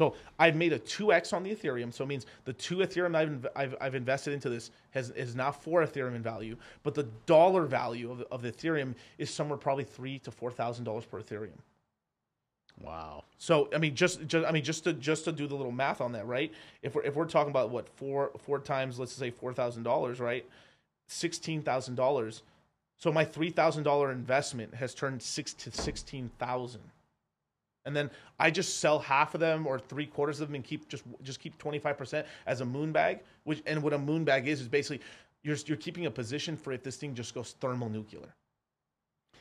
So 0.00 0.14
I've 0.38 0.56
made 0.56 0.72
a 0.72 0.78
two 0.78 1.12
x 1.12 1.34
on 1.34 1.42
the 1.42 1.54
Ethereum. 1.54 1.92
So 1.92 2.04
it 2.04 2.06
means 2.06 2.24
the 2.46 2.54
two 2.54 2.78
Ethereum 2.78 3.14
I've, 3.14 3.46
I've, 3.54 3.76
I've 3.82 3.94
invested 3.94 4.32
into 4.32 4.48
this 4.48 4.70
has 4.92 5.10
is 5.10 5.36
now 5.36 5.52
four 5.52 5.84
Ethereum 5.84 6.16
in 6.16 6.22
value, 6.22 6.56
but 6.82 6.94
the 6.94 7.02
dollar 7.26 7.66
value 7.66 8.10
of, 8.10 8.22
of 8.30 8.40
the 8.40 8.50
Ethereum 8.50 8.94
is 9.18 9.28
somewhere 9.28 9.58
probably 9.58 9.84
three 9.84 10.18
to 10.20 10.30
four 10.30 10.50
thousand 10.50 10.84
dollars 10.84 11.04
per 11.04 11.20
Ethereum. 11.20 11.58
Wow. 12.82 13.24
So 13.36 13.68
I 13.74 13.78
mean, 13.78 13.94
just, 13.94 14.26
just 14.26 14.46
I 14.46 14.52
mean, 14.52 14.64
just 14.64 14.84
to 14.84 14.94
just 14.94 15.26
to 15.26 15.32
do 15.32 15.46
the 15.46 15.54
little 15.54 15.70
math 15.70 16.00
on 16.00 16.12
that, 16.12 16.26
right? 16.26 16.50
If 16.80 16.94
we're 16.94 17.02
if 17.02 17.14
we're 17.14 17.26
talking 17.26 17.50
about 17.50 17.68
what 17.68 17.86
four 17.86 18.30
four 18.38 18.58
times, 18.58 18.98
let's 18.98 19.12
say 19.12 19.30
four 19.30 19.52
thousand 19.52 19.82
dollars, 19.82 20.18
right? 20.18 20.46
Sixteen 21.08 21.60
thousand 21.60 21.96
dollars. 21.96 22.42
So 22.96 23.12
my 23.12 23.26
three 23.26 23.50
thousand 23.50 23.82
dollar 23.82 24.12
investment 24.12 24.72
has 24.72 24.94
turned 24.94 25.20
six 25.20 25.52
to 25.52 25.70
sixteen 25.70 26.30
thousand, 26.38 26.84
and 27.86 27.96
then 27.96 28.10
I 28.38 28.50
just 28.50 28.78
sell 28.78 28.98
half 28.98 29.34
of 29.34 29.40
them 29.40 29.66
or 29.66 29.78
three 29.78 30.06
quarters 30.06 30.40
of 30.40 30.48
them 30.48 30.54
and 30.54 30.64
keep 30.64 30.88
just 30.88 31.04
just 31.22 31.40
keep 31.40 31.56
twenty 31.58 31.78
five 31.78 31.96
percent 31.96 32.26
as 32.46 32.60
a 32.60 32.64
moon 32.64 32.92
bag. 32.92 33.20
Which 33.44 33.62
and 33.66 33.82
what 33.82 33.92
a 33.92 33.98
moon 33.98 34.24
bag 34.24 34.48
is 34.48 34.60
is 34.60 34.68
basically 34.68 35.00
you're 35.42 35.56
you're 35.66 35.76
keeping 35.76 36.06
a 36.06 36.10
position 36.10 36.56
for 36.56 36.72
if 36.72 36.82
this 36.82 36.96
thing 36.96 37.14
just 37.14 37.34
goes 37.34 37.52
thermal 37.60 37.88
nuclear. 37.88 38.34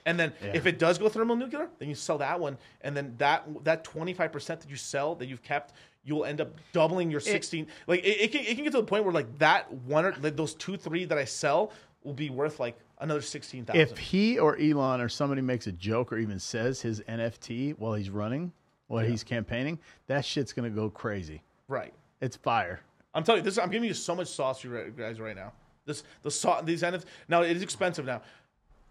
And 0.05 0.17
then 0.19 0.33
Yeah. 0.41 0.51
if 0.53 0.65
it 0.65 0.79
does 0.79 0.97
go 0.97 1.09
thermal 1.09 1.35
nuclear, 1.35 1.69
then 1.77 1.89
you 1.89 1.95
sell 1.95 2.17
that 2.19 2.39
one, 2.39 2.57
and 2.81 2.95
then 2.95 3.13
that 3.17 3.45
that 3.65 3.83
twenty 3.83 4.13
five 4.13 4.31
percent 4.31 4.61
that 4.61 4.69
you 4.69 4.77
sell 4.77 5.15
that 5.15 5.27
you've 5.27 5.43
kept, 5.43 5.73
you 6.03 6.15
will 6.15 6.25
end 6.25 6.39
up 6.39 6.53
doubling 6.71 7.11
your 7.11 7.19
sixteen. 7.19 7.67
like 7.87 7.99
it, 8.05 8.21
it, 8.21 8.31
can, 8.31 8.41
it 8.41 8.55
can 8.55 8.63
get 8.63 8.71
to 8.71 8.77
the 8.79 8.83
point 8.83 9.03
where 9.03 9.13
like 9.13 9.37
that 9.39 9.71
one 9.71 10.05
or 10.05 10.15
like 10.21 10.37
those 10.37 10.53
two 10.55 10.77
three 10.77 11.03
that 11.05 11.17
I 11.17 11.25
sell 11.25 11.73
will 12.03 12.13
be 12.13 12.29
worth 12.29 12.61
like 12.61 12.77
another 12.99 13.21
sixteen 13.21 13.65
thousand. 13.65 13.81
If 13.81 13.97
he 13.97 14.39
or 14.39 14.57
Elon 14.57 15.01
or 15.01 15.09
somebody 15.09 15.41
makes 15.41 15.67
a 15.67 15.71
joke 15.71 16.11
or 16.11 16.17
even 16.17 16.39
says 16.39 16.81
his 16.81 17.01
NFT 17.01 17.77
while 17.77 17.93
he's 17.93 18.09
running, 18.09 18.51
while 18.87 19.05
he's 19.05 19.23
campaigning, 19.23 19.79
that 20.07 20.25
shit's 20.25 20.53
gonna 20.53 20.69
go 20.69 20.89
crazy. 20.89 21.41
right, 21.67 21.93
It's 22.21 22.35
fire. 22.35 22.81
I'm 23.13 23.23
telling 23.23 23.39
you 23.39 23.43
this. 23.43 23.57
I'm 23.57 23.71
giving 23.71 23.87
you 23.87 23.93
so 23.93 24.15
much 24.15 24.27
sauce, 24.27 24.63
you 24.63 24.93
guys, 24.97 25.19
right 25.19 25.35
now. 25.35 25.51
This 25.85 26.03
the 26.21 26.31
sauce 26.31 26.63
these 26.63 26.83
NFTs. 26.83 27.05
Now 27.27 27.41
it 27.41 27.55
is 27.55 27.63
expensive 27.63 28.05
now. 28.05 28.21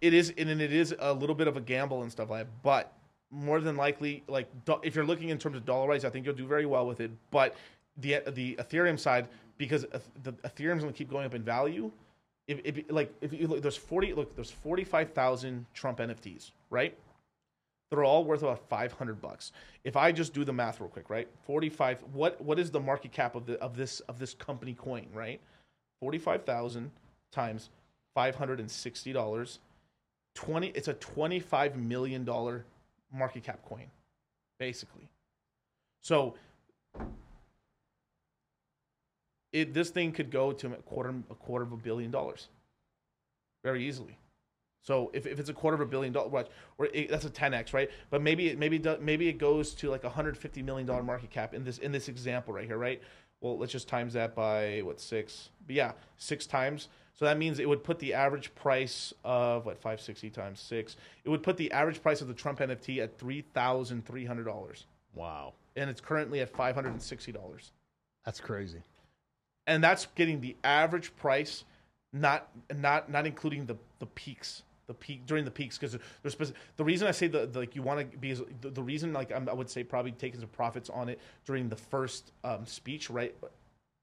It 0.00 0.14
is 0.14 0.32
and 0.36 0.48
it 0.60 0.72
is 0.72 0.94
a 0.98 1.12
little 1.12 1.34
bit 1.34 1.48
of 1.48 1.56
a 1.56 1.60
gamble 1.60 2.02
and 2.02 2.10
stuff 2.10 2.30
like 2.30 2.44
that, 2.46 2.62
but 2.62 2.92
more 3.30 3.60
than 3.60 3.76
likely, 3.76 4.22
like 4.26 4.48
if 4.82 4.94
you're 4.94 5.04
looking 5.04 5.28
in 5.28 5.38
terms 5.38 5.56
of 5.56 5.64
dollar 5.64 5.88
dollarize, 5.88 6.04
I 6.04 6.10
think 6.10 6.24
you'll 6.24 6.34
do 6.34 6.46
very 6.46 6.66
well 6.66 6.86
with 6.86 7.00
it. 7.00 7.10
But 7.30 7.56
the 7.96 8.22
the 8.28 8.56
Ethereum 8.56 8.98
side, 8.98 9.28
because 9.58 9.84
the 10.22 10.32
Ethereum's 10.32 10.82
going 10.82 10.92
to 10.92 10.98
keep 10.98 11.10
going 11.10 11.26
up 11.26 11.34
in 11.34 11.42
value. 11.42 11.90
If, 12.48 12.60
if 12.64 12.90
like 12.90 13.12
if 13.20 13.32
you 13.32 13.46
look, 13.46 13.62
there's 13.62 13.76
forty 13.76 14.14
look 14.14 14.34
there's 14.34 14.50
forty 14.50 14.82
five 14.82 15.12
thousand 15.12 15.66
Trump 15.74 15.98
NFTs, 15.98 16.50
right? 16.70 16.96
They're 17.90 18.04
all 18.04 18.24
worth 18.24 18.42
about 18.42 18.66
five 18.68 18.92
hundred 18.92 19.20
bucks. 19.20 19.52
If 19.84 19.96
I 19.96 20.12
just 20.12 20.32
do 20.32 20.44
the 20.44 20.52
math 20.52 20.80
real 20.80 20.88
quick, 20.88 21.10
right? 21.10 21.28
Forty 21.46 21.68
five. 21.68 22.02
What 22.12 22.40
what 22.40 22.58
is 22.58 22.70
the 22.70 22.80
market 22.80 23.12
cap 23.12 23.34
of 23.34 23.46
the 23.46 23.58
of 23.60 23.76
this 23.76 24.00
of 24.00 24.18
this 24.18 24.32
company 24.32 24.72
coin, 24.74 25.06
right? 25.12 25.40
Forty 26.00 26.18
five 26.18 26.44
thousand 26.44 26.90
times 27.32 27.68
five 28.14 28.34
hundred 28.34 28.60
and 28.60 28.70
sixty 28.70 29.12
dollars. 29.12 29.58
Twenty. 30.34 30.68
It's 30.68 30.88
a 30.88 30.94
twenty 30.94 31.40
five 31.40 31.76
million 31.76 32.24
dollar 32.24 32.64
market 33.12 33.44
cap 33.44 33.60
coin, 33.68 33.86
basically. 34.58 35.08
So 36.00 36.34
it 39.52 39.74
this 39.74 39.90
thing 39.90 40.12
could 40.12 40.30
go 40.30 40.52
to 40.52 40.66
a 40.68 40.76
quarter 40.76 41.14
a 41.30 41.34
quarter 41.34 41.64
of 41.64 41.72
a 41.72 41.76
billion 41.76 42.10
dollars, 42.10 42.48
very 43.64 43.84
easily. 43.86 44.18
So 44.80 45.10
if, 45.12 45.26
if 45.26 45.38
it's 45.40 45.50
a 45.50 45.54
quarter 45.54 45.74
of 45.74 45.80
a 45.80 45.86
billion 45.86 46.12
dollars, 46.12 46.30
watch, 46.32 46.48
or 46.78 46.86
it, 46.94 47.10
that's 47.10 47.24
a 47.24 47.30
10x, 47.30 47.74
right? 47.74 47.90
But 48.10 48.22
maybe 48.22 48.48
it 48.48 48.58
maybe 48.58 48.78
do- 48.78 48.98
maybe 49.00 49.28
it 49.28 49.36
goes 49.38 49.74
to 49.74 49.90
like 49.90 50.04
a 50.04 50.08
150 50.08 50.62
million 50.62 50.86
dollar 50.86 51.02
market 51.02 51.30
cap 51.30 51.52
in 51.54 51.64
this 51.64 51.78
in 51.78 51.92
this 51.92 52.08
example 52.08 52.54
right 52.54 52.66
here, 52.66 52.78
right? 52.78 53.02
Well, 53.40 53.58
let's 53.58 53.72
just 53.72 53.88
times 53.88 54.14
that 54.14 54.34
by 54.34 54.80
what 54.84 55.00
six? 55.00 55.50
But 55.66 55.76
yeah, 55.76 55.92
six 56.16 56.46
times. 56.46 56.88
So 57.14 57.24
that 57.24 57.36
means 57.36 57.58
it 57.58 57.68
would 57.68 57.82
put 57.82 57.98
the 57.98 58.14
average 58.14 58.54
price 58.54 59.12
of 59.24 59.66
what 59.66 59.76
560 59.78 60.30
times 60.30 60.60
six. 60.60 60.96
It 61.24 61.28
would 61.30 61.42
put 61.42 61.56
the 61.56 61.70
average 61.72 62.00
price 62.00 62.20
of 62.20 62.28
the 62.28 62.34
Trump 62.34 62.60
NFT 62.60 63.02
at 63.02 63.18
three 63.18 63.42
thousand 63.54 64.06
three 64.06 64.24
hundred 64.24 64.44
dollars, 64.44 64.86
Wow. 65.14 65.54
and 65.74 65.90
it's 65.90 66.00
currently 66.00 66.40
at 66.40 66.48
five 66.50 66.74
hundred 66.76 66.90
and 66.90 67.02
sixty 67.02 67.32
dollars 67.32 67.72
That's 68.24 68.40
crazy. 68.40 68.82
And 69.68 69.84
that's 69.84 70.06
getting 70.16 70.40
the 70.40 70.56
average 70.64 71.14
price, 71.16 71.64
not 72.12 72.48
not 72.74 73.10
not 73.10 73.26
including 73.26 73.66
the 73.66 73.76
the 74.00 74.06
peaks, 74.06 74.62
the 74.88 74.94
peak 74.94 75.26
during 75.26 75.44
the 75.44 75.50
peaks 75.50 75.78
because 75.78 75.96
there's 76.22 76.52
the 76.76 76.84
reason 76.84 77.06
I 77.06 77.12
say 77.12 77.28
the, 77.28 77.46
the 77.46 77.60
like 77.60 77.76
you 77.76 77.82
want 77.82 78.10
to 78.10 78.18
be 78.18 78.30
is 78.30 78.42
the, 78.62 78.70
the 78.70 78.82
reason 78.82 79.12
like 79.12 79.30
I'm, 79.30 79.48
I 79.48 79.52
would 79.52 79.70
say 79.70 79.84
probably 79.84 80.12
taking 80.12 80.40
some 80.40 80.48
profits 80.48 80.90
on 80.90 81.08
it 81.08 81.20
during 81.44 81.68
the 81.68 81.76
first 81.76 82.32
um, 82.42 82.66
speech 82.66 83.10
right, 83.10 83.36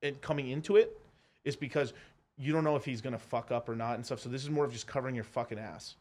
and 0.03 0.21
coming 0.21 0.49
into 0.49 0.77
it 0.77 0.97
is 1.43 1.55
because 1.55 1.93
you 2.37 2.53
don't 2.53 2.63
know 2.63 2.75
if 2.75 2.85
he's 2.85 3.01
gonna 3.01 3.19
fuck 3.19 3.51
up 3.51 3.67
or 3.67 3.75
not 3.75 3.95
and 3.95 4.05
stuff. 4.05 4.19
So 4.19 4.29
this 4.29 4.43
is 4.43 4.49
more 4.49 4.65
of 4.65 4.71
just 4.71 4.87
covering 4.87 5.15
your 5.15 5.23
fucking 5.23 5.59
ass. 5.59 5.95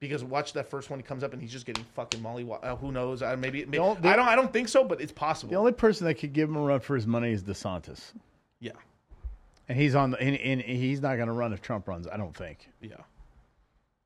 Because 0.00 0.22
watch 0.22 0.52
that 0.52 0.70
first 0.70 0.90
one 0.90 1.00
he 1.00 1.02
comes 1.02 1.24
up 1.24 1.32
and 1.32 1.42
he's 1.42 1.50
just 1.50 1.66
getting 1.66 1.84
fucking 1.94 2.22
molly. 2.22 2.48
Uh, 2.62 2.76
who 2.76 2.92
knows? 2.92 3.20
I 3.20 3.34
maybe, 3.34 3.64
maybe 3.64 3.78
I 3.78 4.14
don't 4.16 4.28
I 4.28 4.36
don't 4.36 4.52
think 4.52 4.68
so, 4.68 4.84
but 4.84 5.00
it's 5.00 5.12
possible. 5.12 5.50
The 5.50 5.58
only 5.58 5.72
person 5.72 6.06
that 6.06 6.14
could 6.14 6.32
give 6.32 6.48
him 6.48 6.56
a 6.56 6.60
run 6.60 6.80
for 6.80 6.94
his 6.94 7.06
money 7.06 7.32
is 7.32 7.42
DeSantis, 7.42 8.12
yeah, 8.60 8.72
and 9.68 9.78
he's 9.78 9.94
on 9.94 10.10
the 10.10 10.20
and, 10.20 10.36
and 10.36 10.60
he's 10.60 11.00
not 11.00 11.16
going 11.16 11.28
to 11.28 11.32
run 11.32 11.52
if 11.52 11.60
Trump 11.60 11.88
runs. 11.88 12.06
I 12.06 12.16
don't 12.16 12.36
think. 12.36 12.68
Yeah. 12.80 12.96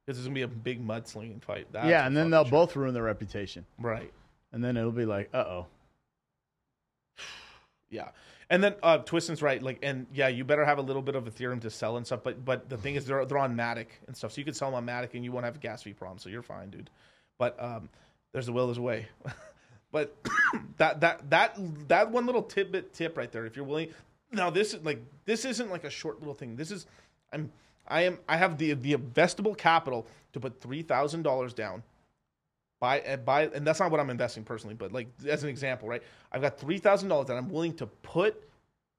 Because 0.05 0.19
there's 0.19 0.27
gonna 0.27 0.35
be 0.35 0.43
a 0.43 0.49
big 0.49 0.85
mudslinging 0.85 1.43
fight. 1.43 1.69
That's 1.71 1.87
yeah, 1.87 2.07
and 2.07 2.17
then 2.17 2.31
they'll 2.31 2.45
both 2.45 2.75
ruin 2.75 2.93
their 2.93 3.05
reputation, 3.05 3.65
right. 3.79 4.13
and 4.51 4.63
then 4.63 4.77
it'll 4.77 4.91
be 4.91 5.05
like, 5.05 5.31
uh 5.33 5.39
oh. 5.39 5.67
Yeah, 7.89 8.09
and 8.53 8.63
then 8.63 8.75
uh, 8.83 8.99
Twiston's 8.99 9.43
right. 9.43 9.63
Like, 9.63 9.79
and 9.83 10.07
yeah, 10.13 10.29
you 10.29 10.45
better 10.45 10.65
have 10.65 10.79
a 10.79 10.83
little 10.83 11.03
bit 11.03 11.15
of 11.15 11.25
Ethereum 11.25 11.61
to 11.61 11.71
sell 11.71 11.97
and 11.97 12.05
stuff. 12.05 12.21
But 12.25 12.45
but 12.45 12.69
the 12.69 12.77
thing 12.77 12.97
is, 12.97 13.07
they're 13.07 13.25
they're 13.25 13.39
on 13.39 13.57
Matic 13.57 13.87
and 14.07 14.17
stuff, 14.17 14.33
so 14.33 14.41
you 14.41 14.45
can 14.45 14.55
sell 14.55 14.71
them 14.71 14.77
on 14.77 14.87
Matic, 14.87 15.15
and 15.15 15.25
you 15.25 15.31
won't 15.31 15.45
have 15.45 15.57
a 15.57 15.59
gas 15.59 15.83
fee 15.83 15.93
problem, 15.93 16.19
so 16.19 16.29
you're 16.29 16.43
fine, 16.43 16.71
dude. 16.71 16.91
But 17.39 17.63
um, 17.63 17.89
there's 18.33 18.49
a 18.49 18.53
will, 18.53 18.67
there's 18.67 18.79
a 18.79 18.83
way. 18.83 19.07
but 19.93 20.17
that 20.79 21.01
that 21.01 21.31
that 21.31 21.57
that 21.89 22.11
one 22.11 22.27
little 22.27 22.43
tidbit 22.43 22.93
tip 22.93 23.17
right 23.17 23.31
there, 23.31 23.47
if 23.47 23.57
you're 23.57 23.65
willing. 23.65 23.89
Now 24.33 24.51
this 24.51 24.75
is 24.75 24.85
like 24.85 25.03
this 25.25 25.45
isn't 25.45 25.71
like 25.71 25.85
a 25.85 25.91
short 25.91 26.19
little 26.21 26.35
thing. 26.35 26.57
This 26.57 26.71
is 26.71 26.87
I'm 27.33 27.51
I 27.87 28.03
am 28.03 28.19
I 28.29 28.37
have 28.37 28.59
the 28.59 28.73
the 28.75 28.95
investable 28.95 29.57
capital 29.57 30.07
to 30.33 30.41
put 30.41 30.61
three 30.61 30.83
thousand 30.83 31.23
dollars 31.23 31.53
down 31.53 31.83
buy 32.83 32.99
and 33.01 33.25
buy 33.25 33.45
and 33.47 33.65
that's 33.65 33.79
not 33.79 33.93
what 33.93 34.01
I'm 34.01 34.11
investing 34.11 34.43
personally, 34.43 34.75
but 34.75 34.93
like 34.93 35.07
as 35.29 35.45
an 35.45 35.49
example, 35.49 35.89
right? 35.89 36.03
I've 36.33 36.43
got 36.43 36.59
three 36.59 36.79
thousand 36.79 37.09
dollars 37.09 37.29
that 37.29 37.37
I'm 37.37 37.49
willing 37.49 37.75
to 37.75 37.87
put 37.87 38.43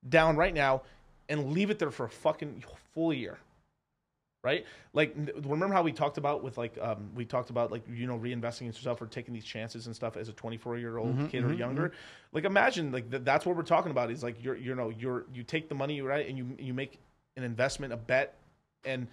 down 0.07 0.37
right 0.37 0.53
now 0.53 0.83
and 1.27 1.51
leave 1.51 1.69
it 1.69 1.79
there 1.79 1.91
for 1.91 2.05
a 2.05 2.09
fucking 2.09 2.63
full 2.93 3.13
year. 3.13 3.37
Right? 4.43 4.65
Like 4.91 5.15
remember 5.45 5.73
how 5.73 5.83
we 5.83 5.93
talked 5.93 6.17
about 6.17 6.43
with 6.43 6.57
like 6.57 6.77
um 6.81 7.11
we 7.15 7.23
talked 7.23 7.49
about 7.49 7.71
like 7.71 7.83
you 7.89 8.07
know 8.07 8.19
reinvesting 8.19 8.61
in 8.61 8.67
yourself 8.67 9.01
or 9.01 9.07
taking 9.07 9.33
these 9.33 9.45
chances 9.45 9.87
and 9.87 9.95
stuff 9.95 10.17
as 10.17 10.27
a 10.27 10.33
24 10.33 10.77
year 10.77 10.97
old 10.97 11.15
mm-hmm, 11.15 11.27
kid 11.27 11.43
or 11.43 11.47
mm-hmm, 11.47 11.59
younger. 11.59 11.81
Mm-hmm. 11.83 12.35
Like 12.35 12.43
imagine 12.43 12.91
like 12.91 13.09
th- 13.09 13.23
that's 13.23 13.45
what 13.45 13.55
we're 13.55 13.63
talking 13.63 13.91
about 13.91 14.11
is 14.11 14.21
like 14.21 14.43
you're 14.43 14.57
you 14.57 14.75
know 14.75 14.89
you're 14.89 15.25
you 15.33 15.43
take 15.43 15.69
the 15.69 15.75
money 15.75 16.01
right 16.01 16.27
and 16.27 16.37
you 16.37 16.57
you 16.59 16.73
make 16.73 16.99
an 17.37 17.43
investment 17.43 17.93
a 17.93 17.97
bet 17.97 18.35
and 18.83 19.07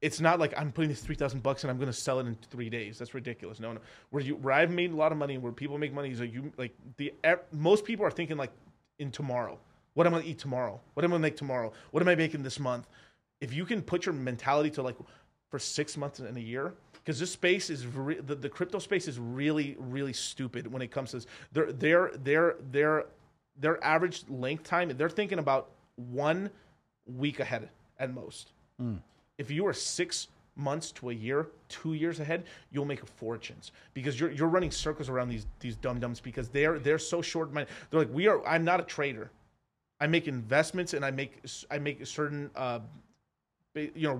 it's 0.00 0.20
not 0.20 0.38
like 0.38 0.54
I'm 0.56 0.70
putting 0.70 0.90
this 0.90 1.00
three 1.00 1.16
thousand 1.16 1.42
bucks 1.42 1.64
and 1.64 1.70
I'm 1.70 1.76
going 1.76 1.90
to 1.90 1.98
sell 1.98 2.20
it 2.20 2.26
in 2.26 2.36
three 2.50 2.70
days. 2.70 2.98
That's 2.98 3.14
ridiculous. 3.14 3.58
No, 3.58 3.72
no. 3.72 3.80
Where 4.10 4.22
you 4.22 4.36
where 4.36 4.54
I've 4.54 4.70
made 4.70 4.92
a 4.92 4.96
lot 4.96 5.10
of 5.12 5.18
money, 5.18 5.38
where 5.38 5.52
people 5.52 5.76
make 5.78 5.92
money 5.92 6.10
is 6.10 6.20
like 6.20 6.32
you 6.32 6.52
like 6.56 6.72
the 6.96 7.12
most 7.52 7.84
people 7.84 8.06
are 8.06 8.10
thinking 8.10 8.36
like 8.36 8.52
in 8.98 9.10
tomorrow. 9.10 9.58
What 9.94 10.06
am 10.06 10.14
I 10.14 10.18
going 10.18 10.26
to 10.26 10.30
eat 10.30 10.38
tomorrow? 10.38 10.80
What 10.94 11.04
am 11.04 11.10
I 11.10 11.14
going 11.14 11.22
to 11.22 11.26
make 11.26 11.36
tomorrow? 11.36 11.72
What 11.90 12.02
am 12.02 12.08
I 12.08 12.14
making 12.14 12.44
this 12.44 12.60
month? 12.60 12.86
If 13.40 13.52
you 13.54 13.64
can 13.64 13.82
put 13.82 14.06
your 14.06 14.14
mentality 14.14 14.70
to 14.70 14.82
like 14.82 14.96
for 15.50 15.58
six 15.58 15.96
months 15.96 16.18
and 16.18 16.36
a 16.36 16.40
year, 16.40 16.74
because 16.92 17.18
this 17.18 17.32
space 17.32 17.70
is 17.70 17.86
re- 17.86 18.20
the, 18.20 18.34
the 18.34 18.48
crypto 18.48 18.78
space 18.78 19.08
is 19.08 19.18
really 19.18 19.76
really 19.78 20.12
stupid 20.12 20.70
when 20.70 20.82
it 20.82 20.90
comes 20.90 21.10
to 21.10 21.18
this. 21.18 21.26
Their 21.52 21.72
their 21.72 22.10
their 22.16 22.56
their 22.70 23.06
their 23.56 23.82
average 23.84 24.24
length 24.28 24.64
time. 24.64 24.88
They're 24.96 25.08
thinking 25.08 25.38
about 25.38 25.70
one 25.96 26.50
week 27.06 27.40
ahead 27.40 27.68
at 27.98 28.12
most 28.12 28.52
if 29.38 29.50
you 29.50 29.66
are 29.66 29.72
six 29.72 30.28
months 30.56 30.90
to 30.90 31.10
a 31.10 31.12
year, 31.12 31.48
two 31.68 31.94
years 31.94 32.20
ahead, 32.20 32.44
you'll 32.72 32.84
make 32.84 33.06
fortunes 33.06 33.72
because 33.94 34.18
you're 34.18 34.30
you're 34.32 34.48
running 34.48 34.70
circles 34.70 35.08
around 35.08 35.28
these 35.28 35.46
these 35.60 35.76
dum 35.76 36.00
dums 36.00 36.20
because 36.20 36.48
they're 36.48 36.78
they're 36.78 36.98
so 36.98 37.22
short 37.22 37.52
minded. 37.52 37.72
They're 37.90 38.00
like, 38.00 38.12
we 38.12 38.26
are. 38.26 38.44
I'm 38.46 38.64
not 38.64 38.80
a 38.80 38.82
trader. 38.82 39.30
I 40.00 40.06
make 40.06 40.28
investments 40.28 40.94
and 40.94 41.04
I 41.04 41.10
make 41.10 41.40
I 41.70 41.78
make 41.78 42.04
certain 42.06 42.50
uh, 42.56 42.80
you 43.74 44.08
know 44.08 44.14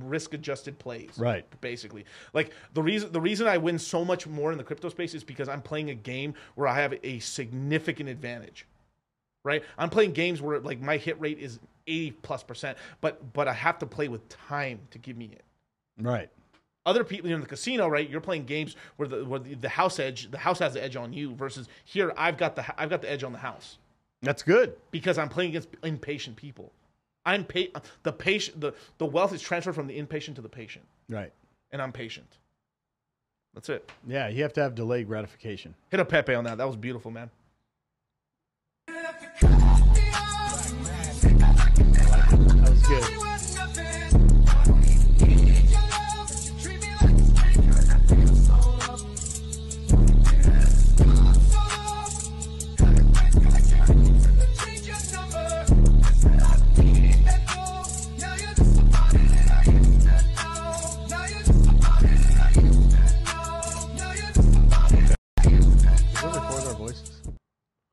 risk 0.00 0.34
adjusted 0.34 0.78
plays. 0.78 1.12
Right. 1.18 1.44
Basically, 1.60 2.04
like 2.32 2.52
the 2.74 2.82
reason 2.82 3.12
the 3.12 3.20
reason 3.20 3.46
I 3.46 3.58
win 3.58 3.78
so 3.78 4.04
much 4.04 4.26
more 4.26 4.52
in 4.52 4.58
the 4.58 4.64
crypto 4.64 4.88
space 4.88 5.14
is 5.14 5.24
because 5.24 5.48
I'm 5.48 5.62
playing 5.62 5.90
a 5.90 5.94
game 5.94 6.34
where 6.54 6.68
I 6.68 6.80
have 6.80 6.94
a 7.02 7.18
significant 7.18 8.08
advantage 8.08 8.66
right? 9.44 9.62
I'm 9.78 9.90
playing 9.90 10.12
games 10.12 10.40
where 10.40 10.60
like 10.60 10.80
my 10.80 10.96
hit 10.96 11.20
rate 11.20 11.38
is 11.38 11.58
80 11.86 12.12
plus 12.22 12.42
percent, 12.42 12.78
but 13.00 13.32
but 13.32 13.48
I 13.48 13.52
have 13.52 13.78
to 13.80 13.86
play 13.86 14.08
with 14.08 14.28
time 14.28 14.80
to 14.90 14.98
give 14.98 15.16
me 15.16 15.30
it. 15.32 15.44
Right. 16.00 16.30
Other 16.84 17.04
people 17.04 17.30
in 17.30 17.40
the 17.40 17.46
casino, 17.46 17.86
right? 17.86 18.08
You're 18.08 18.20
playing 18.20 18.44
games 18.44 18.76
where 18.96 19.08
the 19.08 19.24
where 19.24 19.40
the, 19.40 19.54
the 19.54 19.68
house 19.68 19.98
edge, 19.98 20.30
the 20.30 20.38
house 20.38 20.58
has 20.58 20.74
the 20.74 20.82
edge 20.82 20.96
on 20.96 21.12
you. 21.12 21.34
Versus 21.34 21.68
here, 21.84 22.12
I've 22.16 22.36
got 22.36 22.56
the 22.56 22.80
I've 22.80 22.90
got 22.90 23.02
the 23.02 23.10
edge 23.10 23.22
on 23.24 23.32
the 23.32 23.38
house 23.38 23.78
That's 24.22 24.42
good. 24.42 24.76
because 24.90 25.18
I'm 25.18 25.28
playing 25.28 25.50
against 25.50 25.68
impatient 25.84 26.36
people. 26.36 26.72
I'm 27.24 27.44
pa- 27.44 27.80
the 28.02 28.12
patient. 28.12 28.60
The 28.60 28.74
the 28.98 29.06
wealth 29.06 29.32
is 29.32 29.40
transferred 29.40 29.74
from 29.74 29.86
the 29.86 29.96
impatient 29.98 30.36
to 30.36 30.42
the 30.42 30.48
patient, 30.48 30.84
Right. 31.08 31.32
and 31.70 31.80
I'm 31.80 31.92
patient. 31.92 32.38
That's 33.54 33.68
it. 33.68 33.90
Yeah, 34.06 34.28
you 34.28 34.42
have 34.42 34.52
to 34.54 34.62
have 34.62 34.74
delayed 34.74 35.06
gratification. 35.06 35.74
Hit 35.90 36.00
a 36.00 36.04
Pepe 36.04 36.34
on 36.34 36.44
that. 36.44 36.58
That 36.58 36.66
was 36.66 36.76
beautiful, 36.76 37.10
man. 37.10 37.30
That 42.60 42.70
was 42.70 42.82
good. 42.86 43.31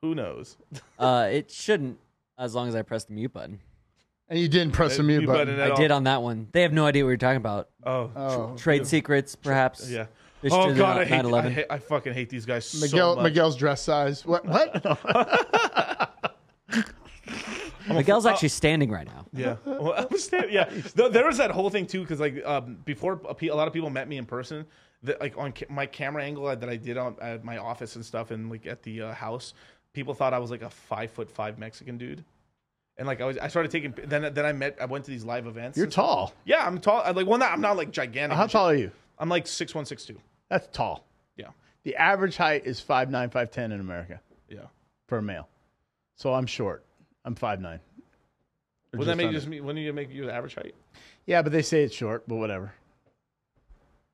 Who 0.10 0.15
knows? 0.15 0.57
Uh, 0.98 1.30
it 1.31 1.49
shouldn't, 1.52 1.98
as 2.38 2.53
long 2.56 2.68
as 2.68 2.76
I 2.76 2.81
press 2.81 3.06
the 3.06 3.14
mute 3.14 3.31
button. 3.31 3.60
And 4.27 4.38
you 4.40 4.48
didn't 4.49 4.73
press 4.73 4.98
the 4.98 5.03
mute 5.03 5.19
Mute 5.19 5.27
button. 5.27 5.45
button 5.56 5.60
at 5.61 5.68
I 5.68 5.69
all. 5.72 5.77
did 5.77 5.91
on 5.91 6.03
that 6.06 6.22
one. 6.23 6.48
They 6.52 6.64
have 6.64 6.73
no 6.73 6.86
idea 6.86 7.03
what 7.06 7.10
you're 7.11 7.18
talking 7.18 7.38
about. 7.38 7.69
Oh, 7.86 8.11
Oh, 8.15 8.56
Trade 8.57 8.86
secrets, 8.88 9.36
perhaps. 9.36 9.90
yeah. 9.90 10.07
Fish 10.41 10.52
oh 10.53 10.68
to 10.68 10.73
the 10.73 10.77
God, 10.80 10.98
I 11.02 11.06
hate, 11.06 11.19
I 11.19 11.22
9/11. 11.22 11.52
hate. 11.52 11.65
I 11.69 11.77
fucking 11.77 12.14
hate 12.14 12.30
these 12.30 12.45
guys 12.45 12.65
so 12.65 12.86
Miguel 12.86 13.15
much. 13.15 13.23
Miguel's 13.23 13.56
dress 13.56 13.81
size. 13.81 14.26
What? 14.26 14.45
What? 14.45 14.84
Miguel's 17.88 18.26
actually 18.26 18.49
standing 18.49 18.91
right 18.91 19.07
now. 19.07 19.26
Yeah, 19.34 19.56
well, 19.65 19.94
I 19.94 20.06
was 20.11 20.23
stand- 20.23 20.52
yeah. 20.52 20.65
Th- 20.65 21.11
There 21.11 21.26
was 21.26 21.38
that 21.38 21.52
whole 21.52 21.69
thing 21.69 21.86
too, 21.88 22.02
because 22.02 22.19
like 22.19 22.45
um, 22.45 22.77
before 22.86 23.22
a, 23.27 23.34
pe- 23.34 23.48
a 23.48 23.56
lot 23.56 23.68
of 23.68 23.73
people 23.73 23.90
met 23.90 24.07
me 24.07 24.18
in 24.18 24.26
person. 24.26 24.65
That 25.03 25.22
like 25.22 25.38
on 25.38 25.53
ca- 25.53 25.65
my 25.69 25.86
camera 25.86 26.23
angle 26.23 26.44
that 26.53 26.68
I 26.69 26.76
did 26.76 26.98
on 26.98 27.15
at 27.22 27.44
my 27.45 27.57
office 27.57 27.95
and 27.95 28.06
stuff, 28.06 28.31
and 28.31 28.49
like 28.52 28.65
at 28.68 28.84
the 28.84 29.02
uh, 29.03 29.14
house, 29.14 29.53
people 29.94 30.14
thought 30.14 30.34
I 30.34 30.40
was 30.40 30.52
like 30.52 30.61
a 30.61 30.70
five 30.70 31.11
foot 31.11 31.30
five 31.32 31.57
Mexican 31.57 31.98
dude. 31.98 32.24
And 32.98 33.07
like 33.07 33.22
I 33.22 33.26
was, 33.26 33.38
I 33.38 33.48
started 33.48 33.72
taking. 33.72 33.94
Then 34.06 34.34
then 34.34 34.45
I 34.45 34.52
met. 34.52 34.78
I 34.82 34.86
went 34.86 35.06
to 35.06 35.11
these 35.11 35.24
live 35.24 35.48
events. 35.48 35.78
You're 35.78 35.88
tall. 35.88 36.34
Yeah, 36.44 36.66
I'm 36.66 36.80
tall. 36.80 37.02
I'm 37.06 37.16
like 37.16 37.28
well, 37.28 37.40
not, 37.40 37.52
I'm 37.52 37.61
not 37.61 37.78
like 37.78 37.91
gigantic. 37.91 38.38
How 38.38 38.48
tall 38.48 38.70
are 38.70 38.76
you? 38.76 38.91
I'm 39.18 39.30
like 39.30 39.48
six 39.48 39.74
one, 39.74 39.86
six 39.86 40.03
two. 40.03 40.18
That's 40.49 40.68
tall. 40.74 41.06
Yeah, 41.38 41.49
The 41.84 41.95
average 41.95 42.36
height 42.36 42.66
is 42.66 42.80
five 42.80 43.10
nine, 43.10 43.30
five 43.30 43.52
ten 43.52 43.72
in 43.72 43.80
America 43.80 44.20
yeah. 44.49 44.66
for 45.07 45.18
a 45.18 45.22
male. 45.22 45.48
So 46.16 46.34
I'm 46.34 46.45
short. 46.45 46.84
I'm 47.24 47.36
five 47.36 47.61
nine. 47.61 47.80
Wouldn't 48.91 49.07
that 49.07 49.18
make 49.18 49.28
you 49.28 49.34
just 49.34 49.48
me? 49.48 49.61
Wouldn't 49.61 49.84
you 49.84 49.94
make 49.94 50.11
you 50.11 50.26
the 50.26 50.34
average 50.34 50.56
height? 50.56 50.76
Yeah, 51.26 51.41
but 51.41 51.52
they 51.52 51.61
say 51.61 51.84
it's 51.84 51.95
short, 51.95 52.28
but 52.28 52.36
whatever. 52.36 52.74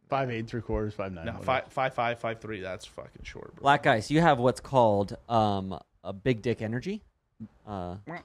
Five 0.10 0.32
eight, 0.32 0.48
three 0.48 0.62
quarters, 0.62 0.94
five 0.94 1.12
nine. 1.12 1.26
No, 1.26 1.32
whatever. 1.34 1.46
five 1.46 1.74
five 1.74 1.94
five 1.94 2.20
five 2.20 2.40
three. 2.40 2.62
That's 2.62 2.86
fucking 2.86 3.24
short, 3.24 3.56
bro. 3.56 3.62
Black 3.62 3.88
Ice, 3.88 4.12
you 4.12 4.22
have 4.22 4.40
what's 4.40 4.60
called 4.60 5.18
um, 5.28 5.78
a 6.04 6.14
big 6.14 6.42
dick 6.42 6.62
energy. 6.62 7.02
Uh, 7.68 7.96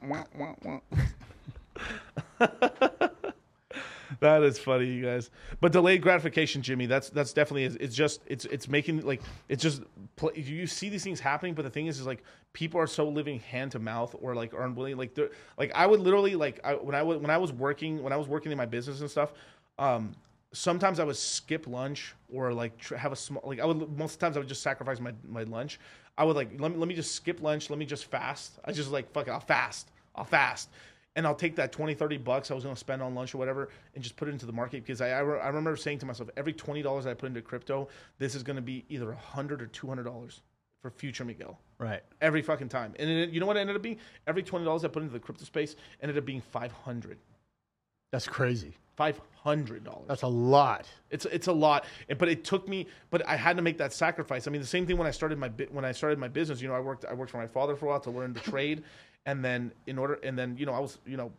That 4.19 4.43
is 4.43 4.59
funny, 4.59 4.87
you 4.87 5.05
guys. 5.05 5.31
But 5.61 5.73
delayed 5.73 6.03
gratification, 6.03 6.63
Jimmy. 6.63 6.87
That's 6.87 7.11
that's 7.11 7.33
definitely 7.33 7.65
is. 7.65 7.77
It's 7.77 7.95
just 7.95 8.21
it's 8.27 8.45
it's 8.47 8.69
making 8.69 9.03
like 9.03 9.23
it's 9.49 9.63
just 9.63 9.83
pl- 10.17 10.33
you 10.35 10.67
see 10.67 10.89
these 10.89 11.05
things 11.05 11.21
happening. 11.21 11.55
But 11.55 11.63
the 11.63 11.71
thing 11.71 11.87
is, 11.87 12.01
is 12.01 12.07
like 12.07 12.25
people 12.53 12.81
are 12.81 12.87
so 12.87 13.09
living 13.09 13.39
hand 13.41 13.73
to 13.73 13.79
mouth 13.79 14.15
or 14.21 14.35
like 14.35 14.53
are 14.53 14.65
unwilling. 14.65 14.97
Like 14.97 15.15
they're 15.15 15.31
like 15.57 15.73
I 15.75 15.87
would 15.87 16.01
literally 16.01 16.35
like 16.35 16.61
I, 16.65 16.75
when 16.75 16.95
I 16.95 17.03
was 17.03 17.19
when 17.19 17.31
I 17.31 17.39
was 17.39 17.53
working 17.53 18.03
when 18.03 18.13
I 18.13 18.17
was 18.17 18.27
working 18.27 18.51
in 18.51 18.59
my 18.59 18.67
business 18.67 19.01
and 19.01 19.11
stuff. 19.11 19.33
Um, 19.79 20.15
sometimes 20.53 21.01
I 21.01 21.05
would 21.05 21.17
skip 21.17 21.67
lunch 21.67 22.15
or 22.33 22.53
like 22.53 22.77
tr- 22.79 22.97
have 22.97 23.13
a 23.13 23.17
small 23.17 23.43
like 23.45 23.61
I 23.61 23.65
would 23.65 23.97
most 23.97 24.21
times 24.21 24.37
I 24.37 24.41
would 24.41 24.49
just 24.49 24.63
sacrifice 24.63 25.01
my 25.01 25.13
my 25.29 25.45
lunch. 25.45 25.79
I 26.19 26.25
would 26.25 26.37
like 26.37 26.51
let 26.59 26.73
me 26.73 26.79
let 26.79 26.89
me 26.89 26.95
just 26.95 27.15
skip 27.15 27.43
lunch. 27.43 27.71
Let 27.71 27.79
me 27.79 27.87
just 27.87 28.07
fast. 28.07 28.59
I 28.65 28.73
just 28.73 28.91
like 28.91 29.13
fuck 29.13 29.29
it. 29.29 29.31
I'll 29.31 29.41
fast. 29.41 29.91
I'll 30.15 30.25
fast 30.25 30.69
and 31.17 31.27
I'll 31.27 31.35
take 31.35 31.57
that 31.57 31.73
20, 31.73 31.95
30 31.95 32.19
bucks 32.19 32.51
I 32.51 32.55
was 32.55 32.65
going 32.65 32.75
to 32.75 32.79
spend 32.79 33.03
on 33.03 33.15
lunch 33.15 33.35
or 33.35 33.39
whatever 33.39 33.69
and 33.95 34.03
just 34.03 34.17
put 34.17 34.29
it 34.29 34.33
into 34.33 34.47
the 34.47 34.53
market 34.53 34.85
because 34.85 35.01
I, 35.01 35.11
I, 35.11 35.19
re- 35.21 35.41
I 35.41 35.49
remember 35.49 35.77
saying 35.77 35.99
to 35.99 36.07
myself, 36.07 36.31
every 36.37 36.53
$20 36.53 37.07
I 37.07 37.15
put 37.15 37.27
into 37.27 37.43
crypto, 37.43 37.89
this 38.19 38.35
is 38.35 38.43
going 38.43 38.57
to 38.57 38.63
be 38.63 38.85
either 38.89 39.07
100 39.07 39.61
or 39.61 39.67
$200 39.67 40.41
for 40.81 40.91
future 40.91 41.25
Miguel. 41.25 41.59
Right. 41.79 42.03
Every 42.21 42.43
fucking 42.43 42.69
time. 42.69 42.95
And 42.99 43.11
it, 43.11 43.31
you 43.31 43.41
know 43.41 43.47
what 43.47 43.57
it 43.57 43.61
ended 43.61 43.77
up 43.77 43.83
being? 43.83 43.99
Every 44.27 44.43
$20 44.43 44.85
I 44.85 44.89
put 44.89 45.03
into 45.03 45.13
the 45.13 45.19
crypto 45.19 45.45
space 45.45 45.77
ended 46.01 46.17
up 46.17 46.25
being 46.25 46.41
500 46.41 47.19
That's 48.13 48.29
crazy. 48.29 48.75
$500. 49.01 50.07
That's 50.07 50.23
a 50.23 50.29
lot. 50.29 50.87
It's 51.11 51.25
it's 51.27 51.47
a 51.47 51.53
lot, 51.53 51.87
but 52.19 52.29
it 52.29 52.45
took 52.45 52.69
me. 52.69 52.87
But 53.11 53.27
I 53.27 53.37
had 53.37 53.57
to 53.57 53.63
make 53.63 53.79
that 53.79 53.93
sacrifice. 53.93 54.47
I 54.47 54.51
mean, 54.51 54.61
the 54.61 54.67
same 54.67 54.87
thing 54.87 54.97
when 54.97 55.07
I 55.07 55.11
started 55.11 55.39
my 55.39 55.49
when 55.71 55.85
I 55.85 55.93
started 55.93 56.19
my 56.19 56.29
business. 56.29 56.61
You 56.61 56.69
know, 56.69 56.75
I 56.75 56.81
worked 56.81 57.05
I 57.05 57.15
worked 57.15 57.31
for 57.31 57.39
my 57.39 57.47
father 57.47 57.77
for 57.77 57.87
a 57.87 57.89
while 57.89 58.01
to 58.01 58.11
learn 58.11 58.33
the 58.33 58.41
trade, 58.53 58.83
and 59.27 59.45
then 59.45 59.73
in 59.87 59.99
order 59.99 60.15
and 60.23 60.39
then 60.39 60.57
you 60.59 60.67
know 60.67 60.73
I 60.73 60.81
was 60.81 60.99
you 61.07 61.17
know 61.17 61.33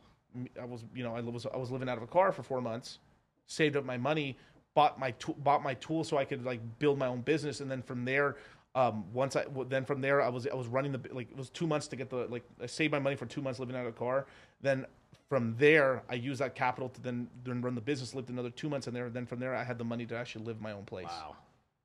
I 0.59 0.65
was 0.65 0.85
you 0.95 1.03
know 1.03 1.15
I 1.15 1.21
was 1.21 1.45
I 1.53 1.57
was 1.57 1.71
living 1.71 1.89
out 1.89 1.97
of 1.97 2.03
a 2.03 2.07
car 2.07 2.31
for 2.31 2.43
four 2.43 2.61
months, 2.61 2.99
saved 3.45 3.75
up 3.75 3.85
my 3.85 3.97
money, 3.97 4.37
bought 4.73 4.99
my 4.99 5.11
tool 5.11 5.35
bought 5.39 5.61
my 5.63 5.75
tool 5.75 6.03
so 6.03 6.17
I 6.17 6.25
could 6.25 6.43
like 6.43 6.61
build 6.79 6.97
my 6.97 7.07
own 7.07 7.21
business, 7.21 7.61
and 7.61 7.69
then 7.69 7.81
from 7.81 8.05
there. 8.05 8.37
Um, 8.73 9.03
once 9.11 9.35
I 9.35 9.43
then 9.67 9.83
from 9.83 9.99
there 9.99 10.21
I 10.21 10.29
was 10.29 10.47
I 10.47 10.55
was 10.55 10.67
running 10.67 10.93
the 10.93 11.01
like 11.11 11.29
it 11.29 11.35
was 11.35 11.49
two 11.49 11.67
months 11.67 11.89
to 11.89 11.97
get 11.97 12.09
the 12.09 12.25
like 12.29 12.43
I 12.63 12.67
saved 12.67 12.93
my 12.93 12.99
money 12.99 13.17
for 13.17 13.25
two 13.25 13.41
months 13.41 13.59
living 13.59 13.75
out 13.75 13.85
of 13.85 13.93
a 13.93 13.97
car. 13.97 14.27
Then 14.61 14.85
from 15.31 15.55
there 15.57 16.03
I 16.09 16.15
used 16.15 16.41
that 16.41 16.55
capital 16.55 16.89
to 16.89 17.01
then 17.01 17.29
then 17.45 17.61
run 17.61 17.73
the 17.73 17.79
business. 17.79 18.13
Lived 18.13 18.29
another 18.29 18.49
two 18.49 18.67
months 18.67 18.87
in 18.87 18.93
there. 18.93 19.09
Then 19.09 19.25
from 19.25 19.39
there 19.39 19.55
I 19.55 19.63
had 19.63 19.77
the 19.77 19.85
money 19.85 20.05
to 20.07 20.17
actually 20.17 20.43
live 20.43 20.59
my 20.59 20.73
own 20.73 20.83
place. 20.83 21.07
Wow. 21.07 21.37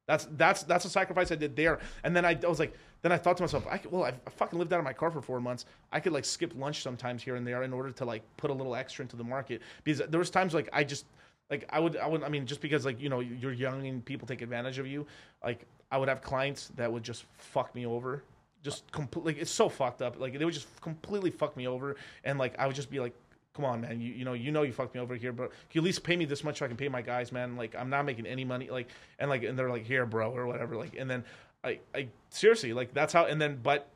That's 0.09 0.27
that's 0.32 0.64
that's 0.64 0.85
a 0.85 0.90
sacrifice 0.90 1.31
I 1.31 1.36
did 1.36 1.55
there. 1.55 1.78
And 2.02 2.16
then 2.16 2.24
I, 2.24 2.36
I 2.44 2.48
was 2.48 2.59
like, 2.59 2.74
then 3.02 3.12
I 3.12 3.16
thought 3.16 3.36
to 3.36 3.44
myself, 3.44 3.64
I 3.70 3.78
could, 3.78 3.93
well, 3.93 4.02
I, 4.02 4.09
I 4.09 4.31
fucking 4.31 4.59
lived 4.59 4.73
out 4.73 4.81
of 4.81 4.85
my 4.85 4.93
car 4.93 5.12
for 5.12 5.23
four 5.23 5.39
months. 5.39 5.64
I 5.93 6.01
could 6.01 6.12
like 6.12 6.24
skip 6.24 6.55
lunch 6.56 6.82
sometimes 6.82 7.23
here 7.23 7.36
and 7.36 7.47
there 7.47 7.62
in 7.62 7.73
order 7.73 7.93
to 7.93 8.05
like 8.05 8.24
put 8.36 8.51
a 8.51 8.52
little 8.52 8.74
extra 8.74 9.05
into 9.05 9.14
the 9.14 9.23
market 9.23 9.62
because 9.85 10.02
there 10.09 10.18
was 10.18 10.28
times 10.28 10.52
like 10.52 10.68
I 10.73 10.82
just 10.82 11.06
like 11.48 11.68
I 11.70 11.78
would 11.78 11.97
I 11.98 12.09
would 12.09 12.24
I 12.24 12.28
mean 12.28 12.47
just 12.47 12.60
because 12.60 12.85
like 12.85 13.01
you 13.01 13.09
know 13.09 13.20
you're 13.20 13.52
young 13.52 13.86
and 13.86 14.05
people 14.05 14.27
take 14.27 14.43
advantage 14.43 14.81
of 14.81 14.89
you, 14.89 15.06
like 15.44 15.64
I 15.93 15.98
would 15.98 16.09
have 16.09 16.20
clients 16.20 16.73
that 16.74 16.93
would 16.93 17.05
just 17.05 17.27
fuck 17.39 17.73
me 17.77 17.86
over. 17.86 18.24
Just 18.64 18.90
completely, 18.90 19.35
like, 19.35 19.43
it's 19.43 19.51
so 19.52 19.68
fucked 19.68 20.02
up. 20.02 20.18
Like 20.18 20.36
they 20.36 20.44
would 20.44 20.55
just 20.55 20.66
completely 20.81 21.31
fuck 21.31 21.56
me 21.56 21.68
over, 21.68 21.94
and 22.24 22.36
like 22.36 22.59
I 22.59 22.66
would 22.66 22.74
just 22.74 22.90
be 22.90 22.98
like, 22.98 23.14
come 23.56 23.64
on, 23.64 23.80
man. 23.80 24.00
You 24.00 24.12
you 24.12 24.24
know 24.24 24.34
you 24.34 24.52
know 24.52 24.62
you 24.62 24.72
fucked 24.72 24.94
me 24.94 25.00
over 25.00 25.16
here, 25.16 25.32
but 25.32 25.50
can 25.50 25.58
you 25.72 25.80
at 25.80 25.84
least 25.84 26.04
pay 26.04 26.16
me 26.16 26.24
this 26.26 26.44
much 26.44 26.58
so 26.58 26.64
I 26.66 26.68
can 26.68 26.76
pay 26.76 26.88
my 26.88 27.02
guys, 27.02 27.32
man? 27.32 27.56
Like 27.56 27.74
I'm 27.74 27.90
not 27.90 28.04
making 28.04 28.26
any 28.26 28.44
money, 28.44 28.68
like 28.70 28.88
and 29.18 29.30
like 29.30 29.42
and 29.42 29.58
they're 29.58 29.70
like 29.70 29.86
here, 29.86 30.06
bro, 30.06 30.30
or 30.30 30.46
whatever, 30.46 30.76
like 30.76 30.94
and 30.96 31.10
then 31.10 31.24
I 31.64 31.80
I 31.94 32.08
seriously 32.30 32.72
like 32.72 32.92
that's 32.94 33.12
how 33.12 33.24
and 33.24 33.40
then 33.40 33.58
but 33.62 33.88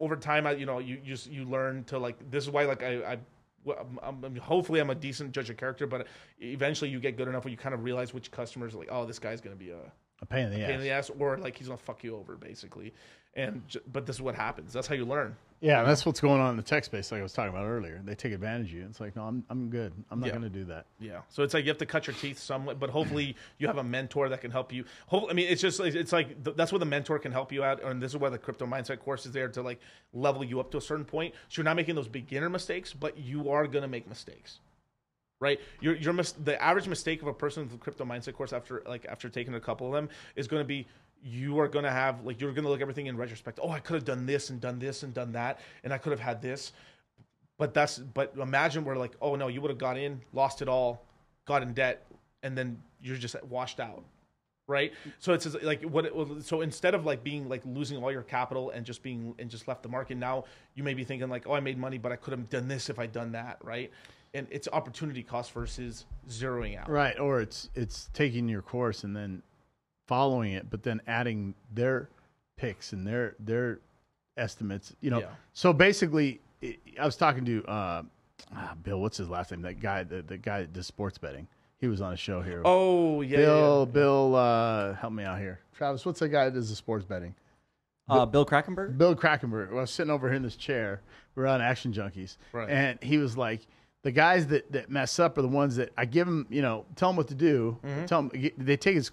over 0.00 0.16
time 0.16 0.46
I 0.46 0.52
you 0.52 0.64
know 0.66 0.78
you 0.78 0.94
you 1.04 1.14
just 1.14 1.26
you 1.30 1.44
learn 1.44 1.84
to 1.84 1.98
like 1.98 2.30
this 2.30 2.44
is 2.44 2.50
why 2.50 2.64
like 2.64 2.82
I 2.82 3.12
I 3.14 3.18
I'm, 3.68 3.98
I'm- 4.24 4.36
hopefully 4.36 4.80
I'm 4.80 4.88
a 4.90 4.94
decent 4.94 5.32
judge 5.32 5.50
of 5.50 5.56
character, 5.58 5.86
but 5.86 6.06
eventually 6.40 6.88
you 6.90 7.00
get 7.00 7.16
good 7.18 7.28
enough 7.28 7.44
where 7.44 7.50
you 7.50 7.56
kind 7.58 7.74
of 7.74 7.82
realize 7.84 8.14
which 8.14 8.30
customers 8.30 8.74
are 8.74 8.78
like, 8.78 8.88
oh, 8.90 9.04
this 9.04 9.18
guy's 9.18 9.40
gonna 9.42 9.56
be 9.56 9.70
a 9.70 9.92
A 10.22 10.26
pain 10.26 10.46
in 10.46 10.50
the 10.52 10.56
pain 10.58 10.76
in 10.76 10.80
the 10.80 10.90
ass. 10.90 11.10
ass, 11.10 11.16
or 11.18 11.36
like 11.38 11.58
he's 11.58 11.66
gonna 11.66 11.76
fuck 11.76 12.02
you 12.04 12.16
over, 12.16 12.36
basically. 12.36 12.94
And 13.34 13.62
but 13.92 14.06
this 14.06 14.16
is 14.16 14.22
what 14.22 14.34
happens. 14.36 14.72
That's 14.72 14.86
how 14.86 14.94
you 14.94 15.04
learn. 15.04 15.36
Yeah, 15.60 15.82
that's 15.82 16.06
what's 16.06 16.20
going 16.20 16.40
on 16.40 16.50
in 16.52 16.56
the 16.56 16.62
tech 16.62 16.84
space, 16.84 17.10
like 17.10 17.18
I 17.18 17.22
was 17.22 17.32
talking 17.32 17.50
about 17.50 17.66
earlier. 17.66 18.00
They 18.04 18.14
take 18.14 18.32
advantage 18.32 18.68
of 18.68 18.78
you. 18.78 18.86
It's 18.88 19.00
like, 19.00 19.16
no, 19.16 19.24
I'm 19.24 19.44
I'm 19.50 19.68
good. 19.70 19.92
I'm 20.10 20.20
not 20.20 20.26
Yeah. 20.26 20.32
going 20.32 20.44
to 20.44 20.48
do 20.48 20.64
that. 20.66 20.86
Yeah. 21.00 21.22
So 21.30 21.42
it's 21.42 21.52
like 21.52 21.64
you 21.64 21.70
have 21.70 21.78
to 21.78 21.86
cut 21.86 22.06
your 22.06 22.14
teeth 22.14 22.38
somewhat, 22.38 22.78
but 22.78 22.90
hopefully 22.90 23.34
you 23.58 23.66
have 23.66 23.78
a 23.78 23.82
mentor 23.82 24.28
that 24.28 24.40
can 24.40 24.52
help 24.52 24.72
you. 24.72 24.84
Hope, 25.08 25.26
I 25.28 25.32
mean, 25.32 25.48
it's 25.48 25.60
just 25.60 25.80
it's 25.80 26.12
like 26.12 26.44
th- 26.44 26.56
that's 26.56 26.70
where 26.70 26.78
the 26.78 26.84
mentor 26.86 27.18
can 27.18 27.32
help 27.32 27.50
you 27.50 27.64
out, 27.64 27.82
and 27.82 28.00
this 28.00 28.12
is 28.12 28.16
why 28.18 28.28
the 28.28 28.38
crypto 28.38 28.66
mindset 28.66 29.00
course 29.00 29.26
is 29.26 29.32
there 29.32 29.48
to 29.48 29.62
like 29.62 29.80
level 30.12 30.44
you 30.44 30.60
up 30.60 30.70
to 30.70 30.78
a 30.78 30.80
certain 30.80 31.04
point. 31.04 31.34
So 31.48 31.58
you're 31.60 31.64
not 31.64 31.76
making 31.76 31.96
those 31.96 32.08
beginner 32.08 32.48
mistakes, 32.48 32.92
but 32.92 33.18
you 33.18 33.50
are 33.50 33.66
gonna 33.66 33.88
make 33.88 34.08
mistakes. 34.08 34.60
Right, 35.40 35.60
your 35.80 35.94
your 35.94 36.12
mis- 36.12 36.32
the 36.32 36.60
average 36.60 36.88
mistake 36.88 37.22
of 37.22 37.28
a 37.28 37.32
person 37.32 37.62
with 37.62 37.70
the 37.72 37.78
crypto 37.78 38.04
mindset 38.04 38.34
course 38.34 38.52
after 38.52 38.82
like 38.86 39.06
after 39.08 39.28
taking 39.28 39.54
a 39.54 39.60
couple 39.60 39.86
of 39.86 39.92
them 39.92 40.08
is 40.34 40.48
going 40.48 40.60
to 40.60 40.66
be 40.66 40.84
you 41.22 41.58
are 41.58 41.68
going 41.68 41.84
to 41.84 41.90
have 41.90 42.24
like 42.24 42.40
you're 42.40 42.52
going 42.52 42.64
to 42.64 42.70
look 42.70 42.80
everything 42.80 43.06
in 43.06 43.16
retrospect. 43.16 43.58
Oh, 43.62 43.70
I 43.70 43.80
could 43.80 43.94
have 43.94 44.04
done 44.04 44.26
this 44.26 44.50
and 44.50 44.60
done 44.60 44.78
this 44.78 45.02
and 45.02 45.12
done 45.12 45.32
that, 45.32 45.60
and 45.84 45.92
I 45.92 45.98
could 45.98 46.12
have 46.12 46.20
had 46.20 46.40
this. 46.40 46.72
But 47.58 47.74
that's 47.74 47.98
but 47.98 48.34
imagine 48.40 48.84
we're 48.84 48.96
like 48.96 49.16
oh 49.20 49.34
no 49.34 49.48
you 49.48 49.60
would 49.60 49.70
have 49.70 49.78
got 49.78 49.98
in 49.98 50.20
lost 50.32 50.62
it 50.62 50.68
all 50.68 51.04
got 51.44 51.60
in 51.62 51.72
debt 51.72 52.06
and 52.44 52.56
then 52.56 52.80
you're 53.02 53.16
just 53.16 53.42
washed 53.44 53.80
out 53.80 54.04
right? 54.68 54.92
So 55.18 55.32
it's 55.32 55.46
like 55.62 55.82
what 55.82 56.04
it, 56.04 56.12
so 56.44 56.60
instead 56.60 56.94
of 56.94 57.04
like 57.04 57.24
being 57.24 57.48
like 57.48 57.62
losing 57.64 58.00
all 58.02 58.12
your 58.12 58.22
capital 58.22 58.70
and 58.70 58.86
just 58.86 59.02
being 59.02 59.34
and 59.38 59.50
just 59.50 59.66
left 59.66 59.82
the 59.82 59.88
market 59.88 60.18
now 60.18 60.44
you 60.74 60.84
may 60.84 60.94
be 60.94 61.02
thinking 61.02 61.28
like 61.28 61.46
oh 61.48 61.54
i 61.54 61.60
made 61.60 61.78
money 61.78 61.98
but 61.98 62.12
i 62.12 62.16
could 62.16 62.32
have 62.32 62.48
done 62.50 62.68
this 62.68 62.90
if 62.90 62.98
i'd 62.98 63.10
done 63.10 63.32
that 63.32 63.58
right? 63.64 63.90
And 64.34 64.46
it's 64.50 64.68
opportunity 64.70 65.22
cost 65.22 65.52
versus 65.52 66.04
zeroing 66.28 66.78
out. 66.78 66.90
Right, 66.90 67.18
or 67.18 67.40
it's 67.40 67.70
it's 67.74 68.10
taking 68.12 68.46
your 68.46 68.60
course 68.60 69.02
and 69.02 69.16
then 69.16 69.42
following 70.08 70.52
it, 70.54 70.68
but 70.70 70.82
then 70.82 71.00
adding 71.06 71.54
their 71.72 72.08
picks 72.56 72.92
and 72.92 73.06
their 73.06 73.36
their 73.38 73.78
estimates. 74.36 74.94
You 75.00 75.10
know, 75.10 75.20
Yeah. 75.20 75.26
so 75.52 75.72
basically, 75.72 76.40
it, 76.60 76.78
I 77.00 77.04
was 77.06 77.16
talking 77.16 77.44
to 77.44 77.64
uh, 77.66 78.02
ah, 78.56 78.74
Bill. 78.82 79.00
What's 79.00 79.18
his 79.18 79.28
last 79.28 79.50
name? 79.52 79.62
That 79.62 79.80
guy, 79.80 80.02
the, 80.02 80.22
the 80.22 80.36
guy 80.38 80.60
that 80.62 80.72
does 80.72 80.86
sports 80.86 81.18
betting. 81.18 81.46
He 81.80 81.86
was 81.86 82.00
on 82.00 82.12
a 82.12 82.16
show 82.16 82.42
here. 82.42 82.60
oh 82.64 83.20
yeah, 83.20 83.36
Bill, 83.36 83.84
yeah, 83.86 83.92
Bill, 83.92 84.34
uh, 84.34 84.94
help 84.94 85.12
me 85.12 85.22
out 85.22 85.38
here. 85.38 85.60
Travis, 85.76 86.04
what's 86.04 86.18
the 86.18 86.28
guy 86.28 86.46
that 86.46 86.54
does 86.54 86.68
the 86.70 86.74
sports 86.74 87.04
betting? 87.04 87.36
Uh, 88.08 88.26
Bill 88.26 88.44
Krakenberg. 88.44 88.96
Bill 88.98 89.14
Krakenberg. 89.14 89.70
I 89.70 89.74
was 89.74 89.90
sitting 89.92 90.10
over 90.10 90.26
here 90.28 90.36
in 90.36 90.42
this 90.42 90.56
chair. 90.56 91.02
We 91.36 91.44
are 91.44 91.46
on 91.46 91.60
Action 91.60 91.92
Junkies, 91.92 92.36
Right. 92.52 92.68
and 92.68 92.98
he 93.02 93.18
was 93.18 93.36
like, 93.36 93.60
"The 94.02 94.10
guys 94.10 94.46
that, 94.48 94.72
that 94.72 94.90
mess 94.90 95.20
up 95.20 95.38
are 95.38 95.42
the 95.42 95.46
ones 95.48 95.76
that 95.76 95.92
I 95.96 96.04
give 96.06 96.26
them, 96.26 96.46
you 96.50 96.62
know, 96.62 96.84
tell 96.96 97.10
them 97.10 97.16
what 97.16 97.28
to 97.28 97.34
do. 97.36 97.78
Tell 98.06 98.22
them 98.22 98.50
they 98.56 98.76
take 98.76 98.96
his, 98.96 99.12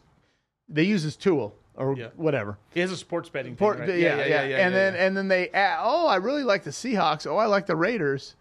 they 0.70 0.84
use 0.84 1.04
his 1.04 1.16
tool 1.16 1.56
or. 1.76 1.96
Yeah. 1.98 2.08
whatever. 2.16 2.58
he 2.74 2.80
has 2.80 2.92
a 2.92 2.98
sports 2.98 3.30
betting 3.30 3.56
Port- 3.56 3.78
thing, 3.80 3.90
right? 3.90 4.00
yeah, 4.00 4.26
yeah, 4.26 4.44
yeah. 4.44 4.66
and 4.66 4.74
then 4.74 4.94
yeah. 4.94 5.06
and 5.06 5.18
then 5.18 5.28
they 5.28 5.50
add, 5.50 5.80
oh, 5.82 6.08
I 6.08 6.16
really 6.18 6.44
like 6.44 6.64
the 6.64 6.72
Seahawks. 6.72 7.28
Oh, 7.28 7.38
I 7.38 7.46
like 7.46 7.66
the 7.66 7.76
Raiders, 7.76 8.36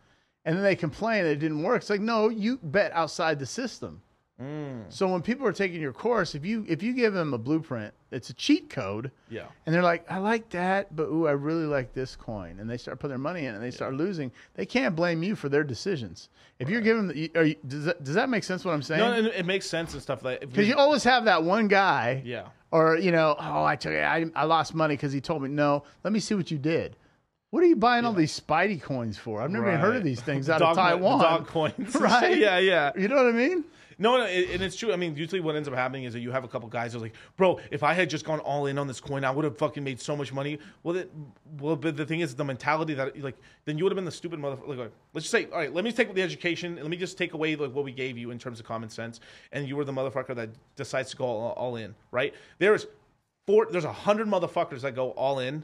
and 0.45 0.57
then 0.57 0.63
they 0.63 0.77
complain 0.77 1.25
it 1.25 1.37
didn't 1.37 1.63
work. 1.63 1.83
It's 1.83 1.91
like 1.91 2.01
no, 2.01 2.29
you 2.29 2.59
bet 2.63 2.93
outside 2.93 3.39
the 3.39 3.47
system. 3.47 4.03
Mm. 4.43 4.85
So 4.89 5.07
when 5.07 5.23
people 5.23 5.47
are 5.47 5.53
taking 5.53 5.81
your 5.81 5.93
course, 5.93 6.35
if 6.35 6.45
you 6.45 6.65
if 6.69 6.83
you 6.83 6.93
give 6.93 7.15
them 7.15 7.33
a 7.35 7.39
blueprint, 7.39 7.95
it's 8.11 8.31
a 8.31 8.35
cheat 8.35 8.69
code. 8.69 9.13
yeah 9.31 9.45
And 9.65 9.75
they're 9.75 9.83
like, 9.83 10.11
I 10.11 10.19
like 10.19 10.51
that, 10.51 10.95
but 10.97 11.05
ooh, 11.05 11.29
I 11.29 11.33
really 11.33 11.67
like 11.67 11.93
this 11.95 12.17
coin. 12.17 12.59
And 12.59 12.69
they 12.69 12.77
start 12.77 12.99
putting 12.99 13.11
their 13.11 13.19
money 13.19 13.47
in 13.47 13.55
and 13.55 13.63
they 13.63 13.71
start 13.71 13.95
losing. 13.95 14.33
They 14.55 14.67
can't 14.67 14.97
blame 14.97 15.23
you 15.23 15.37
for 15.37 15.49
their 15.49 15.63
decisions. 15.63 16.31
If 16.59 16.69
you're 16.69 16.81
giving, 16.81 17.09
the, 17.09 17.31
are 17.37 17.45
you, 17.45 17.57
does, 17.67 17.85
that, 17.85 18.03
does 18.03 18.15
that 18.17 18.29
make 18.29 18.43
sense 18.43 18.65
what 18.65 18.75
I'm 18.75 18.83
saying? 18.83 19.01
no 19.01 19.13
it, 19.13 19.27
it 19.37 19.47
makes 19.47 19.67
sense 19.67 19.93
and 19.93 20.03
stuff 20.03 20.25
like 20.25 20.41
Because 20.41 20.67
you 20.67 20.75
always 20.75 21.05
have 21.05 21.27
that 21.27 21.45
one 21.45 21.69
guy, 21.69 22.23
yeah 22.25 22.47
or, 22.73 22.97
you 22.99 23.13
know, 23.13 23.37
oh, 23.39 23.65
I 23.65 23.77
took 23.77 23.93
it, 23.93 24.03
I, 24.03 24.27
I 24.35 24.45
lost 24.47 24.75
money 24.75 24.95
because 24.97 25.13
he 25.13 25.21
told 25.21 25.43
me, 25.43 25.49
no, 25.49 25.85
let 26.03 26.13
me 26.13 26.19
see 26.19 26.35
what 26.35 26.51
you 26.51 26.59
did. 26.59 26.97
What 27.51 27.63
are 27.63 27.67
you 27.67 27.77
buying 27.77 28.05
all 28.05 28.13
these 28.13 28.39
Spidey 28.41 28.83
coins 28.83 29.17
for? 29.17 29.41
I've 29.41 29.53
never 29.53 29.69
even 29.69 29.79
heard 29.79 29.95
of 29.95 30.03
these 30.03 30.21
things 30.21 30.51
out 30.51 30.59
Dog- 30.59 30.73
of 30.73 30.77
Taiwan. 30.77 31.21
dog 31.21 31.47
coins 31.47 31.95
Right? 32.01 32.37
yeah 32.37 32.59
yeah 32.59 32.91
You 32.99 33.07
know 33.07 33.15
what 33.15 33.27
I 33.27 33.31
mean? 33.31 33.63
No, 33.99 34.17
no, 34.19 34.25
it, 34.25 34.51
and 34.51 34.63
it's 34.63 34.77
true. 34.77 34.93
I 34.93 34.97
mean, 34.97 35.17
usually 35.17 35.41
what 35.41 35.57
ends 35.57 35.69
up 35.69 35.75
happening 35.75 36.05
is 36.05 36.13
that 36.13 36.21
you 36.21 36.31
have 36.31 36.45
a 36.45 36.49
couple 36.49 36.69
guys 36.69 36.93
who's 36.93 37.03
like, 37.03 37.15
"Bro, 37.37 37.61
if 37.71 37.83
I 37.83 37.95
had 37.95 38.11
just 38.11 38.25
gone 38.25 38.41
all 38.41 38.67
in 38.67 38.79
on 38.79 38.87
this 38.87 39.01
coin, 39.01 39.25
I 39.25 39.31
would 39.31 39.45
have 39.45 39.57
fucking 39.59 39.83
made 39.85 40.01
so 40.01 40.17
much 40.17 40.33
money." 40.33 40.59
Well, 40.83 40.97
it, 40.97 41.11
well, 41.61 41.77
but 41.77 41.97
the 41.97 42.05
thing 42.07 42.21
is, 42.21 42.35
the 42.35 42.45
mentality 42.45 42.95
that 42.95 43.21
like, 43.23 43.37
then 43.65 43.79
you 43.79 43.85
would 43.85 43.93
have 43.93 43.97
been 43.97 44.05
the 44.05 44.11
stupid 44.11 44.41
motherfucker. 44.41 44.77
Like, 44.77 44.93
let's 45.13 45.25
just 45.25 45.31
say, 45.31 45.47
all 45.53 45.59
right, 45.59 45.73
let 45.73 45.85
me 45.85 45.93
take 45.93 46.13
the 46.15 46.23
education, 46.23 46.77
let 46.77 46.89
me 46.89 46.97
just 46.97 47.17
take 47.19 47.35
away 47.35 47.57
like 47.57 47.73
what 47.73 47.85
we 47.85 47.93
gave 47.93 48.19
you 48.19 48.31
in 48.31 48.39
terms 48.39 48.61
of 48.61 48.67
common 48.67 48.89
sense, 48.89 49.21
and 49.53 49.69
you 49.69 49.77
were 49.77 49.85
the 49.85 49.93
motherfucker 49.93 50.35
that 50.35 50.51
decides 50.77 51.11
to 51.11 51.17
go 51.17 51.25
all, 51.25 51.53
all 51.53 51.77
in, 51.77 51.95
right? 52.11 52.35
There's 52.59 52.87
four, 53.47 53.67
there's 53.71 53.85
a 53.85 53.93
hundred 53.93 54.27
motherfuckers 54.29 54.81
that 54.81 54.95
go 54.95 55.11
all 55.11 55.39
in. 55.39 55.63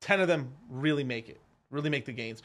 Ten 0.00 0.20
of 0.20 0.28
them 0.28 0.52
really 0.70 1.04
make 1.04 1.28
it, 1.28 1.40
really 1.70 1.90
make 1.90 2.04
the 2.06 2.12
gains. 2.12 2.42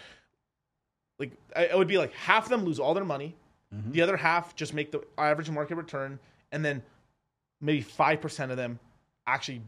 Like, 1.19 1.31
I- 1.55 1.65
it 1.67 1.77
would 1.77 1.87
be 1.87 1.97
like 1.97 2.11
half 2.13 2.43
of 2.43 2.49
them 2.49 2.65
lose 2.65 2.79
all 2.79 2.93
their 2.93 3.05
money. 3.05 3.35
Mm-hmm. 3.75 3.91
The 3.91 4.01
other 4.01 4.17
half 4.17 4.55
just 4.55 4.73
make 4.73 4.91
the 4.91 5.01
average 5.17 5.49
market 5.49 5.75
return, 5.75 6.19
and 6.51 6.63
then 6.63 6.83
maybe 7.61 7.81
five 7.81 8.21
percent 8.21 8.51
of 8.51 8.57
them 8.57 8.79
actually 9.27 9.61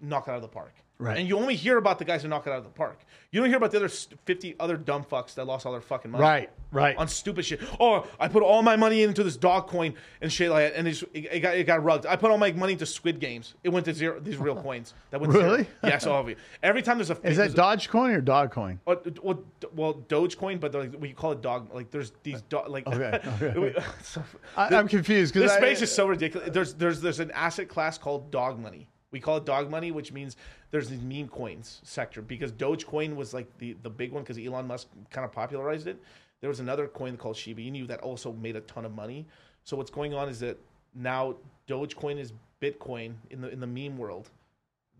knock 0.00 0.28
it 0.28 0.30
out 0.30 0.36
of 0.36 0.42
the 0.42 0.48
park. 0.48 0.72
Right. 1.04 1.18
And 1.18 1.28
you 1.28 1.36
only 1.38 1.54
hear 1.54 1.76
about 1.76 1.98
the 1.98 2.04
guys 2.04 2.22
who 2.22 2.28
knock 2.28 2.46
it 2.46 2.50
out 2.50 2.58
of 2.58 2.64
the 2.64 2.70
park. 2.70 2.98
You 3.30 3.40
don't 3.40 3.48
hear 3.50 3.58
about 3.58 3.72
the 3.72 3.76
other 3.78 3.88
fifty 3.88 4.54
other 4.58 4.76
dumb 4.76 5.04
fucks 5.04 5.34
that 5.34 5.44
lost 5.44 5.66
all 5.66 5.72
their 5.72 5.80
fucking 5.80 6.10
money. 6.10 6.22
Right, 6.22 6.50
right. 6.70 6.96
On 6.96 7.08
stupid 7.08 7.44
shit. 7.44 7.60
Oh, 7.80 8.06
I 8.18 8.28
put 8.28 8.42
all 8.44 8.62
my 8.62 8.76
money 8.76 9.02
into 9.02 9.22
this 9.24 9.36
dog 9.36 9.66
coin 9.66 9.94
and 10.20 10.32
shit 10.32 10.50
like 10.50 10.72
that, 10.72 10.78
and 10.78 10.86
it, 10.88 11.02
it 11.12 11.40
got 11.40 11.56
it 11.56 11.64
got 11.64 11.82
rugged. 11.82 12.06
I 12.06 12.16
put 12.16 12.30
all 12.30 12.38
my 12.38 12.52
money 12.52 12.74
into 12.74 12.86
Squid 12.86 13.18
Games. 13.20 13.54
It 13.64 13.70
went 13.70 13.84
to 13.86 13.92
zero. 13.92 14.20
These 14.20 14.36
real 14.38 14.54
coins 14.62 14.94
that 15.10 15.20
went 15.20 15.32
Really? 15.32 15.64
zero. 15.64 15.66
Yes, 15.82 16.06
all 16.06 16.20
of 16.20 16.28
you. 16.28 16.36
Every 16.62 16.80
time 16.80 16.96
there's 16.96 17.10
a 17.10 17.18
Is 17.22 17.36
that 17.36 17.50
Dogecoin 17.50 18.14
or 18.16 18.22
Dogcoin? 18.22 18.78
Oh, 18.86 19.00
well, 19.22 19.22
well, 19.22 19.44
well, 19.74 19.94
Dogecoin, 19.94 20.60
but 20.60 20.72
like, 20.72 20.92
we 21.00 21.12
call 21.12 21.32
it 21.32 21.42
dog. 21.42 21.74
Like 21.74 21.90
there's 21.90 22.12
these 22.22 22.40
dog. 22.42 22.68
Like 22.70 22.86
Okay, 22.86 23.20
okay. 23.42 23.74
so- 24.02 24.22
I, 24.56 24.68
I'm 24.74 24.88
confused 24.88 25.34
because 25.34 25.50
this 25.50 25.58
space 25.58 25.82
is 25.82 25.92
so 25.92 26.06
ridiculous. 26.06 26.50
There's 26.52 26.74
there's 26.74 27.00
there's 27.00 27.20
an 27.20 27.32
asset 27.32 27.68
class 27.68 27.98
called 27.98 28.30
dog 28.30 28.58
money. 28.60 28.88
We 29.14 29.20
call 29.20 29.36
it 29.36 29.46
dog 29.46 29.70
money, 29.70 29.92
which 29.92 30.10
means 30.10 30.36
there's 30.72 30.88
these 30.88 31.00
meme 31.00 31.28
coins 31.28 31.80
sector 31.84 32.20
because 32.20 32.50
Dogecoin 32.50 33.14
was 33.14 33.32
like 33.32 33.46
the 33.58 33.76
the 33.84 33.88
big 33.88 34.10
one 34.10 34.24
because 34.24 34.44
Elon 34.44 34.66
Musk 34.66 34.88
kind 35.10 35.24
of 35.24 35.30
popularized 35.30 35.86
it. 35.86 36.02
There 36.40 36.50
was 36.50 36.58
another 36.58 36.88
coin 36.88 37.16
called 37.16 37.36
Shiba 37.36 37.60
Inu 37.60 37.86
that 37.86 38.00
also 38.00 38.32
made 38.32 38.56
a 38.56 38.60
ton 38.62 38.84
of 38.84 38.92
money. 38.92 39.24
So 39.62 39.76
what's 39.76 39.92
going 39.92 40.14
on 40.14 40.28
is 40.28 40.40
that 40.40 40.58
now 40.96 41.36
Dogecoin 41.68 42.18
is 42.18 42.32
Bitcoin 42.60 43.14
in 43.30 43.40
the 43.40 43.50
in 43.50 43.60
the 43.60 43.68
meme 43.68 43.96
world. 43.96 44.30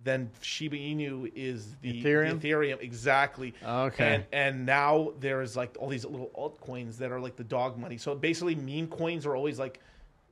Then 0.04 0.30
Shiba 0.42 0.76
Inu 0.76 1.32
is 1.34 1.74
the 1.82 2.00
Ethereum? 2.00 2.40
the 2.40 2.50
Ethereum 2.50 2.80
exactly. 2.82 3.52
Okay. 3.66 4.14
And 4.14 4.24
and 4.32 4.64
now 4.64 5.10
there's 5.18 5.56
like 5.56 5.76
all 5.80 5.88
these 5.88 6.04
little 6.04 6.30
altcoins 6.38 6.98
that 6.98 7.10
are 7.10 7.18
like 7.18 7.34
the 7.34 7.42
dog 7.42 7.76
money. 7.78 7.98
So 7.98 8.14
basically, 8.14 8.54
meme 8.54 8.86
coins 8.86 9.26
are 9.26 9.34
always 9.34 9.58
like 9.58 9.80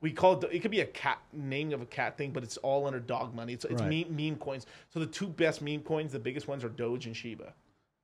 we 0.03 0.11
call 0.11 0.37
it. 0.37 0.49
It 0.51 0.59
could 0.59 0.69
be 0.69 0.81
a 0.81 0.85
cat 0.85 1.17
name 1.31 1.73
of 1.73 1.81
a 1.81 1.85
cat 1.87 2.17
thing, 2.17 2.29
but 2.31 2.43
it's 2.43 2.57
all 2.57 2.85
under 2.85 2.99
dog 2.99 3.33
money. 3.33 3.53
It's 3.53 3.65
it's 3.65 3.81
Right. 3.81 4.05
meme, 4.07 4.15
meme 4.15 4.35
coins. 4.35 4.67
So 4.93 4.99
the 4.99 5.07
two 5.07 5.27
best 5.27 5.61
meme 5.63 5.81
coins, 5.81 6.11
the 6.11 6.19
biggest 6.19 6.47
ones 6.47 6.63
are 6.63 6.69
Doge 6.69 7.07
and 7.07 7.15
Shiba. 7.17 7.53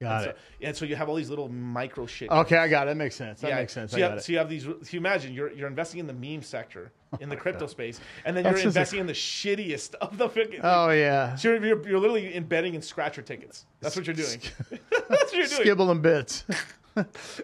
got 0.01 0.21
and 0.23 0.31
it. 0.31 0.37
So, 0.37 0.65
and 0.67 0.77
so 0.77 0.85
you 0.85 0.95
have 0.95 1.09
all 1.09 1.15
these 1.15 1.29
little 1.29 1.49
micro 1.49 2.05
shit. 2.07 2.31
Okay, 2.31 2.55
I 2.57 2.67
got 2.69 2.87
it. 2.87 2.91
That 2.91 2.95
makes 2.97 3.15
sense. 3.15 3.41
That 3.41 3.49
Yeah, 3.49 3.55
makes 3.57 3.73
sense. 3.73 3.91
So 3.91 3.97
I 3.97 3.99
you, 3.99 4.05
got 4.05 4.11
have, 4.13 4.23
so 4.23 4.31
you 4.31 4.37
have 4.37 4.49
these. 4.49 4.63
So 4.63 4.75
you 4.91 4.99
imagine 4.99 5.33
you're 5.33 5.51
you're 5.51 5.67
investing 5.67 5.99
in 5.99 6.07
the 6.07 6.13
meme 6.13 6.41
sector 6.41 6.91
in 7.19 7.27
the 7.27 7.35
crypto 7.43 7.67
space, 7.67 7.99
and 8.25 8.35
then 8.35 8.45
you're 8.45 8.53
just 8.53 8.63
a- 8.63 8.67
investing 8.69 8.99
in 9.01 9.05
the 9.07 9.13
shittiest 9.13 9.95
of 9.95 10.17
the. 10.17 10.29
Oh 10.63 10.89
yeah, 10.91 11.35
So 11.35 11.49
you're, 11.49 11.65
you're, 11.65 11.87
you're 11.89 11.99
literally 11.99 12.33
embedding 12.35 12.75
in 12.75 12.81
scratcher 12.81 13.21
tickets. 13.21 13.65
That's 13.81 13.95
what 13.97 14.07
you're 14.07 14.15
doing. 14.15 14.39
That's 15.09 15.33
what 15.33 15.33
you're 15.33 15.47
doing. 15.47 15.67
skibble 15.67 15.91
and 15.91 16.01
bits. 16.01 16.45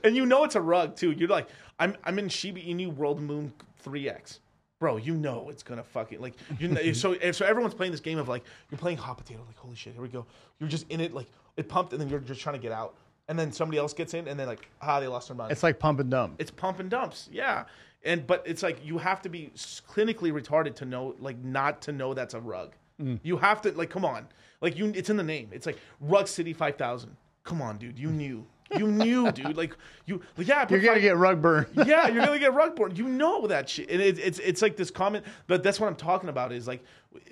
And 0.04 0.16
you 0.18 0.26
know 0.26 0.44
it's 0.44 0.56
a 0.56 0.62
rug 0.62 0.96
too. 0.98 1.12
You're 1.12 1.30
like, 1.30 1.48
I'm 1.80 1.96
I'm 2.04 2.20
in 2.20 2.28
Shiba 2.30 2.60
Inu 2.60 2.94
World 2.94 3.22
Moon 3.22 3.54
3X. 3.86 4.40
Bro, 4.86 4.98
you 4.98 5.16
know 5.16 5.50
it's 5.50 5.64
gonna 5.64 5.82
fucking 5.82 6.22
like 6.22 6.36
you 6.60 6.68
know, 6.68 6.94
so 6.94 7.18
so 7.32 7.44
everyone's 7.44 7.74
playing 7.74 7.92
this 7.92 8.02
game 8.02 8.20
of 8.20 8.28
like 8.28 8.44
you're 8.70 8.78
playing 8.78 8.98
hot 8.98 9.18
potato, 9.18 9.42
like 9.48 9.58
holy 9.58 9.74
shit, 9.74 9.94
here 9.94 10.02
we 10.04 10.10
go. 10.10 10.28
You're 10.60 10.70
just 10.70 10.88
in 10.92 11.02
it, 11.02 11.12
like 11.12 11.26
it 11.58 11.68
pumped, 11.68 11.92
and 11.94 12.00
then 12.00 12.08
you're 12.08 12.20
just 12.20 12.40
trying 12.40 12.54
to 12.54 12.62
get 12.62 12.72
out. 12.72 12.94
And 13.28 13.40
then 13.40 13.52
somebody 13.52 13.80
else 13.80 13.94
gets 13.96 14.14
in 14.14 14.28
and 14.28 14.40
they're 14.40 14.46
like, 14.46 14.70
ah, 14.84 15.00
they 15.00 15.08
lost 15.08 15.30
their 15.30 15.38
money. 15.38 15.52
It's 15.52 15.64
like 15.64 15.80
pump 15.80 16.02
and 16.02 16.12
dump. 16.12 16.36
it's 16.38 16.52
pump 16.52 16.80
and 16.80 16.88
dumps, 16.88 17.30
yeah. 17.32 17.64
And 18.04 18.28
but 18.28 18.44
it's 18.46 18.62
like 18.62 18.86
you 18.86 19.00
have 19.00 19.24
to 19.24 19.30
be 19.30 19.50
clinically 19.56 20.32
retarded 20.32 20.76
to 20.76 20.86
know, 20.86 21.16
like, 21.20 21.44
not 21.44 21.82
to 21.82 21.92
know 21.92 22.14
that's 22.14 22.36
a 22.36 22.40
rug. 22.40 22.76
You 23.24 23.38
have 23.38 23.64
to 23.64 23.72
like, 23.72 23.90
come 23.90 24.06
on, 24.06 24.28
like 24.62 24.78
you. 24.78 24.92
It's 24.96 25.10
in 25.10 25.18
the 25.18 25.24
name. 25.24 25.50
It's 25.52 25.66
like 25.66 25.80
Rug 26.00 26.28
City 26.28 26.54
Five 26.54 26.76
Thousand. 26.76 27.18
Come 27.44 27.60
on, 27.60 27.78
dude. 27.80 27.98
You 27.98 28.12
knew. 28.12 28.46
You 28.78 28.88
knew, 28.88 29.32
dude. 29.32 29.56
Like 29.56 29.76
you, 30.06 30.22
like, 30.38 30.48
yeah. 30.48 30.66
You're 30.70 30.80
gonna 30.80 31.00
get 31.00 31.18
rug 31.18 31.42
burn. 31.42 31.68
yeah, 31.86 32.08
you're 32.08 32.26
gonna 32.26 32.40
get 32.40 32.54
rug 32.54 32.76
burn. 32.76 32.96
You 32.96 33.08
know 33.08 33.48
that 33.48 33.70
shit. 33.70 33.90
And 33.90 34.02
it, 34.02 34.18
it's 34.18 34.40
it's 34.40 34.62
like 34.62 34.76
this 34.76 34.90
common, 34.90 35.24
but 35.48 35.64
that's 35.64 35.80
what 35.80 35.88
I'm 35.88 35.96
talking 35.96 36.30
about. 36.30 36.52
Is 36.52 36.68
like 36.68 36.84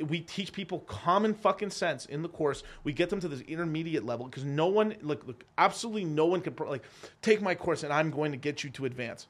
we 0.08 0.22
teach 0.22 0.54
people 0.54 0.80
common 0.80 1.34
fucking 1.34 1.70
sense 1.70 2.06
in 2.06 2.22
the 2.22 2.30
course. 2.30 2.64
We 2.84 2.94
get 2.94 3.10
them 3.10 3.20
to 3.22 3.28
this 3.28 3.42
intermediate 3.42 4.06
level 4.06 4.26
because 4.26 4.44
no 4.44 4.68
one, 4.68 4.96
look, 5.02 5.26
look, 5.28 5.44
absolutely 5.58 6.06
no 6.06 6.26
one 6.26 6.42
can 6.42 6.56
like 6.68 6.84
take 7.22 7.42
my 7.42 7.56
course 7.56 7.84
and 7.84 7.92
I'm 7.92 8.12
going 8.12 8.32
to 8.32 8.38
get 8.38 8.64
you 8.64 8.70
to 8.72 8.86
advance. 8.86 9.28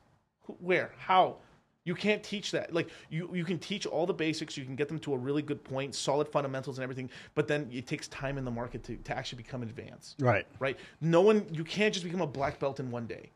Where? 0.59 0.91
How? 0.97 1.37
You 1.85 1.95
can't 1.95 2.23
teach 2.23 2.51
that. 2.51 2.73
Like 2.73 2.89
you, 3.09 3.29
you 3.33 3.43
can 3.43 3.59
teach 3.59 3.85
all 3.85 4.05
the 4.05 4.13
basics. 4.13 4.55
You 4.55 4.63
can 4.65 4.75
get 4.75 4.87
them 4.87 4.99
to 4.99 5.13
a 5.13 5.17
really 5.17 5.41
good 5.41 5.63
point, 5.63 5.93
solid 5.95 6.27
fundamentals 6.27 6.77
and 6.77 6.83
everything. 6.83 7.09
But 7.35 7.47
then 7.47 7.69
it 7.71 7.87
takes 7.87 8.07
time 8.07 8.37
in 8.37 8.45
the 8.45 8.51
market 8.51 8.83
to, 8.83 8.95
to 8.95 9.17
actually 9.17 9.43
become 9.43 9.63
advanced 9.63 10.15
Right. 10.19 10.45
right? 10.59 10.77
No 11.01 11.21
one, 11.21 11.45
you 11.51 11.63
can't 11.63 11.93
just 11.93 12.05
become 12.05 12.21
a 12.21 12.27
black 12.27 12.59
belt 12.59 12.79
in 12.79 12.89
one 12.89 13.05
day. 13.05 13.31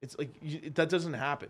It's 0.00 0.18
like 0.18 0.34
you, 0.42 0.70
that 0.70 0.88
doesn't 0.88 1.12
happen. 1.14 1.48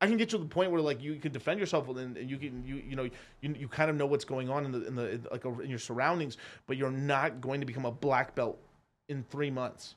I 0.00 0.06
can 0.06 0.16
get 0.16 0.30
you 0.32 0.38
to 0.38 0.44
the 0.44 0.48
point 0.48 0.70
where 0.70 0.80
like 0.80 1.02
you 1.02 1.16
can 1.16 1.32
defend 1.32 1.58
yourself 1.58 1.88
and, 1.88 2.16
and 2.16 2.30
you 2.30 2.38
can 2.38 2.64
you 2.64 2.76
you 2.76 2.94
know 2.94 3.02
you, 3.40 3.54
you 3.58 3.66
kind 3.66 3.90
of 3.90 3.96
know 3.96 4.06
what's 4.06 4.24
going 4.24 4.48
on 4.48 4.64
in 4.64 4.70
the 4.70 4.86
in 4.86 4.94
the 4.94 5.10
in, 5.10 5.26
like 5.32 5.44
in 5.44 5.68
your 5.68 5.80
surroundings, 5.80 6.36
but 6.68 6.76
you're 6.76 6.92
not 6.92 7.40
going 7.40 7.58
to 7.58 7.66
become 7.66 7.84
a 7.84 7.90
black 7.90 8.36
belt 8.36 8.58
in 9.08 9.24
three 9.24 9.50
months. 9.50 9.96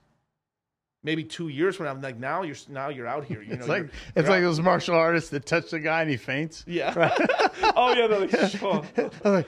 Maybe 1.03 1.23
two 1.23 1.47
years 1.47 1.75
from 1.75 1.87
now, 1.87 1.95
like 2.07 2.19
now 2.19 2.43
you're 2.43 2.55
now 2.69 2.89
you're 2.89 3.07
out 3.07 3.25
here. 3.25 3.41
You 3.41 3.49
know, 3.55 3.59
It's 3.59 3.67
like 3.67 3.77
you're- 3.79 3.89
it's 4.15 4.15
you're 4.15 4.23
like 4.35 4.37
out- 4.43 4.47
those 4.47 4.59
martial 4.61 4.95
artists 4.95 5.29
that 5.31 5.45
touch 5.47 5.71
the 5.71 5.79
guy 5.79 6.01
and 6.01 6.09
he 6.11 6.17
faints. 6.17 6.63
yeah. 6.67 6.93
oh 7.75 7.93
yeah, 7.97 8.07
they're 8.07 8.19
like, 8.19 8.63
oh. 8.63 8.85
I'm 9.25 9.33
like, 9.33 9.47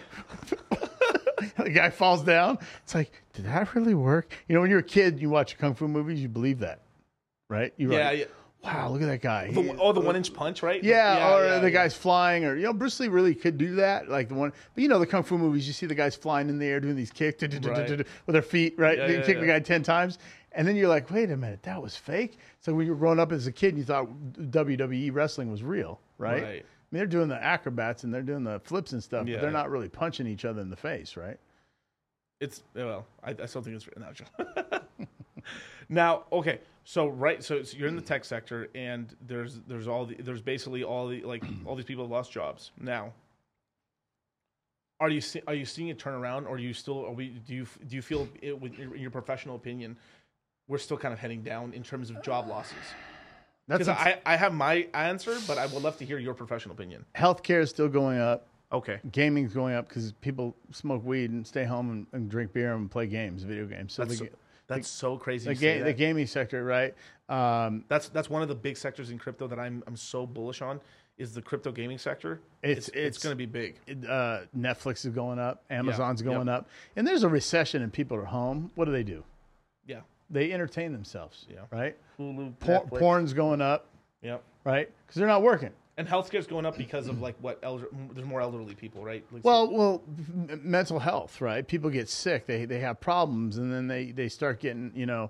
the 1.57 1.69
guy 1.69 1.89
falls 1.89 2.23
down. 2.23 2.57
It's 2.83 2.95
like, 2.95 3.11
did 3.33 3.45
that 3.45 3.73
really 3.75 3.93
work? 3.93 4.33
You 4.47 4.55
know, 4.55 4.61
when 4.61 4.69
you're 4.69 4.79
a 4.79 4.83
kid, 4.83 5.19
you 5.21 5.29
watch 5.29 5.57
kung 5.57 5.75
fu 5.75 5.87
movies, 5.87 6.19
you 6.21 6.29
believe 6.29 6.59
that, 6.59 6.81
right? 7.49 7.73
You're 7.77 7.93
yeah, 7.93 8.09
like, 8.09 8.19
yeah. 8.19 8.25
wow, 8.73 8.89
look 8.89 9.01
at 9.01 9.07
that 9.07 9.21
guy. 9.21 9.51
The, 9.51 9.61
He- 9.61 9.69
oh, 9.79 9.91
the 9.93 9.99
one 10.01 10.15
inch 10.15 10.33
punch, 10.33 10.63
right? 10.63 10.83
yeah, 10.83 11.33
or 11.35 11.45
yeah, 11.45 11.59
the 11.59 11.67
yeah. 11.67 11.69
guy's 11.73 11.95
flying, 11.95 12.45
or 12.45 12.55
you 12.55 12.63
know, 12.63 12.73
Bruce 12.73 12.99
Lee 12.99 13.09
really 13.09 13.35
could 13.35 13.57
do 13.57 13.75
that, 13.75 14.09
like 14.09 14.29
the 14.29 14.35
one. 14.35 14.51
But 14.73 14.81
you 14.81 14.87
know, 14.87 14.99
the 14.99 15.05
kung 15.07 15.21
fu 15.23 15.37
movies, 15.37 15.67
you 15.67 15.73
see 15.73 15.85
the 15.85 15.95
guys 15.95 16.15
flying 16.15 16.49
in 16.49 16.57
the 16.57 16.65
air 16.65 16.79
doing 16.79 16.95
these 16.95 17.11
kicks 17.11 17.43
Right. 17.43 17.89
with 17.89 18.07
their 18.33 18.41
feet, 18.41 18.75
right? 18.77 18.97
Yeah, 18.97 19.07
they 19.07 19.15
yeah, 19.17 19.21
kick 19.25 19.39
the 19.39 19.45
guy 19.47 19.59
ten 19.59 19.83
times, 19.83 20.17
and 20.53 20.67
then 20.67 20.75
you're 20.75 20.87
like, 20.87 21.09
wait 21.11 21.31
a 21.31 21.37
minute, 21.37 21.63
that 21.63 21.81
was 21.81 21.95
fake. 21.95 22.37
So 22.59 22.73
when 22.73 22.85
you 22.85 22.93
were 22.93 22.97
growing 22.97 23.19
up 23.19 23.31
as 23.31 23.47
a 23.47 23.51
kid, 23.51 23.77
you 23.77 23.83
thought 23.83 24.07
WWE 24.33 25.13
wrestling 25.13 25.51
was 25.51 25.63
real, 25.63 25.99
right? 26.17 26.43
Right. 26.43 26.49
I 26.49 26.53
mean, 26.91 26.99
they're 26.99 27.05
doing 27.07 27.27
the 27.27 27.41
acrobats 27.41 28.03
and 28.03 28.13
they're 28.13 28.21
doing 28.21 28.43
the 28.43 28.59
flips 28.59 28.91
and 28.93 29.03
stuff, 29.03 29.27
Yeah. 29.27 29.35
but 29.35 29.41
they're 29.41 29.51
not 29.51 29.69
really 29.69 29.89
punching 29.89 30.27
each 30.27 30.45
other 30.45 30.61
in 30.61 30.69
the 30.69 30.75
face, 30.75 31.17
right? 31.17 31.37
It's 32.39 32.63
well, 32.75 33.05
I, 33.23 33.35
I 33.41 33.45
still 33.45 33.61
think 33.61 33.77
it's 33.77 33.87
no. 33.97 34.79
now, 35.89 36.23
okay, 36.31 36.59
so 36.83 37.07
right, 37.07 37.41
so, 37.43 37.63
so 37.63 37.77
you're 37.77 37.87
in 37.87 37.95
the 37.95 38.01
tech 38.01 38.25
sector, 38.25 38.67
and 38.75 39.15
there's 39.25 39.61
there's 39.67 39.87
all 39.87 40.05
the 40.05 40.15
there's 40.15 40.41
basically 40.41 40.83
all 40.83 41.07
the 41.07 41.21
like 41.21 41.43
all 41.65 41.75
these 41.75 41.85
people 41.85 42.03
have 42.03 42.11
lost 42.11 42.31
jobs. 42.31 42.71
Now, 42.79 43.13
are 44.99 45.09
you 45.09 45.21
see, 45.21 45.41
are 45.47 45.53
you 45.53 45.65
seeing 45.65 45.87
it 45.87 45.99
turn 45.99 46.13
around, 46.13 46.45
or 46.45 46.57
do 46.57 46.63
you 46.63 46.73
still 46.73 47.05
are 47.05 47.11
we 47.13 47.29
do 47.29 47.55
you 47.55 47.67
do 47.87 47.95
you 47.95 48.01
feel 48.01 48.27
it, 48.41 48.59
with, 48.59 48.77
in 48.77 48.97
your 48.97 49.11
professional 49.11 49.55
opinion, 49.55 49.95
we're 50.67 50.77
still 50.77 50.97
kind 50.97 51.13
of 51.13 51.19
heading 51.19 51.41
down 51.43 51.73
in 51.73 51.83
terms 51.83 52.09
of 52.09 52.21
job 52.23 52.47
losses? 52.47 52.73
That's 53.67 53.85
Because 53.85 53.97
I, 53.97 54.19
I 54.25 54.35
have 54.35 54.53
my 54.53 54.87
answer, 54.93 55.37
but 55.47 55.57
I 55.57 55.65
would 55.67 55.83
love 55.83 55.97
to 55.97 56.05
hear 56.05 56.17
your 56.19 56.33
professional 56.33 56.75
opinion. 56.75 57.05
healthcare 57.15 57.61
is 57.61 57.69
still 57.69 57.87
going 57.87 58.19
up. 58.19 58.47
Okay. 58.71 58.99
Gaming's 59.11 59.53
going 59.53 59.75
up 59.75 59.87
because 59.87 60.11
people 60.13 60.55
smoke 60.71 61.05
weed 61.05 61.29
and 61.31 61.45
stay 61.45 61.63
home 61.63 61.89
and, 61.91 62.07
and 62.11 62.29
drink 62.29 62.53
beer 62.53 62.73
and 62.73 62.89
play 62.89 63.05
games, 63.07 63.43
video 63.43 63.65
games. 63.67 63.93
So 63.93 64.03
That's 64.03 64.19
the, 64.19 64.25
so, 64.25 64.31
that's 64.67 64.87
so 64.87 65.17
crazy. 65.17 65.47
the, 65.47 65.55
ga- 65.55 65.81
the 65.83 65.93
gaming 65.93 66.25
sector, 66.25 66.63
right? 66.65 66.93
Um, 67.29 67.85
That's 67.87 68.09
that's 68.09 68.29
one 68.29 68.41
of 68.41 68.47
the 68.49 68.55
big 68.55 68.75
sectors 68.75 69.09
in 69.11 69.17
crypto 69.17 69.47
that 69.47 69.59
I'm 69.59 69.81
I'm 69.87 69.95
so 69.95 70.25
bullish 70.25 70.61
on 70.61 70.81
is 71.17 71.33
the 71.33 71.41
crypto 71.41 71.71
gaming 71.71 71.97
sector. 71.99 72.41
It's- 72.63 72.77
It's 72.79 72.87
it's, 72.89 72.97
it's- 72.97 73.17
going 73.23 73.31
to 73.31 73.37
be 73.37 73.45
big. 73.45 73.79
it, 73.87 74.03
uh, 74.09 74.41
Netflix 74.57 75.05
is 75.05 75.13
going 75.13 75.39
up, 75.39 75.63
Amazon's 75.69 76.21
yeah. 76.21 76.31
going 76.33 76.49
up, 76.49 76.67
and 76.95 77.07
there's 77.07 77.23
a 77.23 77.29
recession 77.29 77.81
and 77.83 77.93
people 77.93 78.17
are 78.17 78.25
home. 78.25 78.71
What 78.75 78.85
do 78.85 78.91
they 78.91 79.03
do? 79.03 79.23
Yeah. 79.87 80.01
They 80.33 80.51
entertain 80.51 80.91
themselves, 80.91 81.45
Yeah. 81.49 81.59
right? 81.71 81.95
Hulu, 82.19 82.59
Por- 82.59 82.81
Netflix. 82.81 82.99
porn's 82.99 83.33
going 83.33 83.61
up, 83.61 83.87
Yep. 84.21 84.43
right? 84.63 84.89
Because 85.05 85.19
they're 85.19 85.27
not 85.27 85.43
working. 85.43 85.69
And 85.95 86.07
healthcare's 86.07 86.47
going 86.47 86.65
up 86.65 86.75
because 86.75 87.07
of 87.07 87.21
like 87.21 87.35
what 87.39 87.59
elder, 87.61 87.87
there's 88.13 88.25
more 88.27 88.41
elderly 88.41 88.73
people, 88.73 89.05
right? 89.05 89.23
Like, 89.31 89.45
Well, 89.45 89.71
well, 89.71 90.03
m- 90.49 90.59
mental 90.63 90.97
health, 90.97 91.39
right? 91.39 91.65
People 91.67 91.91
get 91.91 92.09
sick, 92.09 92.47
they 92.47 92.65
they 92.65 92.79
have 92.79 92.99
problems, 92.99 93.59
and 93.59 93.71
then 93.71 93.87
they 93.87 94.11
they 94.11 94.27
start 94.27 94.59
getting, 94.59 94.91
you 94.95 95.05
know, 95.05 95.29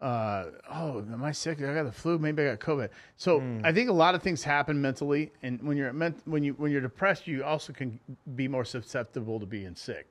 uh, 0.00 0.50
oh, 0.70 0.98
am 1.00 1.24
I 1.24 1.32
sick? 1.32 1.60
I 1.60 1.74
got 1.74 1.84
the 1.84 1.90
flu. 1.92 2.18
Maybe 2.18 2.42
I 2.42 2.54
got 2.54 2.60
COVID. 2.60 2.90
So 3.16 3.42
I 3.64 3.72
think 3.72 3.90
a 3.90 3.92
lot 3.92 4.14
of 4.14 4.22
things 4.22 4.44
happen 4.44 4.80
mentally, 4.80 5.32
and 5.42 5.60
when 5.62 5.76
you're 5.76 5.92
ment- 5.92 6.22
when 6.26 6.44
you 6.44 6.52
when 6.54 6.70
you're 6.70 6.80
depressed, 6.80 7.26
you 7.26 7.42
also 7.42 7.72
can 7.72 7.98
be 8.36 8.46
more 8.46 8.64
susceptible 8.64 9.40
to 9.40 9.46
being 9.46 9.74
sick 9.74 10.06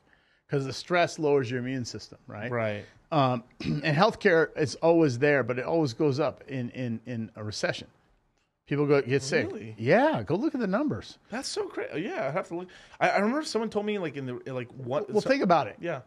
because 0.48 0.66
the 0.66 0.74
stress 0.74 1.18
lowers 1.18 1.50
your 1.50 1.60
immune 1.62 1.86
system, 1.86 2.18
right? 2.28 2.52
right. 2.52 2.86
Um, 3.14 3.44
and 3.62 3.84
healthcare 3.96 4.50
is 4.58 4.74
always 4.76 5.20
there, 5.20 5.44
but 5.44 5.60
it 5.60 5.66
always 5.66 5.94
goes 5.94 6.20
up 6.20 6.44
in 6.48 6.70
in 6.72 7.00
in 7.06 7.32
a 7.36 7.44
recession. 7.44 7.88
People 8.66 8.86
go 8.88 9.02
get 9.02 9.22
sick. 9.22 9.48
Really? 9.48 9.76
Yeah, 9.78 10.24
go 10.24 10.36
look 10.36 10.56
at 10.56 10.62
the 10.62 10.68
numbers. 10.68 11.20
That's 11.30 11.48
so 11.50 11.68
crazy. 11.68 12.02
Yeah, 12.02 12.28
I 12.28 12.32
have 12.32 12.48
to 12.48 12.56
look. 12.56 12.70
I, 13.00 13.10
I 13.10 13.18
remember 13.20 13.44
someone 13.44 13.70
told 13.70 13.86
me 13.86 14.00
like 14.00 14.16
in 14.18 14.26
the 14.26 14.54
like 14.54 14.70
what. 14.72 15.10
Well, 15.12 15.22
so- 15.22 15.30
think 15.30 15.44
about 15.44 15.68
it. 15.68 15.76
Yeah. 15.80 16.02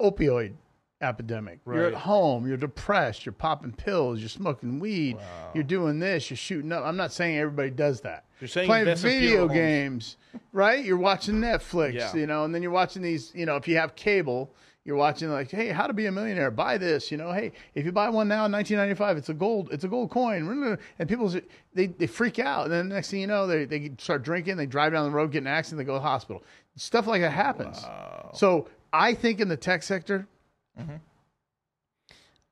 opioid 0.00 0.54
epidemic. 1.00 1.60
Right. 1.64 1.76
You're 1.76 1.86
at 1.86 1.94
home, 1.94 2.46
you're 2.46 2.56
depressed, 2.56 3.24
you're 3.24 3.32
popping 3.32 3.70
pills, 3.72 4.18
you're 4.18 4.28
smoking 4.28 4.80
weed, 4.80 5.16
you're 5.54 5.62
doing 5.62 6.00
this, 6.00 6.28
you're 6.28 6.36
shooting 6.36 6.72
up. 6.72 6.84
I'm 6.84 6.96
not 6.96 7.12
saying 7.12 7.38
everybody 7.38 7.70
does 7.70 8.00
that. 8.00 8.24
You're 8.40 8.48
saying 8.48 8.66
playing 8.66 8.96
video 8.96 9.46
games, 9.46 10.16
right? 10.52 10.84
You're 10.84 10.96
watching 10.96 11.36
Netflix, 11.36 11.94
Yeah. 11.94 12.16
you 12.16 12.26
know, 12.26 12.44
and 12.44 12.52
then 12.52 12.62
you're 12.62 12.72
watching 12.72 13.00
these, 13.02 13.32
you 13.34 13.46
know, 13.46 13.54
if 13.54 13.68
you 13.68 13.76
have 13.76 13.94
cable, 13.94 14.50
you're 14.88 14.96
watching 14.96 15.30
like, 15.30 15.50
hey, 15.50 15.68
how 15.68 15.86
to 15.86 15.92
be 15.92 16.06
a 16.06 16.10
millionaire? 16.12 16.50
Buy 16.50 16.78
this, 16.78 17.12
you 17.12 17.18
know. 17.18 17.30
Hey, 17.30 17.52
if 17.74 17.84
you 17.84 17.92
buy 17.92 18.08
one 18.08 18.26
now 18.26 18.46
in 18.46 18.52
1995, 18.52 19.18
it's 19.18 19.28
a 19.28 19.34
gold, 19.34 19.68
it's 19.70 19.84
a 19.84 19.88
gold 19.88 20.08
coin. 20.08 20.78
And 20.98 21.06
people, 21.06 21.30
they 21.74 21.88
they 21.88 22.06
freak 22.06 22.38
out, 22.38 22.64
and 22.64 22.72
then 22.72 22.88
next 22.88 23.10
thing 23.10 23.20
you 23.20 23.26
know, 23.26 23.46
they 23.46 23.66
they 23.66 23.92
start 23.98 24.22
drinking, 24.22 24.56
they 24.56 24.64
drive 24.64 24.92
down 24.92 25.04
the 25.04 25.10
road, 25.10 25.30
get 25.30 25.42
an 25.42 25.46
accident, 25.46 25.76
they 25.78 25.84
go 25.84 25.92
to 25.92 25.98
the 25.98 26.08
hospital. 26.08 26.42
Stuff 26.76 27.06
like 27.06 27.20
that 27.20 27.32
happens. 27.32 27.84
So 28.32 28.66
I 28.90 29.12
think 29.12 29.40
in 29.40 29.48
the 29.48 29.58
tech 29.58 29.82
sector, 29.82 30.26
mm-hmm. 30.80 30.96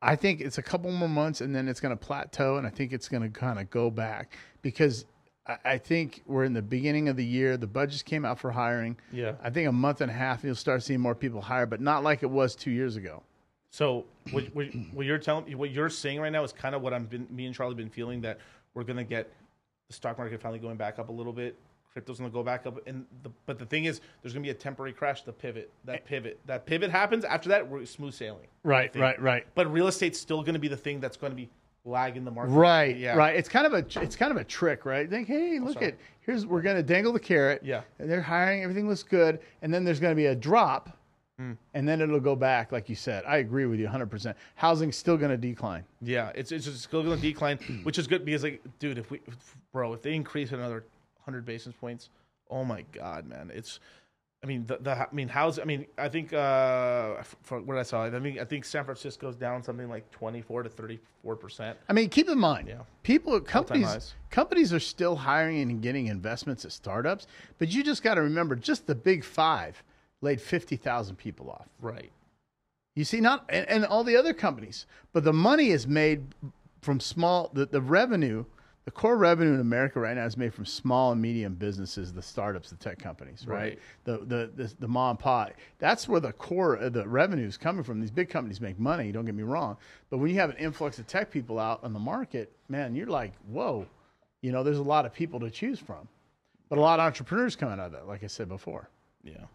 I 0.02 0.14
think 0.14 0.42
it's 0.42 0.58
a 0.58 0.62
couple 0.62 0.92
more 0.92 1.08
months 1.08 1.40
and 1.40 1.56
then 1.56 1.68
it's 1.68 1.80
going 1.80 1.96
to 1.96 2.04
plateau, 2.04 2.58
and 2.58 2.66
I 2.66 2.70
think 2.70 2.92
it's 2.92 3.08
going 3.08 3.22
to 3.22 3.30
kind 3.30 3.58
of 3.58 3.70
go 3.70 3.90
back 3.90 4.36
because 4.60 5.06
I, 5.64 5.78
think 5.78 6.22
we're 6.26 6.44
in 6.44 6.52
the 6.52 6.62
beginning 6.62 7.08
of 7.08 7.16
the 7.16 7.24
year. 7.24 7.56
The 7.56 7.66
budgets 7.66 8.02
came 8.02 8.24
out 8.24 8.38
for 8.38 8.50
hiring. 8.50 8.96
Yeah. 9.12 9.34
I 9.42 9.50
think 9.50 9.68
a 9.68 9.72
month 9.72 10.00
and 10.00 10.10
a 10.10 10.14
half 10.14 10.42
you'll 10.42 10.54
start 10.54 10.82
seeing 10.82 11.00
more 11.00 11.14
people 11.14 11.40
hire, 11.40 11.66
but 11.66 11.80
not 11.80 12.02
like 12.02 12.22
it 12.22 12.30
was 12.30 12.56
two 12.56 12.70
years 12.70 12.96
ago. 12.96 13.22
So 13.70 14.06
what, 14.32 14.44
what, 14.54 14.66
what 14.92 15.06
you're 15.06 15.18
telling, 15.18 15.56
what 15.56 15.70
you're 15.70 15.90
saying 15.90 16.20
right 16.20 16.32
now 16.32 16.42
is 16.44 16.52
kind 16.52 16.74
of 16.74 16.82
what 16.82 16.94
I'm 16.94 17.04
been, 17.04 17.26
me 17.30 17.46
and 17.46 17.54
Charlie 17.54 17.74
been 17.74 17.90
feeling 17.90 18.20
that 18.22 18.38
we're 18.74 18.84
gonna 18.84 19.04
get 19.04 19.30
the 19.88 19.94
stock 19.94 20.18
market 20.18 20.40
finally 20.40 20.58
going 20.58 20.76
back 20.76 20.98
up 20.98 21.08
a 21.08 21.12
little 21.12 21.32
bit. 21.32 21.56
Crypto's 21.92 22.18
gonna 22.18 22.30
go 22.30 22.42
back 22.42 22.66
up, 22.66 22.78
and 22.86 23.06
the, 23.22 23.30
but 23.46 23.58
the 23.58 23.64
thing 23.64 23.84
is, 23.84 24.00
there's 24.20 24.34
gonna 24.34 24.42
be 24.42 24.50
a 24.50 24.54
temporary 24.54 24.92
crash. 24.92 25.22
The 25.22 25.32
pivot, 25.32 25.72
that 25.84 26.04
pivot, 26.04 26.38
that 26.44 26.66
pivot 26.66 26.90
happens. 26.90 27.24
After 27.24 27.48
that, 27.50 27.68
we're 27.68 27.86
smooth 27.86 28.12
sailing. 28.12 28.48
Right, 28.64 28.94
right, 28.96 29.20
right. 29.20 29.46
But 29.54 29.72
real 29.72 29.88
estate's 29.88 30.20
still 30.20 30.42
gonna 30.42 30.58
be 30.58 30.68
the 30.68 30.76
thing 30.76 31.00
that's 31.00 31.16
gonna 31.16 31.34
be 31.34 31.48
lagging 31.86 32.24
the 32.24 32.30
market. 32.30 32.50
Right, 32.52 32.96
Yeah. 32.96 33.14
right. 33.14 33.34
It's 33.36 33.48
kind 33.48 33.66
of 33.66 33.72
a 33.72 34.02
it's 34.02 34.16
kind 34.16 34.30
of 34.30 34.36
a 34.36 34.44
trick, 34.44 34.84
right? 34.84 35.08
Think, 35.08 35.28
hey, 35.28 35.58
look 35.58 35.80
at 35.80 35.94
here's 36.20 36.44
we're 36.44 36.60
going 36.62 36.76
to 36.76 36.82
dangle 36.82 37.12
the 37.12 37.20
carrot. 37.20 37.62
Yeah. 37.64 37.82
and 37.98 38.10
they're 38.10 38.20
hiring. 38.22 38.62
Everything 38.62 38.88
looks 38.88 39.02
good, 39.02 39.40
and 39.62 39.72
then 39.72 39.84
there's 39.84 40.00
going 40.00 40.12
to 40.12 40.16
be 40.16 40.26
a 40.26 40.34
drop, 40.34 40.96
Hmm. 41.38 41.52
and 41.74 41.86
then 41.88 42.00
it'll 42.00 42.18
go 42.18 42.34
back, 42.34 42.72
like 42.72 42.88
you 42.88 42.94
said. 42.96 43.22
I 43.26 43.36
agree 43.38 43.66
with 43.66 43.78
you 43.78 43.84
100. 43.86 44.10
percent 44.10 44.36
Housing's 44.56 44.96
still 44.96 45.16
going 45.16 45.30
to 45.30 45.36
decline. 45.36 45.84
Yeah, 46.02 46.32
it's 46.34 46.50
it's 46.52 46.64
just 46.64 46.82
still 46.82 47.02
gonna 47.02 47.16
decline, 47.16 47.58
which 47.84 47.98
is 47.98 48.06
good 48.06 48.24
because 48.24 48.42
like, 48.42 48.62
dude, 48.78 48.98
if 48.98 49.10
we, 49.10 49.20
bro, 49.72 49.92
if 49.92 50.02
they 50.02 50.14
increase 50.14 50.52
another 50.52 50.84
hundred 51.24 51.44
basis 51.44 51.74
points, 51.74 52.08
oh 52.50 52.64
my 52.64 52.82
god, 52.92 53.26
man, 53.26 53.50
it's. 53.54 53.80
I 54.46 54.48
mean, 54.48 54.64
the, 54.64 54.78
the 54.80 54.92
I 54.92 55.06
mean, 55.10 55.26
how's 55.26 55.58
I 55.58 55.64
mean, 55.64 55.86
I 55.98 56.08
think 56.08 56.32
uh, 56.32 57.16
for 57.42 57.60
what 57.60 57.78
I 57.78 57.82
saw, 57.82 58.04
I 58.04 58.10
mean, 58.20 58.38
I 58.38 58.44
think 58.44 58.64
San 58.64 58.84
Francisco's 58.84 59.34
down 59.34 59.60
something 59.64 59.88
like 59.88 60.08
twenty 60.12 60.40
four 60.40 60.62
to 60.62 60.68
thirty 60.68 61.00
four 61.24 61.34
percent. 61.34 61.76
I 61.88 61.92
mean, 61.92 62.08
keep 62.10 62.28
in 62.28 62.38
mind, 62.38 62.68
Yeah. 62.68 62.82
people, 63.02 63.40
companies, 63.40 64.14
companies 64.30 64.72
are 64.72 64.78
still 64.78 65.16
hiring 65.16 65.62
and 65.62 65.82
getting 65.82 66.06
investments 66.06 66.64
at 66.64 66.70
startups, 66.70 67.26
but 67.58 67.72
you 67.72 67.82
just 67.82 68.04
got 68.04 68.14
to 68.14 68.22
remember, 68.22 68.54
just 68.54 68.86
the 68.86 68.94
big 68.94 69.24
five 69.24 69.82
laid 70.20 70.40
50,000 70.40 71.16
people 71.16 71.50
off. 71.50 71.66
Right. 71.80 72.12
You 72.94 73.04
see, 73.04 73.20
not 73.20 73.46
and, 73.48 73.68
and 73.68 73.84
all 73.84 74.04
the 74.04 74.16
other 74.16 74.32
companies, 74.32 74.86
but 75.12 75.24
the 75.24 75.32
money 75.32 75.70
is 75.70 75.88
made 75.88 76.36
from 76.82 77.00
small. 77.00 77.50
The, 77.52 77.66
the 77.66 77.80
revenue, 77.80 78.44
the 78.86 78.92
core 78.92 79.16
revenue 79.16 79.52
in 79.52 79.60
America 79.60 79.98
right 79.98 80.16
now 80.16 80.24
is 80.24 80.36
made 80.36 80.54
from 80.54 80.64
small 80.64 81.10
and 81.10 81.20
medium 81.20 81.54
businesses, 81.54 82.12
the 82.12 82.22
startups, 82.22 82.70
the 82.70 82.76
tech 82.76 83.00
companies, 83.00 83.44
right? 83.44 83.56
Right. 83.56 83.78
The, 84.04 84.18
the 84.18 84.50
the 84.54 84.74
the 84.78 84.88
mom 84.88 85.10
and 85.10 85.18
pop. 85.18 85.50
That's 85.80 86.08
where 86.08 86.20
the 86.20 86.32
core 86.32 86.74
of 86.74 86.92
the 86.92 87.06
revenue 87.06 87.46
is 87.46 87.56
coming 87.56 87.82
from. 87.82 88.00
These 88.00 88.12
big 88.12 88.30
companies 88.30 88.60
make 88.60 88.78
money. 88.78 89.10
Don't 89.10 89.24
get 89.24 89.34
me 89.34 89.42
wrong, 89.42 89.76
but 90.08 90.18
when 90.18 90.30
you 90.30 90.36
have 90.36 90.50
an 90.50 90.56
influx 90.56 91.00
of 91.00 91.06
tech 91.08 91.32
people 91.32 91.58
out 91.58 91.82
on 91.82 91.92
the 91.92 91.98
market, 91.98 92.52
man, 92.68 92.94
you're 92.94 93.08
like, 93.08 93.32
whoa, 93.48 93.86
you 94.40 94.52
know, 94.52 94.62
there's 94.62 94.78
a 94.78 94.82
lot 94.82 95.04
of 95.04 95.12
people 95.12 95.40
to 95.40 95.50
choose 95.50 95.80
from, 95.80 96.06
but 96.68 96.78
a 96.78 96.80
lot 96.80 97.00
of 97.00 97.06
entrepreneurs 97.06 97.56
coming 97.56 97.80
out 97.80 97.86
of 97.86 97.92
that, 97.92 98.06
like 98.06 98.22
I 98.22 98.28
said 98.28 98.48
before. 98.48 98.88
Yeah. 99.24 99.46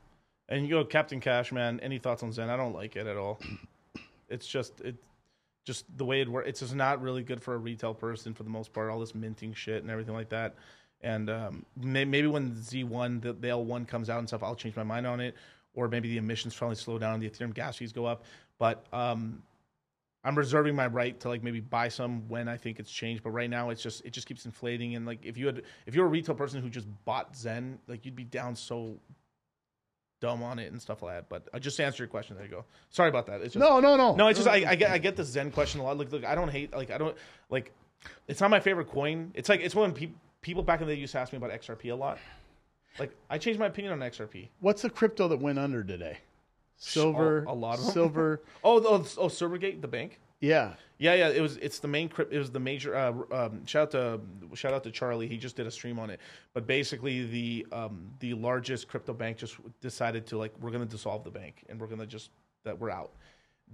And 0.49 0.63
you 0.63 0.69
go 0.69 0.83
Captain 0.83 1.21
Cash, 1.21 1.53
man. 1.53 1.79
Any 1.79 1.99
thoughts 1.99 2.21
on 2.21 2.31
XEN? 2.33 2.49
I 2.49 2.57
don't 2.57 2.73
like 2.73 2.97
it 2.97 3.07
at 3.07 3.17
all. 3.17 3.39
It's 4.29 4.47
just 4.47 4.79
it, 4.79 4.95
just 5.63 5.85
the 5.97 6.05
way 6.05 6.21
it 6.21 6.29
works. 6.29 6.49
It's 6.49 6.59
just 6.61 6.75
not 6.75 7.01
really 7.01 7.23
good 7.23 7.41
for 7.41 7.53
a 7.53 7.57
retail 7.57 7.93
person 7.93 8.33
for 8.33 8.43
the 8.43 8.49
most 8.49 8.73
part. 8.73 8.89
All 8.89 8.99
this 8.99 9.13
minting 9.13 9.53
shit 9.53 9.81
and 9.81 9.91
everything 9.91 10.13
like 10.13 10.29
that. 10.29 10.55
And 11.01 11.29
um, 11.29 11.65
may, 11.75 12.05
maybe 12.05 12.27
when 12.27 12.55
Z 12.61 12.83
one, 12.83 13.19
the, 13.19 13.33
the 13.33 13.49
L 13.49 13.63
one 13.63 13.85
comes 13.85 14.09
out 14.09 14.19
and 14.19 14.27
stuff, 14.27 14.43
I'll 14.43 14.55
change 14.55 14.75
my 14.75 14.83
mind 14.83 15.07
on 15.07 15.19
it. 15.19 15.35
Or 15.73 15.87
maybe 15.87 16.09
the 16.09 16.17
emissions 16.17 16.53
finally 16.53 16.75
slow 16.75 16.97
down 16.97 17.15
and 17.15 17.23
the 17.23 17.29
Ethereum 17.29 17.53
gas 17.53 17.77
fees 17.77 17.93
go 17.93 18.05
up. 18.05 18.25
But 18.59 18.85
um, 18.91 19.41
I'm 20.23 20.37
reserving 20.37 20.75
my 20.75 20.87
right 20.87 21.19
to 21.21 21.29
like 21.29 21.43
maybe 21.43 21.59
buy 21.59 21.87
some 21.87 22.27
when 22.27 22.47
I 22.47 22.57
think 22.57 22.79
it's 22.79 22.91
changed. 22.91 23.23
But 23.23 23.31
right 23.31 23.49
now, 23.49 23.69
it's 23.69 23.81
just 23.81 24.05
it 24.05 24.11
just 24.11 24.27
keeps 24.27 24.45
inflating. 24.45 24.95
And 24.95 25.05
like 25.05 25.25
if 25.25 25.37
you 25.37 25.45
had 25.47 25.63
if 25.85 25.95
you're 25.95 26.05
a 26.05 26.09
retail 26.09 26.35
person 26.35 26.61
who 26.61 26.69
just 26.69 26.87
bought 27.05 27.33
XEN, 27.33 27.77
like 27.87 28.05
you'd 28.05 28.15
be 28.15 28.25
down 28.25 28.55
so 28.55 28.97
dumb 30.21 30.41
on 30.41 30.59
it 30.59 30.71
and 30.71 30.81
stuff 30.81 31.01
like 31.01 31.15
that. 31.15 31.27
But 31.27 31.49
I 31.53 31.59
just 31.59 31.77
answer 31.81 32.03
your 32.03 32.07
question. 32.07 32.37
There 32.37 32.45
you 32.45 32.51
go. 32.51 32.63
Sorry 32.89 33.09
about 33.09 33.25
that. 33.25 33.41
It's 33.41 33.53
just, 33.53 33.57
No, 33.57 33.81
no, 33.81 33.97
no, 33.97 34.15
no. 34.15 34.27
It's 34.27 34.39
just 34.39 34.47
I, 34.47 34.63
I 34.71 34.75
get 34.75 34.91
I 34.91 34.97
get 34.97 35.17
the 35.17 35.23
XEN 35.23 35.51
question 35.51 35.81
a 35.81 35.83
lot. 35.83 35.97
Like 35.97 36.11
look, 36.11 36.23
I 36.23 36.35
don't 36.35 36.49
hate 36.49 36.73
like 36.73 36.89
I 36.91 36.97
don't 36.97 37.17
like. 37.49 37.73
It's 38.27 38.39
not 38.39 38.49
my 38.49 38.59
favorite 38.61 38.87
coin. 38.87 39.31
It's 39.33 39.49
like 39.49 39.59
it's 39.59 39.75
when 39.75 39.91
pe- 39.91 40.11
people 40.41 40.63
back 40.63 40.79
in 40.79 40.87
the 40.87 40.95
day 40.95 41.01
used 41.01 41.11
to 41.11 41.19
ask 41.19 41.33
me 41.33 41.37
about 41.37 41.51
XRP 41.51 41.91
a 41.91 41.95
lot. 41.95 42.17
Like 42.97 43.11
I 43.29 43.37
changed 43.37 43.59
my 43.59 43.65
opinion 43.67 43.93
on 43.93 43.99
XRP. 43.99 44.47
What's 44.59 44.83
the 44.83 44.89
crypto 44.89 45.27
that 45.27 45.39
went 45.39 45.59
under 45.59 45.83
today? 45.83 46.19
Silver, 46.77 47.43
a 47.43 47.53
lot 47.53 47.77
of 47.77 47.85
them. 47.85 47.93
silver. 47.93 48.41
Oh, 48.63 48.79
oh, 48.83 49.05
oh 49.17 49.27
Silvergate, 49.27 49.81
the 49.81 49.87
bank. 49.87 50.19
Yeah, 50.41 50.73
Yeah, 50.97 51.13
yeah. 51.13 51.29
It 51.29 51.41
was. 51.41 51.57
It's 51.57 51.79
the 51.79 51.87
main 51.87 52.09
crypt. 52.09 52.33
It 52.33 52.39
was 52.39 52.51
the 52.51 52.59
major. 52.59 52.95
Uh, 52.95 53.13
um, 53.31 53.65
shout 53.65 53.83
out 53.83 53.91
to 53.91 54.55
shout 54.55 54.73
out 54.73 54.83
to 54.83 54.91
Charlie. 54.91 55.27
He 55.27 55.37
just 55.37 55.55
did 55.55 55.67
a 55.67 55.71
stream 55.71 55.99
on 55.99 56.09
it. 56.09 56.19
But 56.53 56.67
basically, 56.67 57.25
the 57.25 57.67
um, 57.71 58.09
the 58.19 58.33
largest 58.33 58.87
crypto 58.87 59.13
bank 59.13 59.37
just 59.37 59.55
decided 59.79 60.25
to 60.27 60.37
like 60.37 60.53
we're 60.59 60.71
going 60.71 60.83
to 60.83 60.89
dissolve 60.89 61.23
the 61.23 61.31
bank 61.31 61.63
and 61.69 61.79
we're 61.79 61.87
going 61.87 61.99
to 61.99 62.07
just 62.07 62.31
that 62.65 62.77
we're 62.77 62.89
out. 62.89 63.11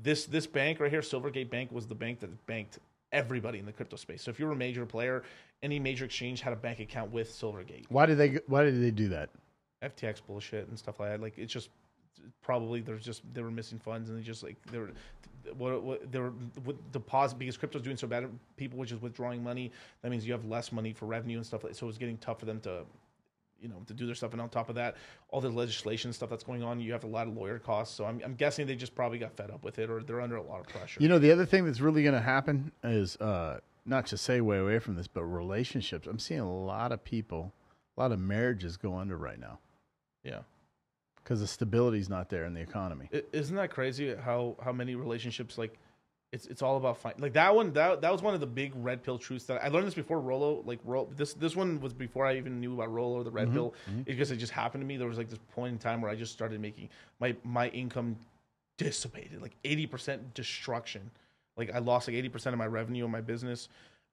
This 0.03 0.25
this 0.25 0.45
bank 0.45 0.79
right 0.79 0.91
here, 0.91 1.01
Silvergate 1.01 1.49
Bank, 1.49 1.71
was 1.71 1.87
the 1.87 1.95
bank 1.95 2.19
that 2.19 2.45
banked 2.45 2.79
everybody 3.11 3.59
in 3.59 3.65
the 3.65 3.71
crypto 3.71 3.95
space. 3.95 4.21
So 4.21 4.29
if 4.29 4.39
you're 4.39 4.51
a 4.51 4.55
major 4.55 4.85
player, 4.85 5.23
any 5.63 5.79
major 5.79 6.05
exchange 6.05 6.41
had 6.41 6.53
a 6.53 6.57
bank 6.57 6.79
account 6.79 7.11
with 7.11 7.29
Silvergate. 7.31 7.85
why 7.89 8.05
did 8.05 8.17
they? 8.17 8.39
Why 8.47 8.63
did 8.63 8.81
they 8.81 8.91
do 8.91 9.07
that? 9.09 9.29
FTX 9.83 10.21
bullshit 10.25 10.67
and 10.67 10.77
stuff 10.77 10.99
like 10.99 11.11
that. 11.11 11.21
Like 11.21 11.37
it's 11.37 11.53
just 11.53 11.69
probably 12.41 12.81
there's 12.81 13.03
just 13.03 13.21
they 13.33 13.41
were 13.41 13.51
missing 13.51 13.79
funds 13.79 14.09
and 14.09 14.17
they 14.17 14.23
just 14.23 14.43
like 14.43 14.55
they 14.71 14.77
were 14.77 14.91
what, 15.57 15.81
what 15.81 16.11
they 16.11 16.19
were 16.19 16.33
with 16.65 16.91
deposit 16.91 17.39
because 17.39 17.57
crypto's 17.57 17.81
doing 17.81 17.97
so 17.97 18.07
bad. 18.07 18.29
People 18.57 18.79
were 18.79 18.85
just 18.85 19.01
withdrawing 19.01 19.43
money. 19.43 19.71
That 20.01 20.11
means 20.11 20.25
you 20.25 20.33
have 20.33 20.45
less 20.45 20.71
money 20.71 20.93
for 20.93 21.05
revenue 21.05 21.37
and 21.37 21.45
stuff 21.45 21.63
like. 21.63 21.75
So 21.75 21.87
it's 21.87 21.97
getting 21.97 22.17
tough 22.17 22.39
for 22.39 22.45
them 22.45 22.59
to. 22.61 22.83
You 23.59 23.69
know, 23.69 23.81
to 23.87 23.93
do 23.95 24.05
their 24.05 24.13
stuff, 24.13 24.33
and 24.33 24.39
on 24.39 24.49
top 24.49 24.69
of 24.69 24.75
that, 24.75 24.97
all 25.29 25.41
the 25.41 25.49
legislation 25.49 26.13
stuff 26.13 26.29
that's 26.29 26.43
going 26.43 26.61
on, 26.61 26.79
you 26.79 26.91
have 26.91 27.05
a 27.05 27.07
lot 27.07 27.25
of 27.25 27.35
lawyer 27.35 27.57
costs. 27.57 27.95
So 27.95 28.05
I'm, 28.05 28.21
I'm 28.23 28.35
guessing 28.35 28.67
they 28.67 28.75
just 28.75 28.93
probably 28.93 29.17
got 29.17 29.35
fed 29.35 29.49
up 29.49 29.63
with 29.63 29.79
it, 29.79 29.89
or 29.89 30.03
they're 30.03 30.21
under 30.21 30.35
a 30.35 30.43
lot 30.43 30.59
of 30.59 30.67
pressure. 30.67 31.01
You 31.01 31.09
know, 31.09 31.17
the 31.17 31.31
other 31.31 31.43
thing 31.43 31.65
that's 31.65 31.79
really 31.81 32.03
going 32.03 32.13
to 32.13 32.21
happen 32.21 32.71
is 32.83 33.15
uh, 33.15 33.61
not 33.83 34.05
to 34.07 34.17
say 34.17 34.41
way 34.41 34.59
away 34.59 34.77
from 34.77 34.93
this, 34.93 35.07
but 35.07 35.23
relationships. 35.23 36.05
I'm 36.05 36.19
seeing 36.19 36.39
a 36.39 36.55
lot 36.55 36.91
of 36.91 37.03
people, 37.03 37.51
a 37.97 38.01
lot 38.01 38.11
of 38.11 38.19
marriages 38.19 38.77
go 38.77 38.95
under 38.95 39.17
right 39.17 39.39
now 39.39 39.57
yeah, 40.27 40.39
because 41.27 41.41
the 41.41 41.47
stability's 41.47 42.07
not 42.07 42.29
there 42.29 42.45
in 42.45 42.53
the 42.53 42.61
economy. 42.61 43.09
I- 43.13 43.23
isn't 43.33 43.55
that 43.57 43.69
crazy 43.69 44.15
how 44.15 44.55
how 44.63 44.71
many 44.71 44.95
relationships 44.95 45.57
like 45.57 45.77
it's 46.31 46.45
it's 46.45 46.61
all 46.61 46.77
about 46.77 46.97
fight 46.97 47.19
like 47.19 47.33
that 47.33 47.53
one 47.53 47.73
that 47.73 48.01
that 48.01 48.11
was 48.11 48.21
one 48.21 48.33
of 48.33 48.39
the 48.39 48.47
big 48.47 48.71
red 48.75 49.03
pill 49.03 49.17
truths 49.17 49.43
that 49.45 49.61
I 49.63 49.67
learned 49.67 49.87
this 49.87 49.93
before 49.93 50.21
Rollo 50.21 50.61
like 50.65 50.79
Ro, 50.85 51.09
this 51.17 51.33
this 51.33 51.53
one 51.53 51.81
was 51.81 51.93
before 51.93 52.25
I 52.25 52.37
even 52.37 52.61
knew 52.61 52.73
about 52.73 52.93
Rollo 52.93 53.17
or 53.17 53.23
the 53.25 53.31
red 53.31 53.47
mm-hmm. 53.47 53.55
pill 53.55 53.73
mm-hmm. 53.89 54.01
because 54.03 54.31
it 54.31 54.37
just 54.37 54.53
happened 54.53 54.81
to 54.81 54.87
me. 54.87 54.95
There 54.95 55.07
was 55.07 55.17
like 55.17 55.29
this 55.29 55.39
point 55.53 55.73
in 55.73 55.79
time 55.79 56.01
where 56.01 56.09
I 56.09 56.15
just 56.15 56.31
started 56.31 56.61
making 56.61 56.89
my 57.19 57.35
my 57.43 57.67
income 57.69 58.15
dissipated 58.77 59.41
like 59.41 59.55
80% 59.65 60.33
destruction. 60.33 61.11
Like 61.57 61.73
I 61.73 61.79
lost 61.79 62.07
like 62.07 62.15
80% 62.15 62.47
of 62.53 62.57
my 62.57 62.67
revenue 62.67 63.03
in 63.03 63.11
my 63.11 63.21
business 63.21 63.67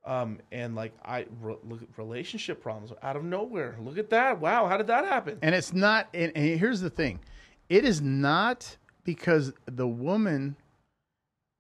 um 0.06 0.39
and 0.52 0.74
like 0.74 0.93
I 1.05 1.26
re, 1.40 1.56
look 1.64 1.82
at 1.82 1.89
relationship 1.97 2.62
problems 2.62 2.93
out 3.02 3.16
of 3.16 3.24
nowhere 3.24 3.76
look 3.81 3.98
at 3.98 4.10
that 4.10 4.40
wow 4.40 4.66
how 4.66 4.76
did 4.76 4.86
that 4.89 5.05
happen 5.06 5.39
And 5.43 5.55
it's 5.55 5.72
not. 5.72 6.09
And, 6.12 6.32
and 6.35 6.59
here's 6.59 6.81
the 6.81 6.90
thing: 6.90 7.20
it 7.68 7.85
is 7.85 8.01
not 8.02 8.76
because 9.05 9.52
the 9.66 9.86
woman 9.89 10.56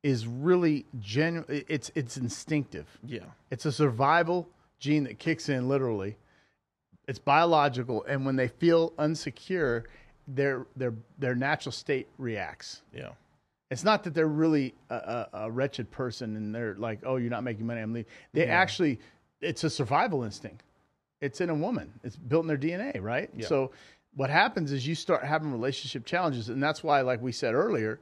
is 0.02 0.26
really 0.26 0.84
genuine. 1.00 1.64
It's 1.68 1.90
it's 1.94 2.16
instinctive. 2.16 2.86
yeah 3.06 3.20
It's 3.50 3.64
a 3.64 3.72
survival 3.72 4.48
gene 4.78 5.04
that 5.04 5.18
kicks 5.18 5.48
in 5.48 5.68
literally. 5.68 6.16
It's 7.08 7.18
biological, 7.18 8.04
and 8.08 8.24
when 8.26 8.36
they 8.36 8.48
feel 8.48 8.90
unsecure, 8.98 9.84
their 10.28 10.66
their 10.76 10.94
their 11.18 11.34
natural 11.34 11.72
state 11.72 12.08
reacts. 12.18 12.82
yeah 12.92 13.10
It's 13.74 13.82
not 13.82 14.04
that 14.04 14.14
they're 14.14 14.28
really 14.28 14.72
a, 14.88 14.94
a, 14.94 15.28
a 15.32 15.50
wretched 15.50 15.90
person 15.90 16.36
and 16.36 16.54
they're 16.54 16.76
like, 16.78 17.00
"Oh, 17.04 17.16
you're 17.16 17.28
not 17.28 17.42
making 17.42 17.66
money, 17.66 17.80
I'm 17.80 17.92
leaving." 17.92 18.10
They 18.32 18.46
actually, 18.46 19.00
it's 19.40 19.64
a 19.64 19.70
survival 19.70 20.22
instinct. 20.22 20.62
It's 21.20 21.40
in 21.40 21.50
a 21.50 21.54
woman. 21.56 21.92
It's 22.04 22.14
built 22.14 22.44
in 22.44 22.46
their 22.46 22.56
DNA, 22.56 23.02
right? 23.02 23.30
Yeah. 23.36 23.48
So, 23.48 23.72
what 24.14 24.30
happens 24.30 24.70
is 24.70 24.86
you 24.86 24.94
start 24.94 25.24
having 25.24 25.50
relationship 25.50 26.06
challenges, 26.06 26.50
and 26.50 26.62
that's 26.62 26.84
why, 26.84 27.00
like 27.00 27.20
we 27.20 27.32
said 27.32 27.52
earlier, 27.52 27.98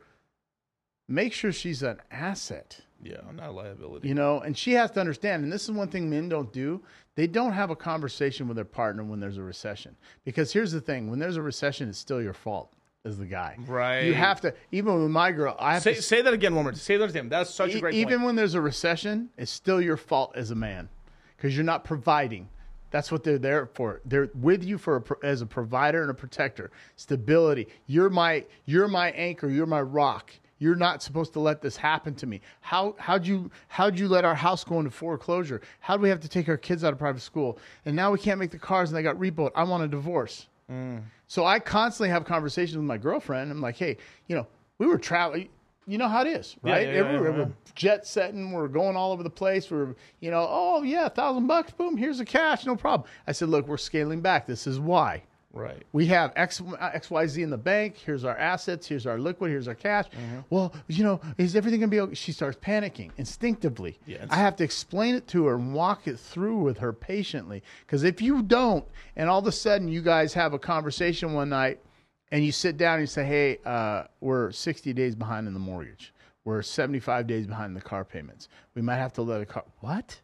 make 1.09 1.33
sure 1.33 1.53
she's 1.53 1.83
an 1.83 2.01
asset 2.11 2.81
yeah 3.03 3.17
not 3.35 3.49
a 3.49 3.51
liability 3.51 4.07
you 4.07 4.15
know 4.15 4.41
and 4.41 4.57
she 4.57 4.73
has 4.73 4.91
to 4.93 5.01
understand 5.01 5.43
and 5.43 5.53
this 5.53 5.65
is 5.65 5.73
one 5.73 5.89
thing 5.89 6.09
men 6.09 6.29
don't 6.29 6.53
do 6.53 6.81
they 7.17 7.27
don't 7.27 7.53
have 7.53 7.71
a 7.71 7.77
conversation 7.77 8.47
with 8.47 8.55
their 8.55 8.65
partner 8.65 9.03
when 9.03 9.19
there's 9.19 9.39
a 9.39 9.43
recession 9.43 9.97
because 10.25 10.53
here's 10.53 10.71
the 10.71 10.81
thing 10.81 11.11
when 11.11 11.19
there's 11.19 11.37
a 11.37 11.43
recession 11.43 11.89
it's 11.89 11.99
still 11.99 12.23
your 12.23 12.33
fault 12.33 12.73
as 13.05 13.19
the 13.19 13.27
guy 13.27 13.57
Right. 13.67 14.03
you 14.03 14.15
have 14.15 14.41
to 14.43 14.55
even 14.71 14.95
with 15.03 15.11
my 15.11 15.33
girl 15.33 15.57
i 15.59 15.75
have 15.75 15.83
Say, 15.83 15.95
to 15.95 16.03
say 16.03 16.23
that 16.23 16.33
again 16.33 16.55
one 16.55 16.65
more 16.65 16.73
time. 16.73 16.79
Say 16.79 16.97
that 16.97 17.11
again. 17.11 17.29
That's 17.29 17.51
such 17.53 17.75
a 17.75 17.79
e- 17.79 17.81
great 17.81 17.95
even 17.95 18.19
point. 18.19 18.27
when 18.27 18.37
there's 18.37 18.55
a 18.55 18.61
recession 18.61 19.29
it's 19.37 19.51
still 19.51 19.81
your 19.81 19.97
fault 19.97 20.33
as 20.37 20.51
a 20.53 20.55
man 20.55 20.89
because 21.37 21.57
you're 21.57 21.65
not 21.65 21.83
providing 21.85 22.49
that's 22.93 23.11
what 23.11 23.25
they're 23.25 23.39
there 23.39 23.67
for 23.75 24.01
they're 24.05 24.29
with 24.35 24.63
you 24.63 24.79
for 24.79 24.99
a, 25.23 25.27
as 25.27 25.43
a 25.43 25.47
provider 25.47 26.03
and 26.03 26.11
a 26.13 26.15
protector 26.15 26.71
stability 26.95 27.67
you're 27.87 28.11
my 28.11 28.45
you're 28.67 28.87
my 28.89 29.11
anchor 29.13 29.49
you're 29.49 29.67
my 29.67 29.83
rock 29.83 30.33
you're 30.59 30.77
not 30.77 31.03
supposed 31.03 31.33
to 31.33 31.41
let 31.41 31.61
this 31.61 31.77
happen 31.77 32.15
to 32.15 32.25
me. 32.25 32.41
How 32.61 32.95
how'd 32.97 33.27
you 33.27 33.51
how'd 33.67 33.99
you 33.99 34.07
let 34.07 34.25
our 34.25 34.37
house 34.37 34.63
go 34.63 34.79
into 34.79 34.93
foreclosure? 34.93 35.61
How 35.81 35.97
do 35.97 36.05
we 36.05 36.09
have 36.09 36.21
to 36.21 36.29
take 36.29 36.49
our 36.49 36.57
kids 36.57 36.85
out 36.85 36.93
of 36.93 37.01
private 37.01 37.23
school? 37.23 37.59
And 37.85 37.97
now 37.97 38.13
we 38.13 38.19
can't 38.21 38.39
make 38.39 38.53
the 38.53 38.61
cars 38.61 38.89
and 38.89 38.97
they 38.97 39.03
got 39.03 39.17
repoed. 39.17 39.51
I 39.57 39.65
want 39.65 39.83
a 39.83 39.89
divorce. 39.89 40.47
So 41.27 41.45
I 41.45 41.59
constantly 41.59 42.11
have 42.11 42.25
conversations 42.25 42.77
with 42.77 42.85
my 42.85 42.99
girlfriend. 42.99 43.51
I'm 43.51 43.61
like, 43.61 43.77
hey, 43.77 43.97
you 44.27 44.37
know, 44.37 44.47
we 44.79 44.87
were 44.87 44.99
traveling. 44.99 45.49
You 45.87 45.99
know 45.99 46.07
how 46.09 46.21
it 46.21 46.29
is, 46.29 46.57
right? 46.63 46.87
yeah, 46.87 46.95
yeah, 46.95 47.13
yeah, 47.13 47.21
we're 47.21 47.49
jet 47.75 48.07
setting, 48.07 48.53
we're 48.53 48.69
going 48.69 48.95
all 48.95 49.11
over 49.11 49.25
the 49.25 49.31
place. 49.31 49.69
We're, 49.69 49.97
you 50.21 50.31
know, 50.31 50.47
oh 50.49 50.83
yeah, 50.85 51.07
a 51.07 51.11
thousand 51.11 51.49
bucks, 51.49 51.73
boom, 51.73 51.97
here's 51.97 52.19
the 52.19 52.25
cash, 52.25 52.65
no 52.67 52.77
problem. 52.77 53.09
I 53.27 53.33
said, 53.33 53.49
look, 53.49 53.67
we're 53.67 53.77
scaling 53.79 54.21
back. 54.21 54.47
This 54.47 54.69
is 54.69 54.79
why. 54.79 55.25
Right. 55.53 55.83
We 55.93 56.07
have 56.07 56.33
X, 56.37 56.61
XYZ 56.61 57.43
in 57.43 57.51
the 57.51 57.59
bank. 57.59 57.97
Here's 57.97 58.25
our 58.25 58.37
assets. 58.37 58.87
Here's 58.87 59.07
our 59.07 59.19
liquid. 59.19 59.51
Here's 59.51 59.69
our 59.69 59.75
cash. 59.75 60.07
Mm-hmm. 60.07 60.41
Well, 60.51 60.73
you 60.89 61.05
know, 61.05 61.21
is 61.39 61.55
everything 61.57 61.81
going 61.81 61.91
to 61.91 61.95
be 61.95 62.01
okay? 62.01 62.15
She 62.15 62.33
starts 62.33 62.59
panicking 62.59 63.11
instinctively. 63.19 63.99
It's- 64.07 64.29
I 64.31 64.37
have 64.37 64.57
to 64.57 64.65
explain 64.65 65.15
it 65.15 65.27
to 65.29 65.47
her 65.47 65.55
and 65.55 65.75
walk 65.75 66.07
it 66.09 66.19
through 66.19 66.59
with 66.59 66.79
her 66.79 66.93
patiently. 66.93 67.63
Because 67.87 68.03
if 68.05 68.21
you 68.23 68.43
don't, 68.43 68.85
and 69.17 69.29
all 69.29 69.39
of 69.39 69.47
a 69.47 69.53
sudden 69.53 69.89
you 69.89 70.03
guys 70.03 70.33
have 70.35 70.53
a 70.53 70.59
conversation 70.59 71.33
one 71.33 71.49
night 71.51 71.81
and 72.31 72.45
you 72.45 72.53
sit 72.53 72.77
down 72.77 72.95
and 72.95 73.03
you 73.03 73.07
say, 73.07 73.25
hey, 73.25 73.59
uh, 73.67 74.05
we're 74.21 74.51
60 74.53 74.93
days 74.95 75.15
behind 75.15 75.47
in 75.47 75.55
the 75.55 75.61
mortgage. 75.61 76.13
We're 76.45 76.63
75 76.63 77.27
days 77.27 77.47
behind 77.47 77.67
in 77.71 77.75
the 77.75 77.81
car 77.81 78.05
payments. 78.05 78.49
We 78.75 78.83
might 78.83 78.97
have 78.97 79.13
to 79.15 79.23
let 79.23 79.41
a 79.41 79.47
car. 79.47 79.65
What? 79.81 80.21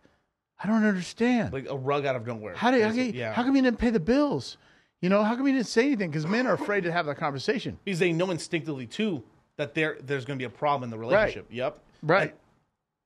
I 0.63 0.67
don't 0.67 0.83
understand. 0.85 1.53
Like 1.53 1.69
a 1.71 1.77
rug 1.77 2.05
out 2.07 2.17
of 2.17 2.27
nowhere. 2.27 2.55
How 2.57 2.73
do 2.73 2.79
Basically, 2.81 3.13
can- 3.13 3.21
yeah. 3.21 3.33
how 3.33 3.45
come 3.45 3.55
you 3.55 3.63
didn't 3.63 3.79
pay 3.79 3.91
the 3.91 4.01
bills? 4.01 4.57
You 5.01 5.09
know, 5.09 5.23
how 5.23 5.37
come 5.37 5.47
you 5.47 5.53
didn't 5.55 5.67
say 5.69 5.87
anything? 5.87 6.11
Because 6.11 6.27
men 6.27 6.47
are 6.47 6.55
afraid 6.55 6.83
to 6.85 6.93
have 6.93 7.07
that 7.07 7.17
conversation. 7.19 7.79
because 7.85 7.99
they 8.01 8.13
know 8.13 8.31
instinctively 8.31 8.87
too 8.87 9.23
that 9.57 9.75
there 9.75 9.97
there's 10.03 10.25
going 10.25 10.39
to 10.39 10.43
be 10.43 10.47
a 10.47 10.51
problem 10.57 10.85
in 10.85 10.91
the 10.91 10.99
relationship. 10.99 11.47
Right. 11.49 11.57
Yep. 11.57 11.79
Right. 12.03 12.31
And 12.31 12.33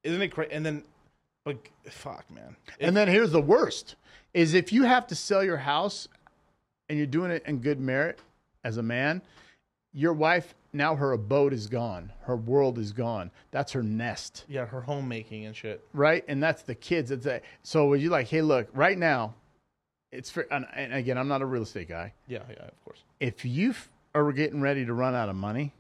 isn't 0.05 0.23
it 0.23 0.29
crazy? 0.29 0.53
And 0.53 0.65
then, 0.65 0.85
but 1.45 1.57
fuck, 1.91 2.31
man. 2.31 2.57
It- 2.79 2.87
And 2.87 2.97
then 2.97 3.09
here's 3.09 3.31
the 3.33 3.41
worst: 3.43 3.97
is 4.35 4.55
if 4.55 4.73
you 4.73 4.85
have 4.85 5.07
to 5.09 5.15
sell 5.15 5.45
your 5.45 5.59
house, 5.59 6.09
and 6.89 6.97
you're 6.99 7.07
doing 7.07 7.31
it 7.31 7.43
in 7.47 7.59
good 7.59 7.81
merit 7.81 8.19
as 8.65 8.77
a 8.79 8.83
man, 8.83 9.23
your 9.93 10.13
wife 10.15 10.55
now 10.75 10.95
her 10.97 11.13
abode 11.13 11.53
is 11.53 11.67
gone. 11.67 12.11
Her 12.23 12.37
world 12.37 12.79
is 12.79 12.93
gone. 12.93 13.31
That's 13.51 13.73
her 13.73 13.83
nest, 13.83 14.45
Yeah, 14.49 14.65
her 14.67 14.81
homemaking 14.81 15.45
and 15.45 15.55
shit. 15.55 15.85
right? 15.93 16.25
And 16.29 16.43
that's 16.43 16.63
the 16.63 16.75
kids. 16.75 17.11
That's 17.11 17.27
a, 17.27 17.41
so 17.63 17.87
when 17.89 18.01
you 18.01 18.09
like, 18.09 18.29
hey, 18.29 18.41
look, 18.43 18.69
right 18.73 18.97
now, 18.97 19.35
it's 20.13 20.31
for, 20.31 20.47
and, 20.51 20.67
and 20.75 20.93
again, 20.95 21.19
I'm 21.19 21.29
not 21.29 21.43
a 21.43 21.47
real 21.47 21.63
estate 21.63 21.89
guy. 21.89 22.13
Yeah, 22.29 22.41
yeah, 22.49 22.65
of 22.67 22.85
course. 22.85 23.03
If 23.21 23.45
you 23.45 23.71
f- 23.71 23.89
are 24.15 24.31
getting 24.33 24.61
ready 24.61 24.85
to 24.85 24.93
run 24.93 25.15
out 25.15 25.29
of 25.29 25.37
money, 25.37 25.73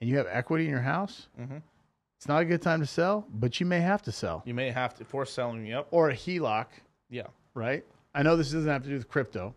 and 0.00 0.10
you 0.10 0.16
have 0.18 0.26
equity 0.28 0.64
in 0.64 0.70
your 0.70 0.80
house, 0.80 1.28
Mhm. 1.40 1.62
it's 2.18 2.28
not 2.28 2.42
a 2.42 2.44
good 2.44 2.60
time 2.60 2.80
to 2.80 2.86
sell. 2.86 3.26
But 3.32 3.60
you 3.60 3.66
may 3.66 3.80
have 3.80 4.02
to 4.02 4.12
sell 4.12 4.42
You 4.44 4.52
may 4.54 4.70
have 4.70 4.94
to 4.96 5.04
force 5.04 5.32
selling. 5.32 5.64
Yep. 5.66 5.86
or 5.90 6.10
a 6.10 6.14
HELOC, 6.14 6.66
Yeah. 7.08 7.28
right? 7.54 7.84
I 8.14 8.22
know 8.22 8.36
this 8.36 8.50
doesn't 8.50 8.68
have 8.70 8.82
to 8.82 8.88
do 8.88 8.94
with 8.96 9.08
crypto. 9.08 9.54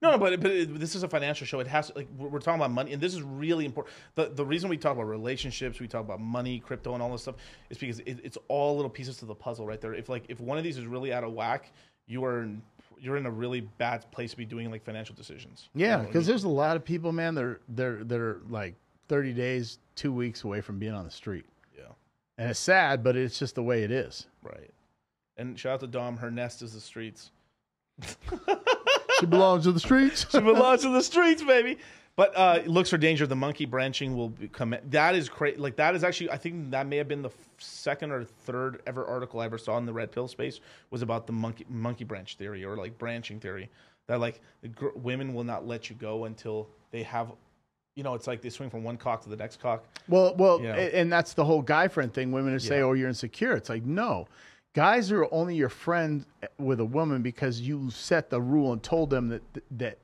No, 0.00 0.12
no, 0.12 0.18
but 0.18 0.40
but 0.40 0.52
it, 0.52 0.78
this 0.78 0.94
is 0.94 1.02
a 1.02 1.08
financial 1.08 1.44
show. 1.44 1.58
It 1.58 1.66
has 1.66 1.90
like 1.96 2.06
we're 2.16 2.28
we're 2.28 2.38
talking 2.38 2.60
about 2.60 2.70
money, 2.70 2.92
and 2.92 3.02
this 3.02 3.14
is 3.14 3.22
really 3.22 3.64
important. 3.64 3.92
The 4.14 4.26
the 4.28 4.44
reason 4.46 4.70
we 4.70 4.76
talk 4.76 4.92
about 4.92 5.08
relationships, 5.08 5.80
we 5.80 5.88
talk 5.88 6.02
about 6.04 6.20
money, 6.20 6.60
crypto, 6.60 6.94
and 6.94 7.02
all 7.02 7.10
this 7.10 7.22
stuff, 7.22 7.34
is 7.68 7.78
because 7.78 7.98
it, 8.00 8.20
it's 8.22 8.38
all 8.46 8.76
little 8.76 8.90
pieces 8.90 9.16
to 9.18 9.24
the 9.26 9.34
puzzle 9.34 9.66
right 9.66 9.80
there. 9.80 9.94
If 9.94 10.08
like 10.08 10.24
if 10.28 10.38
one 10.40 10.56
of 10.56 10.62
these 10.62 10.78
is 10.78 10.86
really 10.86 11.12
out 11.12 11.24
of 11.24 11.32
whack, 11.32 11.72
you 12.06 12.24
are 12.24 12.42
in, 12.44 12.62
you're 13.00 13.16
in 13.16 13.26
a 13.26 13.30
really 13.30 13.60
bad 13.60 14.10
place 14.10 14.30
to 14.32 14.36
be 14.36 14.44
doing 14.44 14.70
like 14.70 14.84
financial 14.84 15.14
decisions. 15.14 15.68
Yeah, 15.74 15.98
because 15.98 16.26
there's 16.26 16.44
a 16.44 16.48
lot 16.48 16.76
of 16.76 16.84
people, 16.84 17.12
man. 17.12 17.34
They're 17.34 17.60
they're 17.68 18.04
they're 18.04 18.36
like 18.48 18.74
30 19.08 19.32
days, 19.32 19.78
two 19.94 20.12
weeks 20.12 20.44
away 20.44 20.60
from 20.60 20.78
being 20.78 20.92
on 20.92 21.04
the 21.04 21.10
street, 21.10 21.44
yeah, 21.76 21.84
and 22.36 22.50
it's 22.50 22.58
sad, 22.60 23.02
but 23.02 23.16
it's 23.16 23.38
just 23.38 23.54
the 23.54 23.62
way 23.62 23.82
it 23.82 23.90
is. 23.90 24.26
right. 24.42 24.70
And 25.36 25.56
shout 25.58 25.74
out 25.74 25.80
to 25.80 25.86
Dom. 25.86 26.16
Her 26.16 26.30
nest 26.32 26.62
is 26.62 26.72
the 26.74 26.80
streets. 26.80 27.30
She 29.20 29.26
belongs 29.26 29.64
to 29.64 29.72
the 29.72 29.80
streets. 29.80 30.26
She 30.30 30.38
belongs 30.38 30.82
to 30.82 30.90
the 30.90 31.02
streets, 31.02 31.42
baby. 31.42 31.78
But 32.18 32.36
uh, 32.36 32.62
looks 32.66 32.90
for 32.90 32.98
danger. 32.98 33.28
The 33.28 33.36
monkey 33.36 33.64
branching 33.64 34.16
will 34.16 34.32
come. 34.50 34.74
That 34.90 35.14
is 35.14 35.28
crazy. 35.28 35.56
Like 35.56 35.76
that 35.76 35.94
is 35.94 36.02
actually. 36.02 36.30
I 36.32 36.36
think 36.36 36.72
that 36.72 36.88
may 36.88 36.96
have 36.96 37.06
been 37.06 37.22
the 37.22 37.28
f- 37.28 37.36
second 37.58 38.10
or 38.10 38.24
third 38.24 38.82
ever 38.88 39.06
article 39.06 39.38
I 39.38 39.44
ever 39.44 39.56
saw 39.56 39.78
in 39.78 39.86
the 39.86 39.92
red 39.92 40.10
pill 40.10 40.26
space 40.26 40.58
was 40.90 41.02
about 41.02 41.28
the 41.28 41.32
monkey 41.32 41.64
monkey 41.70 42.02
branch 42.02 42.34
theory 42.36 42.64
or 42.64 42.76
like 42.76 42.98
branching 42.98 43.38
theory. 43.38 43.70
That 44.08 44.18
like 44.18 44.40
the 44.62 44.68
gr- 44.68 44.88
women 44.96 45.32
will 45.32 45.44
not 45.44 45.64
let 45.68 45.90
you 45.90 45.94
go 45.94 46.24
until 46.24 46.66
they 46.90 47.04
have. 47.04 47.30
You 47.94 48.02
know, 48.02 48.14
it's 48.14 48.26
like 48.26 48.42
they 48.42 48.50
swing 48.50 48.68
from 48.68 48.82
one 48.82 48.96
cock 48.96 49.22
to 49.22 49.28
the 49.28 49.36
next 49.36 49.60
cock. 49.60 49.84
Well, 50.08 50.34
well, 50.34 50.60
Yeah. 50.60 50.74
a- 50.74 50.96
and 51.00 51.12
that's 51.12 51.34
the 51.34 51.44
whole 51.44 51.62
guy 51.62 51.86
friend 51.86 52.12
thing. 52.12 52.32
Women 52.32 52.52
who 52.52 52.58
say, 52.58 52.78
Yeah. 52.78 52.82
"Oh, 52.86 52.94
you're 52.94 53.08
insecure." 53.08 53.52
It's 53.52 53.68
like, 53.68 53.84
no, 53.84 54.26
guys 54.74 55.12
are 55.12 55.28
only 55.32 55.54
your 55.54 55.68
friend 55.68 56.26
with 56.58 56.80
a 56.80 56.84
woman 56.84 57.22
because 57.22 57.60
you 57.60 57.90
set 57.90 58.28
the 58.28 58.40
rule 58.42 58.72
and 58.72 58.82
told 58.82 59.10
them 59.10 59.28
that 59.28 59.42
that 59.70 59.98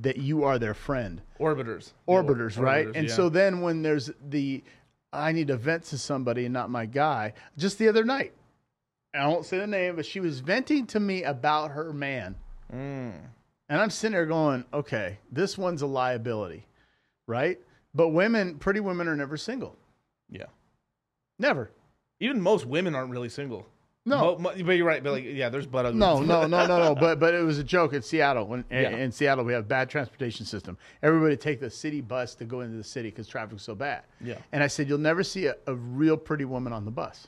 that 0.00 0.16
you 0.16 0.44
are 0.44 0.58
their 0.58 0.74
friend. 0.74 1.20
Orbiters. 1.38 1.92
Orbiters, 2.08 2.58
right? 2.58 2.86
Orbiters, 2.86 2.96
and 2.96 3.08
yeah. 3.08 3.14
so 3.14 3.28
then 3.28 3.60
when 3.60 3.82
there's 3.82 4.10
the, 4.28 4.64
I 5.12 5.32
need 5.32 5.48
to 5.48 5.56
vent 5.56 5.84
to 5.84 5.98
somebody 5.98 6.44
and 6.44 6.54
not 6.54 6.70
my 6.70 6.86
guy. 6.86 7.34
Just 7.58 7.78
the 7.78 7.88
other 7.88 8.04
night, 8.04 8.32
I 9.14 9.26
won't 9.28 9.44
say 9.44 9.58
the 9.58 9.66
name, 9.66 9.96
but 9.96 10.06
she 10.06 10.20
was 10.20 10.40
venting 10.40 10.86
to 10.88 11.00
me 11.00 11.22
about 11.24 11.72
her 11.72 11.92
man. 11.92 12.36
Mm. 12.72 13.20
And 13.68 13.80
I'm 13.80 13.90
sitting 13.90 14.12
there 14.12 14.26
going, 14.26 14.64
okay, 14.72 15.18
this 15.30 15.58
one's 15.58 15.82
a 15.82 15.86
liability, 15.86 16.66
right? 17.26 17.58
But 17.94 18.08
women, 18.08 18.58
pretty 18.58 18.80
women 18.80 19.08
are 19.08 19.16
never 19.16 19.36
single. 19.36 19.76
Yeah. 20.30 20.46
Never. 21.38 21.70
Even 22.20 22.40
most 22.40 22.66
women 22.66 22.94
aren't 22.94 23.10
really 23.10 23.28
single. 23.28 23.66
No. 24.06 24.38
Mo- 24.38 24.52
but 24.64 24.76
you're 24.76 24.86
right. 24.86 25.02
But 25.02 25.12
like, 25.12 25.24
yeah, 25.26 25.48
there's 25.48 25.66
butt 25.66 25.84
ugly. 25.84 25.98
No, 25.98 26.20
no, 26.20 26.46
no, 26.46 26.66
no, 26.66 26.78
no. 26.78 26.94
But 27.00 27.18
but 27.18 27.34
it 27.34 27.42
was 27.42 27.58
a 27.58 27.64
joke 27.64 27.92
in 27.92 28.00
Seattle. 28.02 28.46
When 28.46 28.64
Yeah. 28.70 28.90
in 28.90 29.10
Seattle 29.12 29.44
we 29.44 29.52
have 29.52 29.66
bad 29.68 29.90
transportation 29.90 30.46
system. 30.46 30.78
Everybody 31.02 31.36
take 31.36 31.60
the 31.60 31.68
city 31.70 32.00
bus 32.00 32.34
to 32.36 32.44
go 32.44 32.60
into 32.60 32.76
the 32.76 32.84
city 32.84 33.10
because 33.10 33.26
traffic's 33.28 33.64
so 33.64 33.74
bad. 33.74 34.02
Yeah. 34.20 34.38
And 34.52 34.62
I 34.62 34.68
said, 34.68 34.88
you'll 34.88 34.98
never 34.98 35.22
see 35.24 35.46
a, 35.46 35.56
a 35.66 35.74
real 35.74 36.16
pretty 36.16 36.44
woman 36.44 36.72
on 36.72 36.84
the 36.84 36.90
bus. 36.90 37.26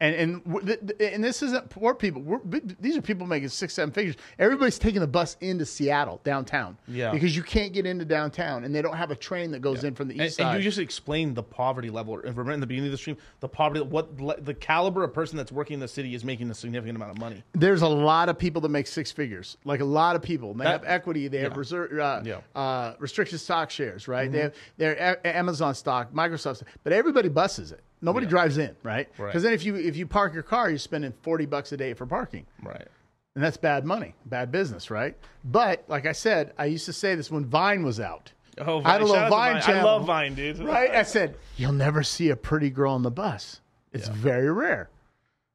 Yeah. 0.00 0.06
And 0.08 0.14
and 0.16 0.44
w- 0.44 0.66
th- 0.66 0.98
th- 0.98 1.14
and 1.14 1.24
this 1.24 1.42
isn't 1.42 1.70
poor 1.70 1.94
people. 1.94 2.20
We're, 2.22 2.40
these 2.80 2.96
are 2.96 3.02
people 3.02 3.26
making 3.26 3.48
six, 3.48 3.74
seven 3.74 3.92
figures. 3.92 4.16
Everybody's 4.38 4.78
taking 4.78 5.00
the 5.00 5.06
bus 5.06 5.36
into 5.40 5.64
Seattle 5.64 6.20
downtown. 6.24 6.76
Yeah. 6.86 7.10
Because 7.12 7.34
you 7.34 7.42
can't 7.42 7.72
get 7.72 7.86
into 7.86 8.04
downtown, 8.04 8.64
and 8.64 8.74
they 8.74 8.82
don't 8.82 8.96
have 8.96 9.10
a 9.10 9.16
train 9.16 9.50
that 9.52 9.60
goes 9.60 9.84
in 9.84 9.94
from 9.94 10.08
the 10.08 10.14
And, 10.14 10.22
east 10.22 10.38
and 10.38 10.48
side. 10.48 10.56
you 10.58 10.62
just 10.62 10.78
explained 10.78 11.34
the 11.34 11.42
poverty 11.42 11.88
level. 11.90 12.14
And 12.16 12.24
Remember 12.26 12.52
in 12.52 12.60
the 12.60 12.66
beginning 12.66 12.88
of 12.88 12.92
the 12.92 12.98
stream, 12.98 13.16
the 13.40 13.48
poverty, 13.48 13.80
what 13.80 14.44
the 14.44 14.54
caliber 14.54 15.02
of 15.02 15.14
person 15.14 15.36
that's 15.36 15.52
working 15.52 15.74
in 15.74 15.80
the 15.80 15.88
city 15.88 16.14
is 16.14 16.24
making 16.24 16.50
a 16.50 16.54
significant 16.54 16.96
amount 16.96 17.12
of 17.12 17.18
money. 17.18 17.42
There's 17.52 17.82
a 17.82 17.88
lot 17.88 18.28
of 18.28 18.38
people 18.38 18.60
that 18.62 18.68
make 18.68 18.86
six 18.86 19.10
figures, 19.12 19.56
like 19.64 19.80
a 19.80 19.84
lot 19.84 20.14
of 20.16 20.22
people. 20.22 20.50
And 20.50 20.60
they 20.60 20.64
That- 20.64 20.72
have 20.82 20.84
equity, 20.84 21.28
they 21.28 21.38
have 21.38 21.56
reserve, 21.56 21.98
uh, 21.98 22.20
Yeah. 22.24 22.40
uh, 22.54 22.94
restricted 22.98 23.40
stock 23.40 23.70
shares, 23.70 24.08
right? 24.08 24.30
They 24.30 24.40
have 24.40 24.54
their 24.76 25.26
Amazon 25.26 25.74
stock, 25.74 26.12
Microsoft, 26.12 26.56
stock, 26.56 26.68
but 26.84 26.92
everybody 26.92 27.28
buses 27.28 27.72
it. 27.72 27.80
Nobody 28.02 28.26
Yeah. 28.26 28.30
drives 28.30 28.58
in, 28.58 28.76
right? 28.82 29.08
Right. 29.18 29.26
Because 29.26 29.42
then 29.42 29.52
if 29.52 29.64
you 29.64 29.76
if 29.76 29.96
you 29.96 30.06
park 30.06 30.34
your 30.34 30.42
car, 30.42 30.68
you're 30.68 30.78
spending 30.78 31.12
forty 31.22 31.46
bucks 31.46 31.72
a 31.72 31.76
day 31.76 31.94
for 31.94 32.06
parking. 32.06 32.46
Right. 32.62 32.86
And 33.34 33.44
that's 33.44 33.56
bad 33.58 33.84
money, 33.84 34.14
bad 34.24 34.50
business, 34.50 34.90
right? 34.90 35.14
But 35.44 35.84
like 35.88 36.06
I 36.06 36.12
said, 36.12 36.52
I 36.58 36.66
used 36.66 36.86
to 36.86 36.92
say 36.92 37.14
this 37.14 37.30
when 37.30 37.44
Vine 37.44 37.84
was 37.84 38.00
out. 38.00 38.32
Oh, 38.58 38.80
I 38.82 38.92
had 38.92 39.02
a 39.02 39.04
little 39.04 39.28
Vine 39.28 39.56
I 39.56 39.60
channel. 39.60 39.84
love 39.84 40.06
Vine, 40.06 40.34
dude. 40.34 40.58
Right? 40.60 40.90
I 40.90 41.02
said, 41.16 41.36
you'll 41.58 41.72
never 41.72 42.02
see 42.02 42.30
a 42.30 42.36
pretty 42.36 42.70
girl 42.70 42.92
on 42.92 43.02
the 43.02 43.10
bus. 43.10 43.60
It's 43.92 44.08
very 44.08 44.50
rare, 44.50 44.88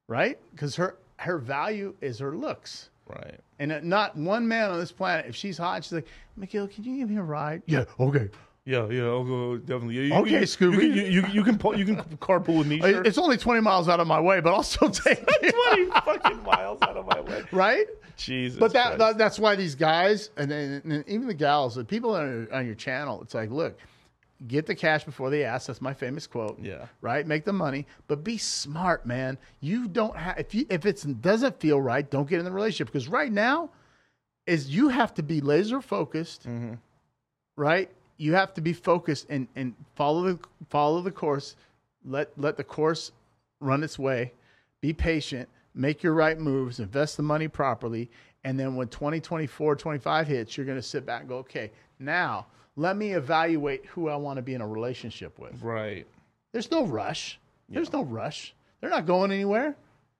right? 0.08 0.38
Because 0.52 0.76
her 0.76 0.98
her 1.18 1.38
value 1.38 1.96
is 2.02 2.20
her 2.20 2.36
looks. 2.36 2.90
Right. 3.08 3.40
And 3.60 3.84
not 3.84 4.16
one 4.16 4.48
man 4.48 4.72
on 4.72 4.80
this 4.80 4.92
planet, 4.92 5.26
if 5.28 5.36
she's 5.36 5.58
hot, 5.58 5.84
she's 5.84 5.92
like, 5.94 6.08
Mikhail, 6.38 6.68
can 6.68 6.84
you 6.84 6.98
give 6.98 7.10
me 7.10 7.18
a 7.18 7.22
ride? 7.24 7.62
Yeah, 7.66 7.86
okay. 8.00 8.30
Yeah, 8.66 8.88
yeah, 8.90 9.06
I'll 9.06 9.24
go 9.24 9.58
definitely. 9.58 9.96
Yeah, 9.96 10.02
you, 10.04 10.22
Okay, 10.22 10.40
you, 10.42 10.46
Scooby. 10.46 10.84
You, 10.84 11.04
you, 11.04 11.26
you, 11.32 11.44
can 11.44 11.58
pull, 11.58 11.78
you 11.78 11.84
can 11.84 11.96
carpool 12.18 12.60
with 12.60 12.68
me. 12.68 12.80
Sure. 12.80 13.04
It's 13.04 13.18
only 13.18 13.38
20 13.38 13.60
miles 13.62 13.90
out 13.90 14.00
of 14.00 14.06
my 14.06 14.20
way, 14.20 14.40
but 14.40 14.54
I'll 14.54 14.62
still 14.62 14.92
take 14.92 15.26
twenty 15.26 15.86
fucking 15.88 16.44
miles 16.44 16.80
out 16.84 16.96
of 16.96 17.06
my 17.08 17.22
way. 17.22 17.44
Right? 17.52 17.88
Jesus. 18.18 18.60
But 18.60 18.74
that, 18.74 19.00
that 19.00 19.18
that's 19.18 19.40
why 19.40 19.56
these 19.56 19.74
guys 19.74 20.30
and, 20.38 20.52
then 20.52 20.82
and 20.86 21.04
even 21.08 21.28
the 21.28 21.34
gals, 21.34 21.76
the 21.76 21.84
people 21.84 22.16
on 22.16 22.28
your, 22.28 22.54
on 22.54 22.66
your 22.68 22.76
channel, 22.76 23.20
it's 23.24 23.34
like, 23.34 23.50
look, 23.50 23.80
get 24.48 24.68
the 24.68 24.76
cash 24.76 25.04
before 25.04 25.32
they 25.32 25.44
ask. 25.44 25.68
That's 25.68 25.82
my 25.82 25.94
famous 25.94 26.28
quote. 26.28 26.60
Yeah. 26.62 26.86
Right. 27.02 27.26
Make 27.26 27.46
the 27.46 27.54
money, 27.54 27.88
but 28.08 28.24
be 28.24 28.38
smart, 28.38 29.08
man. 29.08 29.40
You 29.60 29.88
don't 29.88 30.16
have 30.16 30.38
if 30.38 30.54
you 30.54 30.66
if 30.70 30.86
it 30.86 31.04
doesn't 31.22 31.60
feel 31.60 31.82
right, 31.82 32.10
don't 32.10 32.30
get 32.30 32.38
in 32.38 32.46
the 32.46 32.52
relationship 32.52 32.88
because 32.94 33.08
right 33.08 33.32
now 33.32 33.72
is 34.46 34.70
you 34.70 34.90
have 34.90 35.16
to 35.16 35.24
be 35.24 35.42
laser 35.42 35.82
focused. 35.82 36.48
Mm-hmm. 36.48 36.76
Right. 37.56 37.90
You 38.22 38.34
have 38.34 38.54
to 38.54 38.62
be 38.62 38.74
focused 38.74 39.26
and 39.30 39.48
and 39.56 39.74
follow 39.96 40.22
the 40.24 40.40
follow 40.70 41.02
the 41.02 41.12
course. 41.12 41.56
Let 42.06 42.30
let 42.38 42.56
the 42.58 42.64
course 42.64 43.12
run 43.60 43.84
its 43.84 43.98
way. 43.98 44.34
Be 44.80 44.94
patient. 44.94 45.50
Make 45.74 46.04
your 46.04 46.14
right 46.14 46.38
moves. 46.38 46.80
Invest 46.80 47.18
the 47.18 47.24
money 47.24 47.48
properly. 47.48 48.10
And 48.44 48.60
then 48.60 48.76
when 48.76 48.88
2024, 48.88 49.76
25 49.76 50.28
hits, 50.28 50.58
you're 50.58 50.66
going 50.66 50.78
to 50.78 50.82
sit 50.84 51.06
back 51.06 51.22
and 51.22 51.30
go, 51.30 51.38
okay, 51.38 51.72
now 52.00 52.48
let 52.76 52.98
me 52.98 53.12
evaluate 53.12 53.86
who 53.86 54.10
I 54.10 54.16
want 54.16 54.38
to 54.38 54.42
be 54.42 54.54
in 54.56 54.62
a 54.62 54.68
relationship 54.68 55.38
with. 55.40 55.62
right. 55.62 56.06
There's 56.52 56.70
no 56.72 56.86
rush. 56.86 57.40
There's 57.70 57.94
no 57.94 58.04
rush. 58.04 58.54
They're 58.82 58.90
not 58.90 59.06
going 59.06 59.32
anywhere, 59.32 59.76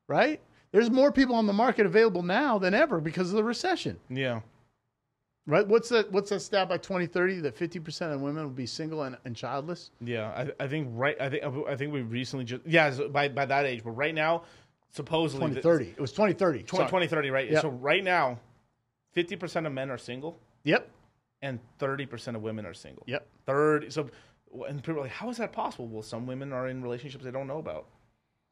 right? 0.08 0.40
There's 0.72 0.90
more 0.90 1.12
people 1.12 1.36
on 1.36 1.48
the 1.48 1.54
market 1.54 1.86
available 1.86 2.24
now 2.24 2.58
than 2.58 2.74
ever 2.74 3.02
because 3.02 3.30
of 3.30 3.36
the 3.36 3.44
recession, 3.44 4.00
Yeah. 4.10 4.42
Right? 5.48 5.68
What's 5.68 5.90
that? 5.90 6.12
What's 6.12 6.30
that 6.30 6.42
stat 6.42 6.70
by 6.70 6.78
2030 6.78 7.42
that 7.42 7.58
50% 7.58 8.14
of 8.14 8.22
women 8.22 8.44
will 8.44 8.52
be 8.52 8.66
single 8.66 9.04
and, 9.04 9.18
and 9.26 9.36
childless? 9.36 9.92
Yeah, 10.00 10.30
I, 10.60 10.64
I 10.64 10.68
think 10.68 10.90
right. 10.92 11.20
I 11.20 11.30
think 11.30 11.44
I 11.44 11.76
think 11.76 11.94
we 11.94 12.02
recently 12.02 12.46
just 12.46 12.62
yeah 12.66 12.92
so 12.92 13.10
by 13.10 13.28
by 13.30 13.46
that 13.46 13.66
age, 13.66 13.84
but 13.84 13.92
right 13.92 14.14
now, 14.16 14.44
supposedly 14.92 15.48
the- 15.50 15.62
2030. 15.62 15.92
It 15.98 16.02
was 16.02 16.12
2030. 16.12 16.64
20, 16.64 16.86
2030, 16.86 17.30
right? 17.30 17.50
Yep. 17.52 17.62
So 17.62 17.70
right 17.70 18.04
now, 18.04 18.40
fifty 19.14 19.36
percent 19.36 19.66
of 19.66 19.74
men 19.74 19.90
are 19.90 19.98
single, 19.98 20.40
Yep. 20.64 20.90
and 21.42 21.60
thirty 21.80 22.06
percent 22.06 22.38
of 22.38 22.44
women 22.44 22.66
are 22.66 22.74
single. 22.74 23.04
Yep. 23.08 23.28
Thirty. 23.46 23.90
So, 23.90 24.10
and 24.68 24.84
people 24.84 25.00
are 25.00 25.04
like, 25.04 25.12
how 25.12 25.30
is 25.30 25.38
that 25.38 25.52
possible? 25.54 25.88
Well, 25.88 26.04
some 26.04 26.26
women 26.28 26.52
are 26.54 26.68
in 26.68 26.82
relationships 26.82 27.24
they 27.24 27.32
don't 27.32 27.48
know 27.48 27.60
about, 27.60 27.88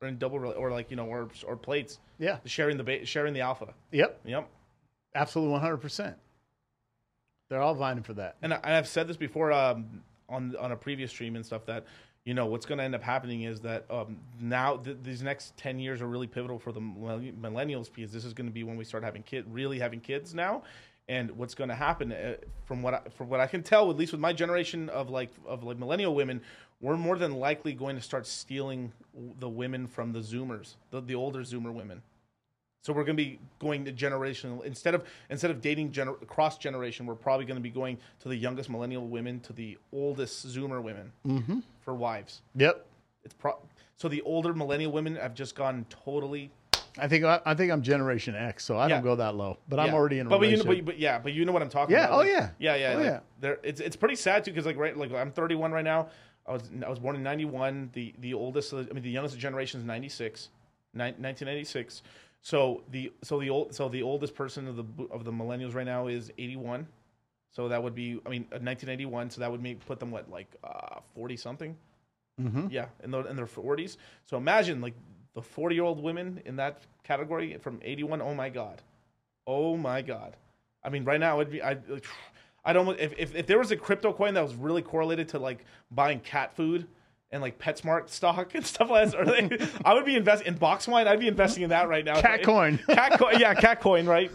or 0.02 0.08
in 0.08 0.18
double, 0.18 0.46
or 0.46 0.72
like 0.72 0.90
you 0.90 0.98
know, 0.98 1.06
or 1.06 1.30
or 1.46 1.56
plates, 1.56 2.00
Yeah. 2.18 2.38
sharing 2.46 2.78
the 2.78 3.06
sharing 3.06 3.34
the 3.34 3.42
alpha. 3.42 3.74
Yep. 3.92 4.22
Yep. 4.26 4.50
Absolutely 5.16 5.60
100%. 5.60 6.14
They're 7.50 7.62
all 7.62 7.76
vying 7.76 8.04
for 8.04 8.14
that. 8.14 8.38
and, 8.42 8.54
I, 8.54 8.58
and 8.64 8.74
I've 8.74 8.88
said 8.88 9.08
this 9.08 9.18
before 9.18 9.52
um, 9.52 10.02
on 10.30 10.56
on 10.58 10.72
a 10.72 10.76
previous 10.76 11.12
stream 11.12 11.36
and 11.36 11.46
stuff 11.46 11.66
that 11.66 11.86
you 12.26 12.34
know 12.34 12.46
what's 12.46 12.66
going 12.66 12.78
to 12.78 12.84
end 12.84 12.94
up 12.94 13.02
happening 13.02 13.44
is 13.44 13.60
that 13.62 13.86
um, 13.90 14.18
now 14.40 14.78
th- 14.78 14.98
these 15.04 15.24
next 15.24 15.58
ten 15.58 15.80
years 15.80 16.02
are 16.02 16.08
really 16.08 16.28
pivotal 16.28 16.60
for 16.60 16.72
the 16.72 16.80
millennials 16.80 17.90
because 17.94 18.12
this 18.12 18.24
is 18.24 18.34
going 18.34 18.48
to 18.48 18.54
be 18.54 18.64
when 18.64 18.78
we 18.78 18.84
start 18.84 19.04
having 19.04 19.24
kid 19.24 19.46
really 19.50 19.80
having 19.80 20.00
kids 20.00 20.34
now. 20.34 20.64
And 21.08 21.32
what's 21.32 21.56
going 21.56 21.70
to 21.70 21.76
happen, 21.76 22.12
uh, 22.12 22.36
from 22.66 22.84
what 22.84 22.94
I, 22.94 23.02
from 23.18 23.30
what 23.30 23.40
I 23.40 23.48
can 23.48 23.64
tell, 23.64 23.90
at 23.90 23.98
least 23.98 24.12
with 24.12 24.22
my 24.22 24.32
generation 24.32 24.90
of 24.90 25.10
like 25.10 25.32
of 25.48 25.64
like 25.64 25.80
millennial 25.80 26.14
women, 26.14 26.40
we're 26.82 26.98
more 26.98 27.18
than 27.18 27.34
likely 27.34 27.74
going 27.74 27.96
to 27.96 28.02
start 28.02 28.28
stealing 28.28 28.92
the 29.40 29.50
women 29.50 29.88
from 29.88 30.14
the 30.14 30.20
Zoomers, 30.20 30.76
the, 30.92 31.02
the 31.02 31.16
older 31.16 31.40
Zoomer 31.40 31.74
women. 31.74 32.04
So 32.82 32.94
we're 32.94 33.04
going 33.04 33.18
to 33.18 33.24
be 33.24 33.40
going 33.60 33.86
to 33.86 33.92
generational 33.92 34.64
instead 34.64 34.96
of 34.96 35.04
instead 35.30 35.52
of 35.52 35.62
dating 35.62 35.92
gener- 35.92 36.26
cross 36.28 36.58
generation. 36.58 37.06
We're 37.06 37.16
probably 37.16 37.46
going 37.46 37.58
to 37.58 37.62
be 37.62 37.70
going 37.70 37.98
to 38.22 38.30
the 38.30 38.36
youngest 38.36 38.70
millennial 38.70 39.08
women 39.08 39.40
to 39.42 39.54
the 39.54 39.78
oldest 39.92 40.48
Zoomer 40.48 40.82
women 40.82 41.12
mm-hmm. 41.26 41.60
for 41.82 41.94
wives. 41.94 42.42
Yep. 42.56 42.86
It's 43.24 43.34
pro- 43.34 43.60
so 43.98 44.08
the 44.08 44.22
older 44.22 44.54
millennial 44.54 44.92
women 44.92 45.16
have 45.18 45.34
just 45.34 45.56
gone 45.56 45.86
totally. 45.90 46.52
I 46.98 47.08
think 47.08 47.26
I, 47.26 47.40
I 47.46 47.54
think 47.54 47.72
I'm 47.72 47.82
Generation 47.82 48.36
X, 48.36 48.64
so 48.64 48.78
I 48.78 48.88
Yeah. 48.88 48.96
don't 48.96 49.04
go 49.04 49.16
that 49.18 49.36
low. 49.36 49.58
But 49.68 49.80
I'm 49.80 49.94
already 49.94 50.20
in 50.20 50.28
a 50.28 50.30
but, 50.30 50.40
but, 50.40 50.50
you 50.50 50.58
know, 50.58 50.64
but, 50.64 50.86
but 50.86 51.00
yeah, 51.00 51.20
but 51.20 51.34
you 51.34 51.46
know 51.46 51.52
what 51.52 51.62
I'm 51.62 51.70
talking 51.70 51.96
about. 51.96 52.02
Yeah, 52.02 52.08
about. 52.08 52.16
oh, 52.16 52.20
like- 52.20 52.28
yeah. 52.30 52.50
yeah, 52.60 52.76
yeah. 52.76 52.92
Oh, 52.92 52.98
like, 52.98 53.06
yeah. 53.06 53.20
There, 53.42 53.60
it's 53.62 53.82
it's 53.82 53.96
pretty 53.96 54.16
sad 54.16 54.46
too 54.46 54.52
because 54.52 54.66
like 54.66 54.78
right, 54.78 54.96
like 54.96 55.12
I'm 55.12 55.32
31 55.32 55.72
right 55.72 55.84
now. 55.84 56.08
I 56.48 56.54
was 56.54 56.72
I 56.84 56.90
was 56.90 57.00
born 57.00 57.16
in 57.16 57.24
91. 57.24 57.92
The 57.94 58.14
the 58.20 58.34
oldest, 58.34 58.74
I 58.74 58.78
mean 58.78 59.04
the 59.04 59.12
youngest 59.12 59.38
generation 59.38 59.80
is 59.82 59.86
96, 59.86 60.50
nine- 60.94 61.14
1996. 61.20 62.02
So 62.42 62.84
the 62.92 63.12
so 63.24 63.40
the 63.40 63.50
old 63.50 63.74
so 63.74 63.90
the 63.90 64.02
oldest 64.02 64.36
person 64.36 64.68
of 64.68 64.76
the 64.76 64.86
of 65.12 65.24
the 65.26 65.32
millennials 65.32 65.74
right 65.74 65.86
now 65.86 66.08
is 66.08 66.32
81. 66.38 66.88
So 67.52 67.68
that 67.68 67.82
would 67.82 67.96
be 67.96 68.20
I 68.26 68.30
mean 68.30 68.44
uh, 68.52 68.60
1981. 68.62 69.32
So 69.32 69.42
that 69.42 69.52
would 69.52 69.62
make 69.62 69.86
put 69.86 70.00
them 70.00 70.12
what 70.12 70.30
like 70.30 70.56
uh, 70.64 71.00
40 71.16 71.38
something. 71.38 71.76
Mm-hmm. 72.42 72.68
Yeah, 72.72 72.86
in 73.04 73.12
the 73.12 73.20
in 73.26 73.36
their 73.36 73.46
40s. 73.46 73.98
So 74.26 74.38
imagine 74.38 74.80
like 74.82 74.94
the 75.36 75.42
40 75.42 75.76
year 75.76 75.84
old 75.84 76.02
women 76.02 76.42
in 76.46 76.56
that 76.56 76.82
category 77.04 77.58
from 77.58 77.80
81. 77.84 78.22
Oh 78.22 78.34
my 78.34 78.50
god, 78.50 78.82
oh 79.46 79.76
my 79.76 80.02
god. 80.02 80.38
I 80.84 80.90
mean, 80.90 81.04
right 81.04 81.20
now 81.20 81.40
it'd 81.42 81.52
be 81.52 81.62
I. 81.64 81.78
I'd 82.66 82.76
almost 82.76 83.00
if, 83.00 83.14
if 83.18 83.36
if 83.36 83.48
there 83.48 83.58
was 83.58 83.72
a 83.72 83.78
crypto 83.78 84.12
coin 84.12 84.34
that 84.34 84.44
was 84.44 84.54
really 84.54 84.82
correlated 84.82 85.30
to 85.30 85.40
like 85.40 85.64
buying 85.92 86.20
cat 86.20 86.54
food 86.56 86.88
and 87.32 87.42
like 87.42 87.60
PetSmart 87.60 88.10
stock 88.10 88.56
and 88.56 88.66
stuff 88.66 88.90
like 88.90 89.12
that, 89.12 89.28
like, 89.28 89.62
I 89.86 89.94
would 89.94 90.06
be 90.06 90.16
investing 90.16 90.48
in 90.48 90.56
box 90.56 90.88
wine. 90.88 91.08
I'd 91.08 91.20
be 91.20 91.28
investing 91.28 91.64
in 91.64 91.70
that 91.70 91.88
right 91.90 92.04
now. 92.06 92.20
Cat 92.22 92.44
coin. 92.44 92.78
cat 92.90 93.20
coin, 93.20 93.40
yeah, 93.40 93.54
cat 93.54 93.82
coin, 93.82 94.06
right? 94.06 94.32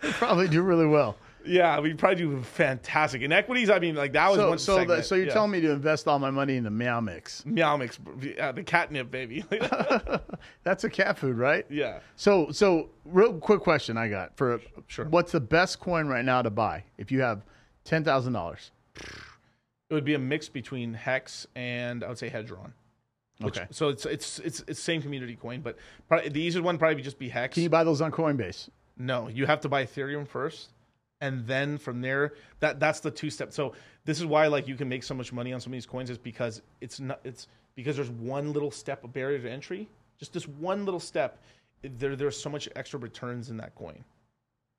Probably 0.00 0.48
do 0.48 0.62
really 0.62 0.86
well. 0.86 1.16
Yeah, 1.44 1.80
we 1.80 1.94
probably 1.94 2.16
do 2.16 2.42
fantastic 2.42 3.22
in 3.22 3.32
equities. 3.32 3.70
I 3.70 3.78
mean, 3.78 3.94
like 3.94 4.12
that 4.12 4.28
was 4.28 4.38
So, 4.38 4.48
one. 4.50 4.58
so, 4.58 4.84
the, 4.84 5.02
so 5.02 5.14
you're 5.14 5.26
yeah. 5.26 5.32
telling 5.32 5.50
me 5.50 5.60
to 5.62 5.70
invest 5.70 6.06
all 6.06 6.18
my 6.18 6.30
money 6.30 6.56
in 6.56 6.64
the 6.64 6.70
Meow 6.70 7.00
Mix? 7.00 7.44
Meow 7.46 7.76
mix, 7.76 7.98
yeah, 8.20 8.52
the 8.52 8.62
catnip, 8.62 9.10
baby. 9.10 9.44
That's 10.64 10.84
a 10.84 10.90
cat 10.90 11.16
food, 11.18 11.38
right? 11.38 11.64
yeah. 11.70 12.00
So, 12.16 12.50
so 12.50 12.90
real 13.04 13.32
quick 13.34 13.60
question 13.60 13.96
I 13.96 14.08
got 14.08 14.36
for 14.36 14.60
Sure. 14.88 15.06
what's 15.06 15.32
the 15.32 15.40
best 15.40 15.80
coin 15.80 16.06
right 16.06 16.24
now 16.24 16.42
to 16.42 16.50
buy 16.50 16.84
if 16.98 17.10
you 17.10 17.20
have 17.22 17.44
ten 17.84 18.04
thousand 18.04 18.34
dollars? 18.34 18.70
It 19.90 19.94
would 19.94 20.04
be 20.04 20.14
a 20.14 20.18
mix 20.18 20.48
between 20.48 20.94
Hex 20.94 21.46
and 21.56 22.04
I 22.04 22.08
would 22.08 22.18
say 22.18 22.28
Hedron. 22.28 22.72
Which, 23.40 23.56
Okay. 23.58 23.66
So 23.70 23.88
it's 23.88 24.04
it's 24.04 24.38
it's 24.40 24.64
it's 24.66 24.80
same 24.80 25.00
community 25.00 25.36
coin, 25.36 25.60
but 25.60 25.76
probably, 26.08 26.28
the 26.28 26.40
easiest 26.40 26.64
one 26.64 26.76
probably 26.76 26.96
would 26.96 27.04
just 27.04 27.18
be 27.18 27.28
Hex. 27.28 27.54
Can 27.54 27.62
you 27.62 27.70
buy 27.70 27.84
those 27.84 28.00
on 28.00 28.10
Coinbase? 28.10 28.68
no, 28.98 29.28
you 29.28 29.46
have 29.46 29.60
to 29.60 29.68
buy 29.68 29.84
Ethereum 29.84 30.26
first, 30.26 30.70
and 31.20 31.46
then 31.46 31.78
from 31.78 32.00
there, 32.00 32.34
that 32.60 32.80
that's 32.80 33.00
the 33.00 33.10
two 33.12 33.30
step. 33.30 33.52
So 33.52 33.74
this 34.04 34.18
is 34.18 34.26
why 34.26 34.48
like 34.48 34.66
you 34.66 34.74
can 34.74 34.88
make 34.88 35.04
so 35.04 35.14
much 35.14 35.32
money 35.32 35.52
on 35.52 35.60
some 35.60 35.72
of 35.72 35.76
these 35.76 35.86
coins 35.86 36.10
is 36.10 36.18
because 36.18 36.62
it's 36.80 36.98
not 36.98 37.20
it's 37.24 37.46
because 37.76 37.94
there's 37.94 38.10
one 38.10 38.52
little 38.52 38.72
step 38.72 39.04
of 39.04 39.12
barrier 39.12 39.38
to 39.38 39.50
entry, 39.50 39.88
just 40.18 40.32
this 40.32 40.48
one 40.48 40.84
little 40.84 41.00
step. 41.00 41.38
There 41.82 42.16
there's 42.16 42.40
so 42.40 42.50
much 42.50 42.68
extra 42.74 42.98
returns 42.98 43.50
in 43.50 43.56
that 43.58 43.76
coin 43.76 44.04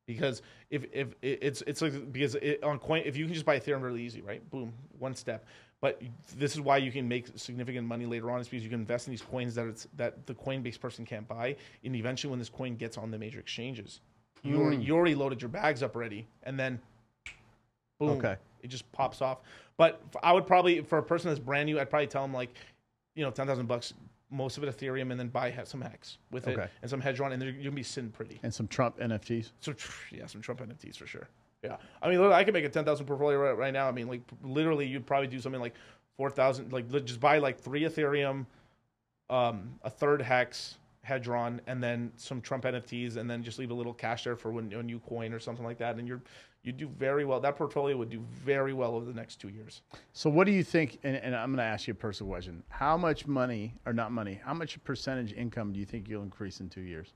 because 0.09 0.41
if 0.71 0.85
if 0.91 1.09
it's 1.21 1.61
it's 1.67 1.83
like 1.83 2.11
because 2.11 2.33
it, 2.33 2.63
on 2.63 2.79
coin 2.79 3.03
if 3.05 3.15
you 3.15 3.25
can 3.25 3.33
just 3.35 3.45
buy 3.45 3.59
ethereum 3.59 3.83
really 3.83 4.01
easy 4.01 4.21
right? 4.21 4.47
Boom 4.49 4.73
one 4.97 5.13
step. 5.13 5.45
But 5.81 6.01
this 6.35 6.55
is 6.55 6.61
why 6.61 6.77
you 6.77 6.91
can 6.91 7.07
make 7.07 7.27
significant 7.35 7.87
money 7.87 8.07
later 8.07 8.31
on 8.31 8.41
is 8.41 8.49
because 8.49 8.63
you 8.63 8.71
can 8.71 8.79
invest 8.79 9.07
in 9.07 9.11
these 9.11 9.21
coins 9.21 9.53
that 9.53 9.67
it's 9.67 9.87
that 9.97 10.25
the 10.25 10.33
coinbase 10.33 10.79
person 10.79 11.05
can't 11.05 11.27
buy. 11.27 11.55
And 11.85 11.95
eventually 11.95 12.31
when 12.31 12.39
this 12.39 12.49
coin 12.49 12.75
gets 12.75 12.97
on 12.97 13.11
the 13.11 13.19
major 13.19 13.39
exchanges 13.39 14.01
you 14.41 14.59
already 14.59 14.77
hmm. 14.77 14.81
you 14.81 14.95
already 14.95 15.15
loaded 15.15 15.43
your 15.43 15.49
bags 15.49 15.83
up 15.83 15.95
already. 15.95 16.25
And 16.41 16.59
then 16.59 16.79
boom 17.99 18.09
Okay. 18.17 18.35
it 18.63 18.69
just 18.69 18.91
pops 18.91 19.21
off. 19.21 19.41
But 19.77 20.01
I 20.23 20.33
would 20.33 20.47
probably 20.47 20.81
for 20.81 20.97
a 20.97 21.03
person 21.03 21.29
that's 21.29 21.39
brand 21.39 21.67
new 21.67 21.79
i'd 21.79 21.89
probably 21.89 22.07
tell 22.07 22.23
them 22.23 22.33
like 22.33 22.49
you 23.15 23.23
know 23.23 23.29
10000 23.29 23.67
bucks 23.67 23.93
most 24.31 24.57
of 24.57 24.63
it 24.63 24.75
ethereum 24.77 25.11
and 25.11 25.19
then 25.19 25.27
buy 25.27 25.53
some 25.63 25.81
hex 25.81 26.17
with 26.31 26.47
it 26.47 26.57
and 26.81 26.89
some 26.89 27.01
hedron 27.01 27.33
and 27.33 27.41
you're 27.41 27.51
gonna 27.53 27.71
be 27.71 27.83
sitting 27.83 28.11
pretty 28.11 28.39
And 28.43 28.53
some 28.53 28.67
Trump 28.67 28.99
NFTs. 28.99 29.51
so 29.59 29.73
yeah, 30.11 30.25
some 30.27 30.41
Trump 30.41 30.61
NFTs 30.61 30.97
for 30.97 31.07
sure. 31.07 31.27
Yeah, 31.63 31.75
I 32.01 32.09
mean, 32.09 32.21
I 32.21 32.43
could 32.43 32.53
make 32.53 32.63
a 32.63 32.69
ten 32.69 32.85
thousand 32.85 33.05
portfolio 33.05 33.37
right, 33.37 33.57
right 33.57 33.73
now. 33.73 33.87
I 33.87 33.91
mean, 33.91 34.07
like 34.07 34.21
literally, 34.43 34.85
you'd 34.87 35.05
probably 35.05 35.27
do 35.27 35.39
something 35.41 35.59
like 35.59 35.73
four 36.15 36.29
thousand. 36.29 36.71
Like 36.71 36.89
just 37.03 37.19
buy 37.19 37.39
like 37.39 37.59
three 37.59 37.81
Ethereum, 37.81 38.45
um, 39.29 39.77
a 39.83 39.89
third 39.89 40.21
Hex, 40.21 40.77
Hedron, 41.09 41.59
and 41.67 41.81
then 41.83 42.11
some 42.15 42.41
Trump 42.41 42.63
NFTs, 42.65 43.17
and 43.17 43.29
then 43.29 43.43
just 43.43 43.57
leave 43.59 43.71
a 43.71 43.73
little 43.73 43.93
cash 43.93 44.23
there 44.23 44.35
for 44.35 44.51
when 44.51 44.71
a 44.71 44.83
new 44.83 44.99
coin 44.99 45.33
or 45.33 45.39
something 45.39 45.65
like 45.65 45.77
that. 45.79 45.97
And 45.97 46.07
you're 46.07 46.21
you 46.61 46.71
do 46.73 46.87
very 46.89 47.23
well. 47.25 47.39
That 47.39 47.55
portfolio 47.55 47.95
would 47.97 48.09
do 48.09 48.19
very 48.43 48.73
well 48.73 48.95
over 48.95 49.05
the 49.05 49.13
next 49.13 49.37
two 49.37 49.47
years. 49.47 49.81
So, 50.11 50.29
what 50.29 50.45
do 50.45 50.51
you 50.51 50.63
think? 50.63 50.99
And, 51.03 51.15
and 51.15 51.35
I'm 51.35 51.49
going 51.49 51.57
to 51.57 51.63
ask 51.63 51.87
you 51.87 51.93
a 51.93 51.95
personal 51.95 52.31
question: 52.31 52.63
How 52.69 52.97
much 52.97 53.25
money, 53.27 53.75
or 53.85 53.93
not 53.93 54.11
money? 54.11 54.39
How 54.43 54.53
much 54.53 54.81
percentage 54.83 55.33
income 55.33 55.71
do 55.71 55.79
you 55.79 55.85
think 55.85 56.09
you'll 56.09 56.23
increase 56.23 56.59
in 56.59 56.69
two 56.69 56.81
years? 56.81 57.13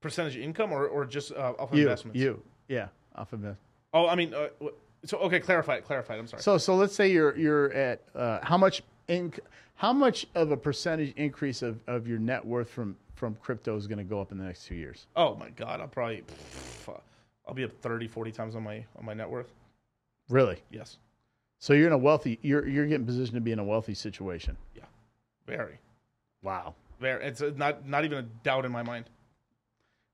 Percentage 0.00 0.36
income 0.36 0.72
or 0.72 0.86
or 0.86 1.04
just 1.04 1.32
uh, 1.32 1.54
off 1.58 1.70
You, 1.72 1.82
investments. 1.82 2.20
you, 2.20 2.42
yeah, 2.68 2.88
off 3.16 3.32
of 3.32 3.44
it. 3.44 3.56
Oh, 3.94 4.06
I 4.06 4.14
mean, 4.14 4.34
uh, 4.34 4.48
so 5.04 5.18
okay, 5.20 5.40
clarify 5.40 5.76
it. 5.76 5.84
Clarify 5.84 6.14
it. 6.14 6.18
I'm 6.18 6.26
sorry. 6.26 6.42
So, 6.42 6.58
so 6.58 6.76
let's 6.76 6.94
say 6.94 7.10
you're 7.10 7.36
you're 7.36 7.72
at 7.72 8.02
uh, 8.14 8.40
how 8.42 8.58
much 8.58 8.82
inc- 9.08 9.38
how 9.74 9.92
much 9.92 10.26
of 10.34 10.50
a 10.50 10.56
percentage 10.56 11.14
increase 11.16 11.62
of, 11.62 11.80
of 11.86 12.06
your 12.06 12.18
net 12.18 12.44
worth 12.44 12.70
from 12.70 12.96
from 13.14 13.34
crypto 13.42 13.76
is 13.76 13.88
going 13.88 13.98
to 13.98 14.04
go 14.04 14.20
up 14.20 14.30
in 14.30 14.38
the 14.38 14.44
next 14.44 14.66
two 14.66 14.74
years? 14.74 15.06
oh 15.16 15.34
my 15.34 15.50
God, 15.50 15.80
I'll 15.80 15.88
probably 15.88 16.22
pff, 16.86 17.00
I'll 17.46 17.54
be 17.54 17.64
up 17.64 17.72
30, 17.80 18.06
40 18.08 18.30
times 18.32 18.54
on 18.54 18.62
my 18.62 18.84
on 18.96 19.04
my 19.04 19.14
net 19.14 19.28
worth. 19.28 19.50
Really? 20.28 20.58
Yes. 20.70 20.98
So 21.58 21.72
you're 21.72 21.86
in 21.88 21.92
a 21.92 21.98
wealthy 21.98 22.38
you're 22.42 22.66
you're 22.68 22.86
getting 22.86 23.06
positioned 23.06 23.34
to 23.34 23.40
be 23.40 23.52
in 23.52 23.58
a 23.58 23.64
wealthy 23.64 23.94
situation. 23.94 24.56
Yeah, 24.76 24.84
very, 25.46 25.78
Wow. 26.42 26.74
very. 27.00 27.24
It's 27.24 27.42
not 27.56 27.86
not 27.88 28.04
even 28.04 28.18
a 28.18 28.22
doubt 28.44 28.64
in 28.64 28.70
my 28.72 28.82
mind. 28.82 29.06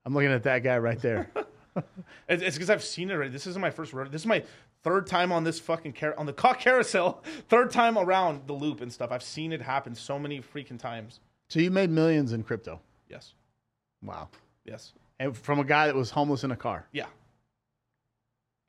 I'm 0.07 0.15
looking 0.15 0.31
at 0.33 0.43
that 0.45 0.63
guy 0.63 0.79
right 0.79 1.01
there. 1.01 1.31
It's 2.29 2.55
because 2.57 2.71
I've 2.71 2.83
seen 2.85 3.11
it 3.11 3.15
already. 3.15 3.31
This 3.31 3.47
isn't 3.47 3.61
my 3.61 3.71
first 3.71 3.93
rodeo. 3.93 4.11
This 4.11 4.23
is 4.23 4.27
my 4.27 4.43
third 4.83 5.07
time 5.07 5.33
on 5.33 5.45
this 5.45 5.59
fucking 5.61 5.93
car- 5.95 6.15
on 6.19 6.27
the 6.27 6.33
cock 6.45 6.61
carousel. 6.61 7.23
Third 7.49 7.71
time 7.71 7.99
around 7.99 8.47
the 8.47 8.53
loop 8.53 8.81
and 8.81 8.93
stuff. 8.93 9.11
I've 9.11 9.23
seen 9.23 9.53
it 9.53 9.61
happen 9.61 9.95
so 9.95 10.19
many 10.19 10.41
freaking 10.41 10.79
times. 10.79 11.21
so 11.49 11.61
you 11.61 11.71
made 11.71 11.91
millions 11.91 12.33
in 12.33 12.43
crypto. 12.43 12.81
Yes, 13.09 13.35
Wow. 14.03 14.29
yes, 14.65 14.93
And 15.19 15.37
from 15.37 15.59
a 15.59 15.65
guy 15.65 15.87
that 15.87 15.95
was 15.95 16.11
homeless 16.11 16.45
in 16.45 16.51
a 16.51 16.57
car. 16.57 16.87
yeah. 16.93 17.07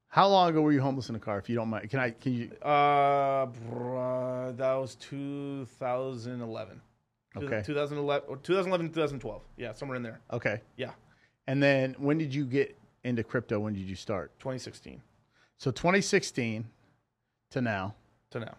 How 0.08 0.27
long 0.30 0.50
ago 0.50 0.61
were 0.61 0.72
you 0.72 0.80
homeless 0.82 1.09
in 1.09 1.16
a 1.16 1.19
car? 1.19 1.38
If 1.40 1.50
you 1.50 1.56
don't 1.56 1.67
mind, 1.69 1.90
can 1.90 2.00
I? 2.00 2.11
Can 2.11 2.34
you? 2.34 2.51
Uh, 2.61 3.48
bruh, 3.48 4.56
that 4.56 4.74
was 4.75 4.95
2011. 4.95 6.80
Okay. 7.38 7.61
2011, 7.66 8.30
or 8.30 8.38
2011, 8.38 8.90
2012. 8.93 9.42
Yeah, 9.58 9.74
somewhere 9.74 9.98
in 9.98 10.03
there. 10.03 10.22
Okay. 10.32 10.61
Yeah, 10.77 10.92
And 11.48 11.61
then 11.61 11.95
when 11.98 12.17
did 12.17 12.34
you 12.34 12.45
get 12.45 12.77
into 13.06 13.24
crypto? 13.24 13.59
When 13.59 13.74
did 13.74 13.84
you 13.88 13.95
start? 13.95 14.32
2016 14.40 15.01
So 15.58 15.72
2016 15.72 16.66
to 17.51 17.61
now. 17.61 17.95
to 18.32 18.40
now. 18.40 18.56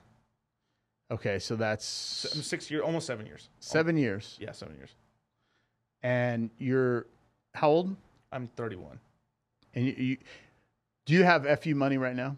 Okay, 1.10 1.39
so 1.39 1.55
that's 1.57 1.84
Six 1.84 2.70
years, 2.70 2.83
almost 2.83 3.07
seven 3.07 3.26
years. 3.26 3.49
seven 3.60 3.97
years. 3.97 4.36
Yeah, 4.41 4.52
seven 4.52 4.76
years. 4.76 4.94
And 6.02 6.50
you're 6.58 7.07
how 7.55 7.68
old? 7.70 7.97
I'm 8.33 8.49
31. 8.57 8.99
And 9.75 9.86
you, 9.86 9.92
you 9.92 10.16
do 11.07 11.15
you 11.15 11.23
have 11.25 11.47
FU 11.60 11.75
money 11.75 11.99
right 11.99 12.16
now? 12.16 12.36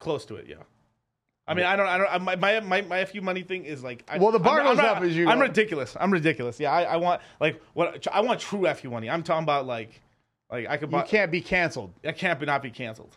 Close 0.00 0.24
to 0.26 0.36
it, 0.36 0.46
yeah. 0.48 0.56
I 1.46 1.54
mean, 1.54 1.66
I 1.66 1.76
don't, 1.76 1.86
I 1.86 1.98
don't. 1.98 2.22
My 2.22 2.36
my 2.36 2.60
my, 2.60 2.80
my 2.82 3.04
FU 3.04 3.20
money 3.20 3.42
thing 3.42 3.64
is 3.64 3.82
like. 3.84 4.02
I, 4.08 4.18
Well, 4.18 4.32
the 4.32 4.38
bar 4.38 4.60
I'm, 4.60 4.66
goes 4.66 4.78
I'm 4.78 4.96
up 4.96 5.02
as 5.02 5.14
you 5.14 5.28
I'm 5.28 5.38
ridiculous. 5.38 5.94
I'm 5.98 6.10
ridiculous. 6.10 6.58
Yeah, 6.58 6.72
I, 6.72 6.82
I 6.84 6.96
want 6.96 7.20
like 7.38 7.60
what 7.74 8.06
I 8.10 8.20
want 8.22 8.40
true 8.40 8.66
FU 8.72 8.90
money. 8.90 9.10
I'm 9.10 9.22
talking 9.22 9.42
about 9.42 9.66
like, 9.66 10.00
like 10.50 10.66
I 10.68 10.78
could 10.78 10.90
buy. 10.90 11.02
You 11.02 11.08
can't 11.08 11.30
be 11.30 11.42
canceled. 11.42 11.92
I 12.04 12.12
can't 12.12 12.40
be 12.40 12.46
not 12.46 12.62
be 12.62 12.70
canceled. 12.70 13.14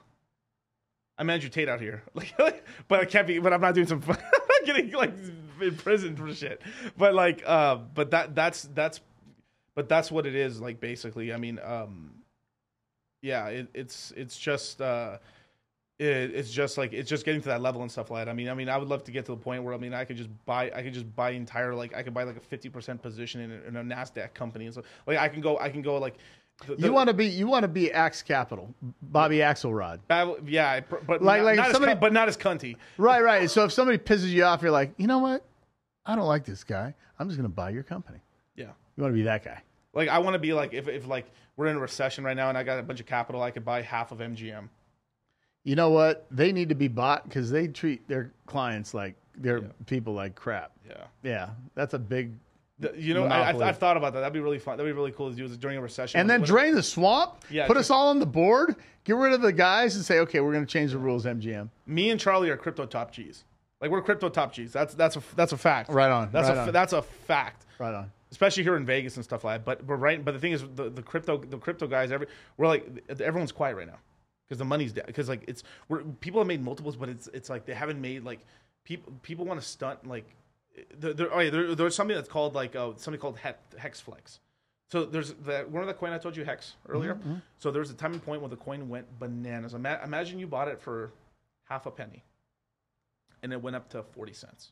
I'm 1.17 1.29
Andrew 1.29 1.49
Tate 1.49 1.69
out 1.69 1.79
here, 1.79 2.03
like, 2.13 2.65
but 2.87 2.99
I 2.99 3.05
can't 3.05 3.25
be. 3.25 3.39
But 3.39 3.53
I'm 3.53 3.61
not 3.61 3.73
doing 3.73 3.87
some. 3.87 4.03
I'm 4.07 4.17
not 4.17 4.65
getting 4.65 4.91
like 4.91 5.13
in 5.61 5.75
prison 5.77 6.15
for 6.17 6.33
shit. 6.33 6.61
But 6.97 7.13
like, 7.13 7.43
uh, 7.45 7.75
but 7.75 8.11
that 8.11 8.35
that's 8.35 8.63
that's, 8.73 8.99
but 9.73 9.87
that's 9.87 10.11
what 10.11 10.25
it 10.25 10.35
is. 10.35 10.59
Like 10.59 10.81
basically, 10.81 11.31
I 11.31 11.37
mean, 11.37 11.59
um, 11.63 12.11
yeah, 13.21 13.47
it, 13.47 13.69
it's 13.73 14.11
it's 14.17 14.37
just. 14.37 14.81
uh 14.81 15.19
it, 15.99 16.05
it's 16.35 16.51
just 16.51 16.77
like 16.77 16.93
it's 16.93 17.09
just 17.09 17.25
getting 17.25 17.41
to 17.41 17.47
that 17.49 17.61
level 17.61 17.81
and 17.81 17.91
stuff 17.91 18.11
like 18.11 18.25
that. 18.25 18.29
I 18.29 18.33
mean, 18.33 18.49
I 18.49 18.53
mean, 18.53 18.69
I 18.69 18.77
would 18.77 18.87
love 18.87 19.03
to 19.05 19.11
get 19.11 19.25
to 19.25 19.31
the 19.31 19.37
point 19.37 19.63
where 19.63 19.73
I 19.73 19.77
mean, 19.77 19.93
I 19.93 20.05
could 20.05 20.17
just 20.17 20.29
buy, 20.45 20.71
I 20.75 20.83
could 20.83 20.93
just 20.93 21.13
buy 21.15 21.31
entire 21.31 21.73
like 21.73 21.95
I 21.95 22.03
could 22.03 22.13
buy 22.13 22.23
like 22.23 22.37
a 22.37 22.41
fifty 22.41 22.69
percent 22.69 23.01
position 23.01 23.41
in 23.41 23.51
a, 23.51 23.67
in 23.67 23.75
a 23.91 23.95
Nasdaq 23.95 24.33
company 24.33 24.65
and 24.65 24.75
so 24.75 24.83
like 25.07 25.17
I 25.17 25.27
can 25.27 25.41
go, 25.41 25.57
I 25.59 25.69
can 25.69 25.81
go 25.81 25.97
like. 25.97 26.15
the- 26.67 26.75
the- 26.75 26.87
You 26.87 26.93
want 26.93 27.07
to 27.07 27.13
be 27.13 27.25
you 27.25 27.47
want 27.47 27.63
to 27.63 27.67
be 27.67 27.91
Axe 27.91 28.21
Capital, 28.21 28.73
Bobby 29.01 29.37
Axelrod. 29.37 29.99
Bab- 30.07 30.47
yeah, 30.47 30.81
but 31.07 31.21
Like- 31.23 31.39
not, 31.39 31.45
like 31.45 31.57
not 31.57 31.71
somebody- 31.71 31.95
but 31.99 32.13
not 32.13 32.27
as 32.27 32.37
cunty. 32.37 32.75
Right, 32.97 33.23
right. 33.23 33.49
So 33.49 33.63
if 33.65 33.71
somebody 33.71 33.97
pisses 33.97 34.29
you 34.29 34.43
off, 34.43 34.61
you're 34.61 34.71
like, 34.71 34.93
you 34.97 35.07
know 35.07 35.19
what? 35.19 35.43
I 36.05 36.15
don't 36.15 36.27
like 36.27 36.45
this 36.45 36.63
guy. 36.63 36.93
I'm 37.19 37.27
just 37.27 37.37
going 37.39 37.49
to 37.49 37.53
buy 37.55 37.71
your 37.71 37.83
company. 37.83 38.19
Yeah. 38.55 38.65
You 38.95 39.01
want 39.03 39.13
to 39.13 39.17
be 39.17 39.23
that 39.23 39.43
guy. 39.43 39.61
Like 39.93 40.09
I 40.09 40.19
want 40.19 40.35
to 40.35 40.39
be 40.39 40.53
like 40.53 40.73
if 40.73 40.87
if 40.87 41.07
like 41.07 41.25
we're 41.55 41.67
in 41.67 41.75
a 41.75 41.79
recession 41.79 42.23
right 42.23 42.37
now 42.37 42.49
and 42.49 42.57
I 42.57 42.61
got 42.63 42.77
a 42.79 42.83
bunch 42.83 42.99
of 42.99 43.07
capital, 43.07 43.41
I 43.41 43.49
could 43.49 43.65
buy 43.65 43.81
half 43.81 44.11
of 44.11 44.19
MGM. 44.19 44.69
You 45.67 45.75
know 45.75 45.89
what? 45.89 46.25
They 46.31 46.53
need 46.53 46.69
to 46.69 46.75
be 46.75 46.87
bought 46.87 47.25
because 47.25 47.51
they 47.51 47.67
treat 47.67 48.07
their 48.07 48.31
clients 48.45 48.93
like 48.93 49.15
their 49.35 49.59
Yeah. 49.59 49.67
people 49.85 50.13
like 50.13 50.33
crap. 50.33 50.71
Yeah. 50.87 51.03
Yeah, 51.23 51.49
that's 51.75 51.93
a 51.93 51.99
big. 51.99 52.31
The- 52.79 52.93
you 52.95 53.13
know, 53.13 53.25
I, 53.25 53.49
I've, 53.49 53.61
I've 53.61 53.77
thought 53.77 53.97
about 53.97 54.13
that. 54.13 54.21
That'd 54.21 54.31
be 54.31 54.39
really 54.39 54.59
fun. 54.59 54.77
That'd 54.77 54.89
be 54.89 54.95
really 54.95 55.11
cool 55.11 55.29
to 55.29 55.35
do 55.35 55.45
during 55.57 55.77
a 55.77 55.81
recession. 55.81 56.21
And 56.21 56.29
then 56.29 56.39
When- 56.39 56.47
drain 56.47 56.73
the 56.75 56.81
swamp. 56.83 57.43
Yeah, 57.49 57.67
put 57.67 57.75
us 57.75 57.89
all 57.89 58.07
on 58.07 58.19
the 58.19 58.25
board. 58.25 58.77
Get 59.03 59.17
rid 59.17 59.33
of 59.33 59.41
the 59.41 59.51
guys 59.51 59.97
and 59.97 60.05
say, 60.05 60.19
okay, 60.19 60.39
we're 60.39 60.53
going 60.53 60.65
to 60.65 60.71
change 60.71 60.91
the 60.93 60.99
rules. 60.99 61.25
MGM. 61.25 61.67
me 61.85 62.11
and 62.11 62.19
Charlie 62.19 62.49
are 62.49 62.55
crypto 62.55 62.85
top 62.85 63.11
G's. 63.11 63.43
Like 63.81 63.91
we're 63.91 64.01
crypto 64.01 64.29
top 64.29 64.53
G's. 64.53 64.71
That's 64.71 64.93
that's 64.93 65.17
a 65.17 65.21
that's 65.35 65.51
a 65.51 65.57
fact. 65.57 65.89
Right 65.91 66.09
on, 66.09 66.29
That's 66.31 66.47
right 66.47 66.57
a 66.57 66.61
on. 66.61 66.71
that's 66.71 66.93
a 66.93 67.01
fact. 67.01 67.65
Right 67.77 67.93
on. 67.93 68.09
Especially 68.31 68.63
here 68.63 68.77
in 68.77 68.85
Vegas 68.85 69.17
and 69.17 69.23
stuff 69.25 69.43
like 69.43 69.59
that. 69.59 69.65
But 69.65 69.85
but 69.85 69.95
right. 69.95 70.23
But 70.23 70.33
the 70.33 70.39
thing 70.39 70.53
is, 70.53 70.63
the, 70.75 70.89
the 70.89 71.01
crypto 71.01 71.37
the 71.39 71.57
crypto 71.57 71.87
guys, 71.87 72.11
every 72.13 72.27
we're 72.55 72.67
like 72.67 72.87
everyone's 73.19 73.51
quiet 73.51 73.75
right 73.75 73.87
now 73.87 73.99
because 74.47 74.59
the 74.59 74.65
money's. 74.65 74.93
Because 74.93 75.29
like 75.29 75.43
it's 75.47 75.63
we're 75.89 76.03
people 76.03 76.39
have 76.39 76.47
made 76.47 76.63
multiples, 76.63 76.95
but 76.95 77.09
it's 77.09 77.27
it's 77.33 77.49
like 77.49 77.65
they 77.65 77.73
haven't 77.73 77.99
made 77.99 78.23
like 78.23 78.39
people 78.83 79.13
people 79.21 79.45
want 79.45 79.59
to 79.59 79.65
stunt 79.67 80.07
like 80.07 80.25
there, 80.97 81.13
there, 81.13 81.33
oh 81.33 81.39
yeah, 81.39 81.49
there, 81.49 81.75
there's 81.75 81.95
something 81.95 82.15
that's 82.15 82.29
called 82.29 82.53
like 82.55 82.75
uh, 82.75 82.91
something 82.97 83.19
called 83.19 83.37
hex, 83.37 83.59
hex 83.77 83.99
flex. 83.99 84.39
So 84.89 85.03
there's 85.03 85.33
that 85.45 85.69
one 85.69 85.81
of 85.81 85.87
the 85.87 85.93
coin 85.93 86.13
I 86.13 86.17
told 86.17 86.37
you 86.37 86.45
hex 86.45 86.75
earlier. 86.87 87.17
So 87.59 87.71
there 87.71 87.81
was 87.81 87.91
a 87.91 87.93
time 87.95 88.13
and 88.13 88.23
point 88.23 88.41
when 88.41 88.49
the 88.51 88.57
coin 88.57 88.87
went 88.87 89.19
bananas. 89.19 89.73
Ima- 89.73 89.99
imagine 90.03 90.39
you 90.39 90.47
bought 90.47 90.67
it 90.67 90.79
for 90.79 91.11
half 91.65 91.85
a 91.85 91.91
penny, 91.91 92.23
and 93.43 93.51
it 93.51 93.61
went 93.61 93.75
up 93.75 93.89
to 93.89 94.03
forty 94.03 94.33
cents. 94.33 94.71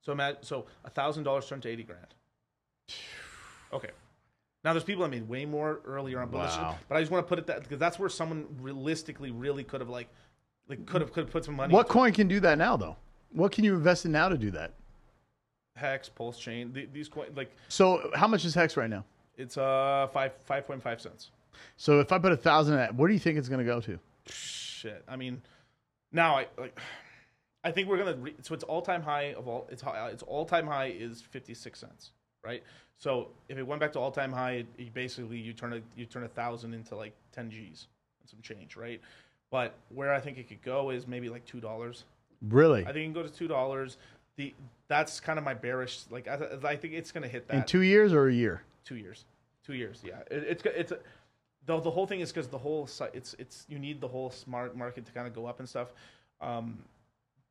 So 0.00 0.12
imagine 0.12 0.42
so 0.42 0.66
a 0.84 0.90
thousand 0.90 1.24
dollars 1.24 1.46
turned 1.46 1.62
to 1.62 1.68
eighty 1.68 1.84
grand. 1.84 2.06
Okay. 3.74 3.88
Now 4.64 4.72
there's 4.72 4.84
people 4.84 5.02
that 5.02 5.10
made 5.10 5.28
way 5.28 5.44
more 5.44 5.80
earlier 5.84 6.20
on, 6.20 6.28
but, 6.28 6.38
Wow. 6.38 6.76
but 6.88 6.96
I 6.96 7.00
just 7.00 7.10
want 7.10 7.24
to 7.26 7.28
put 7.28 7.38
it 7.38 7.46
that 7.46 7.62
because 7.62 7.78
that's 7.78 7.98
where 7.98 8.08
someone 8.08 8.46
realistically 8.60 9.30
really 9.30 9.64
could 9.64 9.80
have 9.80 9.90
like, 9.90 10.08
like 10.68 10.86
could 10.86 11.00
have 11.00 11.12
could 11.12 11.24
have 11.24 11.32
put 11.32 11.44
some 11.44 11.54
money. 11.56 11.72
What 11.74 11.80
into 11.86 11.92
coin 11.92 12.12
can 12.12 12.28
do 12.28 12.38
that 12.40 12.58
now, 12.58 12.76
though? 12.76 12.96
What 13.32 13.50
can 13.52 13.64
you 13.64 13.74
invest 13.74 14.04
in 14.04 14.12
now 14.12 14.28
to 14.28 14.38
do 14.38 14.50
that? 14.52 14.72
Hex, 15.74 16.08
Pulse 16.08 16.38
Chain, 16.38 16.72
the, 16.72 16.86
these 16.92 17.08
coin 17.08 17.28
like 17.34 17.50
So, 17.68 18.10
how 18.14 18.28
much 18.28 18.44
is 18.44 18.54
Hex 18.54 18.76
right 18.76 18.90
now? 18.90 19.04
it's 19.36 19.56
uh 19.56 20.06
five 20.12 20.32
five 20.44 20.66
point 20.66 20.82
five 20.82 21.00
cents. 21.00 21.30
So, 21.76 22.00
if 22.00 22.12
I 22.12 22.18
put 22.18 22.32
a 22.32 22.36
thousand 22.36 22.78
at, 22.78 22.94
what 22.94 23.08
do 23.08 23.14
you 23.14 23.18
think 23.18 23.38
it's 23.38 23.48
going 23.48 23.58
to 23.58 23.64
go 23.64 23.80
to? 23.80 23.98
Shit, 24.26 25.02
I 25.08 25.16
mean, 25.16 25.42
now 26.12 26.36
I 26.36 26.46
like. 26.58 26.78
I 27.64 27.70
think 27.70 27.88
we're 27.88 27.98
gonna. 27.98 28.16
Re- 28.16 28.34
so 28.42 28.54
it's 28.54 28.64
all 28.64 28.82
time 28.82 29.02
high 29.02 29.34
of 29.34 29.48
all. 29.48 29.66
It's 29.70 29.82
hi- 29.82 30.08
its 30.10 30.22
all 30.22 30.44
time 30.44 30.66
high 30.66 30.86
is 30.96 31.22
fifty 31.22 31.54
six 31.54 31.78
cents, 31.80 32.10
right? 32.44 32.62
So 32.98 33.28
if 33.48 33.58
it 33.58 33.62
went 33.62 33.80
back 33.80 33.92
to 33.94 33.98
all 33.98 34.10
time 34.10 34.32
high, 34.32 34.64
you 34.78 34.90
basically 34.92 35.38
you 35.38 35.52
turn 35.52 35.72
a 35.72 35.80
you 35.96 36.06
turn 36.06 36.24
a 36.24 36.28
thousand 36.28 36.74
into 36.74 36.96
like 36.96 37.14
ten 37.32 37.50
G's 37.50 37.86
and 38.20 38.30
some 38.30 38.40
change, 38.42 38.76
right? 38.76 39.00
But 39.50 39.74
where 39.94 40.12
I 40.12 40.20
think 40.20 40.38
it 40.38 40.48
could 40.48 40.62
go 40.62 40.90
is 40.90 41.06
maybe 41.06 41.28
like 41.28 41.44
two 41.44 41.60
dollars. 41.60 42.04
Really? 42.48 42.82
I 42.82 42.86
think 42.86 42.98
you 42.98 43.04
can 43.04 43.12
go 43.12 43.22
to 43.22 43.32
two 43.32 43.48
dollars. 43.48 43.96
The 44.36 44.54
that's 44.88 45.20
kind 45.20 45.38
of 45.38 45.44
my 45.44 45.54
bearish. 45.54 46.04
Like 46.10 46.28
I, 46.28 46.36
th- 46.36 46.64
I 46.64 46.76
think 46.76 46.94
it's 46.94 47.12
gonna 47.12 47.28
hit 47.28 47.48
that 47.48 47.56
in 47.56 47.64
two 47.64 47.82
years 47.82 48.12
or 48.12 48.28
a 48.28 48.32
year? 48.32 48.62
two 48.84 48.96
years 48.96 49.24
two 49.64 49.74
years 49.74 50.02
yeah 50.04 50.18
it, 50.30 50.44
it's 50.48 50.62
it's 50.64 50.92
the 51.66 51.78
whole 51.78 52.06
thing 52.06 52.20
is 52.20 52.32
because 52.32 52.48
the 52.48 52.58
whole 52.58 52.88
it's 53.14 53.36
it's 53.38 53.64
you 53.68 53.78
need 53.78 54.00
the 54.00 54.08
whole 54.08 54.30
smart 54.30 54.76
market 54.76 55.06
to 55.06 55.12
kind 55.12 55.26
of 55.26 55.34
go 55.34 55.46
up 55.46 55.60
and 55.60 55.68
stuff 55.68 55.92
um 56.40 56.78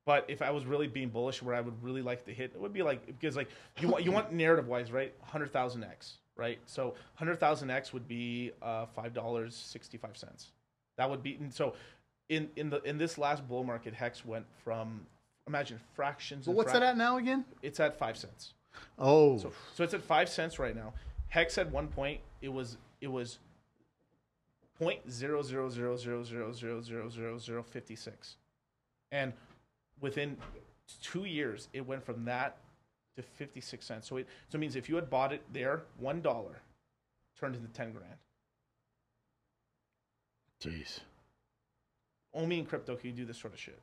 but 0.06 0.26
if 0.28 0.42
i 0.42 0.50
was 0.52 0.66
really 0.66 0.88
being 0.88 1.10
bullish 1.10 1.42
where 1.42 1.56
i 1.56 1.62
would 1.62 1.82
really 1.84 2.02
like 2.02 2.24
to 2.26 2.34
hit 2.34 2.52
it 2.56 2.60
would 2.60 2.74
be 2.74 2.82
like 2.82 3.06
because 3.06 3.36
like 3.36 3.50
you 3.80 3.88
want 3.88 4.04
you 4.06 4.12
want 4.12 4.32
narrative 4.34 4.68
wise 4.68 4.92
right? 4.92 5.14
100000x 5.32 6.14
right? 6.38 6.60
So 6.66 6.96
100000x 7.20 7.94
would 7.94 8.08
be 8.08 8.52
uh 8.62 8.86
five 8.88 9.14
dollars 9.14 9.56
65 9.56 10.18
cents. 10.18 10.52
That 10.98 11.10
would 11.10 11.22
be 11.22 11.36
and 11.36 11.54
so 11.54 11.74
in 12.30 12.50
in 12.56 12.70
the 12.70 12.82
in 12.84 12.98
this 12.98 13.18
last 13.18 13.48
bull 13.48 13.64
market 13.64 13.94
hex 13.94 14.26
went 14.26 14.46
from 14.64 15.06
imagine 15.48 15.80
fractions 15.94 16.46
But 16.46 16.56
what's 16.56 16.70
frac- 16.72 16.76
that 16.76 16.84
at 16.84 16.98
now 16.98 17.18
again? 17.18 17.46
it's 17.62 17.80
at 17.80 17.98
five 18.00 18.18
cents. 18.18 18.54
Oh, 18.98 19.38
so, 19.38 19.52
so 19.76 19.84
it's 19.84 19.94
at 19.94 20.02
five 20.02 20.30
cents 20.30 20.58
right 20.58 20.76
now. 20.76 20.94
Hex 21.28 21.58
at 21.58 21.70
one 21.72 21.88
point 21.90 22.22
it 22.42 22.52
was 22.52 22.78
it 23.02 23.08
was 23.12 23.38
point 24.80 25.00
zero 25.12 25.42
zero 25.44 25.70
zero 25.70 25.96
zero 25.98 26.24
zero 26.24 26.52
zero 26.54 26.82
zero 26.82 27.10
zero 27.10 27.38
zero 27.38 27.64
fifty 27.64 27.96
six, 27.96 28.38
and 29.12 29.34
within 30.02 30.38
two 31.02 31.26
years 31.26 31.70
it 31.74 31.86
went 31.86 32.04
from 32.04 32.26
that 32.26 32.58
to 33.16 33.22
fifty 33.22 33.62
six 33.62 33.86
cents. 33.86 34.08
So 34.08 34.18
it 34.18 34.28
so 34.50 34.58
it 34.58 34.60
means 34.62 34.76
if 34.76 34.90
you 34.90 34.96
had 34.96 35.10
bought 35.10 35.34
it 35.34 35.42
there, 35.54 35.84
one 36.00 36.22
dollar 36.22 36.62
turned 37.40 37.56
into 37.56 37.68
ten 37.70 37.92
grand. 37.92 38.16
jeez. 40.62 41.00
Only 42.34 42.60
in 42.60 42.66
crypto 42.66 42.96
can 42.96 43.10
you 43.10 43.16
do 43.16 43.26
this 43.26 43.38
sort 43.38 43.54
of 43.54 43.60
shit. 43.60 43.80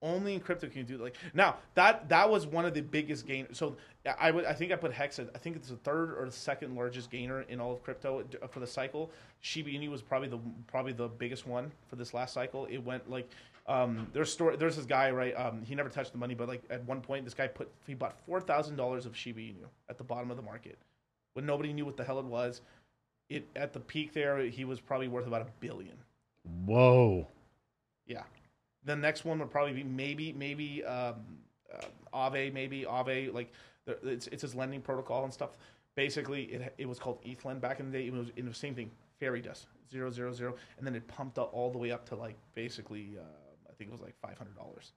Only 0.00 0.34
in 0.34 0.40
crypto 0.40 0.68
can 0.68 0.78
you 0.78 0.84
do 0.84 0.98
like 0.98 1.16
now 1.32 1.56
that 1.74 2.08
that 2.08 2.28
was 2.28 2.46
one 2.46 2.64
of 2.64 2.74
the 2.74 2.80
biggest 2.80 3.26
gainers. 3.26 3.56
So 3.56 3.76
I 4.18 4.32
would 4.32 4.44
I 4.46 4.52
think 4.52 4.72
I 4.72 4.76
put 4.76 4.92
Hex. 4.92 5.20
I 5.20 5.38
think 5.38 5.54
it's 5.54 5.68
the 5.68 5.76
third 5.76 6.14
or 6.18 6.26
the 6.26 6.32
second 6.32 6.74
largest 6.74 7.10
gainer 7.10 7.42
in 7.42 7.60
all 7.60 7.72
of 7.72 7.82
crypto 7.84 8.24
for 8.50 8.58
the 8.58 8.66
cycle. 8.66 9.12
Shiba 9.42 9.70
Inu 9.70 9.90
was 9.90 10.02
probably 10.02 10.28
the 10.28 10.40
probably 10.66 10.92
the 10.92 11.08
biggest 11.08 11.46
one 11.46 11.70
for 11.88 11.96
this 11.96 12.14
last 12.14 12.34
cycle. 12.34 12.66
It 12.66 12.78
went 12.78 13.08
like 13.08 13.30
um, 13.66 14.08
there's 14.12 14.32
story. 14.32 14.56
There's 14.56 14.76
this 14.76 14.86
guy 14.86 15.10
right. 15.10 15.34
Um, 15.34 15.62
he 15.62 15.74
never 15.74 15.88
touched 15.88 16.12
the 16.12 16.18
money, 16.18 16.34
but 16.34 16.48
like 16.48 16.62
at 16.70 16.84
one 16.84 17.00
point 17.00 17.24
this 17.24 17.34
guy 17.34 17.46
put 17.46 17.70
he 17.86 17.94
bought 17.94 18.18
four 18.26 18.40
thousand 18.40 18.76
dollars 18.76 19.06
of 19.06 19.16
Shiba 19.16 19.40
Inu 19.40 19.66
at 19.88 19.98
the 19.98 20.04
bottom 20.04 20.30
of 20.30 20.36
the 20.36 20.42
market 20.42 20.78
when 21.34 21.46
nobody 21.46 21.72
knew 21.72 21.84
what 21.84 21.96
the 21.96 22.04
hell 22.04 22.18
it 22.18 22.24
was. 22.24 22.60
It 23.28 23.46
at 23.54 23.72
the 23.72 23.80
peak 23.80 24.12
there 24.12 24.38
he 24.40 24.64
was 24.64 24.80
probably 24.80 25.08
worth 25.08 25.26
about 25.26 25.42
a 25.42 25.46
billion. 25.60 25.96
Whoa. 26.66 27.28
Yeah. 28.06 28.24
The 28.84 28.96
next 28.96 29.24
one 29.24 29.38
would 29.38 29.50
probably 29.50 29.74
be 29.74 29.84
maybe 29.84 30.32
maybe 30.32 30.84
um, 30.84 31.16
uh, 31.72 31.84
Aave 32.12 32.52
maybe 32.52 32.84
Ave 32.84 33.30
like 33.30 33.52
the, 33.84 33.96
it's 34.02 34.26
it's 34.28 34.42
his 34.42 34.56
lending 34.56 34.80
protocol 34.80 35.22
and 35.22 35.32
stuff. 35.32 35.56
Basically, 35.94 36.44
it 36.44 36.74
it 36.78 36.88
was 36.88 36.98
called 36.98 37.22
ETHLend 37.22 37.60
back 37.60 37.78
in 37.78 37.92
the 37.92 37.98
day. 37.98 38.06
It 38.06 38.12
was 38.12 38.32
in 38.36 38.46
the 38.46 38.54
same 38.54 38.74
thing, 38.74 38.90
fairy 39.20 39.40
dust 39.40 39.66
zero 39.92 40.10
zero 40.10 40.32
zero, 40.32 40.54
and 40.78 40.86
then 40.86 40.96
it 40.96 41.06
pumped 41.06 41.38
up 41.38 41.50
all 41.52 41.70
the 41.70 41.78
way 41.78 41.92
up 41.92 42.08
to 42.08 42.16
like 42.16 42.36
basically 42.54 43.10
uh, 43.18 43.22
I 43.72 43.74
think 43.76 43.88
it 43.88 43.92
was 43.92 44.02
like 44.02 44.14
five 44.20 44.36
hundred 44.38 44.56
dollars. 44.56 44.92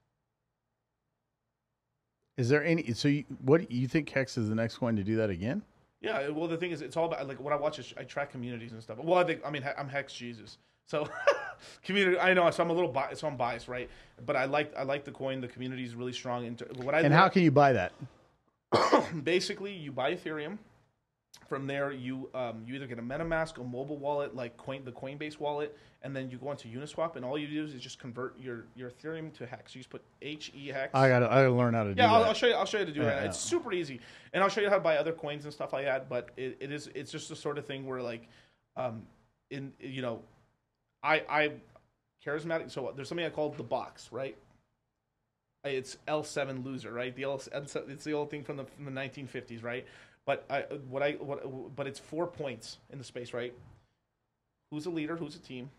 Is 2.36 2.48
there 2.50 2.62
any? 2.62 2.92
So, 2.92 3.08
you, 3.08 3.24
what 3.42 3.70
you 3.70 3.88
think 3.88 4.10
Hex 4.10 4.36
is 4.36 4.48
the 4.48 4.54
next 4.54 4.76
coin 4.76 4.94
to 4.96 5.02
do 5.02 5.16
that 5.16 5.30
again? 5.30 5.62
Yeah, 6.02 6.18
uh, 6.28 6.32
well, 6.34 6.46
the 6.46 6.58
thing 6.58 6.70
is, 6.70 6.82
it's 6.82 6.96
all 6.96 7.06
about 7.06 7.26
like 7.26 7.40
what 7.40 7.52
I 7.52 7.56
watch 7.56 7.78
is 7.78 7.94
I 7.96 8.04
track 8.04 8.30
communities 8.30 8.72
and 8.72 8.82
stuff. 8.82 8.98
Well, 8.98 9.18
I 9.18 9.24
think 9.24 9.40
I 9.44 9.50
mean 9.50 9.64
I'm 9.78 9.88
Hex 9.88 10.12
Jesus, 10.12 10.58
so 10.86 11.08
community. 11.82 12.18
I 12.18 12.34
know, 12.34 12.50
so 12.50 12.62
I'm 12.62 12.68
a 12.70 12.74
little 12.74 12.90
biased, 12.92 13.22
so 13.22 13.26
I'm 13.28 13.36
biased, 13.38 13.68
right? 13.68 13.88
But 14.26 14.36
I 14.36 14.44
like 14.44 14.76
I 14.76 14.82
like 14.82 15.04
the 15.04 15.12
coin. 15.12 15.40
The 15.40 15.48
community 15.48 15.84
is 15.84 15.94
really 15.94 16.12
strong. 16.12 16.44
Into 16.44 16.66
what 16.82 16.94
I 16.94 16.98
And 16.98 17.04
learned- 17.04 17.14
how 17.14 17.28
can 17.30 17.42
you 17.42 17.50
buy 17.50 17.72
that? 17.72 17.92
basically 19.24 19.72
you 19.72 19.92
buy 19.92 20.14
Ethereum. 20.14 20.58
From 21.48 21.66
there, 21.66 21.92
you 21.92 22.28
um, 22.34 22.62
you 22.66 22.74
either 22.74 22.86
get 22.86 22.98
a 22.98 23.02
MetaMask, 23.02 23.58
a 23.58 23.64
mobile 23.64 23.98
wallet 23.98 24.34
like 24.34 24.56
Coin 24.56 24.84
the 24.84 24.92
Coinbase 24.92 25.38
wallet, 25.38 25.76
and 26.02 26.14
then 26.14 26.30
you 26.30 26.38
go 26.38 26.50
into 26.50 26.68
Uniswap, 26.68 27.16
and 27.16 27.24
all 27.24 27.38
you 27.38 27.46
do 27.46 27.64
is 27.64 27.80
just 27.80 27.98
convert 27.98 28.38
your, 28.38 28.64
your 28.74 28.90
Ethereum 28.90 29.32
to 29.34 29.46
Hex. 29.46 29.74
You 29.74 29.80
just 29.80 29.90
put 29.90 30.02
H 30.22 30.52
E 30.54 30.68
Hex. 30.68 30.94
I 30.94 31.08
got 31.08 31.20
to 31.20 31.26
I 31.26 31.42
got 31.42 31.48
to 31.48 31.54
learn 31.54 31.74
how 31.74 31.84
to 31.84 31.94
do 31.94 32.00
yeah, 32.00 32.12
I'll. 32.12 32.24
I'll 32.24 32.34
show 32.34 32.46
you. 32.46 32.54
I'll 32.54 32.66
show 32.66 32.78
you 32.78 32.84
how 32.84 32.88
to 32.88 32.94
do 32.94 33.02
it. 33.02 33.06
Yeah, 33.06 33.24
It's 33.24 33.38
super 33.38 33.72
easy, 33.72 34.00
and 34.32 34.42
I'll 34.42 34.48
show 34.48 34.60
you 34.60 34.68
how 34.68 34.76
to 34.76 34.80
buy 34.80 34.96
other 34.96 35.12
coins 35.12 35.44
and 35.44 35.52
stuff 35.52 35.72
like 35.72 35.84
that. 35.84 36.08
But 36.08 36.30
it, 36.36 36.56
it 36.60 36.72
is 36.72 36.90
it's 36.94 37.12
just 37.12 37.28
the 37.28 37.36
sort 37.36 37.58
of 37.58 37.66
thing 37.66 37.86
where 37.86 38.02
like, 38.02 38.28
um, 38.76 39.02
in 39.50 39.72
you 39.80 40.02
know, 40.02 40.22
I 41.02 41.22
I 41.28 41.52
charismatic. 42.24 42.70
So 42.70 42.92
there's 42.96 43.08
something 43.08 43.26
I 43.26 43.30
call 43.30 43.50
the 43.50 43.62
box, 43.62 44.08
right? 44.10 44.36
It's 45.64 45.96
L7 46.06 46.64
loser, 46.64 46.92
right? 46.92 47.14
The 47.14 47.24
L 47.24 47.40
it's 47.52 48.04
the 48.04 48.12
old 48.12 48.30
thing 48.30 48.44
from 48.44 48.56
the 48.56 48.64
from 48.64 48.84
the 48.84 48.90
1950s, 48.90 49.62
right? 49.62 49.86
But 50.26 50.44
I 50.50 50.62
what 50.88 51.02
I 51.02 51.12
what 51.12 51.76
but 51.76 51.86
it's 51.86 52.00
four 52.00 52.26
points 52.26 52.78
in 52.90 52.98
the 52.98 53.04
space, 53.04 53.32
right? 53.32 53.54
Who's 54.70 54.86
a 54.86 54.90
leader? 54.90 55.16
Who's 55.16 55.36
a 55.36 55.38
team? 55.38 55.70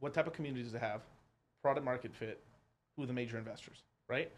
What 0.00 0.12
type 0.12 0.26
of 0.26 0.32
community 0.32 0.64
does 0.64 0.74
it 0.74 0.80
have? 0.80 1.02
Product 1.62 1.84
market 1.84 2.12
fit. 2.14 2.40
Who 2.96 3.04
are 3.04 3.06
the 3.06 3.12
major 3.12 3.38
investors, 3.38 3.78
right? 4.08 4.30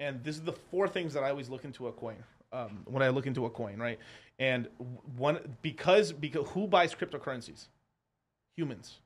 And 0.00 0.22
this 0.24 0.36
is 0.36 0.42
the 0.42 0.52
four 0.52 0.88
things 0.88 1.14
that 1.14 1.22
I 1.22 1.30
always 1.30 1.48
look 1.48 1.64
into 1.64 1.86
a 1.86 1.92
coin. 1.92 2.16
Um, 2.52 2.82
when 2.84 3.02
I 3.02 3.08
look 3.08 3.26
into 3.26 3.46
a 3.46 3.50
coin, 3.50 3.78
right? 3.78 3.98
And 4.38 4.68
one 5.16 5.38
because 5.62 6.12
because 6.12 6.48
who 6.50 6.66
buys 6.66 6.94
cryptocurrencies? 6.94 7.66
Humans. 8.56 8.98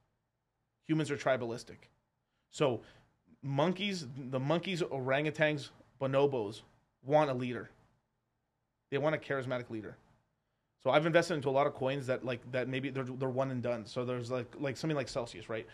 Humans 0.87 1.11
are 1.11 1.17
tribalistic. 1.17 1.77
So 2.51 2.81
monkeys, 3.43 4.07
the 4.17 4.41
monkeys, 4.41 4.83
orangutans, 4.83 5.69
bonobos 6.01 6.63
want 7.05 7.31
a 7.31 7.35
leader. 7.35 7.71
They 8.91 8.99
want 8.99 9.15
a 9.15 9.19
charismatic 9.19 9.71
leader. 9.71 9.97
So 10.83 10.91
I've 10.91 11.07
invested 11.07 11.35
into 11.35 11.49
a 11.49 11.51
lot 11.51 11.67
of 11.67 11.75
coins 11.75 12.07
that 12.07 12.25
like 12.25 12.41
that 12.53 12.69
maybe 12.69 12.91
they're 12.91 13.05
they're 13.05 13.29
one 13.29 13.51
and 13.51 13.63
done. 13.63 13.85
So 13.87 14.05
there's 14.05 14.31
like 14.31 14.47
like 14.59 14.77
something 14.77 14.97
like 14.97 15.09
Celsius, 15.09 15.49
right? 15.49 15.67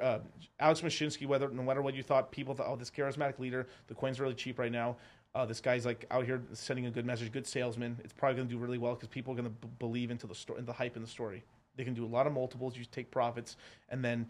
Uh, 0.00 0.20
Alex 0.60 0.80
Mashinsky, 0.80 1.26
whether 1.26 1.48
no 1.48 1.62
matter 1.62 1.82
what 1.82 1.94
you 1.94 2.04
thought, 2.04 2.30
people 2.30 2.54
thought, 2.54 2.68
oh, 2.68 2.76
this 2.76 2.90
charismatic 2.90 3.40
leader, 3.40 3.66
the 3.88 3.94
coin's 3.94 4.20
really 4.20 4.34
cheap 4.34 4.58
right 4.58 4.70
now. 4.70 4.96
Uh, 5.34 5.44
this 5.44 5.60
guy's 5.60 5.84
like 5.84 6.06
out 6.10 6.24
here 6.24 6.42
sending 6.52 6.86
a 6.86 6.90
good 6.90 7.04
message, 7.04 7.32
good 7.32 7.46
salesman. 7.46 7.98
It's 8.04 8.12
probably 8.12 8.36
going 8.36 8.48
to 8.48 8.54
do 8.54 8.60
really 8.60 8.78
well 8.78 8.94
because 8.94 9.08
people 9.08 9.32
are 9.32 9.36
going 9.36 9.48
to 9.48 9.50
b- 9.50 9.68
believe 9.78 10.10
into 10.10 10.26
the 10.26 10.34
story, 10.34 10.60
in 10.60 10.66
the 10.66 10.72
hype 10.72 10.94
in 10.94 11.02
the 11.02 11.08
story. 11.08 11.42
They 11.76 11.84
can 11.84 11.94
do 11.94 12.04
a 12.04 12.06
lot 12.06 12.26
of 12.26 12.32
multiples. 12.32 12.76
You 12.76 12.84
take 12.84 13.10
profits, 13.10 13.56
and 13.88 14.04
then 14.04 14.26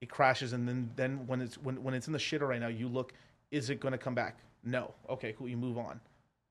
it 0.00 0.10
crashes, 0.10 0.52
and 0.52 0.68
then 0.68 0.90
then 0.96 1.26
when 1.26 1.40
it's 1.40 1.56
when 1.56 1.82
when 1.82 1.94
it's 1.94 2.08
in 2.08 2.12
the 2.12 2.18
shitter 2.18 2.48
right 2.48 2.60
now, 2.60 2.68
you 2.68 2.88
look, 2.88 3.12
is 3.50 3.70
it 3.70 3.80
going 3.80 3.92
to 3.92 3.98
come 3.98 4.14
back? 4.14 4.38
No. 4.64 4.92
Okay, 5.08 5.34
cool. 5.38 5.48
You 5.48 5.56
move 5.56 5.78
on. 5.78 6.00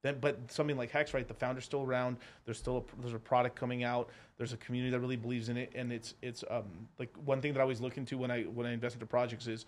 Then, 0.02 0.18
but 0.22 0.40
something 0.50 0.78
like 0.78 0.92
Hex, 0.92 1.14
right? 1.14 1.28
The 1.28 1.34
founder's 1.34 1.66
still 1.66 1.84
around. 1.84 2.18
There's 2.46 2.58
still 2.58 2.78
a, 2.78 3.02
there's 3.02 3.14
a 3.14 3.20
product 3.20 3.56
coming 3.56 3.84
out. 3.84 4.10
There's 4.38 4.54
a 4.54 4.58
community 4.58 4.92
that 4.92 5.00
really 5.00 5.18
believes 5.18 5.50
in 5.50 5.58
it, 5.58 5.72
and 5.76 5.92
it's 5.92 6.14
it's 6.22 6.44
um 6.50 6.88
like 6.98 7.14
one 7.26 7.42
thing 7.42 7.54
that 7.54 7.60
I 7.60 7.64
always 7.64 7.82
look 7.82 7.98
into 7.98 8.18
when 8.18 8.32
I 8.32 8.44
when 8.44 8.66
I 8.66 8.72
invest 8.72 8.96
into 8.96 9.06
projects 9.06 9.48
is 9.48 9.66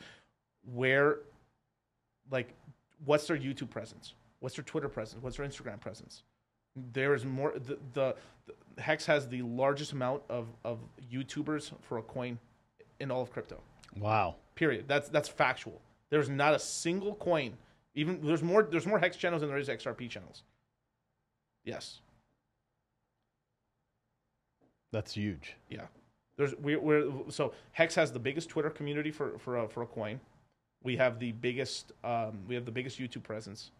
where, 0.74 1.19
like, 2.30 2.53
what's 3.03 3.27
their 3.27 3.38
YouTube 3.38 3.69
presence? 3.69 4.14
What's 4.40 4.56
their 4.56 4.64
Twitter 4.64 4.88
presence? 4.88 5.22
What's 5.22 5.38
their 5.38 5.45
Instagram 5.45 5.82
presence? 5.82 6.24
There 6.93 7.14
is 7.14 7.26
more. 7.26 7.53
The, 7.53 7.77
the, 7.93 8.16
the 8.45 8.82
Hex 8.82 9.06
has 9.08 9.27
the 9.27 9.42
largest 9.42 9.92
amount 9.92 10.24
of 10.30 10.48
of 10.64 10.80
YouTubers 11.11 11.74
for 11.82 11.98
a 11.98 12.01
coin 12.03 12.40
in 13.01 13.11
all 13.11 13.22
of 13.22 13.32
crypto. 13.34 13.60
Wow. 14.00 14.35
Period. 14.56 14.85
That's 14.88 15.10
that's 15.10 15.27
factual. 15.27 15.82
There's 16.10 16.30
not 16.30 16.53
a 16.53 16.60
single 16.60 17.16
coin. 17.16 17.58
Even 17.95 18.20
there's 18.24 18.44
more 18.44 18.64
there's 18.64 18.86
more 18.88 19.00
hex 19.00 19.18
channels 19.18 19.42
than 19.42 19.50
there 19.50 19.60
is 19.60 19.68
XRP 19.68 20.10
channels. 20.10 20.44
Yes. 21.66 22.00
That's 24.92 25.14
huge. 25.14 25.56
Yeah. 25.70 25.86
There's 26.38 26.56
we 26.56 26.76
we're 26.76 27.11
so 27.30 27.53
Hex 27.74 27.95
has 27.95 28.11
the 28.11 28.20
biggest 28.20 28.50
Twitter 28.50 28.70
community 28.70 29.11
for 29.11 29.38
for 29.38 29.58
a, 29.58 29.68
for 29.68 29.84
a 29.84 29.86
coin. 29.86 30.20
We 30.84 30.95
have 30.98 31.20
the 31.20 31.34
biggest 31.34 31.92
um 32.03 32.40
we 32.48 32.56
have 32.56 32.66
the 32.66 32.72
biggest 32.72 33.00
YouTube 33.00 33.24
presence. 33.24 33.72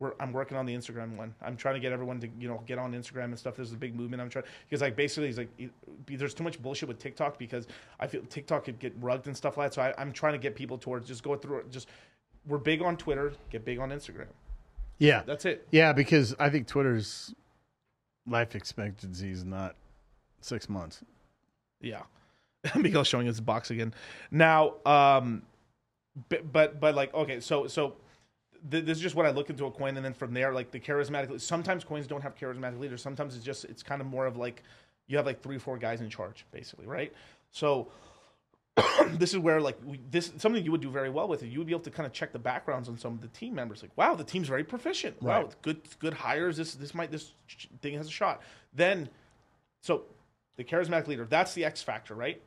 We're, 0.00 0.14
I'm 0.18 0.32
working 0.32 0.56
on 0.56 0.66
the 0.66 0.74
Instagram 0.74 1.16
one. 1.16 1.32
I'm 1.40 1.56
trying 1.56 1.74
to 1.74 1.80
get 1.80 1.92
everyone 1.92 2.18
to 2.20 2.28
you 2.40 2.48
know 2.48 2.62
get 2.66 2.78
on 2.78 2.92
Instagram 2.92 3.26
and 3.26 3.38
stuff. 3.38 3.54
There's 3.56 3.72
a 3.72 3.76
big 3.76 3.94
movement. 3.94 4.20
I'm 4.20 4.28
trying 4.28 4.46
because 4.68 4.80
like 4.80 4.96
basically 4.96 5.28
it's 5.28 5.38
like 5.38 5.50
it- 5.58 5.70
there's 6.06 6.34
too 6.34 6.42
much 6.44 6.60
bullshit 6.60 6.88
with 6.88 6.98
TikTok 6.98 7.38
because 7.38 7.68
I 8.00 8.06
feel 8.08 8.22
TikTok 8.22 8.64
could 8.64 8.80
get 8.80 8.92
rugged 9.00 9.28
and 9.28 9.36
stuff 9.36 9.56
like 9.56 9.70
that. 9.70 9.74
So 9.74 9.82
I, 9.82 9.94
I'm 9.98 10.12
trying 10.12 10.32
to 10.32 10.38
get 10.38 10.56
people 10.56 10.76
towards 10.78 11.06
just 11.06 11.22
go 11.22 11.36
through 11.36 11.58
it. 11.58 11.70
Just 11.70 11.88
we're 12.46 12.58
big 12.58 12.82
on 12.82 12.96
Twitter. 12.96 13.32
Get 13.50 13.64
big 13.64 13.78
on 13.78 13.90
Instagram. 13.90 14.26
Yeah. 14.98 15.22
That's 15.26 15.44
it. 15.44 15.66
Yeah, 15.70 15.92
because 15.92 16.34
I 16.38 16.48
think 16.48 16.66
Twitter's 16.66 17.34
life 18.26 18.54
expectancy 18.54 19.30
is 19.30 19.44
not 19.44 19.76
six 20.40 20.68
months. 20.68 21.02
Yeah. 21.80 22.02
Miguel's 22.76 23.08
showing 23.08 23.26
his 23.26 23.40
box 23.40 23.70
again. 23.70 23.92
Now, 24.30 24.74
um, 24.86 25.42
but, 26.28 26.52
but, 26.52 26.80
but 26.80 26.94
like, 26.94 27.12
okay, 27.14 27.40
so, 27.40 27.66
so 27.66 27.96
th- 28.70 28.84
this 28.84 28.98
is 28.98 29.02
just 29.02 29.14
what 29.16 29.26
I 29.26 29.30
look 29.30 29.50
into 29.50 29.66
a 29.66 29.70
coin. 29.70 29.96
And 29.96 30.04
then 30.04 30.14
from 30.14 30.34
there, 30.34 30.52
like 30.52 30.70
the 30.70 30.78
charismatic, 30.78 31.40
sometimes 31.40 31.84
coins 31.84 32.06
don't 32.06 32.22
have 32.22 32.36
charismatic 32.36 32.78
leaders. 32.78 33.02
Sometimes 33.02 33.34
it's 33.34 33.44
just, 33.44 33.64
it's 33.64 33.82
kind 33.82 34.00
of 34.00 34.06
more 34.06 34.26
of 34.26 34.36
like, 34.36 34.62
you 35.08 35.16
have 35.16 35.26
like 35.26 35.42
three, 35.42 35.58
four 35.58 35.78
guys 35.78 36.00
in 36.00 36.08
charge 36.08 36.46
basically. 36.52 36.86
Right. 36.86 37.12
So 37.50 37.88
this 39.18 39.32
is 39.32 39.38
where 39.38 39.60
like 39.60 39.76
we, 39.84 40.00
this, 40.10 40.32
something 40.38 40.64
you 40.64 40.70
would 40.72 40.80
do 40.80 40.90
very 40.90 41.10
well 41.10 41.28
with 41.28 41.42
it. 41.42 41.48
You 41.48 41.58
would 41.58 41.66
be 41.66 41.72
able 41.72 41.84
to 41.84 41.90
kind 41.90 42.06
of 42.06 42.12
check 42.12 42.32
the 42.32 42.38
backgrounds 42.38 42.88
on 42.88 42.96
some 42.96 43.12
of 43.14 43.20
the 43.20 43.28
team 43.28 43.54
members. 43.54 43.82
Like, 43.82 43.90
wow, 43.96 44.14
the 44.14 44.24
team's 44.24 44.48
very 44.48 44.64
proficient. 44.64 45.20
Wow. 45.22 45.36
Right. 45.36 45.44
it's 45.46 45.56
good, 45.62 45.80
good 45.98 46.14
hires. 46.14 46.56
This, 46.56 46.74
this 46.74 46.94
might, 46.94 47.10
this 47.10 47.32
thing 47.82 47.94
has 47.96 48.06
a 48.06 48.10
shot. 48.10 48.40
Then, 48.74 49.08
so 49.82 50.04
the 50.56 50.64
charismatic 50.64 51.06
leader, 51.06 51.26
that's 51.28 51.54
the 51.54 51.64
X 51.64 51.82
factor, 51.82 52.14
right? 52.14 52.40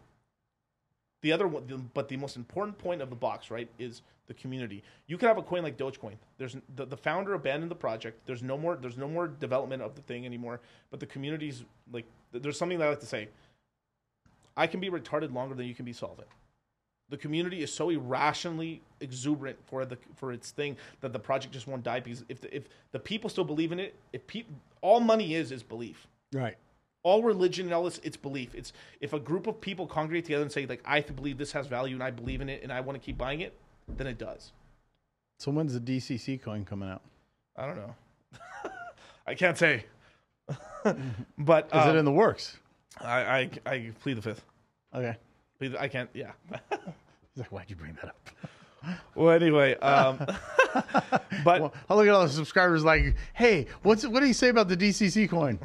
The 1.21 1.31
other 1.31 1.47
one, 1.47 1.67
the- 1.67 1.77
but 1.77 2.07
the 2.07 2.17
most 2.17 2.35
important 2.35 2.77
point 2.77 3.01
of 3.01 3.09
the 3.09 3.15
box, 3.15 3.51
right, 3.51 3.69
is 3.77 4.01
the 4.27 4.33
community. 4.33 4.83
You 5.05 5.17
could 5.17 5.27
have 5.27 5.37
a 5.37 5.43
coin 5.43 5.61
like 5.61 5.77
Dogecoin. 5.77 6.15
There's 6.39 6.57
the, 6.75 6.85
the 6.85 6.97
founder 6.97 7.35
abandoned 7.35 7.69
the 7.69 7.75
project. 7.75 8.25
There's 8.25 8.41
no 8.41 8.57
more. 8.57 8.75
There's 8.75 8.97
no 8.97 9.07
more 9.07 9.27
development 9.27 9.83
of 9.83 9.93
the 9.95 10.01
thing 10.01 10.25
anymore. 10.25 10.61
But 10.89 10.99
the 10.99 11.05
community's 11.05 11.63
like, 11.91 12.05
there's 12.31 12.57
something 12.57 12.79
that 12.79 12.85
I 12.85 12.89
like 12.89 12.99
to 13.01 13.05
say. 13.05 13.29
I 14.57 14.67
can 14.67 14.79
be 14.79 14.89
retarded 14.89 15.33
longer 15.33 15.55
than 15.55 15.65
you 15.67 15.75
can 15.75 15.85
be 15.85 15.93
solvent. 15.93 16.27
The 17.09 17.17
community 17.17 17.61
is 17.61 17.71
so 17.71 17.89
irrationally 17.89 18.81
exuberant 18.99 19.57
for 19.67 19.85
the 19.85 19.97
for 20.15 20.31
its 20.31 20.51
thing 20.51 20.75
that 21.01 21.13
the 21.13 21.19
project 21.19 21.53
just 21.53 21.67
won't 21.67 21.83
die 21.83 21.99
because 21.99 22.25
if 22.29 22.41
the, 22.41 22.55
if 22.55 22.63
the 22.91 22.99
people 22.99 23.29
still 23.29 23.43
believe 23.43 23.71
in 23.71 23.79
it, 23.79 23.93
if 24.11 24.25
people, 24.25 24.53
all 24.81 24.99
money 24.99 25.35
is 25.35 25.51
is 25.51 25.61
belief 25.63 26.07
Right. 26.33 26.55
all 27.03 27.21
religion 27.21 27.65
and 27.67 27.73
all 27.75 27.83
this 27.83 27.99
it's 28.03 28.17
belief 28.17 28.53
it's 28.55 28.73
if 29.01 29.13
a 29.13 29.19
group 29.19 29.45
of 29.47 29.61
people 29.61 29.85
congregate 29.87 30.25
together 30.25 30.41
and 30.43 30.51
say 30.51 30.65
like 30.65 30.81
i 30.85 30.99
believe 31.01 31.37
this 31.37 31.51
has 31.53 31.65
value 31.67 31.93
and 31.95 32.03
i 32.03 32.09
believe 32.11 32.41
in 32.41 32.49
it 32.49 32.61
and 32.63 32.71
i 32.73 32.81
want 32.81 32.99
to 32.99 33.03
keep 33.05 33.17
buying 33.17 33.41
it 33.41 33.53
then 33.97 34.07
it 34.07 34.17
does 34.17 34.51
So 35.39 35.51
when's 35.51 35.73
the 35.73 35.79
DCC 35.79 36.41
coin 36.41 36.65
coming 36.65 36.89
out? 36.89 37.01
i 37.55 37.65
don't 37.67 37.77
know 37.77 37.95
i 39.27 39.33
can't 39.35 39.57
say 39.57 39.85
but 41.37 41.65
Is 41.67 41.71
um, 41.73 41.89
it 41.95 41.99
in 41.99 42.05
the 42.05 42.11
works? 42.11 42.57
I, 43.01 43.19
I 43.19 43.49
i 43.65 43.91
plead 44.01 44.17
the 44.17 44.21
fifth 44.21 44.43
Okay. 44.93 45.15
Plead 45.59 45.73
the- 45.73 45.81
i 45.81 45.87
can't 45.87 46.09
yeah 46.13 46.31
He's 46.71 47.41
like, 47.41 47.51
why'd 47.51 47.69
you 47.69 47.75
bring 47.75 47.93
that 48.01 48.05
up? 48.09 48.29
well 49.15 49.31
anyway 49.31 49.75
um 49.77 50.17
but 51.43 51.61
Well, 51.61 51.73
I 51.89 51.95
look 51.95 52.07
at 52.07 52.13
all 52.13 52.23
the 52.23 52.29
subscribers 52.29 52.83
like, 52.83 53.15
hey, 53.33 53.67
what's 53.83 54.05
what 54.07 54.19
do 54.21 54.27
you 54.27 54.33
say 54.33 54.49
about 54.49 54.67
the 54.67 54.77
DCC 54.77 55.29
coin? 55.29 55.59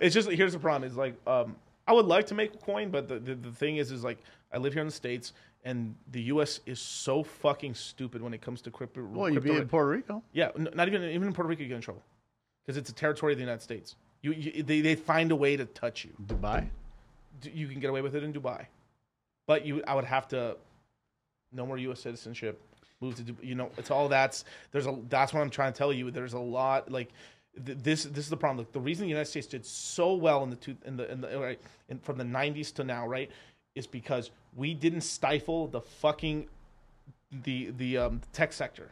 it's 0.00 0.14
just 0.14 0.30
here's 0.30 0.52
the 0.52 0.58
problem 0.58 0.88
is 0.90 0.96
like 0.96 1.14
um 1.26 1.56
i 1.86 1.92
would 1.92 2.06
like 2.06 2.26
to 2.26 2.34
make 2.34 2.54
a 2.54 2.58
coin 2.58 2.90
but 2.90 3.08
the, 3.08 3.18
the, 3.18 3.34
the 3.34 3.52
thing 3.52 3.76
is 3.76 3.90
is 3.90 4.02
like 4.04 4.18
i 4.52 4.58
live 4.58 4.72
here 4.72 4.82
in 4.82 4.88
the 4.88 4.92
states 4.92 5.32
and 5.64 5.94
the 6.12 6.20
us 6.24 6.60
is 6.66 6.78
so 6.80 7.22
fucking 7.22 7.74
stupid 7.74 8.20
when 8.22 8.34
it 8.34 8.42
comes 8.42 8.60
to 8.60 8.70
crypto 8.70 9.02
Well, 9.04 9.30
you'd 9.30 9.42
be 9.42 9.50
in 9.56 9.66
Puerto 9.68 9.88
Rico. 9.88 10.22
Yeah, 10.32 10.50
n- 10.58 10.68
not 10.74 10.88
even 10.88 11.02
even 11.04 11.28
in 11.28 11.32
Puerto 11.32 11.48
Rico 11.48 11.62
you 11.62 11.68
get 11.68 11.76
in 11.76 11.80
trouble 11.80 12.02
because 12.64 12.76
it's 12.76 12.90
a 12.90 12.94
territory 12.94 13.32
of 13.32 13.38
the 13.38 13.42
United 13.44 13.62
States. 13.62 13.96
You, 14.24 14.32
you 14.32 14.62
they 14.62 14.80
they 14.80 14.94
find 14.94 15.30
a 15.32 15.36
way 15.36 15.54
to 15.54 15.66
touch 15.66 16.06
you. 16.06 16.12
Dubai. 16.26 16.66
You 17.42 17.68
can 17.68 17.78
get 17.78 17.90
away 17.90 18.00
with 18.00 18.14
it 18.14 18.22
in 18.22 18.32
Dubai, 18.32 18.64
but 19.46 19.66
you 19.66 19.82
I 19.86 19.94
would 19.94 20.06
have 20.06 20.26
to 20.28 20.56
no 21.52 21.66
more 21.66 21.76
U.S. 21.76 22.00
citizenship. 22.00 22.58
Move 23.02 23.16
to 23.16 23.22
Dubai. 23.22 23.44
You 23.44 23.54
know, 23.54 23.70
it's 23.76 23.90
all 23.90 24.08
that's 24.08 24.46
there's 24.72 24.86
a 24.86 24.98
that's 25.10 25.34
what 25.34 25.42
I'm 25.42 25.50
trying 25.50 25.74
to 25.74 25.76
tell 25.76 25.92
you. 25.92 26.10
There's 26.10 26.32
a 26.32 26.38
lot 26.38 26.90
like 26.90 27.10
th- 27.66 27.76
this. 27.82 28.04
This 28.04 28.24
is 28.24 28.30
the 28.30 28.36
problem. 28.38 28.64
Like, 28.64 28.72
the 28.72 28.80
reason 28.80 29.02
the 29.04 29.10
United 29.10 29.28
States 29.28 29.46
did 29.46 29.66
so 29.66 30.14
well 30.14 30.42
in 30.42 30.48
the 30.48 30.56
two 30.56 30.74
in 30.86 30.96
the 30.96 31.12
in 31.12 31.20
the 31.20 31.38
right 31.38 31.60
in, 31.90 31.98
from 31.98 32.16
the 32.16 32.24
90s 32.24 32.72
to 32.76 32.84
now, 32.84 33.06
right, 33.06 33.30
is 33.74 33.86
because 33.86 34.30
we 34.56 34.72
didn't 34.72 35.02
stifle 35.02 35.66
the 35.66 35.82
fucking 35.82 36.48
the 37.42 37.72
the 37.76 37.98
um, 37.98 38.22
tech 38.32 38.54
sector. 38.54 38.90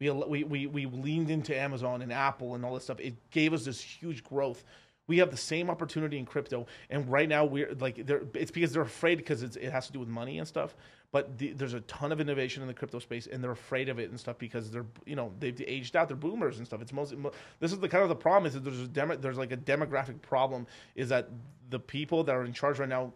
We, 0.00 0.10
we, 0.10 0.44
we, 0.44 0.66
we 0.66 0.86
leaned 0.86 1.30
into 1.30 1.56
Amazon 1.56 2.02
and 2.02 2.12
Apple 2.12 2.54
and 2.54 2.64
all 2.64 2.74
this 2.74 2.84
stuff. 2.84 3.00
It 3.00 3.14
gave 3.30 3.52
us 3.52 3.64
this 3.64 3.80
huge 3.80 4.24
growth. 4.24 4.64
We 5.06 5.18
have 5.18 5.30
the 5.30 5.36
same 5.36 5.68
opportunity 5.68 6.18
in 6.18 6.24
crypto, 6.24 6.66
and 6.88 7.06
right 7.10 7.28
now 7.28 7.44
we're 7.44 7.74
like, 7.78 8.06
they're, 8.06 8.22
it's 8.32 8.50
because 8.50 8.72
they're 8.72 8.82
afraid 8.82 9.16
because 9.18 9.42
it's, 9.42 9.56
it 9.56 9.70
has 9.70 9.86
to 9.86 9.92
do 9.92 10.00
with 10.00 10.08
money 10.08 10.38
and 10.38 10.48
stuff. 10.48 10.74
But 11.12 11.36
the, 11.38 11.52
there's 11.52 11.74
a 11.74 11.80
ton 11.82 12.10
of 12.10 12.20
innovation 12.22 12.62
in 12.62 12.68
the 12.68 12.74
crypto 12.74 12.98
space, 12.98 13.26
and 13.28 13.44
they're 13.44 13.50
afraid 13.52 13.88
of 13.90 13.98
it 13.98 14.08
and 14.10 14.18
stuff 14.18 14.38
because 14.38 14.70
they're 14.70 14.86
you 15.04 15.14
know 15.14 15.30
they've 15.38 15.62
aged 15.66 15.94
out. 15.94 16.08
They're 16.08 16.16
boomers 16.16 16.56
and 16.56 16.66
stuff. 16.66 16.80
It's 16.80 16.92
mostly 16.92 17.18
this 17.60 17.70
is 17.70 17.78
the 17.78 17.88
kind 17.88 18.02
of 18.02 18.08
the 18.08 18.16
problem 18.16 18.46
is 18.46 18.54
that 18.54 18.64
there's 18.64 18.80
a 18.80 18.88
demo, 18.88 19.14
there's 19.14 19.36
like 19.36 19.52
a 19.52 19.56
demographic 19.58 20.20
problem 20.22 20.66
is 20.96 21.10
that 21.10 21.28
the 21.70 21.78
people 21.78 22.24
that 22.24 22.34
are 22.34 22.44
in 22.44 22.52
charge 22.54 22.78
right 22.78 22.88
now 22.88 23.12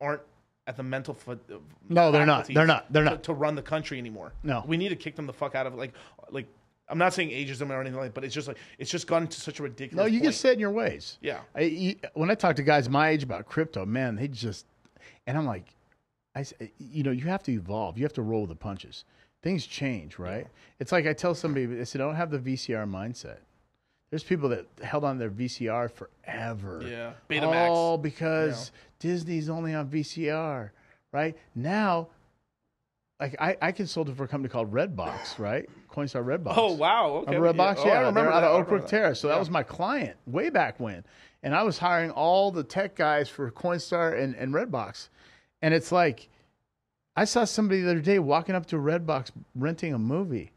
aren't 0.00 0.20
at 0.66 0.76
the 0.76 0.82
mental 0.82 1.14
fa- 1.14 1.38
No, 1.88 2.10
they're 2.12 2.26
not. 2.26 2.46
They're 2.48 2.66
not. 2.66 2.92
They're 2.92 3.04
to- 3.04 3.10
not. 3.10 3.22
to 3.22 3.32
run 3.32 3.54
the 3.54 3.62
country 3.62 3.96
anymore. 3.98 4.32
No. 4.42 4.62
we 4.66 4.76
need 4.76 4.90
to 4.90 4.96
kick 4.96 5.16
them 5.16 5.26
the 5.26 5.32
fuck 5.32 5.54
out 5.54 5.66
of 5.66 5.72
it. 5.72 5.76
Like, 5.78 5.94
like 6.30 6.46
I'm 6.88 6.98
not 6.98 7.12
saying 7.12 7.30
ageism 7.30 7.70
or 7.70 7.80
anything 7.80 7.98
like, 7.98 8.14
but 8.14 8.24
it's 8.24 8.34
just 8.34 8.48
like 8.48 8.56
it's 8.78 8.90
just 8.90 9.06
gotten 9.06 9.28
to 9.28 9.40
such 9.40 9.60
a 9.60 9.62
ridiculous. 9.62 10.04
No, 10.04 10.06
you 10.06 10.20
point. 10.20 10.30
get 10.30 10.34
set 10.34 10.54
in 10.54 10.60
your 10.60 10.70
ways. 10.70 11.18
Yeah. 11.20 11.40
I, 11.54 11.60
you, 11.62 11.96
when 12.14 12.30
I 12.30 12.34
talk 12.34 12.56
to 12.56 12.62
guys 12.62 12.88
my 12.88 13.10
age 13.10 13.22
about 13.22 13.46
crypto, 13.46 13.84
man, 13.84 14.16
they 14.16 14.28
just, 14.28 14.66
and 15.26 15.36
I'm 15.36 15.46
like, 15.46 15.64
I, 16.34 16.44
you 16.78 17.02
know, 17.02 17.10
you 17.10 17.24
have 17.24 17.42
to 17.44 17.52
evolve. 17.52 17.98
You 17.98 18.04
have 18.04 18.12
to 18.14 18.22
roll 18.22 18.42
with 18.42 18.50
the 18.50 18.56
punches. 18.56 19.04
Things 19.42 19.66
change, 19.66 20.18
right? 20.18 20.46
It's 20.80 20.92
like 20.92 21.06
I 21.06 21.12
tell 21.12 21.34
somebody, 21.34 21.80
I 21.80 21.84
said, 21.84 22.00
I 22.00 22.04
don't 22.04 22.16
have 22.16 22.30
the 22.30 22.38
VCR 22.38 22.88
mindset. 22.88 23.38
There's 24.10 24.22
people 24.22 24.48
that 24.48 24.66
held 24.82 25.04
on 25.04 25.18
their 25.18 25.30
VCR 25.30 25.90
forever. 25.90 26.82
Yeah. 26.84 27.12
Betamax. 27.28 27.68
All 27.68 27.98
because 27.98 28.72
Disney's 28.98 29.50
only 29.50 29.74
on 29.74 29.88
VCR, 29.88 30.70
right? 31.12 31.36
Now, 31.54 32.08
like 33.20 33.36
I, 33.40 33.56
I 33.60 33.72
consulted 33.72 34.16
for 34.16 34.24
a 34.24 34.28
company 34.28 34.50
called 34.50 34.72
Redbox, 34.72 35.38
right? 35.38 35.68
Coinstar 35.90 36.24
Redbox. 36.24 36.54
Oh 36.56 36.72
wow. 36.72 37.22
Okay. 37.22 37.36
Remember 37.36 37.62
Redbox? 37.62 37.76
Oh, 37.78 37.86
Yeah, 37.86 38.00
I 38.00 38.06
remember 38.06 38.32
out 38.32 38.44
of 38.44 38.60
Oak 38.60 38.68
Brook. 38.68 38.86
Terrace. 38.86 39.20
So 39.20 39.28
that 39.28 39.38
was 39.38 39.50
my 39.50 39.62
client 39.62 40.16
way 40.26 40.50
back 40.50 40.78
when. 40.78 41.04
And 41.42 41.54
I 41.54 41.62
was 41.62 41.78
hiring 41.78 42.10
all 42.10 42.50
the 42.50 42.64
tech 42.64 42.96
guys 42.96 43.28
for 43.28 43.50
Coinstar 43.50 44.20
and, 44.20 44.34
and 44.34 44.52
Redbox. 44.52 45.08
And 45.62 45.72
it's 45.72 45.92
like, 45.92 46.28
I 47.16 47.24
saw 47.24 47.44
somebody 47.44 47.80
the 47.82 47.90
other 47.90 48.00
day 48.00 48.18
walking 48.18 48.54
up 48.54 48.66
to 48.66 48.76
Redbox 48.76 49.30
renting 49.54 49.94
a 49.94 49.98
movie. 49.98 50.50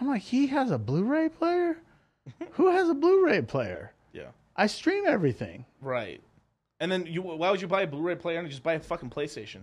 I'm 0.00 0.08
like, 0.08 0.22
he 0.22 0.46
has 0.48 0.70
a 0.70 0.78
Blu 0.78 1.04
ray 1.04 1.28
player? 1.28 1.76
Who 2.52 2.70
has 2.70 2.88
a 2.88 2.94
Blu 2.94 3.24
ray 3.26 3.42
player? 3.42 3.92
Yeah. 4.12 4.28
I 4.56 4.66
stream 4.68 5.04
everything. 5.06 5.64
Right. 5.80 6.20
And 6.82 6.90
then 6.90 7.06
you, 7.06 7.22
why 7.22 7.48
would 7.50 7.62
you 7.62 7.68
buy 7.68 7.82
a 7.82 7.86
Blu-ray 7.86 8.16
player 8.16 8.40
and 8.40 8.50
just 8.50 8.64
buy 8.64 8.74
a 8.74 8.80
fucking 8.80 9.08
PlayStation? 9.08 9.60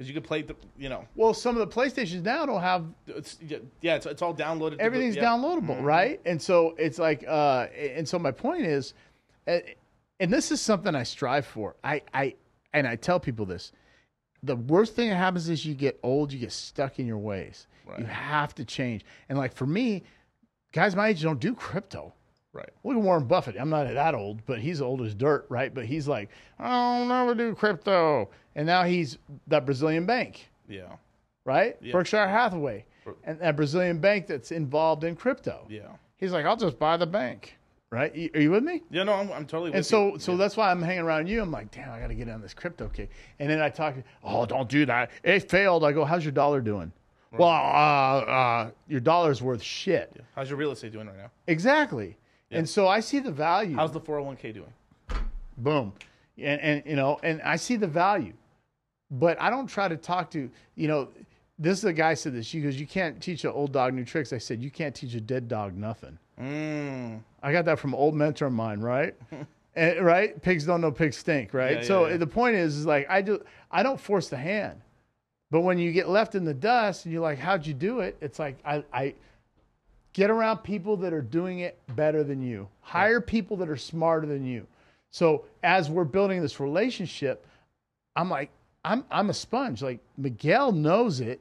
Because 0.00 0.08
you 0.08 0.14
could 0.14 0.24
play 0.26 0.40
the, 0.40 0.56
you 0.78 0.88
know, 0.88 1.04
Well, 1.14 1.34
some 1.34 1.58
of 1.58 1.68
the 1.68 1.74
PlayStations 1.76 2.22
now 2.22 2.46
don't 2.46 2.62
have 2.62 2.86
it's 3.06 3.36
yeah, 3.82 3.96
it's, 3.96 4.06
it's 4.06 4.22
all 4.22 4.34
downloaded. 4.34 4.78
the- 4.78 4.82
everything's 4.82 5.14
yeah. 5.14 5.24
downloadable, 5.24 5.82
right? 5.82 6.18
And 6.24 6.40
so 6.40 6.74
it's 6.78 6.98
like, 6.98 7.22
uh, 7.28 7.66
and 7.78 8.08
so 8.08 8.18
my 8.18 8.30
point 8.30 8.64
is, 8.64 8.94
and 9.46 9.62
this 10.32 10.50
is 10.50 10.58
something 10.62 10.94
I 10.94 11.02
strive 11.02 11.44
for. 11.44 11.76
I, 11.84 12.00
I, 12.14 12.34
and 12.72 12.86
I 12.86 12.96
tell 12.96 13.20
people 13.20 13.44
this: 13.44 13.72
the 14.42 14.56
worst 14.56 14.96
thing 14.96 15.10
that 15.10 15.16
happens 15.16 15.50
is 15.50 15.66
you 15.66 15.74
get 15.74 16.00
old, 16.02 16.32
you 16.32 16.38
get 16.38 16.52
stuck 16.52 16.98
in 16.98 17.06
your 17.06 17.18
ways. 17.18 17.66
You 17.98 18.06
have 18.06 18.54
to 18.54 18.64
change. 18.64 19.04
And 19.28 19.36
like 19.36 19.52
for 19.52 19.66
me, 19.66 20.04
guys 20.72 20.96
my 20.96 21.08
age 21.08 21.22
don't 21.22 21.40
do 21.40 21.54
crypto. 21.54 22.14
Right. 22.54 22.70
Look 22.84 22.96
at 22.96 23.02
Warren 23.02 23.26
Buffett. 23.26 23.56
I'm 23.58 23.68
not 23.68 23.86
that 23.92 24.14
old, 24.14 24.46
but 24.46 24.60
he's 24.60 24.80
old 24.80 25.02
as 25.02 25.14
dirt, 25.14 25.44
right? 25.50 25.72
But 25.74 25.84
he's 25.84 26.08
like, 26.08 26.30
I'll 26.58 27.04
never 27.04 27.34
do 27.34 27.54
crypto. 27.54 28.30
And 28.54 28.66
now 28.66 28.84
he's 28.84 29.18
that 29.46 29.64
Brazilian 29.64 30.06
bank 30.06 30.48
Yeah. 30.68 30.96
right? 31.44 31.76
Berkshire 31.92 32.26
Hathaway, 32.28 32.84
and 33.24 33.38
that 33.40 33.56
Brazilian 33.56 33.98
bank 33.98 34.26
that's 34.26 34.50
involved 34.52 35.04
in 35.04 35.16
crypto. 35.16 35.66
Yeah. 35.68 35.82
He's 36.16 36.32
like, 36.32 36.44
I'll 36.44 36.56
just 36.56 36.78
buy 36.78 36.96
the 36.96 37.06
bank, 37.06 37.56
right? 37.90 38.12
Y- 38.14 38.30
Are 38.34 38.40
you 38.40 38.50
with 38.50 38.62
me? 38.64 38.82
Yeah. 38.90 39.04
No, 39.04 39.14
I'm, 39.14 39.32
I'm 39.32 39.46
totally. 39.46 39.70
With 39.70 39.76
And 39.76 39.86
so, 39.86 40.12
you. 40.14 40.18
so 40.18 40.36
that's 40.36 40.56
why 40.56 40.70
I'm 40.70 40.82
hanging 40.82 41.02
around 41.02 41.28
you. 41.28 41.40
I'm 41.40 41.50
like, 41.50 41.70
damn, 41.70 41.90
I 41.90 41.98
got 42.00 42.08
to 42.08 42.14
get 42.14 42.28
on 42.28 42.40
this 42.42 42.52
crypto 42.54 42.88
kick. 42.88 43.10
And 43.38 43.48
then 43.48 43.60
I 43.60 43.70
talk, 43.70 43.94
oh, 44.22 44.44
don't 44.46 44.68
do 44.68 44.84
that. 44.86 45.10
It 45.22 45.48
failed. 45.50 45.84
I 45.84 45.92
go, 45.92 46.04
how's 46.04 46.24
your 46.24 46.32
dollar 46.32 46.60
doing? 46.60 46.92
Well, 47.32 47.48
uh, 47.48 47.52
uh, 47.52 48.70
your 48.88 48.98
dollar's 49.00 49.40
worth 49.40 49.62
shit. 49.62 50.20
how's 50.34 50.50
your 50.50 50.58
real 50.58 50.72
estate 50.72 50.92
doing 50.92 51.06
right 51.06 51.16
now? 51.16 51.30
Exactly. 51.46 52.16
And 52.50 52.68
so 52.68 52.88
I 52.88 52.98
see 52.98 53.20
the 53.20 53.30
value. 53.30 53.76
How's 53.76 53.92
the 53.92 54.00
401k 54.00 54.52
doing? 54.52 54.72
boom 55.56 55.92
and, 56.38 56.60
and 56.60 56.82
you 56.86 56.96
know 56.96 57.18
and 57.22 57.42
i 57.42 57.54
see 57.54 57.76
the 57.76 57.86
value 57.86 58.32
but 59.10 59.40
i 59.40 59.50
don't 59.50 59.66
try 59.66 59.88
to 59.88 59.96
talk 59.96 60.30
to 60.30 60.50
you 60.74 60.88
know 60.88 61.08
this 61.60 61.78
is 61.78 61.84
a 61.84 61.92
guy 61.92 62.14
said 62.14 62.34
this 62.34 62.50
he 62.50 62.60
goes 62.60 62.80
you 62.80 62.86
can't 62.86 63.20
teach 63.20 63.44
an 63.44 63.50
old 63.50 63.70
dog 63.70 63.92
new 63.92 64.04
tricks. 64.04 64.32
I 64.32 64.38
said 64.38 64.62
you 64.62 64.70
can't 64.70 64.94
teach 64.94 65.14
a 65.14 65.20
dead 65.20 65.46
dog 65.46 65.76
nothing. 65.76 66.18
Mm. 66.40 67.20
i 67.42 67.52
got 67.52 67.66
that 67.66 67.78
from 67.78 67.92
an 67.92 68.00
old 68.00 68.14
mentor 68.14 68.46
of 68.46 68.52
mine 68.52 68.80
right? 68.80 69.14
And, 69.76 70.04
right? 70.04 70.42
Pigs 70.42 70.64
don't 70.64 70.80
know 70.80 70.90
pigs 70.90 71.16
stink 71.16 71.54
right? 71.54 71.76
Yeah, 71.76 71.82
so 71.84 72.06
yeah, 72.06 72.12
yeah. 72.12 72.16
the 72.16 72.26
point 72.26 72.56
is, 72.56 72.76
is 72.78 72.86
like 72.86 73.08
i 73.08 73.22
do 73.22 73.40
i 73.70 73.82
don't 73.84 74.00
force 74.00 74.28
the 74.28 74.36
hand. 74.36 74.80
But 75.52 75.60
when 75.60 75.78
you 75.78 75.92
get 75.92 76.08
left 76.08 76.34
in 76.34 76.44
the 76.44 76.54
dust 76.54 77.04
and 77.04 77.12
you're 77.12 77.22
like 77.22 77.38
how'd 77.38 77.66
you 77.66 77.74
do 77.74 78.00
it? 78.00 78.16
It's 78.20 78.38
like 78.38 78.58
i 78.64 78.82
i 78.92 79.14
get 80.12 80.30
around 80.30 80.58
people 80.58 80.96
that 80.96 81.12
are 81.12 81.22
doing 81.22 81.60
it 81.60 81.78
better 81.94 82.24
than 82.24 82.42
you. 82.42 82.68
Hire 82.80 83.20
people 83.20 83.56
that 83.58 83.68
are 83.68 83.76
smarter 83.76 84.26
than 84.26 84.44
you. 84.44 84.66
So 85.12 85.44
as 85.62 85.88
we're 85.88 86.04
building 86.04 86.40
this 86.40 86.58
relationship 86.58 87.46
i'm 88.16 88.28
like 88.28 88.50
i'm 88.84 89.04
i'm 89.10 89.30
a 89.30 89.34
sponge. 89.34 89.82
Like 89.82 90.00
miguel 90.16 90.72
knows 90.72 91.20
it. 91.20 91.40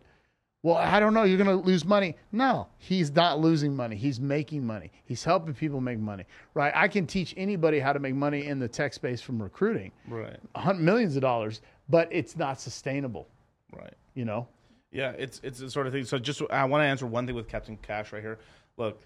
Well 0.64 0.76
i 0.76 1.00
don't 1.00 1.14
know. 1.14 1.24
You're 1.24 1.38
going 1.38 1.50
to 1.50 1.66
lose 1.66 1.86
money. 1.86 2.16
No 2.32 2.68
he's 2.78 3.12
not 3.12 3.40
losing 3.40 3.76
money. 3.76 3.96
He's 3.96 4.20
making 4.20 4.66
money. 4.66 4.92
He's 5.06 5.24
helping 5.24 5.54
people 5.54 5.82
make 5.82 6.00
money 6.00 6.26
right? 6.54 6.74
I 6.76 6.88
can 6.88 7.08
teach 7.08 7.34
anybody 7.38 7.80
how 7.80 7.94
to 7.94 8.00
make 8.00 8.16
money 8.16 8.46
in 8.46 8.60
the 8.60 8.68
tech 8.68 8.94
space 8.94 9.22
from 9.22 9.42
recruiting. 9.42 9.92
Right. 10.08 10.38
millions 10.78 11.16
of 11.16 11.22
dollars 11.22 11.62
but 11.90 12.08
it's 12.12 12.38
not 12.38 12.62
sustainable. 12.62 13.28
Right. 13.76 13.94
you 14.14 14.26
know? 14.26 14.48
Yeah, 14.92 15.12
it's 15.18 15.40
it's 15.44 15.60
the 15.60 15.70
sort 15.70 15.88
of 15.88 15.94
thing. 15.94 16.04
So 16.06 16.18
just 16.18 16.42
I 16.50 16.66
want 16.66 16.82
to 16.82 16.86
answer 16.86 17.06
one 17.06 17.28
thing 17.28 17.36
with 17.36 17.48
Captain 17.48 17.78
Cash 17.78 18.12
right 18.12 18.22
here. 18.22 18.40
Look, 18.78 19.02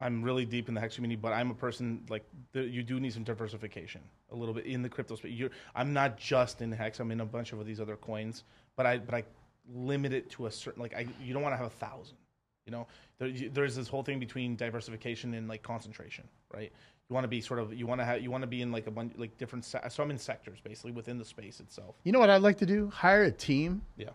I'm 0.00 0.22
really 0.22 0.44
deep 0.44 0.68
in 0.68 0.74
the 0.74 0.80
hex 0.80 0.96
community, 0.96 1.18
but 1.20 1.32
I'm 1.32 1.50
a 1.50 1.54
person 1.54 2.04
like 2.10 2.24
you 2.52 2.82
do 2.82 3.00
need 3.00 3.12
some 3.14 3.24
diversification 3.24 4.02
a 4.30 4.36
little 4.36 4.54
bit 4.54 4.66
in 4.66 4.82
the 4.82 4.88
crypto 4.88 5.16
space. 5.16 5.32
You're, 5.32 5.50
I'm 5.74 5.92
not 5.94 6.18
just 6.18 6.60
in 6.60 6.70
hex. 6.70 7.00
I'm 7.00 7.10
in 7.10 7.20
a 7.20 7.24
bunch 7.26 7.52
of 7.52 7.64
these 7.64 7.80
other 7.80 7.96
coins, 7.96 8.44
but 8.76 8.84
I 8.86 8.98
but 8.98 9.14
I 9.14 9.24
limit 9.72 10.12
it 10.12 10.30
to 10.30 10.46
a 10.46 10.50
certain 10.50 10.82
like 10.82 10.94
I 10.94 11.06
you 11.22 11.32
don't 11.32 11.42
want 11.42 11.54
to 11.54 11.56
have 11.56 11.66
a 11.66 11.70
thousand. 11.70 12.18
You 12.66 12.72
know, 12.72 12.86
there, 13.18 13.28
you- 13.28 13.48
there's 13.48 13.74
this 13.76 13.88
whole 13.88 14.02
thing 14.02 14.18
between 14.18 14.54
diversification 14.56 15.32
and 15.34 15.48
like 15.48 15.62
concentration, 15.62 16.24
right? 16.52 16.70
You 17.08 17.14
want 17.14 17.24
to 17.24 17.28
be 17.28 17.40
sort 17.40 17.60
of 17.60 17.72
you 17.72 17.86
want 17.86 18.00
to 18.00 18.04
have 18.04 18.20
you 18.22 18.30
want 18.30 18.42
to 18.42 18.48
be 18.48 18.60
in 18.60 18.72
like 18.72 18.86
a 18.88 18.90
bunch 18.90 19.14
like 19.16 19.38
different. 19.38 19.64
Se- 19.64 19.80
so 19.88 20.02
I'm 20.02 20.10
in 20.10 20.18
sectors 20.18 20.58
basically 20.62 20.92
within 20.92 21.16
the 21.16 21.24
space 21.24 21.60
itself. 21.60 21.94
you 22.04 22.12
know 22.12 22.18
what 22.18 22.28
i'd 22.28 22.42
like 22.42 22.58
to 22.58 22.66
do 22.66 22.90
hire 22.90 23.22
a 23.22 23.30
team 23.30 23.80
Yeah. 23.96 24.10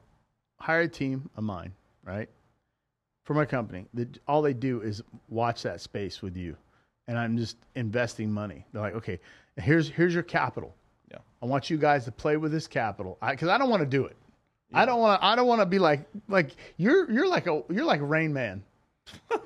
hire 0.59 0.81
a 0.81 0.87
team 0.87 1.29
of 1.37 1.43
mine, 1.45 1.73
right? 2.03 2.29
For 3.23 3.33
my 3.33 3.45
company, 3.45 3.85
that 3.93 4.17
all 4.27 4.41
they 4.41 4.53
do 4.53 4.81
is 4.81 5.01
watch 5.29 5.61
that 5.63 5.79
space 5.79 6.21
with 6.21 6.35
you, 6.35 6.55
and 7.07 7.17
I'm 7.17 7.37
just 7.37 7.57
investing 7.75 8.31
money. 8.31 8.65
They're 8.73 8.81
like, 8.81 8.95
okay, 8.95 9.19
here's 9.57 9.89
here's 9.89 10.13
your 10.13 10.23
capital. 10.23 10.75
Yeah. 11.11 11.19
I 11.41 11.45
want 11.45 11.69
you 11.69 11.77
guys 11.77 12.05
to 12.05 12.11
play 12.11 12.37
with 12.37 12.51
this 12.51 12.67
capital 12.67 13.17
because 13.29 13.47
I, 13.49 13.57
don't 13.57 13.69
want 13.69 13.81
to 13.81 13.85
do 13.87 14.05
it. 14.05 14.17
I 14.73 14.85
don't 14.85 14.99
want. 14.99 15.21
I 15.23 15.35
don't 15.35 15.47
want 15.47 15.61
to 15.61 15.65
be 15.67 15.77
like 15.79 16.07
like 16.27 16.55
you're 16.77 17.09
you're 17.11 17.27
like 17.27 17.47
a 17.47 17.63
you're 17.69 17.85
like 17.85 18.01
Rain 18.03 18.33
Man. 18.33 18.63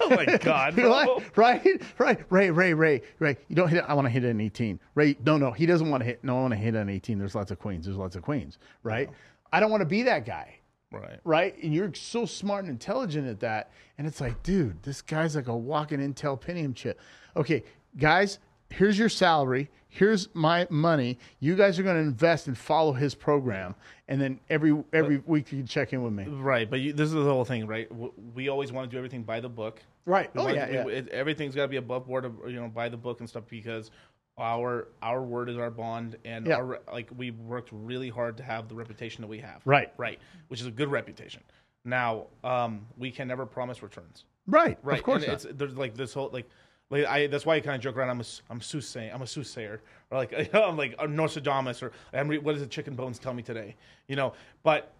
Oh 0.00 0.10
my 0.10 0.24
god, 0.40 0.76
like- 0.78 1.36
right, 1.36 1.82
right, 1.98 2.20
Ray, 2.30 2.50
Ray, 2.50 2.72
Ray, 2.72 3.02
Ray. 3.18 3.36
You 3.48 3.56
don't 3.56 3.68
hit. 3.68 3.78
it. 3.78 3.84
I 3.88 3.94
want 3.94 4.06
to 4.06 4.10
hit 4.10 4.24
an 4.24 4.40
18. 4.40 4.80
Ray, 4.94 5.16
no, 5.24 5.36
no, 5.36 5.50
he 5.52 5.66
doesn't 5.66 5.88
want 5.90 6.00
to 6.02 6.04
hit. 6.06 6.22
No, 6.24 6.38
I 6.38 6.40
want 6.42 6.52
to 6.52 6.58
hit 6.58 6.74
an 6.74 6.88
18. 6.88 7.18
There's 7.18 7.34
lots 7.34 7.50
of 7.50 7.58
queens. 7.58 7.84
There's 7.84 7.96
lots 7.98 8.16
of 8.16 8.22
queens. 8.22 8.58
Right. 8.82 9.10
I 9.52 9.60
don't 9.60 9.70
want 9.70 9.82
to 9.82 9.86
be 9.86 10.02
that 10.04 10.24
guy. 10.24 10.57
Right. 10.90 11.20
right? 11.24 11.62
And 11.62 11.74
you're 11.74 11.92
so 11.94 12.24
smart 12.24 12.64
and 12.64 12.70
intelligent 12.72 13.28
at 13.28 13.40
that. 13.40 13.70
And 13.98 14.06
it's 14.06 14.20
like, 14.20 14.42
dude, 14.42 14.82
this 14.82 15.02
guy's 15.02 15.36
like 15.36 15.48
a 15.48 15.56
walking 15.56 15.98
Intel 15.98 16.40
Pentium 16.40 16.74
chip. 16.74 16.98
Okay, 17.36 17.62
guys, 17.98 18.38
here's 18.70 18.98
your 18.98 19.08
salary. 19.10 19.70
Here's 19.90 20.28
my 20.34 20.66
money. 20.70 21.18
You 21.40 21.56
guys 21.56 21.78
are 21.78 21.82
going 21.82 21.96
to 21.96 22.02
invest 22.02 22.46
and 22.46 22.56
follow 22.56 22.92
his 22.92 23.14
program, 23.14 23.74
and 24.06 24.20
then 24.20 24.38
every 24.50 24.76
every 24.92 25.22
week 25.24 25.50
you 25.50 25.58
can 25.58 25.66
check 25.66 25.92
in 25.94 26.02
with 26.02 26.12
me. 26.12 26.24
Right, 26.24 26.68
but 26.68 26.80
you, 26.80 26.92
this 26.92 27.08
is 27.08 27.14
the 27.14 27.22
whole 27.24 27.46
thing, 27.46 27.66
right? 27.66 27.88
We 28.34 28.48
always 28.50 28.70
want 28.70 28.90
to 28.90 28.94
do 28.94 28.98
everything 28.98 29.22
by 29.22 29.40
the 29.40 29.48
book. 29.48 29.80
Right. 30.04 30.34
We 30.34 30.40
Oh 30.42 30.48
yeah, 30.48 30.66
to- 30.66 30.72
yeah. 30.72 30.86
it- 30.88 31.08
everything's 31.08 31.54
got 31.54 31.62
to 31.62 31.68
be 31.68 31.76
above 31.76 32.06
board, 32.06 32.26
of, 32.26 32.34
you 32.48 32.60
know, 32.60 32.68
by 32.68 32.88
the 32.90 32.96
book 32.98 33.20
and 33.20 33.28
stuff 33.28 33.44
because 33.48 33.90
our 34.38 34.88
our 35.02 35.22
word 35.22 35.48
is 35.50 35.56
our 35.58 35.70
bond, 35.70 36.16
and 36.24 36.46
Yeah. 36.46 36.56
our, 36.56 36.80
like 36.92 37.10
we 37.16 37.30
worked 37.32 37.70
really 37.72 38.08
hard 38.08 38.36
to 38.38 38.42
have 38.42 38.68
the 38.68 38.74
reputation 38.74 39.22
that 39.22 39.28
we 39.28 39.38
have. 39.40 39.60
Right. 39.64 39.92
right, 39.96 40.18
which 40.48 40.60
is 40.60 40.66
a 40.66 40.70
good 40.70 40.90
reputation. 40.90 41.42
Now, 41.84 42.26
um, 42.44 42.86
we 42.96 43.10
can 43.10 43.28
never 43.28 43.46
promise 43.46 43.82
returns. 43.82 44.24
Right. 44.46 44.78
Right, 44.82 44.98
Of 44.98 45.04
course 45.04 45.26
not. 45.26 45.34
it's 45.34 45.46
there's 45.50 45.76
like 45.76 45.94
this 45.94 46.12
whole 46.14 46.30
like. 46.32 46.48
Like 46.90 47.04
I, 47.04 47.26
that's 47.26 47.44
why 47.44 47.56
I 47.56 47.60
kind 47.60 47.76
of 47.76 47.82
joke 47.82 47.98
around. 47.98 48.08
I'm 48.08 48.20
a, 48.22 48.24
I'm 48.48 48.62
soothsaying. 48.62 49.12
I'm 49.12 49.20
a 49.20 49.26
soothsayer, 49.26 49.82
or 50.10 50.16
like 50.16 50.32
I'm 50.54 50.78
like 50.78 50.94
a 50.98 51.06
Nostradamus, 51.06 51.82
or 51.82 51.92
I'm 52.14 52.28
re- 52.28 52.38
what 52.38 52.52
does 52.52 52.62
the 52.62 52.66
chicken 52.66 52.94
bones 52.94 53.18
tell 53.18 53.34
me 53.34 53.42
today? 53.42 53.76
You 54.06 54.16
know, 54.16 54.32
but 54.62 54.90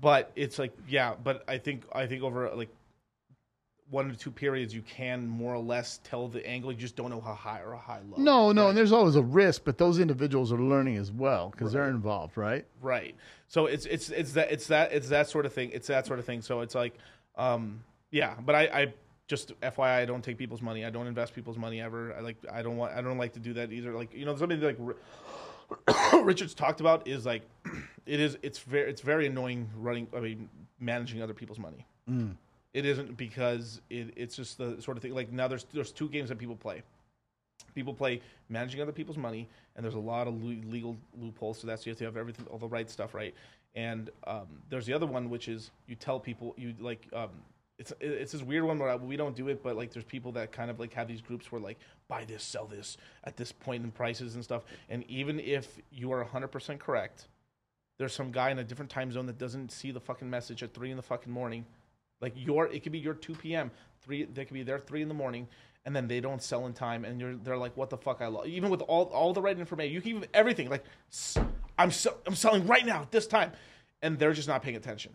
but 0.00 0.32
it's 0.34 0.58
like 0.58 0.76
yeah, 0.88 1.14
but 1.22 1.44
I 1.46 1.58
think 1.58 1.84
I 1.92 2.08
think 2.08 2.24
over 2.24 2.50
like 2.56 2.68
one 3.90 4.10
or 4.10 4.14
two 4.14 4.30
periods, 4.30 4.74
you 4.74 4.82
can 4.82 5.26
more 5.26 5.54
or 5.54 5.60
less 5.62 6.00
tell 6.02 6.28
the 6.28 6.44
angle. 6.46 6.72
You 6.72 6.78
just 6.78 6.96
don't 6.96 7.10
know 7.10 7.20
how 7.20 7.34
high 7.34 7.60
or 7.60 7.72
how 7.72 7.94
high 7.94 8.00
low. 8.08 8.16
no, 8.16 8.52
no, 8.52 8.68
and 8.68 8.76
there's 8.76 8.92
always 8.92 9.16
a 9.16 9.22
risk, 9.22 9.62
but 9.64 9.78
those 9.78 9.98
individuals 9.98 10.52
are 10.52 10.58
learning 10.60 10.96
as 10.96 11.12
well 11.12 11.50
because 11.50 11.72
they're 11.72 11.88
involved, 11.88 12.36
right? 12.36 12.64
Right. 12.80 13.14
So 13.48 13.66
it's 13.66 13.86
it's 13.86 14.10
it's 14.10 14.32
that 14.32 14.50
it's 14.50 14.66
that 14.68 14.92
it's 14.92 15.08
that 15.10 15.28
sort 15.28 15.46
of 15.46 15.52
thing. 15.52 15.70
It's 15.72 15.86
that 15.88 16.06
sort 16.06 16.18
of 16.18 16.24
thing. 16.24 16.42
So 16.42 16.60
it's 16.62 16.74
like, 16.74 16.94
um, 17.36 17.84
yeah. 18.10 18.34
But 18.44 18.54
I, 18.56 18.62
I 18.62 18.94
just 19.28 19.58
FYI, 19.60 19.98
I 20.00 20.04
don't 20.04 20.22
take 20.22 20.36
people's 20.38 20.62
money. 20.62 20.84
I 20.84 20.90
don't 20.90 21.06
invest 21.06 21.34
people's 21.34 21.58
money 21.58 21.80
ever. 21.80 22.14
I 22.14 22.20
like 22.20 22.36
I 22.52 22.62
don't 22.62 22.76
want 22.76 22.92
I 22.92 23.02
don't 23.02 23.18
like 23.18 23.34
to 23.34 23.40
do 23.40 23.52
that 23.54 23.72
either. 23.72 23.92
Like 23.92 24.12
you 24.14 24.24
know 24.24 24.34
something 24.36 24.60
like 24.60 24.78
Richard's 26.24 26.54
talked 26.54 26.80
about 26.80 27.06
is 27.06 27.24
like 27.24 27.42
it 28.06 28.18
is 28.20 28.36
it's 28.42 28.58
very 28.58 28.90
it's 28.90 29.00
very 29.00 29.26
annoying 29.26 29.68
running. 29.76 30.08
I 30.16 30.20
mean 30.20 30.48
managing 30.80 31.22
other 31.22 31.34
people's 31.34 31.58
money. 31.58 31.86
It 32.76 32.84
isn't 32.84 33.16
because 33.16 33.80
it, 33.88 34.12
it's 34.16 34.36
just 34.36 34.58
the 34.58 34.76
sort 34.82 34.98
of 34.98 35.02
thing. 35.02 35.14
Like 35.14 35.32
now, 35.32 35.48
there's 35.48 35.64
there's 35.72 35.90
two 35.90 36.10
games 36.10 36.28
that 36.28 36.36
people 36.36 36.56
play. 36.56 36.82
People 37.74 37.94
play 37.94 38.20
managing 38.50 38.82
other 38.82 38.92
people's 38.92 39.16
money, 39.16 39.48
and 39.74 39.82
there's 39.82 39.94
a 39.94 39.98
lot 39.98 40.28
of 40.28 40.42
legal 40.44 40.94
loopholes 41.18 41.58
to 41.60 41.66
that. 41.66 41.78
So 41.80 41.86
you 41.86 41.92
have 41.92 41.98
to 42.00 42.04
have 42.04 42.18
everything, 42.18 42.44
all 42.50 42.58
the 42.58 42.68
right 42.68 42.90
stuff 42.90 43.14
right. 43.14 43.34
And 43.74 44.10
um, 44.26 44.46
there's 44.68 44.84
the 44.84 44.92
other 44.92 45.06
one, 45.06 45.30
which 45.30 45.48
is 45.48 45.70
you 45.86 45.94
tell 45.94 46.20
people 46.20 46.54
you 46.58 46.74
like. 46.78 47.08
Um, 47.14 47.30
it's 47.78 47.94
it's 47.98 48.32
this 48.32 48.42
weird 48.42 48.64
one 48.64 48.78
where 48.78 48.90
I- 48.90 48.96
we 48.96 49.16
don't 49.16 49.34
do 49.34 49.48
it, 49.48 49.62
but 49.62 49.74
like 49.74 49.90
there's 49.90 50.04
people 50.04 50.32
that 50.32 50.52
kind 50.52 50.70
of 50.70 50.78
like 50.78 50.92
have 50.92 51.08
these 51.08 51.22
groups 51.22 51.50
where 51.50 51.62
like 51.62 51.78
buy 52.08 52.26
this, 52.26 52.42
sell 52.42 52.66
this 52.66 52.98
at 53.24 53.38
this 53.38 53.52
point 53.52 53.84
in 53.84 53.90
prices 53.90 54.34
and 54.34 54.44
stuff. 54.44 54.64
And 54.90 55.02
even 55.08 55.40
if 55.40 55.78
you 55.90 56.12
are 56.12 56.22
100% 56.22 56.78
correct, 56.78 57.26
there's 57.98 58.12
some 58.12 58.32
guy 58.32 58.50
in 58.50 58.58
a 58.58 58.64
different 58.64 58.90
time 58.90 59.10
zone 59.12 59.24
that 59.26 59.38
doesn't 59.38 59.72
see 59.72 59.92
the 59.92 60.00
fucking 60.00 60.28
message 60.28 60.62
at 60.62 60.74
three 60.74 60.90
in 60.90 60.98
the 60.98 61.02
fucking 61.02 61.32
morning. 61.32 61.64
Like 62.20 62.32
your, 62.36 62.66
it 62.66 62.82
could 62.82 62.92
be 62.92 62.98
your 62.98 63.14
two 63.14 63.34
p.m. 63.34 63.70
three. 64.02 64.24
They 64.24 64.44
could 64.44 64.54
be 64.54 64.62
there 64.62 64.78
three 64.78 65.02
in 65.02 65.08
the 65.08 65.14
morning, 65.14 65.46
and 65.84 65.94
then 65.94 66.08
they 66.08 66.20
don't 66.20 66.42
sell 66.42 66.66
in 66.66 66.72
time, 66.72 67.04
and 67.04 67.20
you're 67.20 67.34
they're 67.36 67.58
like, 67.58 67.76
what 67.76 67.90
the 67.90 67.96
fuck? 67.98 68.20
I 68.20 68.26
love 68.28 68.46
even 68.46 68.70
with 68.70 68.82
all 68.82 69.04
all 69.04 69.32
the 69.32 69.42
right 69.42 69.58
information. 69.58 69.92
You 69.94 70.00
can 70.00 70.10
even 70.10 70.26
everything 70.32 70.68
like, 70.70 70.84
I'm 71.78 71.90
sell, 71.90 72.16
I'm 72.26 72.34
selling 72.34 72.66
right 72.66 72.86
now 72.86 73.02
at 73.02 73.10
this 73.10 73.26
time, 73.26 73.52
and 74.02 74.18
they're 74.18 74.32
just 74.32 74.48
not 74.48 74.62
paying 74.62 74.76
attention. 74.76 75.12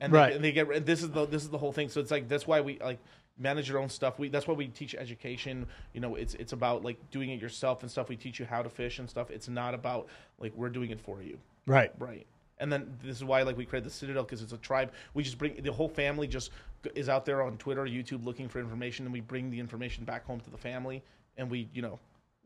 and 0.00 0.12
Right. 0.12 0.30
they, 0.30 0.36
and 0.36 0.44
they 0.44 0.52
get 0.52 0.70
and 0.70 0.86
this 0.86 1.02
is 1.02 1.10
the 1.10 1.26
this 1.26 1.42
is 1.42 1.50
the 1.50 1.58
whole 1.58 1.72
thing. 1.72 1.88
So 1.88 2.00
it's 2.00 2.10
like 2.10 2.28
that's 2.28 2.46
why 2.46 2.60
we 2.60 2.78
like 2.78 2.98
manage 3.38 3.68
your 3.68 3.78
own 3.78 3.88
stuff. 3.88 4.18
We 4.18 4.28
that's 4.28 4.46
why 4.46 4.54
we 4.54 4.68
teach 4.68 4.94
education. 4.94 5.66
You 5.94 6.00
know, 6.00 6.14
it's 6.14 6.34
it's 6.34 6.52
about 6.52 6.84
like 6.84 6.98
doing 7.10 7.30
it 7.30 7.40
yourself 7.40 7.82
and 7.82 7.90
stuff. 7.90 8.08
We 8.08 8.16
teach 8.16 8.38
you 8.38 8.46
how 8.46 8.62
to 8.62 8.68
fish 8.68 8.98
and 9.00 9.10
stuff. 9.10 9.30
It's 9.30 9.48
not 9.48 9.74
about 9.74 10.08
like 10.38 10.52
we're 10.54 10.70
doing 10.70 10.90
it 10.90 11.00
for 11.00 11.22
you. 11.22 11.38
Right. 11.66 11.90
Right. 11.98 12.26
And 12.58 12.72
then 12.72 12.96
this 13.02 13.16
is 13.16 13.24
why 13.24 13.42
like 13.42 13.56
we 13.56 13.64
created 13.64 13.86
the 13.86 13.94
Citadel 13.94 14.24
because 14.24 14.42
it's 14.42 14.52
a 14.52 14.58
tribe. 14.58 14.92
We 15.14 15.22
just 15.22 15.38
bring 15.38 15.60
the 15.62 15.72
whole 15.72 15.88
family 15.88 16.26
just 16.26 16.50
is 16.94 17.08
out 17.08 17.24
there 17.24 17.42
on 17.42 17.58
Twitter, 17.58 17.84
YouTube, 17.84 18.24
looking 18.24 18.48
for 18.48 18.60
information, 18.60 19.06
and 19.06 19.12
we 19.12 19.20
bring 19.20 19.50
the 19.50 19.58
information 19.58 20.04
back 20.04 20.24
home 20.24 20.40
to 20.40 20.50
the 20.50 20.58
family, 20.58 21.02
and 21.36 21.50
we 21.50 21.68
you 21.74 21.82
know. 21.82 21.98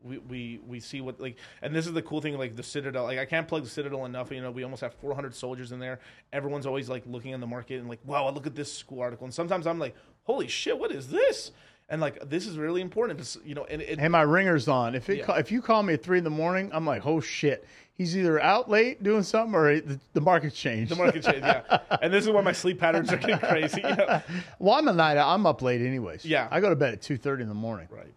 We, 0.03 0.17
we, 0.17 0.59
we 0.67 0.79
see 0.79 0.99
what 0.99 1.19
like 1.21 1.37
and 1.61 1.75
this 1.75 1.85
is 1.85 1.93
the 1.93 2.01
cool 2.01 2.21
thing 2.21 2.35
like 2.35 2.55
the 2.55 2.63
citadel 2.63 3.03
like 3.03 3.19
i 3.19 3.25
can't 3.25 3.47
plug 3.47 3.63
the 3.63 3.69
citadel 3.69 4.05
enough 4.05 4.31
you 4.31 4.41
know 4.41 4.49
we 4.49 4.63
almost 4.63 4.81
have 4.81 4.95
400 4.95 5.35
soldiers 5.35 5.71
in 5.73 5.79
there 5.79 5.99
everyone's 6.33 6.65
always 6.65 6.89
like 6.89 7.03
looking 7.05 7.33
in 7.33 7.39
the 7.39 7.45
market 7.45 7.79
and 7.79 7.87
like 7.87 7.99
wow 8.03 8.27
look 8.31 8.47
at 8.47 8.55
this 8.55 8.75
school 8.75 8.99
article 8.99 9.25
and 9.25 9.31
sometimes 9.31 9.67
i'm 9.67 9.77
like 9.77 9.95
holy 10.23 10.47
shit 10.47 10.79
what 10.79 10.91
is 10.91 11.09
this 11.09 11.51
and 11.91 12.01
like 12.01 12.27
this 12.29 12.47
is 12.47 12.57
really 12.57 12.81
important 12.81 13.19
This- 13.19 13.37
you 13.45 13.53
know 13.53 13.65
and 13.65 13.81
it, 13.83 13.99
And 13.99 14.11
my 14.11 14.23
ringer's 14.23 14.67
on. 14.67 14.95
If 14.95 15.09
it 15.09 15.19
Yeah. 15.19 15.37
if 15.37 15.51
you 15.51 15.61
call 15.61 15.83
me 15.83 15.93
at 15.93 16.01
three 16.01 16.17
in 16.17 16.23
the 16.23 16.29
morning, 16.31 16.71
I'm 16.73 16.85
like, 16.85 17.05
oh 17.05 17.19
shit, 17.19 17.67
he's 17.93 18.17
either 18.17 18.39
out 18.41 18.69
late 18.69 19.03
doing 19.03 19.21
something 19.23 19.53
or 19.53 19.79
the, 19.79 19.99
the 20.13 20.21
market's 20.21 20.55
changed. 20.55 20.91
the 20.91 20.95
market 20.95 21.23
change 21.23 21.43
yeah 21.43 21.79
and 22.01 22.11
this 22.11 22.25
is 22.25 22.31
why 22.31 22.41
my 22.41 22.51
sleep 22.53 22.79
patterns 22.79 23.11
are 23.11 23.17
getting 23.17 23.37
crazy 23.37 23.81
you 23.81 23.95
know? 23.95 24.21
well, 24.59 24.75
I'm 24.79 24.87
a 24.87 24.93
night. 24.93 25.17
I'm 25.17 25.45
up 25.45 25.61
late 25.61 25.81
anyways. 25.81 26.25
Yeah. 26.25 26.47
I 26.49 26.59
go 26.61 26.69
to 26.69 26.75
bed 26.75 26.93
at 26.93 27.01
two 27.01 27.17
thirty 27.17 27.43
in 27.43 27.49
the 27.49 27.53
morning. 27.55 27.87
right 27.91 28.13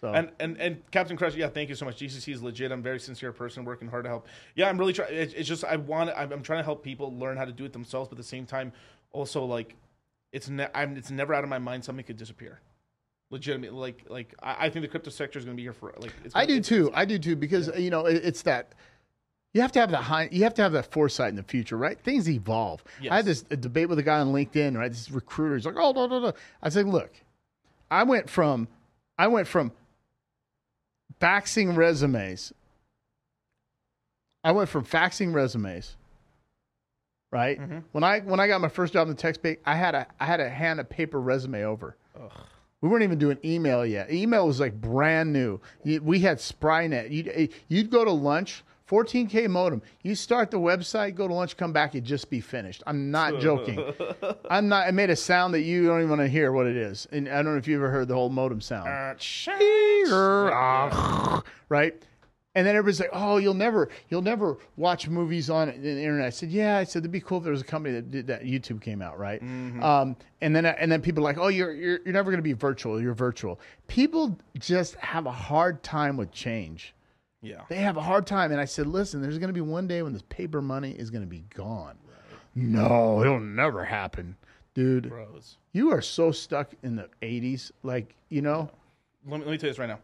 So 0.00 0.12
And 0.12 0.30
and 0.38 0.56
and 0.58 0.90
Captain 0.90 1.16
Crush, 1.16 1.34
yeah, 1.34 1.48
thank 1.48 1.68
you 1.68 1.74
so 1.74 1.84
much. 1.84 1.98
GCC 1.98 2.32
is 2.32 2.42
legit. 2.42 2.70
I'm 2.70 2.78
a 2.78 2.82
very 2.82 3.00
sincere 3.00 3.32
person, 3.32 3.64
working 3.64 3.88
hard 3.88 4.04
to 4.04 4.08
help. 4.10 4.26
Yeah, 4.54 4.68
I'm 4.68 4.78
really 4.78 4.92
trying. 4.92 5.12
It, 5.12 5.34
it's 5.36 5.48
just 5.48 5.64
I 5.64 5.76
want. 5.76 6.10
I'm, 6.16 6.32
I'm 6.32 6.42
trying 6.42 6.60
to 6.60 6.64
help 6.64 6.84
people 6.84 7.12
learn 7.18 7.36
how 7.36 7.44
to 7.44 7.52
do 7.52 7.64
it 7.64 7.72
themselves, 7.72 8.08
but 8.08 8.14
at 8.14 8.18
the 8.18 8.28
same 8.36 8.46
time, 8.46 8.72
also 9.12 9.44
like, 9.44 9.74
it's 10.32 10.48
ne- 10.48 10.68
I'm, 10.74 10.96
it's 10.96 11.10
never 11.10 11.32
out 11.34 11.44
of 11.44 11.50
my 11.50 11.58
mind 11.58 11.84
something 11.84 12.04
could 12.04 12.18
disappear. 12.18 12.60
Legitimate, 13.30 13.74
like 13.74 14.04
like 14.08 14.34
I, 14.42 14.66
I 14.66 14.70
think 14.70 14.82
the 14.84 14.88
crypto 14.88 15.10
sector 15.10 15.38
is 15.38 15.44
going 15.44 15.56
to 15.56 15.58
be 15.58 15.64
here 15.64 15.72
for 15.72 15.92
like. 15.98 16.12
It's 16.24 16.34
I 16.36 16.46
do 16.46 16.54
it's- 16.54 16.68
too. 16.68 16.90
I 16.94 17.04
do 17.04 17.18
too 17.18 17.34
because 17.36 17.70
you 17.76 17.90
know 17.90 18.06
it, 18.06 18.24
it's 18.24 18.42
that 18.42 18.72
you 19.52 19.62
have 19.62 19.72
to 19.72 19.80
have 19.80 19.90
the 19.90 19.96
high, 19.96 20.28
you 20.30 20.44
have 20.44 20.54
to 20.54 20.62
have 20.62 20.72
that 20.72 20.92
foresight 20.92 21.30
in 21.30 21.36
the 21.36 21.42
future, 21.42 21.76
right? 21.76 21.98
Things 21.98 22.28
evolve. 22.28 22.84
Yes. 23.00 23.10
I 23.12 23.16
had 23.16 23.24
this 23.24 23.44
a 23.50 23.56
debate 23.56 23.88
with 23.88 23.98
a 23.98 24.02
guy 24.02 24.20
on 24.20 24.28
LinkedIn, 24.28 24.76
right? 24.76 24.90
This 24.92 25.10
recruiter, 25.10 25.56
he's 25.56 25.66
like, 25.66 25.74
"Oh, 25.76 25.92
no, 25.92 26.06
no, 26.06 26.20
no." 26.20 26.32
I 26.62 26.68
said, 26.68 26.86
"Look, 26.86 27.10
I 27.90 28.04
went 28.04 28.30
from, 28.30 28.68
I 29.18 29.26
went 29.26 29.48
from 29.48 29.72
faxing 31.20 31.76
resumes. 31.76 32.52
I 34.44 34.52
went 34.52 34.68
from 34.68 34.84
faxing 34.84 35.34
resumes, 35.34 35.96
right? 37.32 37.58
Mm-hmm. 37.58 37.78
When 37.90 38.04
I 38.04 38.20
when 38.20 38.38
I 38.38 38.46
got 38.46 38.60
my 38.60 38.68
first 38.68 38.92
job 38.92 39.08
in 39.08 39.14
the 39.16 39.20
tech 39.20 39.34
space, 39.34 39.58
I 39.66 39.74
had 39.74 39.96
a 39.96 40.06
I 40.20 40.26
had 40.26 40.36
to 40.36 40.48
hand 40.48 40.78
a 40.78 40.84
paper 40.84 41.20
resume 41.20 41.64
over. 41.64 41.96
We 42.82 42.88
weren't 42.88 43.04
even 43.04 43.18
doing 43.18 43.38
email 43.44 43.86
yet. 43.86 44.12
Email 44.12 44.46
was 44.46 44.60
like 44.60 44.78
brand 44.80 45.32
new. 45.32 45.60
We 45.84 46.20
had 46.20 46.38
Sprynet. 46.38 47.10
You'd, 47.10 47.50
you'd 47.68 47.90
go 47.90 48.04
to 48.04 48.10
lunch, 48.12 48.62
14K 48.88 49.48
modem. 49.48 49.80
You 50.02 50.14
start 50.14 50.50
the 50.50 50.60
website, 50.60 51.14
go 51.14 51.26
to 51.26 51.32
lunch, 51.34 51.56
come 51.56 51.72
back, 51.72 51.94
it'd 51.94 52.04
just 52.04 52.28
be 52.28 52.40
finished. 52.40 52.82
I'm 52.86 53.10
not 53.10 53.40
joking. 53.40 53.82
I'm 54.50 54.68
not. 54.68 54.88
It 54.88 54.92
made 54.92 55.10
a 55.10 55.16
sound 55.16 55.54
that 55.54 55.62
you 55.62 55.86
don't 55.86 55.98
even 56.00 56.10
want 56.10 56.20
to 56.20 56.28
hear 56.28 56.52
what 56.52 56.66
it 56.66 56.76
is. 56.76 57.08
And 57.12 57.28
I 57.28 57.36
don't 57.36 57.46
know 57.52 57.56
if 57.56 57.66
you 57.66 57.76
ever 57.76 57.90
heard 57.90 58.08
the 58.08 58.14
whole 58.14 58.28
modem 58.28 58.60
sound 58.60 58.88
Uh, 60.52 61.40
right? 61.68 61.94
And 62.56 62.66
then 62.66 62.74
everybody's 62.74 63.00
like, 63.00 63.10
"Oh, 63.12 63.36
you'll 63.36 63.52
never, 63.54 63.90
you'll 64.08 64.22
never 64.22 64.56
watch 64.76 65.08
movies 65.08 65.50
on 65.50 65.68
the 65.68 65.90
internet." 65.90 66.26
I 66.26 66.30
said, 66.30 66.50
"Yeah." 66.50 66.78
I 66.78 66.84
said, 66.84 67.00
"It'd 67.00 67.12
be 67.12 67.20
cool 67.20 67.38
if 67.38 67.44
there 67.44 67.52
was 67.52 67.60
a 67.60 67.64
company 67.64 67.94
that 67.94 68.10
did 68.10 68.26
that." 68.28 68.44
YouTube 68.44 68.80
came 68.80 69.02
out, 69.02 69.18
right? 69.18 69.42
Um, 69.42 70.16
and 70.40 70.56
then, 70.56 70.64
and 70.64 70.90
then 70.90 71.02
people 71.02 71.22
are 71.22 71.24
like, 71.30 71.36
"Oh, 71.38 71.48
you're 71.48 71.72
you're, 71.74 72.00
you're 72.04 72.14
never 72.14 72.30
going 72.30 72.38
to 72.38 72.42
be 72.42 72.54
virtual. 72.54 73.00
You're 73.00 73.12
virtual." 73.12 73.60
People 73.88 74.38
just 74.58 74.94
have 74.96 75.26
a 75.26 75.30
hard 75.30 75.82
time 75.82 76.16
with 76.16 76.32
change. 76.32 76.94
yeah. 77.42 77.60
They 77.68 77.76
have 77.76 77.98
a 77.98 78.02
hard 78.02 78.26
time. 78.26 78.50
And 78.52 78.60
I 78.60 78.64
said, 78.64 78.86
"Listen, 78.86 79.20
there's 79.20 79.38
going 79.38 79.48
to 79.48 79.54
be 79.54 79.60
one 79.60 79.86
day 79.86 80.00
when 80.02 80.14
this 80.14 80.24
paper 80.30 80.62
money 80.62 80.92
is 80.92 81.10
going 81.10 81.22
to 81.22 81.28
be 81.28 81.44
gone." 81.54 81.98
No, 82.54 83.20
it'll 83.20 83.38
never 83.38 83.84
happen, 83.84 84.34
dude. 84.72 85.10
Bros. 85.10 85.58
You 85.72 85.92
are 85.92 86.00
so 86.00 86.32
stuck 86.32 86.72
in 86.82 86.96
the 86.96 87.10
'80s, 87.20 87.70
like 87.82 88.16
you 88.30 88.40
know. 88.40 88.70
let 89.28 89.40
me, 89.40 89.44
let 89.44 89.50
me 89.52 89.58
tell 89.58 89.66
you 89.66 89.72
this 89.72 89.78
right 89.78 89.90
now. 89.90 89.98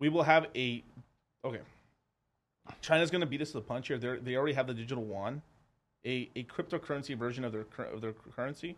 We 0.00 0.08
will 0.08 0.24
have 0.24 0.48
a 0.56 0.82
okay. 1.44 1.60
China's 2.80 3.10
going 3.10 3.20
to 3.20 3.26
beat 3.26 3.40
us 3.40 3.48
to 3.48 3.54
the 3.58 3.62
punch 3.62 3.88
here. 3.88 3.98
They 3.98 4.16
they 4.18 4.36
already 4.36 4.54
have 4.54 4.66
the 4.66 4.74
digital 4.74 5.04
yuan, 5.04 5.42
a, 6.04 6.30
a 6.36 6.44
cryptocurrency 6.44 7.16
version 7.16 7.44
of 7.44 7.52
their 7.52 7.66
of 7.92 8.00
their 8.00 8.12
currency. 8.12 8.76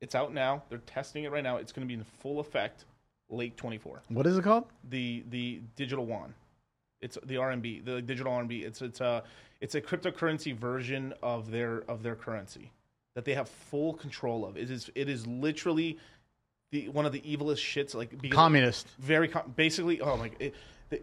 It's 0.00 0.14
out 0.14 0.32
now. 0.32 0.62
They're 0.68 0.78
testing 0.78 1.24
it 1.24 1.32
right 1.32 1.42
now. 1.42 1.56
It's 1.56 1.72
going 1.72 1.86
to 1.86 1.88
be 1.88 1.94
in 1.98 2.04
full 2.04 2.40
effect 2.40 2.84
late 3.30 3.56
24. 3.56 4.02
What 4.08 4.26
is 4.26 4.36
it 4.36 4.44
called? 4.44 4.66
The 4.90 5.24
the 5.30 5.60
digital 5.76 6.06
yuan. 6.06 6.34
It's 7.00 7.18
the 7.24 7.34
RMB, 7.34 7.84
the 7.84 8.00
digital 8.00 8.32
RMB. 8.32 8.64
It's 8.64 8.80
it's 8.82 9.00
a 9.00 9.22
it's 9.60 9.74
a 9.74 9.80
cryptocurrency 9.80 10.56
version 10.56 11.12
of 11.22 11.50
their 11.50 11.84
of 11.88 12.02
their 12.02 12.14
currency 12.14 12.70
that 13.14 13.24
they 13.24 13.34
have 13.34 13.48
full 13.48 13.94
control 13.94 14.44
of. 14.44 14.56
It 14.56 14.70
is 14.70 14.90
it 14.94 15.08
is 15.08 15.26
literally 15.26 15.98
the 16.72 16.88
one 16.88 17.04
of 17.06 17.12
the 17.12 17.20
evilest 17.20 17.58
shits 17.58 17.94
like 17.94 18.30
Communist. 18.30 18.88
very 18.98 19.28
com- 19.28 19.52
basically 19.54 20.00
oh 20.00 20.16
my 20.16 20.30
it, 20.38 20.54
they, 20.88 21.00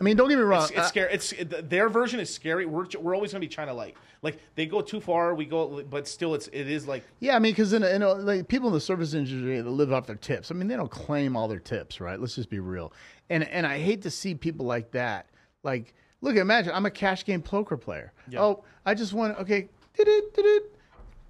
I 0.00 0.02
mean, 0.02 0.16
don't 0.16 0.28
get 0.30 0.38
me 0.38 0.44
wrong. 0.44 0.62
it's, 0.62 0.70
it's 0.70 0.78
uh, 0.80 0.86
scary 0.88 1.12
it's 1.12 1.32
it, 1.32 1.68
their 1.68 1.88
version 1.90 2.20
is 2.20 2.32
scary 2.32 2.64
we're, 2.64 2.86
we're 2.98 3.14
always 3.14 3.32
going 3.32 3.42
to 3.42 3.46
be 3.46 3.54
china 3.54 3.74
light 3.74 3.96
like 4.22 4.38
they 4.54 4.64
go 4.64 4.80
too 4.80 5.00
far 5.00 5.34
we 5.34 5.44
go 5.44 5.82
but 5.82 6.08
still 6.08 6.34
it's 6.34 6.48
it 6.48 6.68
is 6.70 6.86
like 6.88 7.04
yeah, 7.20 7.36
I 7.36 7.38
mean, 7.38 7.52
because 7.52 7.72
in, 7.74 7.82
a- 7.82 7.88
in 7.88 8.02
a, 8.02 8.12
like 8.14 8.48
people 8.48 8.68
in 8.68 8.74
the 8.74 8.80
service 8.80 9.12
industry 9.14 9.60
that 9.60 9.68
live 9.68 9.92
off 9.92 10.06
their 10.06 10.16
tips. 10.16 10.50
I 10.50 10.54
mean, 10.54 10.68
they 10.68 10.76
don't 10.76 10.90
claim 10.90 11.36
all 11.36 11.48
their 11.48 11.58
tips, 11.60 12.00
right? 12.00 12.18
Let's 12.18 12.34
just 12.34 12.48
be 12.50 12.60
real. 12.60 12.92
And 13.28 13.44
and 13.48 13.66
I 13.66 13.78
hate 13.78 14.02
to 14.02 14.10
see 14.10 14.34
people 14.34 14.64
like 14.66 14.90
that. 14.92 15.26
Like, 15.62 15.94
look, 16.22 16.36
imagine 16.36 16.72
I'm 16.74 16.86
a 16.86 16.90
cash 16.90 17.24
game 17.24 17.42
poker 17.42 17.76
player. 17.76 18.12
Yeah. 18.28 18.40
Oh, 18.42 18.64
I 18.86 18.94
just 18.94 19.12
won. 19.12 19.32
Okay, 19.36 19.68
did-it, 19.96 20.34
did-it. 20.34 20.74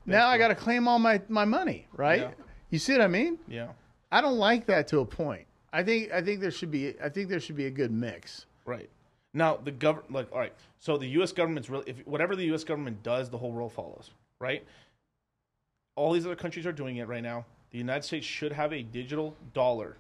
now 0.07 0.29
I 0.29 0.39
got 0.39 0.49
to 0.49 0.55
claim 0.55 0.87
all 0.89 0.99
my 0.99 1.21
my 1.29 1.45
money, 1.45 1.87
right? 1.97 2.21
Yeah. 2.21 2.31
You 2.71 2.79
see 2.79 2.93
what 2.93 3.03
I 3.03 3.09
mean? 3.09 3.39
yeah 3.49 3.69
I 4.13 4.21
don't 4.21 4.39
like 4.39 4.67
that 4.67 4.87
to 4.89 5.01
a 5.01 5.05
point. 5.05 5.47
I 5.73 5.83
think 5.83 6.13
I 6.13 6.23
think 6.23 6.41
there 6.41 6.51
should 6.51 6.71
be 6.71 6.95
I 7.03 7.09
think 7.09 7.29
there 7.29 7.41
should 7.41 7.57
be 7.57 7.67
a 7.67 7.71
good 7.71 7.91
mix. 7.93 8.47
Right. 8.71 8.89
Now 9.35 9.59
the 9.63 9.71
government 9.71 10.13
like 10.13 10.33
all 10.33 10.39
right. 10.39 10.55
So 10.79 10.97
the 10.97 11.09
us 11.09 11.33
government's 11.33 11.69
really 11.69 11.85
if 11.87 12.07
whatever 12.07 12.35
the 12.35 12.45
us 12.45 12.65
government 12.65 13.03
does 13.03 13.29
the 13.29 13.39
whole 13.39 13.53
world 13.53 13.73
follows 13.73 14.11
right? 14.41 14.65
All 15.95 16.13
these 16.13 16.27
other 16.27 16.37
countries 16.37 16.67
are 16.67 16.73
doing 16.73 16.97
it 16.97 17.07
right 17.07 17.23
now. 17.23 17.45
The 17.71 17.79
united 17.79 18.05
states 18.05 18.27
should 18.27 18.53
have 18.53 18.73
a 18.73 18.83
digital 18.83 19.37
dollar. 19.53 19.97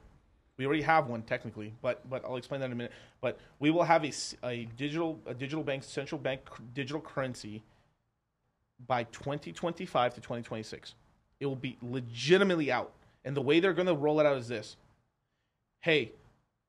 We 0.56 0.66
already 0.66 0.82
have 0.82 1.06
one 1.06 1.22
technically 1.22 1.72
but 1.82 2.08
but 2.10 2.24
i'll 2.24 2.36
explain 2.36 2.60
that 2.60 2.66
in 2.66 2.72
a 2.72 2.76
minute. 2.76 2.92
But 3.20 3.38
we 3.60 3.70
will 3.70 3.84
have 3.84 4.04
a, 4.04 4.12
a 4.44 4.64
digital 4.76 5.18
a 5.26 5.34
digital 5.34 5.62
bank 5.62 5.84
central 5.84 6.20
bank 6.20 6.40
digital 6.74 7.00
currency 7.00 7.62
by 8.86 9.04
2025 9.04 10.14
to 10.14 10.20
2026 10.20 10.94
it 11.38 11.46
will 11.46 11.56
be 11.56 11.78
legitimately 11.82 12.70
out. 12.70 12.92
And 13.24 13.36
the 13.36 13.40
way 13.40 13.60
they're 13.60 13.72
going 13.72 13.86
to 13.86 13.94
roll 13.94 14.20
it 14.20 14.26
out 14.26 14.36
is 14.36 14.48
this. 14.48 14.76
Hey 15.80 16.12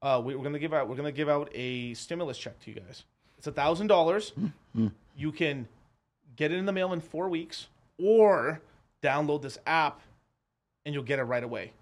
uh, 0.02 0.22
we, 0.24 0.36
we're 0.36 0.42
going 0.42 0.54
to 0.54 0.60
give 0.60 0.74
out 0.74 0.88
we're 0.88 0.96
to 0.96 1.12
give 1.12 1.30
out 1.30 1.50
a 1.54 1.94
stimulus 1.94 2.38
check 2.38 2.60
to 2.62 2.72
you 2.72 2.80
guys. 2.80 3.04
It's 3.38 3.48
a 3.48 3.52
thousand 3.52 3.88
dollars. 3.88 4.34
You 5.16 5.32
can 5.32 5.68
get 6.36 6.52
it 6.52 6.58
in 6.58 6.66
the 6.66 6.72
mail 6.72 6.94
in 6.94 7.02
four 7.02 7.30
weeks 7.30 7.68
or 7.98 8.62
download 9.04 9.42
this 9.42 9.58
app 9.66 10.02
and 10.86 10.94
you'll 10.94 11.04
get 11.04 11.20
it 11.20 11.24
right 11.24 11.44
away. 11.44 11.74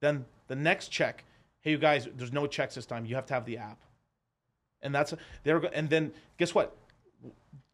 Then 0.00 0.24
the 0.48 0.56
next 0.56 0.88
check 0.88 1.24
hey 1.60 1.72
you 1.72 1.78
guys 1.78 2.08
there's 2.16 2.32
no 2.32 2.46
checks 2.46 2.74
this 2.74 2.86
time. 2.86 3.04
You 3.04 3.14
have 3.14 3.26
to 3.26 3.34
have 3.34 3.44
the 3.44 3.58
app. 3.58 3.78
And 4.82 4.94
that's 4.94 5.14
they're 5.44 5.58
and 5.74 5.90
then 5.90 6.12
guess 6.38 6.54
what? 6.54 6.76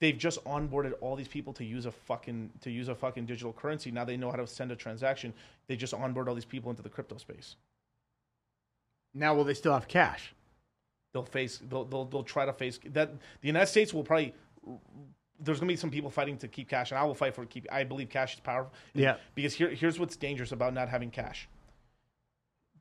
They've 0.00 0.16
just 0.16 0.42
onboarded 0.44 0.92
all 1.00 1.16
these 1.16 1.28
people 1.28 1.52
to 1.54 1.64
use 1.64 1.86
a 1.86 1.92
fucking 1.92 2.50
to 2.62 2.70
use 2.70 2.88
a 2.88 2.94
fucking 2.94 3.26
digital 3.26 3.52
currency. 3.52 3.90
Now 3.90 4.04
they 4.04 4.16
know 4.16 4.30
how 4.30 4.36
to 4.36 4.46
send 4.46 4.72
a 4.72 4.76
transaction. 4.76 5.32
They 5.66 5.76
just 5.76 5.94
onboard 5.94 6.28
all 6.28 6.34
these 6.34 6.44
people 6.44 6.70
into 6.70 6.82
the 6.82 6.88
crypto 6.88 7.16
space 7.18 7.56
Now, 9.14 9.34
will 9.34 9.44
they 9.44 9.54
still 9.54 9.72
have 9.72 9.88
cash? 9.88 10.34
they'll 11.12 11.22
face 11.24 11.60
they'll, 11.70 11.84
they'll 11.84 12.04
they'll 12.06 12.24
try 12.24 12.44
to 12.44 12.52
face 12.52 12.80
that 12.86 13.12
the 13.40 13.46
United 13.46 13.66
States 13.68 13.94
will 13.94 14.02
probably 14.02 14.34
there's 15.38 15.60
gonna 15.60 15.68
be 15.70 15.76
some 15.76 15.88
people 15.88 16.10
fighting 16.10 16.36
to 16.36 16.48
keep 16.48 16.68
cash 16.68 16.90
and 16.90 16.98
I 16.98 17.04
will 17.04 17.14
fight 17.14 17.36
for 17.36 17.46
keep 17.46 17.68
I 17.70 17.84
believe 17.84 18.08
cash 18.08 18.34
is 18.34 18.40
powerful 18.40 18.72
Yeah. 18.94 19.14
because 19.36 19.54
here 19.54 19.68
here's 19.70 19.96
what's 19.96 20.16
dangerous 20.16 20.50
about 20.50 20.74
not 20.74 20.88
having 20.88 21.12
cash 21.12 21.48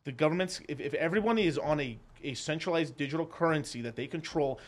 the 0.03 0.11
governments 0.11 0.61
if, 0.67 0.79
if 0.79 0.95
everyone 0.95 1.37
is 1.37 1.59
on 1.59 1.79
a, 1.79 1.99
a 2.23 2.33
centralized 2.33 2.97
digital 2.97 3.27
currency 3.27 3.81
that 3.81 3.95
they 3.95 4.07
control 4.07 4.59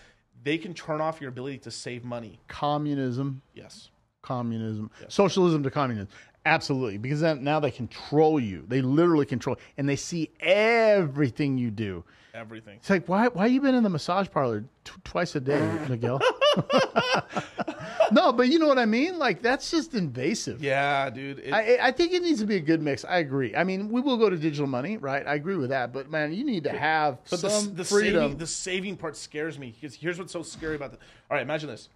they 0.44 0.60
can 0.60 0.76
turn 0.76 1.02
off 1.02 1.20
your 1.20 1.30
ability 1.30 1.58
to 1.58 1.72
save 1.72 2.04
money 2.04 2.40
Communism. 2.48 3.42
yes 3.56 3.90
communism, 4.22 4.92
socialism 5.08 5.64
to 5.64 5.72
communism. 5.72 6.08
Absolutely, 6.46 6.98
because 6.98 7.22
then, 7.22 7.44
now 7.44 7.60
they 7.60 7.72
control 7.72 8.40
you. 8.40 8.64
They 8.68 8.82
literally 8.82 9.26
control, 9.26 9.58
and 9.78 9.90
they 9.90 9.96
see 9.96 10.30
everything 10.40 11.58
you 11.58 11.72
do. 11.72 12.04
Everything. 12.36 12.76
It's 12.78 12.90
like, 12.90 13.08
why 13.08 13.30
why 13.30 13.46
you 13.48 13.62
been 13.62 13.76
in 13.76 13.84
the 13.84 13.90
massage 13.90 14.28
parlor 14.30 14.66
t- 14.84 14.92
twice 15.06 15.36
a 15.36 15.40
day, 15.40 15.60
Miguel? 15.90 16.20
no, 18.12 18.32
but 18.34 18.50
you 18.50 18.60
know 18.60 18.68
what 18.68 18.78
I 18.78 18.86
mean. 18.86 19.18
Like 19.18 19.42
that's 19.42 19.72
just 19.72 19.94
invasive. 19.94 20.62
Yeah, 20.62 21.10
dude. 21.10 21.40
It, 21.40 21.54
I, 21.54 21.78
I 21.88 21.92
think 21.92 22.14
it 22.14 22.22
needs 22.22 22.40
to 22.42 22.46
be 22.46 22.58
a 22.58 22.62
good 22.62 22.82
mix. 22.82 23.06
I 23.06 23.18
agree. 23.20 23.56
I 23.56 23.64
mean, 23.64 23.90
we 23.90 24.02
will 24.02 24.18
go 24.18 24.30
to 24.30 24.38
digital 24.38 24.68
money, 24.68 24.98
right? 24.98 25.26
I 25.26 25.36
agree 25.36 25.56
with 25.56 25.70
that. 25.70 25.94
But 25.94 26.12
man, 26.12 26.34
you 26.34 26.44
need 26.44 26.66
to 26.66 26.78
have 26.78 27.20
But 27.30 27.40
some 27.40 27.74
the 27.74 27.86
freedom. 27.86 28.24
saving 28.24 28.38
the 28.38 28.48
saving 28.48 28.98
part 28.98 29.16
scares 29.18 29.58
me. 29.58 29.72
Because 29.72 29.96
here's 29.96 30.20
what's 30.20 30.34
so 30.34 30.44
scary 30.44 30.76
about 30.76 30.94
it. 30.94 31.00
All 31.32 31.36
right, 31.38 31.42
imagine 31.44 31.70
this. 31.70 31.90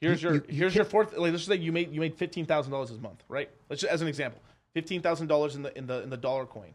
Here's 0.00 0.22
your 0.22 0.34
you- 0.34 0.44
you 0.48 0.54
here's 0.56 0.74
your 0.74 0.84
fourth. 0.84 1.12
Like, 1.12 1.32
let's 1.32 1.44
just 1.44 1.48
say 1.48 1.56
you 1.56 1.72
made 1.72 1.92
you 1.92 2.00
made 2.00 2.14
fifteen 2.16 2.46
thousand 2.46 2.72
dollars 2.72 2.90
this 2.90 3.00
month, 3.00 3.22
right? 3.28 3.50
Let's 3.68 3.82
just 3.82 3.92
as 3.92 4.02
an 4.02 4.08
example, 4.08 4.40
fifteen 4.72 5.02
thousand 5.02 5.26
dollars 5.28 5.56
in 5.56 5.62
the 5.62 5.76
in 5.76 5.86
the 5.86 6.02
in 6.02 6.10
the 6.10 6.16
dollar 6.16 6.46
coin. 6.46 6.74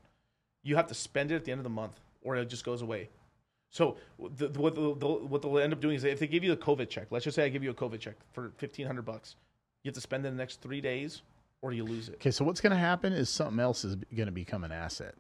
You 0.64 0.76
have 0.76 0.88
to 0.88 0.94
spend 0.94 1.32
it 1.32 1.36
at 1.36 1.46
the 1.46 1.52
end 1.52 1.60
of 1.60 1.64
the 1.64 1.70
month, 1.70 2.00
or 2.22 2.36
it 2.36 2.46
just 2.50 2.66
goes 2.66 2.82
away. 2.82 3.10
So 3.72 3.98
the, 4.38 4.48
the- 4.48 4.60
what 4.60 4.76
they'll, 4.76 4.96
they'll- 4.96 5.28
what 5.28 5.42
they'll 5.42 5.58
end 5.60 5.74
up 5.74 5.82
doing 5.82 5.96
is 5.96 6.04
if 6.04 6.20
they 6.20 6.28
give 6.28 6.44
you 6.44 6.50
the 6.56 6.62
COVID 6.62 6.90
check, 6.90 7.08
let's 7.12 7.26
just 7.26 7.36
say 7.36 7.46
I 7.46 7.50
give 7.50 7.64
you 7.64 7.72
a 7.72 7.74
COVID 7.74 8.00
check 8.00 8.16
for 8.34 8.52
fifteen 8.58 8.86
hundred 8.86 9.06
bucks, 9.06 9.36
you 9.84 9.90
have 9.90 9.96
to 9.96 10.02
spend 10.02 10.26
it 10.26 10.30
in 10.30 10.36
the 10.38 10.42
next 10.42 10.62
three 10.62 10.82
days, 10.82 11.22
or 11.62 11.72
you 11.74 11.84
lose 11.84 12.10
it. 12.10 12.16
okay, 12.16 12.32
so 12.32 12.46
what's 12.46 12.62
going 12.62 12.72
to 12.72 12.78
happen 12.78 13.12
is 13.12 13.30
something 13.30 13.60
else 13.60 13.84
is 13.86 13.96
going 14.16 14.28
to 14.28 14.32
become 14.32 14.64
an 14.64 14.72
asset. 14.72 15.16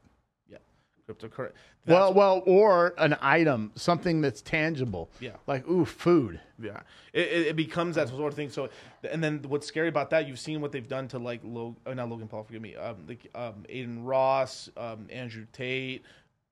Cryptocurrency. 1.07 1.51
Well, 1.85 2.13
well, 2.13 2.41
or 2.47 2.95
an 2.97 3.15
item, 3.21 3.71
something 3.75 4.21
that's 4.21 4.41
tangible. 4.41 5.11
Yeah. 5.19 5.31
like 5.45 5.67
ooh, 5.67 5.85
food. 5.85 6.39
Yeah, 6.59 6.81
it, 7.13 7.27
it, 7.27 7.47
it 7.47 7.55
becomes 7.55 7.95
that 7.95 8.09
sort 8.09 8.31
of 8.31 8.35
thing. 8.35 8.49
So, 8.49 8.69
and 9.09 9.23
then 9.23 9.43
what's 9.47 9.67
scary 9.67 9.87
about 9.87 10.09
that? 10.09 10.27
You've 10.27 10.39
seen 10.39 10.61
what 10.61 10.71
they've 10.71 10.87
done 10.87 11.07
to 11.09 11.19
like 11.19 11.41
Log, 11.43 11.75
uh, 11.85 11.93
not 11.93 12.09
Logan 12.09 12.27
Paul, 12.27 12.43
forgive 12.43 12.61
me, 12.61 12.75
um, 12.75 12.97
like 13.07 13.29
um, 13.35 13.65
Adin 13.69 14.03
Ross, 14.03 14.69
um, 14.77 15.05
Andrew 15.11 15.45
Tate, 15.53 16.03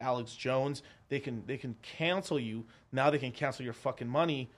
Alex 0.02 0.36
Jones. 0.36 0.84
They 1.10 1.20
can 1.20 1.44
they 1.48 1.58
can 1.58 1.76
cancel 1.82 2.40
you 2.40 2.64
now. 2.92 3.10
They 3.10 3.18
can 3.18 3.32
cancel 3.32 3.66
your 3.66 3.74
fucking 3.74 4.08
money. 4.08 4.52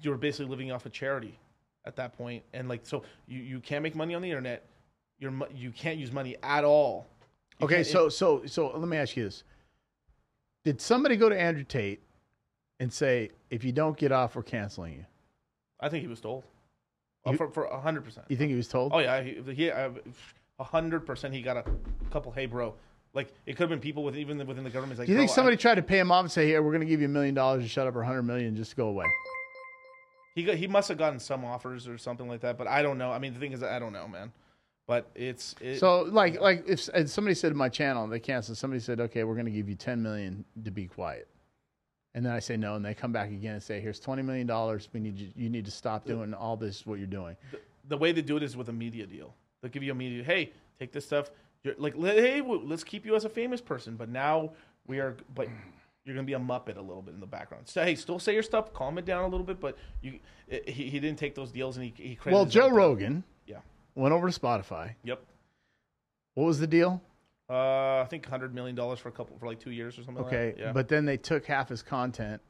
You're 0.00 0.16
basically 0.16 0.46
living 0.46 0.70
off 0.70 0.86
of 0.86 0.92
charity 0.92 1.38
at 1.84 1.96
that 1.96 2.16
point, 2.16 2.44
and 2.52 2.68
like 2.68 2.82
so, 2.84 3.02
you, 3.26 3.40
you 3.40 3.58
can't 3.58 3.82
make 3.82 3.96
money 3.96 4.14
on 4.14 4.22
the 4.22 4.28
internet. 4.28 4.66
You're 5.18 5.32
you 5.52 5.72
can't 5.72 5.98
use 5.98 6.12
money 6.12 6.36
at 6.44 6.64
all. 6.64 7.08
You 7.60 7.64
Okay, 7.66 7.74
can't- 7.76 7.86
so 7.86 8.08
so 8.08 8.42
so 8.46 8.68
let 8.76 8.88
me 8.88 8.96
ask 8.96 9.16
you 9.16 9.24
this: 9.24 9.44
Did 10.64 10.80
somebody 10.80 11.16
go 11.16 11.28
to 11.28 11.38
Andrew 11.38 11.64
Tate 11.64 12.02
and 12.78 12.92
say, 12.92 13.30
"If 13.50 13.64
you 13.64 13.72
don't 13.72 13.96
get 13.96 14.12
off, 14.12 14.34
we're 14.34 14.42
canceling 14.42 14.94
you"? 14.94 15.06
I 15.80 15.88
think 15.88 16.02
he 16.02 16.08
was 16.08 16.20
told 16.20 16.44
uh, 17.26 17.32
You- 17.32 17.36
for 17.36 17.50
for 17.50 17.64
a 17.64 17.80
hundred 17.80 18.04
percent. 18.04 18.26
You 18.28 18.36
think 18.36 18.50
he 18.50 18.56
was 18.56 18.68
told? 18.68 18.92
Oh 18.94 18.98
yeah, 18.98 19.22
he, 19.22 19.40
he 19.54 19.68
a 19.68 19.92
hundred 20.58 21.00
percent. 21.06 21.34
He 21.34 21.42
got 21.42 21.56
a 21.56 21.64
couple. 22.10 22.32
Hey, 22.32 22.46
bro. 22.46 22.74
Like 23.12 23.32
it 23.44 23.54
could 23.56 23.62
have 23.62 23.70
been 23.70 23.80
people 23.80 24.04
with 24.04 24.16
even 24.16 24.38
within 24.46 24.64
the 24.64 24.70
government. 24.70 24.98
Like, 24.98 25.06
Do 25.06 25.12
you 25.12 25.18
think 25.18 25.28
bro, 25.28 25.32
I- 25.32 25.36
somebody 25.36 25.56
tried 25.56 25.74
to 25.76 25.82
pay 25.82 25.98
him 25.98 26.10
off 26.12 26.22
and 26.22 26.30
say, 26.32 26.46
"Here, 26.46 26.62
we're 26.62 26.70
going 26.70 26.80
to 26.82 26.86
give 26.86 27.00
you 27.00 27.06
a 27.06 27.10
million 27.10 27.34
dollars 27.34 27.62
to 27.64 27.68
shut 27.68 27.86
up, 27.86 27.94
or 27.96 28.02
a 28.02 28.06
hundred 28.06 28.22
million, 28.22 28.56
just 28.56 28.70
to 28.70 28.76
go 28.76 28.88
away"? 28.88 29.06
he 30.34 30.44
got, 30.44 30.54
he 30.54 30.66
must 30.68 30.88
have 30.88 30.96
gotten 30.96 31.18
some 31.18 31.44
offers 31.44 31.88
or 31.88 31.98
something 31.98 32.28
like 32.28 32.40
that. 32.40 32.56
But 32.56 32.68
I 32.68 32.82
don't 32.82 32.96
know. 32.98 33.10
I 33.10 33.18
mean, 33.18 33.34
the 33.34 33.40
thing 33.40 33.52
is, 33.52 33.62
I 33.64 33.78
don't 33.80 33.92
know, 33.92 34.06
man. 34.08 34.32
But 34.90 35.08
it's 35.14 35.54
it, 35.60 35.78
So, 35.78 36.02
like, 36.02 36.40
like 36.40 36.64
if, 36.66 36.88
if 36.92 37.10
somebody 37.10 37.36
said 37.36 37.50
to 37.50 37.54
my 37.54 37.68
channel, 37.68 38.08
they 38.08 38.18
canceled. 38.18 38.58
Somebody 38.58 38.80
said, 38.80 38.98
"Okay, 38.98 39.22
we're 39.22 39.34
going 39.34 39.46
to 39.46 39.52
give 39.52 39.68
you 39.68 39.76
ten 39.76 40.02
million 40.02 40.44
to 40.64 40.72
be 40.72 40.88
quiet," 40.88 41.28
and 42.12 42.26
then 42.26 42.32
I 42.32 42.40
say 42.40 42.56
no, 42.56 42.74
and 42.74 42.84
they 42.84 42.92
come 42.92 43.12
back 43.12 43.28
again 43.28 43.52
and 43.54 43.62
say, 43.62 43.78
"Here's 43.78 44.00
twenty 44.00 44.22
million 44.22 44.48
dollars. 44.48 44.88
We 44.92 44.98
need 44.98 45.16
you. 45.16 45.28
You 45.36 45.48
need 45.48 45.64
to 45.66 45.70
stop 45.70 46.06
doing 46.06 46.34
all 46.34 46.56
this. 46.56 46.84
What 46.84 46.98
you're 46.98 47.06
doing." 47.06 47.36
the 47.86 47.96
way 47.98 48.10
they 48.10 48.20
do 48.20 48.36
it 48.36 48.42
is 48.42 48.56
with 48.56 48.68
a 48.68 48.72
media 48.72 49.06
deal. 49.06 49.32
They'll 49.62 49.70
give 49.70 49.84
you 49.84 49.92
a 49.92 49.94
media. 49.94 50.24
Hey, 50.24 50.50
take 50.80 50.90
this 50.90 51.04
stuff. 51.06 51.30
You're 51.62 51.76
like, 51.78 51.94
hey, 51.94 52.42
let's 52.42 52.82
keep 52.82 53.06
you 53.06 53.14
as 53.14 53.24
a 53.24 53.28
famous 53.28 53.60
person. 53.60 53.94
But 53.94 54.08
now 54.08 54.50
we 54.88 54.98
are. 54.98 55.16
But 55.36 55.46
you're 56.04 56.16
gonna 56.16 56.26
be 56.26 56.32
a 56.32 56.40
muppet 56.40 56.78
a 56.78 56.80
little 56.80 57.02
bit 57.02 57.14
in 57.14 57.20
the 57.20 57.26
background. 57.28 57.68
So 57.68 57.84
hey, 57.84 57.94
still 57.94 58.18
say 58.18 58.34
your 58.34 58.42
stuff. 58.42 58.74
Calm 58.74 58.98
it 58.98 59.04
down 59.04 59.22
a 59.22 59.28
little 59.28 59.46
bit. 59.46 59.60
But 59.60 59.78
you, 60.02 60.18
he, 60.48 60.90
he 60.90 60.98
didn't 60.98 61.20
take 61.20 61.36
those 61.36 61.52
deals 61.52 61.76
and 61.76 61.84
he 61.84 61.94
he 61.96 62.16
credited 62.16 62.34
Well, 62.34 62.44
Joe. 62.44 62.70
Rogan. 62.70 63.22
Went 63.94 64.12
over 64.14 64.30
to 64.30 64.40
Spotify. 64.40 64.94
Yep. 65.04 65.22
What 66.34 66.44
was 66.44 66.58
the 66.58 66.66
deal? 66.66 67.02
Uh, 67.48 68.00
I 68.00 68.06
think 68.08 68.26
hundred 68.26 68.54
million 68.54 68.76
dollars 68.76 69.00
for 69.00 69.08
a 69.08 69.12
couple 69.12 69.36
for 69.38 69.46
like 69.46 69.58
two 69.58 69.72
years 69.72 69.98
or 69.98 70.04
something. 70.04 70.24
Okay, 70.24 70.46
like 70.46 70.56
that. 70.56 70.62
Yeah. 70.62 70.72
but 70.72 70.88
then 70.88 71.04
they 71.04 71.16
took 71.16 71.44
half 71.46 71.68
his 71.68 71.82
content 71.82 72.40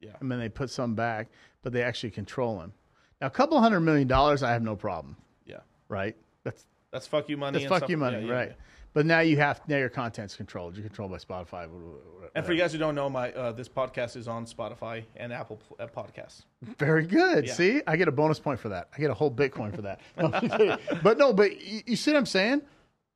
yeah. 0.00 0.10
and 0.20 0.30
then 0.30 0.38
they 0.40 0.48
put 0.48 0.70
some 0.70 0.94
back, 0.94 1.28
but 1.62 1.72
they 1.72 1.82
actually 1.82 2.10
control 2.10 2.60
him. 2.60 2.72
Now, 3.20 3.28
a 3.28 3.30
couple 3.30 3.60
hundred 3.60 3.80
million 3.80 4.08
dollars, 4.08 4.42
I 4.42 4.52
have 4.52 4.62
no 4.62 4.76
problem, 4.76 5.16
Yeah. 5.46 5.58
right? 5.88 6.16
That's 6.44 6.64
That's 6.92 7.06
fuck 7.06 7.28
you 7.28 7.36
money. 7.36 7.58
that's 7.64 7.68
fuck 7.80 7.88
you 7.88 7.96
money, 7.96 8.20
Yeah, 8.20 8.26
yeah, 8.26 8.32
right? 8.32 8.52
But 8.94 9.06
now 9.06 9.20
you 9.20 9.36
have 9.36 9.60
now 9.68 9.76
your 9.76 9.88
content's 9.90 10.34
controlled. 10.34 10.76
You're 10.76 10.86
controlled 10.86 11.12
by 11.12 11.18
Spotify. 11.18 11.68
wh- 11.68 12.24
And 12.34 12.44
for 12.44 12.52
you 12.52 12.58
guys 12.58 12.72
who 12.72 12.78
don't 12.78 12.94
know, 12.94 13.08
my 13.08 13.30
uh, 13.32 13.52
this 13.52 13.68
podcast 13.68 14.16
is 14.16 14.26
on 14.26 14.44
Spotify 14.46 15.04
and 15.16 15.32
Apple 15.32 15.60
uh, 15.78 15.86
Podcasts. 15.86 16.42
Very 16.78 17.06
good. 17.06 17.46
Yeah. 17.46 17.52
See, 17.52 17.82
I 17.86 17.96
get 17.96 18.08
a 18.08 18.12
bonus 18.12 18.38
point 18.40 18.58
for 18.58 18.70
that. 18.70 18.88
I 18.96 18.98
get 18.98 19.10
a 19.10 19.14
whole 19.14 19.30
Bitcoin 19.30 19.74
for 19.74 19.82
that. 19.82 20.00
No, 20.16 20.30
I'm 20.32 20.48
just 20.48 20.56
kidding. 20.58 20.78
but 21.02 21.18
no, 21.18 21.32
but 21.32 21.60
you, 21.60 21.82
you 21.86 21.96
see 21.96 22.12
what 22.12 22.18
I'm 22.18 22.26
saying? 22.26 22.62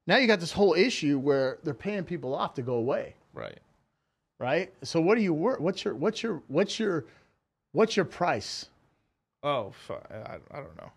Now 0.07 0.19
you 0.19 0.27
got 0.27 0.41
this 0.41 0.53
whole 0.53 0.75
issue 0.75 1.19
where 1.19 1.59
they're 1.65 1.75
paying 1.75 2.05
people 2.05 2.35
off 2.35 2.55
to 2.55 2.63
go 2.63 2.75
away, 2.75 3.15
Right. 3.33 3.59
right? 4.39 4.73
So 4.83 5.01
what 5.01 5.17
do 5.17 5.23
you 5.23 5.33
work? 5.35 5.59
What's 5.61 5.85
your 5.85 5.95
what's 5.95 6.23
your 6.23 6.43
what's 6.49 6.79
your 6.79 7.07
what's 7.73 7.97
your 7.97 8.05
price? 8.05 8.67
Oh, 9.43 9.73
I, 9.91 10.37
I 10.53 10.57
don't 10.61 10.77
know. 10.77 10.93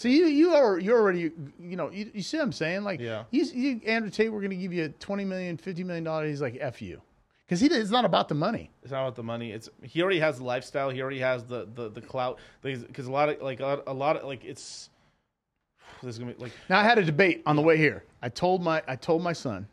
So 0.00 0.08
you 0.08 0.24
you 0.28 0.54
are 0.54 0.78
you 0.78 0.94
already 0.94 1.30
you 1.60 1.76
know 1.76 1.90
you, 1.90 2.10
you 2.14 2.22
see 2.22 2.38
what 2.38 2.44
I'm 2.44 2.52
saying? 2.52 2.84
Like 2.84 3.00
Yeah. 3.00 3.24
he's 3.30 3.52
you, 3.52 3.82
Andrew 3.84 4.10
Tate, 4.10 4.32
we're 4.32 4.40
going 4.40 4.48
to 4.48 4.56
give 4.56 4.72
you 4.72 4.88
20 4.98 5.26
million, 5.26 5.58
50 5.58 5.84
million 5.84 6.04
dollars. 6.04 6.30
He's 6.30 6.40
like 6.40 6.56
f 6.58 6.80
you, 6.80 7.02
because 7.46 7.60
he 7.60 7.66
it's 7.66 7.90
not 7.90 8.06
about 8.06 8.30
the 8.30 8.34
money. 8.34 8.70
It's 8.82 8.92
not 8.92 9.02
about 9.02 9.16
the 9.16 9.22
money. 9.22 9.52
It's 9.52 9.68
he 9.82 10.00
already 10.00 10.20
has 10.20 10.38
the 10.38 10.44
lifestyle. 10.44 10.88
He 10.88 11.02
already 11.02 11.18
has 11.18 11.44
the 11.44 11.68
the 11.74 11.90
the 11.90 12.00
clout. 12.00 12.38
Because 12.62 13.06
a 13.08 13.12
lot 13.12 13.28
of 13.28 13.42
like 13.42 13.60
a, 13.60 13.82
a 13.86 13.92
lot 13.92 14.16
of 14.16 14.24
like 14.24 14.42
it's. 14.42 14.88
This 16.02 16.14
is 16.14 16.18
gonna 16.18 16.32
be 16.32 16.42
like 16.42 16.52
Now 16.70 16.80
I 16.80 16.82
had 16.82 16.96
a 16.96 17.04
debate 17.04 17.42
on 17.44 17.56
the 17.56 17.62
way 17.62 17.76
here. 17.76 18.04
I 18.22 18.30
told 18.30 18.62
my 18.62 18.82
I 18.88 18.96
told 18.96 19.22
my 19.22 19.34
son, 19.34 19.68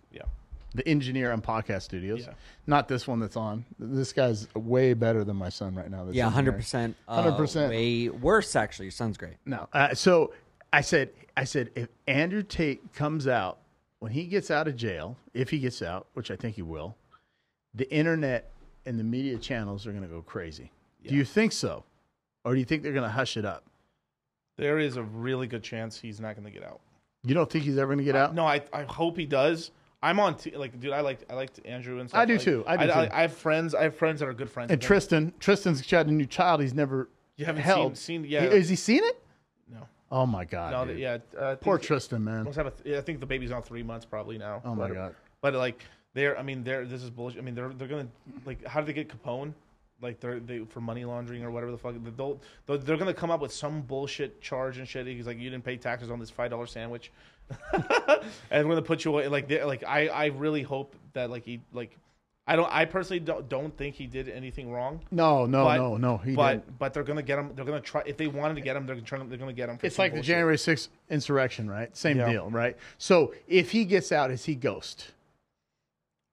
the 0.73 0.87
engineer 0.87 1.31
on 1.31 1.41
Podcast 1.41 1.83
Studios, 1.83 2.25
Yeah. 2.27 2.33
not 2.67 2.87
this 2.87 3.07
one 3.07 3.19
that's 3.19 3.37
on. 3.37 3.65
This 3.79 4.13
guy's 4.13 4.47
way 4.55 4.93
better 4.93 5.23
than 5.23 5.35
my 5.37 5.49
son 5.49 5.75
right 5.75 5.89
now. 5.89 6.03
that's 6.05 6.15
Yeah, 6.15 6.25
engineering. 6.27 6.33
hundred 6.33 6.51
percent. 6.57 6.95
uh, 7.07 7.23
100%. 7.23 7.69
Way 7.69 8.09
worse, 8.09 8.55
actually. 8.55 8.85
Your 8.85 8.91
son's 8.91 9.17
great. 9.17 9.35
No. 9.45 9.67
Uh, 9.73 9.93
so 9.95 10.33
I 10.73 10.81
said, 10.81 11.09
I 11.35 11.45
said, 11.45 11.71
if 11.75 11.87
Andrew 12.07 12.43
Tate 12.43 12.93
comes 12.93 13.27
out 13.27 13.59
when 13.99 14.11
he 14.11 14.25
gets 14.25 14.51
out 14.51 14.67
of 14.67 14.75
jail, 14.75 15.17
if 15.33 15.49
he 15.49 15.59
gets 15.59 15.81
out, 15.81 16.07
which 16.13 16.29
I 16.31 16.35
think 16.35 16.55
he 16.55 16.61
will, 16.61 16.95
the 17.73 17.91
internet 17.91 18.51
and 18.85 18.99
the 18.99 19.03
media 19.03 19.37
channels 19.37 19.85
are 19.87 19.91
going 19.91 20.03
to 20.03 20.09
go 20.09 20.21
crazy. 20.21 20.71
Do 21.07 21.15
you 21.15 21.23
think 21.25 21.53
so, 21.53 21.85
or 22.43 22.53
do 22.53 22.59
you 22.59 22.65
think 22.65 22.83
they're 22.83 22.91
going 22.93 23.03
to 23.03 23.09
hush 23.09 23.37
it 23.37 23.45
up? 23.45 23.63
there 24.57 24.79
is 24.79 24.97
a 24.97 25.03
really 25.03 25.45
good 25.45 25.61
chance 25.61 25.99
he's 25.99 26.19
not 26.19 26.35
gonna 26.35 26.49
get 26.49 26.63
out. 26.63 26.79
You 27.23 27.35
don't 27.35 27.47
think 27.47 27.63
he's 27.63 27.77
ever 27.77 27.89
going 27.93 27.99
to 27.99 28.03
get 28.03 28.15
out? 28.15 28.33
No, 28.33 28.43
I 28.47 28.63
I 28.73 28.83
hope 28.85 29.15
he 29.15 29.27
does. 29.27 29.69
I'm 30.07 30.19
on 30.19 30.35
t- 30.35 30.55
like 30.55 30.79
dude. 30.79 30.91
I 30.93 31.01
like 31.01 31.19
I 31.29 31.33
liked 31.35 31.59
Andrew 31.65 31.99
and 31.99 32.07
stuff. 32.09 32.19
I 32.21 32.25
do 32.25 32.33
Like, 32.33 32.41
too. 32.41 32.63
I 32.67 32.77
do 32.77 32.83
I, 32.83 33.05
too. 33.07 33.13
I 33.13 33.21
have 33.21 33.33
friends. 33.33 33.75
I 33.75 33.83
have 33.83 33.95
friends 33.95 34.19
that 34.21 34.27
are 34.29 34.33
good 34.33 34.49
friends. 34.49 34.71
And. 34.71 34.81
Tristan, 34.81 35.33
Tristan's 35.39 35.81
got 35.85 36.05
a 36.07 36.11
new 36.11 36.25
child. 36.25 36.61
He's 36.61 36.73
never 36.73 37.09
you 37.35 37.45
haven't 37.45 37.61
held. 37.63 37.97
seen 37.97 38.23
seen 38.23 38.31
yeah 38.31 38.41
Has 38.43 38.69
he 38.69 38.75
seen 38.75 39.03
it? 39.03 39.21
no 39.71 39.87
Oh 40.11 40.25
my 40.25 40.45
god! 40.45 40.71
no 40.71 40.85
dude. 40.85 40.99
yeah 40.99 41.17
uh, 41.37 41.55
Poor 41.57 41.77
Tristan, 41.77 42.23
man. 42.23 42.45
must 42.45 42.57
have 42.57 42.67
a 42.67 42.71
th- 42.71 42.97
I 42.97 43.01
think 43.01 43.19
the 43.19 43.25
baby's 43.25 43.51
on 43.51 43.61
three 43.61 43.83
months 43.83 44.05
probably 44.05 44.37
now. 44.37 44.61
Oh 44.65 44.73
my 44.75 44.87
But- 44.87 44.93
god. 44.93 45.15
But 45.41 45.53
like 45.55 45.83
they're, 46.13 46.37
I 46.39 46.41
mean, 46.41 46.63
they're 46.63 46.85
this 46.85 47.03
is 47.03 47.09
bullshit. 47.11 47.39
I 47.39 47.41
mean, 47.43 47.53
they're 47.53 47.69
they're 47.69 47.87
gonna 47.87 48.07
like 48.45 48.65
how 48.65 48.79
did 48.81 48.87
they 48.87 48.93
get 48.93 49.09
Capone? 49.09 49.53
Like 50.01 50.19
they're 50.19 50.39
they 50.39 50.59
for 50.59 50.79
money 50.79 51.05
laundering 51.05 51.43
or 51.43 51.49
whatever 51.51 51.71
the 51.71 51.77
fuck. 51.77 51.95
They'll, 52.15 52.39
they're, 52.65 52.77
they're 52.77 52.97
gonna 52.97 53.13
come 53.13 53.31
up 53.31 53.41
with 53.41 53.51
some 53.51 53.81
bullshit 53.81 54.41
charge 54.41 54.77
and 54.77 54.87
shit. 54.87 55.07
He's 55.07 55.25
like, 55.25 55.39
you 55.39 55.49
didn't 55.49 55.63
pay 55.63 55.77
taxes 55.77 56.11
on 56.11 56.19
this 56.19 56.29
five 56.29 56.51
dollar 56.51 56.67
sandwich, 56.67 57.11
and 58.51 58.67
we're 58.67 58.75
gonna 58.75 58.81
put 58.83 59.03
you 59.05 59.11
away. 59.11 59.27
Like 59.27 59.49
like 59.49 59.83
I 59.83 60.07
I 60.07 60.25
really 60.27 60.61
hope 60.63 60.95
that 61.13 61.29
like 61.29 61.43
he 61.45 61.61
like. 61.73 61.97
I 62.49 62.55
don't. 62.55 62.71
I 62.71 62.85
personally 62.85 63.19
don't, 63.19 63.49
don't 63.49 63.75
think 63.75 63.95
he 63.95 64.07
did 64.07 64.29
anything 64.29 64.71
wrong. 64.71 65.01
No, 65.11 65.45
no, 65.45 65.65
but, 65.65 65.77
no, 65.77 65.97
no. 65.97 66.17
He 66.17 66.33
but 66.33 66.51
didn't. 66.65 66.79
but 66.79 66.93
they're 66.93 67.03
gonna 67.03 67.21
get 67.21 67.37
him. 67.37 67.51
They're 67.53 67.65
gonna 67.65 67.81
try. 67.81 68.03
If 68.05 68.15
they 68.15 68.27
wanted 68.27 68.53
to 68.53 68.61
get 68.61 68.77
him, 68.77 68.85
they're 68.85 68.95
gonna 68.95 69.05
try, 69.05 69.21
they're 69.21 69.37
gonna 69.37 69.51
get 69.51 69.67
him. 69.67 69.77
It's 69.83 69.99
like 69.99 70.13
the. 70.13 70.21
January 70.21 70.55
6th 70.55 70.87
insurrection, 71.09 71.69
right? 71.69 71.93
Same 71.97 72.15
Yeah. 72.19 72.31
deal, 72.31 72.49
right? 72.49 72.77
So 72.99 73.33
if 73.49 73.71
he 73.71 73.83
gets 73.83 74.13
out, 74.13 74.31
is 74.31 74.45
he 74.45 74.55
ghost? 74.55 75.11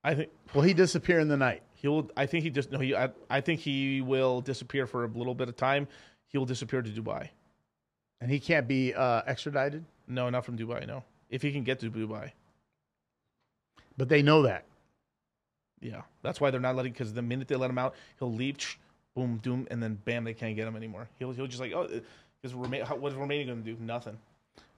I 0.04 0.14
think 0.14 0.30
Will 0.54 0.62
he 0.62 0.72
disappear 0.74 1.18
in 1.18 1.26
the 1.26 1.36
night? 1.36 1.62
He'll. 1.84 2.10
I 2.16 2.24
think 2.24 2.44
he 2.44 2.50
just. 2.50 2.72
No. 2.72 2.78
He. 2.78 2.96
I, 2.96 3.10
I 3.28 3.42
think 3.42 3.60
he 3.60 4.00
will 4.00 4.40
disappear 4.40 4.86
for 4.86 5.04
a 5.04 5.06
little 5.06 5.34
bit 5.34 5.50
of 5.50 5.56
time. 5.56 5.86
He 6.28 6.38
will 6.38 6.46
disappear 6.46 6.80
to 6.80 6.88
Dubai. 6.88 7.28
And 8.22 8.30
he 8.30 8.40
can't 8.40 8.66
be 8.66 8.94
uh, 8.94 9.20
extradited? 9.26 9.84
No, 10.08 10.30
not 10.30 10.46
from 10.46 10.56
Dubai. 10.56 10.86
No. 10.86 11.04
If 11.28 11.42
he 11.42 11.52
can 11.52 11.62
get 11.62 11.80
to 11.80 11.90
Dubai. 11.90 12.32
But 13.98 14.08
they 14.08 14.22
know 14.22 14.40
that. 14.44 14.64
Yeah. 15.82 16.00
That's 16.22 16.40
why 16.40 16.50
they're 16.50 16.58
not 16.58 16.74
letting. 16.74 16.92
Because 16.92 17.12
the 17.12 17.20
minute 17.20 17.48
they 17.48 17.56
let 17.56 17.68
him 17.68 17.76
out, 17.76 17.94
he'll 18.18 18.32
leave. 18.32 18.56
Boom, 19.14 19.38
doom, 19.42 19.68
and 19.70 19.82
then 19.82 19.98
bam, 20.06 20.24
they 20.24 20.32
can't 20.32 20.56
get 20.56 20.66
him 20.66 20.76
anymore. 20.76 21.06
He'll. 21.18 21.32
He'll 21.32 21.46
just 21.46 21.60
like 21.60 21.74
oh, 21.74 21.86
because 22.40 22.54
Roma- 22.54 22.86
what 22.96 23.12
is 23.12 23.18
Romania 23.18 23.44
going 23.44 23.62
to 23.62 23.74
do? 23.74 23.76
Nothing. 23.78 24.16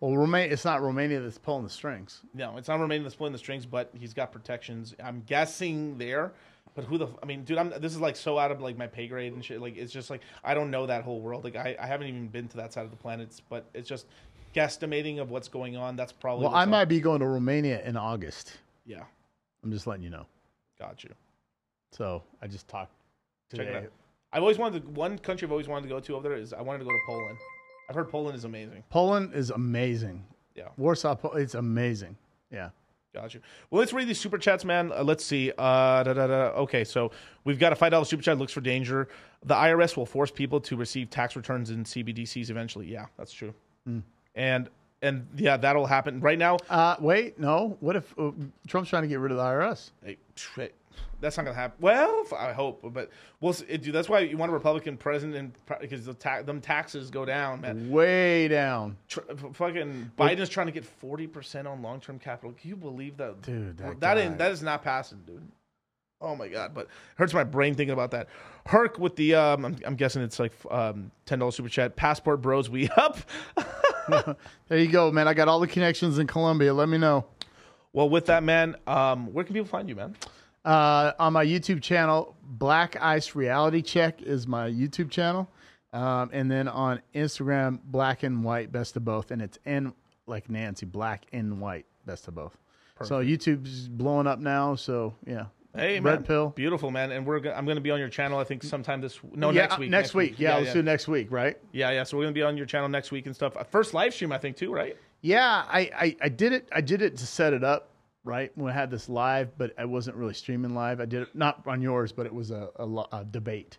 Well, 0.00 0.16
Romania. 0.16 0.52
It's 0.52 0.64
not 0.64 0.82
Romania 0.82 1.20
that's 1.20 1.38
pulling 1.38 1.62
the 1.62 1.70
strings. 1.70 2.22
No, 2.34 2.56
it's 2.56 2.66
not 2.66 2.80
Romania 2.80 3.04
that's 3.04 3.14
pulling 3.14 3.32
the 3.32 3.38
strings, 3.38 3.64
but 3.64 3.92
he's 3.96 4.12
got 4.12 4.32
protections. 4.32 4.96
I'm 5.00 5.22
guessing 5.24 5.98
there. 5.98 6.32
But 6.74 6.84
who 6.84 6.98
the? 6.98 7.06
f- 7.06 7.16
I 7.22 7.26
mean, 7.26 7.44
dude, 7.44 7.58
I'm. 7.58 7.70
This 7.70 7.92
is 7.92 8.00
like 8.00 8.16
so 8.16 8.38
out 8.38 8.50
of 8.50 8.60
like 8.60 8.76
my 8.76 8.86
pay 8.86 9.06
grade 9.08 9.32
and 9.32 9.44
shit. 9.44 9.60
Like, 9.60 9.76
it's 9.76 9.92
just 9.92 10.10
like 10.10 10.20
I 10.44 10.54
don't 10.54 10.70
know 10.70 10.86
that 10.86 11.04
whole 11.04 11.20
world. 11.20 11.44
Like, 11.44 11.56
I, 11.56 11.76
I 11.80 11.86
haven't 11.86 12.08
even 12.08 12.28
been 12.28 12.48
to 12.48 12.56
that 12.58 12.72
side 12.72 12.84
of 12.84 12.90
the 12.90 12.96
planet. 12.96 13.40
But 13.48 13.64
it's 13.72 13.88
just 13.88 14.06
guesstimating 14.54 15.18
of 15.20 15.30
what's 15.30 15.48
going 15.48 15.76
on. 15.76 15.96
That's 15.96 16.12
probably. 16.12 16.46
Well, 16.46 16.54
I 16.54 16.64
up. 16.64 16.68
might 16.68 16.86
be 16.86 17.00
going 17.00 17.20
to 17.20 17.26
Romania 17.26 17.82
in 17.84 17.96
August. 17.96 18.58
Yeah, 18.84 19.04
I'm 19.64 19.72
just 19.72 19.86
letting 19.86 20.02
you 20.04 20.10
know. 20.10 20.26
got 20.78 21.02
you. 21.02 21.10
So 21.92 22.22
I 22.42 22.46
just 22.46 22.68
talked 22.68 22.92
Check 23.50 23.60
today. 23.66 23.70
it 23.78 23.84
out. 23.84 23.92
I've 24.32 24.42
always 24.42 24.58
wanted 24.58 24.82
to, 24.82 24.90
one 24.90 25.18
country 25.18 25.46
I've 25.46 25.52
always 25.52 25.68
wanted 25.68 25.84
to 25.84 25.88
go 25.88 26.00
to 26.00 26.16
over 26.16 26.28
there 26.28 26.36
is 26.36 26.52
I 26.52 26.60
wanted 26.60 26.80
to 26.80 26.84
go 26.84 26.90
to 26.90 27.00
Poland. 27.06 27.38
I've 27.88 27.94
heard 27.94 28.10
Poland 28.10 28.36
is 28.36 28.44
amazing. 28.44 28.82
Poland 28.90 29.32
is 29.32 29.50
amazing. 29.50 30.24
Yeah. 30.54 30.68
Warsaw, 30.76 31.16
it's 31.36 31.54
amazing. 31.54 32.16
Yeah. 32.50 32.70
Well, 33.70 33.80
let's 33.80 33.92
read 33.92 34.08
these 34.08 34.20
super 34.20 34.38
chats, 34.38 34.64
man. 34.64 34.92
Uh, 34.92 35.02
let's 35.02 35.24
see. 35.24 35.50
Uh, 35.50 36.02
da, 36.02 36.12
da, 36.12 36.26
da. 36.26 36.34
Okay, 36.62 36.84
so 36.84 37.10
we've 37.44 37.58
got 37.58 37.72
a 37.72 37.76
five 37.76 37.90
dollar 37.90 38.04
super 38.04 38.22
chat. 38.22 38.38
Looks 38.38 38.52
for 38.52 38.60
danger. 38.60 39.08
The 39.44 39.54
IRS 39.54 39.96
will 39.96 40.06
force 40.06 40.30
people 40.30 40.60
to 40.60 40.76
receive 40.76 41.10
tax 41.10 41.36
returns 41.36 41.70
in 41.70 41.84
CBDCs 41.84 42.50
eventually. 42.50 42.86
Yeah, 42.86 43.06
that's 43.16 43.32
true. 43.32 43.54
And 44.34 44.68
and 45.02 45.26
yeah, 45.36 45.56
that'll 45.56 45.86
happen 45.86 46.20
right 46.20 46.38
now. 46.38 46.56
Uh, 46.68 46.96
wait, 47.00 47.38
no. 47.38 47.76
What 47.80 47.96
if 47.96 48.18
uh, 48.18 48.30
Trump's 48.66 48.90
trying 48.90 49.02
to 49.02 49.08
get 49.08 49.18
rid 49.20 49.30
of 49.32 49.38
the 49.38 49.44
IRS? 49.44 49.90
Hey, 50.04 50.16
That's 51.20 51.36
not 51.36 51.44
gonna 51.44 51.56
happen. 51.56 51.76
Well, 51.80 52.24
I 52.36 52.52
hope, 52.52 52.80
but 52.92 53.10
we'll 53.40 53.52
see. 53.54 53.76
Dude, 53.76 53.94
that's 53.94 54.08
why 54.08 54.20
you 54.20 54.36
want 54.36 54.50
a 54.50 54.54
Republican 54.54 54.96
president 54.96 55.54
because 55.80 56.04
the 56.04 56.14
ta- 56.14 56.42
them 56.42 56.60
taxes 56.60 57.10
go 57.10 57.24
down, 57.24 57.60
man. 57.62 57.90
Way 57.90 58.48
down. 58.48 58.96
Tr- 59.08 59.20
fucking 59.54 60.12
Biden's 60.18 60.48
trying 60.48 60.66
to 60.66 60.72
get 60.72 60.84
forty 60.84 61.26
percent 61.26 61.66
on 61.66 61.80
long 61.82 62.00
term 62.00 62.18
capital. 62.18 62.52
Can 62.52 62.68
you 62.70 62.76
believe 62.76 63.16
that, 63.16 63.40
Dude, 63.42 63.78
that 63.78 64.00
that 64.00 64.18
ain't, 64.18 64.38
that 64.38 64.50
is 64.52 64.62
not 64.62 64.82
passing, 64.82 65.22
dude. 65.26 65.46
Oh 66.20 66.34
my 66.36 66.48
god! 66.48 66.72
But 66.74 66.88
hurts 67.16 67.34
my 67.34 67.44
brain 67.44 67.74
thinking 67.74 67.92
about 67.92 68.10
that. 68.12 68.28
Herc 68.66 68.98
with 68.98 69.16
the 69.16 69.34
um, 69.34 69.64
I'm, 69.64 69.76
I'm 69.84 69.94
guessing 69.96 70.22
it's 70.22 70.38
like 70.38 70.52
um, 70.70 71.10
ten 71.24 71.38
dollars 71.38 71.56
super 71.56 71.68
chat. 71.68 71.96
Passport 71.96 72.42
Bros, 72.42 72.68
we 72.70 72.88
up. 72.96 73.18
There 74.68 74.78
you 74.78 74.86
go, 74.86 75.10
man. 75.10 75.26
I 75.26 75.34
got 75.34 75.48
all 75.48 75.58
the 75.58 75.66
connections 75.66 76.20
in 76.20 76.28
Colombia. 76.28 76.72
Let 76.72 76.88
me 76.88 76.96
know. 76.96 77.26
well, 77.92 78.08
with 78.08 78.26
that, 78.26 78.44
man, 78.44 78.76
um, 78.86 79.32
where 79.32 79.44
can 79.44 79.52
people 79.52 79.66
find 79.66 79.88
you, 79.88 79.96
man? 79.96 80.14
Uh, 80.66 81.12
on 81.20 81.32
my 81.32 81.46
YouTube 81.46 81.80
channel, 81.80 82.36
Black 82.42 83.00
Ice 83.00 83.34
Reality 83.34 83.82
Check 83.82 84.20
is 84.20 84.46
my 84.46 84.68
YouTube 84.68 85.10
channel. 85.10 85.48
Um, 85.92 86.28
and 86.32 86.50
then 86.50 86.68
on 86.68 87.00
Instagram, 87.14 87.78
Black 87.84 88.24
and 88.24 88.44
White 88.44 88.72
Best 88.72 88.96
of 88.96 89.04
Both. 89.04 89.30
And 89.30 89.40
it's 89.40 89.58
N 89.64 89.94
like 90.26 90.50
Nancy, 90.50 90.84
Black 90.84 91.24
and 91.32 91.60
White 91.60 91.86
Best 92.04 92.26
of 92.28 92.34
Both. 92.34 92.58
So 93.02 93.22
YouTube's 93.22 93.88
blowing 93.88 94.26
up 94.26 94.40
now. 94.40 94.74
So 94.74 95.14
yeah. 95.26 95.46
Hey, 95.74 96.00
Red 96.00 96.20
man, 96.20 96.22
Pill. 96.24 96.48
beautiful, 96.50 96.90
man. 96.90 97.12
And 97.12 97.26
we're 97.26 97.38
go- 97.38 97.52
I'm 97.52 97.66
going 97.66 97.76
to 97.76 97.82
be 97.82 97.90
on 97.90 97.98
your 97.98 98.08
channel. 98.08 98.38
I 98.38 98.44
think 98.44 98.62
sometime 98.62 99.02
this 99.02 99.20
no 99.34 99.50
yeah, 99.50 99.62
next 99.62 99.78
week. 99.78 99.90
Next, 99.90 100.14
week. 100.14 100.38
Yeah, 100.38 100.54
let's 100.56 100.68
yeah. 100.68 100.72
do 100.72 100.82
next 100.82 101.06
week, 101.06 101.30
right? 101.30 101.58
Yeah, 101.72 101.90
yeah. 101.90 102.02
So 102.02 102.16
we're 102.16 102.24
gonna 102.24 102.32
be 102.32 102.42
on 102.42 102.56
your 102.56 102.64
channel 102.64 102.88
next 102.88 103.12
week 103.12 103.26
and 103.26 103.34
stuff. 103.34 103.54
First 103.70 103.92
live 103.92 104.14
stream, 104.14 104.32
I 104.32 104.38
think, 104.38 104.56
too, 104.56 104.72
right? 104.72 104.96
Yeah, 105.20 105.64
I, 105.68 105.90
I, 105.94 106.16
I 106.22 106.28
did 106.30 106.54
it. 106.54 106.68
I 106.72 106.80
did 106.80 107.02
it 107.02 107.18
to 107.18 107.26
set 107.26 107.52
it 107.52 107.62
up, 107.62 107.90
right? 108.26 108.50
When 108.56 108.70
I 108.70 108.74
had 108.74 108.90
this 108.90 109.08
live, 109.08 109.56
but 109.56 109.72
I 109.78 109.84
wasn't 109.84 110.16
really 110.16 110.34
streaming 110.34 110.74
live. 110.74 111.00
I 111.00 111.06
did 111.06 111.22
it 111.22 111.34
not 111.34 111.62
on 111.66 111.80
yours, 111.80 112.12
but 112.12 112.26
it 112.26 112.34
was 112.34 112.50
a, 112.50 112.68
a, 112.76 112.84
a 113.12 113.24
debate. 113.24 113.78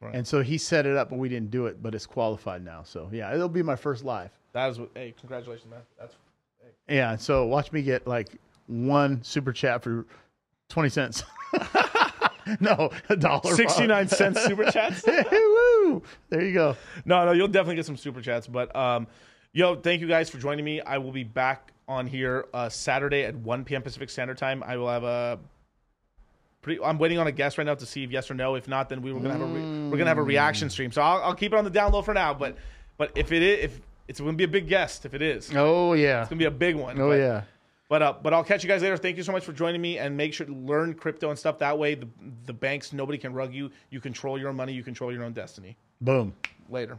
Right. 0.00 0.14
And 0.14 0.26
so 0.26 0.42
he 0.42 0.56
set 0.56 0.86
it 0.86 0.96
up, 0.96 1.10
but 1.10 1.18
we 1.18 1.28
didn't 1.28 1.50
do 1.50 1.66
it. 1.66 1.82
But 1.82 1.94
it's 1.94 2.06
qualified 2.06 2.64
now, 2.64 2.84
so 2.84 3.10
yeah, 3.12 3.34
it'll 3.34 3.48
be 3.48 3.64
my 3.64 3.74
first 3.76 4.04
live. 4.04 4.30
That 4.52 4.70
is 4.70 4.78
what. 4.78 4.90
Hey, 4.94 5.12
congratulations, 5.18 5.68
man. 5.68 5.80
That's 5.98 6.14
Yeah, 6.88 7.16
so 7.16 7.46
watch 7.46 7.72
me 7.72 7.82
get 7.82 8.06
like 8.06 8.28
one 8.68 9.22
super 9.24 9.52
chat 9.52 9.82
for 9.82 10.06
twenty 10.68 10.88
cents. 10.88 11.24
no, 12.60 12.90
a 13.08 13.16
dollar. 13.16 13.54
sixty 13.56 13.88
nine 13.88 14.06
cents 14.06 14.40
super 14.44 14.70
chats. 14.70 15.04
Woo! 15.32 16.02
There 16.30 16.44
you 16.44 16.54
go. 16.54 16.76
No, 17.04 17.24
no, 17.24 17.32
you'll 17.32 17.48
definitely 17.48 17.76
get 17.76 17.86
some 17.86 17.96
super 17.96 18.20
chats. 18.20 18.46
But 18.46 18.74
um, 18.76 19.08
yo, 19.52 19.74
thank 19.74 20.00
you 20.00 20.06
guys 20.06 20.30
for 20.30 20.38
joining 20.38 20.64
me. 20.64 20.80
I 20.80 20.98
will 20.98 21.12
be 21.12 21.24
back 21.24 21.72
on 21.88 22.06
here 22.06 22.46
uh, 22.54 22.68
Saturday 22.68 23.24
at 23.24 23.34
one 23.34 23.64
p.m. 23.64 23.82
Pacific 23.82 24.10
Standard 24.10 24.38
Time. 24.38 24.62
I 24.64 24.76
will 24.76 24.88
have 24.88 25.04
a. 25.04 25.38
Pretty, 26.60 26.82
I'm 26.82 26.98
waiting 26.98 27.18
on 27.18 27.26
a 27.28 27.32
guest 27.32 27.56
right 27.56 27.64
now 27.64 27.74
to 27.76 27.86
see 27.86 28.02
if 28.04 28.10
yes 28.10 28.30
or 28.30 28.34
no. 28.34 28.54
If 28.56 28.68
not, 28.68 28.88
then 28.88 29.00
we 29.00 29.12
were 29.12 29.20
gonna 29.20 29.32
have 29.34 29.40
a 29.42 29.46
re- 29.46 29.88
we're 29.88 29.96
gonna 29.96 30.10
have 30.10 30.18
a 30.18 30.22
reaction 30.22 30.68
stream. 30.68 30.90
So 30.92 31.00
I'll, 31.02 31.22
I'll 31.22 31.34
keep 31.34 31.52
it 31.52 31.56
on 31.56 31.64
the 31.64 31.70
down 31.70 31.92
low 31.92 32.02
for 32.02 32.12
now. 32.14 32.34
But 32.34 32.56
but 32.96 33.12
if 33.16 33.32
it 33.32 33.42
is 33.42 33.64
if 33.64 33.80
it's 34.08 34.20
gonna 34.20 34.32
be 34.32 34.44
a 34.44 34.48
big 34.48 34.68
guest, 34.68 35.06
if 35.06 35.14
it 35.14 35.22
is, 35.22 35.50
Oh 35.54 35.92
yeah. 35.94 36.20
It's 36.22 36.28
gonna 36.30 36.38
be 36.40 36.44
a 36.46 36.50
big 36.50 36.76
one. 36.76 37.00
Oh 37.00 37.08
But- 37.08 37.18
yeah. 37.18 37.42
But 37.88 38.02
uh, 38.02 38.14
but 38.22 38.34
I'll 38.34 38.44
catch 38.44 38.62
you 38.62 38.68
guys 38.68 38.82
later. 38.82 38.98
Thank 38.98 39.16
you 39.16 39.22
so 39.22 39.32
much 39.32 39.44
for 39.46 39.52
joining 39.54 39.80
me, 39.80 39.96
and 39.96 40.14
make 40.14 40.34
sure 40.34 40.44
to 40.46 40.52
learn 40.52 40.92
crypto 40.92 41.30
and 41.30 41.38
stuff. 41.38 41.58
That 41.60 41.78
way, 41.78 41.94
the 41.94 42.06
the 42.44 42.52
banks 42.52 42.92
nobody 42.92 43.16
can 43.16 43.32
rug 43.32 43.54
you. 43.54 43.70
You 43.88 43.98
control 44.00 44.38
your 44.38 44.50
own 44.50 44.56
money. 44.56 44.74
You 44.74 44.82
control 44.82 45.10
your 45.10 45.24
own 45.24 45.32
destiny. 45.32 45.74
Boom. 46.02 46.34
Later. 46.68 46.98